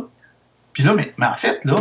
Puis 0.74 0.84
là, 0.84 0.94
mais, 0.94 1.14
mais 1.18 1.26
en 1.28 1.36
fait, 1.36 1.64
là, 1.66 1.76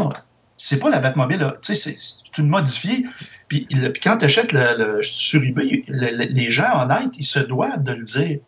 c'est 0.56 0.78
pas 0.80 0.90
la 0.90 0.98
Batmobile, 0.98 1.54
tu 1.62 1.74
sais, 1.74 1.96
c'est 1.98 2.38
une 2.38 2.48
modifiée. 2.48 3.06
Puis, 3.48 3.66
le- 3.70 3.88
puis 3.92 4.00
quand 4.02 4.18
tu 4.18 4.24
achètes 4.24 4.52
le, 4.52 4.76
le- 4.96 5.02
sur 5.02 5.42
eBay, 5.42 5.84
le- 5.88 6.16
le- 6.16 6.24
les 6.32 6.50
gens 6.50 6.82
honnêtes, 6.82 7.12
ils 7.16 7.24
se 7.26 7.38
doivent 7.38 7.82
de 7.82 7.92
le 7.92 8.02
dire. 8.02 8.38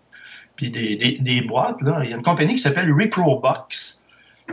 Puis 0.56 0.70
des, 0.70 0.96
des- 0.96 1.18
des 1.20 1.40
boîtes, 1.40 1.80
là, 1.82 2.00
il 2.04 2.10
y 2.10 2.12
a 2.12 2.16
une 2.16 2.22
compagnie 2.22 2.54
qui 2.56 2.60
s'appelle 2.60 2.92
Reprobox, 2.92 4.04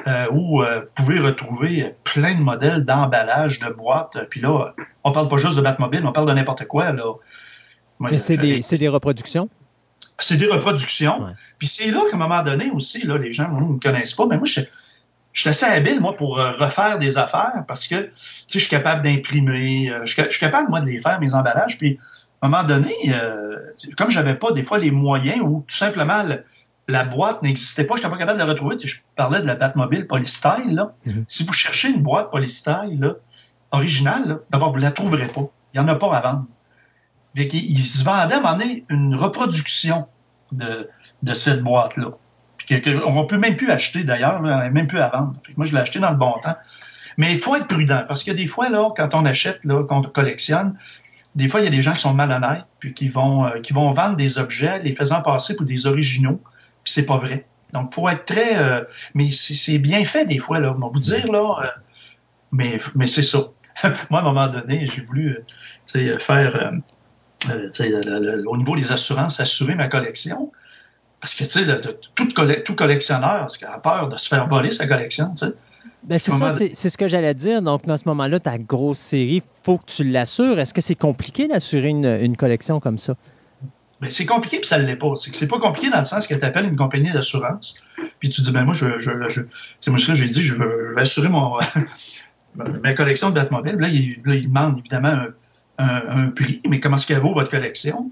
euh, 0.06 0.28
où 0.32 0.62
euh, 0.62 0.82
vous 0.82 0.92
pouvez 0.94 1.20
retrouver 1.20 1.96
plein 2.04 2.36
de 2.36 2.42
modèles 2.42 2.86
d'emballage 2.86 3.60
de 3.60 3.70
boîtes. 3.70 4.18
Puis 4.30 4.40
là, 4.40 4.74
on 5.04 5.12
parle 5.12 5.28
pas 5.28 5.38
juste 5.38 5.58
de 5.58 5.62
Batmobile, 5.62 6.06
on 6.06 6.12
parle 6.12 6.28
de 6.30 6.34
n'importe 6.34 6.66
quoi, 6.66 6.92
là. 6.92 7.14
Moi, 8.00 8.12
Mais 8.12 8.20
c'est 8.20 8.36
j'avais- 8.36 8.56
des, 8.58 8.62
c'est 8.62 8.78
des 8.78 8.88
reproductions? 8.88 9.50
C'est 10.24 10.38
des 10.38 10.48
reproductions. 10.48 11.22
Ouais. 11.24 11.32
Puis 11.60 11.68
c'est 11.68 11.92
là 11.92 12.02
qu'à 12.10 12.16
un 12.16 12.20
moment 12.20 12.42
donné 12.44 12.72
aussi, 12.72 13.06
là, 13.06 13.18
les 13.18 13.32
gens 13.32 13.50
ne 13.52 13.60
me 13.74 13.80
connaissent 13.80 14.14
pas, 14.14 14.26
mais 14.26 14.38
moi, 14.38 14.46
je, 14.46 14.62
je 15.34 15.42
suis 15.42 15.50
assez 15.50 15.66
habile, 15.66 16.00
moi, 16.00 16.16
pour 16.16 16.40
euh, 16.40 16.52
refaire 16.54 16.98
des 16.98 17.18
affaires 17.18 17.64
parce 17.68 17.88
que, 17.88 17.96
tu 17.96 18.12
sais, 18.16 18.60
je 18.60 18.60
suis 18.60 18.70
capable 18.70 19.04
d'imprimer, 19.04 19.92
euh, 19.92 20.00
je, 20.02 20.06
suis 20.08 20.16
ca- 20.16 20.26
je 20.26 20.32
suis 20.32 20.40
capable, 20.40 20.70
moi, 20.70 20.80
de 20.82 20.88
les 20.88 21.00
faire, 21.00 21.20
mes 21.20 21.34
emballages. 21.36 21.78
Puis, 21.78 22.00
à 22.42 22.48
un 22.48 22.50
moment 22.50 22.64
donné, 22.64 22.96
euh, 23.10 23.58
comme 23.98 24.10
j'avais 24.10 24.36
pas, 24.36 24.52
des 24.52 24.64
fois, 24.64 24.78
les 24.80 24.92
moyens 24.92 25.42
ou 25.42 25.64
tout 25.68 25.76
simplement 25.76 26.24
le- 26.24 26.44
la 26.88 27.04
boîte 27.04 27.42
n'existait 27.44 27.84
pas, 27.84 27.96
je 27.96 28.00
n'étais 28.02 28.10
pas 28.12 28.18
capable 28.18 28.40
de 28.40 28.44
la 28.46 28.50
retrouver. 28.50 28.78
Tu 28.78 28.88
sais, 28.88 28.96
je 28.96 29.02
parlais 29.16 29.42
de 29.42 29.46
la 29.46 29.56
Batmobile 29.56 30.08
Polystyle, 30.08 30.74
là. 30.74 30.94
Mhm. 31.06 31.26
Si 31.28 31.44
vous 31.46 31.54
cherchez 31.54 31.90
une 31.90 32.02
boîte 32.02 32.32
Polystyle, 32.32 32.98
là, 33.00 33.16
originale, 33.72 34.40
d'abord, 34.50 34.72
vous 34.72 34.80
la 34.80 34.92
trouverez 34.92 35.28
pas. 35.28 35.42
Il 35.74 35.80
n'y 35.82 35.86
en 35.86 35.88
a 35.90 35.96
pas 35.96 36.16
à 36.16 36.22
vendre. 36.22 36.46
Fait 37.38 37.48
il 37.54 37.88
se 37.88 38.04
vendait 38.04 38.34
à 38.34 38.38
un 38.38 38.42
moment 38.42 38.58
donné 38.58 38.84
une 38.90 39.16
reproduction 39.16 40.08
de, 40.52 40.90
cette 41.36 41.62
boîte-là. 41.62 42.10
On 43.06 43.22
ne 43.22 43.28
peut 43.28 43.38
même 43.38 43.56
plus 43.56 43.70
acheter 43.70 44.04
d'ailleurs, 44.04 44.42
on 44.42 44.72
même 44.72 44.88
plus 44.88 45.00
à 45.00 45.10
vendre. 45.10 45.34
Moi, 45.56 45.68
je 45.68 45.74
l'ai 45.74 45.80
acheté 45.80 46.00
dans 46.00 46.10
le 46.10 46.18
bon 46.18 46.34
temps. 46.42 46.56
Mais 47.18 47.32
il 47.32 47.38
faut 47.40 47.56
être 47.56 47.68
prudent 47.68 48.04
parce 48.08 48.24
que 48.24 48.32
des 48.32 48.48
fois, 48.48 48.70
quand 48.96 49.14
on 49.14 49.26
achète, 49.26 49.62
quand 49.66 49.92
on 49.92 50.02
collectionne, 50.02 50.76
des 51.36 51.48
fois, 51.48 51.62
il 51.62 51.66
y 51.66 51.68
a 51.68 51.72
des 51.72 51.82
gens 51.82 51.94
qui 51.94 52.02
sont 52.02 52.16
malhonnêtes 52.16 52.66
puis 52.80 52.94
qui 52.94 53.10
vont, 53.10 53.46
euh, 53.46 53.60
qui 53.60 53.72
vont 53.72 53.92
vendre 53.92 54.16
des 54.16 54.40
objets 54.40 54.82
les 54.82 54.94
faisant 54.94 55.22
passer 55.22 55.56
pour 55.56 55.66
des 55.66 55.86
originaux, 55.86 56.42
puis 56.84 56.94
c'est 56.94 57.06
pas 57.06 57.18
vrai. 57.18 57.46
Donc, 57.74 57.90
il 57.92 57.94
faut 57.94 58.10
être 58.10 58.26
très. 58.26 58.58
euh, 58.58 58.84
mais 59.14 59.30
c'est 59.30 59.78
bien 59.78 60.04
fait 60.06 60.26
des 60.26 60.40
fois, 60.40 60.60
là. 60.60 60.76
Vous 60.76 61.00
dire, 61.00 61.32
euh, 61.32 61.66
mais 62.52 62.78
mais 62.96 63.06
c'est 63.06 63.22
ça. 63.22 63.40
Moi, 64.10 64.20
à 64.20 64.24
un 64.24 64.26
moment 64.26 64.48
donné, 64.48 64.88
j'ai 64.88 65.02
voulu 65.02 65.38
faire. 66.18 66.72
Euh, 67.50 67.70
le- 67.80 68.38
le- 68.42 68.50
au 68.50 68.58
niveau 68.58 68.76
des 68.76 68.92
assurances, 68.92 69.40
assurer 69.40 69.76
ma 69.76 69.88
collection. 69.88 70.52
Parce 71.20 71.34
que, 71.34 71.44
tu 71.46 71.50
sais, 71.50 71.82
tout, 72.16 72.26
tout 72.66 72.76
collectionneur 72.76 73.48
a 73.68 73.80
peur 73.80 74.10
de 74.10 74.18
se 74.18 74.28
faire 74.28 74.48
voler 74.48 74.72
sa 74.72 74.88
collection, 74.88 75.34
tu 75.34 75.48
sais. 75.48 75.54
Ben, 76.04 76.20
c'est 76.20 76.32
ça, 76.32 76.38
c'est 76.58 76.72
c'est 76.76 76.90
ce 76.90 76.98
que 76.98 77.08
j'allais 77.08 77.34
dire. 77.34 77.62
Donc, 77.62 77.86
dans 77.86 77.98
ce 77.98 78.04
moment-là, 78.06 78.40
ta 78.40 78.58
grosse 78.58 79.00
série, 79.00 79.42
faut 79.64 79.78
que 79.78 79.86
tu 79.88 80.04
l'assures. 80.04 80.60
Est-ce 80.60 80.74
que 80.74 80.80
c'est 80.80 80.96
compliqué 80.96 81.48
d'assurer 81.48 81.90
une, 81.90 82.06
une 82.06 82.38
collection 82.38 82.80
comme 82.80 82.98
ça? 83.00 83.16
Ben, 84.00 84.12
c'est 84.12 84.28
compliqué, 84.28 84.60
puis 84.60 84.68
ça 84.68 84.78
ne 84.80 84.86
l'est 84.86 84.96
pas. 84.96 85.12
C'est 85.16 85.32
que 85.32 85.36
c'est 85.36 85.48
pas 85.48 85.58
compliqué 85.60 85.90
dans 85.90 85.98
le 85.98 86.04
sens 86.04 86.28
que 86.28 86.36
tu 86.36 86.46
appelles 86.46 86.66
une 86.66 86.76
compagnie 86.76 87.12
d'assurance, 87.12 87.84
puis 88.20 88.30
tu 88.30 88.42
dis, 88.42 88.52
ben 88.52 88.64
moi, 88.64 88.76
je, 88.76 89.00
je, 89.00 89.10
je, 89.28 89.90
moi, 89.90 89.98
j'ai 89.98 90.30
dit, 90.30 90.44
je 90.44 90.54
veux, 90.56 90.88
je 90.92 90.96
vais 90.96 91.02
assurer 91.02 91.30
mon, 91.30 91.58
ma 92.84 92.94
collection 92.94 93.30
de 93.30 93.36
Batmobile. 93.36 93.76
Là, 93.78 93.88
il, 93.90 94.22
là, 94.24 94.36
il 94.36 94.48
demande 94.48 94.78
évidemment 94.80 95.10
un, 95.10 95.28
un- 95.78 96.26
un 96.26 96.28
prix, 96.30 96.62
mais 96.68 96.80
comment 96.80 96.96
est-ce 96.96 97.06
qu'elle 97.08 97.20
vaut 97.20 97.34
votre 97.34 97.52
collection? 97.52 98.10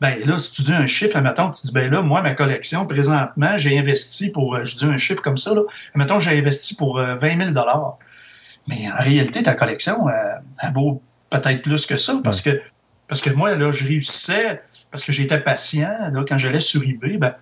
Ben 0.00 0.18
là, 0.24 0.38
si 0.38 0.52
tu 0.52 0.62
dis 0.62 0.72
un 0.72 0.86
chiffre, 0.86 1.16
admettons, 1.16 1.50
tu 1.50 1.66
dis, 1.66 1.72
ben 1.72 1.90
là, 1.90 2.00
moi, 2.00 2.22
ma 2.22 2.34
collection, 2.34 2.86
présentement, 2.86 3.58
j'ai 3.58 3.78
investi 3.78 4.30
pour, 4.30 4.54
euh, 4.56 4.64
je 4.64 4.76
dis 4.76 4.86
un 4.86 4.96
chiffre 4.96 5.20
comme 5.20 5.36
ça, 5.36 5.54
là, 5.54 5.60
admettons, 5.94 6.18
j'ai 6.20 6.38
investi 6.38 6.74
pour 6.74 6.98
euh, 6.98 7.16
20 7.16 7.52
000 7.52 7.66
Mais 8.66 8.90
en 8.90 8.98
réalité, 8.98 9.42
ta 9.42 9.54
collection, 9.54 10.08
elle, 10.08 10.42
elle 10.62 10.72
vaut 10.72 11.02
peut-être 11.28 11.62
plus 11.62 11.86
que 11.86 11.96
ça 11.96 12.14
parce 12.24 12.40
que 12.40 12.60
parce 13.08 13.20
que 13.22 13.30
moi, 13.30 13.56
là, 13.56 13.72
je 13.72 13.84
réussissais, 13.84 14.62
parce 14.92 15.02
que 15.04 15.10
j'étais 15.10 15.40
patient, 15.40 16.10
là, 16.12 16.24
quand 16.26 16.38
j'allais 16.38 16.60
sur 16.60 16.80
eBay, 16.84 17.18
ben, 17.18 17.34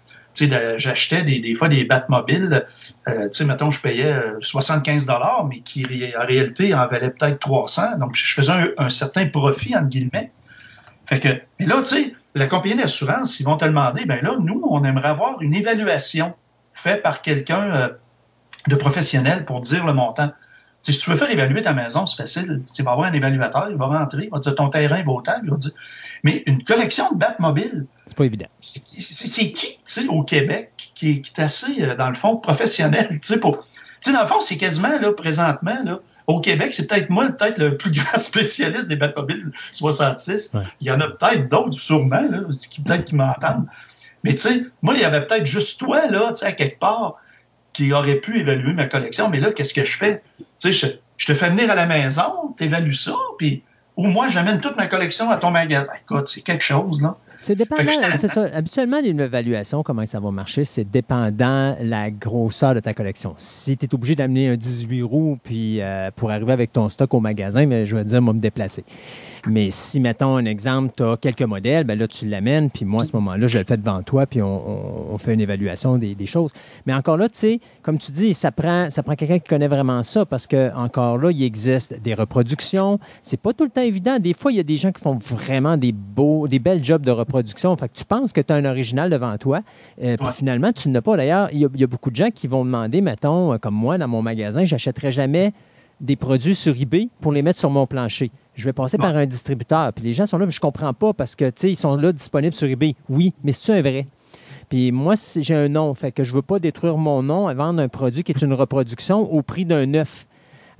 j'achetais 0.76 1.22
des, 1.22 1.40
des 1.40 1.54
fois 1.54 1.68
des 1.68 1.84
Batmobiles, 1.84 2.66
euh, 3.08 3.28
tu 3.28 3.38
sais, 3.38 3.44
mettons, 3.44 3.70
je 3.70 3.80
payais 3.80 4.12
euh, 4.12 4.38
75 4.40 5.06
dollars, 5.06 5.46
mais 5.48 5.60
qui, 5.60 5.84
en 6.16 6.26
réalité, 6.26 6.74
en 6.74 6.86
valait 6.86 7.10
peut-être 7.10 7.38
300. 7.38 7.98
Donc, 7.98 8.14
je 8.14 8.34
faisais 8.34 8.52
un, 8.76 8.88
certain 8.88 9.26
profit, 9.26 9.76
entre 9.76 9.88
guillemets. 9.88 10.32
Fait 11.06 11.18
que, 11.18 11.28
mais 11.58 11.66
là, 11.66 11.82
la 12.34 12.46
compagnie 12.46 12.76
d'assurance, 12.76 13.40
ils 13.40 13.44
vont 13.44 13.56
te 13.56 13.64
demander, 13.64 14.04
ben 14.04 14.22
là, 14.22 14.36
nous, 14.38 14.62
on 14.68 14.84
aimerait 14.84 15.08
avoir 15.08 15.40
une 15.42 15.54
évaluation 15.54 16.34
faite 16.72 17.02
par 17.02 17.22
quelqu'un 17.22 17.74
euh, 17.74 17.88
de 18.68 18.76
professionnel 18.76 19.44
pour 19.44 19.60
dire 19.60 19.86
le 19.86 19.92
montant. 19.92 20.30
si 20.82 20.96
tu 20.98 21.10
veux 21.10 21.16
faire 21.16 21.30
évaluer 21.30 21.62
ta 21.62 21.72
maison, 21.72 22.06
c'est 22.06 22.16
facile. 22.16 22.62
Tu 22.74 22.82
vas 22.82 22.92
avoir 22.92 23.08
un 23.08 23.12
évaluateur, 23.12 23.68
il 23.70 23.76
va 23.76 23.86
rentrer, 23.86 24.24
il 24.24 24.30
va 24.30 24.38
dire 24.38 24.54
ton 24.54 24.68
terrain 24.68 25.02
vaut 25.02 25.16
autant, 25.16 25.40
il 25.42 25.50
va 25.50 25.56
dire. 25.56 25.72
Mais 26.24 26.42
une 26.46 26.62
collection 26.64 27.12
de 27.12 27.18
Batmobile. 27.18 27.86
C'est 28.06 28.16
pas 28.16 28.24
évident. 28.24 28.46
C'est 28.60 28.80
qui, 29.52 29.52
tu 29.52 29.78
sais, 29.84 30.06
au 30.08 30.22
Québec, 30.22 30.72
qui 30.94 31.10
est, 31.10 31.20
qui 31.20 31.32
est 31.36 31.42
assez, 31.42 31.82
euh, 31.82 31.94
dans 31.94 32.08
le 32.08 32.14
fond, 32.14 32.36
professionnel, 32.36 33.08
tu 33.10 33.18
sais, 33.22 33.38
pour. 33.38 33.64
Tu 33.64 33.80
sais, 34.00 34.12
dans 34.12 34.22
le 34.22 34.26
fond, 34.26 34.40
c'est 34.40 34.56
quasiment, 34.56 34.98
là, 34.98 35.12
présentement, 35.12 35.82
là, 35.84 36.00
au 36.26 36.40
Québec, 36.40 36.72
c'est 36.72 36.86
peut-être 36.86 37.10
moi, 37.10 37.26
peut-être 37.28 37.58
le 37.58 37.76
plus 37.76 37.90
grand 37.92 38.18
spécialiste 38.18 38.88
des 38.88 38.96
Batmobiles 38.96 39.50
66. 39.72 40.54
Ouais. 40.54 40.62
Il 40.80 40.86
y 40.86 40.90
en 40.90 41.00
a 41.00 41.08
peut-être 41.08 41.48
d'autres, 41.48 41.78
sûrement, 41.78 42.20
là, 42.20 42.42
qui 42.70 42.80
peut-être 42.80 43.04
qui 43.04 43.16
m'entendent. 43.16 43.66
Mais 44.24 44.32
tu 44.32 44.38
sais, 44.38 44.64
moi, 44.82 44.94
il 44.94 45.00
y 45.00 45.04
avait 45.04 45.26
peut-être 45.26 45.46
juste 45.46 45.78
toi, 45.80 46.06
là, 46.08 46.28
tu 46.28 46.40
sais, 46.40 46.46
à 46.46 46.52
quelque 46.52 46.78
part, 46.78 47.16
qui 47.72 47.92
aurait 47.92 48.16
pu 48.16 48.40
évaluer 48.40 48.72
ma 48.72 48.86
collection. 48.86 49.28
Mais 49.28 49.40
là, 49.40 49.52
qu'est-ce 49.52 49.72
que 49.72 49.84
je 49.84 49.96
fais? 49.96 50.22
Tu 50.38 50.44
sais, 50.58 50.72
je, 50.72 50.86
je, 51.16 51.26
te 51.26 51.34
fais 51.34 51.50
venir 51.50 51.70
à 51.70 51.74
la 51.74 51.86
maison, 51.86 52.54
tu 52.56 52.64
évalues 52.64 52.94
ça, 52.94 53.14
puis 53.38 53.62
ou 53.98 54.06
moi, 54.06 54.28
j'amène 54.28 54.60
toute 54.60 54.76
ma 54.76 54.86
collection 54.86 55.28
à 55.28 55.38
ton 55.38 55.50
magasin. 55.50 55.92
Écoute, 56.04 56.28
c'est 56.28 56.42
quelque 56.42 56.62
chose, 56.62 57.02
là. 57.02 57.16
C'est 57.40 57.56
dépendant, 57.56 57.92
c'est 58.16 58.28
ça. 58.28 58.46
Habituellement, 58.54 58.98
une 58.98 59.20
évaluation, 59.20 59.82
comment 59.82 60.06
ça 60.06 60.20
va 60.20 60.30
marcher, 60.30 60.64
c'est 60.64 60.88
dépendant 60.88 61.76
la 61.80 62.10
grosseur 62.10 62.74
de 62.74 62.80
ta 62.80 62.94
collection. 62.94 63.34
Si 63.38 63.76
tu 63.76 63.86
es 63.86 63.94
obligé 63.94 64.14
d'amener 64.14 64.48
un 64.50 64.56
18 64.56 65.02
roues 65.02 65.36
puis 65.42 65.80
euh, 65.80 66.10
pour 66.14 66.30
arriver 66.30 66.52
avec 66.52 66.72
ton 66.72 66.88
stock 66.88 67.12
au 67.12 67.20
magasin, 67.20 67.66
mais 67.66 67.86
je 67.86 67.96
vais 67.96 68.04
dire, 68.04 68.22
moi, 68.22 68.34
me 68.34 68.40
déplacer. 68.40 68.84
Mais 69.48 69.70
si, 69.70 70.00
mettons 70.00 70.36
un 70.36 70.44
exemple, 70.44 70.92
tu 70.96 71.02
as 71.02 71.16
quelques 71.16 71.42
modèles, 71.42 71.84
ben 71.84 71.98
là, 71.98 72.06
tu 72.06 72.26
l'amènes, 72.26 72.70
puis 72.70 72.84
moi, 72.84 73.02
à 73.02 73.04
ce 73.04 73.12
moment-là, 73.14 73.46
je 73.46 73.58
le 73.58 73.64
fais 73.64 73.76
devant 73.76 74.02
toi, 74.02 74.26
puis 74.26 74.42
on, 74.42 74.46
on, 74.46 75.14
on 75.14 75.18
fait 75.18 75.34
une 75.34 75.40
évaluation 75.40 75.96
des, 75.96 76.14
des, 76.14 76.26
choses. 76.26 76.52
Mais 76.86 76.94
encore 76.94 77.16
là, 77.16 77.28
tu 77.28 77.38
sais, 77.38 77.60
comme 77.82 77.98
tu 77.98 78.12
dis, 78.12 78.34
ça 78.34 78.52
prend, 78.52 78.90
ça 78.90 79.02
prend 79.02 79.14
quelqu'un 79.14 79.38
qui 79.38 79.48
connaît 79.48 79.68
vraiment 79.68 80.02
ça, 80.02 80.26
parce 80.26 80.46
que 80.46 80.74
encore 80.74 81.18
là, 81.18 81.30
il 81.30 81.42
existe 81.42 82.02
des 82.02 82.14
reproductions. 82.14 82.98
C'est 83.22 83.40
pas 83.40 83.52
tout 83.52 83.64
le 83.64 83.70
temps 83.70 83.82
évident. 83.82 84.18
Des 84.18 84.34
fois, 84.34 84.52
il 84.52 84.56
y 84.56 84.60
a 84.60 84.64
des 84.64 84.76
gens 84.76 84.92
qui 84.92 85.02
font 85.02 85.16
vraiment 85.16 85.76
des 85.76 85.92
beaux, 85.92 86.48
des 86.48 86.58
belles 86.58 86.84
jobs 86.84 87.02
de 87.02 87.10
reproduction. 87.10 87.76
Fait 87.76 87.88
que 87.88 87.94
tu 87.94 88.04
penses 88.04 88.32
que 88.32 88.40
tu 88.40 88.52
as 88.52 88.56
un 88.56 88.64
original 88.64 89.10
devant 89.10 89.36
toi, 89.38 89.60
euh, 90.02 90.16
puis 90.16 90.26
ouais. 90.26 90.32
finalement, 90.32 90.72
tu 90.72 90.88
n'as 90.90 91.00
pas. 91.00 91.16
D'ailleurs, 91.16 91.48
il, 91.52 91.60
y, 91.60 91.84
a 91.84 91.86
beaucoup 91.86 92.10
de 92.10 92.16
gens 92.16 92.30
qui 92.30 92.46
vont 92.46 92.64
demander, 92.64 93.00
mettons, 93.00 93.56
comme 93.58 93.74
moi, 93.74 93.98
dans 93.98 94.08
mon 94.08 94.22
magasin, 94.22 94.64
j'achèterai 94.64 95.10
jamais 95.10 95.52
des 96.00 96.16
produits 96.16 96.54
sur 96.54 96.80
eBay 96.80 97.08
pour 97.20 97.32
les 97.32 97.42
mettre 97.42 97.58
sur 97.58 97.70
mon 97.70 97.86
plancher. 97.86 98.30
Je 98.58 98.64
vais 98.64 98.72
passer 98.72 98.98
bon. 98.98 99.04
par 99.04 99.16
un 99.16 99.24
distributeur. 99.24 99.92
Puis 99.92 100.04
les 100.04 100.12
gens 100.12 100.26
sont 100.26 100.36
là, 100.36 100.44
mais 100.44 100.50
je 100.50 100.58
comprends 100.58 100.92
pas 100.92 101.12
parce 101.12 101.36
que, 101.36 101.44
tu 101.44 101.52
sais, 101.54 101.70
ils 101.70 101.76
sont 101.76 101.96
là 101.96 102.12
disponibles 102.12 102.54
sur 102.54 102.68
eBay. 102.68 102.96
Oui, 103.08 103.32
mais 103.44 103.52
c'est 103.52 103.72
un 103.72 103.80
vrai? 103.80 104.04
Puis 104.68 104.90
moi, 104.90 105.14
j'ai 105.36 105.54
un 105.54 105.68
nom, 105.68 105.94
fait 105.94 106.10
que 106.10 106.24
je 106.24 106.34
veux 106.34 106.42
pas 106.42 106.58
détruire 106.58 106.96
mon 106.96 107.22
nom 107.22 107.48
et 107.48 107.54
vendre 107.54 107.80
un 107.80 107.86
produit 107.88 108.24
qui 108.24 108.32
est 108.32 108.42
une 108.42 108.52
reproduction 108.52 109.32
au 109.32 109.42
prix 109.42 109.64
d'un 109.64 109.86
neuf. 109.86 110.26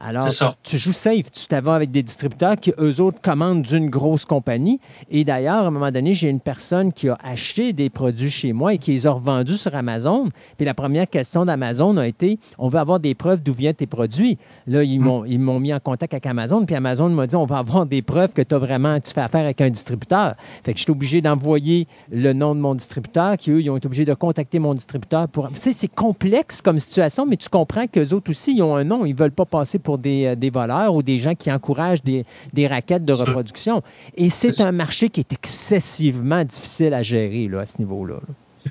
Alors, 0.01 0.29
tu 0.62 0.79
joues 0.79 0.93
safe. 0.93 1.33
Tu 1.33 1.47
t'avais 1.49 1.73
avec 1.73 1.91
des 1.91 2.05
distributeurs 2.05 2.55
qui, 2.55 2.73
eux 2.79 3.01
autres, 3.01 3.20
commandent 3.20 3.62
d'une 3.62 3.91
grosse 3.91 4.25
compagnie. 4.25 4.79
Et 5.11 5.25
d'ailleurs, 5.25 5.65
à 5.65 5.66
un 5.66 5.70
moment 5.73 5.91
donné, 5.91 6.12
j'ai 6.12 6.29
une 6.29 6.39
personne 6.39 6.93
qui 6.93 7.09
a 7.09 7.19
acheté 7.25 7.73
des 7.73 7.91
produits 7.91 8.31
chez 8.31 8.53
moi 8.53 8.75
et 8.75 8.79
qui 8.79 8.93
les 8.93 9.09
a 9.09 9.11
revendus 9.11 9.57
sur 9.57 9.75
Amazon. 9.75 10.29
Puis 10.57 10.65
la 10.65 10.75
première 10.75 11.09
question 11.09 11.45
d'Amazon 11.45 11.97
a 11.97 12.07
été 12.07 12.39
on 12.59 12.69
veut 12.69 12.79
avoir 12.79 13.01
des 13.01 13.15
preuves 13.15 13.43
d'où 13.43 13.53
viennent 13.53 13.75
tes 13.75 13.87
produits. 13.87 14.39
Là, 14.69 14.85
ils 14.85 15.01
m'ont 15.01 15.25
mmh. 15.25 15.59
mis 15.59 15.75
en 15.75 15.81
contact 15.81 16.15
avec 16.15 16.27
Amazon. 16.27 16.65
Puis 16.65 16.77
Amazon 16.77 17.09
m'a 17.09 17.27
dit 17.27 17.37
on 17.37 17.47
va 17.47 17.59
avoir 17.59 17.87
des 17.87 18.03
preuves 18.03 18.33
que 18.35 18.43
tu 18.43 18.55
as 18.55 18.59
vraiment, 18.59 19.01
tu 19.01 19.12
fais 19.12 19.20
affaire 19.20 19.43
avec 19.43 19.61
un 19.61 19.70
distributeur. 19.70 20.35
Fait 20.65 20.75
que 20.75 20.79
je 20.79 20.85
suis 20.85 20.93
obligé 20.93 21.20
d'envoyer 21.20 21.89
le 22.12 22.33
nom 22.33 22.55
de 22.55 22.61
mon 22.61 22.75
distributeur, 22.75 23.37
qui 23.37 23.51
eux, 23.51 23.61
ils 23.61 23.70
ont 23.70 23.77
été 23.77 23.87
obligés 23.87 24.05
de 24.05 24.15
contacter 24.15 24.61
mon 24.61 24.75
distributeur 24.75 25.27
pour. 25.29 25.49
Tu 25.49 25.57
sais, 25.57 25.73
c'est 25.73 25.89
complexe 25.89 26.62
comme 26.62 26.79
situation, 26.79 27.27
mais 27.27 27.37
tu 27.37 27.49
comprends 27.49 27.87
qu'eux 27.89 28.15
autres 28.15 28.31
aussi, 28.31 28.55
ils 28.57 28.62
ont 28.62 28.77
un 28.77 28.85
nom. 28.85 29.05
Ils 29.05 29.15
ne 29.15 29.19
veulent 29.19 29.33
pas 29.33 29.45
passer 29.45 29.79
pour 29.79 29.88
des, 29.97 30.27
euh, 30.27 30.35
des, 30.35 30.51
voleurs 30.51 30.94
ou 30.94 31.02
des 31.02 31.16
gens 31.16 31.35
qui 31.35 31.51
encouragent 31.51 32.02
des, 32.02 32.24
des 32.52 32.66
raquettes 32.66 33.05
de 33.05 33.12
reproduction. 33.15 33.82
Et 34.16 34.28
c'est 34.28 34.60
un 34.60 34.73
marché 34.73 35.09
qui 35.09 35.20
est 35.20 35.32
excessivement 35.32 36.44
difficile 36.44 36.93
à 36.93 37.02
gérer 37.02 37.48
là, 37.48 37.60
à 37.60 37.66
ce 37.66 37.78
niveau-là. 37.78 38.16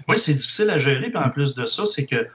Oui, 0.07 0.17
c'est 0.17 0.33
difficile 0.33 0.69
à 0.69 0.77
gérer. 0.77 1.09
Puis 1.09 1.17
en 1.17 1.29
plus 1.29 1.55
de 1.55 1.65
ça, 1.65 1.85
c'est 1.87 2.05
que 2.05 2.27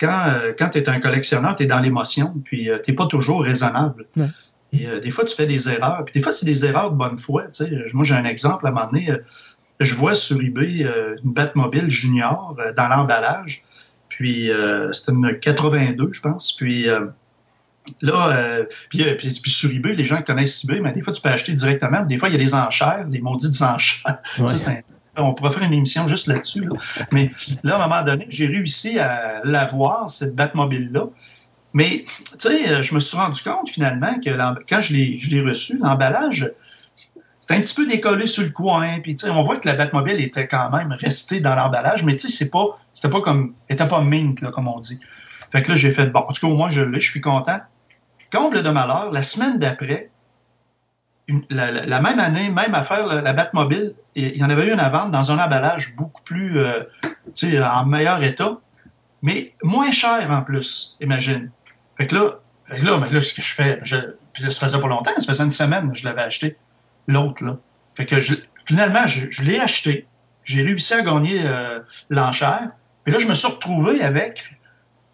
quand, 0.00 0.28
euh, 0.28 0.52
quand 0.58 0.70
tu 0.70 0.78
es 0.78 0.88
un 0.88 0.98
collectionneur, 0.98 1.54
tu 1.54 1.64
es 1.64 1.66
dans 1.66 1.78
l'émotion, 1.78 2.34
puis 2.44 2.70
euh, 2.70 2.78
tu 2.82 2.90
n'es 2.90 2.94
pas 2.94 3.06
toujours 3.06 3.42
raisonnable. 3.44 4.06
Ouais. 4.16 4.26
Et 4.72 4.86
euh, 4.86 5.00
des 5.00 5.10
fois, 5.10 5.24
tu 5.24 5.34
fais 5.34 5.46
des 5.46 5.68
erreurs. 5.68 6.04
Puis 6.04 6.14
des 6.14 6.20
fois, 6.20 6.32
c'est 6.32 6.46
des 6.46 6.64
erreurs 6.64 6.92
de 6.92 6.96
bonne 6.96 7.18
foi. 7.18 7.46
Moi, 7.92 8.04
j'ai 8.04 8.14
un 8.14 8.24
exemple 8.24 8.66
à 8.66 8.70
un 8.70 8.72
moment 8.72 8.86
donné. 8.86 9.10
je 9.80 9.94
vois 9.94 10.14
sur 10.14 10.40
eBay 10.40 10.86
une 11.22 11.32
Batmobile 11.32 11.90
junior 11.90 12.56
dans 12.76 12.88
l'emballage. 12.88 13.64
Puis 14.08 14.50
c'était 14.92 15.12
une 15.12 15.38
82, 15.38 16.10
je 16.12 16.20
pense. 16.20 16.52
Puis 16.52 16.86
Là, 18.02 18.28
euh, 18.28 18.64
puis, 18.88 19.04
puis, 19.16 19.40
puis, 19.42 19.50
sur 19.50 19.70
eBay, 19.70 19.94
les 19.94 20.04
gens 20.04 20.22
connaissent 20.22 20.64
eBay, 20.64 20.80
mais 20.80 20.92
des 20.92 21.00
fois, 21.00 21.12
tu 21.12 21.20
peux 21.20 21.28
acheter 21.28 21.52
directement. 21.52 22.02
Des 22.02 22.18
fois, 22.18 22.28
il 22.28 22.32
y 22.32 22.34
a 22.34 22.38
des 22.38 22.54
enchères, 22.54 23.06
des 23.06 23.20
maudites 23.20 23.60
enchères. 23.62 24.18
Ouais. 24.38 24.56
Ça, 24.56 24.70
un, 24.70 24.80
on 25.16 25.34
pourrait 25.34 25.50
faire 25.50 25.64
une 25.64 25.74
émission 25.74 26.08
juste 26.08 26.26
là-dessus. 26.26 26.62
Là. 26.64 26.76
Mais 27.12 27.30
là, 27.62 27.76
à 27.76 27.84
un 27.84 27.88
moment 27.88 28.02
donné, 28.02 28.26
j'ai 28.28 28.46
réussi 28.46 28.98
à 28.98 29.40
l'avoir, 29.44 30.08
cette 30.08 30.34
Batmobile-là. 30.34 31.06
Mais, 31.72 32.04
tu 32.32 32.48
sais, 32.48 32.82
je 32.82 32.94
me 32.94 33.00
suis 33.00 33.16
rendu 33.16 33.42
compte 33.42 33.70
finalement 33.70 34.18
que 34.18 34.30
quand 34.68 34.80
je 34.80 34.92
l'ai 34.92 35.40
reçu, 35.40 35.78
l'emballage, 35.78 36.50
c'était 37.50 37.54
un 37.54 37.60
petit 37.60 37.74
peu 37.74 37.86
décollé 37.86 38.26
sur 38.26 38.42
le 38.42 38.50
coin. 38.50 39.00
Puis, 39.00 39.14
tu 39.14 39.26
sais, 39.26 39.32
on 39.32 39.42
voit 39.42 39.56
que 39.56 39.68
la 39.68 39.74
Batmobile 39.74 40.20
était 40.20 40.46
quand 40.46 40.70
même 40.70 40.92
restée 40.92 41.40
dans 41.40 41.54
l'emballage, 41.54 42.04
mais 42.04 42.14
tu 42.14 42.28
sais, 42.28 42.36
c'est 42.36 42.50
pas, 42.50 42.78
c'était 42.92 43.10
pas 43.10 43.20
comme, 43.20 43.54
était 43.68 43.86
pas 43.86 44.02
mint, 44.02 44.40
là, 44.40 44.50
comme 44.50 44.68
on 44.68 44.78
dit. 44.80 45.00
Fait 45.50 45.62
que 45.62 45.70
là, 45.70 45.76
j'ai 45.76 45.90
fait, 45.90 46.06
bon, 46.06 46.20
en 46.20 46.32
tout 46.32 46.40
cas, 46.40 46.52
au 46.52 46.56
moins, 46.56 46.70
je 46.70 46.82
l'ai, 46.82 47.00
je 47.00 47.10
suis 47.10 47.20
content. 47.20 47.58
Comble 48.32 48.62
de 48.62 48.70
malheur, 48.70 49.10
la 49.10 49.22
semaine 49.22 49.58
d'après, 49.58 50.10
la, 51.48 52.00
même 52.00 52.18
année, 52.18 52.50
même 52.50 52.74
affaire, 52.74 53.06
la, 53.06 53.32
Batmobile, 53.32 53.94
il 54.14 54.36
y 54.36 54.44
en 54.44 54.50
avait 54.50 54.72
une 54.72 54.80
à 54.80 54.88
vendre 54.88 55.10
dans 55.10 55.30
un 55.30 55.38
emballage 55.38 55.94
beaucoup 55.96 56.22
plus, 56.22 56.58
euh, 56.58 56.82
en 57.64 57.86
meilleur 57.86 58.22
état, 58.22 58.58
mais 59.22 59.54
moins 59.62 59.90
cher 59.90 60.30
en 60.30 60.42
plus, 60.42 60.96
imagine. 61.00 61.50
Fait 61.96 62.06
que 62.06 62.16
là, 62.16 62.40
là, 62.68 62.98
mais 62.98 63.10
là, 63.10 63.22
ce 63.22 63.34
que 63.34 63.42
je 63.42 63.54
fais, 63.54 63.80
je, 63.82 63.96
puis 64.32 64.50
ça 64.50 64.66
faisait 64.66 64.80
pas 64.80 64.88
longtemps, 64.88 65.12
ça 65.18 65.26
faisait 65.26 65.44
une 65.44 65.50
semaine, 65.50 65.94
je 65.94 66.04
l'avais 66.04 66.22
acheté, 66.22 66.56
l'autre, 67.06 67.44
là. 67.44 67.58
Fait 67.94 68.06
que 68.06 68.16
finalement, 68.64 69.06
je, 69.06 69.30
je 69.30 69.42
l'ai 69.42 69.60
acheté, 69.60 70.06
j'ai 70.44 70.62
réussi 70.62 70.94
à 70.94 71.02
gagner 71.02 71.42
euh, 71.44 71.80
l'enchère, 72.08 72.68
puis 73.04 73.12
là, 73.12 73.18
je 73.18 73.26
me 73.26 73.34
suis 73.34 73.48
retrouvé 73.48 74.02
avec 74.02 74.44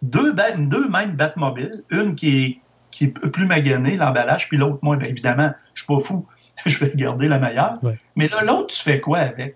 deux, 0.01 0.33
deux 0.57 0.89
mêmes 0.89 1.15
Batmobiles, 1.15 1.83
une 1.89 2.15
qui 2.15 2.43
est 2.43 2.61
qui 2.97 3.03
est 3.03 3.09
plus 3.09 3.45
magané, 3.45 3.95
l'emballage, 3.95 4.49
puis 4.49 4.57
l'autre, 4.57 4.79
moi, 4.81 4.97
bien 4.97 5.09
évidemment, 5.09 5.51
je 5.75 5.83
suis 5.83 5.87
pas 5.87 5.99
fou, 5.99 6.25
je 6.65 6.79
vais 6.79 6.91
garder 6.95 7.27
la 7.27 7.37
meilleure. 7.37 7.77
Ouais. 7.83 7.95
Mais 8.15 8.27
là, 8.27 8.43
l'autre, 8.43 8.73
tu 8.73 8.81
fais 8.81 8.99
quoi 8.99 9.19
avec? 9.19 9.55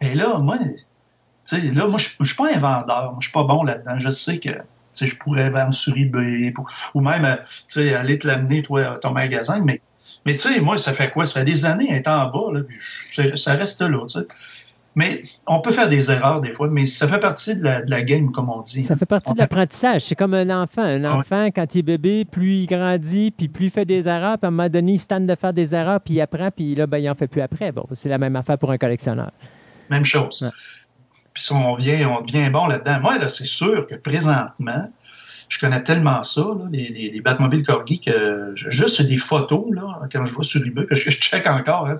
Et 0.00 0.14
là, 0.14 0.38
moi, 0.38 0.56
tu 0.58 0.74
sais, 1.44 1.60
là, 1.60 1.86
moi, 1.86 1.98
je, 1.98 2.24
suis 2.24 2.34
pas 2.34 2.54
un 2.54 2.58
vendeur, 2.58 3.14
je 3.20 3.26
suis 3.26 3.32
pas 3.32 3.44
bon 3.44 3.62
là-dedans. 3.62 3.98
Je 3.98 4.08
sais 4.08 4.38
que, 4.38 4.50
je 4.98 5.14
pourrais 5.16 5.50
vendre 5.50 5.74
sur 5.74 5.94
eBay, 5.98 6.50
pour, 6.50 6.70
ou 6.94 7.02
même, 7.02 7.38
sais, 7.66 7.94
aller 7.94 8.18
te 8.18 8.26
l'amener, 8.26 8.62
toi, 8.62 8.92
à 8.92 8.96
ton 8.96 9.10
magasin, 9.10 9.62
mais, 9.62 9.82
mais 10.24 10.32
tu 10.32 10.38
sais, 10.38 10.60
moi, 10.60 10.78
ça 10.78 10.94
fait 10.94 11.10
quoi? 11.10 11.26
Ça 11.26 11.40
fait 11.40 11.44
des 11.44 11.66
années, 11.66 11.94
être 11.94 12.08
en 12.08 12.30
bas, 12.30 12.52
là, 12.54 12.62
puis 12.62 13.38
ça 13.38 13.54
reste 13.54 13.82
là, 13.82 14.06
tu 14.08 14.18
sais. 14.18 14.26
Mais 14.98 15.22
on 15.46 15.60
peut 15.60 15.70
faire 15.70 15.88
des 15.88 16.10
erreurs 16.10 16.40
des 16.40 16.50
fois, 16.50 16.66
mais 16.68 16.84
ça 16.86 17.06
fait 17.06 17.20
partie 17.20 17.56
de 17.56 17.62
la, 17.62 17.82
de 17.82 17.90
la 17.90 18.02
game, 18.02 18.32
comme 18.32 18.50
on 18.50 18.62
dit. 18.62 18.82
Ça 18.82 18.96
fait 18.96 19.06
partie 19.06 19.30
on 19.30 19.34
de 19.34 19.38
l'apprentissage. 19.38 20.00
C'est 20.00 20.16
comme 20.16 20.34
un 20.34 20.50
enfant. 20.50 20.82
Un 20.82 21.04
enfant, 21.04 21.44
ouais. 21.44 21.52
quand 21.52 21.72
il 21.72 21.78
est 21.78 21.82
bébé, 21.82 22.24
plus 22.24 22.62
il 22.62 22.66
grandit, 22.66 23.30
puis 23.30 23.46
plus 23.46 23.66
il 23.66 23.70
fait 23.70 23.84
des 23.84 24.08
erreurs, 24.08 24.38
puis 24.38 24.46
à 24.46 24.48
un 24.48 24.50
moment 24.50 24.68
donné, 24.68 24.94
il 24.94 24.98
se 24.98 25.06
tente 25.06 25.24
de 25.24 25.34
faire 25.36 25.52
des 25.52 25.72
erreurs, 25.72 26.00
puis 26.00 26.14
il 26.14 26.20
apprend, 26.20 26.50
puis 26.50 26.74
là, 26.74 26.88
ben, 26.88 26.98
il 26.98 27.06
n'en 27.06 27.14
fait 27.14 27.28
plus 27.28 27.42
après. 27.42 27.70
Bon, 27.70 27.86
c'est 27.92 28.08
la 28.08 28.18
même 28.18 28.34
affaire 28.34 28.58
pour 28.58 28.72
un 28.72 28.76
collectionneur. 28.76 29.30
Même 29.88 30.04
chose. 30.04 30.42
Ouais. 30.42 30.50
Puis 31.32 31.44
si 31.44 31.52
on, 31.52 31.76
vient, 31.76 32.18
on 32.18 32.24
devient 32.24 32.50
bon 32.50 32.66
là-dedans, 32.66 32.98
moi, 33.00 33.18
là, 33.18 33.28
c'est 33.28 33.46
sûr 33.46 33.86
que 33.86 33.94
présentement, 33.94 34.90
je 35.48 35.58
connais 35.58 35.82
tellement 35.82 36.22
ça, 36.22 36.42
là, 36.42 36.68
les, 36.70 36.88
les, 36.88 37.10
les 37.10 37.20
Batmobile 37.20 37.62
Corgi, 37.62 38.00
que 38.00 38.52
je, 38.54 38.70
juste 38.70 39.02
des 39.02 39.16
photos, 39.16 39.64
là, 39.72 40.00
quand 40.12 40.24
je 40.24 40.34
vois 40.34 40.44
sur 40.44 40.64
eBay, 40.64 40.86
que 40.86 40.94
je 40.94 41.10
check 41.10 41.46
encore. 41.46 41.88
Hein, 41.88 41.94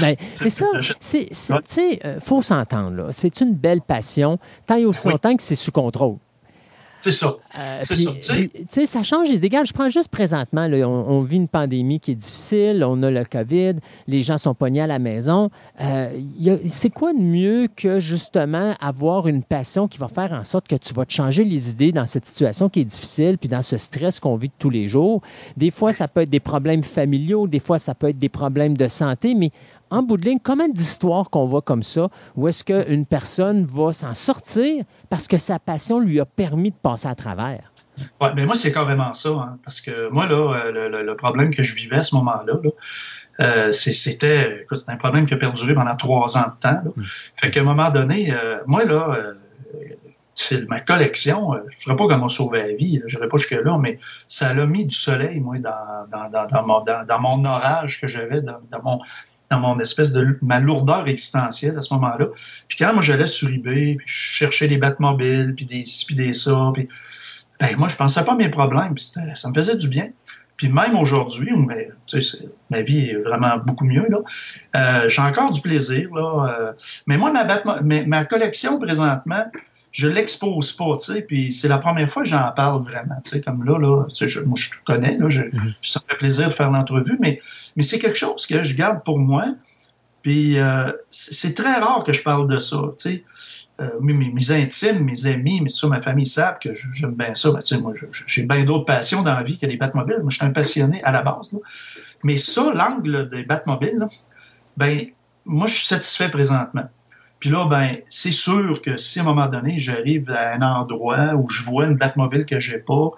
ben, 0.00 0.16
mais 0.42 0.48
ça, 0.50 0.66
c'est, 1.00 1.28
tu 1.30 1.34
sais, 1.64 2.00
euh, 2.04 2.20
faut 2.20 2.42
s'entendre, 2.42 2.96
là. 2.96 3.06
C'est 3.10 3.40
une 3.40 3.54
belle 3.54 3.80
passion, 3.80 4.38
tant 4.66 4.76
et 4.76 4.84
aussi 4.84 5.08
longtemps 5.08 5.36
que 5.36 5.42
c'est 5.42 5.54
sous 5.54 5.72
contrôle. 5.72 6.16
C'est 7.00 7.12
ça. 7.12 7.36
Euh, 7.58 7.82
C'est 7.84 8.86
ça, 8.86 9.00
puis, 9.00 9.04
change 9.04 9.28
les 9.28 9.44
égards. 9.44 9.64
Je 9.64 9.72
prends 9.72 9.88
juste 9.88 10.08
présentement, 10.08 10.66
là, 10.66 10.88
on, 10.88 11.08
on 11.08 11.20
vit 11.22 11.36
une 11.36 11.48
pandémie 11.48 12.00
qui 12.00 12.12
est 12.12 12.16
difficile, 12.16 12.84
on 12.84 13.02
a 13.02 13.10
le 13.10 13.24
COVID, 13.24 13.74
les 14.06 14.20
gens 14.20 14.38
sont 14.38 14.54
pognés 14.54 14.80
à 14.80 14.86
la 14.86 14.98
maison. 14.98 15.50
Euh, 15.80 16.10
c'est 16.66 16.90
quoi 16.90 17.12
de 17.12 17.20
mieux 17.20 17.68
que 17.74 18.00
justement 18.00 18.74
avoir 18.80 19.28
une 19.28 19.42
passion 19.42 19.86
qui 19.86 19.98
va 19.98 20.08
faire 20.08 20.32
en 20.32 20.44
sorte 20.44 20.66
que 20.66 20.76
tu 20.76 20.92
vas 20.94 21.04
te 21.04 21.12
changer 21.12 21.44
les 21.44 21.70
idées 21.70 21.92
dans 21.92 22.06
cette 22.06 22.26
situation 22.26 22.68
qui 22.68 22.80
est 22.80 22.84
difficile, 22.84 23.38
puis 23.38 23.48
dans 23.48 23.62
ce 23.62 23.76
stress 23.76 24.18
qu'on 24.20 24.36
vit 24.36 24.50
tous 24.58 24.70
les 24.70 24.88
jours? 24.88 25.22
Des 25.56 25.70
fois, 25.70 25.92
ça 25.92 26.08
peut 26.08 26.22
être 26.22 26.30
des 26.30 26.40
problèmes 26.40 26.82
familiaux, 26.82 27.46
des 27.46 27.60
fois, 27.60 27.78
ça 27.78 27.94
peut 27.94 28.08
être 28.08 28.18
des 28.18 28.28
problèmes 28.28 28.76
de 28.76 28.88
santé, 28.88 29.34
mais 29.34 29.50
en 29.90 30.02
bout 30.02 30.16
de 30.16 30.24
ligne, 30.26 30.38
combien 30.42 30.68
d'histoires 30.68 31.30
qu'on 31.30 31.46
voit 31.46 31.62
comme 31.62 31.82
ça, 31.82 32.08
où 32.36 32.48
est-ce 32.48 32.64
qu'une 32.64 33.06
personne 33.06 33.66
va 33.66 33.92
s'en 33.92 34.14
sortir 34.14 34.84
parce 35.10 35.26
que 35.28 35.38
sa 35.38 35.58
passion 35.58 35.98
lui 36.00 36.20
a 36.20 36.24
permis 36.24 36.70
de 36.70 36.76
passer 36.76 37.08
à 37.08 37.14
travers? 37.14 37.72
Ouais, 38.20 38.32
ben 38.34 38.46
moi, 38.46 38.54
c'est 38.54 38.72
carrément 38.72 39.12
ça. 39.14 39.30
hein, 39.30 39.58
parce 39.64 39.80
que 39.80 40.08
moi, 40.10 40.26
là, 40.26 40.66
euh, 40.66 41.02
le, 41.02 41.16
problème 41.16 41.52
que 41.52 41.62
je 41.62 41.74
vivais 41.74 41.96
à 41.96 42.02
ce 42.02 42.14
moment-là, 42.16 42.54
là, 42.62 42.70
euh, 43.40 43.72
c'était 43.72 44.64
un 44.88 44.96
problème 44.96 45.26
qui 45.26 45.34
a 45.34 45.36
perduré 45.36 45.74
pendant 45.74 45.96
trois 45.96 46.36
ans 46.36 46.46
de 46.48 46.58
temps. 46.60 46.82
là. 46.84 46.90
Fait 47.36 47.50
qu'à 47.50 47.60
un 47.60 47.64
moment 47.64 47.90
donné, 47.90 48.32
euh, 48.32 48.58
moi, 48.66 48.84
là, 48.84 49.16
euh, 49.16 49.34
c'est 50.34 50.68
ma 50.68 50.80
collection, 50.80 51.52
je 51.54 51.60
ne 51.60 51.84
dirais 51.84 51.96
pas 51.96 52.08
qu'elle 52.08 52.20
m'a 52.20 52.28
sauvé 52.28 52.60
la 52.60 52.74
vie, 52.74 53.02
je 53.06 53.16
n'irai 53.16 53.28
pas 53.28 53.36
jusque-là, 53.36 53.76
mais 53.78 53.98
ça 54.28 54.54
l'a 54.54 54.66
mis 54.66 54.86
du 54.86 54.94
soleil, 54.94 55.40
moi, 55.40 55.58
dans, 55.58 56.06
dans, 56.10 56.30
dans, 56.30 56.46
dans 56.46 56.66
mon, 56.66 56.84
dans, 56.84 57.04
dans 57.06 57.18
mon 57.20 57.44
orage 57.44 58.00
que 58.00 58.06
j'avais, 58.06 58.40
dans 58.40 58.82
mon 58.84 59.00
dans 59.50 59.60
mon 59.60 59.78
espèce 59.80 60.12
de 60.12 60.38
ma 60.42 60.60
lourdeur 60.60 61.08
existentielle 61.08 61.76
à 61.78 61.82
ce 61.82 61.92
moment-là. 61.94 62.28
Puis 62.68 62.76
quand 62.78 62.92
moi 62.92 63.02
j'allais 63.02 63.26
sur 63.26 63.48
eBay, 63.48 63.96
puis 63.96 64.06
je 64.06 64.12
cherchais 64.12 64.68
des 64.68 64.78
Batmobiles, 64.78 65.54
puis 65.54 65.64
des 65.64 65.84
ci, 65.84 66.06
puis 66.06 66.14
des 66.14 66.34
ça, 66.34 66.70
puis 66.74 66.88
ben, 67.60 67.76
moi 67.76 67.88
je 67.88 67.96
pensais 67.96 68.24
pas 68.24 68.32
à 68.32 68.36
mes 68.36 68.50
problèmes, 68.50 68.94
puis 68.94 69.04
ça 69.04 69.48
me 69.48 69.54
faisait 69.54 69.76
du 69.76 69.88
bien. 69.88 70.10
Puis 70.56 70.68
même 70.68 70.96
aujourd'hui, 70.96 71.52
où 71.52 71.66
ben, 71.66 71.86
tu 72.06 72.20
sais, 72.20 72.48
ma 72.68 72.82
vie 72.82 73.10
est 73.10 73.16
vraiment 73.16 73.58
beaucoup 73.58 73.84
mieux, 73.84 74.06
là, 74.08 74.18
euh, 74.74 75.08
j'ai 75.08 75.22
encore 75.22 75.50
du 75.50 75.60
plaisir. 75.60 76.12
Là, 76.12 76.46
euh, 76.48 76.72
mais 77.06 77.16
moi, 77.16 77.30
ma, 77.30 77.80
mais 77.82 78.04
ma 78.04 78.24
collection 78.24 78.78
présentement, 78.80 79.44
je 79.92 80.06
l'expose 80.08 80.72
pas, 80.72 80.96
tu 80.98 81.12
sais, 81.12 81.22
puis 81.22 81.52
c'est 81.52 81.68
la 81.68 81.78
première 81.78 82.08
fois 82.10 82.22
que 82.22 82.28
j'en 82.28 82.50
parle 82.54 82.82
vraiment, 82.82 83.14
tu 83.24 83.30
sais, 83.30 83.40
comme 83.40 83.64
là, 83.64 83.78
là, 83.78 84.04
tu 84.08 84.14
sais, 84.14 84.28
je- 84.28 84.40
moi 84.40 84.56
je 84.58 84.70
te 84.70 84.76
connais, 84.84 85.16
là, 85.16 85.28
je, 85.28 85.42
ça 85.82 86.00
me 86.04 86.10
fait 86.10 86.16
plaisir 86.18 86.48
de 86.48 86.54
faire 86.54 86.70
l'entrevue, 86.70 87.16
mais, 87.20 87.40
mais 87.76 87.82
c'est 87.82 87.98
quelque 87.98 88.18
chose 88.18 88.46
que 88.46 88.62
je 88.62 88.74
garde 88.74 89.02
pour 89.04 89.18
moi, 89.18 89.46
puis 90.22 90.58
euh, 90.58 90.92
c'est 91.10 91.54
très 91.54 91.74
rare 91.78 92.02
que 92.04 92.12
je 92.12 92.22
parle 92.22 92.46
de 92.48 92.58
ça, 92.58 92.76
tu 92.98 93.10
sais. 93.10 93.24
Euh, 93.80 93.90
mes, 94.00 94.12
mes- 94.12 94.32
mes 94.32 94.50
intimes, 94.50 95.04
mes 95.04 95.26
amis, 95.26 95.60
mais 95.62 95.68
ça, 95.68 95.86
ma 95.86 96.02
famille 96.02 96.26
savent 96.26 96.58
que 96.60 96.70
j'aime 96.74 97.14
bien 97.14 97.36
ça. 97.36 97.52
Ben, 97.52 97.60
tu 97.60 97.76
sais, 97.76 97.80
moi, 97.80 97.92
j'ai 98.26 98.42
bien 98.44 98.64
d'autres 98.64 98.86
passions 98.86 99.22
dans 99.22 99.34
la 99.34 99.44
vie 99.44 99.56
que 99.56 99.66
les 99.66 99.76
Batmobiles. 99.76 100.18
Moi, 100.20 100.30
je 100.30 100.36
suis 100.38 100.44
un 100.44 100.50
passionné 100.50 101.00
à 101.04 101.12
la 101.12 101.22
base. 101.22 101.52
là. 101.52 101.60
Mais 102.24 102.38
ça, 102.38 102.72
l'angle 102.74 103.30
des 103.30 103.44
Batmobiles, 103.44 103.98
là, 103.98 104.08
ben, 104.76 105.06
moi, 105.44 105.68
je 105.68 105.74
suis 105.76 105.86
satisfait 105.86 106.28
présentement. 106.28 106.88
Puis 107.40 107.50
là, 107.50 107.66
ben, 107.68 107.98
c'est 108.08 108.32
sûr 108.32 108.82
que 108.82 108.96
si 108.96 109.20
à 109.20 109.22
un 109.22 109.26
moment 109.26 109.46
donné, 109.46 109.78
j'arrive 109.78 110.30
à 110.30 110.54
un 110.54 110.62
endroit 110.62 111.34
où 111.34 111.48
je 111.48 111.62
vois 111.62 111.86
une 111.86 111.96
Batmobile 111.96 112.46
que 112.46 112.58
j'ai 112.58 112.78
pas, 112.78 113.10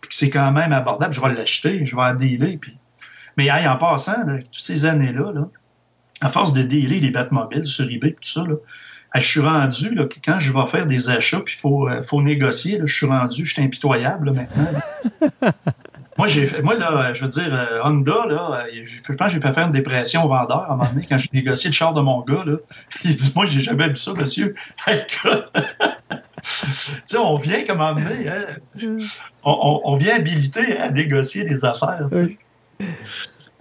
puis 0.00 0.08
que 0.08 0.14
c'est 0.14 0.30
quand 0.30 0.52
même 0.52 0.72
abordable, 0.72 1.12
je 1.12 1.20
vais 1.20 1.32
l'acheter, 1.34 1.84
je 1.84 1.94
vais 1.94 2.02
la 2.02 2.14
dealer. 2.14 2.58
Puis... 2.58 2.76
Mais 3.36 3.50
en 3.50 3.76
passant, 3.76 4.24
là, 4.26 4.38
toutes 4.38 4.54
ces 4.54 4.86
années-là, 4.86 5.32
là, 5.32 5.48
à 6.22 6.28
force 6.30 6.54
de 6.54 6.62
dealer 6.62 7.00
les 7.00 7.10
Batmobiles 7.10 7.66
sur 7.66 7.90
eBay, 7.90 8.12
tout 8.12 8.28
ça, 8.28 8.46
là, 8.46 8.54
je 9.14 9.26
suis 9.26 9.40
rendu, 9.40 9.94
là, 9.94 10.06
que 10.06 10.18
quand 10.24 10.38
je 10.38 10.52
vais 10.52 10.66
faire 10.66 10.86
des 10.86 11.10
achats, 11.10 11.40
puis 11.40 11.54
il 11.56 11.60
faut, 11.60 11.88
euh, 11.88 12.02
faut 12.02 12.22
négocier, 12.22 12.78
là, 12.78 12.84
je 12.86 12.94
suis 12.94 13.06
rendu, 13.06 13.44
je 13.44 13.52
suis 13.52 13.62
impitoyable 13.62 14.26
là, 14.26 14.32
maintenant. 14.32 15.50
moi, 16.18 16.28
j'ai 16.28 16.46
fait, 16.46 16.62
moi, 16.62 16.76
là, 16.76 17.12
je 17.12 17.22
veux 17.24 17.28
dire, 17.30 17.48
euh, 17.54 17.80
Honda, 17.84 18.24
là, 18.28 18.66
euh, 18.66 18.80
je, 18.82 18.96
je 19.06 19.12
pense 19.12 19.28
que 19.28 19.34
j'ai 19.34 19.40
fait 19.40 19.52
faire 19.52 19.66
une 19.66 19.72
dépression 19.72 20.24
au 20.24 20.28
vendeur 20.28 20.62
à 20.62 20.72
un 20.72 20.76
moment 20.76 20.90
donné 20.90 21.06
quand 21.08 21.18
j'ai 21.18 21.28
négocié 21.32 21.70
le 21.70 21.74
char 21.74 21.92
de 21.94 22.00
mon 22.00 22.20
gars. 22.22 22.42
Là. 22.46 22.56
Il 23.04 23.14
dit 23.16 23.32
Moi, 23.36 23.46
j'ai 23.46 23.60
jamais 23.60 23.88
vu 23.88 23.96
ça, 23.96 24.12
monsieur. 24.14 24.54
Écoute, 24.88 25.52
tu 26.42 27.00
sais, 27.04 27.18
on 27.18 27.36
vient 27.36 27.64
comme 27.64 27.80
emmener, 27.80 28.28
hein, 28.28 28.44
on, 29.44 29.50
on- 29.52 29.80
on 29.92 29.96
vient 29.96 30.16
habilité 30.16 30.78
à 30.78 30.90
négocier 30.90 31.44
des 31.44 31.64
affaires. 31.64 32.06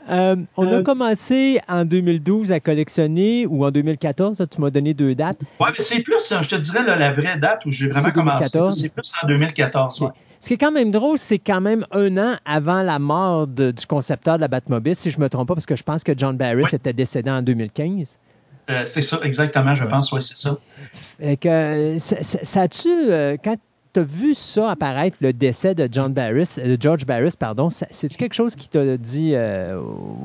Tu. 0.06 0.12
Euh, 0.14 0.36
on 0.58 0.72
a 0.72 0.82
commencé 0.84 1.60
en 1.68 1.86
2012 1.86 2.52
à 2.52 2.60
collectionner, 2.60 3.46
ou 3.46 3.66
en 3.66 3.72
2014, 3.72 4.40
là, 4.40 4.48
tu 4.48 4.62
m'as 4.62 4.70
donné 4.70 4.94
deux 4.94 5.16
dates. 5.16 5.40
Ouais, 5.60 5.68
mais 5.70 5.76
c'est 5.80 6.02
plus, 6.04 6.32
hein, 6.32 6.42
je 6.42 6.50
te 6.50 6.56
dirais, 6.56 6.84
là, 6.86 6.96
la 6.96 7.12
vraie 7.14 7.38
date 7.38 7.66
où 7.66 7.72
j'ai 7.72 7.88
vraiment 7.90 8.12
commencé. 8.12 8.50
2014. 8.58 8.82
C'est 8.82 8.94
plus 8.94 9.12
en 9.24 9.28
2014. 9.28 10.02
ouais. 10.02 10.10
Ce 10.40 10.48
qui 10.50 10.54
est 10.54 10.58
quand 10.58 10.72
même 10.72 10.92
drôle, 10.92 11.18
c'est 11.18 11.40
quand 11.40 11.62
même 11.62 11.86
un 11.92 12.18
an 12.18 12.36
avant 12.46 12.84
la 12.84 13.00
mort 13.00 13.48
de- 13.48 13.72
du 13.72 13.86
concepteur 13.88 14.36
de 14.36 14.42
la 14.42 14.48
Batmobile, 14.48 14.94
si 14.94 15.10
je 15.10 15.18
ne 15.18 15.24
me 15.24 15.30
trompe 15.30 15.48
pas, 15.48 15.56
parce 15.56 15.66
que 15.66 15.76
je 15.76 15.82
pense 15.82 16.04
que 16.04 16.12
John 16.16 16.38
Barris 16.38 16.66
était 16.74 16.94
décédé 16.94 17.32
en 17.32 17.42
2015. 17.42 18.20
Euh, 18.70 18.82
C'était 18.86 19.02
ça, 19.02 19.20
exactement, 19.24 19.74
je 19.74 19.86
pense, 19.86 20.12
ouais, 20.12 20.22
c'est 20.22 20.38
ça. 20.38 20.58
Fait 21.20 21.38
que, 21.38 21.48
euh, 21.48 21.98
ça, 22.00 22.22
ça- 22.22 22.40
ça 22.44 22.62
a-tu, 22.62 22.90
euh, 22.90 23.38
quand 23.44 23.56
tu 23.96 24.02
as 24.02 24.04
vu 24.04 24.36
ça 24.36 24.72
apparaître, 24.72 25.16
le 25.22 25.32
décès 25.32 25.74
de 25.74 25.88
John 25.90 26.14
Barris, 26.14 26.56
euh, 26.58 26.76
de 26.76 26.82
George 26.82 27.06
Barris, 27.06 27.34
pardon, 27.40 27.70
c'est-tu 27.70 28.18
quelque 28.18 28.34
chose 28.34 28.56
qui 28.56 28.68
t'a 28.68 28.98
dit, 28.98 29.32
euh, 29.34 29.80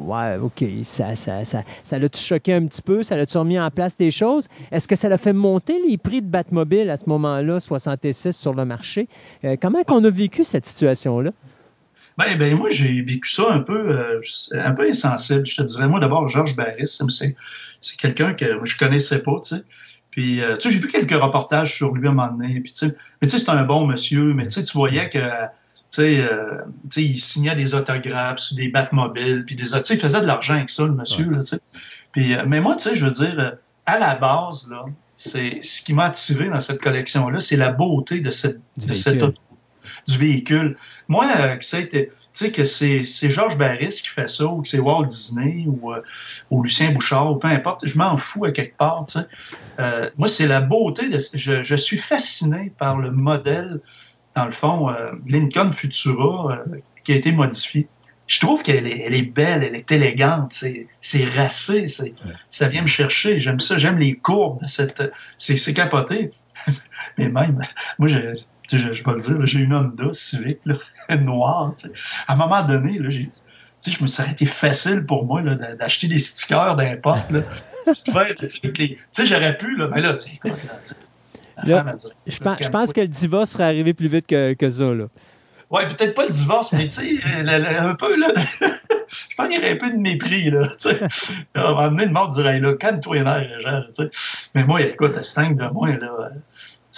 ouais, 0.04 0.38
OK, 0.42 0.64
ça, 0.82 1.14
ça, 1.14 1.44
ça, 1.44 1.62
ça 1.84 1.98
l'a-tu 1.98 2.20
choqué 2.20 2.52
un 2.52 2.66
petit 2.66 2.82
peu, 2.82 3.04
ça 3.04 3.16
l'a-tu 3.16 3.38
remis 3.38 3.60
en 3.60 3.70
place 3.70 3.96
des 3.96 4.10
choses? 4.10 4.48
Est-ce 4.72 4.88
que 4.88 4.96
ça 4.96 5.08
l'a 5.08 5.18
fait 5.18 5.32
monter 5.32 5.80
les 5.88 5.98
prix 5.98 6.20
de 6.20 6.26
Batmobile 6.26 6.90
à 6.90 6.96
ce 6.96 7.04
moment-là, 7.06 7.60
66 7.60 8.36
sur 8.36 8.54
le 8.54 8.64
marché? 8.64 9.08
Euh, 9.44 9.56
comment 9.60 9.84
qu'on 9.84 10.02
a 10.04 10.10
vécu 10.10 10.42
cette 10.42 10.66
situation-là? 10.66 11.30
Ben, 12.18 12.36
ben 12.36 12.56
moi, 12.56 12.68
j'ai 12.70 13.00
vécu 13.02 13.30
ça 13.30 13.52
un 13.52 13.60
peu, 13.60 13.96
euh, 13.96 14.20
un 14.52 14.72
peu 14.72 14.88
insensible. 14.88 15.46
Je 15.46 15.56
te 15.56 15.62
dirais, 15.62 15.86
moi, 15.86 16.00
d'abord, 16.00 16.26
Georges 16.26 16.56
Barris, 16.56 16.98
c'est, 17.08 17.36
c'est 17.80 17.96
quelqu'un 17.96 18.34
que 18.34 18.58
je 18.64 18.76
connaissais 18.76 19.22
pas, 19.22 19.38
tu 19.42 19.54
sais. 19.54 19.62
Puis, 20.10 20.42
euh, 20.42 20.56
tu 20.56 20.68
sais, 20.68 20.74
j'ai 20.74 20.80
vu 20.80 20.88
quelques 20.88 21.20
reportages 21.22 21.74
sur 21.74 21.94
lui 21.94 22.06
à 22.08 22.10
un 22.10 22.14
moment 22.14 22.32
donné. 22.32 22.60
Puis, 22.60 22.72
tu 22.72 22.78
sais, 22.78 22.96
mais 23.20 23.28
tu 23.28 23.38
sais, 23.38 23.44
c'est 23.44 23.50
un 23.50 23.64
bon 23.64 23.86
monsieur, 23.86 24.34
mais 24.34 24.44
tu 24.44 24.50
sais, 24.50 24.62
tu 24.62 24.76
voyais 24.76 25.08
que, 25.08 25.18
tu 25.18 25.26
sais, 25.90 26.18
euh, 26.18 26.58
tu 26.84 26.88
sais, 26.90 27.02
il 27.02 27.18
signait 27.18 27.54
des 27.54 27.74
autographes 27.74 28.38
sur 28.38 28.56
des 28.56 28.68
Batmobiles, 28.68 29.44
puis 29.44 29.54
des, 29.54 29.64
tu 29.64 29.68
sais, 29.68 29.94
il 29.94 30.00
faisait 30.00 30.20
de 30.20 30.26
l'argent 30.26 30.54
avec 30.54 30.70
ça, 30.70 30.84
le 30.84 30.94
monsieur, 30.94 31.30
là, 31.30 31.38
tu 31.40 31.46
sais. 31.46 31.60
Puis, 32.12 32.34
euh, 32.34 32.44
mais 32.46 32.60
moi, 32.60 32.76
tu 32.76 32.88
sais, 32.88 32.96
je 32.96 33.04
veux 33.04 33.12
dire, 33.12 33.38
euh, 33.38 33.50
à 33.86 33.98
la 33.98 34.16
base, 34.16 34.68
là, 34.70 34.84
c'est 35.14 35.60
ce 35.62 35.82
qui 35.82 35.92
m'a 35.92 36.06
attiré 36.06 36.48
dans 36.48 36.60
cette 36.60 36.80
collection-là, 36.80 37.40
c'est 37.40 37.56
la 37.56 37.70
beauté 37.70 38.20
de 38.20 38.30
cette, 38.30 38.60
de 38.78 38.94
cette 38.94 39.14
véhicule. 39.14 39.28
auto, 39.28 39.42
du 40.06 40.18
véhicule. 40.18 40.76
Moi, 41.08 41.26
euh, 41.38 41.56
que 41.56 41.64
c'est, 41.64 41.88
tu 41.88 42.08
sais, 42.32 42.50
que 42.50 42.64
c'est, 42.64 43.02
Georges 43.30 43.58
Barris 43.58 44.00
qui 44.02 44.08
fait 44.08 44.28
ça, 44.28 44.46
ou 44.46 44.62
que 44.62 44.68
c'est 44.68 44.78
Walt 44.78 45.06
Disney, 45.06 45.64
ou, 45.66 45.92
euh, 45.92 46.02
ou 46.50 46.62
Lucien 46.62 46.92
Bouchard, 46.92 47.32
ou 47.32 47.36
peu 47.36 47.48
importe, 47.48 47.86
je 47.86 47.98
m'en 47.98 48.16
fous 48.16 48.44
à 48.44 48.52
quelque 48.52 48.76
part, 48.76 49.04
tu 49.06 49.18
sais. 49.18 49.26
Euh, 49.78 50.10
moi, 50.16 50.28
c'est 50.28 50.46
la 50.46 50.60
beauté 50.60 51.08
de. 51.08 51.18
Je, 51.34 51.62
je 51.62 51.76
suis 51.76 51.98
fasciné 51.98 52.72
par 52.76 52.98
le 52.98 53.10
modèle, 53.10 53.80
dans 54.36 54.44
le 54.44 54.52
fond, 54.52 54.94
Lincoln 55.26 55.72
Futura, 55.72 56.60
qui 57.02 57.12
a 57.12 57.16
été 57.16 57.32
modifié. 57.32 57.88
Je 58.30 58.38
trouve 58.38 58.62
qu'elle 58.62 58.86
est, 58.86 59.00
elle 59.00 59.16
est 59.16 59.22
belle, 59.22 59.64
elle 59.64 59.74
est 59.74 59.90
élégante, 59.90 60.52
c'est, 60.52 61.24
racé, 61.34 61.88
c'est, 61.88 62.14
ça 62.48 62.68
vient 62.68 62.82
me 62.82 62.86
chercher. 62.86 63.40
J'aime 63.40 63.58
ça, 63.58 63.76
j'aime 63.76 63.98
les 63.98 64.14
courbes 64.14 64.62
de 64.62 64.68
cette. 64.68 65.02
C'est, 65.36 65.56
c'est 65.56 65.74
capoté. 65.74 66.30
Mais 67.18 67.28
même, 67.28 67.60
moi, 67.98 68.06
je, 68.06 68.36
tu 68.70 68.78
sais, 68.78 68.86
je, 68.86 68.92
je 68.92 69.04
vais 69.04 69.12
le 69.12 69.20
dire, 69.20 69.46
j'ai 69.46 69.58
une 69.60 69.74
Honda 69.74 70.12
Civic 70.12 70.60
là, 70.64 70.76
noire. 71.16 71.74
tu 71.76 71.88
sais. 71.88 71.94
À 72.28 72.34
un 72.34 72.36
moment 72.36 72.62
donné, 72.62 72.98
j'ai 73.08 73.24
dit, 73.24 73.30
tu 73.30 73.90
sais, 73.90 73.90
je 73.90 74.02
me 74.02 74.06
ça 74.06 74.22
aurait 74.22 74.32
été 74.32 74.46
facile 74.46 75.04
pour 75.04 75.24
moi 75.26 75.42
d'acheter 75.42 76.06
des 76.06 76.18
stickers 76.18 76.76
faire, 78.12 78.34
tu 78.38 78.98
sais, 79.10 79.26
j'aurais 79.26 79.56
pu, 79.56 79.76
là, 79.76 79.88
mais 79.92 80.00
là, 80.00 80.12
tu 80.14 80.28
sais, 80.30 80.34
écoute, 80.34 80.52
là, 80.64 80.78
tu 80.84 80.90
sais, 80.90 80.96
Là, 81.66 81.84
femme, 81.84 81.88
elle 81.88 82.32
Je 82.32 82.38
pense, 82.38 82.62
je 82.62 82.68
pense 82.68 82.92
que 82.92 83.00
le 83.00 83.08
divorce 83.08 83.50
serait 83.50 83.64
arrivé 83.64 83.92
plus 83.92 84.08
vite 84.08 84.26
que, 84.26 84.54
que 84.54 84.70
ça. 84.70 84.94
Là. 84.94 85.06
Ouais, 85.70 85.86
peut-être 85.88 86.14
pas 86.14 86.24
le 86.24 86.32
divorce, 86.32 86.72
mais 86.72 86.88
tu 86.88 86.90
sais, 86.90 87.42
le- 87.42 87.80
un 87.80 87.94
peu, 87.94 88.16
là. 88.16 88.32
je 89.08 89.34
pense 89.36 89.48
qu'il 89.48 89.56
y 89.56 89.58
aurait 89.58 89.72
un 89.72 89.76
peu 89.76 89.90
de 89.90 89.96
mépris, 89.98 90.50
là. 90.50 90.68
Tu 90.68 90.90
sais. 90.90 91.00
Donné, 91.54 92.06
le 92.06 92.12
monde 92.12 92.30
dirait, 92.30 92.60
là, 92.60 92.74
calme-toi 92.74 93.22
nerfs, 93.22 93.60
genre, 93.60 93.84
tu 93.88 94.04
sais. 94.04 94.10
Mais 94.54 94.64
moi, 94.64 94.80
écoute, 94.82 95.16
à 95.16 95.22
ce 95.22 95.34
de 95.56 95.66
moi, 95.66 95.90
là. 95.90 96.30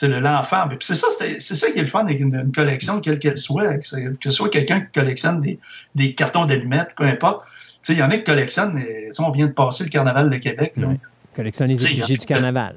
Le- 0.03 0.21
l'enfant. 0.21 0.67
Puis 0.69 0.79
c'est 0.81 0.95
ça, 0.95 1.09
c'est 1.11 1.39
ça 1.57 1.71
qui 1.71 1.79
est 1.79 1.83
le 1.83 1.89
fun 1.89 2.01
avec 2.01 2.21
une, 2.21 2.35
une 2.35 2.53
collection, 2.53 3.01
quelle 3.01 3.19
qu'elle 3.19 3.37
soit. 3.37 3.75
Que, 3.79 3.87
c'est- 3.87 4.09
ce 4.23 4.31
soit 4.31 4.49
quelqu'un 4.49 4.81
qui 4.81 4.93
collectionne 4.93 5.41
des, 5.41 5.59
des 5.95 6.15
cartons 6.15 6.45
d'allumettes, 6.47 6.91
peu 6.97 7.05
importe. 7.05 7.47
Tu 7.47 7.79
sais, 7.83 7.93
il 7.95 7.99
y 7.99 8.03
en 8.03 8.11
a 8.11 8.17
qui 8.17 8.25
collectionnent, 8.25 8.73
mais, 8.75 9.09
on 9.19 9.31
vient 9.31 9.47
de 9.47 9.53
passer 9.53 9.85
le 9.85 9.91
carnaval 9.91 10.31
de 10.31 10.37
Québec, 10.37 10.73
là. 10.77 10.89
Ouais. 10.89 10.99
Collectionner 11.35 11.75
les 11.77 12.03
a- 12.03 12.07
du 12.07 12.19
carnaval. 12.19 12.77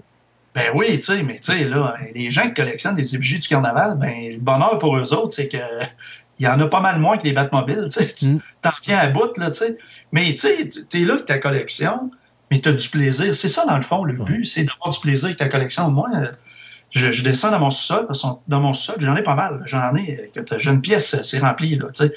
Ben 0.55 0.71
oui, 0.73 0.95
tu 0.95 1.01
sais, 1.01 1.21
mais 1.23 1.35
tu 1.35 1.51
sais, 1.51 1.65
là, 1.65 1.95
les 2.13 2.29
gens 2.29 2.47
qui 2.47 2.53
collectionnent 2.53 2.95
des 2.95 3.13
effigies 3.15 3.39
du 3.39 3.47
carnaval, 3.47 3.97
ben, 3.99 4.31
le 4.31 4.39
bonheur 4.39 4.79
pour 4.79 4.95
eux 4.97 5.13
autres, 5.13 5.33
c'est 5.33 5.49
que 5.49 5.57
il 6.39 6.45
y 6.45 6.47
en 6.47 6.59
a 6.59 6.67
pas 6.67 6.79
mal 6.81 6.99
moins 6.99 7.17
que 7.17 7.23
les 7.23 7.33
Batmobiles, 7.33 7.87
tu 7.91 8.05
sais. 8.07 8.25
Mm. 8.27 8.39
t'en 8.61 8.69
reviens 8.69 8.97
à 8.99 9.07
bout, 9.07 9.37
là, 9.37 9.51
tu 9.51 9.57
sais. 9.57 9.77
Mais 10.11 10.31
tu 10.31 10.37
sais, 10.37 10.69
t'es 10.89 10.99
là 10.99 11.13
avec 11.15 11.25
ta 11.25 11.37
collection, 11.39 12.09
mais 12.51 12.59
t'as 12.59 12.71
du 12.73 12.87
plaisir. 12.89 13.35
C'est 13.35 13.47
ça, 13.49 13.65
dans 13.65 13.75
le 13.75 13.81
fond, 13.81 14.03
le 14.05 14.13
but, 14.13 14.45
c'est 14.45 14.63
d'avoir 14.63 14.89
du 14.89 14.99
plaisir 14.99 15.25
avec 15.25 15.37
ta 15.37 15.49
collection. 15.49 15.91
Moi, 15.91 16.09
euh, 16.15 16.27
je, 16.95 17.23
descends 17.23 17.51
dans 17.51 17.59
mon 17.59 17.69
que 17.69 18.15
dans 18.47 18.61
mon 18.61 18.73
sous-sol, 18.73 18.95
j'en 18.99 19.15
ai 19.15 19.23
pas 19.23 19.35
mal. 19.35 19.61
J'en 19.65 19.93
ai, 19.95 20.31
j'ai 20.57 20.71
une 20.71 20.81
pièce, 20.81 21.21
c'est 21.23 21.39
rempli, 21.39 21.75
là, 21.75 21.87
tu 21.93 22.07
sais. 22.07 22.13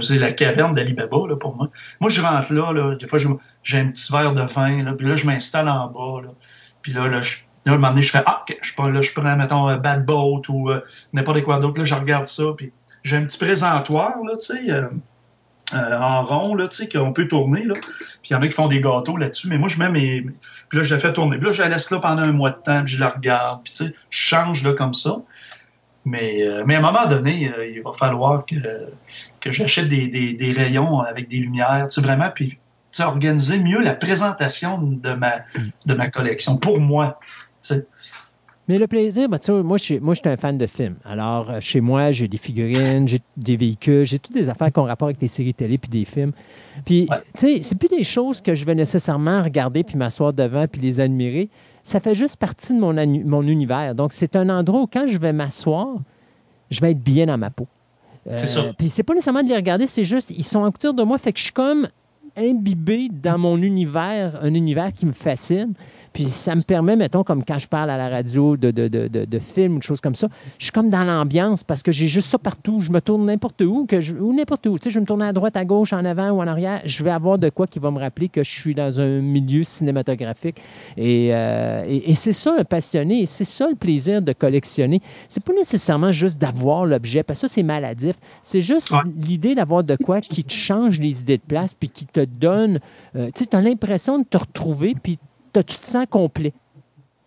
C'est 0.00 0.18
la 0.18 0.32
caverne 0.32 0.74
d'Alibaba, 0.74 1.18
là, 1.28 1.36
pour 1.36 1.56
moi. 1.56 1.68
Moi, 2.00 2.08
je 2.08 2.20
rentre 2.20 2.52
là, 2.52 2.72
là, 2.72 2.94
des 2.94 3.06
fois, 3.08 3.18
j'ai 3.62 3.78
un 3.78 3.88
petit 3.88 4.12
verre 4.12 4.32
de 4.32 4.42
vin, 4.42 4.84
là, 4.84 4.92
puis 4.92 5.06
là, 5.06 5.16
je 5.16 5.26
m'installe 5.26 5.68
en 5.68 5.88
bas, 5.88 6.22
là. 6.22 6.30
Puis 6.82 6.92
là, 6.92 7.08
là, 7.08 7.20
je, 7.20 7.38
un 7.66 7.72
moment 7.72 7.88
donné, 7.90 8.02
je 8.02 8.10
fais, 8.10 8.22
ah, 8.24 8.42
ok, 8.42 8.58
je, 8.62 8.82
là, 8.82 9.00
je 9.02 9.12
prends, 9.12 9.36
mettons, 9.36 9.68
euh, 9.68 9.76
Bad 9.76 10.04
Boat 10.06 10.42
ou 10.48 10.70
euh, 10.70 10.80
n'importe 11.12 11.42
quoi 11.42 11.58
d'autre, 11.58 11.80
là, 11.80 11.84
je 11.84 11.94
regarde 11.94 12.26
ça, 12.26 12.44
puis 12.56 12.72
j'ai 13.02 13.16
un 13.16 13.24
petit 13.24 13.38
présentoir, 13.38 14.18
là, 14.24 14.34
tu 14.36 14.54
sais, 14.54 14.70
euh, 14.70 14.88
euh, 15.74 15.98
en 15.98 16.22
rond, 16.22 16.54
là, 16.54 16.68
tu 16.68 16.76
sais, 16.76 16.88
qu'on 16.88 17.12
peut 17.12 17.28
tourner, 17.28 17.64
là. 17.64 17.74
Puis 17.74 18.30
il 18.30 18.32
y 18.32 18.36
en 18.36 18.42
a 18.42 18.46
qui 18.46 18.52
font 18.52 18.68
des 18.68 18.80
gâteaux 18.80 19.16
là-dessus, 19.16 19.48
mais 19.48 19.58
moi, 19.58 19.68
je 19.68 19.78
mets 19.78 19.90
mes... 19.90 20.26
Puis 20.72 20.78
là, 20.78 20.84
je 20.84 20.94
la 20.94 21.00
fais 21.02 21.12
tourner. 21.12 21.36
Puis 21.36 21.48
là, 21.48 21.52
je 21.52 21.60
la 21.60 21.68
laisse 21.68 21.90
là 21.90 21.98
pendant 21.98 22.22
un 22.22 22.32
mois 22.32 22.48
de 22.48 22.56
temps, 22.56 22.82
puis 22.82 22.94
je 22.94 22.98
la 22.98 23.10
regarde, 23.10 23.60
puis 23.62 23.74
tu 23.74 23.84
sais, 23.84 23.94
je 24.08 24.18
change, 24.18 24.64
là, 24.64 24.72
comme 24.72 24.94
ça. 24.94 25.18
Mais, 26.06 26.48
euh, 26.48 26.62
mais 26.64 26.76
à 26.76 26.78
un 26.78 26.80
moment 26.80 27.06
donné, 27.06 27.52
euh, 27.54 27.66
il 27.66 27.82
va 27.82 27.92
falloir 27.92 28.46
que, 28.46 28.54
que 29.38 29.50
j'achète 29.50 29.90
des, 29.90 30.08
des, 30.08 30.32
des 30.32 30.50
rayons 30.52 31.00
avec 31.00 31.28
des 31.28 31.36
lumières, 31.36 31.88
tu 31.90 31.96
sais, 31.96 32.00
vraiment, 32.00 32.30
puis 32.34 32.48
tu 32.48 32.56
sais, 32.90 33.02
organiser 33.02 33.58
mieux 33.58 33.82
la 33.82 33.94
présentation 33.94 34.78
de 34.80 35.12
ma, 35.12 35.40
de 35.84 35.92
ma 35.92 36.08
collection, 36.08 36.56
pour 36.56 36.80
moi, 36.80 37.20
tu 37.60 37.74
sais. 37.74 37.86
Mais 38.68 38.78
le 38.78 38.86
plaisir, 38.86 39.28
ben, 39.28 39.38
moi, 39.64 39.76
je 39.76 39.82
suis, 39.82 40.00
moi, 40.00 40.14
je 40.14 40.20
suis 40.20 40.28
un 40.28 40.36
fan 40.36 40.56
de 40.56 40.66
films. 40.66 40.94
Alors, 41.04 41.50
euh, 41.50 41.60
chez 41.60 41.80
moi, 41.80 42.12
j'ai 42.12 42.28
des 42.28 42.36
figurines, 42.36 43.08
j'ai 43.08 43.18
des 43.36 43.56
véhicules, 43.56 44.04
j'ai 44.04 44.20
toutes 44.20 44.34
des 44.34 44.48
affaires 44.48 44.70
qui 44.72 44.78
ont 44.78 44.84
rapport 44.84 45.06
avec 45.08 45.18
des 45.18 45.26
séries 45.26 45.52
télé 45.52 45.78
puis 45.78 45.88
des 45.90 46.04
films. 46.04 46.32
Puis, 46.84 47.08
Ouais. 47.10 47.16
tu 47.36 47.56
sais, 47.56 47.62
c'est 47.62 47.76
plus 47.76 47.88
des 47.88 48.04
choses 48.04 48.40
que 48.40 48.54
je 48.54 48.64
vais 48.64 48.76
nécessairement 48.76 49.42
regarder 49.42 49.82
puis 49.82 49.96
m'asseoir 49.96 50.32
devant 50.32 50.66
puis 50.68 50.80
les 50.80 51.00
admirer. 51.00 51.48
Ça 51.82 51.98
fait 51.98 52.14
juste 52.14 52.36
partie 52.36 52.72
de 52.74 52.78
mon, 52.78 52.94
mon 53.26 53.42
univers. 53.48 53.96
Donc, 53.96 54.12
c'est 54.12 54.36
un 54.36 54.48
endroit 54.48 54.82
où, 54.82 54.86
quand 54.86 55.06
je 55.08 55.18
vais 55.18 55.32
m'asseoir, 55.32 55.96
je 56.70 56.80
vais 56.80 56.92
être 56.92 57.02
bien 57.02 57.26
dans 57.26 57.38
ma 57.38 57.50
peau. 57.50 57.66
Euh, 58.30 58.36
C'est 58.38 58.46
ça. 58.46 58.72
Puis, 58.78 58.88
c'est 58.88 59.02
pas 59.02 59.14
nécessairement 59.14 59.42
de 59.42 59.48
les 59.48 59.56
regarder, 59.56 59.88
c'est 59.88 60.04
juste, 60.04 60.30
ils 60.30 60.44
sont 60.44 60.62
autour 60.62 60.94
de 60.94 61.02
moi. 61.02 61.18
Fait 61.18 61.32
que 61.32 61.38
je 61.40 61.44
suis 61.46 61.52
comme 61.52 61.88
imbibé 62.36 63.08
dans 63.10 63.36
mon 63.38 63.58
univers, 63.60 64.38
un 64.42 64.54
univers 64.54 64.92
qui 64.92 65.04
me 65.04 65.12
fascine. 65.12 65.74
Puis 66.12 66.24
ça 66.24 66.54
me 66.54 66.60
permet, 66.62 66.96
mettons, 66.96 67.24
comme 67.24 67.44
quand 67.44 67.58
je 67.58 67.68
parle 67.68 67.90
à 67.90 67.96
la 67.96 68.08
radio 68.08 68.56
de, 68.56 68.70
de, 68.70 68.88
de, 68.88 69.08
de, 69.08 69.24
de 69.24 69.38
films 69.38 69.76
ou 69.76 69.78
de 69.78 69.82
choses 69.82 70.00
comme 70.00 70.14
ça, 70.14 70.28
je 70.58 70.64
suis 70.64 70.72
comme 70.72 70.90
dans 70.90 71.04
l'ambiance 71.04 71.64
parce 71.64 71.82
que 71.82 71.90
j'ai 71.92 72.06
juste 72.06 72.28
ça 72.28 72.38
partout. 72.38 72.80
Je 72.80 72.90
me 72.90 73.00
tourne 73.00 73.24
n'importe 73.26 73.60
où, 73.62 73.86
que 73.86 74.00
je, 74.00 74.14
ou 74.14 74.34
n'importe 74.34 74.66
où. 74.66 74.78
Tu 74.78 74.84
sais, 74.84 74.90
je 74.90 74.96
vais 74.96 75.00
me 75.02 75.06
tourner 75.06 75.24
à 75.26 75.32
droite, 75.32 75.56
à 75.56 75.64
gauche, 75.64 75.92
en 75.92 76.04
avant 76.04 76.30
ou 76.30 76.40
en 76.42 76.46
arrière. 76.46 76.80
Je 76.84 77.02
vais 77.04 77.10
avoir 77.10 77.38
de 77.38 77.48
quoi 77.48 77.66
qui 77.66 77.78
va 77.78 77.90
me 77.90 77.98
rappeler 77.98 78.28
que 78.28 78.42
je 78.44 78.50
suis 78.50 78.74
dans 78.74 79.00
un 79.00 79.20
milieu 79.20 79.62
cinématographique. 79.64 80.56
Et, 80.96 81.30
euh, 81.34 81.84
et, 81.88 82.10
et 82.10 82.14
c'est 82.14 82.32
ça, 82.32 82.54
un 82.58 82.64
passionné. 82.64 83.22
Et 83.22 83.26
c'est 83.26 83.44
ça 83.44 83.68
le 83.68 83.74
plaisir 83.76 84.20
de 84.22 84.32
collectionner. 84.32 85.00
C'est 85.28 85.42
pas 85.42 85.52
nécessairement 85.54 86.12
juste 86.12 86.38
d'avoir 86.38 86.84
l'objet, 86.86 87.22
parce 87.22 87.40
que 87.40 87.46
ça, 87.48 87.54
c'est 87.54 87.62
maladif. 87.62 88.16
C'est 88.42 88.60
juste 88.60 88.90
Ouais. 88.92 88.98
l'idée 89.16 89.54
d'avoir 89.54 89.84
de 89.84 89.96
quoi 89.96 90.20
qui 90.20 90.44
te 90.44 90.52
change 90.52 90.98
les 91.00 91.22
idées 91.22 91.38
de 91.38 91.42
place, 91.42 91.72
puis 91.72 91.88
qui 91.88 92.04
te 92.04 92.24
donne. 92.24 92.80
euh, 93.16 93.26
tu 93.34 93.44
sais, 93.44 93.46
tu 93.46 93.56
as 93.56 93.62
l'impression 93.62 94.18
de 94.18 94.24
te 94.24 94.36
retrouver, 94.36 94.94
puis 95.02 95.18
tu 95.60 95.76
te 95.76 95.86
sens 95.86 96.06
complet. 96.08 96.52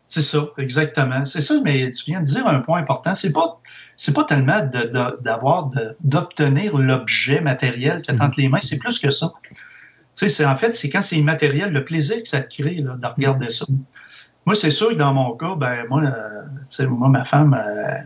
C'est 0.08 0.22
ça, 0.22 0.46
exactement. 0.58 1.26
C'est 1.26 1.42
ça, 1.42 1.56
mais 1.64 1.92
tu 1.92 2.06
viens 2.06 2.20
de 2.20 2.26
dire 2.26 2.48
un 2.48 2.60
point 2.60 2.80
important. 2.80 3.16
C'est 3.16 3.34
pas, 3.34 3.60
c'est 3.96 4.14
pas 4.14 4.24
tellement 4.24 4.62
d'avoir, 5.22 5.72
d'obtenir 6.02 6.78
l'objet 6.78 7.42
matériel 7.42 8.02
que 8.04 8.12
entre 8.22 8.40
les 8.40 8.48
mains. 8.48 8.60
C'est 8.62 8.78
plus 8.78 9.00
que 9.00 9.10
ça. 9.10 9.34
Tu 9.52 9.56
sais, 10.14 10.30
c'est 10.30 10.46
en 10.46 10.56
fait, 10.56 10.76
c'est 10.76 10.90
quand 10.90 11.02
c'est 11.02 11.18
immatériel, 11.18 11.72
le 11.72 11.84
plaisir 11.84 12.22
que 12.22 12.28
ça 12.28 12.42
te 12.42 12.62
crée 12.62 12.76
là, 12.76 12.96
de 12.96 13.08
regarder 13.08 13.50
ça. 13.50 13.66
Moi, 14.46 14.56
c'est 14.56 14.72
sûr 14.72 14.90
que 14.90 14.94
dans 14.94 15.14
mon 15.14 15.36
cas, 15.36 15.56
ben 15.56 15.86
moi, 15.90 16.04
euh, 16.04 16.88
moi, 16.88 17.10
ma 17.10 17.24
femme, 17.24 17.56
euh, 17.56 17.98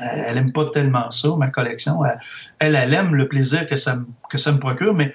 elle 0.00 0.36
aime 0.36 0.52
pas 0.52 0.66
tellement 0.66 1.10
ça, 1.12 1.28
ma 1.36 1.48
collection. 1.48 2.04
Elle, 2.04 2.18
elle, 2.58 2.74
elle 2.74 2.92
aime 2.92 3.14
le 3.14 3.28
plaisir 3.28 3.68
que 3.68 3.76
ça, 3.76 3.96
me- 3.96 4.06
que 4.28 4.36
ça 4.36 4.50
me 4.52 4.58
procure, 4.58 4.94
mais 4.94 5.14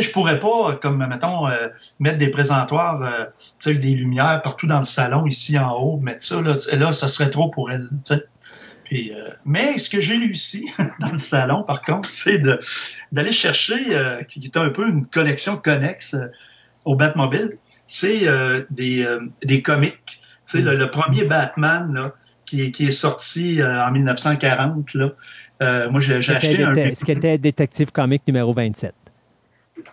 sais, 0.00 0.08
je 0.08 0.12
pourrais 0.12 0.38
pas, 0.38 0.78
comme, 0.80 1.06
mettons, 1.06 1.48
euh, 1.48 1.68
mettre 1.98 2.18
des 2.18 2.28
présentoirs, 2.30 3.02
euh, 3.02 3.24
tu 3.38 3.44
sais, 3.58 3.70
avec 3.70 3.80
des 3.80 3.94
lumières 3.94 4.40
partout 4.42 4.66
dans 4.66 4.78
le 4.78 4.84
salon, 4.84 5.26
ici 5.26 5.58
en 5.58 5.72
haut, 5.72 5.98
mettre 5.98 6.22
ça, 6.22 6.40
là, 6.40 6.54
là 6.76 6.92
ça 6.92 7.08
serait 7.08 7.30
trop 7.30 7.48
pour 7.50 7.70
elle, 7.70 7.88
tu 8.04 8.14
sais. 8.14 8.24
Puis, 8.84 9.12
euh, 9.12 9.28
mais 9.44 9.76
ce 9.78 9.90
que 9.90 10.00
j'ai 10.00 10.16
réussi 10.16 10.66
dans 11.00 11.10
le 11.12 11.18
salon, 11.18 11.62
par 11.62 11.82
contre, 11.82 12.10
c'est 12.12 12.42
d'aller 13.12 13.32
chercher, 13.32 13.94
euh, 13.96 14.22
qui 14.22 14.44
est 14.44 14.56
un 14.56 14.70
peu 14.70 14.88
une 14.88 15.06
collection 15.06 15.56
connexe 15.56 16.14
euh, 16.14 16.26
au 16.84 16.96
Batmobile, 16.96 17.58
c'est 17.86 18.26
euh, 18.26 18.64
des, 18.70 19.04
euh, 19.04 19.20
des 19.44 19.62
comics. 19.62 19.98
Tu 20.06 20.18
sais, 20.46 20.60
le, 20.62 20.76
le 20.76 20.90
premier 20.90 21.24
Batman, 21.24 21.92
là, 21.92 22.14
qui, 22.46 22.62
est- 22.62 22.70
qui 22.70 22.86
est 22.86 22.90
sorti 22.90 23.60
euh, 23.60 23.84
en 23.84 23.90
1940, 23.90 24.94
là, 24.94 25.10
euh, 25.60 25.90
moi, 25.90 26.00
j'ai, 26.00 26.14
acheté 26.14 26.62
un... 26.62 26.74
Ce 26.94 27.04
qui 27.04 27.12
était 27.12 27.36
Détective 27.36 27.90
Comique 27.92 28.22
numéro 28.26 28.52
27. 28.52 28.94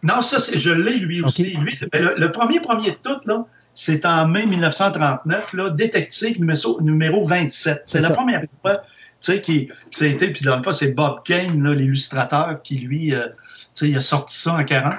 Non, 0.04 0.22
ça, 0.22 0.40
c'est, 0.40 0.58
je 0.60 0.72
l'ai 0.72 0.98
lui 0.98 1.22
aussi. 1.22 1.56
Lui, 1.58 1.78
ben, 1.92 2.02
le, 2.02 2.16
le 2.18 2.32
premier 2.32 2.60
premier 2.60 2.92
de 2.92 2.96
tout, 2.96 3.20
là, 3.26 3.46
c'est 3.74 4.06
en 4.06 4.28
mai 4.28 4.46
1939, 4.46 5.54
là, 5.54 5.70
Détective 5.70 6.40
numéro, 6.40 6.82
numéro 6.82 7.26
27. 7.26 7.84
C'est 7.86 7.98
C'est 7.98 8.02
la 8.02 8.08
ça. 8.10 8.14
première 8.14 8.42
fois, 8.62 8.78
tu 8.78 9.32
sais, 9.34 9.42
qui, 9.42 9.70
c'était, 9.92 10.30
puis 10.32 10.46
dans 10.46 10.56
le 10.58 10.62
cas, 10.62 10.72
c'est 10.74 10.94
Bob 10.94 11.22
Kane, 11.24 11.62
là, 11.64 11.74
l'illustrateur, 11.74 12.62
qui, 12.64 12.76
lui, 12.78 13.14
euh, 13.14 13.28
tu 13.28 13.62
sais, 13.74 13.90
il 13.90 13.98
a 13.98 14.02
sorti 14.02 14.38
ça 14.38 14.56
en 14.56 14.64
40. 14.64 14.94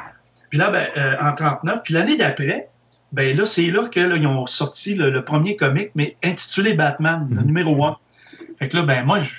Puis 0.51 0.59
là, 0.59 0.71
ben, 0.71 0.87
euh, 0.97 1.15
en 1.21 1.33
39. 1.35 1.81
Puis 1.85 1.95
l'année 1.95 2.17
d'après, 2.17 2.69
ben 3.13 3.37
là, 3.37 3.47
c'est 3.47 3.71
là 3.71 3.89
que 3.89 4.01
là, 4.01 4.17
ils 4.17 4.27
ont 4.27 4.47
sorti 4.47 4.95
le, 4.95 5.11
le 5.11 5.25
premier 5.25 5.57
comic, 5.57 5.91
mais 5.95 6.17
intitulé 6.23 6.75
Batman, 6.75 7.27
le 7.31 7.37
Mhm. 7.41 7.47
numéro 7.47 7.85
1. 7.85 7.97
Fait 8.59 8.69
que 8.69 8.77
là, 8.77 8.83
ben 8.83 9.05
moi, 9.05 9.21
je, 9.21 9.31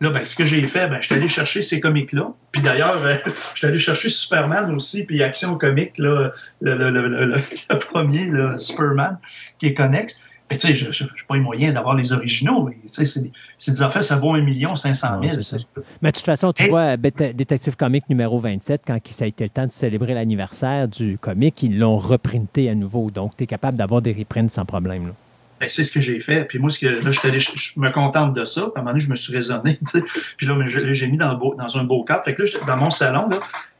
là, 0.00 0.10
ben, 0.10 0.24
ce 0.24 0.34
que 0.34 0.44
j'ai 0.44 0.60
fait, 0.66 0.88
ben, 0.88 0.98
je 1.00 1.06
suis 1.06 1.14
allé 1.14 1.28
chercher 1.28 1.62
ces 1.62 1.80
comics-là. 1.80 2.32
Puis 2.52 2.62
d'ailleurs, 2.62 3.04
euh, 3.04 3.14
je 3.54 3.58
suis 3.58 3.66
allé 3.66 3.78
chercher 3.78 4.08
Superman 4.08 4.74
aussi, 4.74 5.04
puis 5.06 5.22
Action 5.22 5.56
Comique, 5.56 5.98
là, 5.98 6.30
le, 6.60 6.90
le, 6.90 7.26
le, 7.26 7.78
premier, 7.78 8.30
Superman, 8.58 9.18
qui 9.58 9.66
est 9.66 9.74
connexe. 9.74 10.20
Mais 10.50 10.58
tu 10.58 10.66
sais, 10.66 10.74
je 10.74 11.04
n'ai 11.04 11.10
pas 11.26 11.36
les 11.36 11.40
moyens 11.40 11.72
d'avoir 11.72 11.94
les 11.96 12.12
originaux. 12.12 12.68
c'est, 12.84 13.22
des 13.66 13.82
affaires, 13.82 14.04
ça 14.04 14.16
vaut 14.16 14.34
1 14.34 14.76
500 14.76 15.16
Non, 15.16 15.22
000. 15.22 15.34
c'est 15.36 15.42
ça. 15.42 15.56
Mais 16.02 16.10
de 16.10 16.16
toute 16.16 16.26
façon, 16.26 16.52
tu 16.52 16.64
Et- 16.64 16.68
vois, 16.68 16.98
Détective 16.98 17.76
Comique 17.76 18.04
numéro 18.10 18.38
27, 18.38 18.82
quand 18.86 18.98
ça 19.06 19.24
a 19.24 19.28
été 19.28 19.44
le 19.44 19.50
temps 19.50 19.66
de 19.66 19.72
célébrer 19.72 20.12
l'anniversaire 20.12 20.86
du 20.86 21.16
comic, 21.18 21.62
ils 21.62 21.78
l'ont 21.78 21.96
reprinté 21.96 22.68
à 22.68 22.74
nouveau. 22.74 23.10
Donc, 23.10 23.34
tu 23.38 23.44
es 23.44 23.46
capable 23.46 23.78
d'avoir 23.78 24.02
des 24.02 24.12
reprints 24.12 24.50
sans 24.50 24.66
problème. 24.66 25.06
là. 25.06 25.12
Ben, 25.60 25.68
c'est 25.68 25.84
ce 25.84 25.92
que 25.92 26.00
j'ai 26.00 26.20
fait. 26.20 26.44
Puis 26.44 26.58
moi, 26.58 26.70
ce 26.70 26.78
que, 26.78 26.86
là, 26.86 27.10
je, 27.10 27.26
allé- 27.26 27.38
me 27.76 27.90
contente 27.90 28.34
de 28.34 28.44
ça. 28.44 28.62
Puis 28.62 28.72
à 28.76 28.78
un 28.78 28.82
moment 28.82 28.92
donné, 28.92 29.04
je 29.04 29.10
me 29.10 29.14
suis 29.14 29.32
raisonné. 29.32 29.78
Puis 30.36 30.46
là, 30.46 30.56
j'ai 30.64 31.06
mis 31.06 31.16
dans, 31.16 31.38
un 31.76 31.84
beau 31.84 32.04
cadre. 32.04 32.24
Fait 32.24 32.34
que 32.34 32.42
là, 32.42 32.48
dans 32.66 32.76
mon 32.76 32.90
salon, 32.90 33.28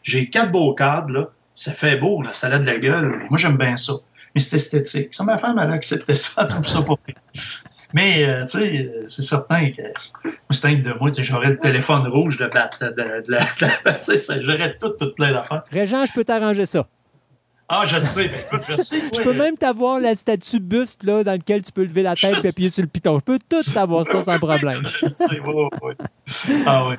j'ai 0.02 0.30
quatre 0.30 0.50
beaux 0.50 0.74
cadres. 0.74 1.12
Là. 1.12 1.30
Ça 1.54 1.72
fait 1.72 1.96
beau, 1.96 2.22
là, 2.22 2.30
ça 2.32 2.48
a 2.48 2.58
de 2.58 2.66
la 2.66 2.78
gueule. 2.78 3.26
Moi, 3.30 3.38
j'aime 3.38 3.56
bien 3.56 3.76
ça. 3.76 3.92
Mais 4.34 4.40
c'est 4.40 4.56
esthétique. 4.56 5.14
Ça, 5.14 5.24
ma 5.24 5.38
femme, 5.38 5.58
elle 5.62 5.70
a 5.70 5.74
accepté 5.74 6.16
ça. 6.16 6.42
Elle 6.42 6.48
trouve 6.48 6.66
ça 6.66 6.82
pas 6.82 6.94
pire. 7.04 7.14
Mais, 7.92 8.26
euh, 8.26 8.40
tu 8.42 8.58
sais, 8.58 8.86
euh, 8.86 9.04
c'est 9.06 9.22
certain 9.22 9.70
que 9.70 9.82
que 9.82 10.74
de 10.74 10.98
moi, 10.98 11.10
j'aurais 11.16 11.50
le 11.50 11.58
téléphone 11.58 12.08
rouge 12.08 12.38
de 12.38 12.50
la... 12.52 12.68
De, 12.80 12.88
de 12.88 13.22
de 13.30 14.42
j'aurais 14.42 14.76
tout, 14.78 14.90
tout 14.98 15.14
plein 15.14 15.32
d'affaires. 15.32 15.62
Régent, 15.70 16.04
je 16.04 16.12
peux 16.12 16.24
t'arranger 16.24 16.66
ça. 16.66 16.88
Ah, 17.68 17.84
je 17.86 17.98
sais. 17.98 18.28
Ben, 18.28 18.40
écoute, 18.40 18.62
je 18.68 18.76
sais. 18.76 19.00
Je 19.00 19.18
ouais, 19.18 19.24
peux 19.24 19.32
même 19.32 19.56
t'avoir 19.56 19.98
la 19.98 20.14
statue 20.14 20.60
buste 20.60 21.02
là, 21.02 21.24
dans 21.24 21.32
lequel 21.32 21.62
tu 21.62 21.72
peux 21.72 21.82
lever 21.84 22.02
la 22.02 22.14
tête 22.14 22.44
et 22.44 22.48
appuyer 22.48 22.70
sur 22.70 22.82
le 22.82 22.88
piton. 22.88 23.18
Je 23.18 23.24
peux 23.24 23.38
tout 23.48 23.62
t'avoir 23.72 24.06
ça 24.06 24.22
sans 24.22 24.38
problème. 24.38 24.82
Je 25.02 25.08
sais, 25.08 25.40
ouais, 25.40 25.68
ouais. 25.82 25.94
Ah 26.66 26.88
ouais. 26.88 26.96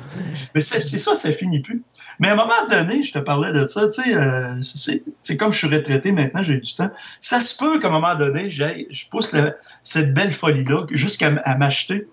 Mais 0.56 0.62
c'est 0.62 0.82
ça, 0.82 1.14
ça 1.14 1.32
finit 1.32 1.60
plus. 1.60 1.84
Mais 2.20 2.30
à 2.30 2.34
un 2.34 2.36
moment 2.36 2.68
donné, 2.70 3.04
je 3.04 3.14
te 3.14 3.20
parlais 3.20 3.54
de 3.54 3.68
ça, 3.68 3.88
tu 3.90 4.02
sais, 4.02 4.16
euh, 4.16 4.60
c'est- 4.64 5.38
comme 5.38 5.52
je 5.52 5.58
suis 5.60 5.68
retraité 5.68 6.12
maintenant, 6.12 6.42
j'ai 6.42 6.58
du 6.58 6.74
temps. 6.74 6.90
Ça 7.20 7.42
se 7.42 7.56
peut 7.58 7.80
qu'à 7.80 7.90
un 7.90 7.92
moment 7.92 8.16
donné, 8.16 8.50
je 8.50 9.10
pousse 9.10 9.36
cette 9.84 10.14
belle 10.16 10.32
folie-là 10.32 10.88
jusqu'à 10.90 11.30
m'acheter 11.58 12.08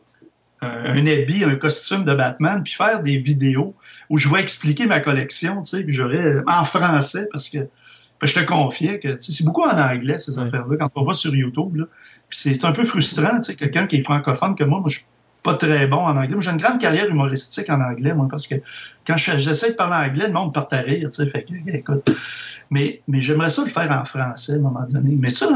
un, 0.61 0.69
un 0.69 1.07
habit, 1.07 1.45
un 1.45 1.57
costume 1.57 2.05
de 2.05 2.15
Batman, 2.15 2.63
puis 2.63 2.75
faire 2.75 3.03
des 3.03 3.17
vidéos 3.17 3.75
où 4.11 4.19
je 4.19 4.29
vais 4.29 4.41
expliquer 4.41 4.87
ma 4.87 5.01
collection, 5.01 5.63
tu 5.63 5.77
sais, 5.79 5.85
puis 5.85 5.93
j'aurais 5.95 6.35
en 6.47 6.65
français 6.65 7.29
parce 7.33 7.49
que 7.49 7.59
ben, 8.23 8.27
je 8.29 8.35
te 8.35 8.45
confiais 8.47 8.99
que 9.01 9.17
c'est 9.21 9.45
beaucoup 9.45 9.63
en 9.65 9.77
anglais 9.77 10.17
ces 10.19 10.39
Ouais. 10.39 10.47
affaires-là 10.47 10.77
quand 10.79 10.91
on 10.95 11.03
va 11.05 11.13
sur 11.13 11.35
YouTube. 11.35 11.75
Là, 11.77 11.85
puis 12.31 12.39
c'est 12.39 12.65
un 12.65 12.73
peu 12.73 12.85
frustrant, 12.85 13.41
quelqu'un 13.59 13.87
qui 13.87 13.97
est 13.97 14.03
francophone 14.03 14.55
que 14.55 14.65
moi, 14.65 14.79
moi 14.81 14.89
je 14.89 14.99
suis 14.99 15.07
pas 15.43 15.55
très 15.55 15.89
bon 15.89 15.97
en 15.97 16.17
anglais. 16.17 16.29
Moi, 16.29 16.41
J'ai 16.41 16.53
une 16.53 16.57
grande 16.57 16.79
carrière 16.79 17.09
humoristique 17.09 17.69
en 17.69 17.81
anglais, 17.81 18.15
moi, 18.15 18.29
parce 18.31 18.47
que 18.47 18.55
quand 19.05 19.17
je- 19.17 19.37
j'essaie 19.39 19.71
de 19.73 19.75
parler 19.75 20.09
anglais, 20.09 20.29
le 20.29 20.33
monde 20.33 20.55
part 20.55 20.69
à 20.71 20.77
rire, 20.77 21.09
tu 21.11 21.17
sais, 21.17 21.29
fait 21.29 21.43
que, 21.43 21.77
écoute. 21.77 22.09
Mais, 22.71 23.03
mais 23.09 23.21
j'aimerais 23.21 23.51
ça 23.51 23.63
le 23.65 23.69
faire 23.71 23.91
en 23.91 24.05
français 24.05 24.53
à 24.53 24.57
un 24.57 24.61
moment 24.61 24.87
donné. 24.89 25.17
Mais 25.19 25.31
ça, 25.31 25.49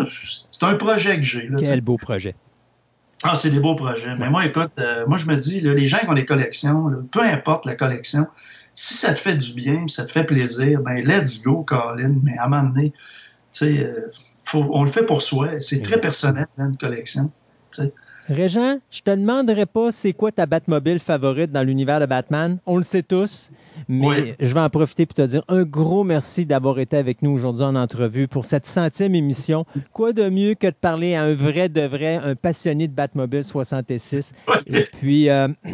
c'est 0.50 0.64
un 0.64 0.74
projet 0.74 1.16
que 1.16 1.22
j'ai. 1.22 1.48
Quel 1.64 1.80
beau 1.82 1.96
projet. 1.96 2.34
Ah, 3.22 3.34
c'est 3.36 3.50
des 3.50 3.60
beaux 3.60 3.76
projets. 3.76 4.14
Mais 4.18 4.28
moi, 4.28 4.44
écoute, 4.44 4.72
euh, 4.78 5.04
moi, 5.06 5.16
je 5.16 5.26
me 5.26 5.34
dis, 5.36 5.60
là, 5.60 5.72
les 5.72 5.86
gens 5.86 5.98
qui 5.98 6.08
ont 6.08 6.14
des 6.14 6.26
collections, 6.26 6.88
là, 6.88 6.98
peu 7.10 7.22
importe 7.22 7.64
la 7.64 7.74
collection, 7.76 8.26
si 8.76 8.94
ça 8.94 9.12
te 9.14 9.18
fait 9.20 9.36
du 9.36 9.52
bien, 9.54 9.88
ça 9.88 10.04
te 10.04 10.12
fait 10.12 10.24
plaisir, 10.24 10.80
ben 10.82 11.02
let's 11.04 11.42
go, 11.42 11.64
Colin. 11.64 12.14
Mais 12.22 12.36
à 12.38 12.44
un 12.44 12.48
moment 12.48 12.62
donné, 12.70 12.92
euh, 13.62 13.92
faut- 14.44 14.68
on 14.72 14.84
le 14.84 14.90
fait 14.90 15.04
pour 15.04 15.22
soi. 15.22 15.58
C'est 15.58 15.82
très 15.82 16.00
personnel, 16.00 16.46
hein, 16.58 16.68
une 16.70 16.76
collection. 16.76 17.30
tu 17.72 17.82
sais. 17.82 17.92
Régent, 18.28 18.80
je 18.90 19.02
te 19.02 19.10
demanderai 19.12 19.66
pas 19.66 19.92
c'est 19.92 20.12
quoi 20.12 20.32
ta 20.32 20.46
Batmobile 20.46 20.98
favorite 20.98 21.52
dans 21.52 21.62
l'univers 21.62 22.00
de 22.00 22.06
Batman. 22.06 22.58
On 22.66 22.76
le 22.76 22.82
sait 22.82 23.04
tous. 23.04 23.50
Mais 23.88 24.06
Oui. 24.08 24.34
je 24.40 24.52
vais 24.52 24.58
en 24.60 24.68
profiter 24.68 25.06
pour 25.06 25.14
te 25.14 25.22
dire 25.22 25.44
un 25.46 25.62
gros 25.62 26.02
merci 26.02 26.44
d'avoir 26.44 26.80
été 26.80 26.96
avec 26.96 27.22
nous 27.22 27.30
aujourd'hui 27.30 27.62
en 27.64 27.76
entrevue 27.76 28.26
pour 28.26 28.44
cette 28.44 28.66
centième 28.66 29.14
émission. 29.14 29.64
Quoi 29.92 30.12
de 30.12 30.28
mieux 30.28 30.54
que 30.54 30.66
de 30.66 30.72
parler 30.72 31.14
à 31.14 31.22
un 31.22 31.34
vrai 31.34 31.68
de 31.68 31.82
vrai, 31.82 32.16
un 32.16 32.34
passionné 32.34 32.88
de 32.88 32.92
Batmobile 32.94 33.44
66. 33.44 34.32
Et 34.66 34.86
puis, 34.98 35.30
euh, 35.30 35.46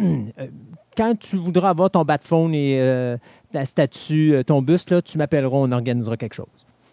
quand 0.96 1.18
tu 1.18 1.36
voudras 1.36 1.70
avoir 1.70 1.90
ton 1.90 2.04
Batphone 2.04 2.54
et 2.54 2.78
euh, 2.80 3.16
ta 3.52 3.64
statue, 3.64 4.34
euh, 4.34 4.42
ton 4.42 4.62
buste, 4.62 4.90
là, 4.90 5.02
tu 5.02 5.18
m'appelleras, 5.18 5.56
on 5.56 5.72
organisera 5.72 6.16
quelque 6.16 6.34
chose. 6.34 6.46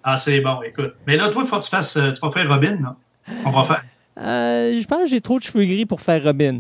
Ah, 0.04 0.18
c'est 0.18 0.40
bon, 0.42 0.62
écoute. 0.62 0.96
Mais 1.08 1.18
là, 1.18 1.30
toi, 1.30 1.42
il 1.44 1.48
faut 1.48 1.58
que 1.60 1.64
tu 1.66 1.70
fasses. 1.70 1.98
euh, 1.98 2.12
Tu 2.12 2.22
vas 2.22 2.32
faire 2.32 2.48
Robin, 2.50 2.78
là. 2.82 2.96
On 3.46 3.52
va 3.52 3.64
faire. 3.64 3.84
Euh, 4.20 4.80
je 4.80 4.86
pense 4.88 5.04
que 5.04 5.10
j'ai 5.10 5.22
trop 5.22 5.38
de 5.40 5.44
cheveux 5.44 5.66
gris 5.66 5.86
pour 5.86 6.02
faire 6.02 6.24
Robin. 6.24 6.60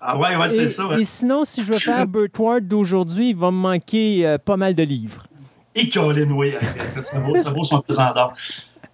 Ah, 0.00 0.16
ouais, 0.18 0.36
ouais, 0.36 0.48
c'est 0.48 0.68
ça. 0.68 0.86
ouais. 0.88 1.00
et 1.00 1.04
sinon, 1.04 1.44
si 1.44 1.62
je 1.62 1.72
veux 1.72 1.78
faire 1.78 2.06
Burt 2.06 2.38
Ward 2.38 2.64
d'aujourd'hui, 2.66 3.30
il 3.30 3.36
va 3.36 3.50
me 3.50 3.56
manquer 3.56 4.26
euh, 4.26 4.38
pas 4.38 4.56
mal 4.56 4.74
de 4.74 4.82
livres. 4.82 5.26
Et 5.74 5.88
Colin, 5.88 6.30
oui. 6.30 6.48
écoute, 6.50 7.04
Ça 7.04 7.18
vaut, 7.20 7.36
ça 7.36 7.50
vaut 7.50 7.64
son 7.64 7.80
pesant 7.80 8.12
d'or. 8.14 8.32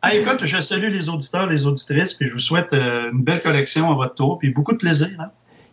Ah, 0.01 0.15
écoute, 0.15 0.39
je 0.45 0.61
salue 0.61 0.91
les 0.93 1.09
auditeurs, 1.09 1.47
les 1.49 1.67
auditrices, 1.67 2.15
puis 2.15 2.27
je 2.27 2.33
vous 2.33 2.41
souhaite 2.41 2.73
euh, 2.73 3.11
une 3.13 3.23
belle 3.23 3.41
collection 3.41 3.91
à 3.93 3.95
votre 3.95 4.15
tour, 4.17 4.39
puis 4.39 4.51
beaucoup 4.51 4.73
de 4.73 4.79
plaisir. 4.79 5.11
hein. 5.21 5.31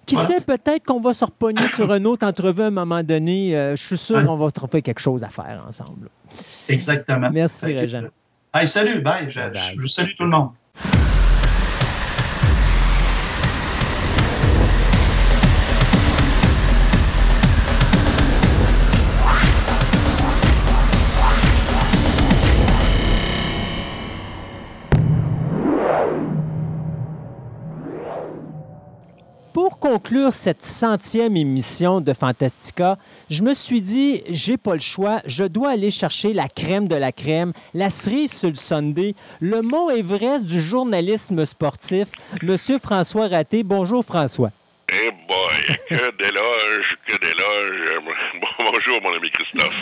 Qui 0.10 0.16
Voilà. 0.16 0.30
sait, 0.30 0.42
peut-être 0.42 0.84
qu'on 0.86 1.00
va 1.00 1.14
se 1.14 1.24
repogner 1.24 1.68
sur 1.68 1.94
une 1.94 2.08
autre 2.08 2.26
entrevue 2.26 2.64
à 2.64 2.66
un 2.66 2.72
moment 2.72 3.04
donné. 3.04 3.56
Euh, 3.56 3.76
je 3.76 3.84
suis 3.86 3.98
sûr 3.98 4.16
Ouais. 4.18 4.26
qu'on 4.26 4.36
va 4.38 4.50
trouver 4.50 4.82
quelque 4.82 5.00
chose 5.00 5.24
à 5.24 5.30
faire 5.30 5.64
ensemble. 5.68 6.10
Exactement. 6.68 7.30
Merci, 7.32 7.76
Régent. 7.76 8.04
euh, 8.06 8.10
Hey, 8.60 8.66
salut, 8.66 9.02
bye. 9.02 9.30
Je, 9.30 9.40
Bye 9.40 9.52
bye. 9.52 9.62
je- 9.76 9.82
je 9.82 9.88
salue 9.88 10.12
tout 10.18 10.24
le 10.24 10.30
monde. 10.32 10.50
Conclure 29.92 30.32
cette 30.32 30.64
centième 30.64 31.36
émission 31.36 32.00
de 32.00 32.14
Fantastica, 32.14 33.00
je 33.28 33.42
me 33.42 33.54
suis 33.54 33.82
dit, 33.82 34.22
j'ai 34.30 34.56
pas 34.56 34.76
le 34.76 34.80
choix, 34.80 35.20
je 35.26 35.44
dois 35.44 35.72
aller 35.72 35.90
chercher 35.90 36.32
la 36.32 36.48
crème 36.48 36.88
de 36.88 36.96
la 36.96 37.12
crème, 37.12 37.54
la 37.74 37.90
cerise 37.90 38.32
sur 38.32 38.50
le 38.50 38.56
Sunday, 38.56 39.16
le 39.40 39.64
mot 39.64 39.90
Everest 39.90 40.46
du 40.46 40.62
journalisme 40.62 41.44
sportif, 41.44 42.12
Monsieur 42.44 42.78
François 42.78 43.30
Raté. 43.30 43.64
Bonjour 43.64 44.06
François. 44.06 44.52
Eh 45.02 45.12
boy, 45.12 45.78
que 45.88 46.18
d'éloges, 46.18 46.98
que. 47.08 47.20
Bonjour, 48.60 49.02
mon 49.02 49.14
ami 49.14 49.30
Christophe. 49.30 49.74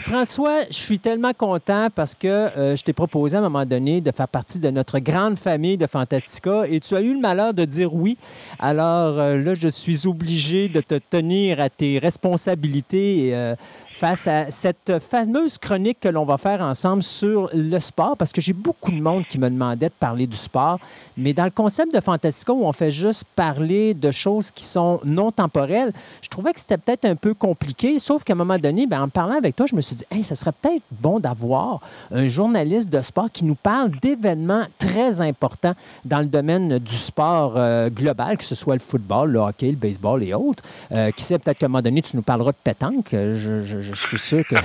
François, 0.00 0.62
je 0.68 0.76
suis 0.76 0.98
tellement 0.98 1.32
content 1.32 1.88
parce 1.94 2.14
que 2.14 2.26
euh, 2.28 2.76
je 2.76 2.82
t'ai 2.82 2.92
proposé 2.92 3.36
à 3.36 3.40
un 3.40 3.42
moment 3.42 3.64
donné 3.64 4.00
de 4.00 4.10
faire 4.10 4.28
partie 4.28 4.58
de 4.60 4.70
notre 4.70 4.98
grande 4.98 5.38
famille 5.38 5.76
de 5.76 5.86
Fantastica 5.86 6.64
et 6.68 6.80
tu 6.80 6.96
as 6.96 7.00
eu 7.00 7.14
le 7.14 7.20
malheur 7.20 7.54
de 7.54 7.64
dire 7.64 7.94
oui. 7.94 8.18
Alors 8.58 9.18
euh, 9.18 9.38
là, 9.38 9.54
je 9.54 9.68
suis 9.68 10.06
obligé 10.06 10.68
de 10.68 10.80
te 10.80 10.96
tenir 10.96 11.60
à 11.60 11.68
tes 11.68 11.98
responsabilités 11.98 13.30
euh, 13.32 13.54
face 13.94 14.26
à 14.26 14.50
cette 14.50 14.98
fameuse 14.98 15.56
chronique 15.56 16.00
que 16.00 16.08
l'on 16.08 16.24
va 16.24 16.36
faire 16.36 16.60
ensemble 16.60 17.02
sur 17.02 17.48
le 17.54 17.78
sport 17.78 18.16
parce 18.16 18.32
que 18.32 18.40
j'ai 18.40 18.52
beaucoup 18.52 18.90
de 18.90 19.00
monde 19.00 19.24
qui 19.24 19.38
me 19.38 19.48
demandait 19.48 19.86
de 19.86 19.94
parler 19.98 20.26
du 20.26 20.36
sport. 20.36 20.80
Mais 21.16 21.32
dans 21.32 21.44
le 21.44 21.50
concept 21.50 21.94
de 21.94 22.00
Fantastica 22.00 22.52
où 22.52 22.66
on 22.66 22.72
fait 22.72 22.90
juste 22.90 23.24
parler 23.36 23.94
de 23.94 24.10
choses 24.10 24.50
qui 24.50 24.64
sont 24.64 25.00
non 25.04 25.30
temporelles, 25.30 25.92
je 26.22 26.28
trouvais 26.28 26.52
que 26.52 26.60
c'était 26.60 26.76
peut-être 26.76 27.04
un 27.04 27.14
peu 27.14 27.34
compliqué. 27.34 28.00
Sauf 28.00 28.24
qu'à 28.24 28.32
un 28.32 28.36
moment 28.36 28.58
donné, 28.58 28.86
ben, 28.86 29.02
en 29.02 29.08
parlant 29.08 29.36
avec 29.36 29.54
toi, 29.54 29.66
je 29.66 29.76
me 29.76 29.80
suis 29.80 29.94
dit, 29.94 30.04
hey, 30.10 30.24
ça 30.24 30.34
serait 30.34 30.52
peut-être 30.60 30.82
bon 30.90 31.20
d'avoir 31.20 31.80
un 32.10 32.26
journaliste 32.26 32.90
de 32.90 33.00
sport 33.00 33.30
qui 33.32 33.44
nous 33.44 33.54
parle 33.54 33.92
d'événements 34.02 34.64
très 34.78 35.20
importants 35.20 35.74
dans 36.04 36.18
le 36.18 36.26
domaine 36.26 36.78
du 36.80 36.94
sport 36.94 37.54
euh, 37.56 37.90
global, 37.90 38.38
que 38.38 38.44
ce 38.44 38.56
soit 38.56 38.74
le 38.74 38.80
football, 38.80 39.30
le 39.30 39.38
hockey, 39.38 39.70
le 39.70 39.76
baseball 39.76 40.22
et 40.24 40.34
autres. 40.34 40.64
Euh, 40.90 41.12
qui 41.12 41.22
sait, 41.22 41.38
peut-être 41.38 41.58
qu'à 41.58 41.66
un 41.66 41.68
moment 41.68 41.82
donné, 41.82 42.02
tu 42.02 42.16
nous 42.16 42.22
parleras 42.22 42.50
de 42.50 42.56
pétanque. 42.62 43.14
Euh, 43.14 43.64
je 43.84 43.94
suis 43.94 44.18
sûr 44.18 44.44
que. 44.46 44.56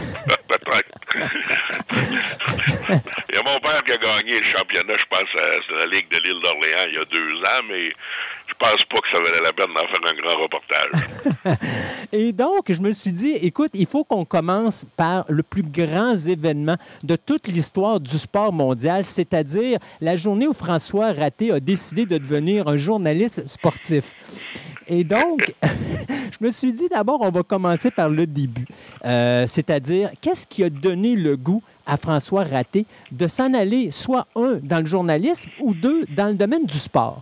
Il 3.29 3.35
y 3.35 3.37
a 3.37 3.43
mon 3.43 3.59
père 3.59 3.83
qui 3.83 3.91
a 3.91 3.97
gagné 3.97 4.37
le 4.37 4.43
championnat, 4.43 4.93
je 4.97 5.05
pense, 5.09 5.29
à 5.35 5.75
la 5.75 5.85
Ligue 5.87 6.09
de 6.09 6.17
l'île 6.23 6.41
d'Orléans 6.41 6.87
il 6.87 6.95
y 6.95 6.97
a 6.97 7.05
deux 7.05 7.35
ans, 7.35 7.63
mais 7.69 7.89
je 8.47 8.53
pense 8.57 8.83
pas 8.85 8.97
que 8.97 9.09
ça 9.09 9.19
valait 9.19 9.43
la 9.43 9.53
peine 9.53 9.73
d'en 9.73 9.87
faire 9.87 9.99
un 10.05 10.13
grand 10.21 10.41
reportage. 10.41 11.57
Et 12.11 12.31
donc, 12.31 12.71
je 12.71 12.81
me 12.81 12.91
suis 12.91 13.13
dit, 13.13 13.33
écoute, 13.41 13.71
il 13.73 13.85
faut 13.85 14.03
qu'on 14.03 14.25
commence 14.25 14.85
par 14.97 15.25
le 15.29 15.43
plus 15.43 15.63
grand 15.63 16.15
événement 16.15 16.77
de 17.03 17.15
toute 17.15 17.47
l'histoire 17.47 17.99
du 17.99 18.17
sport 18.17 18.51
mondial, 18.51 19.05
c'est-à-dire 19.05 19.79
la 20.01 20.15
journée 20.15 20.47
où 20.47 20.53
François 20.53 21.11
Raté 21.13 21.51
a 21.51 21.59
décidé 21.59 22.05
de 22.05 22.17
devenir 22.17 22.67
un 22.67 22.77
journaliste 22.77 23.47
sportif. 23.47 24.13
Et 24.89 25.03
donc, 25.03 25.53
je 25.63 26.45
me 26.45 26.49
suis 26.49 26.73
dit 26.73 26.89
d'abord, 26.89 27.21
on 27.21 27.29
va 27.29 27.43
commencer 27.43 27.91
par 27.91 28.09
le 28.09 28.25
début. 28.25 28.65
Euh, 29.05 29.45
c'est-à-dire, 29.47 30.09
qu'est-ce 30.19 30.47
qui 30.47 30.63
a 30.63 30.69
donné 30.69 31.15
le 31.15 31.37
goût 31.37 31.63
à 31.85 31.97
François 31.97 32.43
Raté 32.43 32.85
de 33.11 33.27
s'en 33.27 33.53
aller 33.53 33.91
soit 33.91 34.27
un 34.35 34.55
dans 34.61 34.79
le 34.79 34.85
journalisme 34.85 35.49
ou 35.59 35.73
deux 35.73 36.05
dans 36.09 36.27
le 36.27 36.33
domaine 36.33 36.65
du 36.65 36.77
sport? 36.77 37.21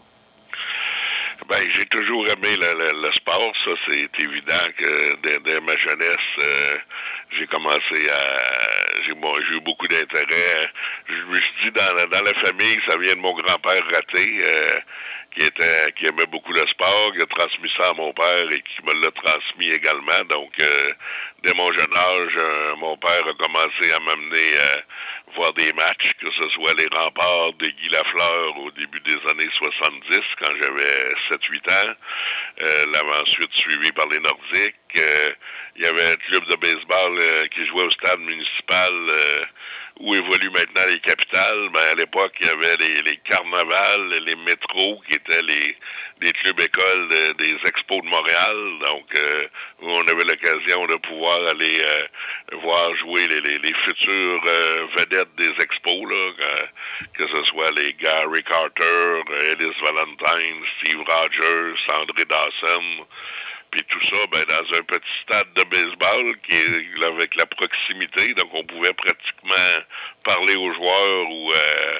Ben, 1.49 1.59
j'ai 1.69 1.85
toujours 1.85 2.25
aimé 2.27 2.57
le, 2.59 3.11
sport, 3.13 3.53
ça 3.63 3.71
c'est 3.85 4.21
évident 4.21 4.67
que 4.77 5.15
dès, 5.23 5.61
ma 5.61 5.77
jeunesse, 5.77 6.17
euh, 6.39 6.75
j'ai 7.31 7.47
commencé 7.47 8.09
à 8.09 8.47
j'ai 9.05 9.55
eu 9.55 9.61
beaucoup 9.61 9.87
d'intérêt. 9.87 10.69
Je 11.07 11.33
me 11.33 11.39
suis 11.39 11.53
dit 11.63 11.71
dans 11.71 11.95
la, 11.95 12.05
dans 12.07 12.23
la 12.23 12.33
famille, 12.33 12.79
ça 12.87 12.97
vient 12.97 13.15
de 13.15 13.19
mon 13.19 13.33
grand-père 13.33 13.81
raté, 13.91 14.41
euh, 14.43 14.67
qui 15.37 15.45
était 15.45 15.91
qui 15.95 16.05
aimait 16.07 16.25
beaucoup 16.25 16.51
le 16.51 16.65
sport, 16.67 17.11
qui 17.13 17.21
a 17.21 17.25
transmis 17.25 17.69
ça 17.75 17.89
à 17.89 17.93
mon 17.93 18.11
père 18.13 18.51
et 18.51 18.61
qui 18.61 18.83
me 18.83 18.93
l'a 19.01 19.11
transmis 19.11 19.69
également. 19.69 20.23
Donc 20.29 20.51
euh, 20.59 20.91
dès 21.43 21.53
mon 21.53 21.71
jeune 21.71 21.95
âge, 21.95 22.33
euh, 22.35 22.75
mon 22.77 22.97
père 22.97 23.27
a 23.27 23.33
commencé 23.33 23.91
à 23.91 23.99
m'amener 23.99 24.51
euh, 24.55 24.81
voir 25.35 25.53
des 25.53 25.71
matchs, 25.73 26.13
que 26.19 26.31
ce 26.31 26.49
soit 26.49 26.73
les 26.77 26.87
remparts 26.97 27.53
de 27.53 27.67
Guy 27.67 27.89
Lafleur 27.89 28.57
au 28.57 28.71
début 28.71 28.99
des 29.01 29.17
années 29.29 29.49
70, 29.53 30.21
quand 30.41 30.51
j'avais 30.61 31.13
7-8 31.29 31.71
ans. 31.71 31.93
Euh, 32.63 32.85
l'avait 32.91 33.21
ensuite 33.21 33.53
suivi 33.53 33.91
par 33.91 34.07
les 34.07 34.19
Nordiques. 34.19 34.75
Il 35.75 35.83
y 35.83 35.85
avait 35.85 36.13
un 36.13 36.15
club 36.15 36.43
de 36.47 36.55
baseball 36.55 37.49
qui 37.49 37.65
jouait 37.67 37.83
au 37.83 37.91
stade 37.91 38.19
municipal 38.19 38.91
où 39.99 40.13
évoluent 40.15 40.51
maintenant 40.51 40.85
les 40.87 40.99
capitales. 40.99 41.69
Ben, 41.73 41.81
à 41.91 41.95
l'époque, 41.95 42.33
il 42.39 42.47
y 42.47 42.49
avait 42.49 42.77
les, 42.77 43.01
les 43.03 43.17
carnavals, 43.17 44.09
les 44.25 44.35
métros, 44.35 45.01
qui 45.09 45.15
étaient 45.15 45.41
les, 45.41 45.75
les 46.21 46.31
clubs 46.33 46.59
écoles 46.59 47.09
de- 47.09 47.33
des 47.33 47.55
expos 47.67 48.01
de 48.03 48.07
Montréal. 48.09 48.57
Donc, 48.81 49.05
euh, 49.15 49.45
où 49.81 49.89
on 49.91 50.07
avait 50.07 50.23
l'occasion 50.23 50.85
de 50.87 50.95
pouvoir 50.95 51.47
aller 51.49 51.79
euh, 51.81 52.03
voir 52.61 52.95
jouer 52.95 53.27
les, 53.27 53.41
les, 53.41 53.57
les 53.59 53.73
futures 53.73 54.43
euh, 54.45 54.87
vedettes 54.97 55.35
des 55.37 55.53
expos, 55.61 56.03
là, 56.09 56.31
que, 56.37 57.23
que 57.23 57.29
ce 57.31 57.43
soit 57.45 57.71
les 57.71 57.93
Gary 57.93 58.43
Carter, 58.43 59.21
Ellis 59.51 59.75
Valentine, 59.81 60.63
Steve 60.79 60.99
Rogers, 61.07 61.75
André 61.93 62.25
Dawson. 62.25 63.05
Puis 63.71 63.83
tout 63.89 64.01
ça, 64.01 64.17
ben, 64.31 64.43
dans 64.45 64.77
un 64.77 64.83
petit 64.83 65.13
stade 65.23 65.53
de 65.55 65.63
baseball 65.63 66.35
qui 66.47 66.55
est 66.55 67.03
avec 67.03 67.35
la 67.35 67.45
proximité, 67.45 68.33
donc 68.33 68.49
on 68.53 68.63
pouvait 68.63 68.93
pratiquement 68.93 69.83
parler 70.23 70.55
aux 70.55 70.73
joueurs 70.73 71.29
ou 71.29 71.51
euh, 71.51 71.97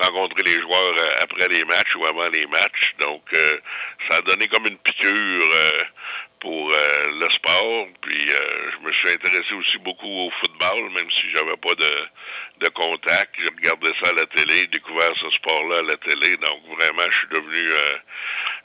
rencontrer 0.00 0.42
les 0.44 0.60
joueurs 0.60 0.94
euh, 0.96 1.22
après 1.22 1.48
les 1.48 1.64
matchs 1.64 1.94
ou 1.96 2.06
avant 2.06 2.28
les 2.28 2.46
matchs. 2.46 2.94
Donc 3.00 3.22
euh, 3.34 3.58
ça 4.08 4.16
a 4.18 4.22
donné 4.22 4.46
comme 4.48 4.66
une 4.66 4.78
piqûre 4.78 5.10
euh, 5.12 5.82
pour 6.40 6.70
euh, 6.70 7.10
le 7.20 7.30
sport. 7.30 7.86
Puis 8.02 8.30
euh, 8.30 8.70
je 8.72 8.86
me 8.86 8.92
suis 8.92 9.10
intéressé 9.10 9.54
aussi 9.54 9.78
beaucoup 9.78 10.26
au 10.26 10.30
football, 10.30 10.90
même 10.90 11.10
si 11.10 11.28
j'avais 11.30 11.56
pas 11.56 11.74
de, 11.74 12.64
de 12.64 12.68
contact. 12.70 13.34
J'ai 13.38 13.48
regardé 13.48 13.92
ça 14.02 14.10
à 14.10 14.12
la 14.12 14.26
télé, 14.26 14.66
découvert 14.68 15.12
ce 15.16 15.30
sport-là 15.30 15.78
à 15.78 15.82
la 15.82 15.96
télé. 15.96 16.36
Donc 16.36 16.60
vraiment, 16.78 17.10
je 17.10 17.18
suis 17.18 17.28
devenu 17.28 17.70
euh, 17.70 17.96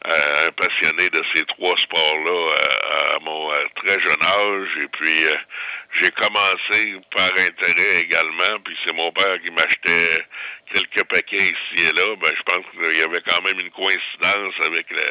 euh, 0.07 0.47
un 0.47 0.51
passionné 0.51 1.09
de 1.09 1.23
ces 1.33 1.43
trois 1.45 1.77
sports-là 1.77 2.31
euh, 2.31 3.15
à 3.15 3.19
mon 3.19 3.51
euh, 3.51 3.65
très 3.75 3.99
jeune 3.99 4.23
âge. 4.23 4.69
Et 4.81 4.87
puis, 4.87 5.25
j'ai 5.93 6.09
commencé 6.11 6.95
par 7.15 7.29
intérêt 7.37 8.01
également, 8.01 8.59
puis 8.63 8.75
c'est 8.83 8.93
mon 8.93 9.11
père 9.11 9.39
qui 9.41 9.51
m'achetait 9.51 10.25
quelques 10.73 11.03
paquets 11.07 11.37
ici 11.37 11.87
et 11.87 11.93
là. 11.93 12.15
Ben, 12.19 12.31
je 12.35 12.41
pense 12.43 12.65
qu'il 12.71 12.97
y 12.97 13.03
avait 13.03 13.21
quand 13.21 13.41
même 13.43 13.59
une 13.59 13.69
coïncidence 13.69 14.55
avec 14.65 14.89
le, 14.89 15.03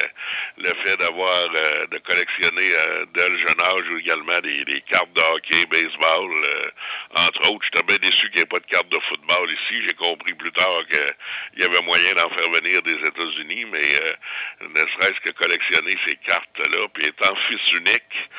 le 0.57 0.69
fait 0.83 0.97
d'avoir 0.97 1.47
euh, 1.55 1.87
de 1.87 1.97
collectionner 1.99 2.69
euh, 2.75 3.05
dès 3.13 3.29
le 3.29 3.37
jeune 3.37 3.61
âge 3.61 3.85
également 3.97 4.39
des, 4.41 4.65
des 4.65 4.81
cartes 4.81 5.13
de 5.13 5.21
hockey, 5.21 5.65
baseball, 5.71 6.31
euh, 6.31 6.69
entre 7.15 7.51
autres. 7.51 7.65
J'étais 7.65 7.83
bien 7.83 7.97
déçu 7.97 8.27
qu'il 8.29 8.37
n'y 8.37 8.41
ait 8.41 8.45
pas 8.45 8.59
de 8.59 8.65
cartes 8.65 8.89
de 8.89 8.99
football 9.07 9.49
ici. 9.51 9.81
J'ai 9.87 9.93
compris 9.93 10.33
plus 10.33 10.51
tard 10.51 10.81
qu'il 10.91 11.61
y 11.61 11.63
avait 11.63 11.81
moyen 11.83 12.13
d'en 12.13 12.29
faire 12.29 12.49
venir 12.51 12.81
des 12.81 12.95
États-Unis, 12.95 13.65
mais 13.71 14.67
ne 14.67 14.79
serait-ce 14.79 15.19
que 15.21 15.31
collectionner 15.31 15.95
ces 16.05 16.15
cartes-là, 16.27 16.87
puis 16.93 17.05
étant 17.05 17.35
fils 17.35 17.71
unique, 17.73 18.29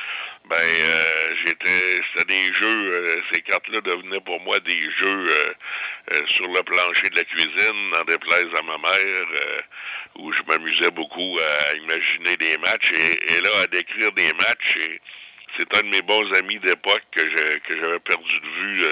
ben 0.48 0.56
euh, 0.56 1.34
j'étais 1.36 2.02
c'était 2.12 2.26
des 2.26 2.52
jeux 2.52 2.92
euh, 2.92 3.16
ces 3.32 3.40
cartes-là 3.40 3.80
devenaient 3.80 4.20
pour 4.20 4.38
moi 4.40 4.60
des 4.60 4.90
jeux 4.90 5.28
euh, 5.30 6.26
sur 6.26 6.46
le 6.48 6.62
plancher 6.62 7.08
de 7.08 7.16
la 7.16 7.24
cuisine 7.24 7.94
des 7.98 8.04
déplaise 8.04 8.48
à 8.54 8.62
ma 8.62 8.76
mère 8.76 9.26
où 10.16 10.30
je 10.32 10.42
m'amusais 10.46 10.90
beaucoup 10.90 11.38
à 11.38 11.74
imaginer 11.76 12.36
des 12.36 12.58
matchs 12.58 12.92
et, 12.92 13.40
là 13.40 13.50
à 13.62 13.66
décrire 13.68 14.12
des 14.12 14.32
matchs 14.34 14.76
et 14.76 15.00
c'est 15.56 15.76
un 15.76 15.82
de 15.82 15.88
mes 15.88 16.02
bons 16.02 16.32
amis 16.34 16.58
d'époque 16.58 17.02
que 17.12 17.30
j'avais 17.30 18.00
perdu 18.00 18.40
de 18.40 18.48
vue 18.48 18.84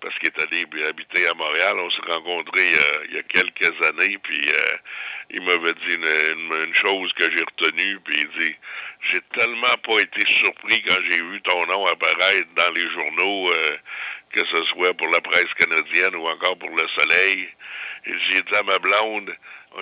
parce 0.00 0.18
qu'il 0.18 0.28
est 0.28 0.42
allé 0.42 0.84
habiter 0.88 1.26
à 1.26 1.34
Montréal. 1.34 1.76
On 1.78 1.90
s'est 1.90 2.00
rencontrés 2.06 2.72
il 3.08 3.14
y 3.14 3.18
a 3.18 3.22
quelques 3.22 3.86
années, 3.86 4.18
puis 4.22 4.46
il 5.30 5.42
m'avait 5.42 5.74
dit 5.74 5.94
une, 5.94 6.74
chose 6.74 7.12
que 7.14 7.30
j'ai 7.30 7.40
retenue, 7.40 7.98
puis 8.04 8.18
il 8.20 8.40
dit 8.40 8.54
j'ai 9.00 9.20
tellement 9.36 9.76
pas 9.82 10.00
été 10.00 10.24
surpris 10.26 10.82
quand 10.82 10.96
j'ai 11.04 11.22
vu 11.22 11.40
ton 11.42 11.66
nom 11.66 11.86
apparaître 11.86 12.48
dans 12.56 12.72
les 12.74 12.88
journaux, 12.90 13.50
euh, 13.50 13.76
que 14.32 14.44
ce 14.46 14.64
soit 14.64 14.94
pour 14.94 15.08
la 15.08 15.20
presse 15.20 15.52
canadienne 15.58 16.16
ou 16.16 16.26
encore 16.28 16.58
pour 16.58 16.70
le 16.70 16.86
Soleil. 16.88 17.48
J'ai 18.04 18.42
dit 18.42 18.54
à 18.54 18.62
ma 18.62 18.78
blonde, 18.78 19.34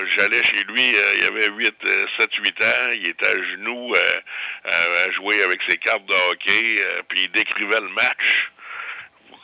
j'allais 0.07 0.43
chez 0.43 0.65
lui, 0.65 0.97
euh, 0.97 1.15
il 1.19 1.25
avait 1.27 1.49
8, 1.51 1.75
7, 2.19 2.35
8 2.35 2.63
ans, 2.63 2.91
il 2.95 3.09
était 3.09 3.27
à 3.27 3.43
genoux 3.43 3.95
euh, 3.95 5.07
à, 5.07 5.11
jouer 5.11 5.43
avec 5.43 5.63
ses 5.63 5.77
cartes 5.77 6.05
de 6.07 6.15
hockey, 6.31 6.83
puis 7.09 7.25
il 7.25 7.31
décrivait 7.33 7.81
le 7.81 7.89
match 7.91 8.51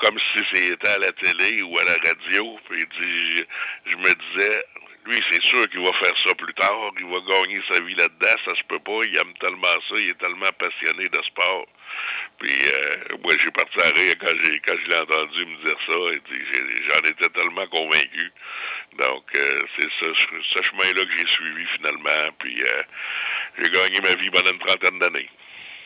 comme 0.00 0.18
si 0.18 0.38
c'était 0.52 0.88
à 0.88 0.98
la 0.98 1.12
télé 1.12 1.62
ou 1.62 1.78
à 1.78 1.84
la 1.84 1.96
radio. 2.08 2.58
Puis 2.68 2.86
je 3.86 3.96
me 3.96 4.14
disais, 4.14 4.64
lui, 5.06 5.22
c'est 5.30 5.42
sûr 5.42 5.68
qu'il 5.70 5.80
va 5.80 5.92
faire 5.94 6.16
ça 6.16 6.34
plus 6.34 6.54
tard. 6.54 6.90
Il 6.98 7.06
va 7.06 7.20
gagner 7.20 7.60
sa 7.68 7.80
vie 7.80 7.94
là-dedans. 7.94 8.36
Ça 8.44 8.54
se 8.54 8.62
peut 8.64 8.78
pas. 8.78 9.04
Il 9.04 9.16
aime 9.16 9.32
tellement 9.40 9.80
ça. 9.88 9.96
Il 9.96 10.10
est 10.10 10.18
tellement 10.18 10.52
passionné 10.58 11.08
de 11.08 11.22
sport. 11.22 11.66
Puis 12.38 12.50
euh, 12.50 13.16
moi, 13.22 13.34
j'ai 13.38 13.50
parti 13.50 13.78
à 13.80 13.90
rire 13.90 14.14
quand 14.20 14.32
j'ai 14.42 14.58
quand 14.60 14.74
je 14.82 14.90
l'ai 14.90 14.96
entendu 14.96 15.46
me 15.46 15.64
dire 15.64 15.78
ça. 15.86 15.92
J'en 16.88 17.08
étais 17.08 17.28
tellement 17.28 17.66
convaincu. 17.66 18.32
Donc, 18.98 19.24
euh, 19.36 19.62
c'est 19.76 19.88
ce, 20.00 20.14
ce 20.14 20.62
chemin-là 20.62 21.04
que 21.04 21.18
j'ai 21.18 21.26
suivi 21.26 21.66
finalement. 21.76 22.30
Puis 22.38 22.62
euh, 22.62 22.82
j'ai 23.58 23.70
gagné 23.70 24.00
ma 24.00 24.14
vie 24.14 24.30
pendant 24.30 24.50
une 24.52 24.58
trentaine 24.58 24.98
d'années. 24.98 25.28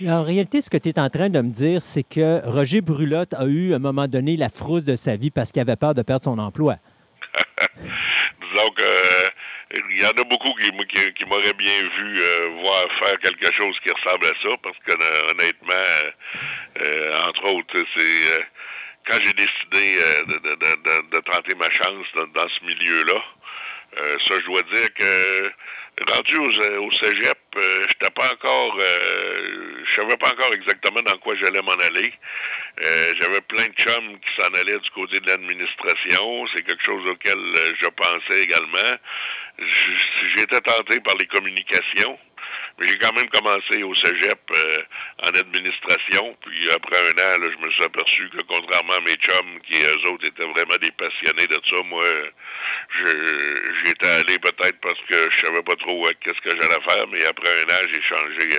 En 0.06 0.22
réalité, 0.24 0.60
ce 0.60 0.70
que 0.70 0.76
tu 0.76 0.88
es 0.88 0.98
en 0.98 1.08
train 1.08 1.28
de 1.28 1.40
me 1.40 1.50
dire, 1.50 1.80
c'est 1.80 2.02
que 2.02 2.44
Roger 2.48 2.80
Brulotte 2.80 3.32
a 3.34 3.46
eu, 3.46 3.72
à 3.72 3.76
un 3.76 3.80
moment 3.80 4.08
donné, 4.08 4.36
la 4.36 4.48
frousse 4.48 4.84
de 4.84 4.96
sa 4.96 5.16
vie 5.16 5.30
parce 5.30 5.52
qu'il 5.52 5.62
avait 5.62 5.76
peur 5.76 5.94
de 5.94 6.02
perdre 6.02 6.24
son 6.24 6.38
emploi. 6.38 6.76
Disons 7.78 8.70
que 8.76 8.82
il 9.90 10.00
y 10.00 10.06
en 10.06 10.10
a 10.10 10.24
beaucoup 10.24 10.52
qui, 10.54 10.70
qui, 11.14 11.24
m'auraient 11.26 11.54
bien 11.54 11.82
vu 11.96 12.20
euh, 12.20 12.48
voir 12.62 12.92
faire 12.98 13.18
quelque 13.18 13.52
chose 13.52 13.78
qui 13.80 13.90
ressemble 13.90 14.26
à 14.26 14.34
ça, 14.42 14.56
parce 14.62 14.76
que 14.86 14.92
euh, 14.92 15.30
honnêtement, 15.30 17.28
entre 17.28 17.44
autres, 17.52 17.84
c'est 17.94 18.46
quand 19.06 19.20
j'ai 19.20 19.32
décidé 19.32 19.98
de, 20.26 21.20
tenter 21.20 21.54
ma 21.56 21.70
chance 21.70 22.06
dans, 22.34 22.48
ce 22.48 22.64
milieu-là. 22.64 23.22
ça, 24.18 24.34
je 24.40 24.44
dois 24.46 24.62
dire 24.62 24.94
que 24.94 25.52
rendu 26.12 26.36
au, 26.36 26.90
cégep, 26.92 27.38
je 27.54 27.60
j'étais 27.88 28.10
pas 28.10 28.32
encore, 28.32 28.78
je 29.84 29.94
savais 29.94 30.16
pas 30.16 30.28
encore 30.28 30.52
exactement 30.54 31.02
dans 31.02 31.18
quoi 31.18 31.34
j'allais 31.36 31.62
m'en 31.62 31.72
aller. 31.72 32.12
Euh, 32.82 33.14
j'avais 33.20 33.40
plein 33.42 33.66
de 33.66 33.72
chums 33.74 34.18
qui 34.18 34.34
s'en 34.34 34.52
allaient 34.54 34.78
du 34.78 34.90
côté 34.90 35.20
de 35.20 35.26
l'administration. 35.28 36.46
C'est 36.52 36.62
quelque 36.62 36.82
chose 36.84 37.06
auquel 37.06 37.38
euh, 37.38 37.72
je 37.78 37.86
pensais 37.86 38.42
également. 38.42 38.96
J'étais 40.36 40.60
tenté 40.60 40.98
par 41.00 41.14
les 41.16 41.26
communications. 41.26 42.18
Mais 42.78 42.88
j'ai 42.88 42.98
quand 42.98 43.12
même 43.12 43.28
commencé 43.28 43.82
au 43.84 43.94
cégep 43.94 44.40
euh, 44.50 44.78
en 45.22 45.28
administration. 45.28 46.36
Puis 46.44 46.70
après 46.70 46.96
un 46.96 47.12
an, 47.12 47.38
là, 47.38 47.50
je 47.52 47.64
me 47.64 47.70
suis 47.70 47.84
aperçu 47.84 48.28
que 48.30 48.42
contrairement 48.42 48.94
à 48.94 49.00
mes 49.02 49.14
chums, 49.14 49.60
qui 49.68 49.78
eux 49.80 50.08
autres 50.08 50.26
étaient 50.26 50.44
vraiment 50.44 50.76
des 50.80 50.90
passionnés 50.92 51.46
de 51.46 51.60
ça, 51.64 51.76
moi, 51.88 52.04
j'étais 53.84 54.08
allé 54.08 54.38
peut-être 54.40 54.80
parce 54.80 55.00
que 55.08 55.30
je 55.30 55.46
savais 55.46 55.62
pas 55.62 55.76
trop 55.76 56.08
qu'est-ce 56.20 56.40
que 56.40 56.50
j'allais 56.50 56.82
faire. 56.82 57.06
Mais 57.12 57.24
après 57.26 57.62
un 57.62 57.74
an, 57.74 57.88
j'ai 57.92 58.02
changé 58.02 58.56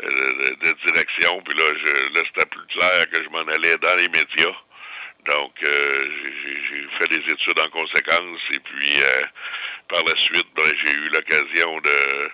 de, 0.00 0.72
direction. 0.86 1.42
Puis 1.42 1.58
là, 1.58 1.64
je, 1.84 2.14
là 2.14 2.22
c'était 2.24 2.46
plus 2.46 2.66
clair 2.68 3.10
que 3.12 3.22
je 3.22 3.28
m'en 3.28 3.46
allais 3.52 3.76
dans 3.76 3.94
les 3.96 4.08
médias. 4.08 4.56
Donc, 5.26 5.52
euh, 5.62 6.06
j'ai 6.70 6.86
fait 6.98 7.08
des 7.08 7.32
études 7.32 7.60
en 7.60 7.68
conséquence. 7.68 8.40
Et 8.52 8.60
puis, 8.60 9.02
euh, 9.02 9.22
par 9.88 10.02
la 10.04 10.16
suite, 10.16 10.46
ben, 10.56 10.64
j'ai 10.82 10.92
eu 10.92 11.08
l'occasion 11.10 11.80
de, 11.80 12.30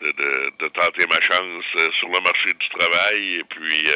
de, 0.00 0.68
tenter 0.68 1.06
ma 1.06 1.20
chance 1.20 1.64
euh, 1.76 1.92
sur 1.92 2.08
le 2.08 2.20
marché 2.20 2.52
du 2.52 2.68
travail. 2.68 3.34
Et 3.34 3.44
puis, 3.44 3.88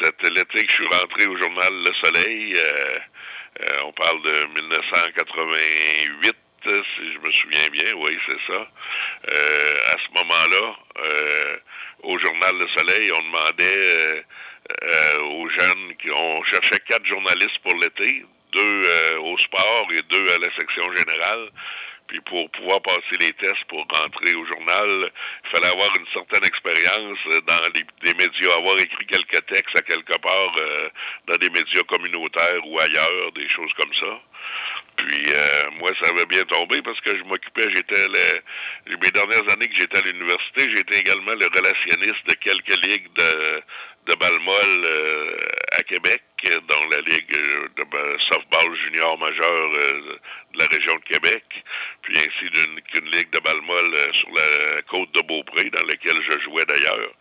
c'était 0.00 0.30
l'été 0.30 0.64
que 0.64 0.70
je 0.70 0.82
suis 0.82 0.86
rentré 0.86 1.26
au 1.26 1.36
journal 1.36 1.72
Le 1.72 1.92
Soleil. 1.94 2.56
on 3.84 3.92
parle 3.92 4.22
de 4.22 4.60
1988 4.60 6.36
si 6.64 7.12
je 7.12 7.18
me 7.18 7.30
souviens 7.30 7.68
bien, 7.72 7.92
oui, 7.96 8.18
c'est 8.26 8.52
ça. 8.52 8.60
à 8.62 9.96
ce 9.98 10.08
moment-là, 10.14 10.76
au 12.04 12.18
journal 12.18 12.58
Le 12.58 12.68
Soleil, 12.68 13.10
on 13.12 13.22
demandait 13.22 13.76
euh, 13.76 14.22
euh, 14.82 15.20
aux 15.20 15.48
jeunes, 15.48 15.96
qui, 16.00 16.10
on 16.10 16.42
cherchait 16.44 16.80
quatre 16.88 17.06
journalistes 17.06 17.58
pour 17.62 17.74
l'été, 17.76 18.24
deux 18.52 18.84
euh, 18.86 19.18
au 19.20 19.38
sport 19.38 19.86
et 19.90 20.02
deux 20.02 20.28
à 20.34 20.38
la 20.38 20.54
section 20.56 20.84
générale. 20.94 21.50
Puis 22.06 22.20
pour 22.20 22.50
pouvoir 22.50 22.82
passer 22.82 23.16
les 23.18 23.32
tests 23.32 23.64
pour 23.68 23.86
rentrer 23.90 24.34
au 24.34 24.44
journal, 24.44 25.10
il 25.44 25.50
fallait 25.50 25.72
avoir 25.72 25.88
une 25.98 26.06
certaine 26.12 26.44
expérience 26.44 27.18
dans 27.46 27.72
les, 27.74 28.14
médias, 28.14 28.56
avoir 28.56 28.78
écrit 28.78 29.06
quelques 29.06 29.46
textes 29.46 29.76
à 29.76 29.82
quelque 29.82 30.18
part 30.18 30.52
dans 31.26 31.36
des 31.36 31.50
médias 31.50 31.82
communautaires 31.84 32.66
ou 32.66 32.78
ailleurs, 32.78 33.32
des 33.32 33.48
choses 33.48 33.72
comme 33.74 33.92
ça. 33.94 34.20
Puis 34.96 35.24
euh, 35.28 35.70
moi, 35.78 35.90
ça 36.00 36.08
avait 36.10 36.26
bien 36.26 36.44
tombé 36.44 36.80
parce 36.82 37.00
que 37.00 37.16
je 37.16 37.22
m'occupais, 37.24 37.68
j'étais 37.70 38.06
les, 38.08 38.96
mes 38.96 39.10
dernières 39.10 39.52
années 39.52 39.68
que 39.68 39.74
j'étais 39.74 39.98
à 39.98 40.02
l'université, 40.02 40.70
j'étais 40.70 41.00
également 41.00 41.32
le 41.34 41.46
relationniste 41.46 42.26
de 42.28 42.34
quelques 42.34 42.86
ligues 42.86 43.12
de, 43.14 43.62
de 44.06 44.14
balmol 44.14 44.84
euh, 44.84 45.36
à 45.72 45.82
Québec, 45.82 46.22
dont 46.68 46.88
la 46.90 47.00
ligue 47.00 47.30
de 47.76 47.84
ben, 47.84 48.18
softball 48.18 48.74
junior 48.76 49.18
majeur 49.18 49.72
euh, 49.74 50.18
de 50.52 50.58
la 50.58 50.66
région 50.66 50.94
de 50.96 51.04
Québec, 51.04 51.44
puis 52.02 52.16
ainsi 52.18 52.50
qu'une 52.50 53.10
ligue 53.10 53.30
de 53.30 53.40
balmol 53.40 53.96
sur 54.12 54.28
la 54.30 54.82
côte 54.82 55.12
de 55.12 55.20
Beaupré, 55.22 55.70
dans 55.70 55.86
laquelle 55.86 56.20
je 56.22 56.38
jouais 56.40 56.64
d'ailleurs. 56.66 57.12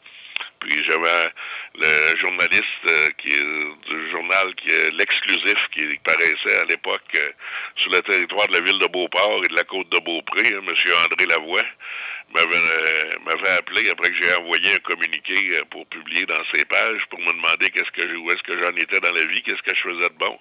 Puis 0.60 0.84
j'avais 0.84 1.32
le 1.76 2.18
journaliste 2.18 2.64
euh, 2.88 3.10
qui 3.18 3.34
est 3.34 3.90
du 3.90 4.10
journal 4.12 4.53
qui 4.56 4.70
est 4.70 4.92
l'exclusif 4.92 5.68
qui 5.76 5.98
paraissait 6.03 6.58
à 6.60 6.66
l'époque 6.66 7.02
euh, 7.16 7.32
sur 7.76 7.92
le 7.92 8.00
territoire 8.02 8.48
de 8.48 8.53
la 8.53 8.62
ville 8.62 8.80
de 8.80 8.88
Beauport 8.88 9.42
et 9.44 9.48
de 9.48 9.56
la 9.56 9.64
côte 9.64 9.90
de 9.90 10.00
Beaupré, 10.00 10.53
hein, 10.53 10.62
M. 10.66 10.74
André 11.06 11.26
Lavoie, 11.26 11.66
euh, 12.42 13.12
m'avait 13.26 13.58
appelé 13.58 13.90
après 13.90 14.10
que 14.10 14.16
j'ai 14.16 14.34
envoyé 14.36 14.74
un 14.74 14.80
communiqué 14.80 15.60
pour 15.70 15.86
publier 15.88 16.26
dans 16.26 16.44
ses 16.53 16.66
pages 16.66 17.06
pour 17.10 17.20
me 17.20 17.32
demander 17.34 17.70
qu'est-ce 17.70 17.92
que 17.92 18.16
où 18.16 18.32
est-ce 18.32 18.44
que 18.44 18.58
j'en 18.62 18.76
étais 18.76 19.00
dans 19.00 19.12
la 19.12 19.26
vie, 19.26 19.42
qu'est-ce 19.44 19.62
que 19.62 19.76
je 19.76 19.82
faisais 19.82 20.10
de 20.10 20.18
bon. 20.18 20.40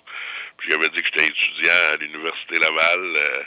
Puis 0.59 0.71
j'avais 0.71 0.89
dit 0.89 1.03
que 1.03 1.09
j'étais 1.12 1.27
étudiant 1.27 1.73
à 1.93 1.97
l'Université 1.97 2.59
Laval 2.59 3.47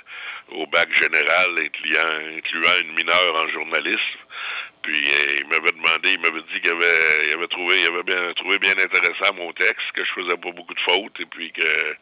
au 0.50 0.68
bac 0.68 0.92
général 0.94 1.58
incluant, 1.58 2.38
incluant 2.38 2.82
une 2.82 2.94
mineure 2.94 3.36
en 3.36 3.48
journalisme. 3.50 4.20
Puis 4.86 5.02
euh, 5.04 5.40
il 5.40 5.48
m'avait 5.48 5.72
demandé, 5.72 6.14
il 6.14 6.20
m'avait 6.20 6.44
dit 6.54 6.62
qu'il 6.62 6.72
avait, 6.72 7.28
il 7.28 7.34
avait 7.34 7.48
trouvé, 7.48 7.82
il 7.82 7.88
avait 7.88 8.04
bien 8.04 8.34
trouvé 8.34 8.60
bien 8.60 8.74
intéressant 8.78 9.34
mon 9.34 9.52
texte, 9.54 9.92
que 9.96 10.04
je 10.04 10.12
faisais 10.12 10.38
pas 10.38 10.52
beaucoup 10.52 10.76
de 10.76 10.80
fautes, 10.80 11.20
et 11.20 11.26
puis 11.26 11.52
que 11.52 11.96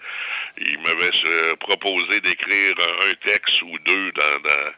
il 0.57 0.77
m'avait 0.79 1.55
proposé 1.61 2.19
d'écrire 2.19 2.75
un 3.07 3.13
texte 3.25 3.61
ou 3.61 3.77
deux 3.85 4.11
dans, 4.11 4.39
dans, 4.41 4.71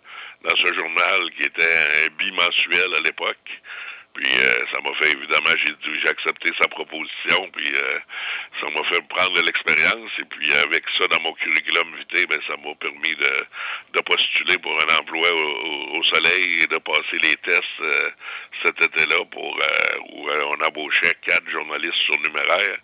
dans 0.48 0.56
ce 0.56 0.74
journal 0.74 1.32
qui 1.38 1.44
était 1.44 1.64
un 1.64 2.10
bimensuel 2.18 2.94
à 2.96 3.02
l'époque. 3.02 3.62
Puis 4.16 4.32
euh, 4.32 4.66
ça 4.72 4.80
m'a 4.82 4.94
fait 4.96 5.12
évidemment, 5.12 5.52
j'ai 5.60 6.08
accepté 6.08 6.50
sa 6.58 6.70
proposition, 6.70 7.50
puis 7.54 7.70
euh, 7.76 8.00
ça 8.62 8.68
m'a 8.70 8.82
fait 8.86 9.02
prendre 9.10 9.42
l'expérience. 9.42 10.12
Et 10.20 10.24
puis 10.24 10.54
avec 10.54 10.86
ça 10.98 11.06
dans 11.08 11.22
mon 11.22 11.34
curriculum 11.34 11.94
vitae, 11.98 12.26
ben 12.28 12.40
ça 12.48 12.56
m'a 12.64 12.74
permis 12.76 13.14
de, 13.16 13.46
de 13.94 14.02
postuler 14.02 14.58
pour 14.60 14.72
un 14.72 15.00
emploi 15.00 15.28
au, 15.92 16.04
soleil 16.04 16.62
et 16.62 16.68
de 16.68 16.78
passer 16.78 17.18
les 17.24 17.36
tests 17.38 17.82
euh, 17.82 18.10
cet 18.64 18.82
été-là 18.82 19.26
pour 19.32 19.60
où 20.14 20.30
on 20.30 20.66
embauchait 20.66 21.14
quatre 21.26 21.50
journalistes 21.50 21.96
surnuméraires. 21.96 22.78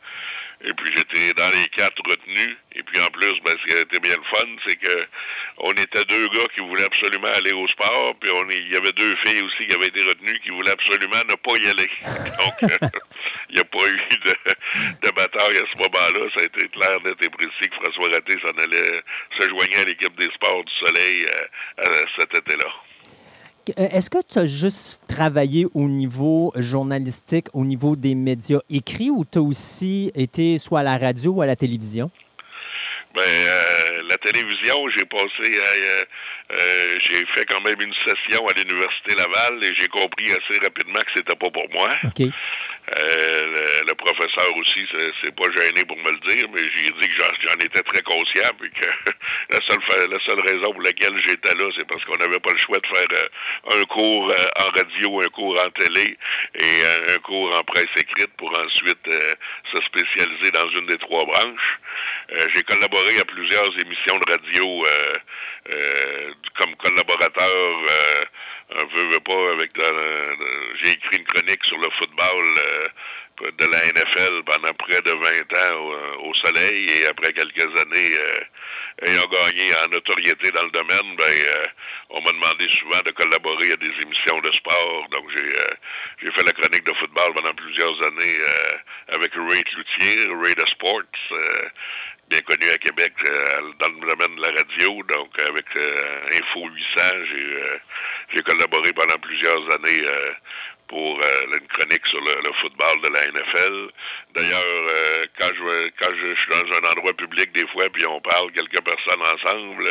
Et 0.64 0.74
puis 0.74 0.92
j'étais 0.94 1.34
dans 1.34 1.50
les 1.50 1.68
quatre 1.70 2.02
retenus. 2.08 2.56
Et 2.76 2.84
puis 2.84 3.02
en 3.02 3.08
plus, 3.08 3.34
ben, 3.44 3.54
ce 3.60 3.72
qui 3.72 3.78
a 3.78 3.82
été 3.82 4.00
bien 4.00 4.16
le 4.16 4.38
fun, 4.38 4.48
c'est 4.66 4.76
que 4.76 5.06
on 5.58 5.72
était 5.72 6.06
deux 6.06 6.28
gars 6.30 6.48
qui 6.56 6.62
voulaient 6.62 6.86
absolument 6.86 7.28
aller 7.36 7.52
au 7.52 7.68
sport, 7.68 8.16
puis 8.20 8.30
on 8.32 8.48
il 8.50 8.72
y 8.72 8.76
avait 8.76 8.92
deux 8.92 9.16
filles 9.18 9.42
aussi 9.42 9.68
qui 9.68 9.76
avaient 9.76 9.88
été 9.88 10.02
retenues 10.04 10.40
qui 10.44 10.52
voulaient 10.52 10.72
absolument 10.72 11.22
ne 11.30 11.36
pas 11.36 11.58
y 11.58 11.70
aller. 11.70 11.90
Donc 12.38 12.72
il 13.50 13.56
n'y 13.56 13.62
a 13.62 13.66
pas 13.66 13.88
eu 13.88 14.00
de, 15.04 15.12
bataille 15.12 15.58
à 15.58 15.66
ce 15.72 15.78
moment-là. 15.78 16.30
Ça 16.34 16.42
a 16.42 16.44
été 16.44 16.68
clair, 16.70 17.02
net 17.04 17.18
et 17.22 17.30
précis 17.30 17.70
que 17.70 17.76
François 17.76 18.10
Raté 18.10 18.38
s'en 18.40 18.58
allait 18.62 19.04
se 19.38 19.50
joigner 19.50 19.78
à 19.78 19.84
l'équipe 19.86 20.16
des 20.18 20.30
sports 20.34 20.64
du 20.64 20.74
Soleil 20.74 21.26
euh, 21.80 22.06
cet 22.18 22.38
été-là. 22.38 22.72
Euh, 23.78 23.88
est-ce 23.92 24.10
que 24.10 24.18
tu 24.28 24.40
as 24.40 24.46
juste 24.46 25.02
travaillé 25.08 25.66
au 25.74 25.88
niveau 25.88 26.54
journalistique, 26.56 27.48
au 27.54 27.64
niveau 27.64 27.96
des 27.96 28.16
médias 28.16 28.60
écrits, 28.70 29.10
ou 29.10 29.26
tu 29.26 29.40
as 29.40 29.42
aussi 29.42 30.12
été 30.16 30.58
soit 30.58 30.80
à 30.82 30.84
la 30.84 30.98
radio 30.98 31.32
ou 31.32 31.42
à 31.42 31.46
la 31.46 31.56
télévision? 31.56 32.12
Ben, 33.14 33.24
euh, 33.24 34.04
la 34.10 34.18
télévision, 34.18 34.88
j'ai 34.90 35.04
passé, 35.06 35.28
euh, 35.42 36.04
euh, 36.54 36.98
j'ai 37.02 37.26
fait 37.26 37.46
quand 37.46 37.60
même 37.62 37.82
une 37.82 37.94
session 37.94 38.48
à 38.48 38.54
l'université 38.54 39.16
Laval 39.16 39.64
et 39.64 39.74
j'ai 39.74 39.88
compris 39.90 40.32
assez 40.32 40.60
rapidement 40.60 41.00
que 41.02 41.12
c'était 41.14 41.36
pas 41.36 41.50
pour 41.50 41.68
moi. 41.74 41.90
Le, 42.98 43.94
professeur 43.96 44.56
aussi, 44.58 44.86
c'est 45.22 45.36
pas 45.36 45.50
gêné 45.52 45.84
pour 45.86 45.98
me 45.98 46.12
le 46.12 46.20
dire, 46.20 46.48
mais 46.54 46.62
j'ai 46.64 46.92
dit 46.92 47.08
que 47.08 47.24
j'en 47.42 47.54
étais 47.56 47.82
très 47.84 48.02
conscient, 48.02 48.50
puis 48.60 48.72
que 48.72 48.86
la 49.50 49.62
seule, 49.62 50.10
la 50.10 50.20
seule 50.20 50.40
raison 50.40 50.72
pour 50.72 50.82
laquelle 50.82 51.16
j'étais 51.18 51.54
là, 51.56 51.70
c'est 51.76 51.88
parce 51.88 52.04
qu'on 52.06 52.18
n'avait 52.18 52.40
pas 52.40 52.52
le 52.52 52.58
choix 52.58 52.80
de 52.80 52.88
faire 52.88 53.08
euh, 53.14 53.80
un 53.80 53.86
cours 53.86 54.32
euh, 54.32 54.64
en 54.66 54.70
radio, 54.76 55.22
un 55.22 55.30
cours 55.30 55.60
en 55.64 55.70
télé 55.70 56.18
et 56.56 57.14
un 57.14 57.18
cours 57.20 57.56
en 57.56 57.64
presse 57.64 57.90
écrite 57.96 58.32
pour 58.38 58.52
ensuite 58.58 59.10
se 59.74 59.82
spécialiser 59.82 60.52
dans 60.52 60.70
une 60.70 60.88
des 60.88 60.98
trois 60.98 61.26
branches. 61.26 61.80
j'ai 62.54 62.64
collaboré 62.64 63.20
à 63.20 63.26
plusieurs 63.26 63.72
émissions 63.80 64.18
de 64.18 64.32
radio 64.32 64.86
comme 66.58 66.76
collaborateur 66.78 67.82
un 68.76 68.86
veux, 68.86 69.08
veux 69.10 69.20
pas, 69.20 69.52
avec 69.54 69.72
j'ai 70.76 70.92
écrit 70.92 71.18
une 71.18 71.26
chronique 71.26 71.64
sur 71.66 71.78
le 71.78 71.90
football 71.92 72.46
euh, 72.60 72.81
de 73.40 73.66
la 73.66 73.86
NFL 73.88 74.44
pendant 74.46 74.74
près 74.74 75.02
de 75.02 75.12
20 75.12 75.18
ans 75.54 76.26
au, 76.26 76.34
soleil 76.34 76.90
et 76.90 77.08
après 77.08 77.34
quelques 77.34 77.80
années 77.80 78.18
euh, 78.18 79.08
ayant 79.08 79.26
gagné 79.26 79.74
en 79.84 79.88
notoriété 79.90 80.52
dans 80.52 80.64
le 80.64 80.72
domaine, 80.72 81.16
ben 81.18 81.26
euh, 81.26 81.66
on 82.12 82.22
m'a 82.22 82.32
demandé 82.32 82.70
souvent 82.70 83.02
de 83.04 83.12
collaborer 83.12 83.72
à 83.72 83.78
des 83.78 83.92
émissions 84.02 84.40
de 84.42 84.52
sport. 84.52 85.08
Donc 85.12 85.30
j'ai 85.32 86.32
fait 86.32 86.44
la 86.44 86.52
chronique 86.52 86.86
de 86.86 86.94
football 86.94 87.34
pendant 87.34 87.54
plusieurs 87.54 88.02
années 88.04 88.38
avec 89.08 89.32
Ray 89.34 89.64
Cloutier, 89.64 90.28
Ray 90.44 90.56
de 90.56 90.66
Sports 90.68 91.02
bien 92.30 92.40
connu 92.42 92.70
à 92.70 92.78
Québec 92.78 93.14
dans 93.80 93.90
le 93.90 94.08
domaine 94.08 94.36
de 94.38 94.42
la 94.42 94.52
radio. 94.52 95.04
Donc, 95.04 95.38
avec 95.38 95.66
Info 96.34 96.66
800, 96.66 97.02
j'ai 98.34 98.42
collaboré 98.44 98.94
pendant 98.94 99.18
plusieurs 99.20 99.62
années 99.72 100.02
euh, 100.06 100.32
pour 100.92 101.20
euh, 101.24 101.58
une 101.58 101.68
chronique 101.68 102.06
sur 102.06 102.20
le, 102.20 102.52
football 102.54 103.02
de 103.02 103.10
la 103.10 103.22
NFL. 103.32 103.92
D'ailleurs, 104.36 104.62
euh, 104.64 105.26
quand 105.40 105.50
je 105.54 105.90
quand 106.00 106.16
je, 106.16 106.36
suis 106.36 106.50
dans 106.50 106.74
un 106.74 106.92
endroit 106.92 107.14
public 107.14 107.52
des 107.54 107.68
fois, 107.68 107.90
puis 107.90 108.06
on 108.08 108.22
parle 108.22 108.52
quelques 108.52 108.82
personnes 108.82 109.22
ensemble, 109.22 109.90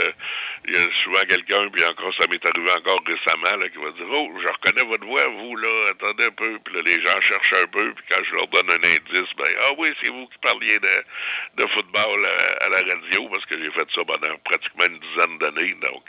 il 0.67 0.75
y 0.75 0.77
a 0.77 0.91
souvent 0.93 1.20
quelqu'un, 1.28 1.69
puis 1.69 1.85
encore 1.85 2.12
ça 2.15 2.27
m'est 2.31 2.44
arrivé 2.44 2.70
encore 2.73 3.02
récemment, 3.07 3.57
là, 3.57 3.69
qui 3.69 3.77
va 3.77 3.91
dire 3.91 4.07
Oh, 4.10 4.28
je 4.41 4.49
reconnais 4.49 4.89
votre 4.89 5.07
voix, 5.07 5.27
vous, 5.28 5.57
là, 5.57 5.91
attendez 5.91 6.25
un 6.25 6.31
peu. 6.31 6.59
Puis 6.65 6.75
là, 6.75 6.83
les 6.86 7.01
gens 7.02 7.20
cherchent 7.20 7.55
un 7.62 7.67
peu, 7.67 7.93
puis 7.93 8.05
quand 8.10 8.25
je 8.25 8.35
leur 8.35 8.47
donne 8.49 8.70
un 8.70 8.85
indice, 8.85 9.31
ben 9.36 9.52
Ah 9.62 9.73
oui, 9.78 9.89
c'est 10.02 10.09
vous 10.09 10.27
qui 10.27 10.39
parliez 10.43 10.78
de, 10.78 11.67
football 11.67 12.27
à, 12.60 12.69
la 12.69 12.77
radio, 12.77 13.28
parce 13.28 13.44
que 13.47 13.62
j'ai 13.62 13.70
fait 13.70 13.86
ça 13.94 14.02
pendant 14.05 14.36
pratiquement 14.44 14.86
une 14.86 14.99
dizaine 14.99 15.39
d'années. 15.39 15.77
Donc 15.83 16.05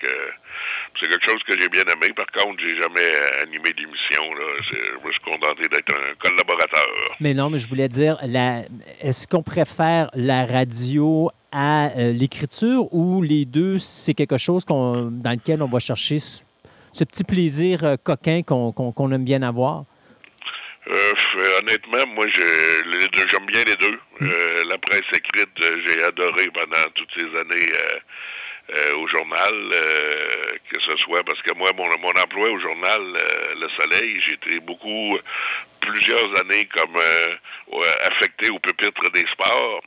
c'est 0.99 1.07
quelque 1.07 1.29
chose 1.29 1.43
que 1.43 1.57
j'ai 1.57 1.69
bien 1.69 1.83
aimé. 1.83 2.13
Par 2.15 2.27
contre, 2.27 2.61
j'ai 2.63 2.77
jamais 2.77 3.15
animé 3.41 3.71
d'émission. 3.73 4.23
Je 4.69 5.07
me 5.07 5.11
suis 5.11 5.21
contenté 5.21 5.67
d'être 5.67 5.93
un 5.93 6.13
collaborateur. 6.15 7.15
Mais 7.19 7.33
non, 7.33 7.49
mais 7.49 7.59
je 7.59 7.67
voulais 7.67 7.87
dire, 7.87 8.17
est-ce 8.21 9.27
qu'on 9.27 9.43
préfère 9.43 10.09
la 10.13 10.45
radio 10.45 11.29
à 11.51 11.89
euh, 11.97 12.13
l'écriture 12.13 12.93
ou 12.93 13.21
les 13.21 13.45
deux, 13.45 13.77
c'est 13.77 14.13
quelque 14.13 14.37
chose 14.37 14.65
dans 14.65 15.11
lequel 15.11 15.61
on 15.61 15.67
va 15.67 15.79
chercher 15.79 16.17
ce, 16.19 17.03
petit 17.03 17.23
plaisir 17.23 17.83
euh, 17.83 17.95
coquin 18.01 18.41
qu'on 18.43 19.11
aime 19.11 19.25
bien 19.25 19.41
avoir? 19.41 19.83
Euh, 20.87 21.13
honnêtement, 21.59 22.05
moi, 22.15 22.27
j'aime 22.27 23.45
bien 23.47 23.63
les 23.65 23.75
deux. 23.75 23.99
Mm. 24.19 24.69
la 24.69 24.77
presse 24.77 25.01
écrite, 25.13 25.49
j'ai 25.85 26.03
adoré 26.03 26.47
pendant 26.53 26.89
toutes 26.95 27.09
ces 27.15 27.25
années 27.39 27.67
euh, 28.73 28.95
au 28.95 29.07
journal, 29.07 29.53
euh, 29.53 30.55
que 30.69 30.79
ce 30.79 30.95
soit 30.95 31.23
parce 31.25 31.41
que 31.41 31.53
moi, 31.55 31.71
mon, 31.75 31.89
mon 31.99 32.11
emploi 32.11 32.49
au 32.51 32.59
journal 32.59 33.01
euh, 33.01 33.55
Le 33.59 33.67
Soleil, 33.69 34.21
j'ai 34.21 34.33
été 34.33 34.59
beaucoup, 34.61 35.17
plusieurs 35.81 36.39
années 36.39 36.65
comme 36.65 36.97
affecté 38.05 38.49
au 38.49 38.59
pupitre 38.59 39.09
des 39.11 39.25
sports. 39.27 39.81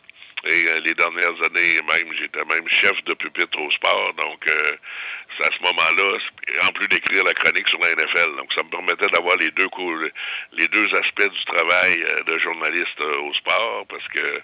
Et 0.46 0.66
les 0.84 0.92
dernières 0.92 1.42
années, 1.42 1.80
même, 1.88 2.12
j'étais 2.12 2.44
même 2.44 2.68
chef 2.68 3.02
de 3.04 3.14
pupitre 3.14 3.58
au 3.62 3.70
sport. 3.70 4.12
Donc, 4.18 4.44
à 5.40 5.50
ce 5.50 5.62
moment-là, 5.62 6.18
en 6.62 6.72
plus 6.72 6.88
d'écrire 6.88 7.24
la 7.24 7.34
chronique 7.34 7.68
sur 7.68 7.80
la 7.80 7.94
NFL. 7.94 8.36
Donc, 8.36 8.52
ça 8.52 8.62
me 8.62 8.70
permettait 8.70 9.06
d'avoir 9.06 9.36
les 9.36 9.50
deux 9.50 9.68
les 10.52 10.68
deux 10.68 10.94
aspects 10.94 11.28
du 11.28 11.44
travail 11.44 12.04
de 12.26 12.38
journaliste 12.38 13.00
au 13.00 13.32
sport, 13.34 13.86
parce 13.88 14.06
que 14.08 14.42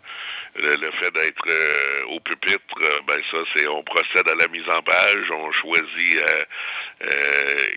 le, 0.57 0.91
fait 0.93 1.11
d'être 1.13 1.45
euh, 1.49 2.05
au 2.09 2.21
pupitre, 2.21 2.59
euh, 2.81 3.01
ben 3.07 3.21
ça, 3.31 3.39
c'est 3.55 3.67
on 3.69 3.83
procède 3.85 4.29
à 4.29 4.35
la 4.35 4.49
mise 4.49 4.69
en 4.69 4.83
page, 4.83 5.31
on 5.31 5.53
choisit 5.53 6.17
euh, 6.17 6.45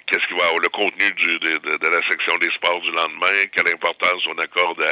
qu'est-ce 0.06 0.28
qui 0.28 0.34
va 0.34 0.46
avoir 0.46 0.60
le 0.60 0.70
contenu 0.70 1.12
du, 1.12 1.40
de, 1.40 1.88
la 1.88 2.02
section 2.04 2.36
des 2.38 2.50
sports 2.50 2.82
du 2.82 2.92
lendemain, 2.92 3.46
quelle 3.56 3.74
importance 3.74 4.26
on 4.28 4.38
accorde 4.40 4.84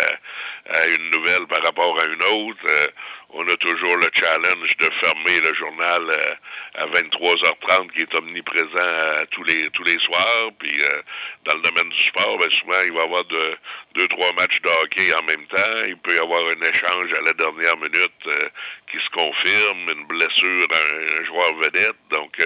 à 0.69 0.87
une 0.87 1.09
nouvelle 1.09 1.47
par 1.47 1.63
rapport 1.63 1.99
à 1.99 2.05
une 2.05 2.23
autre 2.23 2.91
on 3.33 3.47
a 3.47 3.55
toujours 3.57 3.95
le 3.97 4.07
challenge 4.13 4.77
de 4.77 4.89
fermer 4.99 5.39
le 5.41 5.53
journal 5.53 6.03
euh, 6.09 6.35
à 6.75 6.85
23h30 6.87 7.91
qui 7.91 8.01
est 8.01 8.15
omniprésent 8.15 9.25
tous 9.31 9.43
les 9.43 9.69
tous 9.69 9.83
les 9.83 9.97
soirs. 9.99 10.49
Puis 10.59 10.81
euh, 10.81 11.01
dans 11.45 11.55
le 11.55 11.61
domaine 11.61 11.89
du 11.89 12.03
sport, 12.03 12.37
ben, 12.37 12.49
souvent 12.49 12.81
il 12.85 12.91
va 12.91 13.01
y 13.01 13.03
avoir 13.03 13.23
deux, 13.25 14.07
trois 14.09 14.33
matchs 14.33 14.61
de 14.61 14.69
hockey 14.83 15.13
en 15.13 15.23
même 15.23 15.45
temps. 15.47 15.85
Il 15.87 15.97
peut 15.97 16.15
y 16.15 16.19
avoir 16.19 16.41
un 16.41 16.61
échange 16.61 17.13
à 17.13 17.21
la 17.21 17.33
dernière 17.33 17.77
minute 17.77 18.27
euh, 18.27 18.49
qui 18.91 18.99
se 18.99 19.09
confirme, 19.09 19.89
une 19.89 20.07
blessure 20.07 20.67
à 20.71 21.21
un, 21.21 21.23
joueur 21.23 21.55
vedette. 21.55 21.95
Donc 22.09 22.37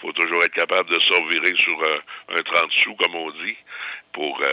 faut 0.00 0.12
toujours 0.12 0.42
être 0.42 0.54
capable 0.54 0.90
de 0.90 0.98
survirer 0.98 1.54
sur 1.54 1.78
un 2.30 2.42
30 2.42 2.72
sous, 2.72 2.94
comme 2.96 3.14
on 3.14 3.30
dit 3.44 3.56
pour 4.14 4.40
euh, 4.40 4.46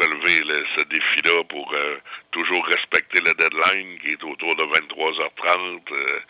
relever 0.00 0.64
ce 0.76 0.82
défi-là, 0.82 1.44
pour 1.44 1.72
euh, 1.72 1.96
toujours 2.32 2.66
respecter 2.66 3.20
le 3.20 3.32
deadline 3.34 3.98
qui 4.00 4.10
est 4.10 4.24
autour 4.24 4.54
de 4.56 4.64
23h30. 4.64 5.80
Euh, 5.92 6.20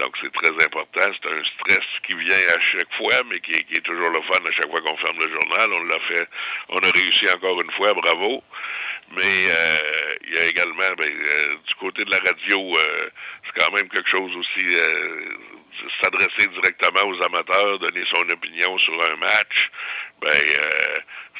donc 0.00 0.12
c'est 0.20 0.32
très 0.32 0.64
important. 0.64 1.08
C'est 1.22 1.30
un 1.30 1.44
stress 1.44 1.86
qui 2.02 2.14
vient 2.16 2.48
à 2.54 2.58
chaque 2.58 2.92
fois, 2.94 3.14
mais 3.30 3.38
qui, 3.38 3.54
est 3.54 3.84
toujours 3.84 4.10
le 4.10 4.20
fun 4.22 4.40
à 4.44 4.50
chaque 4.50 4.68
fois 4.68 4.80
qu'on 4.80 4.96
ferme 4.96 5.18
le 5.20 5.32
journal. 5.32 5.72
On 5.72 5.84
l'a 5.84 6.00
fait, 6.00 6.28
on 6.70 6.78
a 6.80 6.90
réussi 6.90 7.30
encore 7.30 7.60
une 7.62 7.70
fois, 7.70 7.94
bravo. 7.94 8.42
Mais 9.12 9.44
il 10.26 10.34
y 10.34 10.38
a 10.38 10.46
également, 10.46 10.92
ben, 10.98 11.12
du 11.68 11.74
côté 11.76 12.04
de 12.04 12.10
la 12.10 12.18
radio, 12.18 12.76
c'est 13.44 13.62
quand 13.62 13.70
même 13.72 13.88
quelque 13.88 14.08
chose 14.08 14.34
aussi 14.34 14.66
s'adresser 16.02 16.48
directement 16.48 17.06
aux 17.06 17.22
amateurs, 17.22 17.78
donner 17.78 18.04
son 18.06 18.28
opinion 18.30 18.76
sur 18.78 18.94
un 19.04 19.16
match. 19.16 19.70
Ben, 20.20 20.32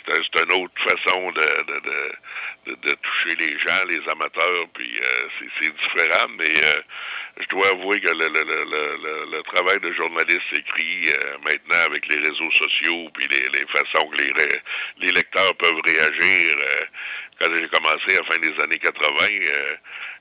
c'est 0.07 0.43
une 0.43 0.53
autre 0.53 0.75
façon 0.77 1.31
de, 1.33 2.75
de, 2.75 2.95
toucher 2.95 3.35
les 3.37 3.59
gens, 3.59 3.85
les 3.89 4.01
amateurs, 4.11 4.67
puis 4.75 4.99
euh, 5.01 5.29
c'est 5.61 5.75
différent, 5.75 6.29
mais 6.39 6.65
euh, 6.65 6.81
je 7.41 7.47
dois 7.49 7.69
avouer 7.71 8.01
que 8.01 8.09
le, 8.09 8.29
le, 8.29 9.43
travail 9.43 9.81
de 9.81 9.93
journaliste 9.93 10.53
écrit 10.53 11.09
euh, 11.09 11.39
maintenant 11.45 11.85
avec 11.87 12.07
les 12.09 12.19
réseaux 12.19 12.51
sociaux, 12.51 13.09
puis 13.15 13.27
les, 13.31 13.49
les 13.59 13.67
façons 13.67 14.07
que 14.09 14.19
les, 14.19 14.33
les 15.01 15.13
lecteurs 15.13 15.55
peuvent 15.57 15.81
réagir, 15.85 16.57
quand 17.45 17.55
j'ai 17.55 17.69
commencé 17.69 18.17
à 18.17 18.21
la 18.21 18.25
fin 18.25 18.39
des 18.39 18.63
années 18.63 18.79
80, 18.79 19.05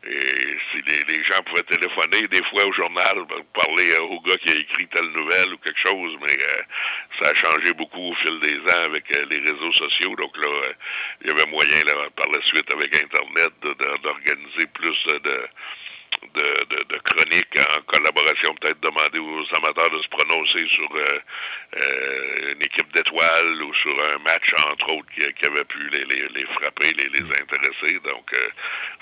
et 0.05 0.57
si 0.71 0.81
les, 1.07 1.23
gens 1.23 1.41
pouvaient 1.45 1.63
téléphoner 1.63 2.27
des 2.27 2.43
fois 2.43 2.65
au 2.65 2.73
journal 2.73 3.25
pour 3.25 3.63
parler 3.63 3.95
au 3.99 4.19
gars 4.21 4.35
qui 4.37 4.51
a 4.51 4.55
écrit 4.55 4.87
telle 4.87 5.07
nouvelle 5.11 5.53
ou 5.53 5.57
quelque 5.57 5.79
chose, 5.79 6.17
mais 6.21 6.33
euh, 6.33 6.61
ça 7.19 7.29
a 7.29 7.33
changé 7.33 7.71
beaucoup 7.73 8.11
au 8.11 8.15
fil 8.15 8.37
des 8.41 8.57
ans 8.57 8.83
avec 8.85 9.05
euh, 9.15 9.25
les 9.29 9.39
réseaux 9.39 9.71
sociaux. 9.71 10.13
Donc 10.17 10.35
là, 10.37 10.47
euh, 10.47 10.73
il 11.21 11.27
y 11.27 11.31
avait 11.31 11.49
moyen 11.49 11.83
là, 11.85 11.93
par 12.15 12.29
la 12.33 12.41
suite 12.43 12.69
avec 12.73 12.93
Internet 13.01 13.51
d'organiser 13.61 14.67
plus 14.73 15.05
de 15.23 15.47
de, 16.33 16.75
de, 16.75 16.83
de 16.83 16.97
chronique 16.99 17.59
en 17.59 17.81
collaboration, 17.83 18.53
peut-être 18.55 18.79
demander 18.81 19.19
aux 19.19 19.55
amateurs 19.57 19.89
de 19.91 20.01
se 20.01 20.07
prononcer 20.09 20.65
sur 20.67 20.89
euh, 20.95 21.19
euh, 21.77 22.53
une 22.53 22.61
équipe 22.61 22.91
d'étoiles 22.93 23.63
ou 23.63 23.73
sur 23.73 23.95
un 24.13 24.17
match, 24.19 24.53
entre 24.71 24.91
autres, 24.93 25.09
qui, 25.15 25.45
avait 25.45 25.65
pu 25.65 25.89
les, 25.89 26.45
frapper, 26.53 26.91
les, 26.93 27.09
les 27.09 27.25
intéresser. 27.41 27.99
Donc, 28.03 28.33
euh, 28.33 28.49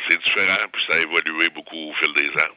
c'est 0.07 0.21
différent, 0.21 0.67
puis 0.71 0.83
ça 0.89 0.97
a 0.97 1.01
évolué 1.01 1.49
beaucoup 1.49 1.89
au 1.89 1.93
fil 1.93 2.13
des 2.13 2.29
ans. 2.29 2.55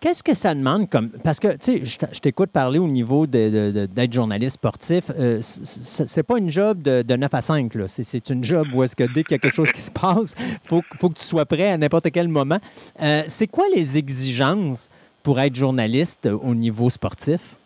Qu'est-ce 0.00 0.22
que 0.22 0.32
ça 0.34 0.54
demande 0.54 0.88
comme. 0.88 1.08
Parce 1.24 1.40
que, 1.40 1.56
tu 1.56 1.84
sais, 1.84 1.98
je 2.12 2.20
t'écoute 2.20 2.50
parler 2.50 2.78
au 2.78 2.86
niveau 2.86 3.26
d'être 3.26 4.12
journaliste 4.12 4.54
sportif. 4.54 5.10
Euh, 5.18 5.40
c'est 5.42 6.22
pas 6.22 6.38
une 6.38 6.50
job 6.52 6.82
de, 6.82 7.02
de 7.02 7.16
9 7.16 7.34
à 7.34 7.40
5, 7.40 7.74
là. 7.74 7.88
C'est- 7.88 8.04
C'est 8.04 8.30
une 8.30 8.44
job 8.44 8.68
où 8.72 8.84
est-ce 8.84 8.94
que 8.94 9.02
dès 9.12 9.24
qu'il 9.24 9.32
y 9.32 9.34
a 9.34 9.38
quelque 9.38 9.56
chose 9.56 9.72
qui 9.72 9.80
se 9.80 9.90
passe, 9.90 10.34
il 10.38 10.68
faut, 10.68 10.82
faut 11.00 11.08
que 11.08 11.18
tu 11.18 11.24
sois 11.24 11.46
prêt 11.46 11.70
à 11.70 11.76
n'importe 11.78 12.10
quel 12.12 12.28
moment. 12.28 12.58
Euh, 13.02 13.22
c'est 13.26 13.48
quoi 13.48 13.64
les 13.74 13.98
exigences 13.98 14.88
pour 15.24 15.40
être 15.40 15.56
journaliste 15.56 16.26
au 16.42 16.54
niveau 16.54 16.88
sportif? 16.90 17.57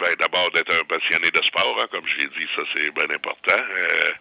Ben, 0.00 0.14
d'abord 0.18 0.50
d'être 0.52 0.72
un 0.74 0.84
passionné 0.84 1.30
de 1.30 1.42
sport, 1.42 1.78
hein, 1.80 1.86
comme 1.92 2.06
je 2.06 2.16
l'ai 2.18 2.26
dit, 2.26 2.46
ça 2.56 2.62
c'est 2.74 2.90
bien 2.92 3.10
important. 3.10 3.56
Euh, 3.76 4.12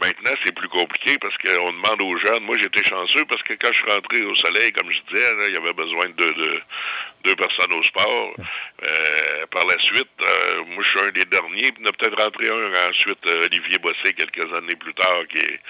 maintenant, 0.00 0.30
c'est 0.44 0.54
plus 0.54 0.68
compliqué 0.68 1.18
parce 1.18 1.36
qu'on 1.38 1.72
demande 1.72 2.00
aux 2.02 2.16
jeunes. 2.16 2.42
Moi, 2.44 2.56
j'étais 2.56 2.82
chanceux 2.82 3.24
parce 3.26 3.42
que 3.42 3.52
quand 3.54 3.68
je 3.72 3.78
suis 3.82 3.90
rentré 3.90 4.22
au 4.22 4.34
soleil, 4.34 4.72
comme 4.72 4.90
je 4.90 5.00
disais, 5.12 5.48
il 5.48 5.52
y 5.54 5.56
avait 5.56 5.74
besoin 5.74 6.06
de 6.06 6.12
deux, 6.12 6.32
de- 6.34 6.62
deux 7.24 7.36
personnes 7.36 7.72
au 7.74 7.82
sport. 7.82 8.34
Euh, 8.88 9.46
par 9.50 9.66
la 9.66 9.78
suite, 9.78 10.08
euh, 10.22 10.64
moi, 10.68 10.82
je 10.82 10.88
suis 10.88 11.00
un 11.00 11.10
des 11.12 11.24
derniers, 11.26 11.72
puis 11.72 11.80
il 11.82 11.86
y 11.86 11.88
a 11.88 11.92
peut-être 11.92 12.20
rentré 12.20 12.48
un 12.48 12.88
ensuite, 12.88 13.18
Olivier 13.26 13.78
Bossé, 13.78 14.14
quelques 14.14 14.52
années 14.54 14.76
plus 14.76 14.94
tard, 14.94 15.22
qui 15.28 15.38
est, 15.38 15.60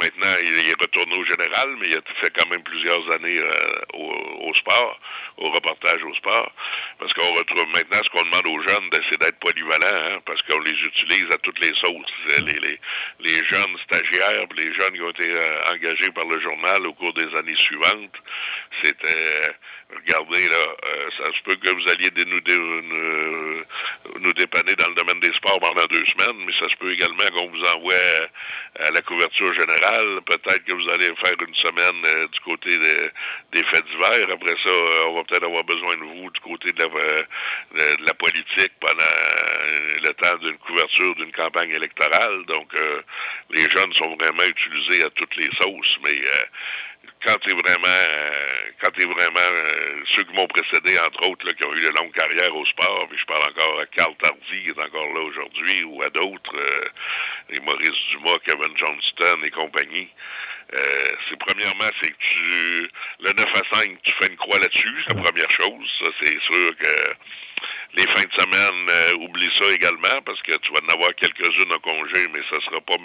maintenant, 0.00 0.34
il 0.42 0.68
est 0.68 0.80
retourné 0.80 1.16
au 1.16 1.24
général, 1.24 1.76
mais 1.80 1.88
il 1.88 1.96
a 1.96 2.00
fait 2.20 2.32
quand 2.36 2.48
même 2.48 2.62
plusieurs 2.62 3.10
années 3.12 3.38
euh, 3.38 3.50
au, 3.94 4.54
sport, 4.54 5.00
au 5.36 5.50
reportage 5.50 6.02
au 6.04 6.14
sport. 6.14 6.50
Parce 6.98 7.12
qu'on 7.14 7.32
retrouve 7.34 7.66
maintenant 7.72 8.00
ce 8.02 8.10
qu'on 8.10 8.24
demande 8.24 8.46
aux 8.46 8.62
jeunes, 8.68 8.90
c'est 9.08 9.20
d'être 9.20 9.38
polyvalent, 9.38 9.86
hein, 9.86 10.18
parce 10.26 10.42
qu'on 10.42 10.60
les 10.60 10.84
utilise 10.84 11.26
à 11.30 11.38
toutes 11.38 11.60
les 11.60 11.74
sauces. 11.74 12.12
Les, 13.20 13.44
jeunes 13.44 13.76
stagiaires, 13.84 14.46
les 14.56 14.72
jeunes 14.74 14.92
qui 14.92 15.02
ont 15.02 15.10
été 15.10 15.30
euh, 15.30 15.72
engagés 15.72 16.10
par 16.10 16.26
le 16.26 16.40
journal 16.40 16.86
au 16.86 16.92
cours 16.94 17.12
des 17.14 17.34
années 17.36 17.56
suivantes, 17.56 18.16
c'était 18.82 19.54
regardez 19.94 20.48
là, 20.48 20.66
euh, 20.84 21.08
ça 21.18 21.32
se 21.32 21.40
peut 21.42 21.56
que 21.56 21.70
vous 21.70 21.88
alliez 21.90 22.10
nous, 22.26 22.40
dé- 22.40 23.64
nous, 24.20 24.32
dépanner 24.34 24.74
dans 24.76 24.88
le 24.88 24.94
domaine 24.94 25.20
des 25.20 25.32
sports 25.32 25.58
pendant 25.60 25.84
deux 25.86 26.04
semaines, 26.04 26.44
mais 26.46 26.52
ça 26.52 26.68
se 26.68 26.76
peut 26.76 26.92
également 26.92 27.24
qu'on 27.34 27.48
vous 27.48 27.62
envoie 27.64 27.94
à, 28.80 28.90
la 28.90 29.00
couverture 29.02 29.52
générale. 29.54 30.20
Peut-être 30.26 30.64
que 30.64 30.72
vous 30.74 30.88
allez 30.90 31.06
faire 31.16 31.34
une 31.46 31.54
semaine 31.54 32.04
euh, 32.04 32.26
du 32.28 32.40
côté 32.40 32.76
de- 32.76 33.10
des 33.52 33.64
faits 33.64 33.84
divers. 33.86 34.28
Après 34.30 34.56
ça, 34.62 34.68
euh, 34.68 35.04
on 35.08 35.14
va 35.16 35.24
peut-être 35.24 35.44
avoir 35.44 35.64
besoin 35.64 35.96
de 35.96 36.02
vous 36.02 36.30
du 36.30 36.40
côté 36.40 36.72
de 36.72 36.78
la, 36.80 36.86
euh, 36.86 37.22
de, 37.74 38.04
la 38.06 38.14
politique 38.14 38.72
pendant 38.80 39.04
le 40.02 40.12
temps 40.14 40.36
d'une 40.38 40.58
couverture 40.58 41.14
d'une 41.16 41.32
campagne 41.32 41.70
électorale. 41.70 42.44
Donc, 42.46 42.72
les 43.50 43.68
jeunes 43.70 43.92
sont 43.94 44.16
vraiment 44.16 44.42
utilisés 44.44 45.04
à 45.04 45.10
toutes 45.10 45.36
les 45.36 45.48
sauces, 45.56 45.98
mais 46.04 46.20
quand 47.24 47.36
tu 47.40 47.50
es 47.50 47.54
vraiment, 47.54 47.86
euh, 47.86 48.70
quand 48.80 48.90
t'es 48.90 49.04
vraiment 49.04 49.38
euh, 49.38 50.02
ceux 50.06 50.22
qui 50.24 50.34
m'ont 50.34 50.46
précédé, 50.46 50.98
entre 51.00 51.28
autres, 51.28 51.46
là, 51.46 51.52
qui 51.52 51.66
ont 51.66 51.74
eu 51.74 51.80
de 51.80 51.88
longues 51.88 52.12
carrières 52.12 52.54
au 52.54 52.64
sport, 52.64 53.06
puis 53.08 53.18
je 53.18 53.24
parle 53.26 53.42
encore 53.42 53.80
à 53.80 53.86
Carl 53.86 54.14
Tardy, 54.22 54.62
qui 54.62 54.68
est 54.68 54.80
encore 54.80 55.12
là 55.14 55.20
aujourd'hui, 55.20 55.84
ou 55.84 56.02
à 56.02 56.10
d'autres, 56.10 56.56
euh, 56.56 56.88
et 57.50 57.60
Maurice 57.60 58.06
Dumas, 58.10 58.38
Kevin 58.46 58.76
Johnston 58.76 59.38
et 59.44 59.50
compagnie. 59.50 60.08
Euh, 60.74 61.08
c'est 61.28 61.38
premièrement, 61.38 61.90
c'est 62.02 62.10
que 62.10 62.18
tu 62.20 62.90
le 63.20 63.32
9 63.32 63.46
à 63.54 63.76
5, 63.76 64.02
tu 64.02 64.12
fais 64.20 64.26
une 64.26 64.36
croix 64.36 64.58
là-dessus, 64.58 64.94
c'est 65.06 65.14
la 65.14 65.22
première 65.22 65.50
chose. 65.50 65.98
Ça, 65.98 66.10
c'est 66.20 66.40
sûr 66.40 66.76
que 66.78 67.14
les 67.96 68.06
fins 68.06 68.22
de 68.22 68.32
semaine, 68.32 68.88
euh, 68.90 69.24
oublie 69.24 69.50
ça 69.56 69.64
également, 69.72 70.20
parce 70.24 70.40
que 70.42 70.56
tu 70.58 70.72
vas 70.72 70.80
en 70.84 70.94
avoir 70.94 71.14
quelques-unes 71.14 71.72
en 71.72 71.78
congé, 71.78 72.28
mais 72.32 72.40
ça 72.50 72.60
sera 72.60 72.80
pas 72.80 72.96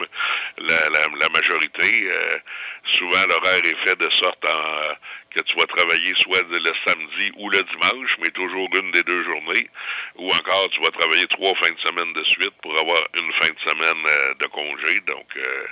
la, 0.57 0.89
la, 0.89 1.07
la 1.19 1.29
majorité. 1.29 2.09
Euh, 2.09 2.37
souvent, 2.85 3.25
l'horaire 3.29 3.65
est 3.65 3.87
fait 3.87 3.97
de 3.97 4.09
sorte 4.09 4.43
en, 4.45 4.93
que 5.35 5.41
tu 5.41 5.55
vas 5.57 5.65
travailler 5.65 6.13
soit 6.15 6.43
le 6.49 6.71
samedi 6.87 7.31
ou 7.37 7.49
le 7.49 7.61
dimanche, 7.63 8.17
mais 8.21 8.29
toujours 8.29 8.69
une 8.75 8.91
des 8.91 9.03
deux 9.03 9.23
journées, 9.23 9.69
ou 10.15 10.27
encore 10.31 10.69
tu 10.69 10.81
vas 10.81 10.91
travailler 10.91 11.27
trois 11.27 11.55
fins 11.55 11.71
de 11.71 11.79
semaine 11.79 12.13
de 12.13 12.23
suite 12.23 12.53
pour 12.61 12.77
avoir 12.77 13.01
une 13.19 13.33
fin 13.33 13.49
de 13.49 13.59
semaine 13.59 14.05
euh, 14.05 14.33
de 14.35 14.45
congé. 14.47 14.99
Donc, 15.07 15.27
euh, 15.37 15.65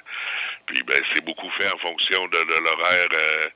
puis 0.65 0.81
ben, 0.83 1.01
c'est 1.13 1.23
beaucoup 1.25 1.49
fait 1.51 1.71
en 1.73 1.77
fonction 1.77 2.27
de, 2.27 2.37
l'horaire. 2.63 3.07
euh, 3.13 3.49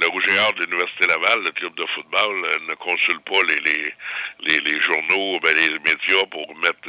le 0.00 0.06
Rouge 0.08 0.26
et 0.28 0.38
Or 0.40 0.52
de 0.54 0.64
l'Université 0.64 1.06
Laval, 1.06 1.42
le 1.44 1.50
club 1.52 1.74
de 1.74 1.86
football, 1.86 2.44
euh, 2.44 2.58
ne 2.68 2.74
consulte 2.74 3.24
pas 3.24 3.42
les, 3.48 3.60
les, 3.60 3.94
les, 4.40 4.60
les 4.60 4.80
journaux, 4.80 5.38
ben, 5.40 5.54
les 5.54 5.78
médias 5.78 6.26
pour 6.30 6.54
mettre 6.56 6.88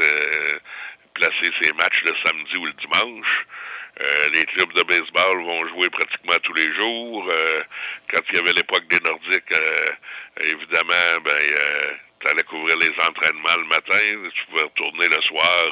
placer 1.14 1.52
ses 1.62 1.74
matchs 1.74 2.04
le 2.04 2.14
samedi 2.26 2.58
ou 2.58 2.66
le 2.66 2.74
dimanche. 2.74 3.46
Euh, 4.00 4.30
les 4.32 4.46
clubs 4.46 4.72
de 4.74 4.84
baseball 4.84 5.44
vont 5.44 5.68
jouer 5.70 5.90
pratiquement 5.90 6.38
tous 6.44 6.54
les 6.54 6.74
jours. 6.76 7.28
Euh, 7.32 7.64
quand 8.12 8.22
il 8.30 8.36
y 8.36 8.40
avait 8.40 8.54
l'époque 8.54 8.88
des 8.90 9.00
Nordiques, 9.00 9.54
euh, 9.54 9.90
évidemment, 10.42 11.22
ben, 11.24 11.36
tu 12.20 12.28
allais 12.28 12.44
couvrir 12.44 12.78
les 12.78 12.94
entraînements 13.08 13.58
le 13.58 13.66
matin, 13.66 14.30
tu 14.34 14.46
pouvais 14.46 14.64
retourner 14.64 15.08
le 15.08 15.22
soir 15.22 15.72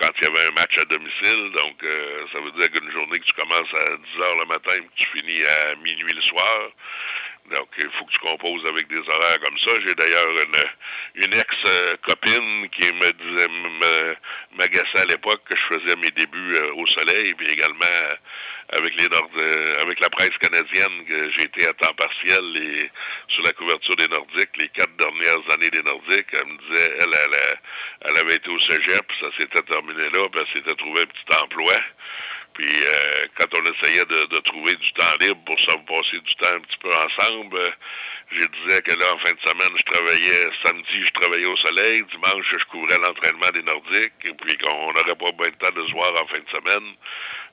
quand 0.00 0.10
il 0.18 0.24
y 0.24 0.26
avait 0.26 0.46
un 0.48 0.50
match 0.52 0.78
à 0.78 0.84
domicile. 0.84 1.52
Donc, 1.52 1.84
ça 2.32 2.40
veut 2.40 2.52
dire 2.52 2.70
qu'une 2.70 2.90
journée 2.92 3.18
que 3.18 3.24
tu 3.24 3.32
commences 3.32 3.74
à 3.74 3.96
10 3.96 4.22
heures 4.22 4.36
le 4.40 4.46
matin 4.46 4.72
que 4.72 4.94
tu 4.96 5.08
finis 5.14 5.44
à 5.44 5.74
minuit 5.76 6.12
le 6.14 6.20
soir. 6.20 6.70
Donc, 7.50 7.68
il 7.78 7.88
faut 7.90 8.04
que 8.04 8.12
tu 8.12 8.18
composes 8.18 8.66
avec 8.66 8.88
des 8.88 8.98
horaires 8.98 9.40
comme 9.44 9.58
ça. 9.58 9.70
J'ai 9.86 9.94
d'ailleurs 9.94 10.28
une, 10.30 11.24
une 11.24 11.34
ex-copine 11.34 12.68
qui 12.70 12.92
me 12.92 13.12
disait, 13.12 14.16
m'agaçait 14.56 14.98
à 14.98 15.04
l'époque 15.04 15.42
que 15.48 15.56
je 15.56 15.62
faisais 15.62 15.96
mes 15.96 16.10
débuts 16.10 16.56
euh, 16.56 16.74
au 16.74 16.86
soleil, 16.86 17.34
puis 17.34 17.46
également 17.48 17.84
euh, 17.84 18.14
avec 18.70 19.00
les 19.00 19.08
Nord- 19.08 19.30
euh, 19.38 19.80
avec 19.82 20.00
la 20.00 20.10
presse 20.10 20.36
canadienne, 20.38 21.04
que 21.08 21.30
j'ai 21.30 21.42
été 21.42 21.68
à 21.68 21.72
temps 21.74 21.94
partiel 21.94 22.40
les- 22.52 22.90
sur 23.28 23.44
la 23.44 23.52
couverture 23.52 23.96
des 23.96 24.08
Nordiques 24.08 24.56
les 24.58 24.68
quatre 24.68 24.96
dernières 24.96 25.50
années 25.52 25.70
des 25.70 25.82
Nordiques. 25.82 26.26
Elle 26.32 26.46
me 26.46 26.58
disait, 26.68 26.92
elle, 27.00 27.14
elle, 27.14 27.58
elle, 28.06 28.16
avait 28.18 28.34
été 28.36 28.50
au 28.50 28.58
cégep, 28.58 29.06
puis 29.06 29.16
ça 29.20 29.28
s'était 29.38 29.62
terminé 29.62 30.08
là, 30.10 30.28
puis 30.32 30.40
elle 30.40 30.52
s'était 30.56 30.74
trouvé 30.74 31.02
un 31.02 31.06
petit 31.06 31.42
emploi. 31.42 31.74
Puis 32.56 32.64
euh, 32.64 33.26
quand 33.38 33.46
on 33.52 33.72
essayait 33.72 34.04
de, 34.04 34.24
de 34.34 34.38
trouver 34.40 34.74
du 34.76 34.90
temps 34.92 35.16
libre 35.20 35.40
pour 35.44 35.58
se 35.60 35.66
passer 35.66 36.18
du 36.18 36.34
temps 36.36 36.54
un 36.54 36.60
petit 36.60 36.78
peu 36.78 36.88
ensemble, 36.88 37.58
euh, 37.60 37.70
je 38.32 38.44
disais 38.44 38.80
que 38.82 38.92
là, 38.92 39.14
en 39.14 39.18
fin 39.18 39.32
de 39.32 39.40
semaine, 39.46 39.76
je 39.76 39.82
travaillais, 39.82 40.50
samedi, 40.64 41.04
je 41.04 41.12
travaillais 41.12 41.46
au 41.46 41.56
soleil, 41.56 42.02
dimanche, 42.10 42.54
je 42.58 42.64
couvrais 42.64 42.98
l'entraînement 42.98 43.50
des 43.52 43.62
Nordiques, 43.62 44.24
et 44.24 44.32
puis 44.32 44.56
qu'on 44.56 44.92
n'aurait 44.92 45.14
pas 45.14 45.32
bien 45.32 45.46
le 45.46 45.52
temps 45.52 45.80
de 45.80 45.86
se 45.86 45.92
voir 45.92 46.12
en 46.14 46.26
fin 46.26 46.38
de 46.38 46.48
semaine. 46.48 46.94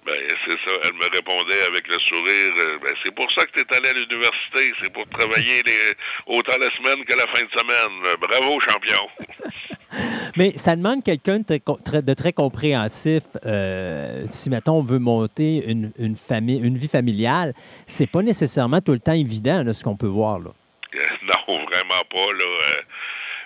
Ben, 0.05 0.19
c'est 0.45 0.59
ça. 0.65 0.79
Elle 0.83 0.93
me 0.93 1.09
répondait 1.13 1.63
avec 1.63 1.87
le 1.87 1.99
sourire, 1.99 2.53
euh, 2.57 2.77
ben, 2.79 2.95
c'est 3.03 3.13
pour 3.13 3.29
ça 3.31 3.45
que 3.45 3.51
tu 3.51 3.59
es 3.59 3.75
allé 3.75 3.89
à 3.89 3.93
l'université, 3.93 4.73
c'est 4.81 4.91
pour 4.91 5.07
travailler 5.09 5.63
les, 5.63 5.95
autant 6.27 6.57
la 6.57 6.71
semaine 6.71 7.03
que 7.03 7.13
la 7.13 7.27
fin 7.27 7.43
de 7.43 7.51
semaine. 7.51 8.17
Bravo, 8.19 8.59
champion. 8.61 9.09
Mais 10.37 10.53
ça 10.57 10.75
demande 10.75 11.03
quelqu'un 11.03 11.39
de, 11.39 12.13
très 12.13 12.33
compréhensif. 12.33 13.23
euh, 13.45 14.23
si, 14.27 14.49
mettons, 14.49 14.79
on 14.79 14.81
veut 14.81 14.99
monter 14.99 15.63
une, 15.67 16.15
famille, 16.15 16.59
une 16.59 16.77
vie 16.77 16.87
familiale, 16.87 17.53
c'est 17.85 18.07
pas 18.09 18.21
nécessairement 18.21 18.81
tout 18.81 18.93
le 18.93 18.99
temps 18.99 19.13
évident, 19.13 19.63
ce 19.71 19.83
qu'on 19.83 19.95
peut 19.95 20.07
voir. 20.07 20.39
Là. 20.39 20.51
Non, 21.23 21.55
vraiment 21.65 22.03
pas. 22.09 22.33
Là. 22.33 22.45
Euh, 22.45 22.81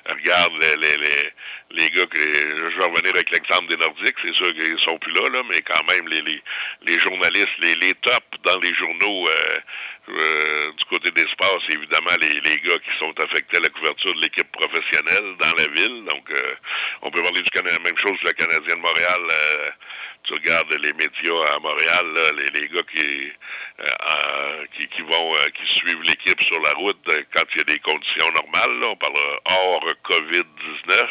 regarde 0.10 0.54
les, 0.62 0.76
les, 0.76 0.98
les, 0.98 1.32
les 1.84 1.90
gars 1.90 2.06
que 2.06 2.20
je 2.20 2.78
vais 2.78 2.86
revenir 2.86 3.12
avec 3.14 3.30
l'exemple 3.32 3.68
des 3.68 3.78
Nordiques, 3.78 4.16
c'est 4.22 4.34
sûr 4.34 4.54
qu'ils 4.54 4.80
sont 4.80 4.98
plus 4.98 5.14
là, 5.14 5.30
là, 5.30 5.44
mais 5.50 5.62
quand 5.62 5.84
même 5.90 6.08
les, 6.08 6.22
les, 6.22 6.42
les 6.86 7.00
journalistes, 7.00 7.58
les, 7.60 7.76
les 7.76 7.94
tops 7.96 8.42
dans 8.44 8.60
les 8.60 8.74
journaux 8.74 9.28
euh, 9.28 9.58
euh, 10.10 10.72
du 10.72 10.86
côté 10.86 11.12
des 11.12 11.28
sports, 11.28 11.60
c'est 11.66 11.74
évidemment 11.74 12.16
les, 12.22 12.40
les 12.40 12.58
gars 12.62 12.80
qui 12.80 12.98
sont 12.98 13.14
affectés 13.20 13.58
à 13.58 13.60
la 13.62 13.70
couverture 13.70 14.14
de 14.16 14.22
l'équipe 14.22 14.52
professionnelle 14.52 15.36
dans 15.40 15.54
la 15.58 15.68
ville. 15.68 16.06
Donc 16.06 16.30
euh, 16.32 16.54
on 17.02 17.12
peut 17.12 17.22
parler 17.22 17.42
du 17.42 17.50
Canadien, 17.50 17.80
même 17.84 17.98
chose 17.98 18.18
le 18.24 18.32
Canadien 18.32 18.76
de 18.76 18.82
Montréal. 18.82 19.22
euh, 19.32 19.70
tu 20.24 20.34
regardes 20.34 20.74
les 20.74 20.92
médias 20.94 21.56
à 21.56 21.60
Montréal, 21.60 22.06
là, 22.14 22.32
les, 22.38 22.60
les 22.60 22.68
gars 22.68 22.82
qui, 22.94 23.32
euh, 23.80 24.66
qui, 24.76 24.88
qui 24.88 25.02
vont 25.02 25.36
euh, 25.36 25.50
qui 25.54 25.66
suivent 25.66 26.02
l'équipe 26.04 26.42
sur 26.42 26.60
la 26.60 26.74
route 26.74 26.98
quand 27.34 27.44
il 27.54 27.58
y 27.60 27.62
a 27.62 27.64
des 27.64 27.80
conditions 27.80 28.30
normales, 28.32 28.80
là, 28.80 28.88
on 28.88 28.96
parle 28.98 29.16
hors 29.46 29.86
COVID-19. 30.04 31.08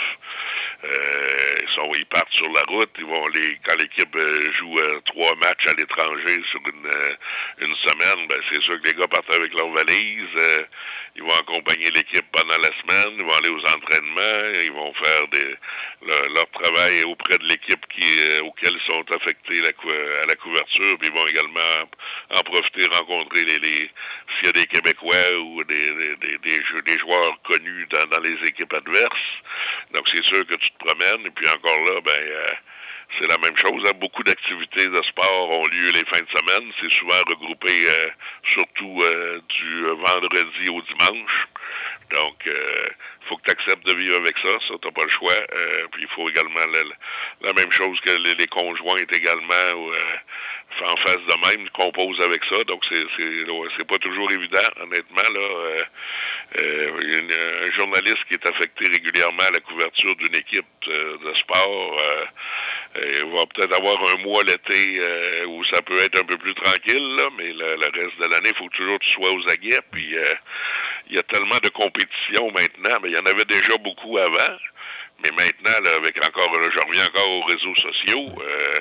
Euh, 0.84 1.54
ils, 1.62 1.68
sont, 1.70 1.90
ils 1.94 2.06
partent 2.06 2.32
sur 2.32 2.48
la 2.52 2.62
route. 2.68 2.90
Ils 2.98 3.04
vont 3.04 3.26
les, 3.28 3.58
quand 3.64 3.76
l'équipe 3.78 4.14
euh, 4.14 4.52
joue 4.52 4.78
euh, 4.78 5.00
trois 5.04 5.34
matchs 5.36 5.66
à 5.66 5.74
l'étranger 5.74 6.40
sur 6.44 6.60
une, 6.66 7.66
une 7.66 7.74
semaine, 7.76 8.26
ben, 8.28 8.40
c'est 8.50 8.62
sûr 8.62 8.80
que 8.80 8.88
les 8.88 8.94
gars 8.94 9.08
partent 9.08 9.32
avec 9.34 9.52
leurs 9.54 9.70
valises. 9.70 10.66
Ils 11.16 11.22
vont 11.22 11.34
accompagner 11.34 11.90
l'équipe 11.90 12.24
pendant 12.32 12.58
la 12.58 12.70
semaine. 12.80 13.16
Ils 13.18 13.24
vont 13.24 13.34
aller 13.34 13.48
aux 13.48 13.66
entraînements. 13.66 14.60
Ils 14.64 14.72
vont 14.72 14.92
faire 14.94 15.28
des, 15.28 15.56
leur, 16.06 16.50
travail 16.50 17.04
auprès 17.04 17.38
de 17.38 17.44
l'équipe 17.44 17.84
qui, 17.88 18.04
auquel 18.42 18.74
ils 18.74 18.92
sont 18.92 19.04
affectés 19.12 19.60
à 19.60 20.26
la 20.26 20.34
couverture. 20.36 20.98
Puis 20.98 21.08
ils 21.08 21.14
vont 21.14 21.26
également 21.26 21.88
en 22.30 22.40
profiter, 22.42 22.86
rencontrer 22.86 23.44
les, 23.44 23.58
les 23.58 23.90
s'il 24.36 24.46
y 24.46 24.48
a 24.48 24.52
des 24.52 24.66
Québécois 24.66 25.38
ou 25.40 25.64
des, 25.64 25.90
des, 25.92 26.38
des, 26.38 26.82
des 26.82 26.98
joueurs 26.98 27.40
connus 27.42 27.86
dans, 27.90 28.06
dans 28.06 28.20
les 28.20 28.36
équipes 28.46 28.72
adverses. 28.74 29.42
Donc 29.92 30.08
c'est 30.08 30.24
sûr 30.24 30.46
que 30.46 30.54
tu 30.54 30.70
te 30.70 30.84
promènes. 30.84 31.26
Et 31.26 31.30
puis 31.30 31.48
encore 31.48 31.84
là, 31.84 32.00
ben 32.02 32.12
euh, 32.12 32.52
c'est 33.18 33.26
la 33.26 33.38
même 33.38 33.56
chose. 33.56 33.82
Hein. 33.86 33.92
Beaucoup 34.00 34.22
d'activités 34.22 34.86
de 34.86 35.02
sport 35.02 35.50
ont 35.50 35.66
lieu 35.66 35.90
les 35.90 36.04
fins 36.04 36.20
de 36.20 36.38
semaine. 36.38 36.72
C'est 36.80 36.90
souvent 36.90 37.20
regroupé 37.26 37.70
euh, 37.88 38.08
surtout 38.44 39.00
euh, 39.02 39.40
du 39.48 39.86
vendredi 39.86 40.68
au 40.68 40.82
dimanche. 40.82 41.48
Donc, 42.10 42.44
il 42.46 43.28
faut 43.28 43.36
que 43.36 43.42
tu 43.46 43.50
acceptes 43.50 43.84
de 43.84 43.94
vivre 43.94 44.16
avec 44.16 44.38
ça. 44.38 44.48
Ça, 44.68 44.74
tu 44.80 44.92
pas 44.92 45.02
le 45.02 45.10
choix. 45.10 45.34
puis 45.90 46.02
il 46.02 46.08
faut 46.14 46.28
également 46.30 46.60
la, 47.42 47.52
même 47.52 47.72
chose 47.72 48.00
que 48.00 48.10
les, 48.10 48.34
les 48.36 48.46
conjoints 48.46 49.00
également 49.12 49.90
en 50.84 50.96
face 50.96 51.16
de 51.16 51.48
même, 51.48 51.68
compose 51.70 52.20
avec 52.20 52.44
ça. 52.44 52.62
Donc, 52.64 52.84
c'est 52.88 53.86
pas 53.86 53.98
toujours 53.98 54.30
évident, 54.30 54.68
honnêtement. 54.80 55.22
Là, 55.22 55.40
euh, 55.40 55.82
euh, 56.58 57.66
un 57.66 57.70
journaliste 57.72 58.24
qui 58.28 58.34
est 58.34 58.46
affecté 58.46 58.88
régulièrement 58.88 59.42
à 59.42 59.50
la 59.52 59.60
couverture 59.60 60.14
d'une 60.16 60.34
équipe 60.34 60.66
de, 60.86 61.34
sport 61.34 62.00
euh, 62.96 63.24
va 63.34 63.46
peut-être 63.46 63.74
avoir 63.74 63.98
un 64.14 64.22
mois 64.22 64.42
l'été 64.44 65.00
où 65.48 65.64
ça 65.64 65.82
peut 65.82 65.98
être 65.98 66.20
un 66.20 66.24
peu 66.24 66.38
plus 66.38 66.54
tranquille, 66.54 67.16
là, 67.16 67.28
mais 67.36 67.52
le, 67.52 67.74
reste 67.76 68.18
de 68.18 68.26
l'année, 68.26 68.50
il 68.50 68.56
faut 68.56 68.68
toujours 68.70 68.98
que 68.98 69.04
tu 69.04 69.10
sois 69.10 69.32
aux 69.32 69.48
aguets. 69.48 69.80
Puis, 69.90 70.14
il 71.08 71.16
y 71.16 71.18
a 71.18 71.22
tellement 71.24 71.58
de 71.62 71.68
compétition 71.68 72.50
maintenant, 72.52 72.98
mais 73.02 73.10
il 73.10 73.14
y 73.14 73.18
en 73.18 73.26
avait 73.26 73.44
déjà 73.44 73.76
beaucoup 73.78 74.18
avant. 74.18 74.56
Mais 75.22 75.30
maintenant, 75.30 75.80
là, 75.82 75.96
avec 75.96 76.22
encore, 76.24 76.52
je 76.70 76.78
reviens 76.78 77.06
encore 77.06 77.30
aux 77.30 77.42
réseaux 77.44 77.74
sociaux, 77.74 78.34
euh, 78.38 78.78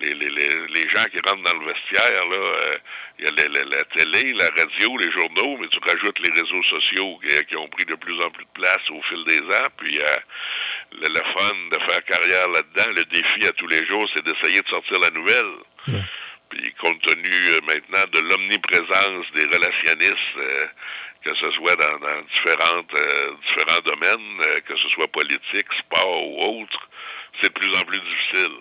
les, 0.00 0.12
les, 0.12 0.28
les, 0.28 0.88
gens 0.88 1.04
qui 1.04 1.20
rentrent 1.24 1.44
dans 1.44 1.58
le 1.60 1.66
vestiaire, 1.66 2.26
là, 2.26 2.36
euh, 2.36 2.74
il 3.18 3.24
y 3.24 3.28
a 3.28 3.30
la, 3.30 3.64
la, 3.64 3.84
télé, 3.84 4.32
la 4.32 4.48
radio, 4.48 4.96
les 4.98 5.10
journaux, 5.12 5.56
mais 5.60 5.68
tu 5.68 5.78
rajoutes 5.78 6.18
les 6.18 6.32
réseaux 6.32 6.62
sociaux 6.64 7.20
qui, 7.48 7.56
ont 7.56 7.68
pris 7.68 7.84
de 7.84 7.94
plus 7.94 8.20
en 8.20 8.30
plus 8.30 8.44
de 8.44 8.50
place 8.54 8.90
au 8.90 9.00
fil 9.02 9.24
des 9.24 9.40
ans. 9.40 9.68
Puis 9.76 10.00
euh, 10.00 10.16
le, 11.00 11.08
le, 11.08 11.22
fun 11.22 11.54
de 11.70 11.78
faire 11.78 12.04
carrière 12.04 12.48
là-dedans, 12.48 12.92
le 12.96 13.04
défi 13.04 13.46
à 13.46 13.52
tous 13.52 13.68
les 13.68 13.86
jours, 13.86 14.08
c'est 14.14 14.24
d'essayer 14.24 14.60
de 14.60 14.68
sortir 14.68 14.98
la 14.98 15.10
nouvelle. 15.10 15.52
Puis 16.50 16.72
compte 16.80 17.00
tenu 17.02 17.30
maintenant 17.66 18.04
de 18.12 18.20
l'omniprésence 18.20 19.26
des 19.34 19.44
relationnistes, 19.44 20.38
que 21.24 21.34
ce 21.34 21.50
soit 21.50 21.76
dans, 21.76 22.22
différentes, 22.32 22.94
euh, 22.94 23.32
différents 23.46 23.80
domaines, 23.84 24.40
euh, 24.40 24.60
que 24.60 24.76
ce 24.76 24.88
soit 24.88 25.08
politique, 25.08 25.66
sport 25.76 26.26
ou 26.28 26.62
autre, 26.62 26.88
c'est 27.40 27.48
de 27.48 27.58
plus 27.58 27.74
en 27.74 27.82
plus 27.82 28.00
difficile. 28.00 28.56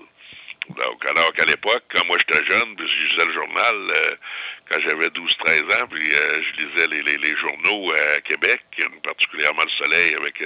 Donc, 0.69 1.06
alors 1.06 1.32
qu'à 1.34 1.45
l'époque, 1.45 1.84
quand 1.94 2.06
moi 2.08 2.18
j'étais 2.19 2.44
jeune, 2.45 2.76
puis 2.76 2.88
je 2.88 3.08
lisais 3.08 3.26
le 3.26 3.34
journal, 3.34 3.76
euh, 3.76 4.16
quand 4.70 4.80
j'avais 4.80 5.08
12-13 5.08 5.82
ans, 5.82 5.88
puis 5.90 6.12
je 6.12 6.64
lisais 6.64 6.88
les, 6.88 7.02
les, 7.04 7.18
les, 7.18 7.36
journaux 7.38 7.94
à 7.94 8.20
Québec, 8.22 8.62
particulièrement 9.04 9.64
Le 9.64 9.70
Soleil 9.70 10.16
avec 10.16 10.44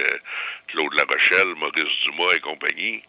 Claude 0.68 0.94
Larochelle, 0.94 1.54
Maurice 1.56 2.00
Dumas 2.04 2.32
et 2.36 2.40
compagnie. 2.40 3.02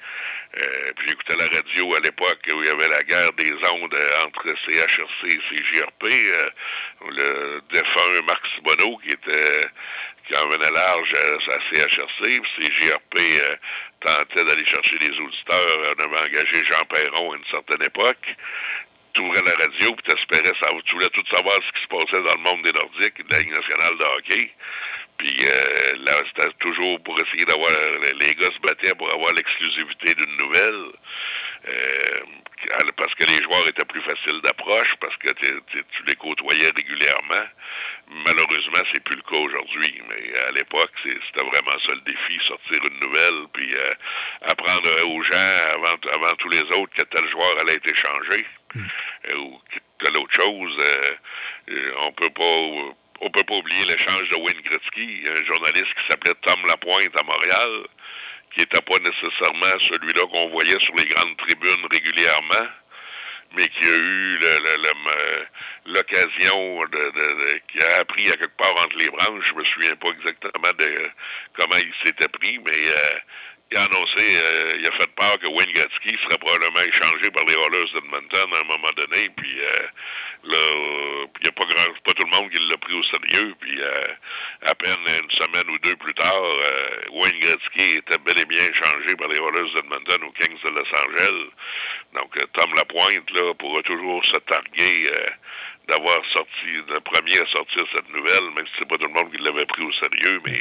Euh, 0.56 0.92
puis 0.96 1.08
j'écoutais 1.08 1.36
la 1.36 1.48
radio 1.48 1.96
à 1.96 2.00
l'époque 2.02 2.48
où 2.54 2.62
il 2.62 2.66
y 2.66 2.70
avait 2.70 2.88
la 2.88 3.02
guerre 3.04 3.32
des 3.34 3.54
ondes 3.54 3.98
entre 4.24 4.54
CHRC 4.66 5.26
et 5.26 5.40
CGRP. 5.50 6.04
Euh, 6.04 6.50
le 7.10 7.62
défunt 7.74 8.22
Marc 8.28 8.46
Simoneau 8.56 8.98
qui 8.98 9.12
était 9.12 9.62
qui 10.28 10.38
en 10.38 10.48
venait 10.50 10.72
large 10.72 11.14
à, 11.16 11.60
CHRC. 11.74 12.42
CGRP 12.60 13.18
euh, 13.18 13.56
tentait 14.00 14.46
d'aller 14.46 14.66
chercher 14.66 14.98
des 15.00 15.20
auditeurs. 15.20 15.96
On 15.98 16.04
avait 16.04 16.30
engagé 16.30 16.64
Jean 16.66 16.86
Perron 16.86 17.34
à 17.34 17.38
une 17.38 17.46
certaine 17.50 17.82
époque. 17.82 18.36
Tu 19.14 19.22
ouvrais 19.22 19.42
la 19.46 19.56
radio 19.64 19.94
puis 19.94 20.04
t'espérais 20.08 20.56
ça. 20.60 20.68
Tu 20.86 20.96
voulais 20.96 21.10
tout 21.10 21.24
savoir 21.34 21.56
ce 21.56 21.72
qui 21.72 21.84
se 21.84 21.88
passait 21.88 22.24
dans 22.24 22.36
le 22.36 22.50
monde 22.50 22.64
des 22.64 22.72
Nordiques, 22.72 23.28
de 23.28 23.32
la 23.32 23.40
Ligue 23.40 23.54
nationale 23.54 23.98
de 23.98 24.04
hockey. 24.04 24.52
Puis 25.18 25.38
euh, 25.46 25.94
là, 26.06 26.14
c'était 26.28 26.52
toujours 26.60 27.00
pour 27.04 27.20
essayer 27.22 27.46
d'avoir. 27.46 27.70
Les 28.20 28.34
gars 28.36 28.48
se 28.48 28.60
battaient 28.60 28.96
pour 28.96 29.14
avoir 29.14 29.32
l'exclusivité 29.34 30.14
d'une 30.16 30.38
nouvelle. 30.38 30.86
Euh, 31.70 32.24
parce 32.98 33.16
que 33.16 33.26
les 33.26 33.42
joueurs 33.44 33.68
étaient 33.68 33.86
plus 33.86 34.02
faciles 34.02 34.42
d'approche, 34.42 34.96
parce 35.00 35.16
que 35.18 35.30
tu 35.32 36.04
les 36.08 36.16
côtoyais 36.16 36.70
régulièrement. 36.76 37.46
Malheureusement, 38.08 38.84
c'est 38.94 39.04
plus 39.04 39.16
le 39.16 39.22
cas 39.22 39.38
aujourd'hui, 39.38 40.02
mais 40.10 40.38
à 40.48 40.52
l'époque, 40.52 40.92
c'était 41.04 41.46
vraiment 41.46 41.80
ça 41.80 41.94
le 41.94 42.02
défi, 42.02 42.40
sortir 42.42 42.80
une 42.84 43.00
nouvelle, 43.00 43.48
puis 43.54 43.74
euh, 43.74 43.94
apprendre 44.42 44.90
aux 45.08 45.24
gens 45.24 45.52
avant, 45.74 45.96
avant 46.14 46.36
tous 46.38 46.50
les 46.50 46.64
autres 46.64 46.94
que 46.96 47.04
tel 47.04 47.30
joueur 47.30 47.60
allait 47.62 47.76
être 47.76 47.92
échangé, 47.92 48.46
hmm. 48.76 49.38
ou 49.38 49.62
que 50.00 50.12
l'autre 50.12 50.34
chose, 50.34 50.78
on 52.00 52.12
peut 52.12 52.30
pas 52.30 52.94
on 53.24 53.30
peut 53.30 53.44
pas 53.44 53.56
oublier 53.56 53.86
l'échange 53.86 54.28
de 54.30 54.36
Wayne 54.36 54.62
Gretzky, 54.64 55.24
un 55.30 55.46
journaliste 55.46 55.94
qui 55.96 56.06
s'appelait 56.10 56.36
Tom 56.42 56.60
Lapointe 56.68 57.18
à 57.18 57.24
Montréal, 57.24 57.88
qui 58.54 58.62
n'était 58.62 58.82
pas 58.82 58.98
nécessairement 59.00 59.80
celui-là 59.80 60.22
qu'on 60.32 60.50
voyait 60.50 60.80
sur 60.80 60.96
les 60.96 61.06
grandes 61.06 61.36
tribunes 61.38 61.88
régulièrement, 61.92 62.68
mais 63.56 63.68
qui 63.68 63.86
a 63.86 63.96
eu 63.96 64.40
l'occasion 65.86 66.86
de, 66.86 67.62
qui 67.68 67.84
a 67.84 68.00
appris 68.00 68.28
à 68.30 68.38
quelque 68.38 68.58
part 68.58 68.76
entre 68.84 68.98
les 68.98 69.10
branches. 69.10 69.46
Je 69.48 69.54
me 69.54 69.64
souviens 69.64 69.96
pas 69.96 70.10
exactement 70.10 70.74
de 70.80 71.10
comment 71.60 71.78
il 71.78 71.94
s'était 72.04 72.28
pris, 72.28 72.60
mais 72.60 72.72
euh, 72.72 73.20
il 73.74 73.78
a 73.78 73.84
annoncé, 73.86 74.22
euh, 74.22 74.78
il 74.80 74.86
a 74.86 74.92
fait 74.92 75.10
peur 75.16 75.40
que 75.40 75.48
Wayne 75.48 75.72
Gretzky 75.74 76.16
serait 76.22 76.38
probablement 76.38 76.82
échangé 76.82 77.32
par 77.32 77.44
les 77.46 77.54
Oilers 77.54 77.92
d'Edmonton 77.94 78.54
à 78.54 78.60
un 78.60 78.64
moment 78.66 78.92
donné, 78.96 79.30
puis 79.36 79.60
euh, 79.60 79.88
Là, 80.46 80.58
il 81.40 81.44
n'y 81.44 81.48
a 81.48 81.52
pas 81.54 81.64
grand, 81.64 81.94
pas 82.04 82.14
tout 82.14 82.26
le 82.26 82.38
monde 82.38 82.52
qui 82.52 82.60
l'a 82.68 82.76
pris 82.78 82.94
au 82.94 83.04
sérieux. 83.04 83.56
Puis 83.62 83.80
euh, 83.80 84.08
à 84.64 84.76
peine 84.76 85.00
une 85.24 85.32
semaine 85.32 85.70
ou 85.70 85.78
deux 85.78 85.96
plus 85.96 86.14
tard, 86.14 86.44
euh, 86.44 86.98
Wayne 87.14 87.40
Gretzky 87.40 87.98
était 87.98 88.18
bel 88.26 88.38
et 88.38 88.46
bien 88.46 88.68
changé 88.74 89.16
par 89.16 89.30
les 89.30 89.38
Oilers 89.38 89.72
d'Edmonton 89.74 90.24
aux 90.28 90.32
Kings 90.34 90.60
de 90.62 90.70
Los 90.70 90.96
Angeles. 90.96 91.50
Donc 92.14 92.38
euh, 92.38 92.46
Tom 92.54 92.74
Lapointe 92.76 93.32
là 93.32 93.54
pourra 93.54 93.82
toujours 93.84 94.24
se 94.26 94.36
targuer 94.40 95.10
d'avoir 95.88 96.20
sorti, 96.32 96.72
le 96.88 97.00
premier 97.02 97.40
à 97.40 97.46
sortir 97.48 97.84
cette 97.94 98.10
nouvelle, 98.10 98.44
même 98.56 98.66
si 98.66 98.74
c'est 98.80 98.88
pas 98.88 98.96
tout 98.98 99.08
le 99.08 99.14
monde 99.14 99.32
qui 99.32 99.42
l'avait 99.42 99.66
pris 99.66 99.84
au 99.84 99.92
sérieux, 99.92 100.40
mais 100.46 100.60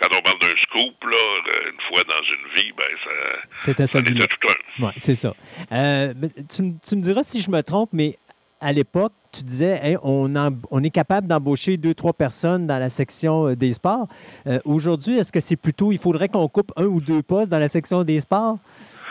quand 0.00 0.08
on 0.16 0.20
parle 0.22 0.38
d'un 0.40 0.56
scoop, 0.56 1.04
là, 1.04 1.70
une 1.70 1.80
fois 1.82 2.02
dans 2.04 2.22
une 2.24 2.54
vie, 2.54 2.72
ben 2.76 2.88
ça, 3.04 3.38
c'était 3.52 3.86
ça, 3.86 3.98
ça 3.98 4.04
tout 4.04 4.48
un. 4.48 4.84
Ouais, 4.84 4.92
c'est 4.96 5.14
ça. 5.14 5.34
tu, 5.70 6.62
tu 6.86 6.96
me 6.96 7.00
diras 7.00 7.22
si 7.22 7.40
je 7.40 7.50
me 7.50 7.62
trompe, 7.62 7.90
mais 7.92 8.16
à 8.60 8.72
l'époque, 8.72 9.12
tu 9.32 9.42
disais, 9.42 9.96
on, 10.02 10.32
on, 10.70 10.82
est 10.82 10.90
capable 10.90 11.26
d'embaucher 11.28 11.76
deux, 11.76 11.94
trois 11.94 12.12
personnes 12.12 12.66
dans 12.66 12.78
la 12.78 12.88
section 12.88 13.48
euh, 13.48 13.56
des 13.56 13.74
sports. 13.74 14.08
Euh, 14.46 14.58
aujourd'hui, 14.64 15.18
est-ce 15.18 15.32
que 15.32 15.40
c'est 15.40 15.56
plutôt, 15.56 15.92
il 15.92 15.98
faudrait 15.98 16.28
qu'on 16.28 16.48
coupe 16.48 16.72
un 16.76 16.84
ou 16.84 17.00
deux 17.00 17.22
postes 17.22 17.50
dans 17.50 17.58
la 17.58 17.68
section 17.68 18.02
des 18.02 18.20
sports? 18.20 18.58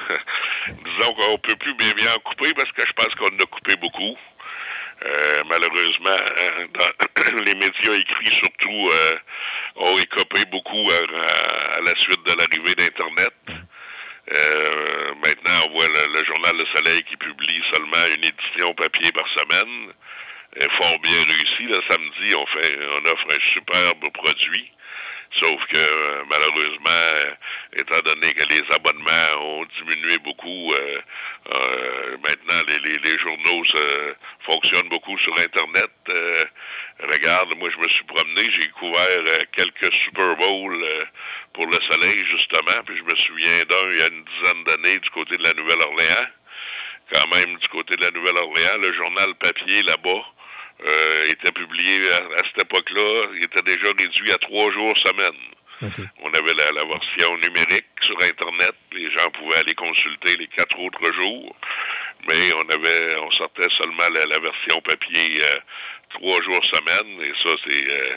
Disons 0.67 1.13
qu'on 1.13 1.31
ne 1.33 1.37
peut 1.37 1.55
plus 1.59 1.75
bien, 1.75 1.91
bien 1.95 2.07
en 2.15 2.29
couper 2.29 2.53
parce 2.55 2.71
que 2.71 2.85
je 2.85 2.93
pense 2.93 3.13
qu'on 3.15 3.27
en 3.27 3.39
a 3.39 3.45
coupé 3.45 3.75
beaucoup. 3.79 4.17
Euh, 5.03 5.43
malheureusement, 5.47 6.09
hein, 6.09 7.33
les 7.45 7.55
médias 7.55 7.93
écrits 7.93 8.31
surtout 8.31 8.89
ont 9.75 9.97
écopé 9.99 10.45
beaucoup 10.51 10.89
à, 10.91 11.81
la 11.81 11.95
suite 11.95 12.23
de 12.25 12.33
l'arrivée 12.33 12.75
d'Internet. 12.75 13.33
Euh, 14.31 15.13
maintenant, 15.23 15.67
on 15.67 15.73
voit 15.73 15.87
le, 15.87 16.23
journal 16.23 16.57
Le 16.57 16.65
Soleil 16.65 17.03
qui 17.03 17.17
publie 17.17 17.61
seulement 17.69 18.05
une 18.15 18.25
édition 18.25 18.73
papier 18.73 19.11
par 19.11 19.27
semaine. 19.27 19.93
est 20.55 20.71
fort 20.71 20.99
bien 20.99 21.23
réussi. 21.27 21.63
Le 21.63 21.81
samedi, 21.89 22.35
on 22.35 22.45
fait, 22.47 22.79
on 22.93 23.11
offre 23.11 23.27
un 23.29 23.39
superbe 23.39 24.11
produit. 24.13 24.71
Sauf 25.35 25.65
que 25.65 25.77
euh, 25.77 26.23
malheureusement, 26.29 26.89
euh, 26.89 27.31
étant 27.75 27.99
donné 28.05 28.33
que 28.33 28.47
les 28.47 28.61
abonnements 28.73 29.41
ont 29.41 29.65
diminué 29.79 30.17
beaucoup, 30.19 30.73
maintenant 32.23 32.61
les, 32.67 32.97
les, 32.99 33.17
journaux 33.19 33.63
fonctionnent 34.45 34.89
beaucoup 34.89 35.17
sur 35.17 35.37
Internet. 35.37 35.91
regarde, 36.99 37.53
moi 37.57 37.69
je 37.69 37.77
me 37.77 37.87
suis 37.89 38.05
promené, 38.05 38.49
j'ai 38.49 38.67
couvert 38.69 39.23
quelques 39.51 39.93
Super 39.93 40.35
Bowls 40.37 40.85
pour 41.53 41.67
le 41.67 41.81
soleil, 41.81 42.25
justement. 42.25 42.83
Puis 42.85 42.97
je 42.97 43.03
me 43.03 43.15
souviens 43.15 43.63
d'un 43.69 43.91
il 43.91 43.99
y 43.99 44.01
a 44.01 44.07
une 44.07 44.23
dizaine 44.23 44.63
d'années 44.63 44.99
du 44.99 45.09
côté 45.09 45.37
de 45.37 45.43
la 45.43 45.53
Nouvelle-Orléans. 45.53 46.27
Quand 47.13 47.27
même, 47.35 47.57
du 47.57 47.67
côté 47.67 47.95
de 47.95 48.01
la 48.01 48.11
Nouvelle-Orléans, 48.11 48.77
le 48.81 48.93
journal 48.93 49.35
papier 49.35 49.83
là-bas 49.83 50.23
euh, 50.83 51.29
était 51.29 51.51
publié 51.51 52.11
à, 52.11 52.43
cette 52.45 52.63
époque-là. 52.63 53.27
Il 53.35 53.43
était 53.43 53.61
déjà 53.61 53.87
réduit 53.97 54.31
à 54.31 54.37
trois 54.37 54.71
jours 54.71 54.97
semaine. 54.97 55.39
On 56.21 56.31
avait 56.33 56.53
la, 56.53 56.71
la, 56.71 56.85
version 56.85 57.37
numérique 57.37 57.85
sur 58.01 58.17
Internet. 58.21 58.73
Les 58.93 59.11
gens 59.11 59.29
pouvaient 59.31 59.57
aller 59.57 59.73
consulter 59.73 60.37
les 60.37 60.47
quatre 60.47 60.79
autres 60.79 61.11
jours. 61.11 61.55
Mais 62.27 62.53
on 62.53 62.69
avait, 62.73 63.15
on 63.19 63.31
sortait 63.31 63.69
seulement 63.69 64.09
la, 64.11 64.25
la 64.25 64.39
version 64.39 64.81
papier 64.81 65.41
euh, 65.43 65.59
trois 66.11 66.41
jours 66.41 66.63
semaine. 66.63 67.21
Et 67.21 67.33
ça, 67.35 67.49
c'est 67.67 67.91
euh, 67.91 68.15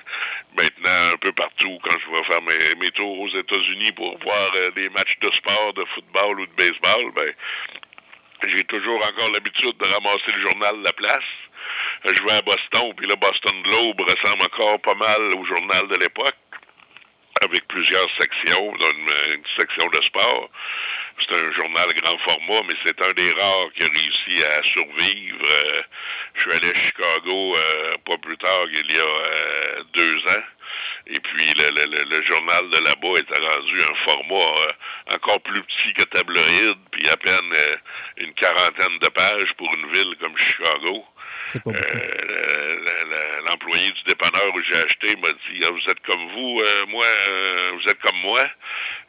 maintenant 0.56 1.12
un 1.12 1.16
peu 1.16 1.32
partout 1.32 1.78
quand 1.82 1.98
je 1.98 2.10
vais 2.10 2.24
faire 2.24 2.42
mes, 2.42 2.74
mes 2.80 2.90
tours 2.90 3.20
aux 3.20 3.28
États-Unis 3.28 3.92
pour 3.92 4.18
voir 4.18 4.50
euh, 4.56 4.70
des 4.72 4.88
matchs 4.90 5.18
de 5.20 5.30
sport, 5.32 5.72
de 5.74 5.84
football 5.94 6.40
ou 6.40 6.46
de 6.46 6.52
baseball. 6.52 7.12
Ben, 7.14 7.32
j'ai 8.46 8.64
toujours 8.64 9.04
encore 9.04 9.32
l'habitude 9.32 9.76
de 9.78 9.84
ramasser 9.84 10.32
le 10.34 10.40
journal 10.40 10.78
de 10.78 10.84
la 10.84 10.92
place. 10.92 11.24
Je 12.04 12.22
vais 12.22 12.32
à 12.32 12.42
Boston, 12.42 12.92
puis 12.96 13.06
le 13.06 13.16
Boston 13.16 13.62
Globe 13.62 14.00
ressemble 14.00 14.42
encore 14.42 14.80
pas 14.80 14.94
mal 14.94 15.34
au 15.34 15.44
journal 15.44 15.88
de 15.88 15.96
l'époque, 15.96 16.36
avec 17.42 17.66
plusieurs 17.68 18.08
sections, 18.16 18.74
une, 18.74 19.42
section 19.56 19.86
de 19.88 20.00
sport. 20.02 20.50
C'est 21.18 21.34
un 21.34 21.52
journal 21.52 21.88
grand 21.94 22.18
format, 22.18 22.62
mais 22.68 22.74
c'est 22.84 23.00
un 23.02 23.12
des 23.12 23.32
rares 23.32 23.72
qui 23.74 23.82
a 23.82 23.86
réussi 23.86 24.44
à 24.44 24.62
survivre. 24.62 25.42
Euh, 25.42 25.82
je 26.34 26.42
suis 26.42 26.52
allé 26.52 26.70
à 26.70 26.74
Chicago 26.74 27.56
euh, 27.56 27.92
pas 28.06 28.18
plus 28.18 28.36
tard 28.38 28.66
qu'il 28.72 28.94
y 28.94 29.00
a 29.00 29.02
euh, 29.02 29.82
deux 29.92 30.18
ans. 30.28 30.44
Et 31.10 31.20
puis 31.20 31.54
le, 31.54 32.22
journal 32.22 32.68
de 32.68 32.78
là-bas 32.78 33.18
était 33.18 33.38
rendu 33.38 33.80
un 33.80 33.94
format 33.94 34.34
euh, 34.34 35.14
encore 35.14 35.40
plus 35.40 35.62
petit 35.62 35.94
que 35.94 36.02
tabloïd, 36.04 36.76
puis 36.90 37.08
à 37.08 37.16
peine 37.16 37.52
euh, 37.52 37.76
une 38.18 38.34
quarantaine 38.34 38.98
de 39.00 39.08
pages 39.08 39.54
pour 39.54 39.72
une 39.74 39.90
ville 39.90 40.16
comme 40.20 40.36
Chicago. 40.36 41.06
C'est 41.48 41.62
pas 41.62 41.70
beaucoup. 41.70 41.82
Euh, 41.82 43.40
L'employé 43.48 43.90
du 43.92 44.02
dépanneur 44.02 44.54
où 44.54 44.62
j'ai 44.62 44.76
acheté 44.76 45.16
m'a 45.16 45.32
dit 45.32 45.60
ah, 45.64 45.70
Vous 45.70 45.90
êtes 45.90 46.00
comme 46.00 46.28
vous, 46.32 46.60
euh, 46.60 46.86
moi, 46.88 47.06
euh, 47.06 47.70
vous 47.74 47.88
êtes 47.88 47.98
comme 48.00 48.18
moi. 48.22 48.46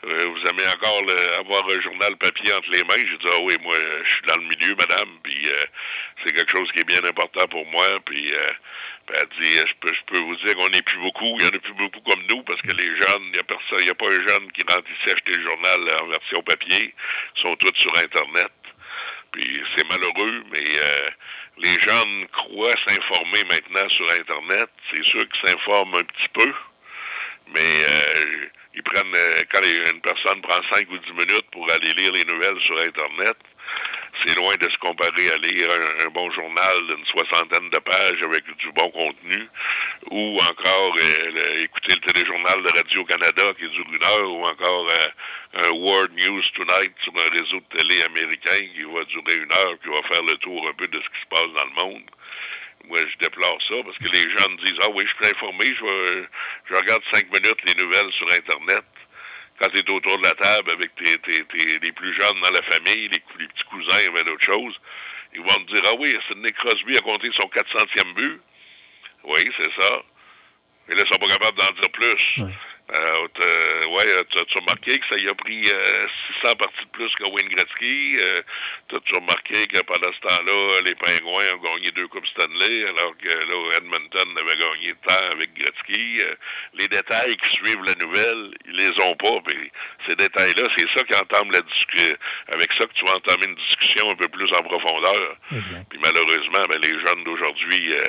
Vous 0.02 0.42
aimez 0.50 0.66
encore 0.74 1.04
le, 1.06 1.40
avoir 1.40 1.66
un 1.70 1.82
journal 1.82 2.16
papier 2.16 2.54
entre 2.54 2.72
les 2.72 2.84
mains. 2.84 2.96
J'ai 2.98 3.18
dit 3.18 3.28
Ah 3.28 3.40
oui, 3.44 3.56
moi, 3.62 3.76
je 4.04 4.10
suis 4.10 4.22
dans 4.26 4.38
le 4.38 4.48
milieu, 4.48 4.76
madame, 4.76 5.10
puis 5.24 5.42
euh, 5.46 5.66
c'est 6.24 6.34
quelque 6.34 6.52
chose 6.52 6.72
qui 6.72 6.80
est 6.80 6.88
bien 6.88 7.04
important 7.04 7.46
pour 7.48 7.66
moi. 7.68 7.86
Puis 8.06 8.32
elle 9.16 9.28
dit, 9.42 9.58
je 9.58 9.74
peux, 9.82 9.94
je 9.94 10.02
peux 10.06 10.20
vous 10.20 10.36
dire 10.38 10.56
qu'on 10.56 10.70
n'est 10.70 10.84
plus 10.84 11.00
beaucoup, 11.00 11.36
il 11.40 11.46
y 11.46 11.46
en 11.46 11.50
a 11.50 11.60
plus 11.60 11.74
beaucoup 11.74 12.00
comme 12.02 12.24
nous, 12.30 12.44
parce 12.44 12.62
que 12.62 12.72
les 12.72 12.96
jeunes, 12.96 13.24
il 13.24 13.32
n'y 13.32 13.40
a 13.40 13.44
personne, 13.44 13.80
il 13.80 13.86
n'y 13.86 13.90
a 13.90 13.96
pas 13.96 14.08
un 14.08 14.28
jeune 14.28 14.52
qui 14.52 14.62
rentre 14.72 14.90
ici 14.92 15.12
acheter 15.12 15.34
le 15.34 15.44
journal 15.44 15.80
en 16.02 16.08
version 16.08 16.42
papier, 16.44 16.94
ils 17.36 17.42
sont 17.42 17.56
tous 17.56 17.76
sur 17.76 17.98
Internet. 17.98 18.52
Puis 19.32 19.62
c'est 19.76 19.88
malheureux, 19.90 20.44
mais 20.52 20.64
euh, 20.64 21.08
les 21.62 21.80
jeunes 21.80 22.28
croient 22.32 22.76
s'informer 22.88 23.44
maintenant 23.50 23.90
sur 23.90 24.10
Internet. 24.12 24.70
C'est 24.92 25.04
sûr 25.04 25.28
qu'ils 25.30 25.50
s'informent 25.50 25.96
un 25.96 26.04
petit 26.04 26.30
peu, 26.30 26.54
mais 27.54 27.84
euh, 27.88 28.46
ils 28.76 28.84
prennent, 28.84 29.16
euh, 29.16 29.42
quand 29.52 29.62
une 29.64 30.02
personne 30.02 30.42
prend 30.42 30.62
5 30.70 30.90
ou 30.90 30.98
10 30.98 31.12
minutes 31.12 31.50
pour 31.52 31.70
aller 31.72 31.94
lire 31.94 32.14
les 32.14 32.24
nouvelles 32.26 32.60
sur 32.62 32.78
Internet, 32.80 33.38
c'est 34.26 34.36
loin 34.36 34.56
de 34.56 34.70
se 34.70 34.78
comparer 34.78 35.30
à 35.32 35.38
lire 35.38 35.70
un, 36.06 36.10
bon 36.10 36.30
journal 36.32 36.88
d'une 36.88 37.06
soixantaine 37.06 37.70
de 37.70 37.78
pages 37.80 38.24
avec 38.24 38.44
du 38.58 38.72
bon 38.72 38.90
contenu, 38.92 39.48
ou 40.12 40.40
encore 40.40 40.98
euh, 40.98 41.64
écouter 41.64 41.94
le 41.96 42.12
téléjournal 42.12 42.62
de 42.64 42.70
Radio-Canada 42.70 43.54
qui 43.60 43.70
dure 43.70 43.86
une 43.92 44.04
heure, 44.04 44.32
ou 44.32 44.46
encore 44.46 44.90
euh, 44.90 45.66
un 45.66 45.72
World 45.72 46.12
News 46.18 46.42
Tonight 46.56 46.94
sur 47.02 47.14
un 47.14 47.30
réseau 47.32 47.60
de 47.60 47.78
télé 47.78 48.02
américain 48.04 48.60
qui 48.76 48.84
va 48.84 49.04
durer 49.06 49.38
une 49.38 49.54
heure, 49.54 49.80
qui 49.82 49.90
va 49.90 50.02
faire 50.08 50.24
le 50.24 50.36
tour 50.38 50.68
un 50.68 50.74
peu 50.74 50.88
de 50.88 51.00
ce 51.00 51.10
qui 51.10 51.22
se 51.22 51.28
passe 51.30 51.54
dans 51.56 51.66
le 51.66 51.90
monde. 51.90 52.04
Moi, 52.86 53.00
je 53.02 53.18
déplore 53.26 53.62
ça 53.62 53.76
parce 53.86 53.98
que 53.98 54.10
les 54.12 54.30
jeunes 54.30 54.56
disent 54.64 54.80
Ah 54.82 54.90
oui, 54.94 55.06
je 55.06 55.14
suis 55.16 55.34
informé, 55.36 55.66
je, 55.66 56.24
je 56.70 56.76
regarde 56.76 57.04
cinq 57.14 57.26
minutes 57.32 57.62
les 57.66 57.84
nouvelles 57.84 58.12
sur 58.12 58.30
Internet 58.32 58.84
quand 59.60 59.70
tu 59.70 59.80
es 59.80 59.90
autour 59.90 60.18
de 60.18 60.24
la 60.24 60.34
table 60.36 60.72
avec 60.72 60.94
tes, 60.96 61.18
tes, 61.20 61.44
tes- 61.46 61.80
les 61.80 61.92
plus 61.92 62.14
jeunes 62.14 62.40
dans 62.42 62.52
la 62.52 62.62
famille, 62.64 63.10
les, 63.10 63.20
petits 63.20 63.64
cousins 63.70 63.96
avec 64.14 64.26
d'autres 64.26 64.44
choses, 64.46 64.80
ils 65.34 65.42
vont 65.42 65.66
te 65.66 65.74
dire 65.74 65.82
Ah 65.86 65.94
oui, 66.00 66.18
Sidney 66.28 66.52
Crosby 66.54 66.98
a 66.98 67.02
compté 67.02 67.30
son 67.34 67.48
400e 67.48 68.14
but. 68.16 68.42
Oui, 69.26 69.52
c'est 69.58 69.82
ça. 69.82 70.02
Et 70.90 70.96
là, 70.96 71.04
ils 71.04 71.08
sont 71.08 71.20
pas 71.20 71.28
capables 71.28 71.58
d'en 71.58 71.72
dire 71.82 71.92
plus. 71.92 72.40
Euh, 72.92 73.28
t'as- 73.36 73.88
ouais, 73.88 74.24
tu 74.32 74.38
as 74.40 74.60
remarqué 74.60 74.98
que 75.00 75.06
ça 75.08 75.18
y 75.18 75.28
a 75.30 75.34
pris 75.36 75.64
euh, 75.72 76.08
600 76.42 76.56
parties 76.56 76.86
de 76.86 76.90
plus 76.92 77.14
que 77.16 77.24
Wayne 77.30 77.50
Gretzky? 77.50 78.18
Euh, 78.20 78.42
T'as-tu 78.90 79.14
remarqué 79.14 79.68
que 79.68 79.80
pendant 79.82 80.12
ce 80.12 80.20
temps-là, 80.28 80.82
les 80.86 80.96
Pingouins 80.96 81.44
ont 81.54 81.76
gagné 81.76 81.92
deux 81.92 82.08
Coupes 82.08 82.26
Stanley, 82.26 82.86
alors 82.88 83.14
que 83.18 83.28
là, 83.30 83.78
Edmonton 83.78 84.28
avait 84.40 84.58
gagné 84.58 84.94
tant 85.08 85.32
avec 85.34 85.54
Gretzky? 85.54 86.22
Euh, 86.22 86.34
les 86.74 86.88
détails 86.88 87.38
qui 87.38 87.52
suivent 87.52 87.84
la 87.86 87.94
nouvelle, 88.04 88.52
ils 88.66 88.78
les 88.78 89.00
ont 89.02 89.16
pas. 89.16 89.40
Puis 89.46 89.72
ces 90.08 90.16
détails-là, 90.16 90.64
c'est 90.76 90.90
ça 90.90 91.04
qui 91.04 91.14
entame 91.14 91.52
la 91.52 91.62
discussion. 91.62 92.16
Avec 92.52 92.74
ça 92.74 92.86
que 92.88 92.94
tu 92.94 93.06
vas 93.06 93.16
entamer 93.16 93.46
une 93.46 93.56
discussion 93.56 94.10
un 94.10 94.16
peu 94.16 94.28
plus 94.30 94.52
en 94.54 94.64
profondeur. 94.64 95.36
Puis 95.90 96.00
malheureusement, 96.04 96.64
ben, 96.68 96.80
les 96.82 97.00
jeunes 97.00 97.24
d'aujourd'hui, 97.24 97.94
euh, 97.94 98.04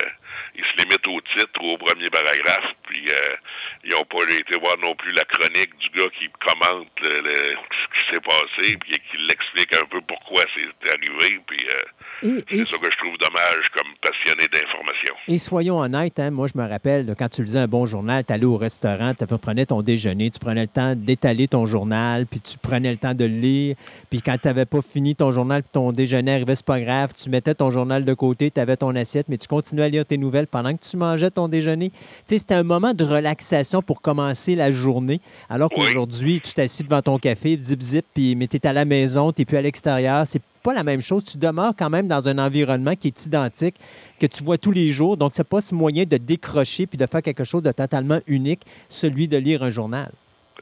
ils 0.55 0.65
se 0.65 0.75
limitent 0.77 1.07
au 1.07 1.21
titre 1.21 1.61
ou 1.61 1.71
au 1.71 1.77
premier 1.77 2.09
paragraphe, 2.09 2.73
puis 2.83 3.05
euh, 3.09 3.35
ils 3.83 3.91
n'ont 3.91 4.05
pas 4.05 4.23
été 4.29 4.57
voir 4.59 4.77
non 4.79 4.95
plus 4.95 5.11
la 5.13 5.25
chronique 5.25 5.77
du 5.77 5.89
gars 5.89 6.09
qui 6.19 6.29
commente 6.45 6.87
le- 7.01 7.21
le- 7.21 7.55
ce 7.71 7.99
qui 8.01 8.09
s'est 8.09 8.21
passé, 8.21 8.77
puis 8.77 8.91
qui 9.11 9.17
l'explique 9.27 9.75
un 9.75 9.85
peu 9.85 10.01
pourquoi 10.01 10.43
c'est 10.55 10.91
arrivé, 10.91 11.39
puis 11.47 11.65
euh, 11.69 11.81
Et, 12.23 12.27
et, 12.27 12.63
c'est 12.63 12.75
ça 12.75 12.77
que 12.77 12.91
je 12.91 12.97
trouve 12.97 13.17
dommage 13.17 13.69
comme 13.73 13.87
passionné 14.01 14.47
d'information. 14.51 15.13
et 15.27 15.37
soyons 15.37 15.79
honnêtes, 15.79 16.19
hein, 16.19 16.29
moi, 16.31 16.47
je 16.47 16.59
me 16.59 16.67
rappelle, 16.67 17.05
de 17.05 17.13
quand 17.13 17.29
tu 17.29 17.43
lisais 17.43 17.59
un 17.59 17.67
bon 17.67 17.85
journal, 17.85 18.23
tu 18.25 18.31
allais 18.33 18.45
au 18.45 18.57
restaurant, 18.57 19.13
tu 19.13 19.25
prenais 19.37 19.65
ton 19.65 19.81
déjeuner, 19.81 20.29
tu 20.29 20.39
prenais 20.39 20.61
le 20.61 20.67
temps 20.67 20.93
d'étaler 20.95 21.47
ton 21.47 21.65
journal, 21.65 22.25
puis 22.27 22.39
tu 22.39 22.57
prenais 22.57 22.91
le 22.91 22.97
temps 22.97 23.13
de 23.13 23.25
le 23.25 23.35
lire. 23.35 23.75
Puis 24.09 24.21
quand 24.21 24.35
tu 24.41 24.47
n'avais 24.47 24.65
pas 24.65 24.81
fini 24.81 25.15
ton 25.15 25.31
journal, 25.31 25.63
puis 25.63 25.71
ton 25.73 25.91
déjeuner 25.91 26.33
arrivait, 26.35 26.55
c'est 26.55 26.65
pas 26.65 26.79
grave, 26.79 27.11
tu 27.17 27.29
mettais 27.29 27.55
ton 27.55 27.71
journal 27.71 28.05
de 28.05 28.13
côté, 28.13 28.51
tu 28.51 28.59
avais 28.59 28.77
ton 28.77 28.95
assiette, 28.95 29.27
mais 29.29 29.37
tu 29.37 29.47
continuais 29.47 29.85
à 29.85 29.89
lire 29.89 30.05
tes 30.05 30.17
nouvelles 30.17 30.47
pendant 30.47 30.75
que 30.75 30.81
tu 30.87 30.97
mangeais 30.97 31.31
ton 31.31 31.47
déjeuner. 31.47 31.89
Tu 31.89 31.97
sais, 32.27 32.37
c'était 32.37 32.55
un 32.55 32.63
moment 32.63 32.93
de 32.93 33.03
relaxation 33.03 33.81
pour 33.81 34.01
commencer 34.01 34.55
la 34.55 34.69
journée. 34.71 35.21
Alors 35.49 35.69
Oui. 35.75 35.85
qu'aujourd'hui, 35.85 36.39
tu 36.41 36.53
t'assis 36.53 36.83
devant 36.83 37.01
ton 37.01 37.17
café, 37.17 37.57
zip 37.57 37.81
zip, 37.81 38.05
puis 38.13 38.35
mais 38.35 38.47
tu 38.47 38.57
es 38.57 38.67
à 38.67 38.73
la 38.73 38.85
maison, 38.85 39.31
tu 39.31 39.45
plus 39.45 39.57
à 39.57 39.61
l'extérieur. 39.61 40.27
C'est 40.27 40.41
pas 40.61 40.73
la 40.73 40.83
même 40.83 41.01
chose. 41.01 41.23
Tu 41.23 41.37
demeures 41.37 41.73
quand 41.77 41.89
même 41.89 42.07
dans 42.07 42.27
un 42.27 42.37
environnement 42.37 42.95
qui 42.95 43.07
est 43.07 43.25
identique, 43.25 43.75
que 44.19 44.25
tu 44.27 44.43
vois 44.43 44.57
tous 44.57 44.71
les 44.71 44.89
jours. 44.89 45.17
Donc, 45.17 45.31
c'est 45.35 45.47
pas 45.47 45.61
ce 45.61 45.73
moyen 45.73 46.03
de 46.03 46.17
décrocher 46.17 46.87
puis 46.87 46.97
de 46.97 47.05
faire 47.05 47.21
quelque 47.21 47.43
chose 47.43 47.63
de 47.63 47.71
totalement 47.71 48.19
unique, 48.27 48.61
celui 48.89 49.27
de 49.27 49.37
lire 49.37 49.63
un 49.63 49.69
journal. 49.69 50.11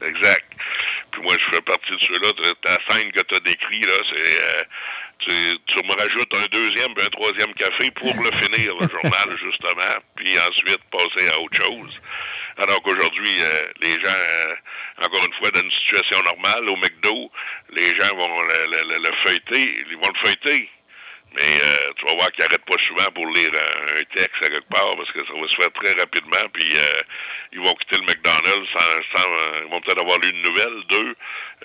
Exact. 0.02 0.44
Puis 1.12 1.22
moi, 1.22 1.34
je 1.38 1.44
fais 1.54 1.60
partie 1.62 1.90
de 1.92 1.98
ceux-là. 2.00 2.28
Ta- 2.62 2.94
scène 2.94 3.10
que 3.12 3.20
tu 3.20 3.34
as 3.34 3.40
décrit, 3.40 3.80
là, 3.80 3.92
c'est... 4.08 4.42
euh, 4.42 4.62
tu, 5.18 5.30
tu 5.66 5.76
me 5.86 5.92
rajoutes 6.00 6.32
un 6.34 6.46
deuxième 6.50 6.94
puis 6.94 7.04
un 7.04 7.10
troisième 7.10 7.52
café 7.54 7.90
pour 7.90 8.08
le 8.24 8.30
finir, 8.38 8.72
le 8.80 8.88
journal, 8.88 9.36
justement, 9.44 9.94
puis 10.16 10.30
ensuite 10.48 10.78
passer 10.90 11.28
à 11.28 11.40
autre 11.40 11.56
chose. 11.62 12.00
Alors 12.58 12.80
qu'aujourd'hui, 12.82 13.30
euh, 13.40 13.66
les 13.80 13.98
gens, 14.00 14.08
euh, 14.08 14.54
encore 15.04 15.24
une 15.24 15.32
fois, 15.34 15.50
dans 15.50 15.60
une 15.62 15.70
situation 15.70 16.20
normale, 16.22 16.68
au 16.68 16.76
McDo, 16.76 17.30
les 17.70 17.94
gens 17.94 18.14
vont 18.16 18.42
le, 18.42 18.66
le- 18.70 18.88
le- 18.94 18.98
le 19.08 19.12
feuilleter, 19.16 19.84
ils 19.90 19.96
vont 19.96 20.10
le 20.12 20.18
feuilleter. 20.18 20.68
Mais 21.32 21.42
euh, 21.62 21.92
tu 21.96 22.04
vas 22.06 22.14
voir 22.14 22.32
qu'ils 22.32 22.42
n'arrêtent 22.42 22.64
pas 22.64 22.78
souvent 22.78 23.04
pour 23.14 23.24
lire 23.28 23.50
un, 23.54 23.98
un 24.00 24.04
texte 24.16 24.42
à 24.42 24.48
quelque 24.50 24.68
part 24.68 24.96
parce 24.96 25.12
que 25.12 25.20
ça 25.24 25.32
va 25.40 25.46
se 25.46 25.54
faire 25.54 25.72
très 25.74 25.92
rapidement. 25.92 26.48
Puis 26.52 26.68
euh, 26.74 27.00
ils 27.52 27.60
vont 27.60 27.72
quitter 27.74 27.98
le 27.98 28.06
McDonald's 28.06 28.68
sans, 28.72 28.80
sans 29.16 29.28
euh, 29.32 29.60
ils 29.64 29.70
vont 29.70 29.80
peut-être 29.80 30.00
avoir 30.00 30.18
lu 30.18 30.30
une 30.30 30.42
nouvelle, 30.42 30.82
deux, 30.88 31.14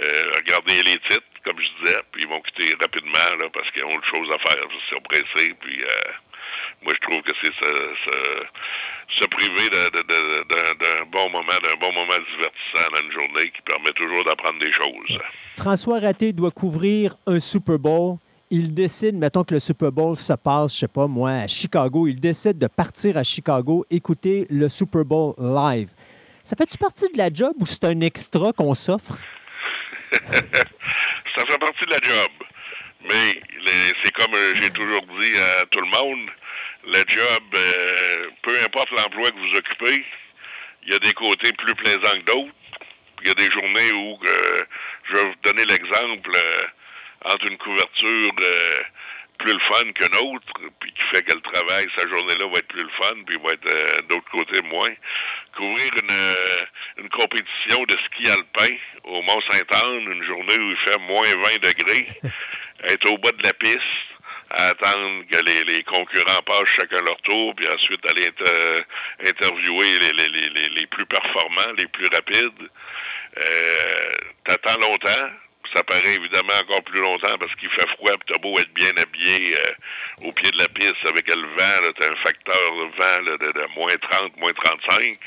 euh, 0.03 0.31
regarder 0.35 0.83
les 0.83 0.97
titres, 1.09 1.23
comme 1.43 1.59
je 1.59 1.69
disais, 1.83 1.97
puis 2.11 2.21
ils 2.23 2.27
vont 2.27 2.41
quitter 2.41 2.75
rapidement 2.79 3.35
là, 3.39 3.49
parce 3.51 3.71
qu'ils 3.71 3.83
ont 3.85 3.95
autre 3.95 4.07
chose 4.07 4.29
à 4.31 4.37
faire. 4.37 4.61
Ils 4.71 4.93
sont 4.95 5.01
pressés. 5.01 5.53
Puis 5.59 5.81
euh, 5.83 6.11
moi, 6.85 6.93
je 6.93 6.99
trouve 7.07 7.21
que 7.23 7.31
c'est 7.41 7.51
se, 7.51 9.21
se, 9.21 9.25
priver 9.25 9.69
d'un 9.71 11.05
bon 11.11 11.29
moment, 11.31 11.57
d'un 11.63 11.75
bon 11.79 11.91
moment 11.91 12.13
divertissant 12.37 12.89
dans 12.93 13.01
une 13.01 13.11
journée 13.11 13.51
qui 13.51 13.61
permet 13.65 13.91
toujours 13.93 14.23
d'apprendre 14.23 14.59
des 14.59 14.71
choses. 14.71 15.19
François 15.57 15.99
Raté 15.99 16.31
doit 16.31 16.51
couvrir 16.51 17.15
un 17.25 17.39
Super 17.39 17.79
Bowl. 17.79 18.17
Il 18.51 18.75
décide, 18.75 19.15
mettons 19.15 19.43
que 19.43 19.55
le 19.55 19.59
Super 19.59 19.91
Bowl 19.91 20.15
se 20.15 20.33
passe, 20.33 20.75
je 20.75 20.81
sais 20.81 20.87
pas 20.87 21.07
moi, 21.07 21.31
à 21.31 21.47
Chicago. 21.47 22.07
Il 22.07 22.19
décide 22.19 22.59
de 22.59 22.67
partir 22.67 23.17
à 23.17 23.23
Chicago, 23.23 23.83
écouter 23.89 24.45
le 24.51 24.69
Super 24.69 25.03
Bowl 25.03 25.33
live. 25.39 25.89
Ça 26.43 26.55
fait-tu 26.55 26.77
partie 26.77 27.11
de 27.11 27.17
la 27.17 27.33
job 27.33 27.53
ou 27.59 27.65
c'est 27.65 27.83
un 27.85 27.99
extra 28.01 28.53
qu'on 28.53 28.75
s'offre? 28.75 29.17
ça 30.11 31.45
fait 31.47 31.57
partie 31.57 31.85
de 31.85 31.89
la 31.89 31.97
job. 32.03 32.31
Mais 33.09 33.41
c'est 34.03 34.11
comme 34.11 34.33
euh, 34.33 34.53
j'ai 34.55 34.69
toujours 34.69 35.01
dit 35.01 35.33
à 35.37 35.65
tout 35.65 35.79
le 35.81 35.87
monde, 35.87 36.29
le 36.87 37.03
job, 37.07 37.43
euh, 37.55 38.29
peu 38.41 38.55
importe 38.63 38.91
l'emploi 38.91 39.31
que 39.31 39.37
vous 39.37 39.55
occupez, 39.55 40.05
il 40.83 40.93
y 40.93 40.95
a 40.95 40.99
des 40.99 41.13
côtés 41.13 41.51
plus 41.53 41.75
plaisants 41.75 42.17
que 42.19 42.31
d'autres. 42.31 42.53
Il 43.21 43.27
y 43.27 43.31
a 43.31 43.33
des 43.33 43.49
journées 43.49 43.91
où, 43.91 44.19
euh, 44.23 44.63
je 45.09 45.15
vais 45.15 45.23
vous 45.23 45.35
donner 45.43 45.65
l'exemple, 45.65 46.31
euh, 46.35 46.63
entre 47.25 47.47
une 47.47 47.57
couverture 47.57 48.31
plus 49.39 49.51
le 49.51 49.59
fun 49.59 49.91
qu'un 49.93 50.17
autre, 50.19 50.53
puis 50.79 50.93
qui 50.93 51.01
fait 51.07 51.23
que 51.23 51.33
le 51.33 51.41
travail, 51.41 51.87
sa 51.95 52.07
journée-là 52.07 52.45
va 52.47 52.59
être 52.59 52.67
plus 52.67 52.83
le 52.83 52.89
fun, 52.89 53.15
puis 53.25 53.37
va 53.43 53.53
être 53.53 54.07
d'autre 54.07 54.29
côté 54.31 54.61
moins. 54.61 54.91
Couvrir 55.57 55.91
une, 56.01 57.03
une 57.03 57.09
compétition 57.09 57.83
de 57.83 57.97
ski 57.97 58.29
alpin 58.29 58.75
au 59.03 59.21
Mont-Saint-Anne, 59.23 60.11
une 60.11 60.23
journée 60.23 60.57
où 60.57 60.69
il 60.69 60.77
fait 60.77 60.97
moins 60.99 61.27
20 61.27 61.63
degrés, 61.63 62.07
être 62.85 63.09
au 63.09 63.17
bas 63.17 63.31
de 63.31 63.43
la 63.43 63.53
piste, 63.53 64.14
à 64.51 64.67
attendre 64.69 65.23
que 65.29 65.37
les, 65.43 65.63
les 65.65 65.83
concurrents 65.83 66.41
passent 66.45 66.67
chacun 66.69 67.01
leur 67.01 67.17
tour, 67.21 67.55
puis 67.55 67.67
ensuite 67.67 68.05
aller 68.09 68.27
inter- 68.27 68.83
interviewer 69.27 69.99
les, 69.99 70.13
les, 70.13 70.69
les, 70.69 70.85
plus 70.87 71.05
performants, 71.05 71.73
les 71.77 71.87
plus 71.87 72.07
rapides. 72.07 72.69
Euh, 73.37 74.11
T'attends 74.45 74.79
longtemps. 74.79 75.29
Ça 75.75 75.83
paraît 75.83 76.13
évidemment 76.15 76.53
encore 76.61 76.83
plus 76.83 77.01
longtemps 77.01 77.37
parce 77.39 77.53
qu'il 77.55 77.69
fait 77.69 77.89
froid, 77.89 78.11
puis 78.11 78.33
t'as 78.33 78.37
beau 78.39 78.57
être 78.59 78.71
bien 78.75 78.91
habillé 78.97 79.57
euh, 79.57 80.27
au 80.27 80.31
pied 80.31 80.49
de 80.51 80.57
la 80.59 80.67
piste 80.69 81.03
avec 81.05 81.27
le 81.27 81.41
vent, 81.41 81.91
t'as 81.99 82.11
un 82.11 82.15
facteur 82.17 82.71
de 82.71 82.83
vent 82.95 83.21
là, 83.31 83.37
de, 83.37 83.51
de 83.51 83.65
moins 83.75 83.95
30, 83.99 84.37
moins 84.37 84.53
35. 84.53 85.17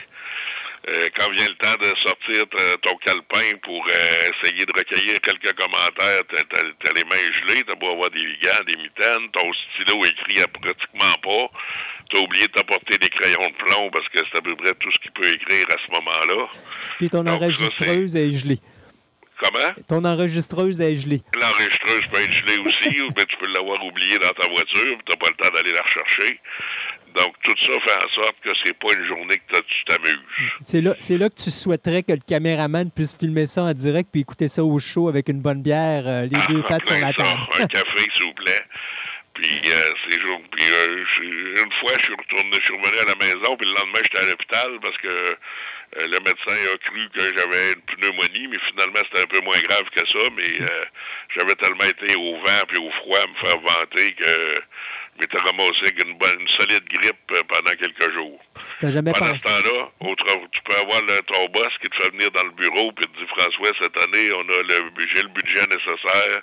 Euh, 0.89 1.09
quand 1.17 1.29
vient 1.31 1.49
le 1.49 1.55
temps 1.57 1.75
de 1.81 1.97
sortir 1.99 2.45
ta- 2.49 2.77
ton 2.83 2.97
calepin 2.99 3.57
pour 3.63 3.85
euh, 3.89 4.31
essayer 4.45 4.65
de 4.65 4.73
recueillir 4.77 5.21
quelques 5.21 5.53
commentaires, 5.55 6.23
t'as, 6.31 6.93
les 6.95 7.05
mains 7.05 7.33
gelées, 7.33 7.65
t'as 7.67 7.75
beau 7.75 7.91
avoir 7.91 8.11
des 8.11 8.23
gants, 8.43 8.65
des 8.67 8.77
mitaines, 8.77 9.29
ton 9.33 9.51
stylo 9.53 10.05
écrit 10.05 10.41
à 10.41 10.47
pratiquement 10.49 11.15
pas, 11.23 11.51
t'as 12.11 12.19
oublié 12.21 12.47
de 12.47 12.53
t'apporter 12.53 12.97
des 12.97 13.09
crayons 13.09 13.51
de 13.51 13.55
plomb 13.57 13.91
parce 13.91 14.09
que 14.09 14.19
c'est 14.31 14.39
à 14.39 14.41
peu 14.41 14.55
près 14.57 14.73
tout 14.75 14.91
ce 14.93 14.99
qu'il 15.01 15.11
peut 15.11 15.27
écrire 15.27 15.67
à 15.69 15.77
ce 15.85 15.91
moment-là. 15.93 16.47
Puis 16.99 17.11
ton 17.11 17.19
Donc, 17.25 17.29
ça, 17.29 17.35
enregistreuse 17.35 18.17
est 18.17 18.31
gelée. 18.31 18.61
Comment? 19.43 19.73
Ton 19.89 20.05
enregistreuse 20.05 20.81
est 20.81 20.97
gelée. 20.97 21.23
L'enregistreuse 21.35 22.07
peut 22.13 22.21
être 22.21 22.33
gelée 22.33 22.59
aussi, 22.59 23.01
ou 23.03 23.11
bien 23.13 23.25
tu 23.25 23.37
peux 23.37 23.47
l'avoir 23.53 23.85
oublié 23.85 24.19
dans 24.19 24.31
ta 24.31 24.49
voiture, 24.49 24.97
puis 24.97 25.05
t'as 25.07 25.17
pas 25.17 25.29
le 25.29 25.35
temps 25.45 25.55
d'aller 25.55 25.73
la 25.73 25.83
rechercher. 25.83 26.41
Donc, 27.15 27.35
tout 27.43 27.55
ça 27.59 27.73
fait 27.81 28.05
en 28.05 28.09
sorte 28.13 28.37
que 28.45 28.51
c'est 28.65 28.73
pas 28.79 28.93
une 28.93 29.05
journée 29.05 29.37
que 29.51 29.59
tu 29.61 29.85
t'amuses. 29.85 30.19
C'est 30.63 30.81
là, 30.81 30.95
c'est 30.99 31.19
là 31.19 31.29
que 31.29 31.35
tu 31.35 31.51
souhaiterais 31.51 32.03
que 32.03 32.13
le 32.13 32.21
caméraman 32.27 32.91
puisse 32.91 33.17
filmer 33.17 33.47
ça 33.47 33.63
en 33.63 33.73
direct 33.73 34.09
puis 34.13 34.21
écouter 34.23 34.49
ça 34.49 34.63
au 34.65 34.79
show 34.79 35.09
avec 35.09 35.29
une 35.29 35.41
bonne 35.43 35.63
bière, 35.63 36.03
euh, 36.07 36.23
les 36.23 36.39
deux 36.55 36.63
pattes 36.63 36.85
sur 36.87 36.99
la 36.99 37.13
table. 37.13 37.29
un 37.61 37.67
café, 37.67 38.01
s'il 38.15 38.25
vous 38.27 38.35
plaît. 38.35 38.63
Puis, 39.35 39.61
euh, 39.67 39.91
c'est 40.11 40.21
jour- 40.21 40.41
puis 40.51 40.65
euh, 40.69 41.05
une 41.65 41.73
fois, 41.73 41.93
je 41.99 42.05
suis 42.05 42.15
retourné, 42.15 42.51
je 42.59 42.61
suis 42.65 42.75
revenu 42.75 42.99
à 42.99 43.05
la 43.05 43.15
maison, 43.25 43.57
puis 43.57 43.69
le 43.69 43.75
lendemain, 43.75 44.01
j'étais 44.03 44.19
à 44.19 44.27
l'hôpital 44.27 44.69
parce 44.83 44.99
que 44.99 45.09
euh, 45.09 45.35
le 46.07 46.19
médecin 46.19 46.59
a 46.75 46.77
cru 46.79 47.09
que 47.15 47.21
j'avais 47.21 47.73
une 47.73 47.81
pneumonie, 47.83 48.49
mais 48.49 48.59
finalement, 48.69 48.99
c'était 49.05 49.23
un 49.23 49.27
peu 49.27 49.41
moins 49.45 49.59
grave 49.69 49.85
que 49.95 50.07
ça. 50.07 50.19
Mais 50.37 50.67
j'avais 51.35 51.55
tellement 51.55 51.85
été 51.85 52.15
au 52.17 52.33
vent 52.37 52.63
puis 52.69 52.79
au 52.79 52.91
froid 52.91 53.19
à 53.19 53.27
me 53.27 53.35
faire 53.49 53.59
vanter 53.61 54.13
que 54.13 54.55
m'étais 55.19 55.39
ramassé 55.39 55.83
avec 55.83 56.05
une, 56.05 56.17
bonne, 56.19 56.41
une 56.41 56.49
solide 56.49 56.85
grippe 56.89 57.33
euh, 57.33 57.43
pendant 57.49 57.71
quelques 57.77 58.13
jours. 58.15 58.41
T'as 58.81 58.91
jamais 58.91 59.13
Pendant 59.13 59.33
pensé. 59.33 59.49
ce 59.49 59.63
temps-là, 59.63 59.89
tu 60.53 60.63
peux 60.63 60.77
avoir 60.77 61.01
le, 61.03 61.21
ton 61.23 61.47
boss 61.49 61.77
qui 61.83 61.89
te 61.89 61.97
fait 61.97 62.11
venir 62.11 62.31
dans 62.31 62.45
le 62.45 62.51
bureau 62.51 62.93
puis 62.93 63.07
te 63.07 63.19
dit 63.19 63.27
François, 63.27 63.71
cette 63.81 63.97
année, 63.99 64.31
on 64.33 64.41
a 64.49 64.63
le 64.63 64.91
j'ai 65.15 65.23
le 65.23 65.29
budget 65.29 65.67
nécessaire. 65.67 66.43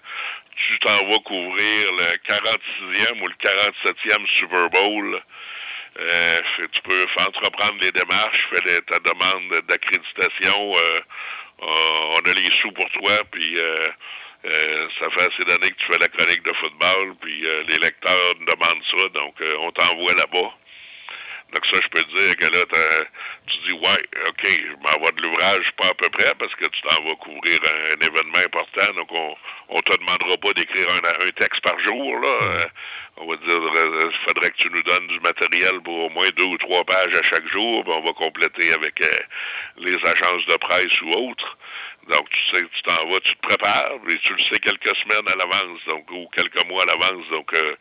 Tu 0.58 0.80
t'en 0.80 1.08
vas 1.10 1.20
couvrir 1.26 1.92
le 1.92 2.18
46e 2.34 3.22
ou 3.22 3.28
le 3.28 3.34
47e 3.36 4.26
Super 4.28 4.70
Bowl. 4.70 5.22
Euh, 6.00 6.42
tu 6.72 6.82
peux 6.82 7.06
entreprendre 7.26 7.76
les 7.82 7.92
démarches, 7.92 8.48
fais 8.52 8.82
ta 8.82 9.00
demande 9.00 9.62
d'accréditation. 9.68 10.74
euh, 10.76 11.00
on 11.62 12.30
a 12.30 12.34
les 12.34 12.52
sous 12.52 12.72
pour 12.72 12.90
toi, 12.92 13.14
puis 13.32 13.54
euh, 13.58 13.88
euh, 14.46 14.88
ça 15.00 15.10
fait 15.10 15.22
assez 15.22 15.44
d'années 15.44 15.72
que 15.72 15.78
tu 15.78 15.92
fais 15.92 15.98
la 15.98 16.08
chronique 16.08 16.44
de 16.44 16.54
football, 16.54 17.16
puis 17.22 17.42
euh, 17.46 17.64
les 17.68 17.78
lecteurs 17.78 18.36
demandent 18.36 18.86
ça, 18.86 19.10
donc 19.10 19.34
euh, 19.42 19.56
on 19.60 19.72
t'envoie 19.72 20.14
là-bas. 20.14 20.52
Donc 21.54 21.66
ça, 21.66 21.78
je 21.82 21.88
peux 21.88 22.04
te 22.04 22.16
dire 22.16 22.36
que 22.36 22.46
là, 22.46 22.64
tu 23.48 23.58
dis, 23.66 23.72
ouais, 23.74 24.20
OK, 24.28 24.44
je 24.44 24.76
m'envoie 24.84 25.12
de 25.12 25.22
l'ouvrage, 25.24 25.72
pas 25.78 25.88
à 25.88 25.94
peu 25.94 26.10
près, 26.10 26.34
parce 26.38 26.54
que 26.56 26.66
tu 26.66 26.82
t'en 26.82 27.04
vas 27.04 27.16
couvrir 27.16 27.60
un, 27.64 28.06
événement 28.06 28.40
important, 28.44 28.94
donc 28.96 29.08
on 29.12 29.36
on 29.70 29.82
te 29.82 29.98
demandera 29.98 30.38
pas 30.38 30.54
d'écrire 30.54 30.88
un, 30.90 31.26
un 31.26 31.32
texte 31.32 31.62
par 31.62 31.78
jour, 31.80 32.20
là. 32.20 32.38
Euh, 32.42 32.66
on 33.18 33.28
va 33.28 33.38
dire, 33.38 33.48
il 33.48 34.28
faudrait 34.28 34.50
que 34.50 34.58
tu 34.58 34.70
nous 34.70 34.84
donnes 34.84 35.08
du 35.08 35.20
matériel 35.22 35.80
pour 35.82 36.06
au 36.06 36.10
moins 36.10 36.28
deux 36.36 36.44
ou 36.44 36.58
trois 36.58 36.84
pages 36.84 37.16
à 37.16 37.24
chaque 37.24 37.48
jour, 37.48 37.84
puis 37.84 37.94
on 37.96 38.04
va 38.04 38.12
compléter 38.12 38.74
avec 38.74 39.02
euh, 39.02 39.10
les 39.78 39.96
agences 39.96 40.46
de 40.46 40.56
presse 40.58 41.02
ou 41.02 41.12
autres. 41.12 41.58
Donc, 42.10 42.30
tu 42.30 42.44
sais, 42.56 42.64
tu 42.74 42.82
t'en 42.84 43.10
vas, 43.10 43.20
tu 43.22 43.36
te 43.36 43.48
prépares, 43.48 43.98
et 44.08 44.18
tu 44.20 44.34
le 44.34 44.40
sais 44.40 44.60
quelques 44.60 44.96
semaines 44.96 45.28
à 45.28 45.36
l'avance, 45.36 45.80
donc, 45.88 46.10
ou 46.12 46.28
quelques 46.36 46.64
mois 46.68 46.84
à 46.84 46.86
l'avance, 46.86 47.28
donc, 47.32 47.52
euh, 47.54 47.76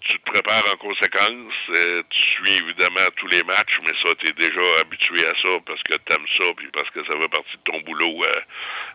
tu 0.00 0.18
te 0.18 0.30
prépares 0.30 0.64
en 0.72 0.76
conséquence, 0.76 1.54
euh, 1.70 2.02
tu 2.10 2.22
suis 2.22 2.52
évidemment 2.56 3.06
tous 3.16 3.26
les 3.28 3.42
matchs, 3.44 3.78
mais 3.82 3.92
ça, 4.02 4.14
tu 4.18 4.28
es 4.28 4.32
déjà 4.32 4.60
habitué 4.80 5.26
à 5.26 5.34
ça 5.36 5.48
parce 5.66 5.82
que 5.82 5.94
tu 5.94 6.14
aimes 6.14 6.26
ça, 6.26 6.44
puis 6.56 6.68
parce 6.72 6.88
que 6.90 7.04
ça 7.04 7.12
fait 7.20 7.28
partie 7.28 7.56
de 7.56 7.70
ton 7.70 7.80
boulot, 7.80 8.24
euh, 8.24 8.40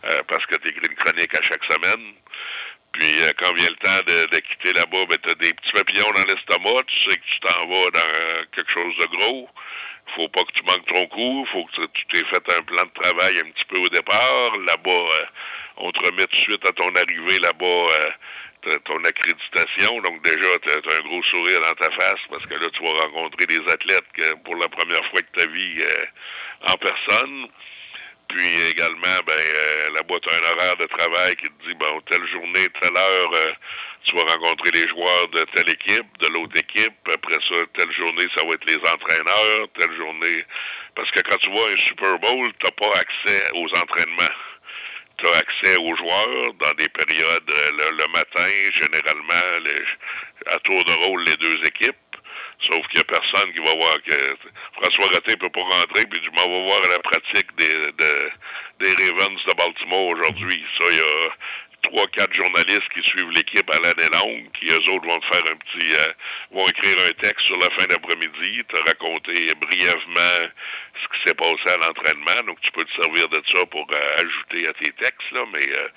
euh, 0.06 0.22
parce 0.28 0.44
que 0.46 0.56
tu 0.56 0.68
écris 0.68 0.88
une 0.88 0.96
chronique 0.96 1.34
à 1.34 1.42
chaque 1.42 1.64
semaine. 1.64 2.14
Puis 2.92 3.14
quand 3.38 3.52
vient 3.52 3.68
le 3.68 3.76
temps 3.76 4.02
de, 4.06 4.38
quitter 4.38 4.72
là-bas, 4.72 5.04
ben, 5.08 5.18
tu 5.22 5.30
as 5.30 5.34
des 5.34 5.52
petits 5.52 5.72
papillons 5.72 6.10
dans 6.12 6.24
l'estomac, 6.24 6.84
tu 6.86 6.98
sais 7.04 7.16
que 7.16 7.26
tu 7.26 7.40
t'en 7.40 7.66
vas 7.66 7.90
dans 7.90 8.46
quelque 8.52 8.72
chose 8.72 8.96
de 8.96 9.16
gros. 9.16 9.50
Faut 10.14 10.28
pas 10.28 10.42
que 10.44 10.52
tu 10.52 10.62
manques 10.64 10.86
ton 10.86 11.06
coup, 11.08 11.46
faut 11.52 11.64
que 11.64 11.86
tu 11.92 12.06
t'aies 12.06 12.24
fait 12.24 12.58
un 12.58 12.62
plan 12.62 12.84
de 12.84 13.02
travail 13.02 13.38
un 13.38 13.50
petit 13.50 13.64
peu 13.64 13.78
au 13.78 13.88
départ. 13.88 14.58
Là-bas, 14.66 14.90
euh, 14.90 15.24
on 15.78 15.90
te 15.90 16.00
remet 16.00 16.24
tout 16.24 16.36
de 16.36 16.42
suite 16.42 16.66
à 16.66 16.72
ton 16.72 16.94
arrivée 16.94 17.38
là-bas 17.40 17.64
euh, 17.66 18.10
ton 18.84 19.04
accréditation. 19.04 20.00
Donc 20.00 20.22
déjà, 20.24 20.58
tu 20.62 20.70
as, 20.70 20.98
un 20.98 21.08
gros 21.08 21.22
sourire 21.22 21.60
dans 21.60 21.74
ta 21.74 21.90
face 21.92 22.20
parce 22.28 22.44
que 22.46 22.54
là, 22.54 22.66
tu 22.72 22.82
vas 22.82 23.00
rencontrer 23.00 23.46
des 23.46 23.60
athlètes 23.70 24.04
pour 24.44 24.56
la 24.56 24.68
première 24.68 25.04
fois 25.06 25.20
de 25.20 25.40
ta 25.40 25.46
vie 25.46 25.82
euh, 25.82 26.04
en 26.72 26.74
personne. 26.76 27.46
Puis 28.28 28.70
également, 28.70 29.20
ben 29.24 29.38
là-bas, 29.94 30.16
tu 30.20 30.30
as 30.30 30.36
un 30.36 30.52
horaire 30.52 30.76
de 30.78 30.86
travail 30.86 31.36
qui 31.36 31.44
te 31.44 31.68
dit, 31.68 31.74
bon, 31.74 32.00
telle 32.10 32.26
journée, 32.26 32.66
telle 32.80 32.96
heure, 32.96 33.30
tu 34.06 34.14
vas 34.14 34.22
rencontrer 34.22 34.70
les 34.70 34.88
joueurs 34.88 35.28
de 35.28 35.44
telle 35.54 35.68
équipe, 35.68 36.06
de 36.20 36.28
l'autre 36.28 36.56
équipe. 36.56 36.94
Après 37.12 37.38
ça, 37.42 37.56
telle 37.74 37.90
journée, 37.90 38.26
ça 38.36 38.44
va 38.44 38.54
être 38.54 38.64
les 38.66 38.76
entraîneurs, 38.76 39.68
telle 39.78 39.96
journée. 39.96 40.44
Parce 40.94 41.10
que 41.10 41.20
quand 41.20 41.36
tu 41.38 41.50
vois 41.50 41.68
un 41.70 41.76
Super 41.76 42.18
Bowl, 42.20 42.52
tu 42.58 42.70
pas 42.72 42.92
accès 42.98 43.50
aux 43.54 43.68
entraînements. 43.76 44.36
Tu 45.18 45.26
accès 45.28 45.76
aux 45.76 45.96
joueurs 45.96 46.52
dans 46.60 46.72
des 46.78 46.88
périodes 46.88 47.50
euh, 47.50 47.90
le, 47.90 48.06
matin, 48.12 48.48
généralement, 48.72 49.72
à 50.46 50.58
tour 50.60 50.84
de 50.84 50.92
rôle, 51.06 51.24
les 51.24 51.36
deux 51.36 51.66
équipes. 51.66 51.96
Sauf 52.60 52.86
qu'il 52.88 52.98
n'y 52.98 53.00
a 53.00 53.04
personne 53.04 53.52
qui 53.52 53.60
va 53.60 53.74
voir 53.74 53.96
que 54.02 54.36
François 54.80 55.06
Roté 55.06 55.32
ne 55.32 55.36
peut 55.36 55.50
pas 55.50 55.62
rentrer, 55.62 56.06
puis 56.06 56.20
je 56.22 56.30
m'en 56.30 56.48
vais 56.48 56.64
voir 56.64 56.80
la 56.88 56.98
pratique 57.00 57.54
des, 57.56 57.68
de, 57.68 58.30
des 58.80 58.94
Ravens 58.94 59.44
de 59.44 59.52
Baltimore 59.54 60.06
aujourd'hui. 60.08 60.64
Ça, 60.78 60.84
il 60.90 60.96
y 60.96 61.00
a 61.00 61.28
trois, 61.86 62.06
quatre 62.08 62.34
journalistes 62.34 62.88
qui 62.94 63.02
suivent 63.02 63.30
l'équipe 63.30 63.70
à 63.70 63.78
l'année 63.78 64.08
longue, 64.12 64.50
qui 64.52 64.68
eux 64.68 64.90
autres 64.90 65.06
vont 65.06 65.20
te 65.20 65.26
faire 65.26 65.52
un 65.52 65.56
petit 65.56 65.94
euh, 65.94 66.12
vont 66.50 66.66
écrire 66.68 66.96
un 67.08 67.12
texte 67.22 67.46
sur 67.46 67.58
la 67.58 67.70
fin 67.70 67.86
d'après-midi, 67.86 68.62
te 68.68 68.76
raconter 68.76 69.54
brièvement 69.54 70.48
ce 71.02 71.08
qui 71.08 71.28
s'est 71.28 71.34
passé 71.34 71.68
à 71.68 71.76
l'entraînement. 71.78 72.42
Donc 72.46 72.60
tu 72.60 72.70
peux 72.72 72.84
te 72.84 73.02
servir 73.02 73.28
de 73.28 73.42
ça 73.46 73.64
pour 73.66 73.86
euh, 73.92 74.22
ajouter 74.22 74.66
à 74.68 74.72
tes 74.74 74.90
textes, 74.92 75.30
là, 75.32 75.44
mais 75.52 75.68
euh, 75.68 75.88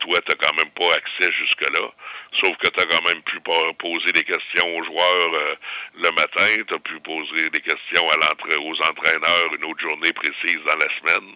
toi, 0.00 0.18
tu 0.26 0.32
n'as 0.32 0.46
quand 0.46 0.56
même 0.56 0.70
pas 0.72 0.94
accès 0.94 1.32
jusque-là. 1.32 1.88
Sauf 2.32 2.56
que 2.58 2.68
tu 2.68 2.80
as 2.80 2.86
quand 2.86 3.06
même 3.06 3.22
pu 3.22 3.38
poser 3.78 4.12
des 4.12 4.24
questions 4.24 4.76
aux 4.76 4.84
joueurs 4.84 5.34
euh, 5.34 5.54
le 5.96 6.10
matin, 6.12 6.64
tu 6.66 6.74
as 6.74 6.78
pu 6.78 6.98
poser 7.00 7.50
des 7.50 7.60
questions 7.60 8.06
aux 8.06 8.82
entraîneurs 8.82 9.54
une 9.54 9.64
autre 9.64 9.80
journée 9.80 10.12
précise 10.12 10.60
dans 10.66 10.76
la 10.76 10.88
semaine. 10.98 11.34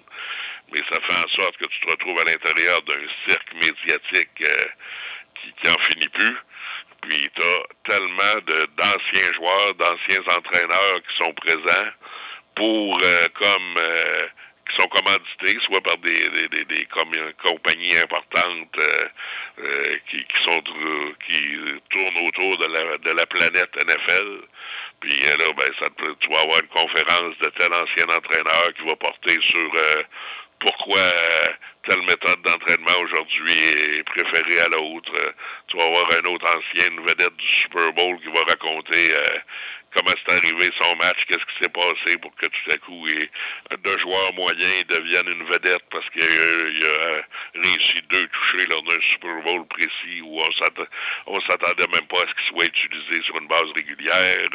Mais 0.75 0.83
ça 0.91 1.01
fait 1.01 1.25
en 1.25 1.29
sorte 1.29 1.57
que 1.59 1.67
tu 1.67 1.79
te 1.81 1.91
retrouves 1.91 2.19
à 2.19 2.25
l'intérieur 2.25 2.83
d'un 2.83 3.07
cirque 3.29 3.55
médiatique 3.55 4.43
euh, 4.43 4.65
qui, 5.41 5.53
qui 5.53 5.83
finit 5.93 6.09
plus. 6.09 6.37
Puis 7.03 7.31
tu 7.33 7.43
as 7.43 7.91
tellement 7.91 8.41
d'anciens 8.77 9.33
joueurs, 9.35 9.75
d'anciens 9.75 10.37
entraîneurs 10.37 11.01
qui 11.09 11.17
sont 11.17 11.33
présents 11.35 11.91
pour 12.57 12.99
euh, 13.01 13.29
comme 13.41 13.77
euh, 13.79 14.27
qui 14.69 14.77
sont 14.77 14.89
commandités, 14.89 15.59
soit 15.61 15.81
par 15.83 15.99
des, 15.99 16.29
des, 16.31 16.49
des, 16.49 16.65
des 16.65 16.89
compagnies 17.45 17.97
importantes 17.99 18.81
qui, 20.09 20.25
qui, 20.25 20.43
sont 20.43 20.63
qui 21.29 21.59
tournent 21.91 22.27
autour 22.27 22.57
de 22.57 22.67
la, 22.67 22.99
de 22.99 23.11
la 23.11 23.27
planète 23.27 23.71
NFL. 23.77 24.41
Puis 25.01 25.21
là, 25.21 25.53
ben, 25.55 25.71
ça 25.79 25.87
tu 26.19 26.31
vas 26.31 26.41
avoir 26.41 26.61
une 26.61 26.69
conférence 26.69 27.37
de 27.43 27.51
tel 27.59 27.75
ancien 27.75 28.09
entraîneur 28.09 28.73
qui 28.75 28.87
va 28.87 28.97
porter 28.97 29.37
sur 29.43 29.71
pourquoi 30.59 31.01
telle 31.89 32.03
méthode 32.03 32.41
d'entraînement 32.43 32.99
aujourd'hui 33.03 33.53
est 33.53 34.03
préférée 34.05 34.61
à 34.61 34.69
l'autre. 34.69 35.13
Tu 35.67 35.77
vas 35.77 35.85
avoir 35.85 36.09
un 36.13 36.31
autre 36.31 36.47
ancien, 36.47 36.91
une 36.91 37.07
vedette 37.07 37.37
du 37.37 37.47
Super 37.47 37.93
Bowl 37.93 38.19
qui 38.21 38.31
va 38.33 38.43
raconter 38.45 39.13
comment 39.95 40.15
c'est 40.27 40.35
arrivé 40.35 40.71
son 40.81 40.97
match, 40.97 41.25
qu'est-ce 41.27 41.45
qui 41.47 41.63
s'est 41.63 41.69
passé 41.69 42.19
pour 42.19 42.35
que 42.37 42.47
tout 42.47 42.71
à 42.71 42.79
coup 42.79 43.07
deux 43.85 43.99
joueurs 43.99 44.35
moyens 44.35 44.87
deviennent 44.89 45.29
une 45.29 45.45
vedette 45.45 45.85
parce 45.91 46.09
qu'il 46.11 46.23
a, 46.23 47.61
réussi 47.63 48.01
deux 48.11 48.27
touchés 48.29 48.67
lors 48.67 48.83
d'un 48.83 49.01
Super 49.01 49.43
Bowl 49.43 49.67
précis 49.69 50.21
où 50.23 50.41
on 51.27 51.41
s'attendait 51.41 51.87
même 51.93 52.07
pas 52.09 52.19
à 52.19 52.29
ce 52.29 52.35
qu'il 52.35 52.57
soit 52.57 52.67
utilisé 52.67 53.23
sur 53.23 53.37
une 53.41 53.49
base 53.49 53.71
régulière. 53.75 54.49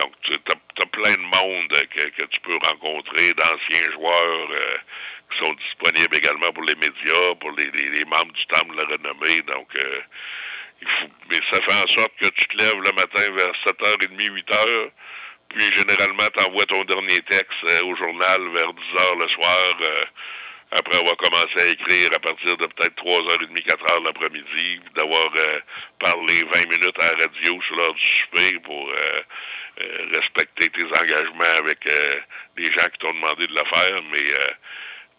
donc, 0.00 0.12
tu 0.22 0.32
as, 0.32 0.86
plein 0.86 1.12
de 1.12 1.18
monde 1.18 1.68
que, 1.90 2.24
tu 2.26 2.40
peux 2.40 2.58
rencontrer, 2.64 3.32
d'anciens 3.34 3.92
joueurs 3.92 4.48
qui 5.30 5.38
sont 5.38 5.52
disponibles 5.54 6.16
également 6.16 6.52
pour 6.52 6.64
les 6.64 6.74
médias, 6.76 7.34
pour 7.40 7.50
les, 7.52 8.04
membres 8.04 8.32
du 8.32 8.46
temple 8.46 8.76
de 8.76 8.80
la 8.80 8.86
renommée. 8.86 9.42
Donc, 9.42 9.68
mais 11.30 11.40
ça 11.50 11.60
fait 11.60 11.72
en 11.72 11.86
sorte 11.86 12.12
que 12.20 12.28
tu 12.28 12.44
te 12.46 12.56
lèves 12.56 12.80
le 12.80 12.92
matin 12.92 13.30
vers 13.34 13.52
7h30, 13.64 14.16
8h, 14.16 14.90
puis 15.54 15.70
généralement, 15.72 16.26
tu 16.36 16.44
envoies 16.44 16.66
ton 16.66 16.82
dernier 16.84 17.20
texte 17.22 17.64
euh, 17.64 17.84
au 17.84 17.94
journal 17.94 18.40
vers 18.52 18.72
10h 18.72 19.18
le 19.20 19.28
soir, 19.28 19.76
euh, 19.82 20.02
après 20.72 20.98
avoir 20.98 21.16
commencé 21.16 21.60
à 21.60 21.66
écrire 21.66 22.10
à 22.12 22.18
partir 22.18 22.56
de 22.56 22.66
peut-être 22.66 22.96
3h30, 22.96 23.64
4h 23.64 24.04
l'après-midi, 24.04 24.80
d'avoir 24.96 25.30
euh, 25.36 25.60
parlé 26.00 26.42
20 26.52 26.70
minutes 26.70 26.98
à 27.00 27.12
la 27.12 27.18
radio 27.18 27.62
sur 27.62 27.76
l'heure 27.76 27.94
du 27.94 28.04
souper 28.04 28.58
pour 28.60 28.92
respecter 30.12 30.68
tes 30.70 30.84
engagements 30.84 31.58
avec 31.58 31.84
les 32.56 32.70
gens 32.70 32.88
qui 32.92 32.98
t'ont 32.98 33.12
demandé 33.12 33.46
de 33.48 33.52
le 33.52 33.64
faire, 33.64 34.00
mais 34.12 34.22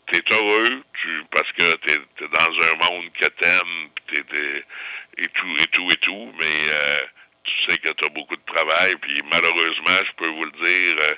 tu 0.08 0.18
es 0.18 0.34
heureux 0.34 0.82
tu, 1.02 1.24
parce 1.32 1.52
que 1.52 1.76
tu 1.78 1.92
es, 1.92 2.28
dans 2.28 2.62
un 2.62 2.90
monde 2.90 3.12
que 3.20 3.28
t'aimes, 3.28 3.90
tu 4.08 4.24
et 5.18 5.28
tout, 5.28 5.56
et 5.62 5.68
tout, 5.68 5.92
et 5.92 5.98
tout, 5.98 6.34
mais 6.40 6.70
euh, 6.72 7.02
tu 7.44 7.64
sais 7.64 7.78
que 7.78 7.90
tu 7.90 8.06
as 8.06 8.10
beaucoup 8.10 8.36
de 8.36 8.54
travail, 8.54 8.96
puis 9.02 9.22
malheureusement, 9.32 10.00
je 10.06 10.12
peux 10.18 10.28
vous 10.30 10.46
le 10.46 10.52
dire, 10.52 10.96
euh, 11.00 11.14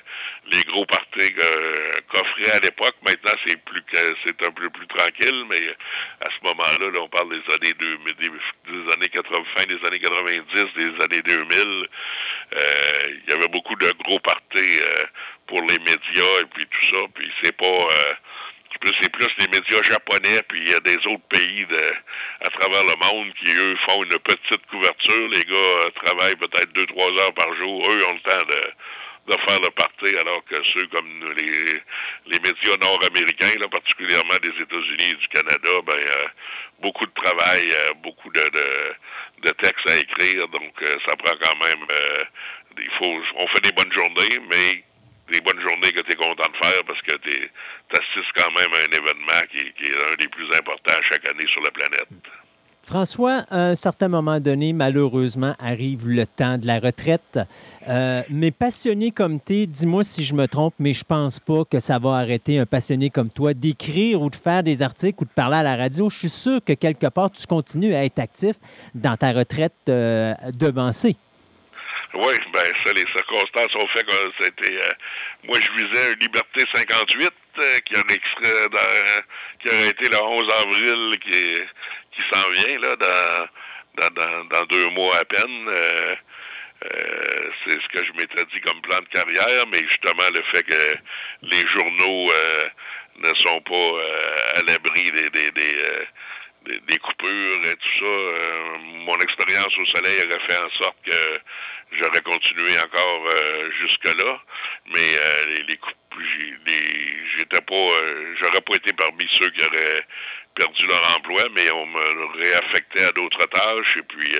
les 0.52 0.62
gros 0.64 0.84
parties 0.86 1.34
qu'offrait 2.12 2.50
à 2.50 2.60
l'époque, 2.60 2.96
maintenant 3.06 3.32
c'est 3.46 3.56
plus 3.64 3.82
que 3.82 4.14
c'est 4.24 4.42
un 4.44 4.50
peu 4.50 4.68
plus 4.70 4.86
tranquille, 4.86 5.44
mais 5.48 5.74
à 6.20 6.28
ce 6.30 6.44
moment-là, 6.44 6.90
là, 6.90 7.00
on 7.00 7.08
parle 7.08 7.30
des 7.30 7.54
années 7.54 7.74
2000, 7.78 8.14
des, 8.16 8.92
années 8.92 9.08
80, 9.08 9.44
fin 9.56 9.64
des 9.64 9.86
années 9.86 9.98
90, 9.98 10.64
des 10.76 11.04
années 11.04 11.22
2000, 11.22 11.88
euh, 12.54 12.60
il 13.08 13.30
y 13.30 13.32
avait 13.32 13.48
beaucoup 13.48 13.74
de 13.76 13.90
gros 14.04 14.20
parties 14.20 14.80
pour 15.46 15.60
les 15.62 15.78
médias 15.78 16.40
et 16.40 16.46
puis 16.54 16.66
tout 16.66 16.94
ça, 16.94 17.00
puis 17.14 17.30
c'est 17.42 17.56
pas 17.56 17.88
c'est 18.86 19.10
plus 19.10 19.28
les 19.38 19.48
médias 19.48 19.82
japonais, 19.82 20.42
puis 20.48 20.60
il 20.60 20.70
y 20.70 20.74
a 20.74 20.80
des 20.80 20.96
autres 21.06 21.26
pays 21.28 21.64
de, 21.66 21.92
à 22.40 22.50
travers 22.50 22.82
le 22.84 22.94
monde 23.06 23.32
qui, 23.34 23.50
eux, 23.52 23.76
font 23.88 24.02
une 24.04 24.18
petite 24.18 24.64
couverture. 24.66 25.28
Les 25.30 25.44
gars 25.44 25.54
euh, 25.54 25.90
travaillent 26.04 26.36
peut-être 26.36 26.72
deux, 26.72 26.86
trois 26.86 27.10
heures 27.10 27.34
par 27.34 27.52
jour. 27.56 27.90
Eux 27.90 28.04
ont 28.06 28.12
le 28.12 28.20
temps 28.20 28.44
de, 28.46 29.32
de 29.34 29.40
faire 29.40 29.60
le 29.60 29.70
parti, 29.70 30.16
alors 30.18 30.44
que 30.44 30.62
ceux 30.62 30.86
comme 30.86 31.34
les, 31.36 31.80
les 32.26 32.38
médias 32.40 32.76
nord-américains, 32.80 33.58
là, 33.58 33.68
particulièrement 33.68 34.36
des 34.42 34.62
États-Unis 34.62 35.10
et 35.10 35.14
du 35.14 35.28
Canada, 35.28 35.70
ben, 35.86 35.94
euh, 35.94 36.26
beaucoup 36.80 37.06
de 37.06 37.14
travail, 37.14 37.70
euh, 37.72 37.94
beaucoup 38.02 38.30
de, 38.30 38.50
de, 39.42 39.50
textes 39.52 39.88
à 39.88 39.96
écrire, 39.96 40.46
donc 40.48 40.72
ça 41.04 41.16
prend 41.16 41.34
quand 41.40 41.56
même... 41.64 41.84
il 42.78 42.90
faut, 42.92 43.22
on 43.36 43.46
fait 43.48 43.60
des 43.60 43.72
bonnes 43.72 43.92
journées, 43.92 44.38
mais 44.48 44.84
des 45.32 45.40
bonnes 45.40 45.60
journées 45.60 45.92
que 45.92 46.00
tu 46.00 46.12
es 46.12 46.16
content 46.16 46.48
de 46.50 46.56
faire 46.56 46.84
parce 46.86 47.00
que 47.02 47.16
tu 47.18 47.50
assistes 47.92 48.32
quand 48.36 48.50
même 48.52 48.72
à 48.72 48.88
un 48.88 48.98
événement 48.98 49.42
qui, 49.50 49.86
est 49.86 50.12
un 50.12 50.16
des 50.16 50.28
plus 50.28 50.46
importants 50.54 51.00
chaque 51.02 51.28
année 51.28 51.46
sur 51.46 51.62
la 51.62 51.70
planète. 51.70 52.08
François, 52.88 53.44
à 53.50 53.66
un 53.66 53.74
certain 53.74 54.08
moment 54.08 54.40
donné, 54.40 54.72
malheureusement, 54.72 55.54
arrive 55.58 56.08
le 56.08 56.24
temps 56.24 56.56
de 56.56 56.66
la 56.66 56.78
retraite. 56.78 57.38
Euh, 57.86 58.22
mais 58.30 58.50
passionné 58.50 59.10
comme 59.10 59.40
tu 59.44 59.56
es, 59.56 59.66
dis-moi 59.66 60.02
si 60.02 60.24
je 60.24 60.34
me 60.34 60.48
trompe, 60.48 60.72
mais 60.78 60.94
je 60.94 61.04
pense 61.04 61.38
pas 61.38 61.66
que 61.66 61.80
ça 61.80 61.98
va 61.98 62.16
arrêter 62.16 62.58
un 62.58 62.64
passionné 62.64 63.10
comme 63.10 63.28
toi 63.28 63.52
d'écrire 63.52 64.22
ou 64.22 64.30
de 64.30 64.36
faire 64.36 64.62
des 64.62 64.80
articles 64.80 65.22
ou 65.22 65.26
de 65.26 65.30
parler 65.30 65.56
à 65.56 65.62
la 65.62 65.76
radio. 65.76 66.08
Je 66.08 66.18
suis 66.18 66.28
sûr 66.30 66.64
que 66.64 66.72
quelque 66.72 67.08
part, 67.08 67.30
tu 67.30 67.46
continues 67.46 67.94
à 67.94 68.06
être 68.06 68.20
actif 68.20 68.56
dans 68.94 69.18
ta 69.18 69.32
retraite 69.32 69.74
euh, 69.90 70.32
devancée. 70.58 71.16
Oui, 72.14 72.34
ben 72.52 72.64
ça, 72.84 72.92
les 72.94 73.06
circonstances 73.06 73.74
ont 73.76 73.86
fait 73.88 74.04
que 74.04 74.12
c'était. 74.40 74.76
Euh, 74.76 74.92
moi, 75.44 75.58
je 75.60 75.70
visais 75.72 76.12
une 76.14 76.18
Liberté 76.20 76.64
58 76.74 77.30
euh, 77.58 77.78
qui, 77.80 77.94
aurait 77.96 78.18
qui 79.60 79.68
aurait 79.68 79.88
été 79.88 80.08
le 80.08 80.22
11 80.22 80.48
avril 80.62 81.18
qui, 81.20 81.58
qui 82.12 82.22
s'en 82.32 82.48
vient, 82.50 82.78
là, 82.80 82.96
dans, 82.96 84.10
dans, 84.14 84.44
dans, 84.44 84.64
deux 84.66 84.88
mois 84.90 85.18
à 85.18 85.24
peine. 85.26 85.68
Euh, 85.68 86.14
c'est 87.64 87.78
ce 87.82 87.88
que 87.88 88.04
je 88.04 88.12
m'étais 88.12 88.44
dit 88.54 88.60
comme 88.62 88.80
plan 88.80 89.00
de 89.00 89.08
carrière, 89.08 89.66
mais 89.70 89.80
justement, 89.80 90.30
le 90.32 90.42
fait 90.42 90.62
que 90.62 90.96
les 91.42 91.66
journaux 91.66 92.32
ne 93.18 93.34
sont 93.34 93.60
pas 93.62 93.92
à 94.54 94.62
l'abri 94.62 95.10
des, 95.10 95.28
des, 95.28 95.50
des, 95.50 95.84
des, 96.86 96.98
coupures 96.98 97.64
et 97.64 97.76
tout 97.76 97.98
ça, 97.98 98.78
mon 99.06 99.18
expérience 99.20 99.76
au 99.78 99.84
soleil 99.86 100.18
aurait 100.26 100.40
fait 100.40 100.58
en 100.58 100.70
sorte 100.70 100.96
que 101.04 101.40
j'aurais 101.92 102.20
continué 102.20 102.78
encore 102.78 103.24
euh, 103.26 103.70
jusque-là, 103.80 104.40
mais 104.86 105.16
euh, 105.18 105.44
les, 105.46 105.78
les, 106.66 107.16
j'étais 107.36 107.60
pas, 107.60 107.74
euh, 107.74 108.34
j'aurais 108.38 108.60
pas 108.60 108.74
été 108.76 108.92
parmi 108.92 109.26
ceux 109.30 109.50
qui 109.50 109.64
auraient 109.64 110.02
perdu 110.54 110.86
leur 110.86 111.16
emploi, 111.16 111.42
mais 111.54 111.70
on 111.70 111.86
me 111.86 112.38
réaffectait 112.38 113.04
à 113.04 113.12
d'autres 113.12 113.46
tâches, 113.46 113.96
et 113.96 114.02
puis 114.02 114.34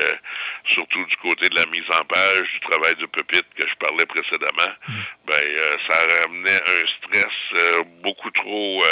surtout 0.64 1.04
du 1.04 1.16
côté 1.18 1.48
de 1.48 1.54
la 1.54 1.64
mise 1.66 1.88
en 1.90 2.04
page, 2.06 2.52
du 2.54 2.60
travail 2.60 2.96
de 2.96 3.06
pupitre 3.06 3.48
que 3.56 3.64
je 3.64 3.74
parlais 3.76 4.04
précédemment, 4.06 4.72
mm. 4.88 4.94
ben 5.26 5.56
ça 5.86 5.94
ramenait 6.20 6.60
un 6.60 6.86
stress 6.86 7.84
beaucoup 8.02 8.30
trop 8.32 8.82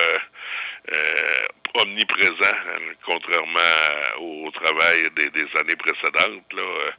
omniprésent, 1.82 2.56
contrairement 3.04 4.20
au 4.20 4.50
travail 4.50 5.08
des, 5.16 5.58
années 5.58 5.76
précédentes. 5.76 6.52
Là. 6.52 6.62
Euh, 6.62 6.90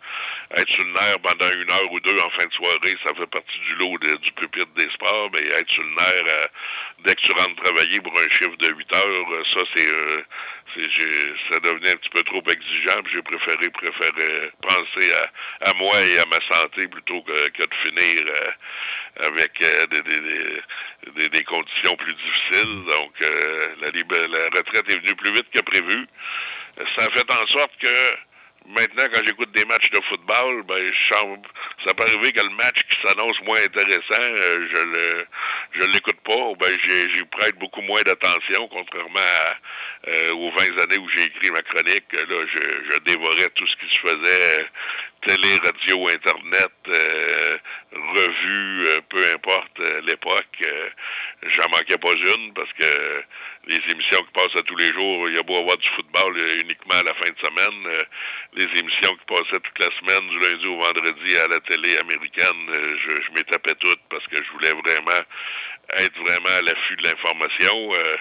être 0.57 0.69
sur 0.69 0.83
le 0.83 0.91
nerf 0.91 1.19
pendant 1.19 1.49
une 1.51 1.71
heure 1.71 1.91
ou 1.91 1.99
deux 1.99 2.17
en 2.19 2.29
fin 2.29 2.45
de 2.45 2.53
soirée, 2.53 2.95
ça 3.03 3.13
fait 3.15 3.27
partie 3.27 3.59
du 3.59 3.75
lot 3.75 3.97
du 3.97 4.31
pupitre 4.33 4.71
des 4.75 4.89
sports, 4.91 5.29
mais 5.33 5.41
être 5.41 5.69
sur 5.69 5.83
le 5.83 5.89
nerf 5.89 6.23
euh, 6.27 6.47
dès 7.05 7.15
que 7.15 7.21
tu 7.21 7.31
rentres 7.31 7.61
travailler 7.63 7.99
pour 8.01 8.13
un 8.17 8.29
chiffre 8.29 8.55
de 8.57 8.67
8 8.67 8.95
heures, 8.95 9.31
euh, 9.33 9.43
ça 9.43 9.61
c'est 9.75 9.87
ça 11.49 11.59
devenait 11.59 11.91
un 11.91 11.95
petit 11.97 12.09
peu 12.09 12.23
trop 12.23 12.41
exigeant. 12.49 13.01
J'ai 13.11 13.21
préféré 13.21 13.69
préféré 13.69 14.51
penser 14.61 15.11
à, 15.61 15.73
moi 15.73 15.99
et 16.01 16.19
à 16.19 16.25
ma 16.25 16.39
santé 16.55 16.87
plutôt 16.87 17.21
que, 17.21 17.31
de 17.31 17.73
finir 17.83 18.23
avec 19.19 19.59
des, 19.59 21.29
des, 21.29 21.43
conditions 21.43 21.95
plus 21.95 22.13
difficiles. 22.13 22.83
Donc 22.85 23.13
la, 23.81 24.27
la 24.27 24.45
retraite 24.57 24.91
est 24.91 24.99
venue 24.99 25.15
plus 25.15 25.31
vite 25.31 25.49
que 25.53 25.61
prévu. 25.61 26.07
Ça 26.95 27.05
a 27.05 27.09
fait 27.09 27.31
en 27.31 27.47
sorte 27.47 27.71
que 27.81 28.15
Maintenant, 28.67 29.03
quand 29.13 29.23
j'écoute 29.23 29.51
des 29.53 29.63
matchs 29.63 29.89
de 29.91 30.01
football, 30.03 30.63
ben, 30.63 30.91
ça 31.09 31.93
peut 31.93 32.03
arriver 32.03 32.33
que 32.33 32.43
le 32.43 32.49
match 32.55 32.83
qui 32.89 32.99
s'annonce 33.01 33.41
moins 33.43 33.63
intéressant, 33.63 34.19
euh, 34.19 34.67
je 34.69 34.77
le 34.77 35.25
je 35.71 35.85
l'écoute 35.85 36.19
pas, 36.25 36.53
ben 36.59 36.77
j'y 36.83 37.23
prête 37.25 37.57
beaucoup 37.59 37.81
moins 37.81 38.01
d'attention, 38.01 38.67
contrairement 38.67 39.19
euh, 40.07 40.33
aux 40.33 40.51
20 40.51 40.83
années 40.83 40.97
où 40.97 41.07
j'ai 41.09 41.23
écrit 41.23 41.51
ma 41.51 41.61
chronique. 41.61 42.11
Là, 42.11 42.45
je, 42.53 42.91
je, 42.91 42.99
dévorais 42.99 43.49
tout 43.55 43.67
ce 43.67 43.75
qui 43.77 43.95
se 43.95 43.99
faisait, 43.99 44.67
télé, 45.25 45.57
radio, 45.63 46.07
internet, 46.07 46.71
euh, 46.87 47.57
revue, 47.91 49.01
peu 49.09 49.23
importe 49.33 49.79
l'époque. 50.05 50.65
J'en 51.43 51.69
manquais 51.69 51.97
pas 51.97 52.13
une 52.13 52.53
parce 52.53 52.71
que 52.73 53.23
les 53.67 53.79
émissions 53.91 54.19
qui 54.19 54.31
passent 54.33 54.55
à 54.55 54.63
tous 54.63 54.75
les 54.75 54.91
jours, 54.93 55.29
il 55.29 55.35
y 55.35 55.39
a 55.39 55.43
beau 55.43 55.57
avoir 55.57 55.77
du 55.77 55.89
football 55.89 56.37
uniquement 56.61 56.95
à 56.95 57.03
la 57.03 57.13
fin 57.15 57.29
de 57.29 57.39
semaine 57.39 58.05
les 58.57 58.79
émissions 58.79 59.15
qui 59.15 59.25
passaient 59.27 59.59
toute 59.59 59.79
la 59.79 59.89
semaine, 59.99 60.29
du 60.29 60.39
lundi 60.39 60.67
au 60.67 60.77
vendredi 60.77 61.37
à 61.37 61.47
la 61.47 61.59
télé 61.61 61.97
américaine, 61.97 62.69
euh, 62.69 62.95
je, 62.97 63.21
je 63.21 63.31
m'y 63.31 63.43
tapais 63.43 63.75
toutes 63.75 64.01
parce 64.09 64.25
que 64.27 64.37
je 64.37 64.51
voulais 64.51 64.73
vraiment 64.73 65.21
être 65.95 66.17
vraiment 66.19 66.49
à 66.57 66.61
l'affût 66.61 66.95
de 66.97 67.03
l'information. 67.03 67.93
Euh, 67.93 68.15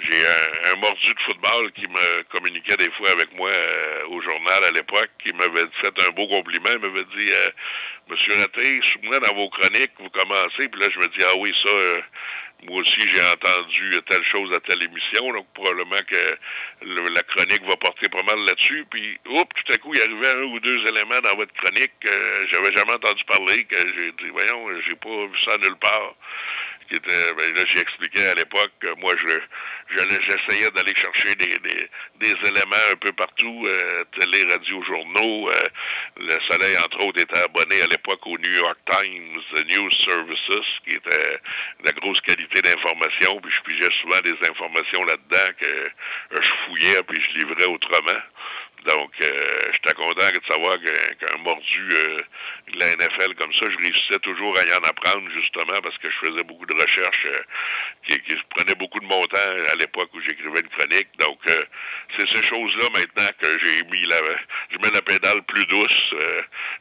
j'ai 0.00 0.26
un, 0.72 0.76
mordu 0.76 1.14
de 1.14 1.20
football 1.20 1.70
qui 1.72 1.88
me 1.88 2.22
communiquait 2.24 2.76
des 2.76 2.90
fois 2.92 3.10
avec 3.10 3.32
moi 3.34 3.50
euh, 3.50 4.06
au 4.08 4.20
journal 4.20 4.64
à 4.64 4.70
l'époque, 4.70 5.10
qui 5.22 5.32
m'avait 5.32 5.66
fait 5.80 5.92
un 6.06 6.10
beau 6.10 6.26
compliment. 6.26 6.70
Il 6.72 6.78
m'avait 6.78 7.04
dit 7.16 7.30
Monsieur 8.08 8.34
Raté, 8.34 8.80
souvenez 8.82 9.20
dans 9.20 9.34
vos 9.34 9.48
chroniques, 9.50 9.92
vous 9.98 10.10
commencez, 10.10 10.68
puis 10.68 10.80
là 10.80 10.88
je 10.90 10.98
me 10.98 11.06
dis 11.06 11.24
Ah 11.24 11.36
oui, 11.36 11.52
ça 11.54 11.70
moi 12.64 12.80
aussi, 12.80 13.00
j'ai 13.08 13.22
entendu 13.24 13.90
telle 14.08 14.22
chose 14.22 14.52
à 14.52 14.60
telle 14.60 14.82
émission, 14.84 15.32
donc 15.32 15.46
probablement 15.52 15.98
que 16.06 16.38
la 16.82 17.22
chronique 17.24 17.64
va 17.66 17.76
porter 17.76 18.08
pas 18.08 18.22
mal 18.22 18.38
là-dessus. 18.44 18.86
Puis, 18.88 19.18
oups, 19.30 19.48
tout 19.54 19.72
à 19.72 19.76
coup, 19.78 19.92
il 19.94 20.00
arrivait 20.00 20.42
un 20.42 20.44
ou 20.44 20.60
deux 20.60 20.86
éléments 20.86 21.20
dans 21.22 21.34
votre 21.34 21.52
chronique 21.54 21.92
que 22.00 22.46
j'avais 22.48 22.72
jamais 22.72 22.92
entendu 22.92 23.24
parler, 23.24 23.64
que 23.64 23.76
j'ai 23.76 24.12
dit, 24.12 24.30
voyons, 24.30 24.80
j'ai 24.86 24.94
pas 24.94 25.26
vu 25.26 25.38
ça 25.38 25.58
nulle 25.58 25.76
part. 25.76 26.14
Qui 26.92 26.98
était, 26.98 27.32
ben, 27.34 27.54
là, 27.54 27.62
j'ai 27.64 27.78
expliqué 27.78 28.22
à 28.26 28.34
l'époque 28.34 28.72
que 28.80 28.92
moi, 29.00 29.14
je, 29.16 29.96
j'essayais 30.20 30.70
d'aller 30.72 30.94
chercher 30.94 31.34
des, 31.36 31.56
des, 32.20 32.34
éléments 32.46 32.90
un 32.92 32.96
peu 32.96 33.12
partout, 33.12 33.64
euh, 33.66 34.04
télé, 34.20 34.44
radio, 34.44 34.82
journaux. 34.82 35.50
Euh, 35.50 35.54
le 36.18 36.38
Soleil, 36.40 36.76
entre 36.84 37.02
autres, 37.04 37.22
était 37.22 37.38
abonné 37.38 37.80
à 37.80 37.86
l'époque 37.86 38.26
au 38.26 38.36
New 38.36 38.52
York 38.52 38.78
Times 38.84 39.40
News 39.70 39.90
Services, 39.90 40.80
qui 40.84 40.96
était 40.96 41.40
la 41.82 41.92
grosse 41.92 42.20
qualité 42.20 42.60
d'information, 42.60 43.40
puis 43.40 43.50
je 43.50 43.62
pigeais 43.62 43.90
souvent 43.90 44.20
des 44.20 44.36
informations 44.48 45.04
là-dedans 45.04 45.52
que 45.58 46.42
je 46.42 46.48
fouillais, 46.66 47.02
puis 47.08 47.20
je 47.22 47.38
livrais 47.38 47.66
autrement. 47.66 48.20
Donc, 48.86 49.12
euh, 49.22 49.60
j'étais 49.72 49.94
content 49.94 50.28
de 50.28 50.40
savoir 50.48 50.76
qu'un 50.80 51.38
mordu 51.38 51.88
euh, 51.92 52.18
de 52.72 52.78
la 52.78 52.96
NFL 52.96 53.34
comme 53.36 53.52
ça, 53.52 53.66
je 53.70 53.76
réussissais 53.78 54.18
toujours 54.20 54.58
à 54.58 54.64
y 54.64 54.72
en 54.72 54.82
apprendre, 54.82 55.28
justement, 55.36 55.80
parce 55.82 55.96
que 55.98 56.10
je 56.10 56.16
faisais 56.26 56.42
beaucoup 56.42 56.66
de 56.66 56.74
recherches 56.74 57.26
euh, 57.26 57.42
qui, 58.06 58.18
qui 58.22 58.36
prenaient 58.50 58.74
beaucoup 58.74 58.98
de 58.98 59.06
mon 59.06 59.24
temps 59.26 59.38
à 59.70 59.74
l'époque 59.76 60.10
où 60.14 60.20
j'écrivais 60.20 60.60
une 60.60 60.68
chronique. 60.68 61.08
Donc, 61.18 61.38
euh, 61.48 61.64
c'est 62.16 62.28
ces 62.28 62.42
choses-là 62.42 62.84
maintenant 62.94 63.28
que 63.40 63.58
j'ai 63.60 63.82
mis 63.84 64.04
la... 64.06 64.16
Je 64.70 64.78
mets 64.78 64.90
la 64.92 65.02
pédale 65.02 65.42
plus 65.42 65.66
douce, 65.66 66.14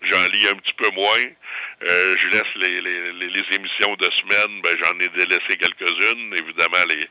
j'en 0.02 0.24
lis 0.30 0.48
un 0.48 0.56
petit 0.56 0.74
peu 0.74 0.90
moins. 0.92 1.26
je 1.82 2.28
laisse 2.30 2.56
les, 2.56 2.82
les, 2.82 3.12
les, 3.14 3.56
émissions 3.56 3.94
de 3.96 4.10
semaine, 4.12 4.62
ben, 4.62 4.76
j'en 4.80 4.98
ai 5.00 5.08
délaissé 5.10 5.58
quelques-unes. 5.58 6.34
Évidemment, 6.36 6.86
les, 6.90 7.08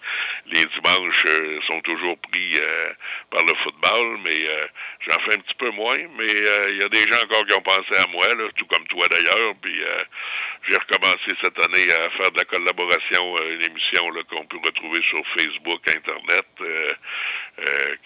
les 0.47 0.65
dimanches 0.65 1.27
sont 1.67 1.81
toujours 1.83 2.19
pris 2.19 2.59
par 3.31 3.45
le 3.45 3.55
football, 3.63 4.19
mais 4.25 4.47
J'en 5.09 5.19
fais 5.21 5.35
un 5.35 5.41
petit 5.41 5.55
peu 5.55 5.71
moins, 5.71 5.99
mais 6.19 6.29
euh, 6.29 6.71
il 6.71 6.77
y 6.77 6.83
a 6.83 6.89
des 6.89 7.07
gens 7.07 7.17
encore 7.23 7.47
qui 7.47 7.55
ont 7.55 7.63
pensé 7.63 7.97
à 7.97 8.07
moi, 8.09 8.27
tout 8.57 8.67
comme 8.67 8.87
toi 8.89 9.07
d'ailleurs. 9.09 9.55
Puis 9.63 9.83
euh, 9.83 10.03
j'ai 10.69 10.77
recommencé 10.77 11.33
cette 11.43 11.59
année 11.59 11.91
à 11.91 12.11
faire 12.11 12.31
de 12.31 12.39
la 12.39 12.45
collaboration, 12.45 13.37
euh, 13.39 13.55
une 13.55 13.63
émission 13.63 14.11
qu'on 14.29 14.45
peut 14.45 14.59
retrouver 14.63 15.01
sur 15.03 15.23
Facebook, 15.35 15.81
Internet, 15.89 16.47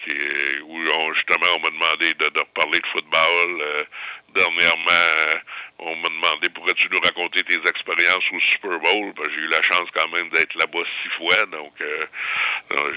qui, 0.05 0.15
où 0.63 1.13
justement 1.13 1.47
on 1.57 1.59
m'a 1.59 1.69
demandé 1.69 2.13
de, 2.13 2.29
de 2.29 2.39
reparler 2.39 2.79
de 2.79 2.87
football. 2.87 3.85
Dernièrement, 4.35 5.39
on 5.79 5.95
m'a 5.97 6.09
demandé 6.09 6.49
pourrais-tu 6.49 6.87
nous 6.91 6.99
raconter 6.99 7.43
tes 7.43 7.59
expériences 7.67 8.31
au 8.31 8.39
Super 8.39 8.79
Bowl? 8.79 9.13
J'ai 9.33 9.41
eu 9.41 9.47
la 9.47 9.61
chance 9.61 9.89
quand 9.93 10.07
même 10.09 10.29
d'être 10.29 10.55
là-bas 10.55 10.83
six 11.03 11.09
fois, 11.17 11.45
donc 11.47 11.73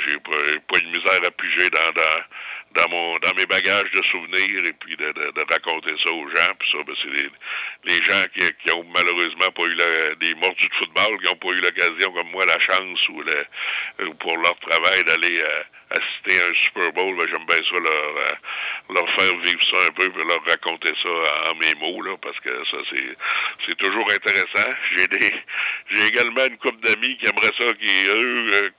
j'ai 0.04 0.18
pas, 0.18 0.78
une 0.78 0.90
misère 0.90 1.20
à 1.24 1.30
piger 1.30 1.70
dans, 1.70 1.92
dans 1.92 2.22
dans 2.74 2.88
mon 2.88 3.18
dans 3.18 3.34
mes 3.34 3.46
bagages 3.46 3.90
de 3.92 4.02
souvenirs 4.02 4.64
et 4.64 4.72
puis 4.74 4.96
de, 4.96 5.12
raconter 5.50 5.94
ça 5.98 6.10
aux 6.10 6.28
gens. 6.28 6.54
Puis 6.58 6.70
ça, 6.70 6.78
ben, 6.86 6.94
c'est 7.00 7.08
les, 7.08 7.30
les, 7.84 8.02
gens 8.02 8.22
qui, 8.34 8.44
qui 8.64 8.72
ont 8.72 8.84
malheureusement 8.94 9.50
pas 9.50 9.62
eu 9.62 9.74
la, 9.74 10.14
des 10.16 10.34
mordus 10.34 10.68
de 10.68 10.74
football, 10.74 11.18
qui 11.18 11.24
n'ont 11.24 11.36
pas 11.36 11.48
eu 11.48 11.60
l'occasion 11.60 12.12
comme 12.12 12.30
moi, 12.30 12.44
la 12.44 12.58
chance 12.58 13.08
ou, 13.08 13.22
le, 13.22 14.14
pour 14.14 14.36
leur 14.36 14.58
travail 14.58 15.04
d'aller 15.04 15.40
euh, 15.40 15.60
assister 15.90 16.42
à 16.42 16.50
un 16.50 16.54
Super 16.54 16.92
Bowl, 16.92 17.16
ben, 17.16 17.26
j'aime 17.28 17.46
bien 17.46 17.56
ça 17.56 17.78
leur, 17.78 18.16
euh, 18.16 18.94
leur 18.94 19.10
faire 19.10 19.38
vivre 19.38 19.62
ça 19.62 19.76
un 19.86 19.92
peu, 19.92 20.10
leur 20.16 20.44
raconter 20.44 20.92
ça 21.02 21.08
en, 21.50 21.54
mes 21.56 21.74
mots, 21.80 22.02
là, 22.02 22.16
parce 22.20 22.38
que 22.40 22.50
ça, 22.64 22.76
c'est, 22.90 23.16
c'est 23.66 23.76
toujours 23.76 24.10
intéressant. 24.10 24.70
J'ai 24.96 25.06
des 25.06 25.34
j'ai 25.90 26.06
également 26.06 26.44
une 26.44 26.58
couple 26.58 26.80
d'amis 26.86 27.16
qui 27.16 27.26
aimeraient 27.26 27.54
ça, 27.56 27.72
qui, 27.80 28.06
eux, 28.08 28.50
euh, 28.54 28.70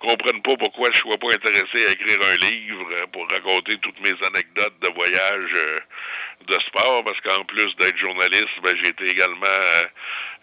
comprennent 0.00 0.42
pas 0.42 0.56
pourquoi 0.56 0.90
je 0.92 0.98
suis 0.98 1.16
pas 1.18 1.32
intéressé 1.32 1.86
à 1.86 1.92
écrire 1.92 2.18
un 2.22 2.36
livre 2.46 2.86
euh, 2.92 3.06
pour 3.12 3.28
raconter 3.30 3.76
toutes 3.78 4.00
mes 4.00 4.14
anecdotes 4.26 4.78
de 4.80 4.88
voyage 4.94 5.50
de 6.46 6.58
sport, 6.60 7.04
parce 7.04 7.20
qu'en 7.20 7.44
plus 7.44 7.74
d'être 7.76 7.96
journaliste, 7.96 8.60
ben, 8.62 8.74
j'ai 8.76 8.88
été 8.88 9.08
également 9.10 9.46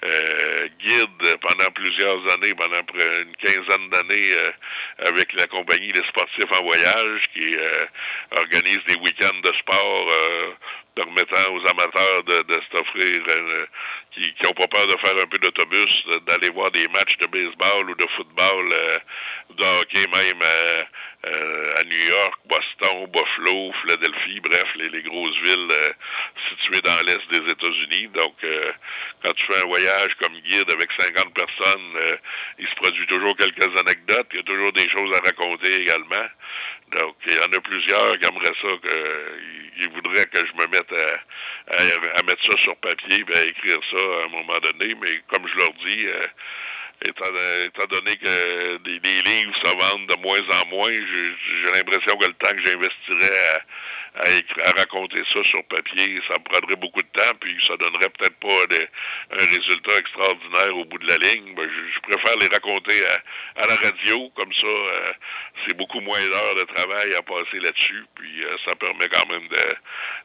euh, 0.04 0.68
guide 0.80 1.38
pendant 1.42 1.70
plusieurs 1.72 2.20
années, 2.34 2.54
pendant 2.56 2.80
une 2.80 3.36
quinzaine 3.36 3.90
d'années 3.90 4.34
euh, 4.34 4.52
avec 5.06 5.32
la 5.34 5.46
compagnie 5.48 5.92
des 5.92 6.04
sportifs 6.04 6.52
en 6.60 6.64
voyage 6.64 7.30
qui 7.36 7.56
euh, 7.56 7.86
organise 8.38 8.80
des 8.88 8.96
week-ends 8.96 9.40
de 9.44 9.54
sport 9.54 10.08
permettant 10.96 11.54
aux 11.54 11.70
amateurs 11.70 12.24
de, 12.26 12.42
de 12.54 12.62
s'offrir 12.72 13.22
qui 14.12 14.34
n'ont 14.44 14.54
pas 14.54 14.68
peur 14.68 14.88
de 14.88 14.98
faire 14.98 15.24
un 15.24 15.28
peu 15.28 15.38
d'autobus, 15.38 16.04
d'aller 16.28 16.50
voir 16.50 16.70
des 16.72 16.88
matchs 16.90 17.18
de 17.18 17.28
baseball 17.28 17.90
ou 17.90 17.96
de 17.96 18.08
football, 18.08 18.74
de 19.58 19.64
hockey 19.80 20.06
même 20.14 20.42
euh, 20.44 20.84
à 21.24 21.84
New 21.84 22.08
York, 22.08 22.40
Boston, 22.46 23.06
Buffalo, 23.08 23.72
Philadelphie, 23.82 24.40
bref, 24.40 24.66
les, 24.76 24.90
les 24.90 25.04
grosses 25.04 25.40
villes 25.42 25.72
euh, 25.72 25.90
situées 26.50 26.82
dans 26.82 27.00
l'est 27.06 27.30
des 27.30 27.52
États-Unis. 27.52 28.08
Donc, 28.14 28.36
euh, 28.44 28.72
quand 29.24 29.34
tu 29.34 29.46
fais 29.46 29.62
un 29.62 29.68
voyage 29.68 30.16
comme 30.16 30.34
guide 30.40 30.70
avec 30.72 30.92
50 30.92 31.34
personnes, 31.34 32.18
il 32.58 32.68
se 32.68 32.76
produit 32.76 33.06
toujours 33.06 33.36
quelques 33.38 33.80
anecdotes, 33.80 34.28
il 34.32 34.38
y 34.38 34.40
a 34.40 34.44
toujours 34.44 34.72
des 34.74 34.90
choses 34.90 35.16
à 35.16 35.20
raconter 35.26 35.82
également. 35.82 36.28
Donc, 36.92 37.16
il 37.28 37.34
y 37.36 37.40
en 37.40 37.54
a 37.54 37.62
plusieurs 37.62 38.18
qui 38.18 38.28
aimeraient 38.28 38.58
ça, 38.62 38.70
qu'ils 39.78 39.90
voudraient 39.92 40.26
que 40.26 40.40
je 40.40 40.54
me 40.54 40.68
mette 40.68 40.92
à, 40.92 42.18
à, 42.18 42.24
mettre 42.24 42.44
ça 42.44 42.58
sur 42.58 42.76
papier 42.78 43.24
et 43.28 43.38
à 43.38 43.44
écrire 43.44 43.80
ça 43.90 43.98
à 43.98 44.26
un 44.26 44.30
moment 44.30 44.60
donné, 44.60 44.96
mais 45.02 45.22
comme 45.28 45.48
je 45.48 45.58
leur 45.58 45.72
dis, 45.86 46.08
étant, 47.06 47.86
donné 47.90 48.16
que 48.18 48.78
des, 48.78 49.22
livres 49.22 49.56
se 49.56 49.68
vendent 49.68 50.08
de 50.08 50.22
moins 50.22 50.42
en 50.62 50.68
moins, 50.70 50.92
j'ai 50.92 51.72
l'impression 51.74 52.16
que 52.18 52.28
le 52.28 52.34
temps 52.34 52.52
que 52.52 52.62
j'investirais 52.62 53.38
à, 53.56 53.62
à, 54.16 54.72
raconter 54.78 55.24
ça 55.32 55.44
sur 55.44 55.64
papier, 55.66 56.20
ça 56.28 56.34
me 56.38 56.44
prendrait 56.44 56.76
beaucoup 56.76 57.02
de 57.02 57.08
temps, 57.14 57.34
puis 57.40 57.56
ça 57.66 57.78
donnerait 57.78 58.10
peut-être 58.10 58.36
pas 58.40 58.78
un 59.32 59.46
résultat 59.46 59.98
extraordinaire 59.98 60.78
au 60.78 60.86
bout 60.86 60.98
de 60.98 61.08
la 61.08 61.18
ligne. 61.18 61.56
Ben, 61.56 61.70
je, 61.94 62.00
préfère 62.02 62.36
les 62.40 62.48
raconter 62.48 63.02
à, 63.56 63.68
la 63.68 63.76
radio, 63.76 64.30
comme 64.36 64.52
ça, 64.52 64.68
euh, 64.68 65.14
c'est 65.66 65.78
beaucoup 65.78 66.02
moins 66.02 66.20
d'heures 66.20 66.56
de 66.56 66.74
travail 66.74 67.14
à 67.16 67.22
passer 67.22 67.60
là-dessus, 67.60 68.06
puis 68.16 68.44
euh, 68.44 68.58
ça 68.66 68.76
permet 68.76 69.08
quand 69.08 69.30
même 69.30 69.48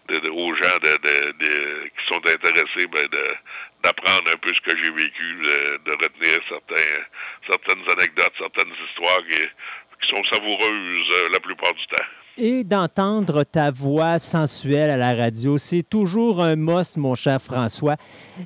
de, 0.08 0.30
aux 0.30 0.54
gens 0.54 0.78
de, 0.82 1.88
qui 1.88 2.06
sont 2.06 2.26
intéressés 2.26 2.86
ben, 2.88 3.06
de 3.06 3.34
d'apprendre 3.82 4.32
un 4.32 4.36
peu 4.38 4.52
ce 4.52 4.60
que 4.62 4.76
j'ai 4.76 4.90
vécu, 4.90 5.34
de, 5.84 5.92
retenir 5.92 6.40
certains, 6.48 7.04
certaines 7.48 7.88
anecdotes, 7.90 8.32
certaines 8.36 8.72
histoires 8.88 9.20
qui, 9.30 10.08
sont 10.08 10.24
savoureuses 10.24 11.10
euh, 11.10 11.28
la 11.32 11.40
plupart 11.40 11.74
du 11.74 11.86
temps 11.86 12.04
et 12.38 12.64
d'entendre 12.64 13.44
ta 13.44 13.70
voix 13.70 14.18
sensuelle 14.18 14.90
à 14.90 14.96
la 14.96 15.14
radio. 15.14 15.58
C'est 15.58 15.82
toujours 15.82 16.42
un 16.42 16.56
must, 16.56 16.96
mon 16.96 17.14
cher 17.14 17.40
François. 17.40 17.96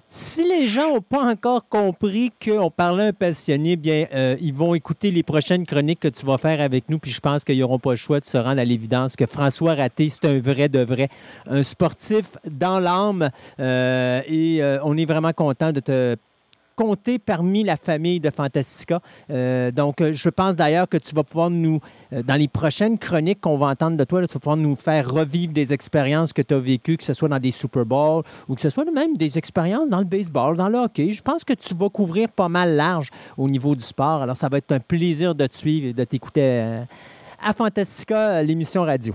Si 0.06 0.46
les 0.48 0.66
gens 0.66 0.94
n'ont 0.94 1.00
pas 1.00 1.24
encore 1.24 1.68
compris 1.68 2.30
qu'on 2.44 2.70
parlait 2.70 3.08
un 3.08 3.12
passionné, 3.12 3.76
bien, 3.76 4.06
euh, 4.14 4.36
ils 4.40 4.54
vont 4.54 4.74
écouter 4.74 5.10
les 5.10 5.22
prochaines 5.22 5.66
chroniques 5.66 6.00
que 6.00 6.08
tu 6.08 6.24
vas 6.26 6.38
faire 6.38 6.60
avec 6.60 6.88
nous, 6.88 6.98
puis 6.98 7.10
je 7.10 7.20
pense 7.20 7.44
qu'ils 7.44 7.58
n'auront 7.58 7.78
pas 7.78 7.90
le 7.90 7.96
choix 7.96 8.20
de 8.20 8.24
se 8.24 8.38
rendre 8.38 8.60
à 8.60 8.64
l'évidence 8.64 9.16
que 9.16 9.26
François 9.26 9.74
Raté, 9.74 10.08
c'est 10.08 10.26
un 10.26 10.38
vrai 10.38 10.68
de 10.68 10.80
vrai, 10.80 11.08
un 11.46 11.62
sportif 11.62 12.36
dans 12.50 12.78
l'âme, 12.78 13.30
euh, 13.58 14.20
et 14.26 14.62
euh, 14.62 14.78
on 14.84 14.96
est 14.96 15.06
vraiment 15.06 15.32
content 15.32 15.72
de 15.72 15.80
te 15.80 16.16
compter 16.80 17.18
parmi 17.18 17.62
la 17.62 17.76
famille 17.76 18.20
de 18.20 18.30
Fantastica. 18.30 19.00
Euh, 19.30 19.70
donc, 19.70 20.00
euh, 20.00 20.14
je 20.14 20.30
pense 20.30 20.56
d'ailleurs 20.56 20.88
que 20.88 20.96
tu 20.96 21.14
vas 21.14 21.22
pouvoir 21.22 21.50
nous, 21.50 21.78
euh, 22.14 22.22
dans 22.22 22.36
les 22.36 22.48
prochaines 22.48 22.98
chroniques 22.98 23.42
qu'on 23.42 23.58
va 23.58 23.66
entendre 23.66 23.98
de 23.98 24.04
toi, 24.04 24.26
tu 24.26 24.32
vas 24.32 24.40
pouvoir 24.40 24.56
nous 24.56 24.76
faire 24.76 25.06
revivre 25.10 25.52
des 25.52 25.74
expériences 25.74 26.32
que 26.32 26.40
tu 26.40 26.54
as 26.54 26.58
vécues, 26.58 26.96
que 26.96 27.04
ce 27.04 27.12
soit 27.12 27.28
dans 27.28 27.38
des 27.38 27.50
Super 27.50 27.84
Bowls 27.84 28.24
ou 28.48 28.54
que 28.54 28.62
ce 28.62 28.70
soit 28.70 28.86
même 28.90 29.14
des 29.18 29.36
expériences 29.36 29.90
dans 29.90 29.98
le 29.98 30.06
baseball, 30.06 30.56
dans 30.56 30.70
le 30.70 30.78
hockey. 30.78 31.12
Je 31.12 31.20
pense 31.20 31.44
que 31.44 31.52
tu 31.52 31.74
vas 31.74 31.90
couvrir 31.90 32.30
pas 32.30 32.48
mal 32.48 32.74
large 32.76 33.10
au 33.36 33.46
niveau 33.46 33.74
du 33.74 33.84
sport. 33.84 34.22
Alors, 34.22 34.36
ça 34.36 34.48
va 34.48 34.56
être 34.56 34.72
un 34.72 34.80
plaisir 34.80 35.34
de 35.34 35.46
te 35.46 35.54
suivre 35.54 35.88
et 35.88 35.92
de 35.92 36.04
t'écouter 36.04 36.80
à 37.42 37.52
Fantastica, 37.52 38.42
l'émission 38.42 38.84
radio. 38.84 39.14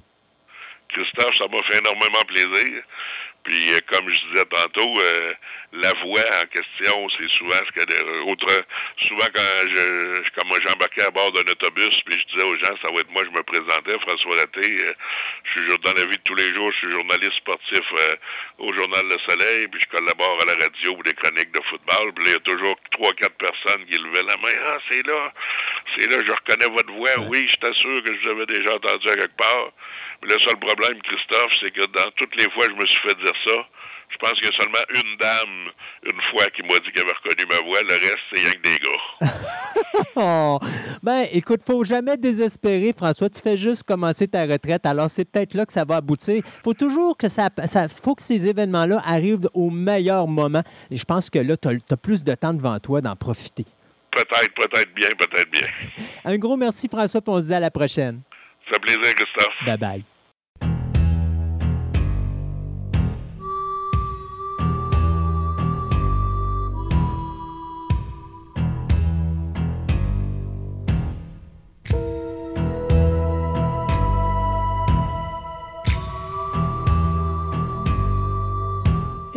Christophe, 0.90 1.36
ça 1.36 1.46
m'a 1.52 1.64
fait 1.64 1.80
énormément 1.80 2.24
plaisir. 2.28 2.84
Puis, 3.44 3.72
comme 3.92 4.08
je 4.10 4.20
disais 4.28 4.46
tantôt, 4.50 5.00
la 5.82 5.94
voix 6.04 6.24
en 6.42 6.46
question, 6.48 7.08
c'est 7.10 7.30
souvent 7.30 7.60
ce 7.68 7.72
que 7.72 8.30
autre 8.30 8.48
souvent 8.98 9.28
quand 9.34 9.68
je, 9.70 10.30
comme 10.32 10.62
j'embarquais 10.62 11.04
à 11.04 11.12
bord 11.12 11.32
d'un 11.32 11.52
autobus, 11.52 12.02
puis 12.04 12.20
je 12.20 12.26
disais 12.34 12.44
aux 12.44 12.58
gens, 12.58 12.76
ça 12.82 12.92
va 12.92 13.02
être 13.02 13.12
moi, 13.12 13.24
je 13.26 13.38
me 13.38 13.44
présentais, 13.44 14.00
François 14.00 14.36
Raté, 14.38 14.84
euh, 14.84 14.94
je 15.44 15.62
suis 15.62 15.78
dans 15.80 15.94
la 15.94 16.06
vie 16.06 16.18
de 16.18 16.24
tous 16.24 16.36
les 16.36 16.54
jours, 16.56 16.72
je 16.72 16.78
suis 16.78 16.92
journaliste 16.92 17.34
sportif 17.34 17.82
euh, 17.94 18.16
au 18.60 18.74
Journal 18.74 19.06
Le 19.08 19.18
Soleil, 19.30 19.68
puis 19.68 19.82
je 19.82 19.98
collabore 19.98 20.42
à 20.42 20.46
la 20.46 20.64
radio 20.64 20.94
pour 20.94 21.04
des 21.04 21.14
chroniques 21.14 21.52
de 21.52 21.62
football, 21.66 22.14
puis 22.14 22.26
il 22.26 22.32
y 22.32 22.36
a 22.36 22.40
toujours 22.40 22.76
trois, 22.92 23.14
quatre 23.14 23.38
personnes 23.38 23.86
qui 23.86 23.98
levaient 23.98 24.24
la 24.24 24.38
main, 24.38 24.56
ah, 24.66 24.78
c'est 24.90 25.06
là, 25.06 25.34
c'est 25.96 26.10
là, 26.10 26.18
je 26.26 26.32
reconnais 26.32 26.70
votre 26.70 26.92
voix, 26.94 27.20
oui, 27.28 27.48
je 27.50 27.56
t'assure 27.56 28.04
que 28.04 28.14
je 28.16 28.22
vous 28.22 28.30
avais 28.30 28.46
déjà 28.46 28.76
entendu 28.76 29.10
à 29.10 29.16
quelque 29.16 29.38
part. 29.38 29.72
Mais 30.22 30.34
le 30.34 30.40
seul 30.40 30.58
problème, 30.58 31.02
Christophe, 31.02 31.54
c'est 31.60 31.72
que 31.72 31.86
dans 31.88 32.10
toutes 32.12 32.36
les 32.36 32.50
fois 32.52 32.66
que 32.66 32.72
je 32.72 32.78
me 32.78 32.86
suis 32.86 33.02
fait 33.02 33.16
dire 33.16 33.34
ça, 33.44 33.68
je 34.10 34.18
pense 34.18 34.34
qu'il 34.34 34.46
y 34.46 34.50
a 34.50 34.52
seulement 34.52 34.78
une 34.94 35.18
dame, 35.18 35.72
une 36.04 36.22
fois, 36.22 36.46
qui 36.48 36.62
m'a 36.64 36.80
dit 36.80 36.92
qu'elle 36.92 37.04
avait 37.04 37.14
reconnu 37.14 37.46
ma 37.50 37.68
voix. 37.68 37.82
Le 37.82 37.94
reste, 37.94 38.24
c'est 38.34 38.42
rien 38.42 38.52
que 38.52 38.62
des 38.62 38.80
gars. 38.80 39.34
oh. 40.16 40.60
Ben, 41.04 41.28
écoute, 41.32 41.62
faut 41.66 41.84
jamais 41.84 42.18
désespérer, 42.18 42.94
François. 42.94 43.30
Tu 43.30 43.42
fais 43.42 43.58
juste 43.58 43.84
commencer 43.84 44.28
ta 44.28 44.46
retraite. 44.46 44.86
Alors, 44.86 45.10
c'est 45.10 45.26
peut-être 45.26 45.54
là 45.54 45.66
que 45.66 45.74
ça 45.74 45.84
va 45.84 45.98
aboutir. 45.98 46.44
faut 46.64 46.74
toujours 46.74 47.18
que 47.18 47.28
ça, 47.28 47.50
ça 47.66 47.88
faut 47.90 48.16
que 48.16 48.22
ces 48.22 48.48
événements-là 48.48 49.02
arrivent 49.06 49.50
au 49.54 49.70
meilleur 49.70 50.28
moment. 50.28 50.64
Et 50.92 50.96
je 50.96 51.06
pense 51.06 51.30
que 51.30 51.40
là, 51.40 51.58
tu 51.58 51.68
as, 51.68 51.98
plus 51.98 52.24
de 52.24 52.36
temps 52.36 52.54
devant 52.54 52.80
toi 52.80 53.02
d'en 53.02 53.16
profiter. 53.16 53.66
peut-être, 54.12 54.54
peut-être 54.54 54.94
bien, 54.94 55.10
peut-être 55.18 55.52
bien. 55.52 55.68
Un 56.24 56.38
gros 56.38 56.56
merci, 56.56 56.88
François, 56.88 57.22
puis 57.22 57.34
on 57.34 57.40
se 57.40 57.46
dit 57.46 57.54
à 57.54 57.60
la 57.60 57.72
prochaine. 57.72 58.22
Ça 58.66 58.74
fait 58.74 58.80
plaisir, 58.80 59.16
Christophe. 59.16 59.80
Bye 59.80 60.04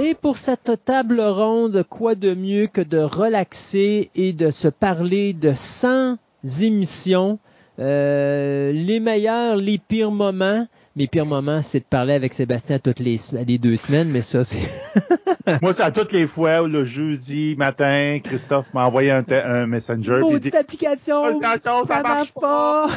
Et 0.08 0.14
pour 0.14 0.38
cette 0.38 0.86
table 0.86 1.20
ronde, 1.20 1.84
quoi 1.86 2.14
de 2.14 2.32
mieux 2.32 2.66
que 2.66 2.80
de 2.80 2.96
relaxer 2.96 4.10
et 4.14 4.32
de 4.32 4.50
se 4.50 4.66
parler 4.68 5.34
de 5.34 5.52
100 5.54 6.16
émissions, 6.62 7.38
euh, 7.78 8.72
les 8.72 9.00
meilleurs, 9.00 9.56
les 9.56 9.76
pires 9.76 10.10
moments. 10.10 10.66
Mes 10.98 11.06
pires 11.06 11.26
moments, 11.26 11.62
c'est 11.62 11.78
de 11.78 11.84
parler 11.84 12.12
avec 12.12 12.34
Sébastien 12.34 12.80
toutes 12.80 12.98
les, 12.98 13.20
les 13.46 13.56
deux 13.56 13.76
semaines, 13.76 14.08
mais 14.08 14.20
ça, 14.20 14.42
c'est... 14.42 14.68
Moi, 15.62 15.72
c'est 15.72 15.84
à 15.84 15.92
toutes 15.92 16.10
les 16.10 16.26
fois 16.26 16.62
où 16.62 16.66
le 16.66 16.82
jeudi 16.82 17.54
matin, 17.56 18.18
Christophe 18.24 18.74
m'a 18.74 18.84
envoyé 18.84 19.12
un, 19.12 19.24
un 19.30 19.68
messenger. 19.68 20.18
Maudite 20.18 20.56
application! 20.56 21.40
ça, 21.40 21.56
Ça 21.84 22.02
marche 22.02 22.32
pas! 22.32 22.88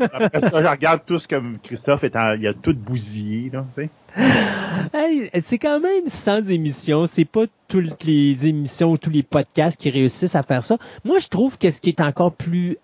Après 0.00 0.40
ça, 0.40 0.60
je 0.60 0.66
regarde 0.68 1.02
tout 1.06 1.20
ce 1.20 1.28
que 1.28 1.36
Christophe 1.62 2.02
est 2.02 2.16
en, 2.16 2.32
il 2.32 2.48
a 2.48 2.52
tout 2.52 2.74
bousillé, 2.74 3.50
là, 3.52 3.64
tu 3.72 3.82
sais. 3.82 3.90
Hey, 4.92 5.30
c'est 5.44 5.58
quand 5.58 5.78
même 5.78 6.06
100 6.06 6.48
émissions. 6.50 7.06
C'est 7.06 7.24
pas 7.24 7.44
toutes 7.68 8.02
les 8.02 8.46
émissions 8.46 8.90
ou 8.90 8.98
tous 8.98 9.10
les 9.10 9.22
podcasts 9.22 9.78
qui 9.78 9.90
réussissent 9.90 10.34
à 10.34 10.42
faire 10.42 10.64
ça. 10.64 10.78
Moi, 11.04 11.18
je 11.18 11.28
trouve 11.28 11.58
que 11.58 11.70
ce 11.70 11.80
qui 11.80 11.90
est 11.90 12.00
encore 12.00 12.32
plus 12.32 12.76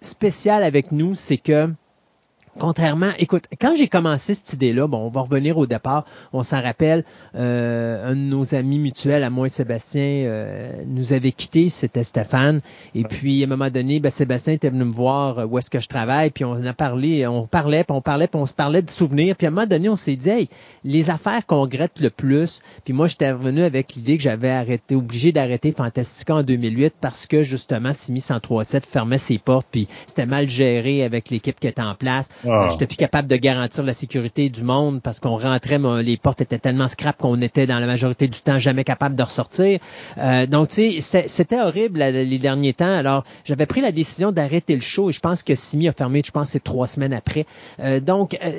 spécial 0.00 0.62
avec 0.62 0.92
nous, 0.92 1.14
c'est 1.14 1.36
que 1.36 1.68
Contrairement, 2.58 3.10
écoute, 3.18 3.44
quand 3.60 3.74
j'ai 3.76 3.88
commencé 3.88 4.34
cette 4.34 4.52
idée-là, 4.52 4.86
bon, 4.86 4.98
on 4.98 5.08
va 5.08 5.22
revenir 5.22 5.58
au 5.58 5.66
départ. 5.66 6.04
On 6.32 6.42
s'en 6.42 6.62
rappelle, 6.62 7.04
euh, 7.34 8.10
un 8.10 8.14
de 8.14 8.20
nos 8.20 8.54
amis 8.54 8.78
mutuels, 8.78 9.22
à 9.22 9.30
moi 9.30 9.46
et 9.46 9.50
Sébastien, 9.50 10.02
euh, 10.02 10.72
nous 10.86 11.12
avait 11.12 11.32
quittés, 11.32 11.68
c'était 11.68 12.02
Stéphane. 12.02 12.60
Et 12.94 13.04
puis, 13.04 13.42
à 13.42 13.46
un 13.46 13.48
moment 13.48 13.70
donné, 13.70 14.00
ben, 14.00 14.10
Sébastien 14.10 14.54
était 14.54 14.70
venu 14.70 14.84
me 14.84 14.92
voir 14.92 15.38
euh, 15.38 15.44
où 15.46 15.58
est-ce 15.58 15.70
que 15.70 15.80
je 15.80 15.88
travaille, 15.88 16.30
puis 16.30 16.44
on 16.44 16.64
a 16.64 16.72
parlé, 16.72 17.26
on 17.26 17.46
parlait, 17.46 17.84
puis 17.84 17.94
on 17.94 18.00
parlait, 18.00 18.26
puis 18.26 18.40
on 18.40 18.46
se 18.46 18.54
parlait 18.54 18.82
de 18.82 18.90
souvenirs. 18.90 19.36
Puis 19.36 19.46
à 19.46 19.50
un 19.50 19.52
moment 19.52 19.66
donné, 19.66 19.88
on 19.88 19.96
s'est 19.96 20.16
dit, 20.16 20.28
hey, 20.28 20.48
les 20.84 21.10
affaires 21.10 21.44
qu'on 21.46 21.62
regrette 21.62 22.00
le 22.00 22.10
plus. 22.10 22.62
Puis 22.84 22.92
moi, 22.92 23.06
j'étais 23.06 23.32
revenu 23.32 23.62
avec 23.62 23.94
l'idée 23.94 24.16
que 24.16 24.22
j'avais 24.22 24.50
arrêté, 24.50 24.94
obligé 24.94 25.32
d'arrêter 25.32 25.72
Fantastica 25.72 26.36
en 26.36 26.42
2008 26.42 26.94
parce 27.00 27.26
que 27.26 27.42
justement, 27.42 27.92
Simi 27.92 28.18
1037 28.18 28.86
fermait 28.86 29.18
ses 29.18 29.38
portes, 29.38 29.66
puis 29.70 29.88
c'était 30.06 30.26
mal 30.26 30.48
géré 30.48 31.04
avec 31.04 31.30
l'équipe 31.30 31.58
qui 31.58 31.66
était 31.66 31.82
en 31.82 31.94
place. 31.94 32.28
Ah. 32.46 32.68
J'étais 32.70 32.86
plus 32.86 32.96
capable 32.96 33.28
de 33.28 33.36
garantir 33.36 33.84
la 33.84 33.94
sécurité 33.94 34.48
du 34.48 34.62
monde 34.62 35.00
parce 35.02 35.20
qu'on 35.20 35.36
rentrait, 35.36 35.78
mais 35.78 36.02
les 36.02 36.16
portes 36.16 36.40
étaient 36.40 36.58
tellement 36.58 36.88
scrap 36.88 37.16
qu'on 37.16 37.40
était 37.40 37.66
dans 37.66 37.78
la 37.78 37.86
majorité 37.86 38.28
du 38.28 38.40
temps 38.40 38.58
jamais 38.58 38.84
capable 38.84 39.14
de 39.16 39.22
ressortir. 39.22 39.80
Euh, 40.18 40.46
donc, 40.46 40.68
tu 40.70 41.00
sais, 41.00 41.24
c'était 41.26 41.60
horrible 41.60 41.98
les 42.00 42.38
derniers 42.38 42.74
temps. 42.74 42.96
Alors, 42.96 43.24
j'avais 43.44 43.66
pris 43.66 43.80
la 43.80 43.92
décision 43.92 44.32
d'arrêter 44.32 44.74
le 44.74 44.80
show 44.80 45.10
et 45.10 45.12
je 45.12 45.20
pense 45.20 45.42
que 45.42 45.54
Simi 45.54 45.88
a 45.88 45.92
fermé, 45.92 46.22
je 46.24 46.30
pense, 46.30 46.50
c'est 46.50 46.62
trois 46.62 46.86
semaines 46.86 47.12
après. 47.12 47.46
Euh, 47.80 48.00
donc, 48.00 48.38
euh, 48.42 48.50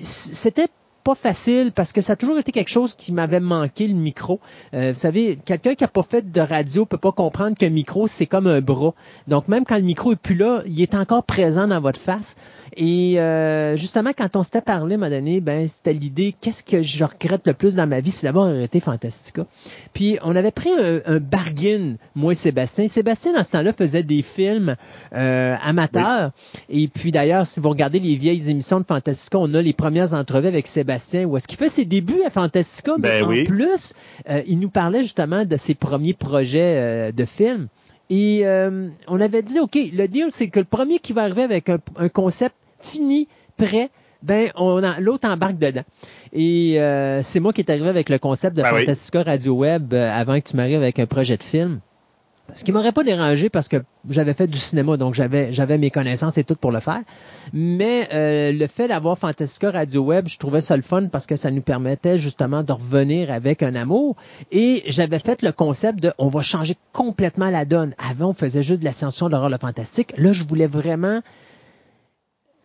c'était 0.00 0.68
pas 1.04 1.14
facile 1.14 1.70
parce 1.70 1.92
que 1.92 2.00
ça 2.00 2.14
a 2.14 2.16
toujours 2.16 2.38
été 2.38 2.50
quelque 2.50 2.70
chose 2.70 2.94
qui 2.94 3.12
m'avait 3.12 3.38
manqué 3.38 3.86
le 3.86 3.94
micro. 3.94 4.40
Euh, 4.72 4.92
vous 4.92 4.98
savez, 4.98 5.36
quelqu'un 5.44 5.74
qui 5.74 5.84
a 5.84 5.88
pas 5.88 6.02
fait 6.02 6.32
de 6.32 6.40
radio 6.40 6.86
peut 6.86 6.98
pas 6.98 7.12
comprendre 7.12 7.56
qu'un 7.56 7.68
micro 7.68 8.06
c'est 8.06 8.26
comme 8.26 8.46
un 8.46 8.62
bras. 8.62 8.94
Donc 9.28 9.46
même 9.46 9.64
quand 9.64 9.76
le 9.76 9.82
micro 9.82 10.12
est 10.12 10.16
plus 10.16 10.34
là, 10.34 10.62
il 10.66 10.80
est 10.80 10.94
encore 10.94 11.22
présent 11.22 11.68
dans 11.68 11.80
votre 11.80 12.00
face. 12.00 12.36
Et 12.76 13.20
euh, 13.20 13.76
justement, 13.76 14.10
quand 14.16 14.34
on 14.34 14.42
s'était 14.42 14.62
parlé, 14.62 14.96
moment 14.96 15.10
donné, 15.10 15.40
ben 15.40 15.68
c'était 15.68 15.92
l'idée 15.92 16.34
qu'est-ce 16.40 16.64
que 16.64 16.82
je 16.82 17.04
regrette 17.04 17.46
le 17.46 17.52
plus 17.52 17.74
dans 17.76 17.86
ma 17.86 18.00
vie, 18.00 18.10
c'est 18.10 18.26
d'avoir 18.26 18.48
arrêté 18.48 18.80
Fantastica. 18.80 19.46
Puis 19.92 20.18
on 20.22 20.34
avait 20.34 20.50
pris 20.50 20.70
un, 20.70 21.00
un 21.04 21.18
bargain, 21.20 21.96
moi 22.14 22.32
et 22.32 22.34
Sébastien. 22.34 22.88
Sébastien 22.88 23.34
dans 23.34 23.44
ce 23.44 23.52
temps-là 23.52 23.72
faisait 23.74 24.02
des 24.02 24.22
films 24.22 24.74
euh, 25.14 25.54
amateurs. 25.62 26.30
Et 26.70 26.88
puis 26.88 27.12
d'ailleurs, 27.12 27.46
si 27.46 27.60
vous 27.60 27.68
regardez 27.68 28.00
les 28.00 28.16
vieilles 28.16 28.50
émissions 28.50 28.80
de 28.80 28.86
Fantastica, 28.86 29.38
on 29.38 29.52
a 29.52 29.60
les 29.60 29.74
premières 29.74 30.14
entrevues 30.14 30.48
avec 30.48 30.66
Sébastien 30.66 30.93
où 31.24 31.36
est-ce 31.36 31.48
qu'il 31.48 31.58
fait 31.58 31.68
ses 31.68 31.84
débuts 31.84 32.22
à 32.26 32.30
Fantastica, 32.30 32.94
mais 32.98 33.20
Ben 33.20 33.24
en 33.24 33.28
oui. 33.28 33.44
plus, 33.44 33.94
euh, 34.28 34.42
il 34.46 34.58
nous 34.58 34.70
parlait 34.70 35.02
justement 35.02 35.44
de 35.44 35.56
ses 35.56 35.74
premiers 35.74 36.14
projets 36.14 36.76
euh, 36.76 37.12
de 37.12 37.24
films. 37.24 37.68
Et 38.10 38.40
euh, 38.44 38.88
on 39.08 39.20
avait 39.20 39.42
dit, 39.42 39.60
OK, 39.60 39.76
le 39.92 40.06
deal, 40.06 40.26
c'est 40.30 40.48
que 40.48 40.60
le 40.60 40.66
premier 40.66 40.98
qui 40.98 41.12
va 41.12 41.22
arriver 41.22 41.42
avec 41.42 41.68
un, 41.68 41.78
un 41.96 42.08
concept 42.08 42.54
fini, 42.78 43.28
prêt, 43.56 43.90
ben 44.22 44.48
on 44.56 44.80
l'autre 45.00 45.28
embarque 45.28 45.58
dedans. 45.58 45.82
Et 46.32 46.78
c'est 47.22 47.40
moi 47.40 47.52
qui 47.52 47.60
est 47.60 47.70
arrivé 47.70 47.88
avec 47.88 48.08
le 48.08 48.18
concept 48.18 48.56
de 48.56 48.62
Ben 48.62 48.70
oui. 48.74 48.80
Fantastica 48.80 49.22
Radio 49.22 49.54
Web 49.54 49.94
avant 49.94 50.40
que 50.40 50.48
tu 50.48 50.56
m'arrives 50.56 50.76
avec 50.76 50.98
un 50.98 51.06
projet 51.06 51.36
de 51.36 51.42
film. 51.42 51.80
Ce 52.52 52.62
qui 52.62 52.72
m'aurait 52.72 52.92
pas 52.92 53.04
dérangé 53.04 53.48
parce 53.48 53.68
que 53.68 53.78
j'avais 54.08 54.34
fait 54.34 54.46
du 54.46 54.58
cinéma, 54.58 54.98
donc 54.98 55.14
j'avais 55.14 55.50
j'avais 55.50 55.78
mes 55.78 55.90
connaissances 55.90 56.36
et 56.36 56.44
tout 56.44 56.56
pour 56.56 56.72
le 56.72 56.80
faire. 56.80 57.00
Mais 57.54 58.08
euh, 58.12 58.52
le 58.52 58.66
fait 58.66 58.86
d'avoir 58.86 59.16
Fantastica 59.18 59.70
Radio 59.70 60.02
Web, 60.02 60.28
je 60.28 60.36
trouvais 60.36 60.60
ça 60.60 60.76
le 60.76 60.82
fun 60.82 61.06
parce 61.08 61.26
que 61.26 61.36
ça 61.36 61.50
nous 61.50 61.62
permettait 61.62 62.18
justement 62.18 62.62
de 62.62 62.72
revenir 62.72 63.30
avec 63.30 63.62
un 63.62 63.74
amour. 63.74 64.16
Et 64.52 64.82
j'avais 64.86 65.20
fait 65.20 65.40
le 65.42 65.52
concept 65.52 66.00
de 66.00 66.12
on 66.18 66.28
va 66.28 66.42
changer 66.42 66.76
complètement 66.92 67.48
la 67.48 67.64
donne. 67.64 67.94
Avant, 67.98 68.28
on 68.30 68.34
faisait 68.34 68.62
juste 68.62 68.80
de 68.80 68.84
l'ascension 68.84 69.26
de 69.26 69.32
l'horreur 69.32 69.48
le 69.48 69.58
fantastique. 69.58 70.12
Là, 70.18 70.32
je 70.32 70.44
voulais 70.44 70.66
vraiment 70.66 71.22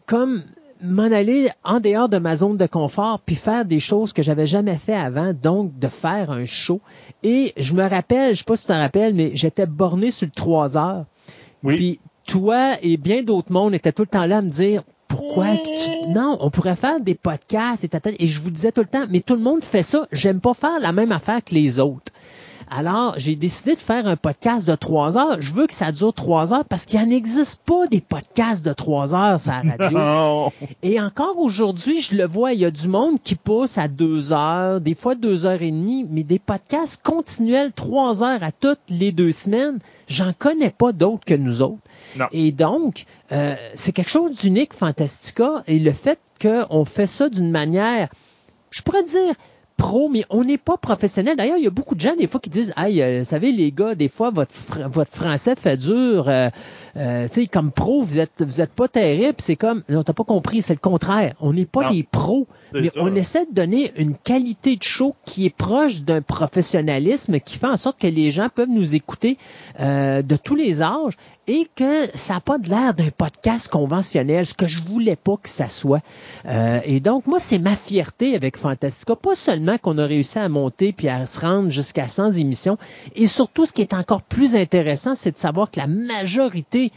comme 0.06 0.43
m'en 0.82 1.11
aller 1.11 1.49
en 1.64 1.80
dehors 1.80 2.09
de 2.09 2.17
ma 2.17 2.35
zone 2.35 2.58
de 2.58 2.66
confort 2.66 3.19
puis 3.19 3.35
faire 3.35 3.66
des 3.66 3.80
choses 3.80 4.14
que 4.14 4.24
j'avais 4.24 4.45
jamais 4.45 4.77
fait 4.77 4.93
avant, 4.95 5.33
donc 5.33 5.77
de 5.77 5.88
faire 5.88 6.32
un 6.32 6.45
show. 6.45 6.82
Et 7.24 7.53
je 7.58 7.74
me 7.74 7.88
rappelle, 7.88 8.33
je 8.33 8.40
sais 8.40 8.43
pas 8.45 8.56
si 8.56 8.66
tu 8.66 8.74
te 8.74 8.77
rappelles, 8.77 9.14
mais 9.14 9.32
j'étais 9.33 9.66
borné 9.66 10.11
sur 10.11 10.27
le 10.27 10.32
3 10.32 10.77
heures. 10.77 11.06
Oui. 11.64 11.75
Puis 11.75 11.99
toi 12.25 12.74
et 12.82 12.98
bien 12.98 13.24
d'autres 13.24 13.51
mondes 13.51 13.74
étaient 13.74 13.91
tout 13.91 14.03
le 14.03 14.08
temps 14.08 14.25
là 14.25 14.38
à 14.38 14.41
me 14.41 14.49
dire 14.49 14.83
pourquoi 15.08 15.58
que 15.58 15.83
tu... 15.83 16.11
Non, 16.11 16.38
on 16.40 16.51
pourrait 16.51 16.75
faire 16.75 16.99
des 16.99 17.16
podcasts 17.16 17.83
et, 17.83 17.90
et 18.19 18.27
je 18.27 18.41
vous 18.41 18.51
disais 18.51 18.72
tout 18.72 18.82
le 18.82 18.88
temps, 18.88 19.06
mais 19.09 19.22
tout 19.22 19.35
le 19.35 19.41
monde 19.41 19.64
fait 19.64 19.83
ça. 19.83 20.08
J'aime 20.11 20.40
pas 20.40 20.53
faire 20.53 20.80
la 20.80 20.91
même 20.91 21.11
affaire 21.11 21.43
que 21.43 21.56
les 21.56 21.80
autres. 21.80 22.14
Alors, 22.72 23.15
j'ai 23.17 23.35
décidé 23.35 23.73
de 23.73 23.80
faire 23.80 24.06
un 24.06 24.15
podcast 24.15 24.67
de 24.67 24.75
trois 24.75 25.17
heures. 25.17 25.41
Je 25.41 25.53
veux 25.53 25.65
que 25.65 25.73
ça 25.73 25.91
dure 25.91 26.14
trois 26.14 26.53
heures 26.53 26.65
parce 26.65 26.85
qu'il 26.85 27.01
n'existe 27.07 27.61
pas 27.64 27.88
des 27.88 28.01
podcasts 28.01 28.64
de 28.64 28.73
trois 28.73 29.15
heures 29.15 29.39
sur 29.39 29.51
la 29.51 29.75
radio. 29.77 29.98
Non. 29.99 30.51
Et 30.83 31.01
encore 31.01 31.38
aujourd'hui, 31.39 31.99
je 31.99 32.15
le 32.15 32.25
vois, 32.25 32.53
il 32.53 32.59
y 32.59 32.65
a 32.65 32.72
du 32.72 32.88
monde 32.88 33.17
qui 33.23 33.35
pousse 33.35 33.77
à 33.77 33.88
deux 33.88 34.31
heures, 34.31 34.80
des 34.81 34.95
fois 34.95 35.15
deux 35.15 35.45
heures 35.45 35.61
et 35.61 35.72
demie, 35.72 36.06
mais 36.09 36.23
des 36.23 36.39
podcasts 36.39 37.01
continuels, 37.01 37.72
trois 37.73 38.23
heures 38.23 38.43
à 38.43 38.51
toutes 38.51 38.80
les 38.89 39.11
deux 39.11 39.31
semaines, 39.31 39.80
j'en 40.07 40.31
connais 40.38 40.69
pas 40.69 40.91
d'autres 40.91 41.25
que 41.25 41.33
nous 41.33 41.61
autres. 41.61 41.80
Non. 42.17 42.25
Et 42.31 42.51
donc, 42.51 43.06
euh, 43.31 43.56
c'est 43.73 43.91
quelque 43.91 44.09
chose 44.09 44.38
d'unique, 44.39 44.73
Fantastica, 44.73 45.64
et 45.67 45.80
le 45.80 45.91
fait 45.91 46.19
qu'on 46.41 46.85
fait 46.85 47.07
ça 47.07 47.30
d'une 47.30 47.51
manière, 47.51 48.09
je 48.72 48.81
pourrais 48.81 49.03
dire, 49.03 49.33
pro, 49.80 50.09
mais 50.09 50.24
on 50.30 50.43
n'est 50.43 50.58
pas 50.59 50.77
professionnel. 50.77 51.35
D'ailleurs, 51.38 51.58
il 51.58 51.64
y 51.64 51.67
a 51.67 51.72
beaucoup 51.72 51.95
de 51.95 51.99
gens, 52.01 52.16
des 52.16 52.27
fois, 52.27 52.40
qui 52.40 52.49
disent, 52.49 52.74
hey, 52.77 53.01
euh, 53.01 53.19
vous 53.19 53.25
savez, 53.25 53.51
les 53.51 53.72
gars, 53.72 53.95
des 53.95 54.09
fois, 54.09 54.30
votre, 54.30 54.53
fr- 54.53 54.88
votre 54.88 55.11
français 55.11 55.56
fait 55.56 55.77
dur. 55.77 56.27
Euh, 56.27 56.49
euh, 56.98 57.27
tu 57.27 57.33
sais, 57.33 57.48
comme 57.48 57.72
pro, 57.72 58.01
vous 58.01 58.19
êtes, 58.19 58.41
vous 58.43 58.61
êtes 58.61 58.72
pas 58.74 58.88
terrible. 58.88 59.35
C'est 59.40 59.56
comme, 59.56 59.82
non, 59.90 60.03
t'as 60.03 60.14
pas 60.14 60.24
compris, 60.25 60.61
c'est 60.61 60.74
le 60.74 60.80
contraire. 60.80 61.33
On 61.40 61.53
n'est 61.53 61.66
pas 61.66 61.83
Non. 61.85 61.91
des 61.91 62.03
pros, 62.03 62.48
mais 62.73 62.89
ça. 62.89 62.99
on 63.01 63.14
essaie 63.15 63.45
de 63.45 63.53
donner 63.53 63.91
une 63.98 64.15
qualité 64.15 64.75
de 64.75 64.83
show 64.83 65.15
qui 65.25 65.45
est 65.45 65.56
proche 65.56 66.01
d'un 66.01 66.22
professionnalisme 66.22 67.39
qui 67.39 67.57
fait 67.57 67.67
en 67.67 67.77
sorte 67.77 67.99
que 67.99 68.07
les 68.07 68.31
gens 68.31 68.49
peuvent 68.53 68.69
nous 68.69 68.95
écouter 68.95 69.38
euh, 69.80 70.22
de 70.22 70.35
tous 70.35 70.56
les 70.56 70.81
âges 70.81 71.14
et 71.48 71.67
que 71.75 72.06
ça 72.15 72.35
n'a 72.35 72.41
pas 72.41 72.59
de 72.59 72.69
l'air 72.69 72.93
d'un 72.93 73.09
podcast 73.09 73.69
conventionnel, 73.69 74.45
ce 74.45 74.53
que 74.53 74.67
je 74.67 74.83
voulais 74.83 75.15
pas 75.15 75.35
que 75.41 75.49
ça 75.49 75.67
soit. 75.67 76.03
Euh, 76.45 76.80
et 76.85 76.99
donc, 76.99 77.25
moi, 77.25 77.39
c'est 77.39 77.57
ma 77.57 77.75
fierté 77.75 78.35
avec 78.35 78.56
Fantastica. 78.56 79.15
Pas 79.15 79.33
seulement 79.33 79.80
qu'on 79.80 79.98
a 79.98 80.06
réussi 80.06 80.38
à 80.38 80.48
monter 80.48 80.93
puis 80.93 81.09
à 81.09 81.25
se 81.25 81.39
rendre 81.39 81.72
jusqu'à 81.72 82.07
100 82.07 82.33
émissions, 82.33 82.77
et 83.15 83.25
surtout, 83.25 83.65
ce 83.65 83.73
qui 83.73 83.81
est 83.81 83.95
encore 83.95 84.22
plus 84.22 84.56
intéressant, 84.56 85.15
c'est 85.15 85.31
de 85.31 85.38
savoir 85.38 85.72
que 85.72 85.80
la 85.80 85.88
majorité 85.88 86.91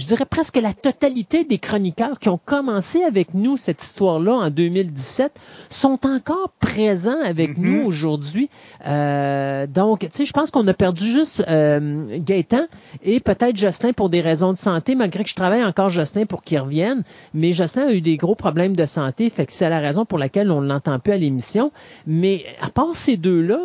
je 0.00 0.06
dirais 0.06 0.24
presque 0.24 0.56
la 0.56 0.72
totalité 0.72 1.44
des 1.44 1.58
chroniqueurs 1.58 2.18
qui 2.18 2.30
ont 2.30 2.40
commencé 2.42 3.02
avec 3.02 3.34
nous 3.34 3.58
cette 3.58 3.82
histoire-là 3.82 4.32
en 4.32 4.48
2017 4.50 5.30
sont 5.68 5.98
encore 6.06 6.52
présents 6.58 7.20
avec 7.22 7.58
Mhm. 7.58 7.64
nous 7.64 7.84
aujourd'hui. 7.86 8.48
Euh, 8.86 9.66
donc, 9.66 10.00
tu 10.00 10.08
sais, 10.12 10.24
je 10.24 10.32
pense 10.32 10.50
qu'on 10.50 10.66
a 10.68 10.72
perdu 10.72 11.04
juste 11.04 11.44
euh, 11.48 12.06
Gaëtan 12.18 12.66
et 13.02 13.20
peut-être 13.20 13.56
Jocelyn 13.58 13.92
pour 13.92 14.08
des 14.08 14.22
raisons 14.22 14.52
de 14.52 14.58
santé, 14.58 14.94
malgré 14.94 15.22
que 15.22 15.28
je 15.28 15.34
travaille 15.34 15.64
encore 15.64 15.90
Jocelyn 15.90 16.24
pour 16.24 16.42
qu'il 16.44 16.58
revienne. 16.60 17.02
Mais 17.34 17.52
Jocelyn 17.52 17.88
a 17.88 17.92
eu 17.92 18.00
des 18.00 18.16
gros 18.16 18.34
problèmes 18.34 18.74
de 18.74 18.86
santé, 18.86 19.28
fait 19.28 19.44
que 19.44 19.52
c'est 19.52 19.68
la 19.68 19.80
raison 19.80 20.06
pour 20.06 20.16
laquelle 20.18 20.50
on 20.50 20.62
ne 20.62 20.68
l'entend 20.68 20.98
plus 20.98 21.12
à 21.12 21.18
l'émission. 21.18 21.72
Mais 22.06 22.44
à 22.62 22.70
part 22.70 22.94
ces 22.96 23.18
deux-là, 23.18 23.58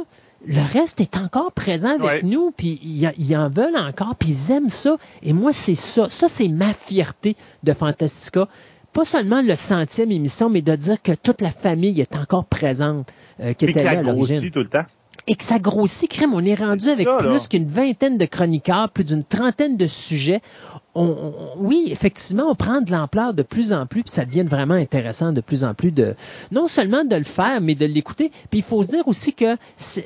le 0.48 0.62
reste 0.74 1.02
est 1.02 1.18
encore 1.18 1.52
présent 1.52 1.90
avec 1.90 2.02
Ouais. 2.06 2.22
nous, 2.24 2.52
puis 2.52 2.80
ils, 2.84 3.36
en 3.38 3.50
veulent 3.50 3.78
encore, 3.78 4.16
puis 4.16 4.30
ils 4.30 4.52
aiment 4.52 4.70
ça. 4.70 4.98
Et 5.24 5.34
moi, 5.34 5.54
c'est 5.54 5.76
ça. 5.76 6.08
Ça, 6.10 6.28
c'est 6.28 6.48
ma 6.48 6.74
fierté 6.74 7.36
de 7.64 7.74
Fantastica. 7.74 8.48
Pas 8.94 9.06
seulement 9.06 9.42
le 9.42 9.56
centième 9.56 10.12
émission, 10.12 10.50
mais 10.50 10.62
de 10.62 10.76
dire 10.76 11.02
que 11.02 11.12
toute 11.14 11.42
la 11.42 11.52
famille 11.52 12.00
est 12.00 12.16
encore 12.16 12.46
présente, 12.46 13.12
euh, 13.42 13.54
qui 13.54 13.66
était 13.66 13.84
là 13.84 13.92
à 13.92 14.02
l'origine 14.02 14.38
grossi 14.38 14.52
tout 14.52 14.60
le 14.60 14.70
temps. 14.70 14.86
Et 15.28 15.36
que 15.36 15.44
ça 15.44 15.58
grossit, 15.60 16.10
crème. 16.10 16.34
On 16.34 16.46
est 16.46 16.54
rendu 16.56 16.88
avec 16.90 17.08
ça, 17.08 17.18
plus 17.30 17.48
qu'une 17.48 17.66
vingtaine 17.68 18.18
de 18.18 18.26
chroniqueurs, 18.26 18.90
plus 18.90 19.04
d'une 19.04 19.24
trentaine 19.24 19.76
de 19.76 19.88
sujets. 19.88 20.42
On, 20.94 21.04
on- 21.06 21.34
oui, 21.58 21.88
effectivement, 21.92 22.44
on 22.50 22.56
prend 22.56 22.82
de 22.82 22.92
l'ampleur 22.92 23.34
de 23.34 23.42
plus 23.44 23.74
en 23.74 23.86
plus, 23.88 24.04
puis 24.04 24.12
ça 24.12 24.24
devient 24.24 24.44
vraiment 24.44 24.76
intéressant 24.76 25.32
de 25.32 25.42
plus 25.42 25.64
en 25.64 25.74
plus 25.74 25.92
de 25.92 26.16
non 26.52 26.68
seulement 26.68 27.04
de 27.04 27.16
le 27.16 27.24
faire, 27.24 27.60
mais 27.60 27.74
de 27.76 27.86
l'écouter. 27.86 28.32
Puis 28.52 28.60
il 28.60 28.64
faut 28.64 28.84
se 28.84 28.90
dire 28.90 29.08
aussi 29.08 29.34
que 29.34 29.58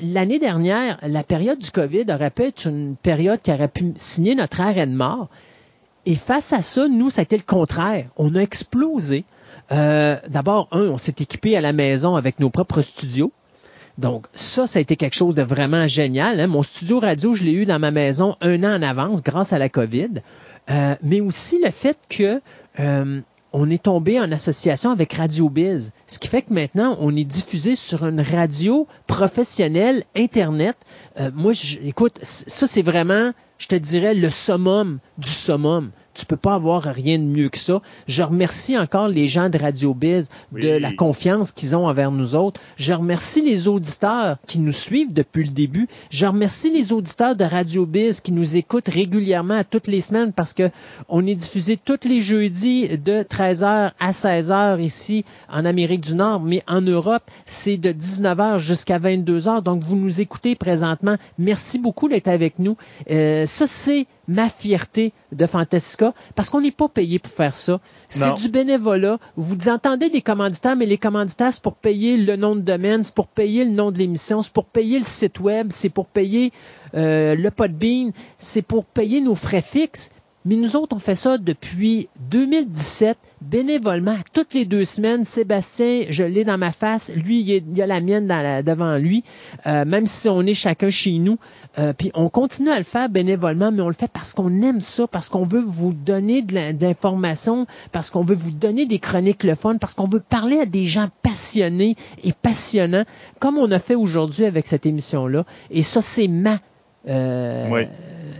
l'année 0.02 0.40
dernière, 0.40 0.98
la 1.04 1.24
période 1.24 1.60
du 1.60 1.70
COVID 1.72 2.06
aurait 2.14 2.30
pu 2.32 2.44
être 2.44 2.66
une 2.68 2.96
période 2.96 3.42
qui 3.42 3.52
aurait 3.52 3.68
pu 3.68 3.92
signer 3.96 4.36
notre 4.36 4.62
arrêt 4.62 4.88
de 4.88 4.96
mort. 4.96 5.28
Et 6.06 6.16
face 6.16 6.54
à 6.54 6.62
ça, 6.62 6.88
nous, 6.88 7.10
ça 7.10 7.22
a 7.22 7.24
été 7.24 7.36
le 7.36 7.44
contraire. 7.44 8.06
On 8.16 8.34
a 8.36 8.40
explosé. 8.40 9.26
Euh, 9.72 10.16
D'abord, 10.30 10.68
un, 10.72 10.84
on 10.88 10.98
s'est 10.98 11.16
équipé 11.20 11.58
à 11.58 11.62
la 11.62 11.74
maison 11.74 12.16
avec 12.16 12.40
nos 12.40 12.50
propres 12.50 12.82
studios. 12.82 13.32
Donc, 14.00 14.28
ça, 14.34 14.66
ça 14.66 14.80
a 14.80 14.82
été 14.82 14.96
quelque 14.96 15.16
chose 15.16 15.36
de 15.36 15.42
vraiment 15.42 15.86
génial. 15.88 16.40
hein. 16.40 16.48
Mon 16.48 16.64
studio 16.64 17.00
radio, 17.00 17.34
je 17.34 17.44
l'ai 17.44 17.52
eu 17.52 17.66
dans 17.66 17.80
ma 17.80 17.92
maison 17.92 18.36
un 18.42 18.64
an 18.64 18.76
en 18.78 18.82
avance 18.82 19.22
grâce 19.22 19.52
à 19.54 19.60
la 19.60 19.68
COVID. 19.70 20.10
Euh, 20.72 20.96
mais 21.04 21.20
aussi 21.20 21.60
le 21.64 21.72
fait 21.72 21.98
que 22.10 22.42
euh, 22.80 23.20
on 23.52 23.70
est 23.70 23.84
tombé 23.84 24.20
en 24.20 24.32
association 24.32 24.92
avec 24.92 25.14
Radio 25.14 25.50
Biz, 25.50 25.92
ce 26.08 26.20
qui 26.20 26.28
fait 26.28 26.44
que 26.44 26.54
maintenant, 26.54 26.96
on 27.02 27.16
est 27.16 27.24
diffusé 27.24 27.76
sur 27.76 28.06
une 28.06 28.22
radio 28.22 28.88
professionnelle, 29.08 30.04
Internet. 30.16 30.78
Euh, 31.20 31.32
moi, 31.34 31.54
je- 31.54 31.78
écoute, 31.84 32.20
ça, 32.22 32.68
c'est 32.68 32.82
vraiment, 32.84 33.32
je 33.58 33.68
te 33.68 33.76
dirais, 33.76 34.14
le 34.16 34.30
summum 34.30 35.00
du 35.18 35.30
summum. 35.30 35.92
Tu 36.14 36.26
peux 36.26 36.38
pas 36.38 36.56
avoir 36.56 36.84
rien 36.84 37.18
de 37.18 37.24
mieux 37.24 37.50
que 37.50 37.58
ça. 37.58 37.82
Je 38.08 38.24
remercie 38.24 38.78
encore 38.78 39.08
les 39.08 39.28
gens 39.28 39.50
de 39.50 39.58
Radio 39.58 39.94
Biz 39.94 40.30
de 40.52 40.70
la 40.70 40.92
confiance 40.92 41.52
qu'ils 41.52 41.76
ont 41.76 41.88
envers 41.88 42.12
nous 42.12 42.36
autres. 42.36 42.60
Je 42.78 42.94
remercie 42.94 43.42
les 43.42 43.68
auditeurs 43.68 44.38
qui 44.48 44.60
nous 44.60 44.72
suivent 44.72 45.14
depuis 45.14 45.44
le 45.44 45.52
début. 45.52 45.88
Je 46.10 46.26
remercie 46.26 46.72
les 46.72 46.92
auditeurs 46.92 47.36
de 47.36 47.44
Radio 47.44 47.86
Biz 47.86 48.22
qui 48.22 48.32
nous 48.32 48.58
écoutent 48.58 48.90
régulièrement 48.90 49.56
à 49.60 49.64
toutes 49.64 49.88
les 49.88 50.02
semaines 50.02 50.34
parce 50.34 50.54
que 50.54 50.70
on 51.08 51.26
est 51.26 51.36
diffusé 51.36 51.78
tous 51.78 52.08
les 52.08 52.22
jeudis 52.22 52.98
de 52.98 53.24
13h 53.24 53.92
à 54.00 54.12
16h 54.12 54.82
ici 54.82 55.26
en 55.52 55.66
Amérique 55.66 56.02
du 56.02 56.16
Nord, 56.16 56.40
mais 56.40 56.64
en 56.68 56.82
Europe, 56.82 57.24
c'est 57.46 57.78
de 57.78 57.92
19h 57.92 58.58
jusqu'à 58.58 59.00
22h. 59.00 59.64
Donc, 59.64 59.84
vous 59.84 59.96
nous 59.96 60.22
écoutez 60.22 60.56
présentement. 60.56 61.16
Merci 61.38 61.80
beaucoup 61.80 62.10
d'être 62.10 62.28
avec 62.28 62.60
nous. 62.60 62.78
Euh, 63.10 63.46
ça, 63.46 63.68
c'est 63.68 64.06
ma 64.30 64.48
fierté 64.48 65.12
de 65.32 65.46
Fantastica 65.48 66.14
parce 66.36 66.50
qu'on 66.52 66.62
n'est 66.62 66.72
pas 66.72 66.88
payé 66.88 67.18
pour 67.18 67.32
faire 67.32 67.56
ça. 67.56 67.82
C'est 68.10 68.34
du 68.36 68.48
bénévolat. 68.48 69.18
Vous 69.36 69.70
entendez 69.70 70.10
des 70.10 70.22
commanditaires, 70.22 70.76
mais 70.76 70.86
les 70.86 71.00
commanditaires, 71.00 71.52
c'est 71.52 71.64
pour 71.64 71.76
payer 71.76 72.16
le 72.16 72.36
nom 72.36 72.56
de 72.56 72.62
domaine, 72.62 73.04
c'est 73.04 73.14
pour 73.14 73.28
payer 73.28 73.66
le 73.66 73.72
nom 73.72 73.92
de 73.92 73.98
l'émission, 73.98 74.42
c'est 74.44 74.54
pour 74.54 74.66
payer 74.66 75.00
le 75.00 75.06
site 75.06 75.40
web, 75.40 75.70
c'est 75.72 75.90
pour 75.90 76.06
payer 76.06 76.54
euh, 76.94 77.36
le 77.36 77.50
Podbean, 77.50 78.12
c'est 78.38 78.62
pour 78.62 78.86
payer 78.86 79.20
nos 79.20 79.36
frais 79.36 79.64
fixes. 79.64 80.12
Mais 80.46 80.56
nous 80.56 80.76
autres, 80.78 80.96
on 80.96 81.00
fait 81.00 81.16
ça 81.16 81.38
depuis 81.38 82.08
2017, 82.32 83.18
bénévolement, 83.42 84.16
toutes 84.34 84.54
les 84.54 84.64
deux 84.66 84.86
semaines. 84.86 85.26
Sébastien, 85.26 86.04
je 86.10 86.24
l'ai 86.24 86.46
dans 86.46 86.58
ma 86.58 86.72
face. 86.72 87.12
Lui, 87.14 87.42
il, 87.42 87.52
est- 87.52 87.82
a 87.82 87.86
la 87.88 88.00
mienne 88.00 88.28
devant 88.66 88.98
lui, 88.98 89.24
euh, 89.68 89.84
même 89.86 90.08
si 90.08 90.30
on 90.30 90.42
est 90.44 90.54
chacun 90.54 90.90
chez 90.90 91.18
nous. 91.20 91.38
Euh, 91.78 91.92
puis 91.96 92.12
on 92.14 92.30
continue 92.30 92.70
à 92.70 92.78
le 92.78 92.84
faire 92.86 93.10
bénévolement, 93.10 93.72
mais 93.72 93.82
on 93.82 93.88
le 93.90 93.94
fait 93.94 94.10
parce 94.12 94.34
qu'on 94.34 94.62
aime 94.62 94.80
ça, 94.80 95.08
parce 95.08 95.28
qu'on 95.30 95.46
veut 95.46 95.62
vous 95.62 95.94
donner 95.94 96.42
de 96.42 96.56
l'information, 96.82 97.68
parce 97.92 98.10
qu'on 98.10 98.24
veut 98.24 98.36
vous 98.36 98.52
donner 98.52 98.86
des 98.86 99.00
chroniques 99.00 99.44
le 99.44 99.56
fun, 99.56 99.78
parce 99.78 99.94
qu'on 99.94 100.08
veut 100.08 100.22
parler 100.22 100.60
à 100.60 100.66
des 100.66 100.86
gens 100.86 101.10
passionnés 101.22 101.96
et 102.24 102.32
passionnants, 102.34 103.04
comme 103.40 103.58
on 103.58 103.70
a 103.72 103.80
fait 103.80 103.96
aujourd'hui 103.96 104.46
avec 104.46 104.68
cette 104.68 104.86
émission-là. 104.86 105.46
Et 105.70 105.84
ça, 105.84 106.02
c'est 106.02 106.28
ma... 106.30 106.58
euh. 107.10 107.68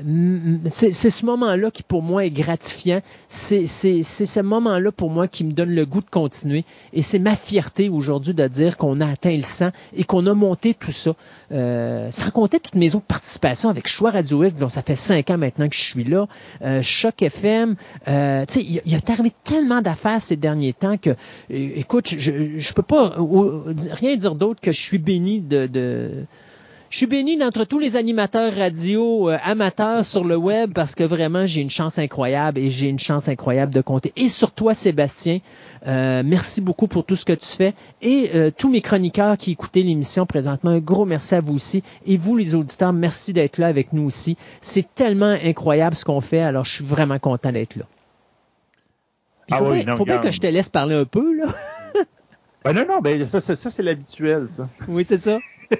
M- 0.02 0.60
c'est 0.70 0.92
c'est 0.92 1.10
ce 1.10 1.26
moment-là 1.26 1.72
qui 1.72 1.84
pour 1.84 2.02
moi 2.02 2.26
est 2.26 2.30
gratifiant. 2.30 3.02
C'est 3.28 3.68
ce 3.68 4.40
moment-là 4.42 4.92
pour 4.92 5.10
moi 5.10 5.28
qui 5.28 5.44
me 5.44 5.52
donne 5.52 5.72
le 5.72 5.86
goût 5.86 6.02
de 6.02 6.10
continuer. 6.10 6.66
Et 6.94 7.02
c'est 7.02 7.20
ma 7.20 7.36
fierté 7.36 7.90
aujourd'hui 7.90 8.34
de 8.34 8.48
dire 8.48 8.78
qu'on 8.78 9.02
a 9.02 9.08
atteint 9.08 9.36
le 9.36 9.42
100 9.44 9.70
et 9.96 10.04
qu'on 10.04 10.26
a 10.28 10.34
monté 10.34 10.74
tout 10.74 10.92
ça. 10.92 11.14
Euh, 11.52 12.10
sans 12.12 12.30
compter 12.32 12.60
toutes 12.60 12.76
mes 12.76 12.96
autres 12.96 13.06
participations 13.06 13.70
avec 13.70 13.88
Choix 13.88 14.12
Radio 14.12 14.44
Est, 14.44 14.58
dont 14.60 14.70
ça 14.70 14.82
fait 14.82 14.96
cinq 14.96 15.30
ans 15.30 15.38
maintenant 15.38 15.68
que 15.68 15.76
je 15.76 15.82
suis 15.82 16.04
là. 16.04 16.28
Euh, 16.64 16.82
Choc 16.82 17.22
FM. 17.22 17.76
Euh, 18.08 18.46
tu 18.46 18.54
sais, 18.54 18.62
il, 18.62 18.82
il 18.86 18.94
est 18.94 19.10
arrivé 19.10 19.32
tellement 19.44 19.82
d'affaires 19.82 20.22
ces 20.22 20.36
derniers 20.36 20.74
temps 20.74 20.98
que, 20.98 21.12
écoute, 21.50 22.08
je, 22.18 22.58
je 22.58 22.74
peux 22.74 22.84
pas 22.84 23.14
rien 23.92 24.16
dire 24.16 24.36
d'autre 24.36 24.62
que 24.62 24.72
je 24.72 24.80
suis 24.80 24.98
béni 24.98 25.40
de, 25.42 25.68
de 25.68 26.12
je 26.90 26.98
suis 26.98 27.06
béni 27.06 27.38
d'entre 27.38 27.66
tous 27.66 27.78
les 27.78 27.96
animateurs 27.96 28.54
radio 28.56 29.30
euh, 29.30 29.38
amateurs 29.44 30.04
sur 30.04 30.24
le 30.24 30.36
web 30.36 30.74
parce 30.74 30.96
que 30.96 31.04
vraiment 31.04 31.46
j'ai 31.46 31.62
une 31.62 31.70
chance 31.70 32.00
incroyable 32.00 32.58
et 32.60 32.72
j'ai 32.72 32.88
une 32.88 32.98
chance 32.98 33.28
incroyable 33.30 33.72
de 33.74 33.82
compter. 33.82 34.12
Et 34.16 34.28
sur 34.28 34.52
toi, 34.52 34.74
Sébastien, 34.74 35.40
euh, 35.86 36.24
merci 36.26 36.62
beaucoup 36.62 36.88
pour 36.88 37.06
tout 37.06 37.16
ce 37.16 37.26
que 37.26 37.34
tu 37.34 37.46
fais. 37.46 37.76
Et 38.02 38.32
euh, 38.34 38.50
tous 38.56 38.70
mes 38.70 38.82
chroniqueurs 38.82 39.38
qui 39.38 39.52
écoutaient 39.52 39.84
l'émission 39.84 40.26
présentement, 40.26 40.72
un 40.72 40.80
gros 40.80 41.06
merci 41.06 41.36
à 41.36 41.42
vous 41.42 41.54
aussi. 41.54 41.84
Et 42.08 42.18
vous, 42.18 42.36
les 42.36 42.56
auditeurs, 42.56 42.92
merci 42.92 43.34
d'être 43.34 43.60
là 43.60 43.68
avec 43.68 43.94
nous 43.94 44.04
aussi. 44.04 44.36
C'est 44.62 44.88
tellement 44.96 45.36
incroyable 45.44 45.96
ce 45.96 46.06
qu'on 46.06 46.22
fait, 46.22 46.42
alors 46.42 46.66
je 46.66 46.72
suis 46.72 46.86
vraiment 46.86 47.20
content 47.20 47.52
d'être 47.52 47.76
là. 47.76 47.86
Il 49.48 49.54
Ah 49.56 49.58
faut, 49.60 49.70
oui, 49.70 49.84
bien, 49.84 49.92
non, 49.92 49.96
faut 49.96 50.06
bien 50.06 50.18
que 50.20 50.32
je 50.32 50.40
te 50.40 50.48
laisse 50.48 50.70
parler 50.70 50.96
un 50.96 51.06
peu, 51.06 51.36
là. 51.38 51.46
Ben 52.66 52.74
non, 52.74 52.86
non, 52.88 53.00
ben 53.00 53.28
ça, 53.28 53.40
c'est- 53.42 53.56
ça 53.56 53.70
c'est 53.72 53.84
l'habituel, 53.84 54.48
ça. 54.50 54.68
oui, 54.88 55.06
c'est 55.08 55.18
ça. 55.20 55.38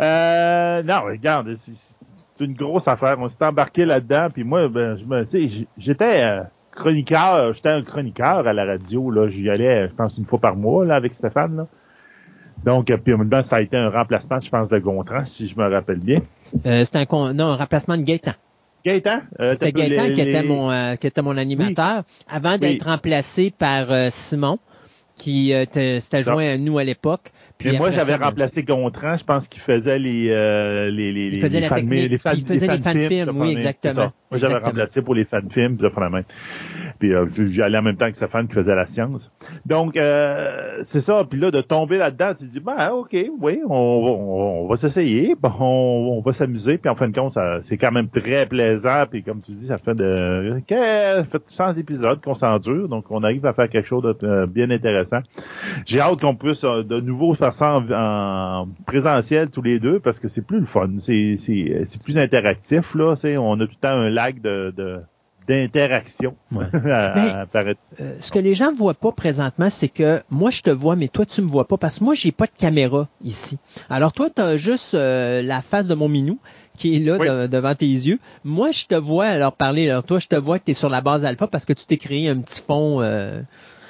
Euh, 0.00 0.82
non, 0.82 1.02
regarde, 1.04 1.54
c'est 1.56 2.44
une 2.44 2.54
grosse 2.54 2.88
affaire. 2.88 3.16
On 3.18 3.28
s'est 3.28 3.44
embarqué 3.44 3.84
là-dedans, 3.84 4.28
puis 4.32 4.44
moi, 4.44 4.68
ben, 4.68 4.96
je 4.96 5.04
me, 5.08 5.24
tu 5.24 5.30
sais, 5.30 5.48
j- 5.48 5.68
j'étais 5.78 6.22
euh, 6.22 6.42
chroniqueur, 6.72 7.52
j'étais 7.52 7.70
un 7.70 7.82
chroniqueur 7.82 8.46
à 8.46 8.52
la 8.52 8.64
radio. 8.64 9.10
Là, 9.10 9.28
j'y 9.28 9.48
allais, 9.48 9.88
je 9.88 9.94
pense, 9.94 10.16
une 10.18 10.26
fois 10.26 10.38
par 10.38 10.56
mois 10.56 10.84
là 10.84 10.96
avec 10.96 11.14
Stéphane. 11.14 11.56
Là. 11.56 11.66
Donc, 12.64 12.90
euh, 12.90 12.96
puis 12.96 13.14
en 13.14 13.18
même 13.18 13.30
temps, 13.30 13.42
ça 13.42 13.56
a 13.56 13.60
été 13.60 13.76
un 13.76 13.90
remplacement, 13.90 14.40
je 14.40 14.50
pense, 14.50 14.68
de 14.68 14.78
Gontran, 14.78 15.24
si 15.24 15.46
je 15.46 15.56
me 15.58 15.68
rappelle 15.70 15.98
bien. 16.00 16.20
Euh, 16.66 16.84
c'est 16.84 16.96
un, 16.96 17.04
con- 17.04 17.32
non, 17.32 17.46
un 17.52 17.56
remplacement 17.56 17.96
de 17.96 18.02
Gaëtan. 18.02 18.32
Gaëtan, 18.84 19.18
euh, 19.40 19.52
C'était 19.52 19.72
Gaëtan 19.72 20.02
les- 20.04 20.14
qui, 20.14 20.20
était 20.20 20.42
mon, 20.42 20.70
euh, 20.70 20.94
qui 20.96 21.06
était 21.06 21.22
mon 21.22 21.36
animateur 21.36 22.02
avant 22.30 22.56
d'être 22.58 22.86
remplacé 22.86 23.50
par 23.56 23.90
euh, 23.90 24.08
Simon, 24.10 24.58
qui 25.16 25.52
était- 25.52 26.00
s'était 26.00 26.22
joint 26.22 26.46
à 26.54 26.58
nous 26.58 26.78
à 26.78 26.84
l'époque. 26.84 27.32
Puis 27.58 27.70
Mais 27.70 27.78
moi, 27.78 27.90
j'avais 27.90 28.18
ben, 28.18 28.24
remplacé 28.26 28.62
Gontran, 28.62 29.16
je 29.16 29.24
pense 29.24 29.48
qu'il 29.48 29.62
faisait 29.62 29.98
les, 29.98 30.28
euh, 30.30 30.90
les, 30.90 31.12
les, 31.12 31.28
Il 31.28 31.40
faisait 31.40 31.60
les 31.60 31.68
fan- 31.68 31.88
les 31.88 32.18
fan- 32.18 32.36
il 32.36 32.44
faisait 32.46 32.66
les 32.66 32.78
fan-films, 32.78 33.24
ça, 33.26 33.32
oui, 33.32 33.52
exactement. 33.52 34.12
Moi, 34.30 34.38
j'avais 34.40 34.54
remplacé 34.70 35.02
pour 35.02 35.14
les 35.14 35.24
fan-films, 35.24 35.76
puis 35.76 35.88
la 36.00 36.10
même. 36.10 36.24
Puis 36.98 37.14
euh, 37.14 37.26
j'y 37.26 37.62
allais 37.62 37.78
en 37.78 37.82
même 37.82 37.96
temps 37.96 38.10
que 38.10 38.16
Stéphane 38.16 38.48
qui 38.48 38.54
faisait 38.54 38.74
la 38.74 38.86
science. 38.86 39.30
Donc, 39.66 39.96
euh, 39.96 40.78
c'est 40.82 41.00
ça. 41.00 41.24
Puis 41.28 41.38
là, 41.38 41.50
de 41.50 41.60
tomber 41.60 41.98
là-dedans, 41.98 42.32
tu 42.36 42.44
te 42.46 42.50
dis, 42.50 42.60
ben, 42.60 42.90
OK, 42.90 43.14
oui, 43.40 43.60
on, 43.68 44.02
va- 44.04 44.10
on, 44.10 44.64
on 44.64 44.68
va 44.68 44.76
s'essayer, 44.76 45.36
bon, 45.40 45.52
on, 45.60 46.16
on 46.18 46.20
va 46.22 46.32
s'amuser. 46.32 46.78
Puis 46.78 46.90
en 46.90 46.94
fin 46.96 47.08
de 47.08 47.14
compte, 47.16 47.32
ça- 47.34 47.58
c'est 47.62 47.76
quand 47.76 47.92
même 47.92 48.08
très 48.08 48.46
plaisant. 48.46 49.04
Puis 49.10 49.22
comme 49.22 49.40
tu 49.42 49.52
dis, 49.52 49.66
ça 49.66 49.78
fait 49.78 49.94
de 49.94 50.54
ça 50.68 51.24
fait 51.24 51.42
100 51.46 51.72
épisodes 51.74 52.20
qu'on 52.20 52.34
s'endure. 52.34 52.88
Donc, 52.88 53.04
on 53.10 53.22
arrive 53.22 53.46
à 53.46 53.52
faire 53.52 53.68
quelque 53.68 53.86
chose 53.86 54.02
de 54.02 54.16
euh, 54.26 54.46
bien 54.46 54.70
intéressant. 54.70 55.18
J'ai 55.86 56.00
hâte 56.00 56.20
qu'on 56.20 56.34
puisse 56.34 56.64
euh, 56.64 56.82
de 56.82 57.00
nouveau 57.00 57.34
faire 57.34 57.52
ça 57.52 57.76
en, 57.78 57.90
en 57.92 58.68
présentiel 58.86 59.50
tous 59.50 59.62
les 59.62 59.78
deux 59.78 60.00
parce 60.00 60.18
que 60.18 60.28
c'est 60.28 60.44
plus 60.44 60.60
le 60.60 60.66
fun. 60.66 60.88
C'est, 60.98 61.36
c'est, 61.36 61.82
c'est 61.84 62.02
plus 62.02 62.18
interactif, 62.18 62.94
là. 62.94 63.14
On 63.38 63.54
a 63.60 63.66
tout 63.66 63.72
le 63.72 63.80
temps 63.80 63.90
un 63.96 64.10
lag 64.16 64.40
de, 64.40 64.72
de, 64.76 65.00
d'interaction. 65.48 66.34
Ouais. 66.52 66.64
à- 66.74 67.12
Mais- 67.14 67.30
à 67.30 67.46
paraître. 67.46 67.80
euh, 68.00 68.16
ce 68.18 68.32
que 68.32 68.38
les 68.38 68.54
gens 68.54 68.72
voient 68.72 68.94
pas 68.94 69.12
présentement, 69.12 69.70
c'est 69.70 69.88
que 69.88 70.20
moi 70.30 70.50
je 70.50 70.60
te 70.62 70.70
vois, 70.70 70.96
mais 70.96 71.08
toi 71.08 71.24
tu 71.24 71.40
me 71.42 71.48
vois 71.48 71.66
pas 71.68 71.76
parce 71.76 71.98
que 71.98 72.04
moi 72.04 72.14
j'ai 72.14 72.32
pas 72.32 72.46
de 72.46 72.58
caméra 72.58 73.08
ici. 73.22 73.58
Alors 73.88 74.12
toi 74.12 74.28
tu 74.34 74.42
as 74.42 74.56
juste 74.56 74.94
euh, 74.94 75.42
la 75.42 75.62
face 75.62 75.86
de 75.86 75.94
mon 75.94 76.08
minou 76.08 76.38
qui 76.76 76.96
est 76.96 76.98
là 76.98 77.16
Oui. 77.18 77.28
de- 77.28 77.46
devant 77.46 77.74
tes 77.74 77.86
yeux. 77.86 78.18
Moi 78.44 78.70
je 78.72 78.86
te 78.86 78.94
vois 78.96 79.26
alors 79.26 79.52
parler. 79.52 79.88
Alors 79.90 80.04
toi 80.04 80.18
je 80.18 80.26
te 80.26 80.36
vois 80.36 80.58
que 80.58 80.64
tu 80.64 80.70
es 80.72 80.74
sur 80.74 80.88
la 80.90 81.00
base 81.00 81.24
alpha 81.24 81.46
parce 81.46 81.64
que 81.64 81.72
tu 81.72 81.84
t'es 81.86 81.96
créé 81.96 82.28
un 82.28 82.38
petit 82.40 82.60
fond. 82.60 83.00
euh, 83.02 83.40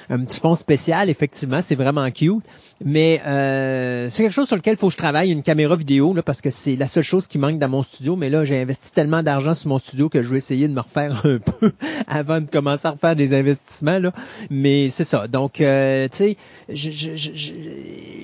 un 0.09 0.19
petit 0.19 0.39
fond 0.39 0.55
spécial, 0.55 1.09
effectivement, 1.09 1.61
c'est 1.61 1.75
vraiment 1.75 2.09
cute. 2.11 2.43
Mais 2.83 3.21
euh, 3.25 4.09
c'est 4.09 4.23
quelque 4.23 4.31
chose 4.31 4.47
sur 4.47 4.55
lequel 4.55 4.75
il 4.75 4.77
faut 4.77 4.87
que 4.87 4.93
je 4.93 4.97
travaille, 4.97 5.31
une 5.31 5.41
caméra 5.41 5.75
vidéo, 5.75 6.13
là, 6.13 6.21
parce 6.21 6.41
que 6.41 6.49
c'est 6.49 6.75
la 6.75 6.87
seule 6.87 7.03
chose 7.03 7.25
qui 7.27 7.39
manque 7.39 7.57
dans 7.57 7.69
mon 7.69 7.81
studio. 7.81 8.15
Mais 8.15 8.29
là, 8.29 8.45
j'ai 8.45 8.61
investi 8.61 8.91
tellement 8.91 9.23
d'argent 9.23 9.53
sur 9.53 9.69
mon 9.69 9.79
studio 9.79 10.09
que 10.09 10.21
je 10.21 10.29
vais 10.29 10.37
essayer 10.37 10.67
de 10.67 10.73
me 10.73 10.81
refaire 10.81 11.21
un 11.25 11.39
peu 11.39 11.71
avant 12.07 12.39
de 12.39 12.49
commencer 12.49 12.87
à 12.87 12.91
refaire 12.91 13.15
des 13.15 13.35
investissements. 13.35 13.99
Là. 13.99 14.11
Mais 14.49 14.89
c'est 14.91 15.03
ça. 15.03 15.27
Donc, 15.27 15.59
euh, 15.59 16.07
tu 16.09 16.17
sais, 16.17 16.37
je, 16.69 16.91
je, 16.91 17.15
je, 17.15 17.53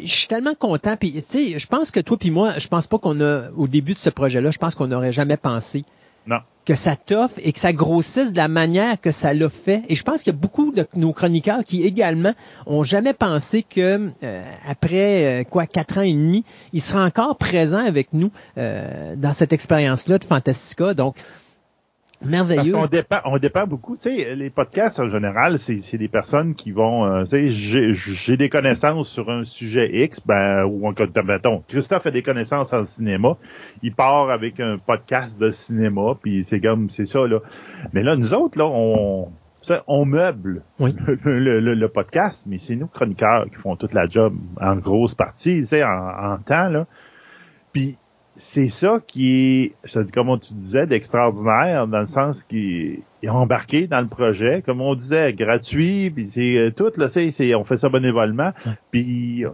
je 0.03 0.13
suis 0.13 0.27
tellement 0.27 0.55
content. 0.55 0.95
Puis, 0.97 1.13
tu 1.13 1.21
sais, 1.21 1.59
je 1.59 1.67
pense 1.67 1.89
que 1.89 1.99
toi 1.99 2.17
puis 2.17 2.31
moi, 2.31 2.51
je 2.57 2.67
pense 2.67 2.87
pas 2.87 2.99
qu'on 2.99 3.19
a, 3.21 3.49
au 3.57 3.67
début 3.67 3.93
de 3.93 3.99
ce 3.99 4.09
projet-là, 4.09 4.51
je 4.51 4.59
pense 4.59 4.75
qu'on 4.75 4.87
n'aurait 4.87 5.11
jamais 5.11 5.37
pensé 5.37 5.83
Que 6.65 6.75
ça 6.75 6.95
t'offre 6.95 7.41
et 7.43 7.51
que 7.51 7.59
ça 7.59 7.73
grossisse 7.73 8.31
de 8.31 8.37
la 8.37 8.47
manière 8.47 9.01
que 9.01 9.11
ça 9.11 9.33
l'a 9.33 9.49
fait. 9.49 9.83
Et 9.89 9.95
je 9.95 10.03
pense 10.03 10.23
qu'il 10.23 10.31
y 10.31 10.35
a 10.35 10.39
beaucoup 10.39 10.71
de 10.71 10.87
nos 10.95 11.11
chroniqueurs 11.11 11.65
qui 11.65 11.83
également 11.83 12.31
ont 12.65 12.83
jamais 12.83 13.11
pensé 13.11 13.63
que 13.63 14.09
euh, 14.23 14.43
après 14.65 15.41
euh, 15.41 15.43
quoi 15.43 15.65
quatre 15.65 15.97
ans 15.97 16.03
et 16.03 16.13
demi, 16.13 16.45
ils 16.71 16.79
seraient 16.79 17.03
encore 17.03 17.35
présents 17.37 17.85
avec 17.85 18.13
nous 18.13 18.31
euh, 18.57 19.17
dans 19.17 19.33
cette 19.33 19.51
expérience-là 19.51 20.19
de 20.19 20.23
Fantastica. 20.23 20.93
Donc 20.93 21.17
Parce 22.55 22.67
qu'on 22.71 22.87
dépend, 22.87 23.17
on 23.25 23.37
dépend 23.37 23.67
beaucoup. 23.67 23.95
Tu 23.97 24.03
sais, 24.17 24.35
les 24.35 24.49
podcasts 24.49 24.99
en 24.99 25.09
général, 25.09 25.59
c'est 25.59 25.79
c'est 25.81 25.97
des 25.97 26.07
personnes 26.07 26.55
qui 26.55 26.71
vont. 26.71 27.05
euh, 27.05 27.23
tu 27.23 27.29
sais, 27.29 27.49
j'ai- 27.49 27.93
j'ai 27.93 28.37
des 28.37 28.49
connaissances 28.49 29.09
sur 29.09 29.29
un 29.29 29.43
sujet 29.43 29.89
X, 30.03 30.21
ben 30.25 30.63
ou 30.65 30.87
en 30.87 30.93
mettons, 31.25 31.63
Christophe 31.67 32.05
a 32.05 32.11
des 32.11 32.21
connaissances 32.21 32.71
en 32.73 32.83
cinéma. 32.85 33.37
Il 33.81 33.93
part 33.93 34.29
avec 34.29 34.59
un 34.59 34.77
podcast 34.77 35.39
de 35.39 35.49
cinéma, 35.49 36.13
puis 36.21 36.43
c'est 36.43 36.59
comme 36.61 36.89
c'est 36.89 37.05
ça 37.05 37.27
là. 37.27 37.39
Mais 37.93 38.03
là, 38.03 38.15
nous 38.15 38.33
autres 38.33 38.57
là, 38.57 38.65
on 38.65 39.29
ça, 39.61 39.83
on 39.87 40.03
meuble 40.05 40.61
Oui. 40.79 40.93
le, 41.25 41.59
le- 41.59 41.73
le 41.73 41.87
podcast, 41.87 42.45
mais 42.49 42.57
c'est 42.57 42.75
nous 42.75 42.87
chroniqueurs 42.87 43.45
qui 43.49 43.55
font 43.55 43.75
toute 43.75 43.93
la 43.93 44.07
job 44.07 44.35
en 44.61 44.75
grosse 44.75 45.15
partie, 45.15 45.59
tu 45.59 45.65
sais, 45.65 45.83
en, 45.83 45.89
en 45.89 46.37
temps 46.37 46.69
là. 46.69 46.85
Puis 47.71 47.97
c'est 48.35 48.69
ça 48.69 48.99
qui 49.05 49.29
est, 49.29 49.73
je 49.83 49.93
te 49.93 49.99
dis 49.99 50.11
comme 50.11 50.39
tu 50.39 50.53
disais, 50.53 50.87
d'extraordinaire 50.87 51.87
dans 51.87 51.99
le 51.99 52.05
sens 52.05 52.43
qu'il 52.43 52.99
est 53.21 53.29
embarqué 53.29 53.87
dans 53.87 54.01
le 54.01 54.07
projet, 54.07 54.63
comme 54.65 54.81
on 54.81 54.95
disait, 54.95 55.33
gratuit, 55.33 56.09
puis 56.09 56.27
c'est 56.27 56.57
euh, 56.57 56.71
tout 56.71 56.91
là, 56.97 57.07
c'est, 57.07 57.55
on 57.55 57.63
fait 57.63 57.77
ça 57.77 57.89
bénévolement, 57.89 58.51
puis 58.91 59.45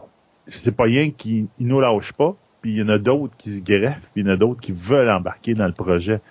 c'est 0.47 0.75
pas 0.75 0.83
rien 0.83 1.11
qui 1.11 1.47
il 1.59 1.67
nous 1.67 1.81
lâche 1.81 2.13
pas, 2.13 2.35
puis 2.61 2.71
il 2.71 2.77
y 2.79 2.81
en 2.81 2.89
a 2.89 2.97
d'autres 2.97 3.35
qui 3.37 3.49
se 3.51 3.61
greffent, 3.61 4.09
puis 4.13 4.21
il 4.21 4.27
y 4.27 4.29
en 4.29 4.33
a 4.33 4.37
d'autres 4.37 4.61
qui 4.61 4.71
veulent 4.71 5.09
embarquer 5.09 5.53
dans 5.53 5.67
le 5.67 5.73
projet. 5.73 6.21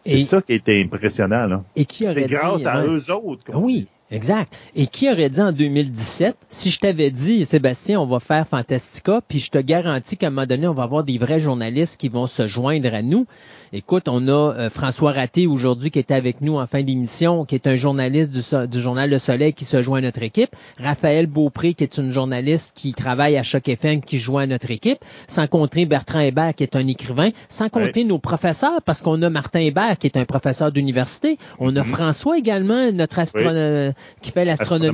C'est 0.00 0.18
ça 0.24 0.42
qui 0.42 0.52
a 0.52 0.56
été 0.56 0.82
impressionnant 0.82 1.46
là. 1.46 1.62
Et 1.76 1.84
qui 1.84 2.04
C'est 2.04 2.26
grâce 2.26 2.62
dit, 2.62 2.66
à 2.66 2.84
ouais. 2.84 2.88
eux 2.88 3.12
autres. 3.12 3.44
Oui, 3.54 3.86
exact. 4.12 4.56
Et 4.74 4.86
qui 4.86 5.10
aurait 5.10 5.30
dit 5.30 5.40
en 5.40 5.52
2017, 5.52 6.36
si 6.48 6.70
je 6.70 6.78
t'avais 6.78 7.10
dit, 7.10 7.44
Sébastien, 7.46 8.00
on 8.00 8.06
va 8.06 8.20
faire 8.20 8.46
Fantastica, 8.46 9.20
puis 9.26 9.38
je 9.38 9.50
te 9.50 9.58
garantis 9.58 10.16
qu'à 10.16 10.28
un 10.28 10.30
moment 10.30 10.46
donné, 10.46 10.68
on 10.68 10.74
va 10.74 10.84
avoir 10.84 11.02
des 11.02 11.18
vrais 11.18 11.40
journalistes 11.40 12.00
qui 12.00 12.08
vont 12.08 12.26
se 12.26 12.46
joindre 12.46 12.94
à 12.94 13.02
nous. 13.02 13.26
Écoute, 13.74 14.06
on 14.06 14.28
a 14.28 14.32
euh, 14.52 14.68
François 14.68 15.12
Raté 15.12 15.46
aujourd'hui 15.46 15.90
qui 15.90 15.98
était 15.98 16.12
avec 16.12 16.42
nous 16.42 16.58
en 16.58 16.66
fin 16.66 16.82
d'émission, 16.82 17.46
qui 17.46 17.54
est 17.54 17.66
un 17.66 17.74
journaliste 17.74 18.30
du, 18.30 18.42
So- 18.42 18.66
du 18.66 18.78
journal 18.78 19.08
Le 19.08 19.18
Soleil 19.18 19.54
qui 19.54 19.64
se 19.64 19.80
joint 19.80 19.98
à 19.98 20.02
notre 20.02 20.22
équipe. 20.22 20.54
Raphaël 20.78 21.26
Beaupré 21.26 21.72
qui 21.72 21.82
est 21.84 21.96
une 21.96 22.12
journaliste 22.12 22.76
qui 22.76 22.92
travaille 22.92 23.38
à 23.38 23.42
Choc 23.42 23.66
FM 23.66 24.02
qui 24.02 24.18
joint 24.18 24.42
à 24.42 24.46
notre 24.46 24.70
équipe. 24.70 24.98
Sans 25.26 25.46
compter 25.46 25.86
Bertrand 25.86 26.20
Hébert 26.20 26.54
qui 26.54 26.64
est 26.64 26.76
un 26.76 26.86
écrivain. 26.86 27.30
Sans 27.48 27.70
compter 27.70 28.04
nos 28.04 28.18
professeurs 28.18 28.82
parce 28.84 29.00
qu'on 29.00 29.22
a 29.22 29.30
Martin 29.30 29.60
Hébert 29.60 29.96
qui 29.96 30.06
est 30.06 30.18
un 30.18 30.26
professeur 30.26 30.70
d'université. 30.70 31.38
On 31.58 31.74
a 31.76 31.82
François 31.82 32.36
également, 32.36 32.92
notre 32.92 33.20
astronome 33.20 33.92
qui 34.20 34.32
fait 34.32 34.44
l'astronomie 34.44 34.88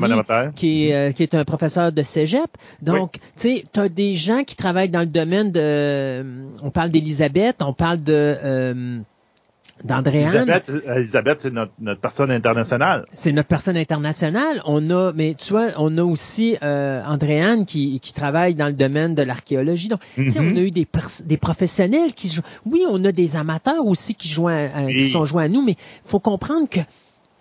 qui 0.54 0.88
est, 0.90 0.94
euh, 0.94 1.10
qui 1.10 1.24
est 1.24 1.34
un 1.34 1.44
professeur 1.44 1.90
de 1.90 2.02
cégep. 2.04 2.46
Donc, 2.80 3.14
tu 3.14 3.20
sais, 3.56 3.64
tu 3.72 3.80
as 3.80 3.88
des 3.88 4.14
gens 4.14 4.44
qui 4.44 4.54
travaillent 4.54 4.88
dans 4.88 5.00
le 5.00 5.06
domaine 5.06 5.50
de... 5.50 6.24
on 6.62 6.70
parle 6.70 6.90
d'Elisabeth, 6.90 7.56
on 7.60 7.72
parle 7.72 7.98
de... 7.98 8.12
euh, 8.14 8.67
d'Andréane. 9.84 10.34
Elisabeth, 10.34 10.70
Elisabeth, 10.86 11.40
c'est 11.40 11.52
notre, 11.52 11.72
notre 11.78 12.00
personne 12.00 12.30
internationale. 12.30 13.04
C'est 13.14 13.32
notre 13.32 13.48
personne 13.48 13.76
internationale. 13.76 14.60
On 14.64 14.90
a, 14.90 15.12
mais 15.12 15.34
tu 15.34 15.50
vois, 15.50 15.68
on 15.76 15.96
a 15.98 16.02
aussi 16.02 16.56
euh, 16.62 17.02
Andréane 17.06 17.64
qui, 17.64 18.00
qui 18.00 18.12
travaille 18.12 18.54
dans 18.54 18.66
le 18.66 18.72
domaine 18.72 19.14
de 19.14 19.22
l'archéologie. 19.22 19.88
Donc, 19.88 20.00
tu 20.16 20.28
sais, 20.30 20.40
on 20.40 20.56
a 20.56 20.60
eu 20.60 20.70
des, 20.70 20.86
professionnels 21.36 22.12
qui 22.12 22.28
jouent. 22.28 22.42
Oui, 22.66 22.82
on 22.88 23.04
a 23.04 23.12
des 23.12 23.36
amateurs 23.36 23.86
aussi 23.86 24.14
qui 24.14 24.28
jouent, 24.28 24.48
à- 24.48 24.68
à- 24.74 24.86
qui 24.86 25.10
sont 25.10 25.24
joints 25.24 25.44
à 25.44 25.48
nous, 25.48 25.62
mais 25.64 25.76
faut 26.04 26.20
comprendre 26.20 26.68
que 26.68 26.80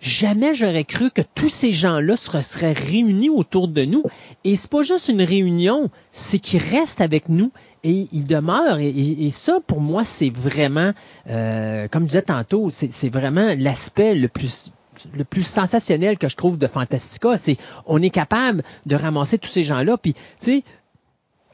jamais 0.00 0.54
j'aurais 0.54 0.84
cru 0.84 1.10
que 1.10 1.22
tous 1.34 1.48
ces 1.48 1.72
gens-là 1.72 2.16
se 2.16 2.40
seraient 2.40 2.72
réunis 2.72 3.30
autour 3.30 3.66
de 3.66 3.84
nous. 3.84 4.04
Et 4.44 4.54
c'est 4.54 4.70
pas 4.70 4.82
juste 4.82 5.08
une 5.08 5.22
réunion, 5.22 5.90
c'est 6.12 6.38
qu'ils 6.38 6.62
restent 6.62 7.00
avec 7.00 7.28
nous 7.28 7.50
et 7.84 8.08
ils 8.12 8.24
demeurent. 8.24 8.78
Et, 8.80 9.30
ça, 9.30 9.58
pour 9.66 9.80
moi, 9.80 10.04
c'est 10.04 10.30
vraiment, 10.30 10.92
euh, 11.28 11.88
comme 11.88 12.04
je 12.04 12.08
disais 12.08 12.22
tantôt, 12.22 12.70
c'est 12.70 12.92
c'est 12.92 13.08
vraiment 13.08 13.54
l'aspect 13.56 14.14
le 14.14 14.28
plus 14.28 14.72
le 15.14 15.24
plus 15.24 15.44
sensationnel 15.44 16.18
que 16.18 16.28
je 16.28 16.36
trouve 16.36 16.58
de 16.58 16.66
Fantastica, 16.66 17.36
c'est 17.36 17.56
on 17.86 18.02
est 18.02 18.10
capable 18.10 18.62
de 18.86 18.96
ramasser 18.96 19.38
tous 19.38 19.48
ces 19.48 19.62
gens-là, 19.62 19.96
puis 19.96 20.14
tu 20.14 20.20
sais, 20.38 20.64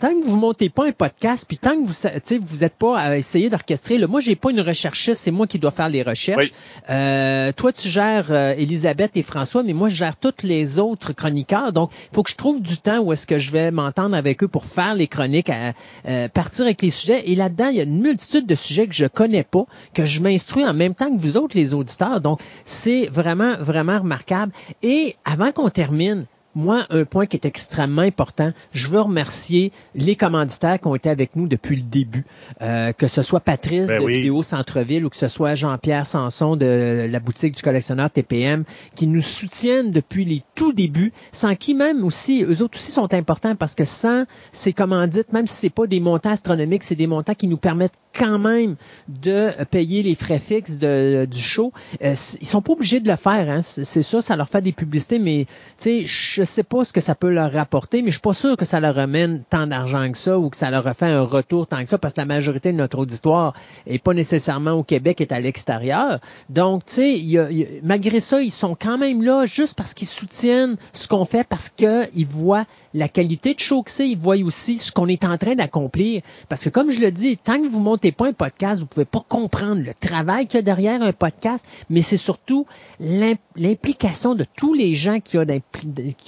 tant 0.04 0.20
que 0.20 0.26
vous 0.26 0.36
montez 0.36 0.68
pas 0.68 0.86
un 0.86 0.92
podcast, 0.92 1.46
puis 1.48 1.56
tant 1.56 1.80
que 1.80 1.86
vous 1.86 1.94
sa- 1.94 2.10
tu 2.20 2.20
sais, 2.24 2.38
vous 2.38 2.62
êtes 2.62 2.74
pas 2.74 2.98
à 2.98 3.16
essayer 3.16 3.48
d'orchestrer, 3.48 3.98
moi 4.06 4.20
j'ai 4.20 4.36
pas 4.36 4.50
une 4.50 4.60
recherchiste, 4.60 5.18
c'est 5.22 5.30
moi 5.30 5.46
qui 5.46 5.58
dois 5.58 5.70
faire 5.70 5.88
les 5.88 6.02
recherches. 6.02 6.44
Oui. 6.44 6.52
Euh, 6.90 7.52
toi 7.52 7.72
tu 7.72 7.88
gères 7.88 8.26
euh, 8.28 8.52
Elisabeth 8.58 9.12
et 9.16 9.22
François, 9.22 9.62
mais 9.62 9.72
moi 9.72 9.88
je 9.88 9.94
gère 9.96 10.18
tous 10.18 10.42
les 10.42 10.78
autres 10.78 11.14
chroniqueurs, 11.14 11.72
donc 11.72 11.90
il 12.10 12.14
faut 12.14 12.22
que 12.22 12.30
je 12.30 12.36
trouve 12.36 12.60
du 12.60 12.76
temps 12.76 12.98
où 12.98 13.14
est-ce 13.14 13.26
que 13.26 13.38
je 13.38 13.50
vais 13.50 13.70
m'entendre 13.70 14.14
avec 14.14 14.42
eux 14.42 14.48
pour 14.48 14.66
faire 14.66 14.94
les 14.94 15.06
chroniques, 15.06 15.48
à, 15.48 15.72
euh, 16.06 16.28
partir 16.28 16.66
avec 16.66 16.82
les 16.82 16.90
sujets. 16.90 17.22
Et 17.30 17.34
là-dedans 17.34 17.68
il 17.68 17.76
y 17.76 17.80
a 17.80 17.84
une 17.84 17.98
multitude 18.02 18.44
de 18.46 18.54
sujets 18.54 18.86
que 18.86 18.94
je 18.94 19.06
connais 19.06 19.42
pas, 19.44 19.64
que 19.94 20.04
je 20.04 20.20
m'instruis 20.20 20.66
en 20.66 20.74
même 20.74 20.94
temps 20.94 21.10
que 21.16 21.18
vous 21.18 21.38
autres 21.38 21.56
les 21.56 21.72
auditeurs. 21.72 22.20
Donc 22.20 22.40
c'est 22.66 23.06
vraiment 23.10 23.54
vraiment 23.58 24.00
remarquable. 24.00 24.52
Et 24.82 25.16
avant 25.24 25.50
qu'on 25.50 25.70
termine, 25.70 26.26
moi, 26.54 26.86
un 26.90 27.04
point 27.04 27.26
qui 27.26 27.36
est 27.36 27.46
extrêmement 27.46 28.02
important, 28.02 28.52
je 28.72 28.88
veux 28.88 29.00
remercier 29.00 29.72
les 29.94 30.16
commanditaires 30.16 30.80
qui 30.80 30.86
ont 30.86 30.94
été 30.94 31.10
avec 31.10 31.36
nous 31.36 31.46
depuis 31.46 31.76
le 31.76 31.82
début, 31.82 32.24
Euh, 32.62 32.92
que 32.92 33.08
ce 33.08 33.22
soit 33.22 33.40
Patrice 33.40 33.88
Ben 33.88 34.00
de 34.00 34.04
oui. 34.04 34.14
Vidéo 34.16 34.42
Centre-Ville 34.42 35.04
ou 35.04 35.10
que 35.10 35.16
ce 35.16 35.28
soit 35.28 35.54
Jean-Pierre 35.54 36.06
Sanson 36.06 36.56
de 36.56 37.06
la 37.10 37.20
boutique 37.20 37.56
du 37.56 37.62
collectionneur 37.62 38.10
TPM, 38.10 38.64
qui 38.94 39.06
nous 39.06 39.20
soutiennent 39.22 39.90
depuis 39.90 40.24
les 40.24 40.42
tout 40.54 40.72
débuts, 40.72 41.12
sans 41.32 41.56
qui 41.56 41.74
même 41.74 42.04
aussi, 42.04 42.44
eux 42.44 42.62
autres 42.62 42.78
aussi 42.78 42.92
sont 42.92 43.12
importants 43.12 43.56
parce 43.56 43.74
que 43.74 43.84
sans 43.84 44.24
ces 44.52 44.72
commandites, 44.72 45.32
même 45.32 45.46
si 45.46 45.56
c'est 45.56 45.70
pas 45.70 45.86
des 45.86 46.00
montants 46.00 46.30
astronomiques, 46.30 46.84
c'est 46.84 46.94
des 46.94 47.06
montants 47.06 47.34
qui 47.34 47.48
nous 47.48 47.56
permettent 47.56 47.98
quand 48.16 48.38
même 48.38 48.76
de 49.08 49.50
payer 49.70 50.02
les 50.02 50.14
frais 50.14 50.38
fixes 50.38 50.78
du 50.78 51.38
show. 51.38 51.72
Euh, 52.02 52.14
ils 52.40 52.46
sont 52.46 52.62
pas 52.62 52.72
obligés 52.72 53.00
de 53.00 53.08
le 53.10 53.16
faire, 53.16 53.48
hein. 53.50 53.60
c'est 53.62 54.02
ça, 54.02 54.20
ça 54.20 54.36
leur 54.36 54.48
fait 54.48 54.62
des 54.62 54.72
publicités, 54.72 55.18
mais 55.18 55.46
tu 55.78 56.04
sais, 56.04 56.06
je 56.06 56.44
sais 56.44 56.62
pas 56.62 56.84
ce 56.84 56.92
que 56.92 57.00
ça 57.00 57.14
peut 57.14 57.30
leur 57.30 57.52
rapporter, 57.52 58.02
mais 58.02 58.08
je 58.08 58.14
suis 58.14 58.20
pas 58.20 58.34
sûr 58.34 58.56
que 58.56 58.64
ça 58.64 58.80
leur 58.80 58.94
ramène 58.94 59.42
tant 59.50 59.66
d'argent 59.66 60.10
que 60.10 60.18
ça 60.18 60.38
ou 60.38 60.50
que 60.50 60.56
ça 60.56 60.70
leur 60.70 60.84
fait 60.94 61.06
un 61.06 61.22
retour 61.22 61.66
tant 61.66 61.82
que 61.82 61.88
ça, 61.88 61.98
parce 61.98 62.14
que 62.14 62.20
la 62.20 62.26
majorité 62.26 62.72
de 62.72 62.76
notre 62.78 62.98
auditoire 62.98 63.54
est 63.86 63.98
pas 63.98 64.14
nécessairement 64.14 64.72
au 64.72 64.82
Québec, 64.82 65.20
est 65.20 65.32
à 65.32 65.40
l'extérieur. 65.40 66.20
Donc, 66.50 66.84
tu 66.86 66.94
sais, 66.94 67.12
y 67.18 67.38
a- 67.38 67.50
y 67.50 67.62
a- 67.64 67.66
malgré 67.82 68.20
ça, 68.20 68.40
ils 68.40 68.50
sont 68.50 68.76
quand 68.78 68.98
même 68.98 69.22
là 69.22 69.46
juste 69.46 69.74
parce 69.74 69.94
qu'ils 69.94 70.08
soutiennent 70.08 70.76
ce 70.92 71.08
qu'on 71.08 71.24
fait, 71.24 71.44
parce 71.46 71.68
qu'ils 71.68 72.26
voient 72.26 72.64
la 72.94 73.08
qualité 73.08 73.54
de 73.54 73.60
show 73.60 73.82
que 73.82 73.90
c'est, 73.90 74.08
ils 74.08 74.16
voient 74.16 74.36
aussi 74.36 74.78
ce 74.78 74.92
qu'on 74.92 75.08
est 75.08 75.24
en 75.24 75.36
train 75.36 75.56
d'accomplir. 75.56 76.22
Parce 76.48 76.64
que 76.64 76.70
comme 76.70 76.90
je 76.90 77.00
le 77.00 77.10
dis, 77.10 77.36
tant 77.36 77.60
que 77.60 77.68
vous 77.68 77.80
montez 77.80 78.12
pas 78.12 78.28
un 78.28 78.32
podcast, 78.32 78.80
vous 78.80 78.86
pouvez 78.86 79.04
pas 79.04 79.24
comprendre 79.28 79.82
le 79.84 79.92
travail 79.94 80.46
qu'il 80.46 80.58
y 80.58 80.60
a 80.60 80.62
derrière 80.62 81.02
un 81.02 81.12
podcast, 81.12 81.66
mais 81.90 82.02
c'est 82.02 82.16
surtout 82.16 82.66
l'im- 83.00 83.34
l'implication 83.56 84.34
de 84.34 84.44
tous 84.56 84.74
les 84.74 84.94
gens 84.94 85.18
qu'il 85.20 85.40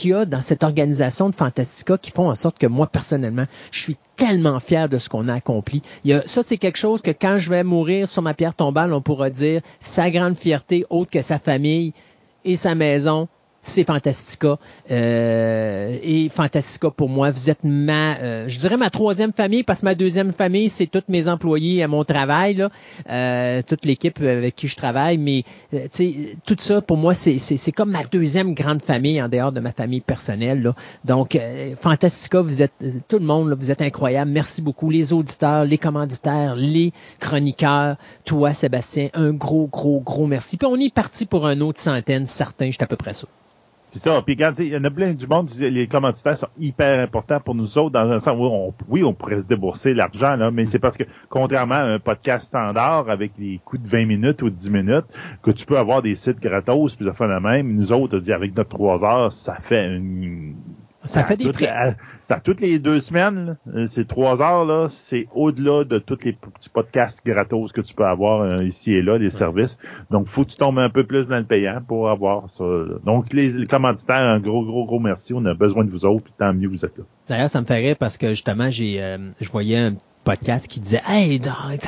y, 0.05 0.13
a 0.13 0.25
dans 0.25 0.43
cette 0.43 0.65
organisation 0.65 1.31
de 1.31 1.35
Fantastica 1.35 1.97
qui 1.99 2.11
font 2.11 2.29
en 2.29 2.35
sorte 2.35 2.59
que 2.59 2.67
moi, 2.67 2.89
personnellement, 2.89 3.47
je 3.71 3.81
suis 3.81 3.97
tellement 4.17 4.61
fier 4.61 4.89
de 4.89 4.99
ce 4.99 5.09
qu'on 5.09 5.29
a 5.29 5.35
accompli. 5.35 5.83
Ça, 6.25 6.43
c'est 6.43 6.57
quelque 6.57 6.79
chose 6.79 7.01
que 7.01 7.11
quand 7.13 7.37
je 7.39 7.51
vais 7.51 7.63
mourir 7.63 8.09
sur 8.09 8.23
ma 8.23 8.35
pierre 8.35 8.55
tombale, 8.55 8.93
on 8.93 9.01
pourra 9.01 9.31
dire 9.31 9.61
sa 9.81 10.11
grande 10.11 10.37
fierté, 10.37 10.85
autre 10.91 11.11
que 11.11 11.23
sa 11.23 11.39
famille 11.39 11.93
et 12.45 12.57
sa 12.57 12.75
maison, 12.75 13.29
c'est 13.69 13.85
Fantastica. 13.85 14.59
Euh, 14.91 15.97
et 16.03 16.29
Fantastica, 16.29 16.91
pour 16.91 17.09
moi, 17.09 17.31
vous 17.31 17.51
êtes 17.51 17.65
ma, 17.65 18.17
euh, 18.17 18.49
je 18.49 18.59
dirais 18.59 18.77
ma 18.77 18.91
troisième 18.91 19.33
famille, 19.33 19.63
parce 19.63 19.81
que 19.81 19.87
ma 19.87 19.95
deuxième 19.95 20.33
famille, 20.33 20.69
c'est 20.69 20.87
tous 20.87 21.03
mes 21.09 21.29
employés 21.29 21.83
à 21.83 21.89
mon 21.89 22.05
travail, 22.05 22.55
là, 22.55 22.71
euh, 23.11 23.63
toute 23.67 23.85
l'équipe 23.85 24.21
avec 24.21 24.55
qui 24.55 24.69
je 24.69 24.77
travaille. 24.77 25.19
Mais 25.19 25.45
euh, 25.75 25.87
tout 26.45 26.57
ça, 26.59 26.81
pour 26.81 26.97
moi, 26.97 27.15
c'est 27.15 27.73
comme 27.73 27.91
ma 27.91 28.05
deuxième 28.05 28.55
grande 28.55 28.83
famille 28.83 29.21
en 29.21 29.29
dehors 29.29 29.53
de 29.53 29.61
ma 29.61 29.73
famille 29.73 30.01
personnelle. 30.01 30.63
Là. 30.63 30.75
Donc, 31.05 31.39
Fantastica, 31.81 32.41
vous 32.41 32.63
êtes 32.63 32.73
tout 33.09 33.19
le 33.19 33.25
monde, 33.25 33.57
vous 33.59 33.71
êtes 33.71 33.83
incroyable. 33.83 34.31
Merci 34.31 34.63
beaucoup, 34.63 34.91
les 34.91 35.13
auditeurs, 35.13 35.65
les 35.65 35.79
commanditaires, 35.79 36.55
les 36.57 36.93
chroniqueurs, 37.21 37.97
toi, 38.25 38.53
Sébastien, 38.53 39.09
un 39.15 39.33
gros, 39.33 39.67
gros, 39.67 40.01
gros 40.01 40.27
merci. 40.27 40.57
Puis 40.57 40.67
on 40.67 40.77
est 40.77 40.93
parti 40.93 41.27
pour 41.27 41.47
un 41.47 41.61
autre 41.61 41.81
centaine, 41.81 42.27
certain, 42.27 42.67
je 42.67 42.73
suis 42.73 42.85
à 42.85 42.87
peu 42.87 42.97
près 42.97 43.13
sûr. 43.13 43.29
C'est 43.91 44.01
ça. 44.01 44.21
Puis 44.23 44.37
quand 44.37 44.53
il 44.59 44.69
y 44.69 44.77
en 44.77 44.85
a 44.85 44.91
plein 44.91 45.13
du 45.15 45.27
monde, 45.27 45.49
les 45.59 45.87
commanditaires 45.87 46.37
sont 46.37 46.49
hyper 46.59 47.01
importants 47.01 47.41
pour 47.41 47.55
nous 47.55 47.79
autres, 47.79 47.91
dans 47.91 48.11
un 48.11 48.19
sens 48.19 48.37
où 48.37 48.45
on, 48.45 48.75
oui, 48.89 49.05
on 49.05 49.15
pourrait 49.15 49.41
se 49.41 49.47
débourser 49.47 49.95
l'argent, 49.95 50.37
là, 50.37 50.51
mais 50.51 50.65
c'est 50.65 50.79
parce 50.79 50.97
que 50.97 51.05
contrairement 51.29 51.77
à 51.77 51.85
un 51.85 51.99
podcast 51.99 52.47
standard 52.47 53.09
avec 53.09 53.33
des 53.39 53.61
coups 53.65 53.83
de 53.83 53.89
20 53.89 54.07
minutes 54.07 54.43
ou 54.43 54.51
de 54.51 54.57
10 54.57 54.71
minutes, 54.71 55.07
que 55.43 55.51
tu 55.51 55.65
peux 55.67 55.79
avoir 55.79 56.03
des 56.03 56.17
sites 56.17 56.41
gratos, 56.41 56.97
puis 56.97 57.07
ça 57.07 57.13
fait 57.13 57.29
la 57.29 57.41
même, 57.41 57.75
nous 57.75 57.93
autres, 57.93 58.19
dit 58.19 58.33
avec 58.33 58.57
notre 58.57 58.71
3 58.71 59.05
heures, 59.05 59.33
ça 59.33 59.57
fait 59.63 59.87
une 59.87 60.57
ça 61.07 61.23
fait 61.23 61.37
des 61.37 61.53
prix. 61.53 61.69
Toutes 62.43 62.61
les 62.61 62.79
deux 62.79 63.01
semaines, 63.01 63.57
c'est 63.87 64.09
trois 64.09 64.43
heures, 64.43 64.65
là, 64.65 64.89
c'est 64.89 65.27
au-delà 65.35 65.85
de 65.85 65.99
tous 65.99 66.19
les 66.25 66.33
petits 66.33 66.69
podcasts 66.69 67.25
gratos 67.25 67.73
que 67.73 67.81
tu 67.81 67.95
peux 67.95 68.05
avoir 68.05 68.43
euh, 68.43 68.65
ici 68.65 68.95
et 68.95 69.03
là, 69.03 69.17
les 69.17 69.31
services. 69.31 69.79
Donc, 70.11 70.27
faut 70.27 70.45
que 70.45 70.51
tu 70.51 70.57
tombes 70.57 70.79
un 70.79 70.91
peu 70.91 71.05
plus 71.05 71.29
dans 71.29 71.39
le 71.39 71.45
payant 71.45 71.81
pour 71.87 72.11
avoir 72.11 72.51
ça. 72.51 72.65
Donc, 73.05 73.33
les, 73.33 73.51
les, 73.51 73.67
commanditaires, 73.67 74.17
un 74.17 74.41
gros, 74.41 74.65
gros, 74.65 74.85
gros 74.87 74.99
merci. 74.99 75.35
On 75.35 75.45
a 75.45 75.55
besoin 75.55 75.85
de 75.85 75.91
vous 75.91 76.05
autres, 76.05 76.25
puis 76.25 76.33
tant 76.37 76.53
mieux 76.53 76.69
vous 76.69 76.85
êtes 76.85 76.99
là. 76.99 77.05
D'ailleurs, 77.29 77.51
ça 77.51 77.61
me 77.61 77.67
rire 77.67 77.97
parce 77.99 78.19
que 78.19 78.31
justement, 78.31 78.71
j'ai 78.71 79.03
euh, 79.03 79.19
je 79.41 79.51
voyais 79.51 79.79
un 79.79 79.95
podcast 80.27 80.67
qui 80.67 80.81
disait 80.81 81.01
Hey, 81.07 81.41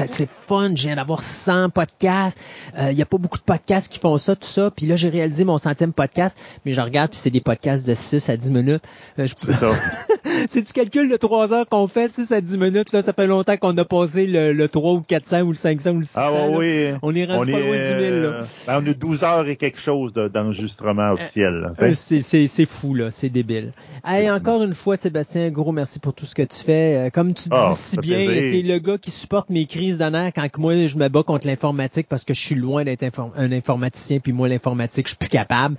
c'est 0.07 0.29
fun, 0.31 0.71
je 0.75 0.85
viens 0.85 0.95
d'avoir 0.95 1.25
100 1.25 1.71
podcasts. 1.71 2.39
Il 2.75 2.85
euh, 2.85 2.93
y 2.93 3.03
a 3.03 3.07
pas 3.07 3.19
beaucoup 3.19 3.37
de 3.37 3.43
podcasts 3.43 3.93
qui 3.93 3.99
font 3.99 4.17
ça, 4.17 4.37
tout 4.37 4.47
ça. 4.47 4.71
Puis 4.71 4.87
là, 4.87 4.95
j'ai 4.95 5.09
réalisé 5.09 5.45
mon 5.45 5.59
centième 5.59 5.93
podcast, 5.93 6.39
mais 6.65 6.71
je 6.71 6.81
regarde, 6.81 7.11
puis 7.11 7.19
c'est 7.19 7.31
des 7.31 7.41
podcasts 7.41 7.87
de 7.87 7.95
6 7.95 8.29
à 8.31 8.37
10 8.37 8.53
minutes. 8.53 8.85
Euh, 9.19 9.27
c'est 9.37 9.53
ça. 9.53 9.73
si 10.49 10.63
tu 10.63 10.73
calcules 10.73 11.09
le 11.09 11.19
3 11.19 11.53
heures 11.53 11.67
qu'on 11.67 11.89
fait, 11.89 12.09
6 12.09 12.31
à 12.31 12.41
10 12.41 12.59
minutes, 12.59 12.93
là, 12.93 13.03
ça 13.03 13.13
fait 13.13 13.27
longtemps 13.27 13.57
qu'on 13.57 13.77
a 13.77 13.85
passé 13.85 14.29
le, 14.29 14.67
3 14.67 14.93
ou 14.93 15.01
400 15.01 15.41
ou 15.41 15.49
le 15.49 15.55
500 15.57 15.91
ou 15.91 15.99
le 15.99 16.05
600. 16.05 16.21
Ah 16.23 16.49
oui. 16.51 16.91
On 17.03 17.15
est 17.17 17.25
rendu 17.25 17.51
pas 17.51 17.59
loin 17.59 17.81
du 17.81 17.95
1000. 17.95 18.23
Là. 18.23 18.39
Ben, 18.69 18.83
on 18.85 18.87
a 18.89 18.95
12 18.95 19.25
heures 19.25 19.49
et 19.49 19.57
quelque 19.57 19.81
chose 19.81 20.13
d'enregistrement 20.13 21.11
officiel. 21.11 21.73
Euh, 21.83 21.93
c'est 21.93 22.67
fou, 22.67 22.95
là. 22.95 23.11
C'est 23.11 23.31
débile. 23.31 23.73
Hey, 24.07 24.31
encore 24.31 24.63
une 24.63 24.75
fois, 24.75 24.97
Sébastien, 24.97 25.51
gros 25.51 25.73
merci 25.73 25.99
pour 25.99 26.15
tout 26.15 26.27
ce 26.27 26.37
que 26.37 26.43
tu 26.43 26.59
fais. 26.59 27.11
Comme 27.13 27.35
tu 27.35 27.49
dis 27.49 27.57
ah, 27.57 27.73
si 27.75 27.97
bien, 27.97 28.28
t'es 28.35 28.63
le 28.63 28.79
gars 28.79 28.99
qui 28.99 29.11
supporte 29.11 29.51
mes 29.51 29.67
crises 29.67 29.99
d'honneur 29.99 30.31
quand 30.35 30.49
moi 30.59 30.87
je 30.87 30.97
me 30.97 31.09
bats 31.09 31.23
contre 31.23 31.47
l'informatique 31.47 32.07
parce 32.09 32.25
que 32.25 32.35
je 32.35 32.41
suis 32.41 32.55
loin 32.55 32.85
d'être 32.85 33.05
un 33.37 33.53
informaticien 33.53 34.19
puis 34.21 34.33
moi 34.33 34.49
l'informatique 34.49 35.07
je 35.07 35.11
suis 35.11 35.19
plus 35.19 35.29
capable. 35.29 35.77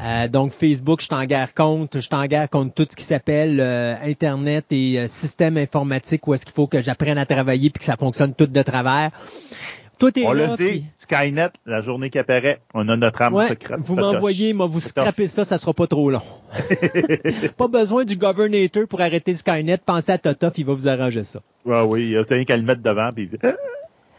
Euh, 0.00 0.28
donc 0.28 0.52
Facebook, 0.52 1.00
je 1.00 1.08
t'en 1.08 1.24
guerre 1.24 1.54
contre, 1.54 2.00
je 2.00 2.08
t'en 2.08 2.26
guerre 2.26 2.48
contre 2.48 2.74
tout 2.74 2.86
ce 2.90 2.96
qui 2.96 3.04
s'appelle 3.04 3.58
euh, 3.60 3.94
internet 4.04 4.66
et 4.70 4.98
euh, 4.98 5.08
système 5.08 5.56
informatique 5.56 6.26
où 6.26 6.34
est-ce 6.34 6.44
qu'il 6.44 6.54
faut 6.54 6.66
que 6.66 6.82
j'apprenne 6.82 7.18
à 7.18 7.26
travailler 7.26 7.70
puis 7.70 7.80
que 7.80 7.84
ça 7.84 7.96
fonctionne 7.96 8.34
tout 8.34 8.46
de 8.46 8.62
travers. 8.62 9.10
Tout 9.98 10.16
est 10.16 10.24
on 10.24 10.32
l'a 10.32 10.54
dit, 10.54 10.84
Skynet, 10.96 11.50
la 11.66 11.80
journée 11.80 12.08
qui 12.08 12.18
apparaît, 12.18 12.60
on 12.72 12.88
a 12.88 12.96
notre 12.96 13.20
âme 13.20 13.48
secrète. 13.48 13.80
Vous 13.80 13.96
m'envoyez, 13.96 14.52
moi, 14.52 14.66
vous 14.66 14.80
scrapez 14.80 15.26
ça, 15.26 15.44
ça 15.44 15.58
sera 15.58 15.74
pas 15.74 15.86
trop 15.86 16.10
long. 16.10 16.22
pas 17.56 17.68
besoin 17.68 18.04
du 18.04 18.16
governator 18.16 18.86
pour 18.86 19.00
arrêter 19.00 19.34
Skynet. 19.34 19.78
Pensez 19.78 20.12
à 20.12 20.18
Totof, 20.18 20.56
il 20.56 20.66
va 20.66 20.74
vous 20.74 20.88
arranger 20.88 21.24
ça. 21.24 21.40
Ah 21.68 21.84
oui, 21.84 22.10
il 22.10 22.16
a 22.16 22.44
qu'à 22.44 22.56
le 22.56 22.62
mettre 22.62 22.82
devant, 22.82 23.10
puis 23.12 23.28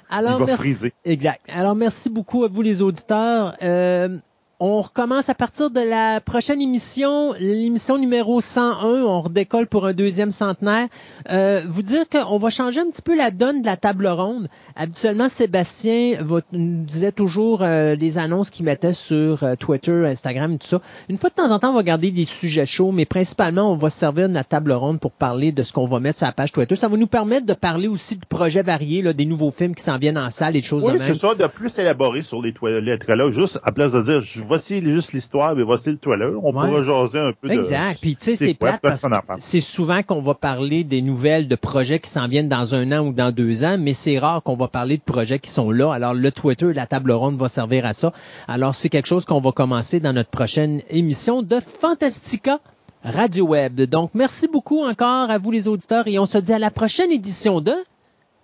Alors, 0.09 0.33
il 0.33 0.39
va 0.39 0.45
merci, 0.45 0.61
friser. 0.63 0.93
Exact. 1.05 1.41
Alors, 1.47 1.75
merci 1.75 2.09
beaucoup 2.09 2.43
à 2.43 2.49
vous, 2.49 2.61
les 2.61 2.81
auditeurs. 2.81 3.55
Euh, 3.63 4.17
on 4.59 4.81
recommence 4.81 5.29
à 5.29 5.35
partir 5.35 5.71
de 5.71 5.79
la 5.79 6.19
prochaine 6.19 6.61
émission, 6.61 7.33
l'émission 7.39 7.97
numéro 7.97 8.41
101. 8.41 9.03
On 9.03 9.21
redécolle 9.21 9.67
pour 9.67 9.85
un 9.85 9.93
deuxième 9.93 10.31
centenaire. 10.31 10.87
Euh, 11.29 11.61
vous 11.67 11.81
dire 11.81 12.03
qu'on 12.09 12.37
va 12.37 12.49
changer 12.49 12.81
un 12.81 12.89
petit 12.89 13.01
peu 13.01 13.15
la 13.15 13.31
donne 13.31 13.61
de 13.61 13.65
la 13.65 13.77
table 13.77 14.07
ronde. 14.07 14.49
Habituellement, 14.75 15.29
Sébastien 15.29 16.17
nous 16.51 16.83
disait 16.83 17.13
toujours 17.13 17.61
euh, 17.61 17.95
des 17.95 18.17
annonces 18.17 18.49
qu'il 18.49 18.65
mettait 18.65 18.91
sur 18.91 19.43
euh, 19.43 19.55
Twitter, 19.55 20.05
Instagram, 20.05 20.57
tout 20.57 20.67
ça. 20.67 20.81
Une 21.07 21.17
fois 21.17 21.29
de 21.29 21.35
temps 21.35 21.51
en 21.51 21.59
temps, 21.59 21.71
on 21.71 21.75
va 21.75 21.83
garder 21.83 22.11
des 22.11 22.25
sujets 22.25 22.65
chauds, 22.65 22.91
mais 22.91 23.05
principalement, 23.05 23.71
on 23.71 23.75
va 23.75 23.89
servir 23.89 24.27
de 24.27 24.33
la 24.33 24.43
table 24.43 24.73
ronde 24.73 24.99
pour 24.99 25.11
parler 25.11 25.53
de 25.53 25.63
ce 25.63 25.71
qu'on 25.71 25.85
va 25.85 26.01
mettre 26.01 26.17
sur 26.17 26.27
la 26.27 26.33
page 26.33 26.51
Twitter. 26.51 26.75
Ça 26.75 26.89
va 26.89 26.97
nous 26.97 27.07
permettre 27.07 27.45
de 27.45 27.53
parler 27.53 27.87
aussi 27.87 28.17
de 28.17 28.25
projets 28.25 28.63
variés, 28.63 29.01
là, 29.03 29.13
des 29.13 29.25
nouveaux 29.25 29.51
films 29.51 29.73
qui 29.73 29.83
s'en 29.83 29.97
viennent 29.97 30.17
en 30.17 30.29
salle 30.29 30.57
et 30.57 30.61
de 30.61 30.65
choses 30.65 30.83
oui, 30.83 30.93
de 30.93 30.97
même. 30.97 31.07
Oui, 31.07 31.13
c'est 31.13 31.27
ça, 31.27 31.33
de 31.33 31.47
plus 31.47 31.79
élaborer 31.79 32.23
sur 32.23 32.41
les 32.41 32.53
toilettes 32.53 33.07
là, 33.07 33.31
juste 33.31 33.59
à 33.63 33.71
place 33.71 33.93
de 33.93 34.01
dire 34.01 34.21
voici 34.49 34.83
juste 34.83 35.13
l'histoire, 35.13 35.55
mais 35.55 35.63
voici 35.63 35.91
le 35.91 35.97
toilet. 35.97 36.25
On 36.43 36.51
pourra 36.51 36.83
jaser 36.83 37.19
un 37.19 37.31
peu 37.31 37.49
exact. 37.49 38.01
Puis 38.01 38.15
tu 38.15 38.23
sais, 38.23 38.35
c'est 38.35 38.53
plate 38.53 38.81
parce 38.81 39.03
que 39.03 39.09
c'est 39.37 39.61
souvent 39.61 40.03
qu'on 40.03 40.21
va 40.21 40.33
parler 40.33 40.83
des 40.83 41.01
nouvelles 41.01 41.47
de 41.47 41.55
projets 41.55 41.99
qui 41.99 42.09
s'en 42.09 42.27
viennent 42.27 42.49
dans 42.49 42.75
un 42.75 42.91
an 42.91 43.05
ou 43.07 43.13
dans 43.13 43.31
deux 43.31 43.63
ans, 43.63 43.77
mais 43.79 43.93
c'est 43.93 44.19
rare 44.19 44.43
qu'on 44.43 44.57
va 44.57 44.67
parler 44.67 44.97
de 44.97 45.03
projets 45.03 45.39
qui 45.39 45.49
sont 45.49 45.71
là. 45.71 45.93
Alors 45.93 46.13
le 46.13 46.31
Twitter, 46.31 46.73
la 46.73 46.85
table 46.85 47.11
ronde 47.11 47.37
va 47.37 47.47
servir 47.47 47.85
à 47.85 47.93
ça. 47.93 48.11
Alors 48.47 48.75
c'est 48.75 48.89
quelque 48.89 49.07
chose 49.07 49.23
qu'on 49.25 49.39
va 49.39 49.51
commencer 49.51 49.99
dans 49.99 50.13
notre 50.13 50.31
prochaine 50.31 50.81
émission 50.89 51.41
de 51.43 51.59
Fantastica. 51.59 52.59
Radio 53.01 53.45
Web. 53.45 53.79
Donc, 53.83 54.11
merci 54.13 54.49
beaucoup 54.49 54.83
encore 54.83 55.31
à 55.31 55.37
vous 55.37 55.51
les 55.51 55.69
auditeurs 55.69 56.05
et 56.07 56.19
on 56.19 56.25
se 56.25 56.37
dit 56.37 56.51
à 56.51 56.59
la 56.59 56.69
prochaine 56.69 57.11
édition 57.13 57.61
de 57.61 57.73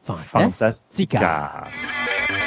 Fantastica. 0.01 1.19
Fantastica. 1.19 2.44